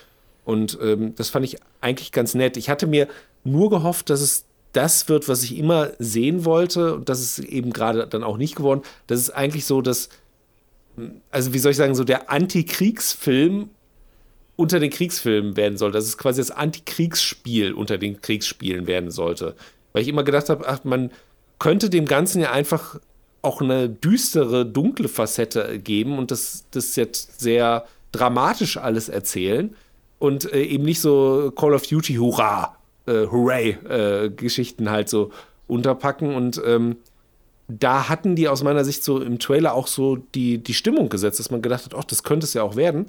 Und 0.44 0.78
ähm, 0.82 1.16
das 1.16 1.30
fand 1.30 1.46
ich 1.46 1.58
eigentlich 1.82 2.12
ganz 2.12 2.36
nett. 2.36 2.58
Ich 2.58 2.70
hatte 2.70 2.88
mir 2.88 3.08
nur 3.44 3.70
gehofft, 3.70 4.10
dass 4.10 4.22
es 4.22 4.46
das 4.76 5.10
wird, 5.10 5.28
was 5.28 5.44
ich 5.44 5.58
immer 5.58 5.92
sehen 6.00 6.46
wollte. 6.46 6.96
Und 6.96 7.10
das 7.10 7.22
ist 7.22 7.40
eben 7.40 7.72
gerade 7.72 8.08
dann 8.08 8.24
auch 8.24 8.38
nicht 8.38 8.56
geworden. 8.56 8.82
Das 9.08 9.20
ist 9.20 9.30
eigentlich 9.30 9.66
so, 9.66 9.82
dass, 9.82 10.10
also 11.32 11.54
wie 11.54 11.60
soll 11.60 11.72
ich 11.72 11.78
sagen, 11.78 11.96
so 11.96 12.04
der 12.04 12.30
Antikriegsfilm 12.30 13.70
unter 14.58 14.80
den 14.80 14.90
Kriegsfilmen 14.90 15.58
werden 15.58 15.78
soll. 15.78 15.92
Dass 15.92 16.06
es 16.06 16.18
quasi 16.18 16.42
das 16.42 16.52
Antikriegsspiel 16.52 17.74
unter 17.74 17.98
den 17.98 18.22
Kriegsspielen 18.22 18.88
werden 18.88 19.12
sollte. 19.12 19.56
Weil 19.94 20.02
ich 20.02 20.08
immer 20.08 20.24
gedacht 20.24 20.50
habe, 20.50 20.68
ach, 20.68 20.84
man 20.84 21.12
könnte 21.60 21.90
dem 21.90 22.06
Ganzen 22.06 22.42
ja 22.42 22.52
einfach 22.52 23.00
auch 23.42 23.62
eine 23.62 23.90
düstere, 23.90 24.66
dunkle 24.66 25.08
Facette 25.08 25.80
geben 25.80 26.18
und 26.18 26.32
das, 26.32 26.66
das 26.72 26.96
jetzt 26.96 27.40
sehr 27.40 27.86
dramatisch 28.12 28.78
alles 28.78 29.08
erzählen 29.08 29.76
und 30.20 30.52
äh, 30.52 30.64
eben 30.64 30.84
nicht 30.84 31.00
so 31.00 31.52
Call 31.56 31.74
of 31.74 31.86
Duty 31.86 32.16
Hurra, 32.16 32.76
äh, 33.08 33.28
Hooray 33.28 33.78
äh, 33.88 34.32
halt 34.86 35.10
so 35.10 35.32
unterpacken 35.68 36.36
und 36.36 36.62
ähm, 36.66 36.98
da 37.68 38.10
hatten 38.10 38.36
die 38.36 38.48
aus 38.48 38.64
meiner 38.64 38.86
Sicht 38.86 39.04
so 39.04 39.20
im 39.22 39.40
Trailer 39.40 39.74
auch 39.74 39.88
so 39.88 40.18
die, 40.18 40.60
die 40.60 40.74
Stimmung 40.74 41.10
gesetzt, 41.10 41.40
dass 41.40 41.50
man 41.50 41.62
gedacht 41.62 41.86
hat, 41.86 41.96
ach, 41.96 42.04
das 42.04 42.24
könnte 42.24 42.46
es 42.46 42.54
ja 42.54 42.62
auch 42.64 42.76
werden. 42.76 43.08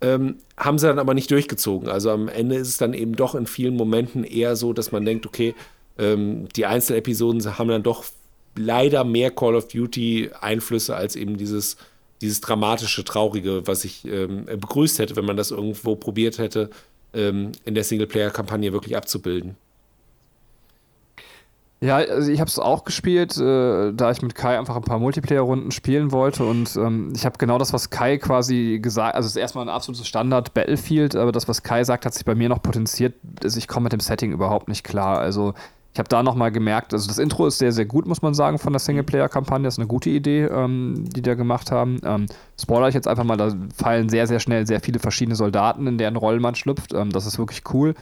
Ähm, 0.00 0.38
haben 0.56 0.78
sie 0.78 0.88
dann 0.88 0.98
aber 0.98 1.14
nicht 1.14 1.30
durchgezogen. 1.30 1.88
Also 1.88 2.10
am 2.10 2.26
Ende 2.26 2.56
ist 2.56 2.66
es 2.66 2.76
dann 2.76 2.92
eben 2.92 3.14
doch 3.14 3.36
in 3.36 3.46
vielen 3.46 3.76
Momenten 3.76 4.24
eher 4.24 4.56
so, 4.56 4.72
dass 4.72 4.90
man 4.90 5.04
denkt, 5.04 5.26
okay, 5.26 5.54
ähm, 5.98 6.48
die 6.56 6.66
Einzelepisoden 6.66 7.56
haben 7.56 7.68
dann 7.68 7.84
doch 7.84 8.04
leider 8.56 9.04
mehr 9.04 9.30
Call 9.30 9.54
of 9.54 9.68
Duty 9.68 10.30
Einflüsse 10.40 10.96
als 10.96 11.14
eben 11.14 11.36
dieses, 11.36 11.76
dieses 12.20 12.40
dramatische, 12.40 13.04
traurige, 13.04 13.66
was 13.66 13.84
ich 13.84 14.04
ähm, 14.04 14.46
begrüßt 14.46 14.98
hätte, 14.98 15.14
wenn 15.14 15.24
man 15.24 15.36
das 15.36 15.52
irgendwo 15.52 15.94
probiert 15.94 16.38
hätte, 16.38 16.70
ähm, 17.14 17.52
in 17.64 17.74
der 17.74 17.84
Singleplayer-Kampagne 17.84 18.72
wirklich 18.72 18.96
abzubilden. 18.96 19.56
Ja, 21.82 21.96
also 21.96 22.30
ich 22.30 22.38
habe 22.38 22.48
es 22.48 22.60
auch 22.60 22.84
gespielt, 22.84 23.36
äh, 23.38 23.92
da 23.92 24.12
ich 24.12 24.22
mit 24.22 24.36
Kai 24.36 24.56
einfach 24.56 24.76
ein 24.76 24.84
paar 24.84 25.00
Multiplayer-Runden 25.00 25.72
spielen 25.72 26.12
wollte 26.12 26.44
und 26.44 26.76
ähm, 26.76 27.12
ich 27.16 27.26
habe 27.26 27.38
genau 27.38 27.58
das, 27.58 27.72
was 27.72 27.90
Kai 27.90 28.18
quasi 28.18 28.78
gesagt, 28.80 29.16
also 29.16 29.26
es 29.26 29.32
ist 29.32 29.36
erstmal 29.36 29.64
ein 29.64 29.68
absolutes 29.68 30.06
Standard 30.06 30.54
Battlefield, 30.54 31.16
aber 31.16 31.32
das, 31.32 31.48
was 31.48 31.64
Kai 31.64 31.82
sagt, 31.82 32.06
hat 32.06 32.14
sich 32.14 32.24
bei 32.24 32.36
mir 32.36 32.48
noch 32.48 32.62
potenziert, 32.62 33.14
also 33.42 33.58
ich 33.58 33.66
komme 33.66 33.84
mit 33.84 33.92
dem 33.92 33.98
Setting 33.98 34.30
überhaupt 34.30 34.68
nicht 34.68 34.84
klar. 34.84 35.18
Also 35.18 35.54
ich 35.92 35.98
habe 35.98 36.08
da 36.08 36.22
nochmal 36.22 36.50
gemerkt, 36.50 36.94
also 36.94 37.06
das 37.06 37.18
Intro 37.18 37.46
ist 37.46 37.58
sehr, 37.58 37.70
sehr 37.70 37.84
gut, 37.84 38.06
muss 38.06 38.22
man 38.22 38.32
sagen, 38.32 38.58
von 38.58 38.72
der 38.72 38.80
Singleplayer-Kampagne. 38.80 39.64
Das 39.64 39.74
ist 39.74 39.78
eine 39.78 39.88
gute 39.88 40.08
Idee, 40.08 40.44
ähm, 40.44 41.04
die 41.14 41.20
da 41.20 41.34
gemacht 41.34 41.70
haben. 41.70 42.00
Ähm, 42.02 42.26
spoiler 42.58 42.88
ich 42.88 42.94
jetzt 42.94 43.06
einfach 43.06 43.24
mal, 43.24 43.36
da 43.36 43.54
fallen 43.76 44.08
sehr, 44.08 44.26
sehr 44.26 44.40
schnell 44.40 44.66
sehr 44.66 44.80
viele 44.80 44.98
verschiedene 45.00 45.36
Soldaten, 45.36 45.86
in 45.86 45.98
deren 45.98 46.16
Rollen 46.16 46.40
man 46.40 46.54
schlüpft. 46.54 46.94
Ähm, 46.94 47.10
das 47.10 47.26
ist 47.26 47.38
wirklich 47.38 47.62
cool. 47.74 47.94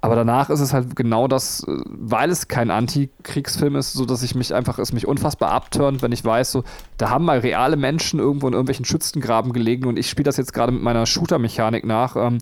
Aber 0.00 0.14
danach 0.14 0.48
ist 0.48 0.60
es 0.60 0.72
halt 0.72 0.94
genau 0.94 1.26
das, 1.26 1.64
äh, 1.64 1.72
weil 1.86 2.30
es 2.30 2.46
kein 2.46 2.70
Antikriegsfilm 2.70 3.74
ist, 3.74 3.94
so 3.94 4.04
dass 4.04 4.22
ich 4.22 4.36
mich 4.36 4.54
einfach, 4.54 4.78
es 4.78 4.92
mich 4.92 5.08
unfassbar 5.08 5.50
abturnt, 5.50 6.02
wenn 6.02 6.12
ich 6.12 6.24
weiß, 6.24 6.52
so, 6.52 6.62
da 6.98 7.10
haben 7.10 7.24
mal 7.24 7.40
reale 7.40 7.76
Menschen 7.76 8.20
irgendwo 8.20 8.46
in 8.46 8.52
irgendwelchen 8.52 8.84
Schützengraben 8.84 9.52
gelegen 9.52 9.88
und 9.88 9.98
ich 9.98 10.08
spiele 10.08 10.26
das 10.26 10.36
jetzt 10.36 10.52
gerade 10.52 10.70
mit 10.70 10.82
meiner 10.82 11.04
Shooter-Mechanik 11.04 11.84
nach. 11.84 12.14
Ähm, 12.14 12.38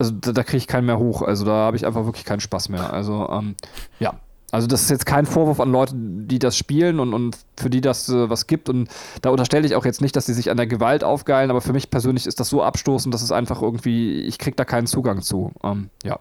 also 0.00 0.12
da, 0.12 0.32
da 0.32 0.42
kriege 0.42 0.56
ich 0.58 0.66
keinen 0.66 0.86
mehr 0.86 0.98
hoch. 0.98 1.22
Also 1.22 1.44
da 1.44 1.52
habe 1.52 1.76
ich 1.76 1.86
einfach 1.86 2.04
wirklich 2.06 2.24
keinen 2.24 2.40
Spaß 2.40 2.70
mehr. 2.70 2.92
Also 2.92 3.28
ähm, 3.30 3.54
ja, 4.00 4.14
Also 4.52 4.66
das 4.66 4.82
ist 4.82 4.90
jetzt 4.90 5.06
kein 5.06 5.26
Vorwurf 5.26 5.60
an 5.60 5.70
Leute, 5.70 5.94
die 5.94 6.38
das 6.40 6.56
spielen 6.56 6.98
und, 6.98 7.14
und 7.14 7.36
für 7.56 7.70
die 7.70 7.80
das 7.80 8.08
äh, 8.08 8.28
was 8.28 8.46
gibt. 8.48 8.68
Und 8.68 8.88
da 9.22 9.30
unterstelle 9.30 9.66
ich 9.66 9.76
auch 9.76 9.84
jetzt 9.84 10.00
nicht, 10.00 10.16
dass 10.16 10.26
sie 10.26 10.34
sich 10.34 10.50
an 10.50 10.56
der 10.56 10.66
Gewalt 10.66 11.04
aufgeilen, 11.04 11.50
aber 11.50 11.60
für 11.60 11.72
mich 11.72 11.90
persönlich 11.90 12.26
ist 12.26 12.40
das 12.40 12.48
so 12.48 12.62
abstoßend, 12.62 13.14
dass 13.14 13.22
es 13.22 13.30
einfach 13.30 13.62
irgendwie, 13.62 14.22
ich 14.22 14.38
krieg 14.38 14.56
da 14.56 14.64
keinen 14.64 14.86
Zugang 14.88 15.22
zu. 15.22 15.52
Ähm, 15.62 15.90
ja. 16.02 16.18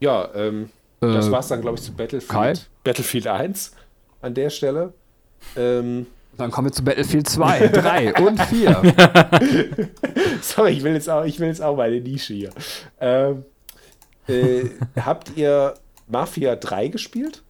Ja, 0.00 0.28
ähm, 0.34 0.70
das 1.00 1.28
Äh, 1.28 1.32
war's 1.32 1.48
dann, 1.48 1.60
glaube 1.60 1.78
ich, 1.78 1.84
zu 1.84 1.92
Battlefield, 1.92 2.30
Kai? 2.30 2.54
Battlefield 2.84 3.26
1 3.26 3.72
an 4.22 4.34
der 4.34 4.50
Stelle. 4.50 4.94
Ähm, 5.56 6.06
Dann 6.36 6.50
kommen 6.50 6.68
wir 6.68 6.72
zu 6.72 6.84
Battlefield 6.84 7.28
2, 7.28 7.68
3 7.68 8.14
und 8.22 8.40
4. 8.40 8.82
sorry, 10.42 10.72
ich 10.72 10.82
will 10.82 10.94
jetzt 10.94 11.08
auch, 11.10 11.24
ich 11.24 11.38
will 11.38 11.48
jetzt 11.48 11.60
auch 11.62 11.76
meine 11.76 12.00
Nische 12.00 12.34
hier. 12.34 12.50
Ähm, 13.00 13.44
äh, 14.26 14.64
habt 15.00 15.36
ihr 15.36 15.74
Mafia 16.08 16.56
3 16.56 16.88
gespielt? 16.88 17.42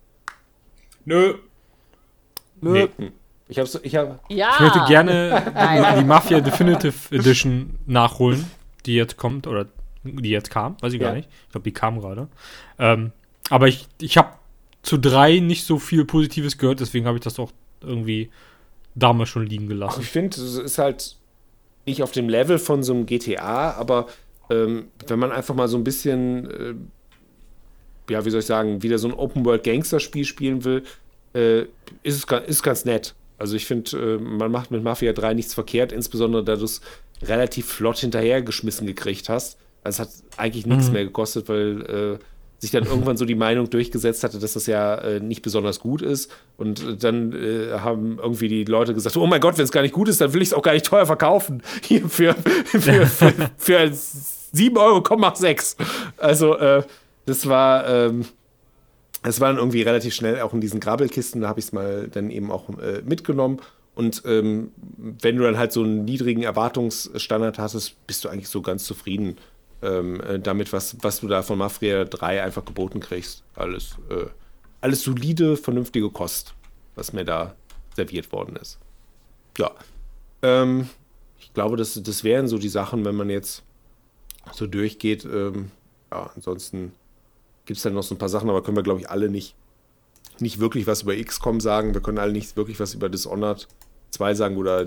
Nö. 1.04 1.34
Nö. 2.60 2.88
Ich 3.48 3.58
habe 3.58 3.68
so, 3.68 3.78
ich 3.82 3.96
hab, 3.96 4.20
Ja. 4.28 4.50
Ich 4.54 4.60
möchte 4.60 4.84
gerne 4.86 5.42
die 5.98 6.04
Mafia 6.04 6.40
Definitive 6.40 7.14
Edition 7.14 7.78
nachholen, 7.86 8.44
die 8.86 8.94
jetzt 8.94 9.16
kommt, 9.16 9.46
oder 9.46 9.66
die 10.04 10.30
jetzt 10.30 10.50
kam, 10.50 10.76
weiß 10.80 10.92
ich 10.92 11.00
Ja. 11.00 11.08
gar 11.08 11.14
nicht. 11.16 11.28
Ich 11.46 11.52
glaube, 11.52 11.64
die 11.64 11.72
kam 11.72 12.00
gerade. 12.00 12.28
Ähm, 12.78 13.12
aber 13.50 13.68
ich, 13.68 13.88
ich 14.00 14.16
habe 14.18 14.30
zu 14.82 14.98
drei 14.98 15.38
nicht 15.40 15.64
so 15.64 15.78
viel 15.78 16.04
Positives 16.04 16.58
gehört, 16.58 16.80
deswegen 16.80 17.06
habe 17.06 17.18
ich 17.18 17.24
das 17.24 17.38
auch 17.38 17.50
irgendwie 17.82 18.30
damals 19.00 19.28
schon 19.30 19.46
liegen 19.46 19.68
gelassen. 19.68 20.00
ich 20.02 20.08
finde, 20.08 20.36
es 20.40 20.56
ist 20.56 20.78
halt 20.78 21.16
nicht 21.86 22.02
auf 22.02 22.12
dem 22.12 22.28
Level 22.28 22.58
von 22.58 22.82
so 22.82 22.92
einem 22.92 23.06
GTA, 23.06 23.72
aber 23.72 24.06
ähm, 24.50 24.88
wenn 25.06 25.18
man 25.18 25.32
einfach 25.32 25.54
mal 25.54 25.68
so 25.68 25.76
ein 25.76 25.84
bisschen, 25.84 26.50
äh, 26.50 28.12
ja, 28.12 28.24
wie 28.24 28.30
soll 28.30 28.40
ich 28.40 28.46
sagen, 28.46 28.82
wieder 28.82 28.98
so 28.98 29.08
ein 29.08 29.14
Open-World-Gangster-Spiel 29.14 30.24
spielen 30.24 30.64
will, 30.64 30.84
äh, 31.34 31.62
ist, 32.02 32.30
es, 32.30 32.48
ist 32.48 32.62
ganz 32.62 32.84
nett. 32.84 33.14
Also 33.38 33.56
ich 33.56 33.66
finde, 33.66 33.96
äh, 33.96 34.18
man 34.18 34.50
macht 34.50 34.70
mit 34.70 34.82
Mafia 34.82 35.12
3 35.12 35.34
nichts 35.34 35.54
verkehrt, 35.54 35.92
insbesondere 35.92 36.44
da 36.44 36.56
du 36.56 36.64
es 36.64 36.80
relativ 37.22 37.66
flott 37.66 37.98
hinterhergeschmissen 37.98 38.86
gekriegt 38.86 39.28
hast. 39.28 39.58
Also 39.82 40.02
es 40.02 40.08
hat 40.08 40.14
eigentlich 40.36 40.66
nichts 40.66 40.90
mehr 40.90 41.04
gekostet, 41.04 41.48
weil 41.48 42.18
äh, 42.20 42.24
sich 42.60 42.70
dann 42.70 42.84
irgendwann 42.84 43.16
so 43.16 43.24
die 43.24 43.34
Meinung 43.34 43.70
durchgesetzt 43.70 44.22
hatte, 44.22 44.38
dass 44.38 44.52
das 44.52 44.66
ja 44.66 44.96
äh, 44.96 45.20
nicht 45.20 45.42
besonders 45.42 45.80
gut 45.80 46.02
ist. 46.02 46.30
Und 46.58 46.82
äh, 46.82 46.96
dann 46.96 47.32
äh, 47.32 47.78
haben 47.78 48.18
irgendwie 48.22 48.48
die 48.48 48.64
Leute 48.64 48.94
gesagt, 48.94 49.16
oh 49.16 49.26
mein 49.26 49.40
Gott, 49.40 49.56
wenn 49.56 49.64
es 49.64 49.72
gar 49.72 49.82
nicht 49.82 49.94
gut 49.94 50.08
ist, 50.08 50.20
dann 50.20 50.32
will 50.34 50.42
ich 50.42 50.48
es 50.48 50.54
auch 50.54 50.62
gar 50.62 50.72
nicht 50.72 50.86
teuer 50.86 51.06
verkaufen. 51.06 51.62
Hier 51.82 52.06
für, 52.08 52.34
für, 52.34 53.06
für, 53.06 53.32
für 53.56 53.90
7 53.92 54.76
Euro, 54.76 55.02
komm, 55.02 55.20
mach 55.20 55.36
6. 55.36 55.76
Also 56.18 56.56
äh, 56.56 56.82
das 57.26 57.48
war... 57.48 57.88
Ähm, 57.88 58.24
es 59.22 59.38
war 59.38 59.48
dann 59.48 59.58
irgendwie 59.58 59.82
relativ 59.82 60.14
schnell 60.14 60.40
auch 60.40 60.54
in 60.54 60.62
diesen 60.62 60.80
Grabbelkisten, 60.80 61.42
da 61.42 61.48
habe 61.48 61.60
ich 61.60 61.66
es 61.66 61.72
mal 61.72 62.08
dann 62.08 62.30
eben 62.30 62.50
auch 62.50 62.70
äh, 62.78 63.02
mitgenommen. 63.04 63.60
Und 63.94 64.22
ähm, 64.24 64.72
wenn 64.96 65.36
du 65.36 65.42
dann 65.42 65.58
halt 65.58 65.72
so 65.72 65.82
einen 65.82 66.06
niedrigen 66.06 66.42
Erwartungsstandard 66.42 67.58
hattest, 67.58 68.06
bist 68.06 68.24
du 68.24 68.30
eigentlich 68.30 68.48
so 68.48 68.62
ganz 68.62 68.84
zufrieden 68.84 69.36
ähm, 69.82 70.20
äh, 70.20 70.38
damit, 70.38 70.72
was, 70.72 70.96
was 71.02 71.20
du 71.20 71.28
da 71.28 71.42
von 71.42 71.58
Mafia 71.58 72.04
3 72.04 72.42
einfach 72.42 72.64
geboten 72.64 73.00
kriegst. 73.00 73.42
Alles, 73.54 73.96
äh, 74.10 74.26
alles 74.80 75.02
solide, 75.02 75.56
vernünftige 75.56 76.10
Kost, 76.10 76.54
was 76.94 77.12
mir 77.12 77.24
da 77.24 77.54
serviert 77.96 78.32
worden 78.32 78.56
ist. 78.56 78.78
Ja. 79.58 79.70
Ähm, 80.42 80.88
ich 81.38 81.52
glaube, 81.52 81.76
das, 81.76 82.00
das 82.02 82.24
wären 82.24 82.48
so 82.48 82.58
die 82.58 82.68
Sachen, 82.68 83.04
wenn 83.04 83.14
man 83.14 83.30
jetzt 83.30 83.62
so 84.52 84.66
durchgeht. 84.66 85.24
Ähm, 85.24 85.70
ja, 86.10 86.30
ansonsten 86.34 86.92
gibt 87.66 87.76
es 87.76 87.82
dann 87.82 87.94
noch 87.94 88.02
so 88.02 88.14
ein 88.14 88.18
paar 88.18 88.28
Sachen, 88.28 88.50
aber 88.50 88.62
können 88.62 88.76
wir, 88.76 88.82
glaube 88.82 89.00
ich, 89.00 89.10
alle 89.10 89.28
nicht, 89.28 89.54
nicht 90.38 90.60
wirklich 90.60 90.86
was 90.86 91.02
über 91.02 91.14
XCOM 91.16 91.60
sagen. 91.60 91.94
Wir 91.94 92.00
können 92.00 92.18
alle 92.18 92.32
nicht 92.32 92.56
wirklich 92.56 92.80
was 92.80 92.94
über 92.94 93.08
Dishonored 93.08 93.68
2 94.10 94.34
sagen 94.34 94.56
oder. 94.56 94.86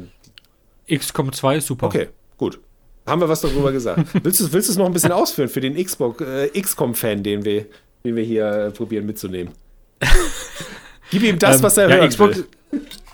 XCOM 0.91 1.31
2 1.31 1.57
ist 1.57 1.67
super. 1.67 1.87
Okay, 1.87 2.09
gut. 2.37 2.59
Haben 3.05 3.21
wir 3.21 3.29
was 3.29 3.41
darüber 3.41 3.71
gesagt? 3.71 4.07
willst 4.23 4.39
du 4.39 4.57
es 4.57 4.77
noch 4.77 4.85
ein 4.85 4.93
bisschen 4.93 5.11
ausführen 5.11 5.49
für 5.49 5.61
den 5.61 5.75
Xbox, 5.83 6.21
äh, 6.21 6.49
XCOM-Fan, 6.59 7.23
den 7.23 7.43
wir, 7.43 7.65
den 8.03 8.15
wir 8.15 8.23
hier 8.23 8.47
äh, 8.47 8.71
probieren 8.71 9.05
mitzunehmen? 9.05 9.53
Gib 11.11 11.23
ihm 11.23 11.37
das, 11.37 11.57
Ähm, 11.57 11.63
was 11.63 11.77
er 11.77 11.89
ja, 11.89 11.95
hören 11.97 12.09
Xbox- 12.09 12.37
will. 12.37 12.47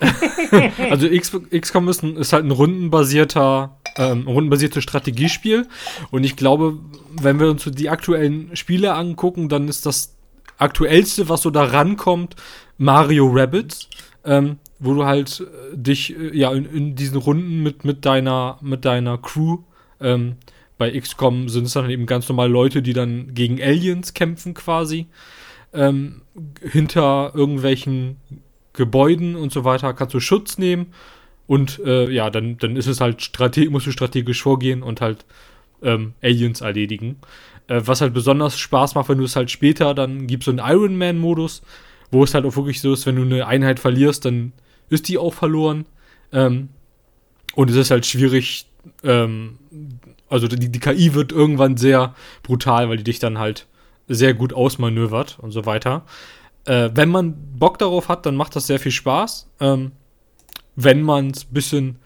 Also 0.90 1.08
XCOM 1.10 1.90
ist, 1.90 2.02
ein, 2.02 2.16
ist 2.16 2.32
halt 2.34 2.46
ein 2.46 2.52
rundenbasierter, 2.52 3.78
ähm, 3.98 4.26
rundenbasiertes 4.28 4.82
Strategiespiel. 4.84 5.68
Und 6.12 6.24
ich 6.24 6.38
glaube, 6.38 6.80
wenn 7.22 7.40
wir 7.40 7.50
uns 7.50 7.64
so 7.64 7.70
die 7.70 7.90
aktuellen 7.90 8.56
Spiele 8.56 8.94
angucken, 8.94 9.50
dann 9.50 9.68
ist 9.68 9.86
das 9.86 10.16
aktuellste, 10.58 11.28
was 11.30 11.42
so 11.42 11.50
da 11.50 11.64
rankommt, 11.66 12.36
Mario 12.78 13.28
Rabbids, 13.28 13.90
ähm, 14.24 14.58
wo 14.80 14.94
du 14.94 15.06
halt 15.06 15.42
äh, 15.42 15.78
dich 15.78 16.18
äh, 16.18 16.36
ja 16.36 16.52
in, 16.54 16.66
in 16.66 16.96
diesen 16.96 17.18
Runden 17.18 17.62
mit, 17.62 17.84
mit 17.84 18.06
deiner 18.06 18.58
mit 18.62 18.86
deiner 18.86 19.18
Crew 19.18 19.60
ähm, 20.02 20.36
bei 20.78 20.98
XCOM 20.98 21.50
sind 21.50 21.66
es 21.66 21.74
dann 21.74 21.90
eben 21.90 22.06
ganz 22.06 22.30
normal 22.30 22.50
Leute, 22.50 22.82
die 22.82 22.94
dann 22.94 23.34
gegen 23.34 23.62
Aliens 23.62 24.14
kämpfen 24.14 24.54
quasi 24.54 25.08
ähm, 25.74 26.22
hinter 26.62 27.32
irgendwelchen 27.36 28.18
Gebäuden 28.74 29.36
und 29.36 29.52
so 29.52 29.64
weiter 29.66 29.94
kannst 29.94 30.14
du 30.14 30.20
Schutz 30.20 30.58
nehmen 30.58 30.94
und 31.48 31.80
äh, 31.80 32.10
ja, 32.10 32.30
dann, 32.30 32.58
dann 32.58 32.76
ist 32.76 32.88
es 32.88 33.02
halt 33.02 33.22
strate 33.22 33.70
musst 33.70 33.88
du 33.88 33.92
strategisch 33.92 34.42
vorgehen 34.42 34.84
und 34.84 35.02
halt 35.02 35.26
ähm, 35.82 36.14
Aliens 36.22 36.62
erledigen. 36.62 37.18
Äh, 37.68 37.82
was 37.86 38.02
halt 38.02 38.14
besonders 38.14 38.58
Spaß 38.58 38.96
macht, 38.96 39.10
wenn 39.10 39.18
du 39.18 39.24
es 39.24 39.36
halt 39.36 39.52
später, 39.52 39.94
dann 39.94 40.28
gibt 40.28 40.44
es 40.44 40.46
so 40.46 40.52
einen 40.52 40.60
Iron 40.60 40.98
Man-Modus, 40.98 41.62
wo 42.12 42.24
es 42.24 42.34
halt 42.34 42.46
auch 42.46 42.56
wirklich 42.56 42.82
so 42.82 42.94
ist, 42.94 43.06
wenn 43.06 43.16
du 43.16 43.24
eine 43.24 43.48
Einheit 43.48 43.80
verlierst, 43.80 44.26
dann 44.26 44.54
ist 44.90 45.08
die 45.08 45.18
auch 45.18 45.34
verloren. 45.34 45.86
Ähm, 46.32 46.70
und 47.56 47.70
es 47.70 47.76
ist 47.76 47.92
halt 47.92 48.06
schwierig, 48.06 48.68
ähm, 49.04 49.60
also 50.30 50.48
die, 50.48 50.70
die 50.70 50.80
KI 50.80 51.14
wird 51.14 51.32
irgendwann 51.32 51.78
sehr 51.78 52.14
brutal, 52.44 52.90
weil 52.90 52.98
die 52.98 53.04
dich 53.04 53.20
dann 53.20 53.40
halt 53.40 53.68
sehr 54.08 54.34
gut 54.34 54.54
ausmanövert 54.54 55.38
und 55.40 55.52
so 55.52 55.66
weiter. 55.66 56.06
Äh, 56.66 56.90
wenn 56.94 57.10
man 57.10 57.36
Bock 57.58 57.78
darauf 57.78 58.10
hat, 58.10 58.26
dann 58.26 58.36
macht 58.36 58.56
das 58.56 58.68
sehr 58.68 58.80
viel 58.80 58.92
Spaß. 58.92 59.50
Ähm, 59.60 59.92
wenn 60.76 61.02
man 61.02 61.32
es 61.32 61.46
bisschen, 61.46 62.00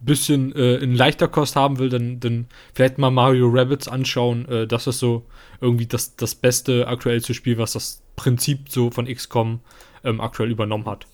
bisschen 0.00 0.54
äh, 0.54 0.76
in 0.76 0.94
leichter 0.94 1.28
Kost 1.28 1.56
haben 1.56 1.78
will, 1.78 1.88
dann, 1.88 2.20
dann 2.20 2.46
vielleicht 2.74 2.98
mal 2.98 3.10
Mario 3.10 3.48
Rabbits 3.48 3.88
anschauen. 3.88 4.48
Äh, 4.48 4.66
das 4.66 4.86
ist 4.86 4.98
so 4.98 5.24
irgendwie 5.60 5.86
das, 5.86 6.16
das 6.16 6.34
beste, 6.34 6.88
aktuellste 6.88 7.34
Spiel, 7.34 7.58
was 7.58 7.72
das 7.72 8.02
Prinzip 8.16 8.70
so 8.70 8.90
von 8.90 9.06
XCOM 9.06 9.60
ähm, 10.04 10.20
aktuell 10.20 10.50
übernommen 10.50 10.86
hat. 10.86 11.06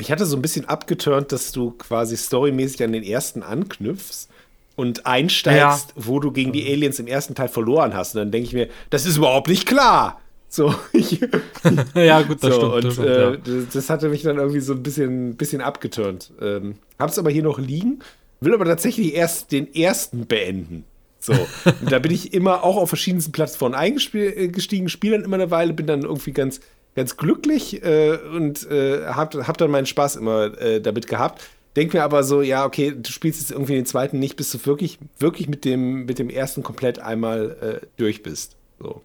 Mich 0.00 0.10
hatte 0.10 0.24
so 0.24 0.34
ein 0.34 0.40
bisschen 0.40 0.64
abgeturnt, 0.64 1.30
dass 1.30 1.52
du 1.52 1.72
quasi 1.72 2.16
storymäßig 2.16 2.82
an 2.82 2.92
den 2.92 3.02
ersten 3.02 3.42
anknüpfst 3.42 4.30
und 4.74 5.04
einsteigst, 5.04 5.92
wo 5.94 6.20
du 6.20 6.32
gegen 6.32 6.52
die 6.54 6.66
Aliens 6.72 6.98
im 6.98 7.06
ersten 7.06 7.34
Teil 7.34 7.48
verloren 7.48 7.92
hast. 7.92 8.14
Und 8.14 8.20
dann 8.20 8.30
denke 8.30 8.46
ich 8.46 8.54
mir, 8.54 8.68
das 8.88 9.04
ist 9.04 9.18
überhaupt 9.18 9.48
nicht 9.48 9.66
klar. 9.66 10.18
So, 10.48 10.74
ich, 10.94 11.20
ja, 11.94 12.22
gut, 12.22 12.42
das 12.42 12.54
so 12.54 12.60
stimmt. 12.60 12.72
und 12.72 12.84
das, 12.84 12.94
stimmt 12.94 13.08
äh, 13.08 13.20
ja. 13.20 13.36
das, 13.36 13.68
das 13.74 13.90
hatte 13.90 14.08
mich 14.08 14.22
dann 14.22 14.38
irgendwie 14.38 14.60
so 14.60 14.72
ein 14.72 14.82
bisschen, 14.82 15.36
bisschen 15.36 15.60
abgeturnt. 15.60 16.32
Ähm, 16.40 16.76
hab's 16.98 17.18
aber 17.18 17.30
hier 17.30 17.42
noch 17.42 17.58
liegen, 17.58 17.98
will 18.40 18.54
aber 18.54 18.64
tatsächlich 18.64 19.14
erst 19.14 19.52
den 19.52 19.74
ersten 19.74 20.24
beenden. 20.24 20.84
So, 21.18 21.34
und 21.34 21.90
da 21.92 21.98
bin 21.98 22.10
ich 22.10 22.32
immer 22.32 22.64
auch 22.64 22.78
auf 22.78 22.88
verschiedensten 22.88 23.32
Plattformen 23.32 23.74
eingestiegen, 23.74 24.88
spiele 24.88 25.16
dann 25.16 25.26
immer 25.26 25.36
eine 25.36 25.50
Weile, 25.50 25.74
bin 25.74 25.86
dann 25.86 26.04
irgendwie 26.04 26.32
ganz, 26.32 26.60
ganz 26.94 27.16
glücklich 27.16 27.82
äh, 27.82 28.18
und 28.34 28.68
äh, 28.70 29.06
hab, 29.06 29.34
hab 29.34 29.58
dann 29.58 29.70
meinen 29.70 29.86
Spaß 29.86 30.16
immer 30.16 30.58
äh, 30.60 30.80
damit 30.80 31.06
gehabt. 31.06 31.42
Denk 31.76 31.94
mir 31.94 32.02
aber 32.02 32.24
so, 32.24 32.42
ja, 32.42 32.64
okay, 32.64 32.92
du 32.96 33.10
spielst 33.10 33.40
jetzt 33.40 33.52
irgendwie 33.52 33.74
den 33.74 33.86
zweiten 33.86 34.18
nicht, 34.18 34.36
bis 34.36 34.50
du 34.50 34.64
wirklich, 34.66 34.98
wirklich 35.18 35.48
mit 35.48 35.64
dem, 35.64 36.04
mit 36.04 36.18
dem 36.18 36.28
ersten 36.28 36.62
komplett 36.62 36.98
einmal 36.98 37.80
äh, 37.82 37.86
durch 37.96 38.22
bist. 38.22 38.56
So. 38.80 39.02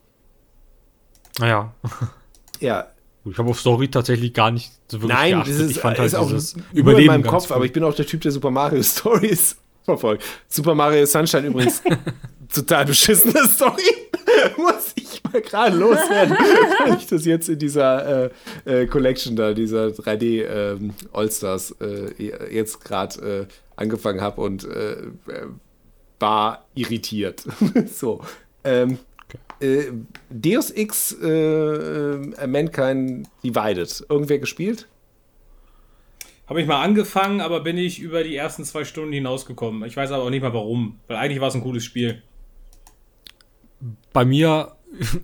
Naja. 1.40 1.74
Ja, 2.60 2.88
Ich 3.32 3.38
habe 3.40 3.49
auf 3.49 3.60
Story 3.60 3.88
tatsächlich 3.88 4.34
gar 4.34 4.52
nicht 4.52 4.72
so 4.88 5.02
wirklich 5.02 5.18
Nein, 5.18 5.32
geachtet. 5.32 5.53
das 5.53 5.62
ist, 5.62 5.72
ich 5.72 5.80
fand 5.80 5.98
halt 5.98 6.07
ist 6.07 6.16
auch 6.16 6.28
dieses 6.28 6.56
Überleben 6.74 7.02
in 7.02 7.07
meinem 7.07 7.24
Kopf, 7.24 7.49
cool. 7.49 7.56
aber 7.56 7.66
ich 7.66 7.74
bin 7.74 7.84
auch 7.84 7.95
der 7.95 8.06
Typ, 8.06 8.22
der 8.22 8.32
Super 8.32 8.52
Mario 8.52 8.84
Stories 8.84 9.57
verfolgt. 9.84 10.24
Super 10.48 10.76
Mario 10.76 11.06
Sunshine 11.06 11.48
übrigens 11.48 11.82
total 12.53 12.86
beschissene 12.86 13.48
Story. 13.48 13.84
Muss 14.57 14.94
ich 14.95 15.05
mal 15.36 15.41
gerade 15.41 15.78
loswerden, 15.78 16.38
weil 16.86 16.98
ich 16.98 17.07
das 17.07 17.26
jetzt 17.26 17.49
in 17.49 17.60
dieser 17.60 18.26
äh, 18.26 18.30
äh, 18.66 18.88
Collection 18.88 19.36
da, 19.36 19.53
dieser 19.53 19.88
3D 19.88 20.45
ähm, 20.45 20.94
All-Stars 21.14 21.76
äh, 21.82 22.53
jetzt 22.53 22.84
gerade 22.84 23.48
äh, 23.49 23.53
angefangen 23.76 24.22
habe 24.22 24.41
und 24.41 24.64
äh, 24.64 24.94
äh, 24.94 25.07
war 26.20 26.66
irritiert. 26.76 27.44
so. 27.88 28.22
Ähm, 28.64 28.99
äh, 29.60 29.91
Deus 30.30 30.72
Ex 30.72 31.18
Mankind 31.20 33.28
Divided. 33.44 34.06
Irgendwer 34.10 34.40
gespielt? 34.40 34.88
Habe 36.48 36.62
ich 36.62 36.68
mal 36.68 36.82
angefangen, 36.82 37.41
aber 37.41 37.62
bin 37.62 37.78
ich 37.78 37.99
über 37.99 38.24
die 38.24 38.36
ersten 38.36 38.64
zwei 38.66 38.86
Stunden 38.86 39.12
hinausgekommen. 39.12 39.84
Ich 39.84 39.98
weiß 39.98 40.12
aber 40.12 40.24
auch 40.24 40.30
nicht 40.30 40.44
mal 40.44 40.53
warum, 40.53 40.99
weil 41.07 41.18
eigentlich 41.18 41.41
war 41.41 41.48
es 41.48 41.56
ein 41.56 41.64
cooles 41.64 41.84
Spiel. 41.84 42.22
bei 44.14 44.26
mir 44.26 44.74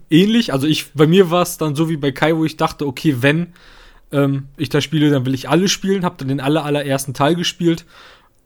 ähnlich. 0.10 0.54
Also 0.54 0.68
ich, 0.68 0.94
bei 0.94 1.08
mir 1.08 1.32
war 1.32 1.42
es 1.42 1.58
dann 1.58 1.76
so 1.76 1.90
wie 1.90 1.98
bei 1.98 2.12
Kai, 2.12 2.36
wo 2.36 2.46
ich 2.46 2.58
dachte, 2.58 2.86
okay, 2.86 3.18
wenn 3.20 3.54
ähm, 4.12 4.48
ich 4.58 4.70
das 4.70 4.84
spiele, 4.84 5.10
dann 5.10 5.26
will 5.26 5.34
ich 5.34 5.50
alle 5.50 5.68
spielen. 5.68 6.06
Hab 6.06 6.18
dann 6.18 6.28
den 6.28 6.40
aller, 6.40 6.66
allerersten 6.66 7.14
Teil 7.14 7.36
gespielt 7.36 7.86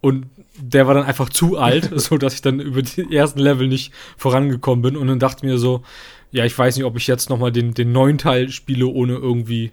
und 0.02 0.28
der 0.58 0.88
war 0.88 0.94
dann 0.94 1.06
einfach 1.06 1.30
zu 1.30 1.58
alt, 1.58 1.90
so 1.96 2.18
dass 2.18 2.36
ich 2.36 2.42
dann 2.42 2.60
über 2.60 2.82
die 2.82 3.14
ersten 3.14 3.40
Level 3.40 3.68
nicht 3.68 3.92
vorangekommen 4.18 4.82
bin. 4.82 4.98
Und 4.98 5.08
dann 5.08 5.20
dachte 5.20 5.46
ich 5.46 5.52
mir 5.52 5.58
so, 5.58 5.84
ja, 6.32 6.46
ich 6.46 6.58
weiß 6.58 6.76
nicht, 6.76 6.86
ob 6.86 6.98
ich 6.98 7.08
jetzt 7.08 7.30
noch 7.30 7.40
mal 7.40 7.52
den, 7.52 7.74
den 7.74 7.92
neuen 7.92 8.18
Teil 8.18 8.50
spiele, 8.50 8.88
ohne 8.88 9.16
irgendwie 9.16 9.72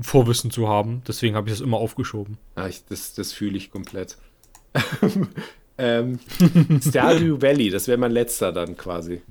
Vorwissen 0.00 0.50
zu 0.50 0.68
haben. 0.68 1.02
Deswegen 1.06 1.36
habe 1.36 1.48
ich 1.48 1.54
das 1.54 1.60
immer 1.60 1.76
aufgeschoben. 1.78 2.38
Ah, 2.54 2.68
ich, 2.68 2.84
das 2.86 3.14
das 3.14 3.32
fühle 3.32 3.56
ich 3.56 3.70
komplett. 3.70 4.16
ähm, 5.78 6.18
Stardew 6.80 7.40
Valley, 7.40 7.70
das 7.70 7.88
wäre 7.88 7.98
mein 7.98 8.12
letzter 8.12 8.52
dann 8.52 8.76
quasi. 8.76 9.22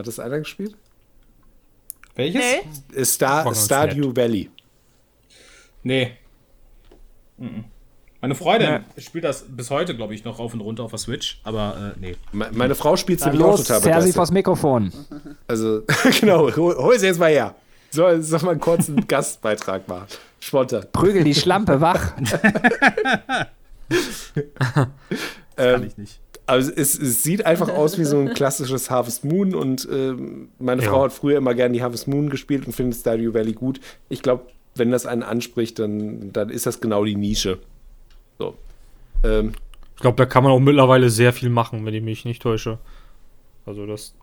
Hat 0.00 0.06
das 0.06 0.18
einer 0.18 0.38
gespielt? 0.38 0.74
Welches? 2.16 2.42
Äh, 2.94 3.04
Star, 3.04 3.54
Stardew 3.54 4.16
Valley. 4.16 4.50
Nee. 5.82 6.12
Mhm. 7.36 7.64
Meine 8.22 8.34
Freundin 8.34 8.84
spielt 8.98 9.24
das 9.24 9.44
bis 9.48 9.70
heute, 9.70 9.96
glaube 9.96 10.14
ich, 10.14 10.24
noch 10.24 10.38
rauf 10.38 10.52
und 10.52 10.60
runter 10.60 10.82
auf 10.84 10.90
der 10.90 10.98
Switch, 10.98 11.40
aber 11.44 11.94
äh, 11.96 12.00
nee. 12.00 12.16
Me- 12.32 12.50
Meine 12.52 12.74
Frau 12.74 12.96
spielt 12.96 13.22
Dann 13.22 13.30
nämlich 13.30 13.46
auch 13.46 13.56
total 13.56 13.64
zerr 13.80 13.80
sie 13.80 13.88
begeistert. 13.88 14.14
vors 14.16 14.30
Mikrofon. 14.30 14.92
Also, 15.48 15.82
genau, 16.20 16.54
hol, 16.54 16.76
hol 16.76 16.98
sie 16.98 17.06
jetzt 17.06 17.18
mal 17.18 17.30
her. 17.30 17.54
Soll, 17.90 18.20
soll 18.22 18.40
mal 18.42 18.58
einen 18.60 19.06
Gastbeitrag 19.08 19.88
machen. 19.88 20.06
Spontan. 20.38 20.86
Prügel 20.92 21.24
die 21.24 21.34
Schlampe 21.34 21.80
wach. 21.80 22.12
Kann 24.64 24.90
Ähm, 25.56 25.82
ich 25.84 25.96
nicht. 25.98 26.20
Also 26.50 26.70
es, 26.74 26.98
es 26.98 27.22
sieht 27.22 27.46
einfach 27.46 27.68
aus 27.68 27.98
wie 27.98 28.04
so 28.04 28.18
ein 28.18 28.34
klassisches 28.34 28.90
Harvest 28.90 29.24
Moon 29.24 29.54
und 29.54 29.88
ähm, 29.90 30.48
meine 30.58 30.82
Ja. 30.82 30.90
Frau 30.90 31.04
hat 31.04 31.12
früher 31.12 31.38
immer 31.38 31.54
gerne 31.54 31.74
die 31.74 31.82
Harvest 31.82 32.08
Moon 32.08 32.28
gespielt 32.30 32.66
und 32.66 32.72
findet 32.72 32.98
Stardew 33.00 33.32
Valley 33.34 33.52
gut. 33.52 33.80
Ich 34.08 34.22
glaube, 34.22 34.44
wenn 34.74 34.90
das 34.90 35.06
einen 35.06 35.22
anspricht, 35.22 35.78
dann, 35.78 36.32
dann 36.32 36.50
ist 36.50 36.66
das 36.66 36.80
genau 36.80 37.04
die 37.04 37.16
Nische. 37.16 37.58
So. 38.38 38.54
Ähm, 39.24 39.52
Ich 39.96 40.00
glaube, 40.02 40.16
da 40.16 40.26
kann 40.26 40.42
man 40.44 40.52
auch 40.52 40.60
mittlerweile 40.60 41.10
sehr 41.10 41.32
viel 41.32 41.50
machen, 41.50 41.84
wenn 41.84 41.94
ich 41.94 42.02
mich 42.02 42.24
nicht 42.24 42.42
täusche. 42.42 42.78
Also 43.66 43.86
das, 43.86 44.14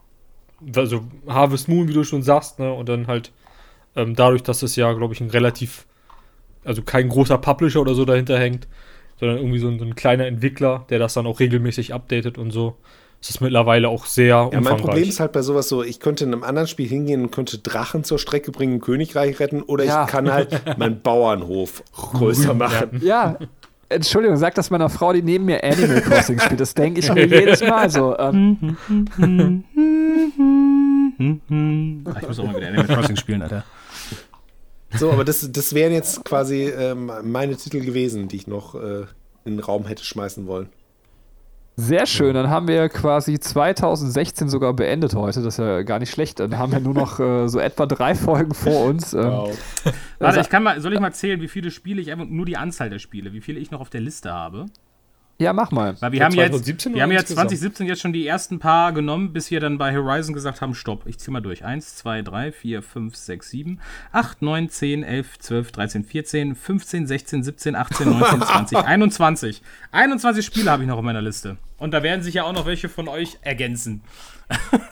also 0.75 1.01
Harvest 1.27 1.67
Moon, 1.67 1.87
wie 1.87 1.93
du 1.93 2.03
schon 2.03 2.23
sagst, 2.23 2.59
ne, 2.59 2.73
und 2.73 2.89
dann 2.89 3.07
halt 3.07 3.31
ähm, 3.95 4.15
dadurch, 4.15 4.43
dass 4.43 4.63
es 4.63 4.75
ja, 4.75 4.91
glaube 4.93 5.13
ich, 5.13 5.21
ein 5.21 5.29
relativ, 5.29 5.85
also 6.63 6.81
kein 6.81 7.09
großer 7.09 7.37
Publisher 7.37 7.81
oder 7.81 7.93
so 7.93 8.05
dahinter 8.05 8.39
hängt, 8.39 8.67
sondern 9.19 9.37
irgendwie 9.37 9.59
so 9.59 9.67
ein, 9.67 9.79
so 9.79 9.85
ein 9.85 9.95
kleiner 9.95 10.25
Entwickler, 10.27 10.85
der 10.89 10.99
das 10.99 11.13
dann 11.13 11.25
auch 11.27 11.39
regelmäßig 11.39 11.93
updatet 11.93 12.37
und 12.37 12.51
so, 12.51 12.75
ist 13.19 13.31
es 13.31 13.41
mittlerweile 13.41 13.89
auch 13.89 14.05
sehr 14.05 14.27
ja, 14.27 14.41
umfangreich. 14.43 14.71
mein 14.73 14.81
Problem 14.81 15.09
ist 15.09 15.19
halt 15.19 15.31
bei 15.31 15.41
sowas 15.41 15.67
so, 15.67 15.81
ich 15.83 15.99
könnte 15.99 16.23
in 16.23 16.33
einem 16.33 16.43
anderen 16.43 16.67
Spiel 16.67 16.87
hingehen 16.87 17.23
und 17.23 17.31
könnte 17.31 17.57
Drachen 17.57 18.03
zur 18.03 18.19
Strecke 18.19 18.51
bringen, 18.51 18.79
Königreich 18.79 19.39
retten 19.39 19.63
oder 19.63 19.83
Ja. 19.85 20.03
ich 20.05 20.09
kann 20.11 20.31
halt 20.31 20.61
meinen 20.77 21.01
Bauernhof 21.01 21.83
größer 21.93 22.53
machen. 22.53 23.01
Ja. 23.03 23.37
Entschuldigung, 23.89 24.35
sag 24.37 24.53
das 24.55 24.69
meiner 24.69 24.89
Frau, 24.89 25.13
die 25.13 25.21
neben 25.23 25.45
mir 25.45 25.63
Animal 25.63 26.01
Crossing 26.01 26.39
spielt. 26.39 26.59
Das 26.59 26.73
denke 26.73 26.99
ich 26.99 27.11
mir 27.11 27.25
jedes 27.25 27.61
Mal 27.61 27.89
so. 27.89 28.17
Ähm, 28.19 28.77
Ach, 32.05 32.17
ich 32.21 32.27
muss 32.27 32.39
auch 32.39 32.45
mal 32.45 32.57
wieder 32.57 32.67
Animal 32.67 32.85
Crossing 32.85 33.15
spielen, 33.15 33.41
Alter. 33.41 33.63
So, 34.93 35.11
aber 35.11 35.25
das, 35.25 35.51
das 35.51 35.73
wären 35.73 35.93
jetzt 35.93 36.23
quasi 36.23 36.63
ähm, 36.63 37.11
meine 37.23 37.55
Titel 37.57 37.81
gewesen, 37.81 38.27
die 38.27 38.37
ich 38.37 38.47
noch 38.47 38.75
äh, 38.75 39.01
in 39.43 39.57
den 39.57 39.59
Raum 39.59 39.85
hätte 39.85 40.03
schmeißen 40.03 40.47
wollen. 40.47 40.69
sehr 41.75 42.05
schön, 42.05 42.33
dann 42.33 42.49
haben 42.49 42.67
wir 42.67 42.89
quasi 42.89 43.39
2016 43.39 44.49
sogar 44.49 44.73
beendet 44.73 45.13
heute. 45.13 45.43
Das 45.43 45.55
ist 45.55 45.59
ja 45.59 45.83
gar 45.83 45.99
nicht 45.99 46.11
schlecht. 46.11 46.39
Dann 46.39 46.57
haben 46.57 46.71
wir 46.71 46.79
nur 46.79 46.93
noch 46.93 47.19
äh, 47.19 47.47
so 47.47 47.59
etwa 47.59 47.85
drei 47.85 48.15
Folgen 48.15 48.53
vor 48.53 48.85
uns. 48.85 49.13
Ähm, 49.13 49.21
Warte, 50.19 50.39
ich 50.39 50.49
kann 50.49 50.63
mal, 50.63 50.79
soll 50.81 50.93
ich 50.93 50.99
mal 50.99 51.13
zählen, 51.13 51.41
wie 51.41 51.47
viele 51.47 51.69
Spiele 51.69 52.01
ich 52.01 52.11
einfach 52.11 52.25
nur 52.25 52.45
die 52.45 52.57
Anzahl 52.57 52.89
der 52.89 52.99
Spiele, 52.99 53.33
wie 53.33 53.41
viele 53.41 53.59
ich 53.59 53.71
noch 53.71 53.81
auf 53.81 53.89
der 53.89 54.01
Liste 54.01 54.31
habe? 54.31 54.65
Ja, 55.39 55.53
mach 55.53 55.69
mal. 55.69 55.95
Weil 56.01 56.13
wir 56.13 56.19
Ja, 56.19 56.25
haben 56.25 56.33
jetzt, 56.33 56.47
2017 56.49 56.95
wir 56.95 57.03
haben 57.03 57.11
jetzt 57.11 57.29
insgesamt? 57.29 57.49
2017 57.51 57.87
jetzt 57.87 58.01
schon 58.01 58.13
die 58.13 58.25
ersten 58.25 58.57
paar 58.57 58.91
genommen, 58.91 59.33
bis 59.33 59.51
wir 59.51 59.59
dann 59.59 59.77
bei 59.77 59.95
Horizon 59.95 60.33
gesagt 60.33 60.61
haben, 60.61 60.73
stopp. 60.73 61.03
Ich 61.05 61.19
zieh 61.19 61.29
mal 61.29 61.41
durch. 61.41 61.63
1, 61.63 61.95
2, 61.97 62.23
3, 62.23 62.51
4, 62.51 62.81
5, 62.81 63.15
6, 63.15 63.49
7, 63.51 63.79
8, 64.11 64.41
9, 64.41 64.69
10, 64.69 65.03
11, 65.03 65.39
12, 65.39 65.71
13, 65.71 66.03
14, 66.05 66.55
15, 66.55 67.07
16, 67.07 67.43
17, 67.43 67.75
18, 67.75 68.09
19, 68.19 68.41
20, 68.41 68.77
21. 68.79 69.61
21 69.91 70.45
Spiele 70.45 70.71
habe 70.71 70.83
ich 70.83 70.89
noch 70.89 70.97
auf 70.97 71.03
meiner 71.03 71.21
Liste. 71.21 71.57
Und 71.77 71.93
da 71.93 72.01
werden 72.01 72.23
sich 72.23 72.33
ja 72.33 72.43
auch 72.43 72.53
noch 72.53 72.65
welche 72.65 72.89
von 72.89 73.07
euch 73.07 73.37
ergänzen. 73.41 74.01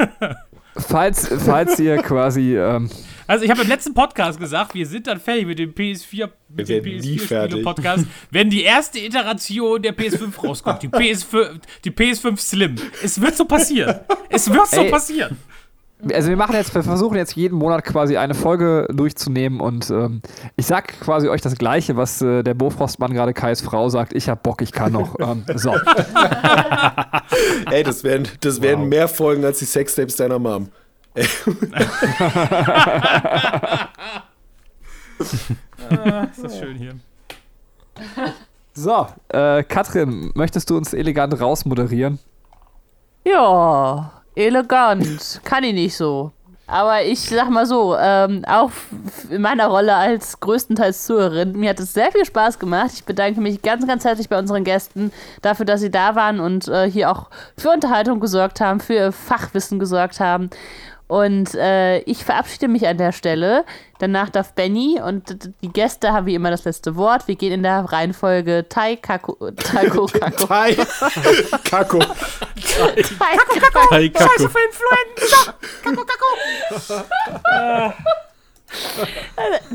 Falls, 0.77 1.29
falls 1.45 1.79
ihr 1.79 1.97
quasi. 2.01 2.57
Ähm, 2.57 2.89
Also 3.27 3.43
ich 3.43 3.49
habe 3.49 3.61
im 3.63 3.67
letzten 3.67 3.93
Podcast 3.93 4.39
gesagt, 4.39 4.75
wir 4.75 4.85
sind 4.85 5.07
dann 5.07 5.19
fertig 5.19 5.47
mit 5.47 5.57
dem 5.57 5.73
PS4, 5.73 6.29
mit 6.49 6.69
dem 6.69 6.85
werden 6.85 6.99
nie 6.99 7.17
fertig. 7.17 7.57
PS4-Spiele-Podcast, 7.57 8.05
wenn 8.31 8.49
die 8.49 8.63
erste 8.63 8.99
Iteration 8.99 9.81
der 9.81 9.95
PS5 9.97 10.45
rauskommt, 10.45 10.83
die 10.83 10.89
PS5, 10.89 11.59
die 11.83 11.91
PS5 11.91 12.37
Slim. 12.37 12.75
Es 13.03 13.19
wird 13.19 13.35
so 13.35 13.45
passieren. 13.45 13.99
Es 14.29 14.51
wird 14.51 14.67
so 14.67 14.81
Ey. 14.81 14.91
passieren. 14.91 15.37
also 16.13 16.29
wir 16.29 16.37
machen 16.37 16.53
jetzt, 16.55 16.75
wir 16.75 16.83
versuchen 16.83 17.17
jetzt 17.17 17.35
jeden 17.35 17.57
Monat 17.57 17.83
quasi 17.83 18.15
eine 18.15 18.35
Folge 18.35 18.87
durchzunehmen 18.93 19.59
und 19.59 19.89
ähm, 19.89 20.21
ich 20.55 20.67
sag 20.67 20.99
quasi 20.99 21.27
euch 21.27 21.41
das 21.41 21.55
Gleiche, 21.55 21.97
was 21.97 22.21
äh, 22.21 22.43
der 22.43 22.53
Bofrostmann 22.53 23.13
gerade 23.13 23.33
Kais 23.33 23.61
Frau 23.61 23.89
sagt. 23.89 24.13
Ich 24.13 24.29
hab 24.29 24.43
Bock, 24.43 24.61
ich 24.61 24.71
kann 24.71 24.91
noch. 24.91 25.15
ähm, 25.19 25.43
so. 25.55 25.73
Ey, 27.71 27.81
das 27.81 28.03
wären, 28.03 28.27
das 28.41 28.61
wären 28.61 28.87
mehr 28.87 29.07
Folgen 29.07 29.43
als 29.43 29.57
die 29.59 29.65
Sextapes 29.65 30.15
deiner 30.15 30.37
Mom. 30.37 30.69
Ist 31.15 31.47
das 36.43 36.59
schön 36.59 36.75
hier. 36.75 36.95
So, 38.73 39.07
äh, 39.29 39.63
Katrin, 39.63 40.31
möchtest 40.35 40.69
du 40.69 40.75
uns 40.75 40.93
elegant 40.93 41.39
rausmoderieren? 41.39 42.19
Ja, 43.23 44.11
elegant. 44.35 45.39
Kann 45.43 45.63
ich 45.63 45.73
nicht 45.73 45.95
so. 45.95 46.31
Aber 46.67 47.03
ich 47.03 47.21
sag 47.21 47.49
mal 47.51 47.67
so, 47.67 47.95
ähm, 47.95 48.43
auch 48.47 48.71
in 49.29 49.41
meiner 49.41 49.67
Rolle 49.67 49.95
als 49.95 50.39
größtenteils 50.39 51.05
Zuhörerin, 51.05 51.51
mir 51.51 51.69
hat 51.69 51.79
es 51.79 51.93
sehr 51.93 52.11
viel 52.11 52.25
Spaß 52.25 52.57
gemacht. 52.57 52.89
Ich 52.95 53.05
bedanke 53.05 53.39
mich 53.39 53.61
ganz, 53.61 53.85
ganz 53.85 54.03
herzlich 54.03 54.29
bei 54.29 54.39
unseren 54.39 54.63
Gästen 54.63 55.11
dafür, 55.43 55.67
dass 55.67 55.81
sie 55.81 55.91
da 55.91 56.15
waren 56.15 56.39
und 56.39 56.67
äh, 56.67 56.89
hier 56.89 57.11
auch 57.11 57.29
für 57.55 57.69
Unterhaltung 57.69 58.19
gesorgt 58.19 58.61
haben, 58.61 58.79
für 58.79 59.11
Fachwissen 59.11 59.77
gesorgt 59.77 60.19
haben. 60.19 60.49
Und 61.07 61.53
äh, 61.53 61.99
ich 61.99 62.25
verabschiede 62.25 62.67
mich 62.67 62.87
an 62.87 62.97
der 62.97 63.11
Stelle. 63.11 63.63
Danach 63.99 64.29
darf 64.29 64.53
Benny 64.53 64.99
und 64.99 65.53
die 65.61 65.69
Gäste 65.69 66.11
haben 66.11 66.25
wie 66.25 66.33
immer 66.33 66.49
das 66.49 66.65
letzte 66.65 66.95
Wort. 66.95 67.27
Wir 67.27 67.35
gehen 67.35 67.53
in 67.53 67.63
der 67.63 67.81
Reihenfolge 67.81 68.65
Tai, 68.67 68.95
Kako, 68.97 69.51
Taiko, 69.51 70.07
Kako. 70.07 70.49
Hi! 70.49 70.75
Kako. 71.63 71.99
Tai, 71.99 73.37
Hi, 73.91 74.09
Kako. 74.09 74.49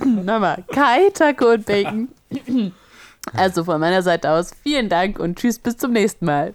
Nochmal. 0.05 0.65
Kai, 0.73 1.11
Taco 1.11 1.53
und 1.53 1.65
Bacon. 1.65 2.09
Also 3.35 3.65
von 3.65 3.81
meiner 3.81 4.03
Seite 4.03 4.31
aus 4.31 4.51
vielen 4.63 4.89
Dank 4.89 5.19
und 5.19 5.39
tschüss, 5.39 5.59
bis 5.59 5.77
zum 5.77 5.93
nächsten 5.93 6.25
Mal. 6.25 6.55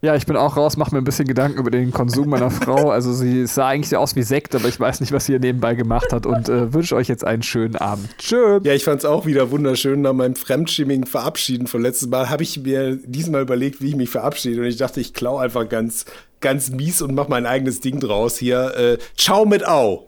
Ja, 0.00 0.14
ich 0.14 0.26
bin 0.26 0.36
auch 0.36 0.56
raus, 0.56 0.76
mache 0.76 0.94
mir 0.94 1.00
ein 1.00 1.04
bisschen 1.04 1.26
Gedanken 1.26 1.58
über 1.58 1.72
den 1.72 1.90
Konsum 1.90 2.28
meiner 2.28 2.52
Frau. 2.52 2.90
Also 2.90 3.12
sie 3.12 3.48
sah 3.48 3.66
eigentlich 3.66 3.96
aus 3.96 4.14
wie 4.14 4.22
Sekt, 4.22 4.54
aber 4.54 4.68
ich 4.68 4.78
weiß 4.78 5.00
nicht, 5.00 5.10
was 5.10 5.26
sie 5.26 5.32
hier 5.32 5.40
nebenbei 5.40 5.74
gemacht 5.74 6.12
hat 6.12 6.24
und 6.24 6.48
äh, 6.48 6.72
wünsche 6.72 6.94
euch 6.94 7.08
jetzt 7.08 7.24
einen 7.24 7.42
schönen 7.42 7.74
Abend. 7.74 8.08
Tschö. 8.16 8.60
Ja, 8.62 8.74
ich 8.74 8.84
fand 8.84 9.00
es 9.00 9.04
auch 9.04 9.26
wieder 9.26 9.50
wunderschön. 9.50 10.02
Nach 10.02 10.12
meinem 10.12 10.36
fremdschimmigen 10.36 11.04
Verabschieden 11.04 11.66
von 11.66 11.82
letztes 11.82 12.08
Mal 12.08 12.30
habe 12.30 12.44
ich 12.44 12.60
mir 12.60 12.96
diesmal 13.04 13.42
überlegt, 13.42 13.82
wie 13.82 13.88
ich 13.88 13.96
mich 13.96 14.08
verabschiede. 14.08 14.60
Und 14.60 14.68
ich 14.68 14.76
dachte, 14.76 15.00
ich 15.00 15.14
klau 15.14 15.38
einfach 15.38 15.68
ganz, 15.68 16.04
ganz 16.38 16.70
mies 16.70 17.02
und 17.02 17.16
mache 17.16 17.30
mein 17.30 17.44
eigenes 17.44 17.80
Ding 17.80 17.98
draus. 17.98 18.38
Hier, 18.38 18.76
äh, 18.76 18.98
ciao 19.16 19.46
mit 19.46 19.66
Au. 19.66 20.06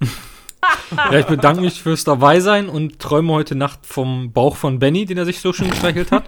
Ja, 0.90 1.18
ich 1.18 1.26
bedanke 1.26 1.60
mich 1.62 1.80
fürs 1.80 2.04
Dabeisein 2.04 2.68
und 2.68 2.98
träume 2.98 3.32
heute 3.32 3.54
Nacht 3.54 3.86
vom 3.86 4.32
Bauch 4.32 4.56
von 4.56 4.78
Benny, 4.78 5.06
den 5.06 5.16
er 5.16 5.24
sich 5.24 5.40
so 5.40 5.52
schön 5.52 5.70
gestreichelt 5.70 6.10
hat. 6.10 6.24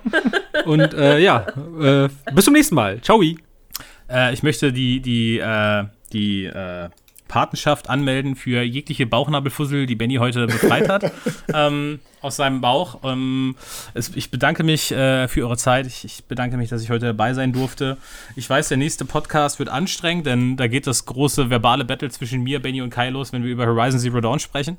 Und 0.65 0.95
äh, 0.95 1.19
ja, 1.19 1.47
äh, 1.81 2.09
bis 2.33 2.45
zum 2.45 2.55
nächsten 2.55 2.75
Mal. 2.75 3.01
Ciao. 3.01 3.23
Äh, 3.23 4.33
ich 4.33 4.43
möchte 4.43 4.73
die, 4.73 5.01
die, 5.01 5.39
äh, 5.39 5.85
die 6.13 6.47
äh, 6.47 6.89
Patenschaft 7.31 7.89
anmelden 7.89 8.35
für 8.35 8.61
jegliche 8.63 9.07
Bauchnabelfussel, 9.07 9.87
die 9.87 9.95
Benny 9.95 10.17
heute 10.17 10.49
befreit 10.49 10.89
hat 10.89 11.13
ähm, 11.55 12.01
aus 12.23 12.35
seinem 12.35 12.61
Bauch. 12.61 12.99
Ähm, 13.05 13.55
es, 13.95 14.11
ich 14.17 14.33
bedanke 14.33 14.65
mich 14.65 14.91
äh, 14.91 15.29
für 15.29 15.43
eure 15.45 15.57
Zeit. 15.57 15.87
Ich, 15.87 16.05
ich 16.05 16.25
bedanke 16.25 16.57
mich, 16.57 16.71
dass 16.71 16.83
ich 16.83 16.91
heute 16.91 17.07
dabei 17.07 17.33
sein 17.33 17.53
durfte. 17.53 17.99
Ich 18.35 18.51
weiß, 18.51 18.67
der 18.67 18.79
nächste 18.79 19.05
Podcast 19.05 19.61
wird 19.61 19.69
anstrengend, 19.69 20.27
denn 20.27 20.57
da 20.57 20.67
geht 20.67 20.89
das 20.89 21.07
große 21.07 21.51
verbale 21.51 21.85
Battle 21.85 22.11
zwischen 22.11 22.43
mir, 22.43 22.61
Benny 22.61 22.83
und 22.83 22.91
Kai 22.91 23.11
los, 23.11 23.33
wenn 23.33 23.45
wir 23.45 23.51
über 23.53 23.65
Horizon 23.65 24.01
Zero 24.01 24.21
Dawn 24.21 24.41
sprechen. 24.41 24.77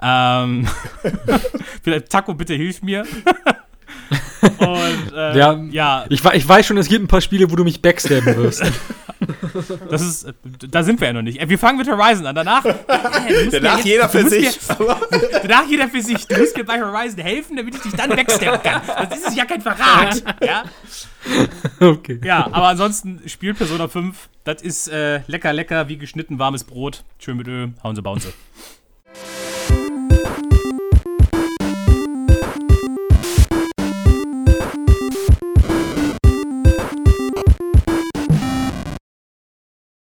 Ähm, 0.00 0.68
vielleicht, 1.82 2.10
Taco, 2.10 2.32
bitte 2.32 2.54
hilf 2.54 2.80
mir. 2.80 3.04
und 4.58 5.12
äh, 5.14 5.38
Ja, 5.38 5.60
ja, 5.70 6.04
Ich, 6.08 6.24
ich 6.24 6.48
weiß 6.48 6.66
schon, 6.66 6.76
es 6.78 6.88
gibt 6.88 7.04
ein 7.04 7.08
paar 7.08 7.20
Spiele, 7.20 7.50
wo 7.50 7.56
du 7.56 7.64
mich 7.64 7.80
backstabben 7.82 8.36
wirst. 8.36 8.62
Das 9.90 10.00
ist, 10.02 10.24
äh, 10.24 10.32
da 10.70 10.84
sind 10.84 11.00
wir 11.00 11.08
ja 11.08 11.12
noch 11.12 11.22
nicht. 11.22 11.40
Äh, 11.40 11.48
Wir 11.48 11.58
fangen 11.58 11.76
mit 11.78 11.88
Horizon 11.88 12.24
an. 12.26 12.34
Danach, 12.36 12.64
äh, 12.64 12.74
Danach 13.50 13.76
jetzt- 13.78 13.84
jeder 13.86 14.08
für 14.08 14.28
sich. 14.28 14.44
Mir, 14.78 14.96
danach 15.42 15.66
jeder 15.68 15.88
für 15.88 16.00
sich. 16.00 16.24
Du 16.28 16.38
musst 16.38 16.56
mir 16.56 16.64
bei 16.64 16.80
Horizon 16.80 17.18
helfen, 17.20 17.56
damit 17.56 17.74
ich 17.74 17.80
dich 17.82 17.94
dann 17.94 18.16
wegsteppen 18.16 18.62
kann. 18.62 18.80
Das 19.10 19.18
ist 19.18 19.36
ja 19.36 19.44
kein 19.44 19.60
Verrat. 19.60 20.22
Ja? 20.44 20.62
Okay. 21.80 22.20
ja, 22.24 22.46
aber 22.46 22.68
ansonsten 22.68 23.20
spielt 23.26 23.58
Persona 23.58 23.88
5. 23.88 24.28
Das 24.44 24.62
ist 24.62 24.88
äh, 24.88 25.20
lecker, 25.26 25.52
lecker, 25.52 25.88
wie 25.88 25.98
geschnitten 25.98 26.38
warmes 26.38 26.62
Brot. 26.64 27.02
Schön 27.18 27.36
mit 27.36 27.48
Öl. 27.48 27.72
Hauen 27.82 27.96
sie, 27.96 28.02
bauen 28.02 28.20
sie. 28.20 28.28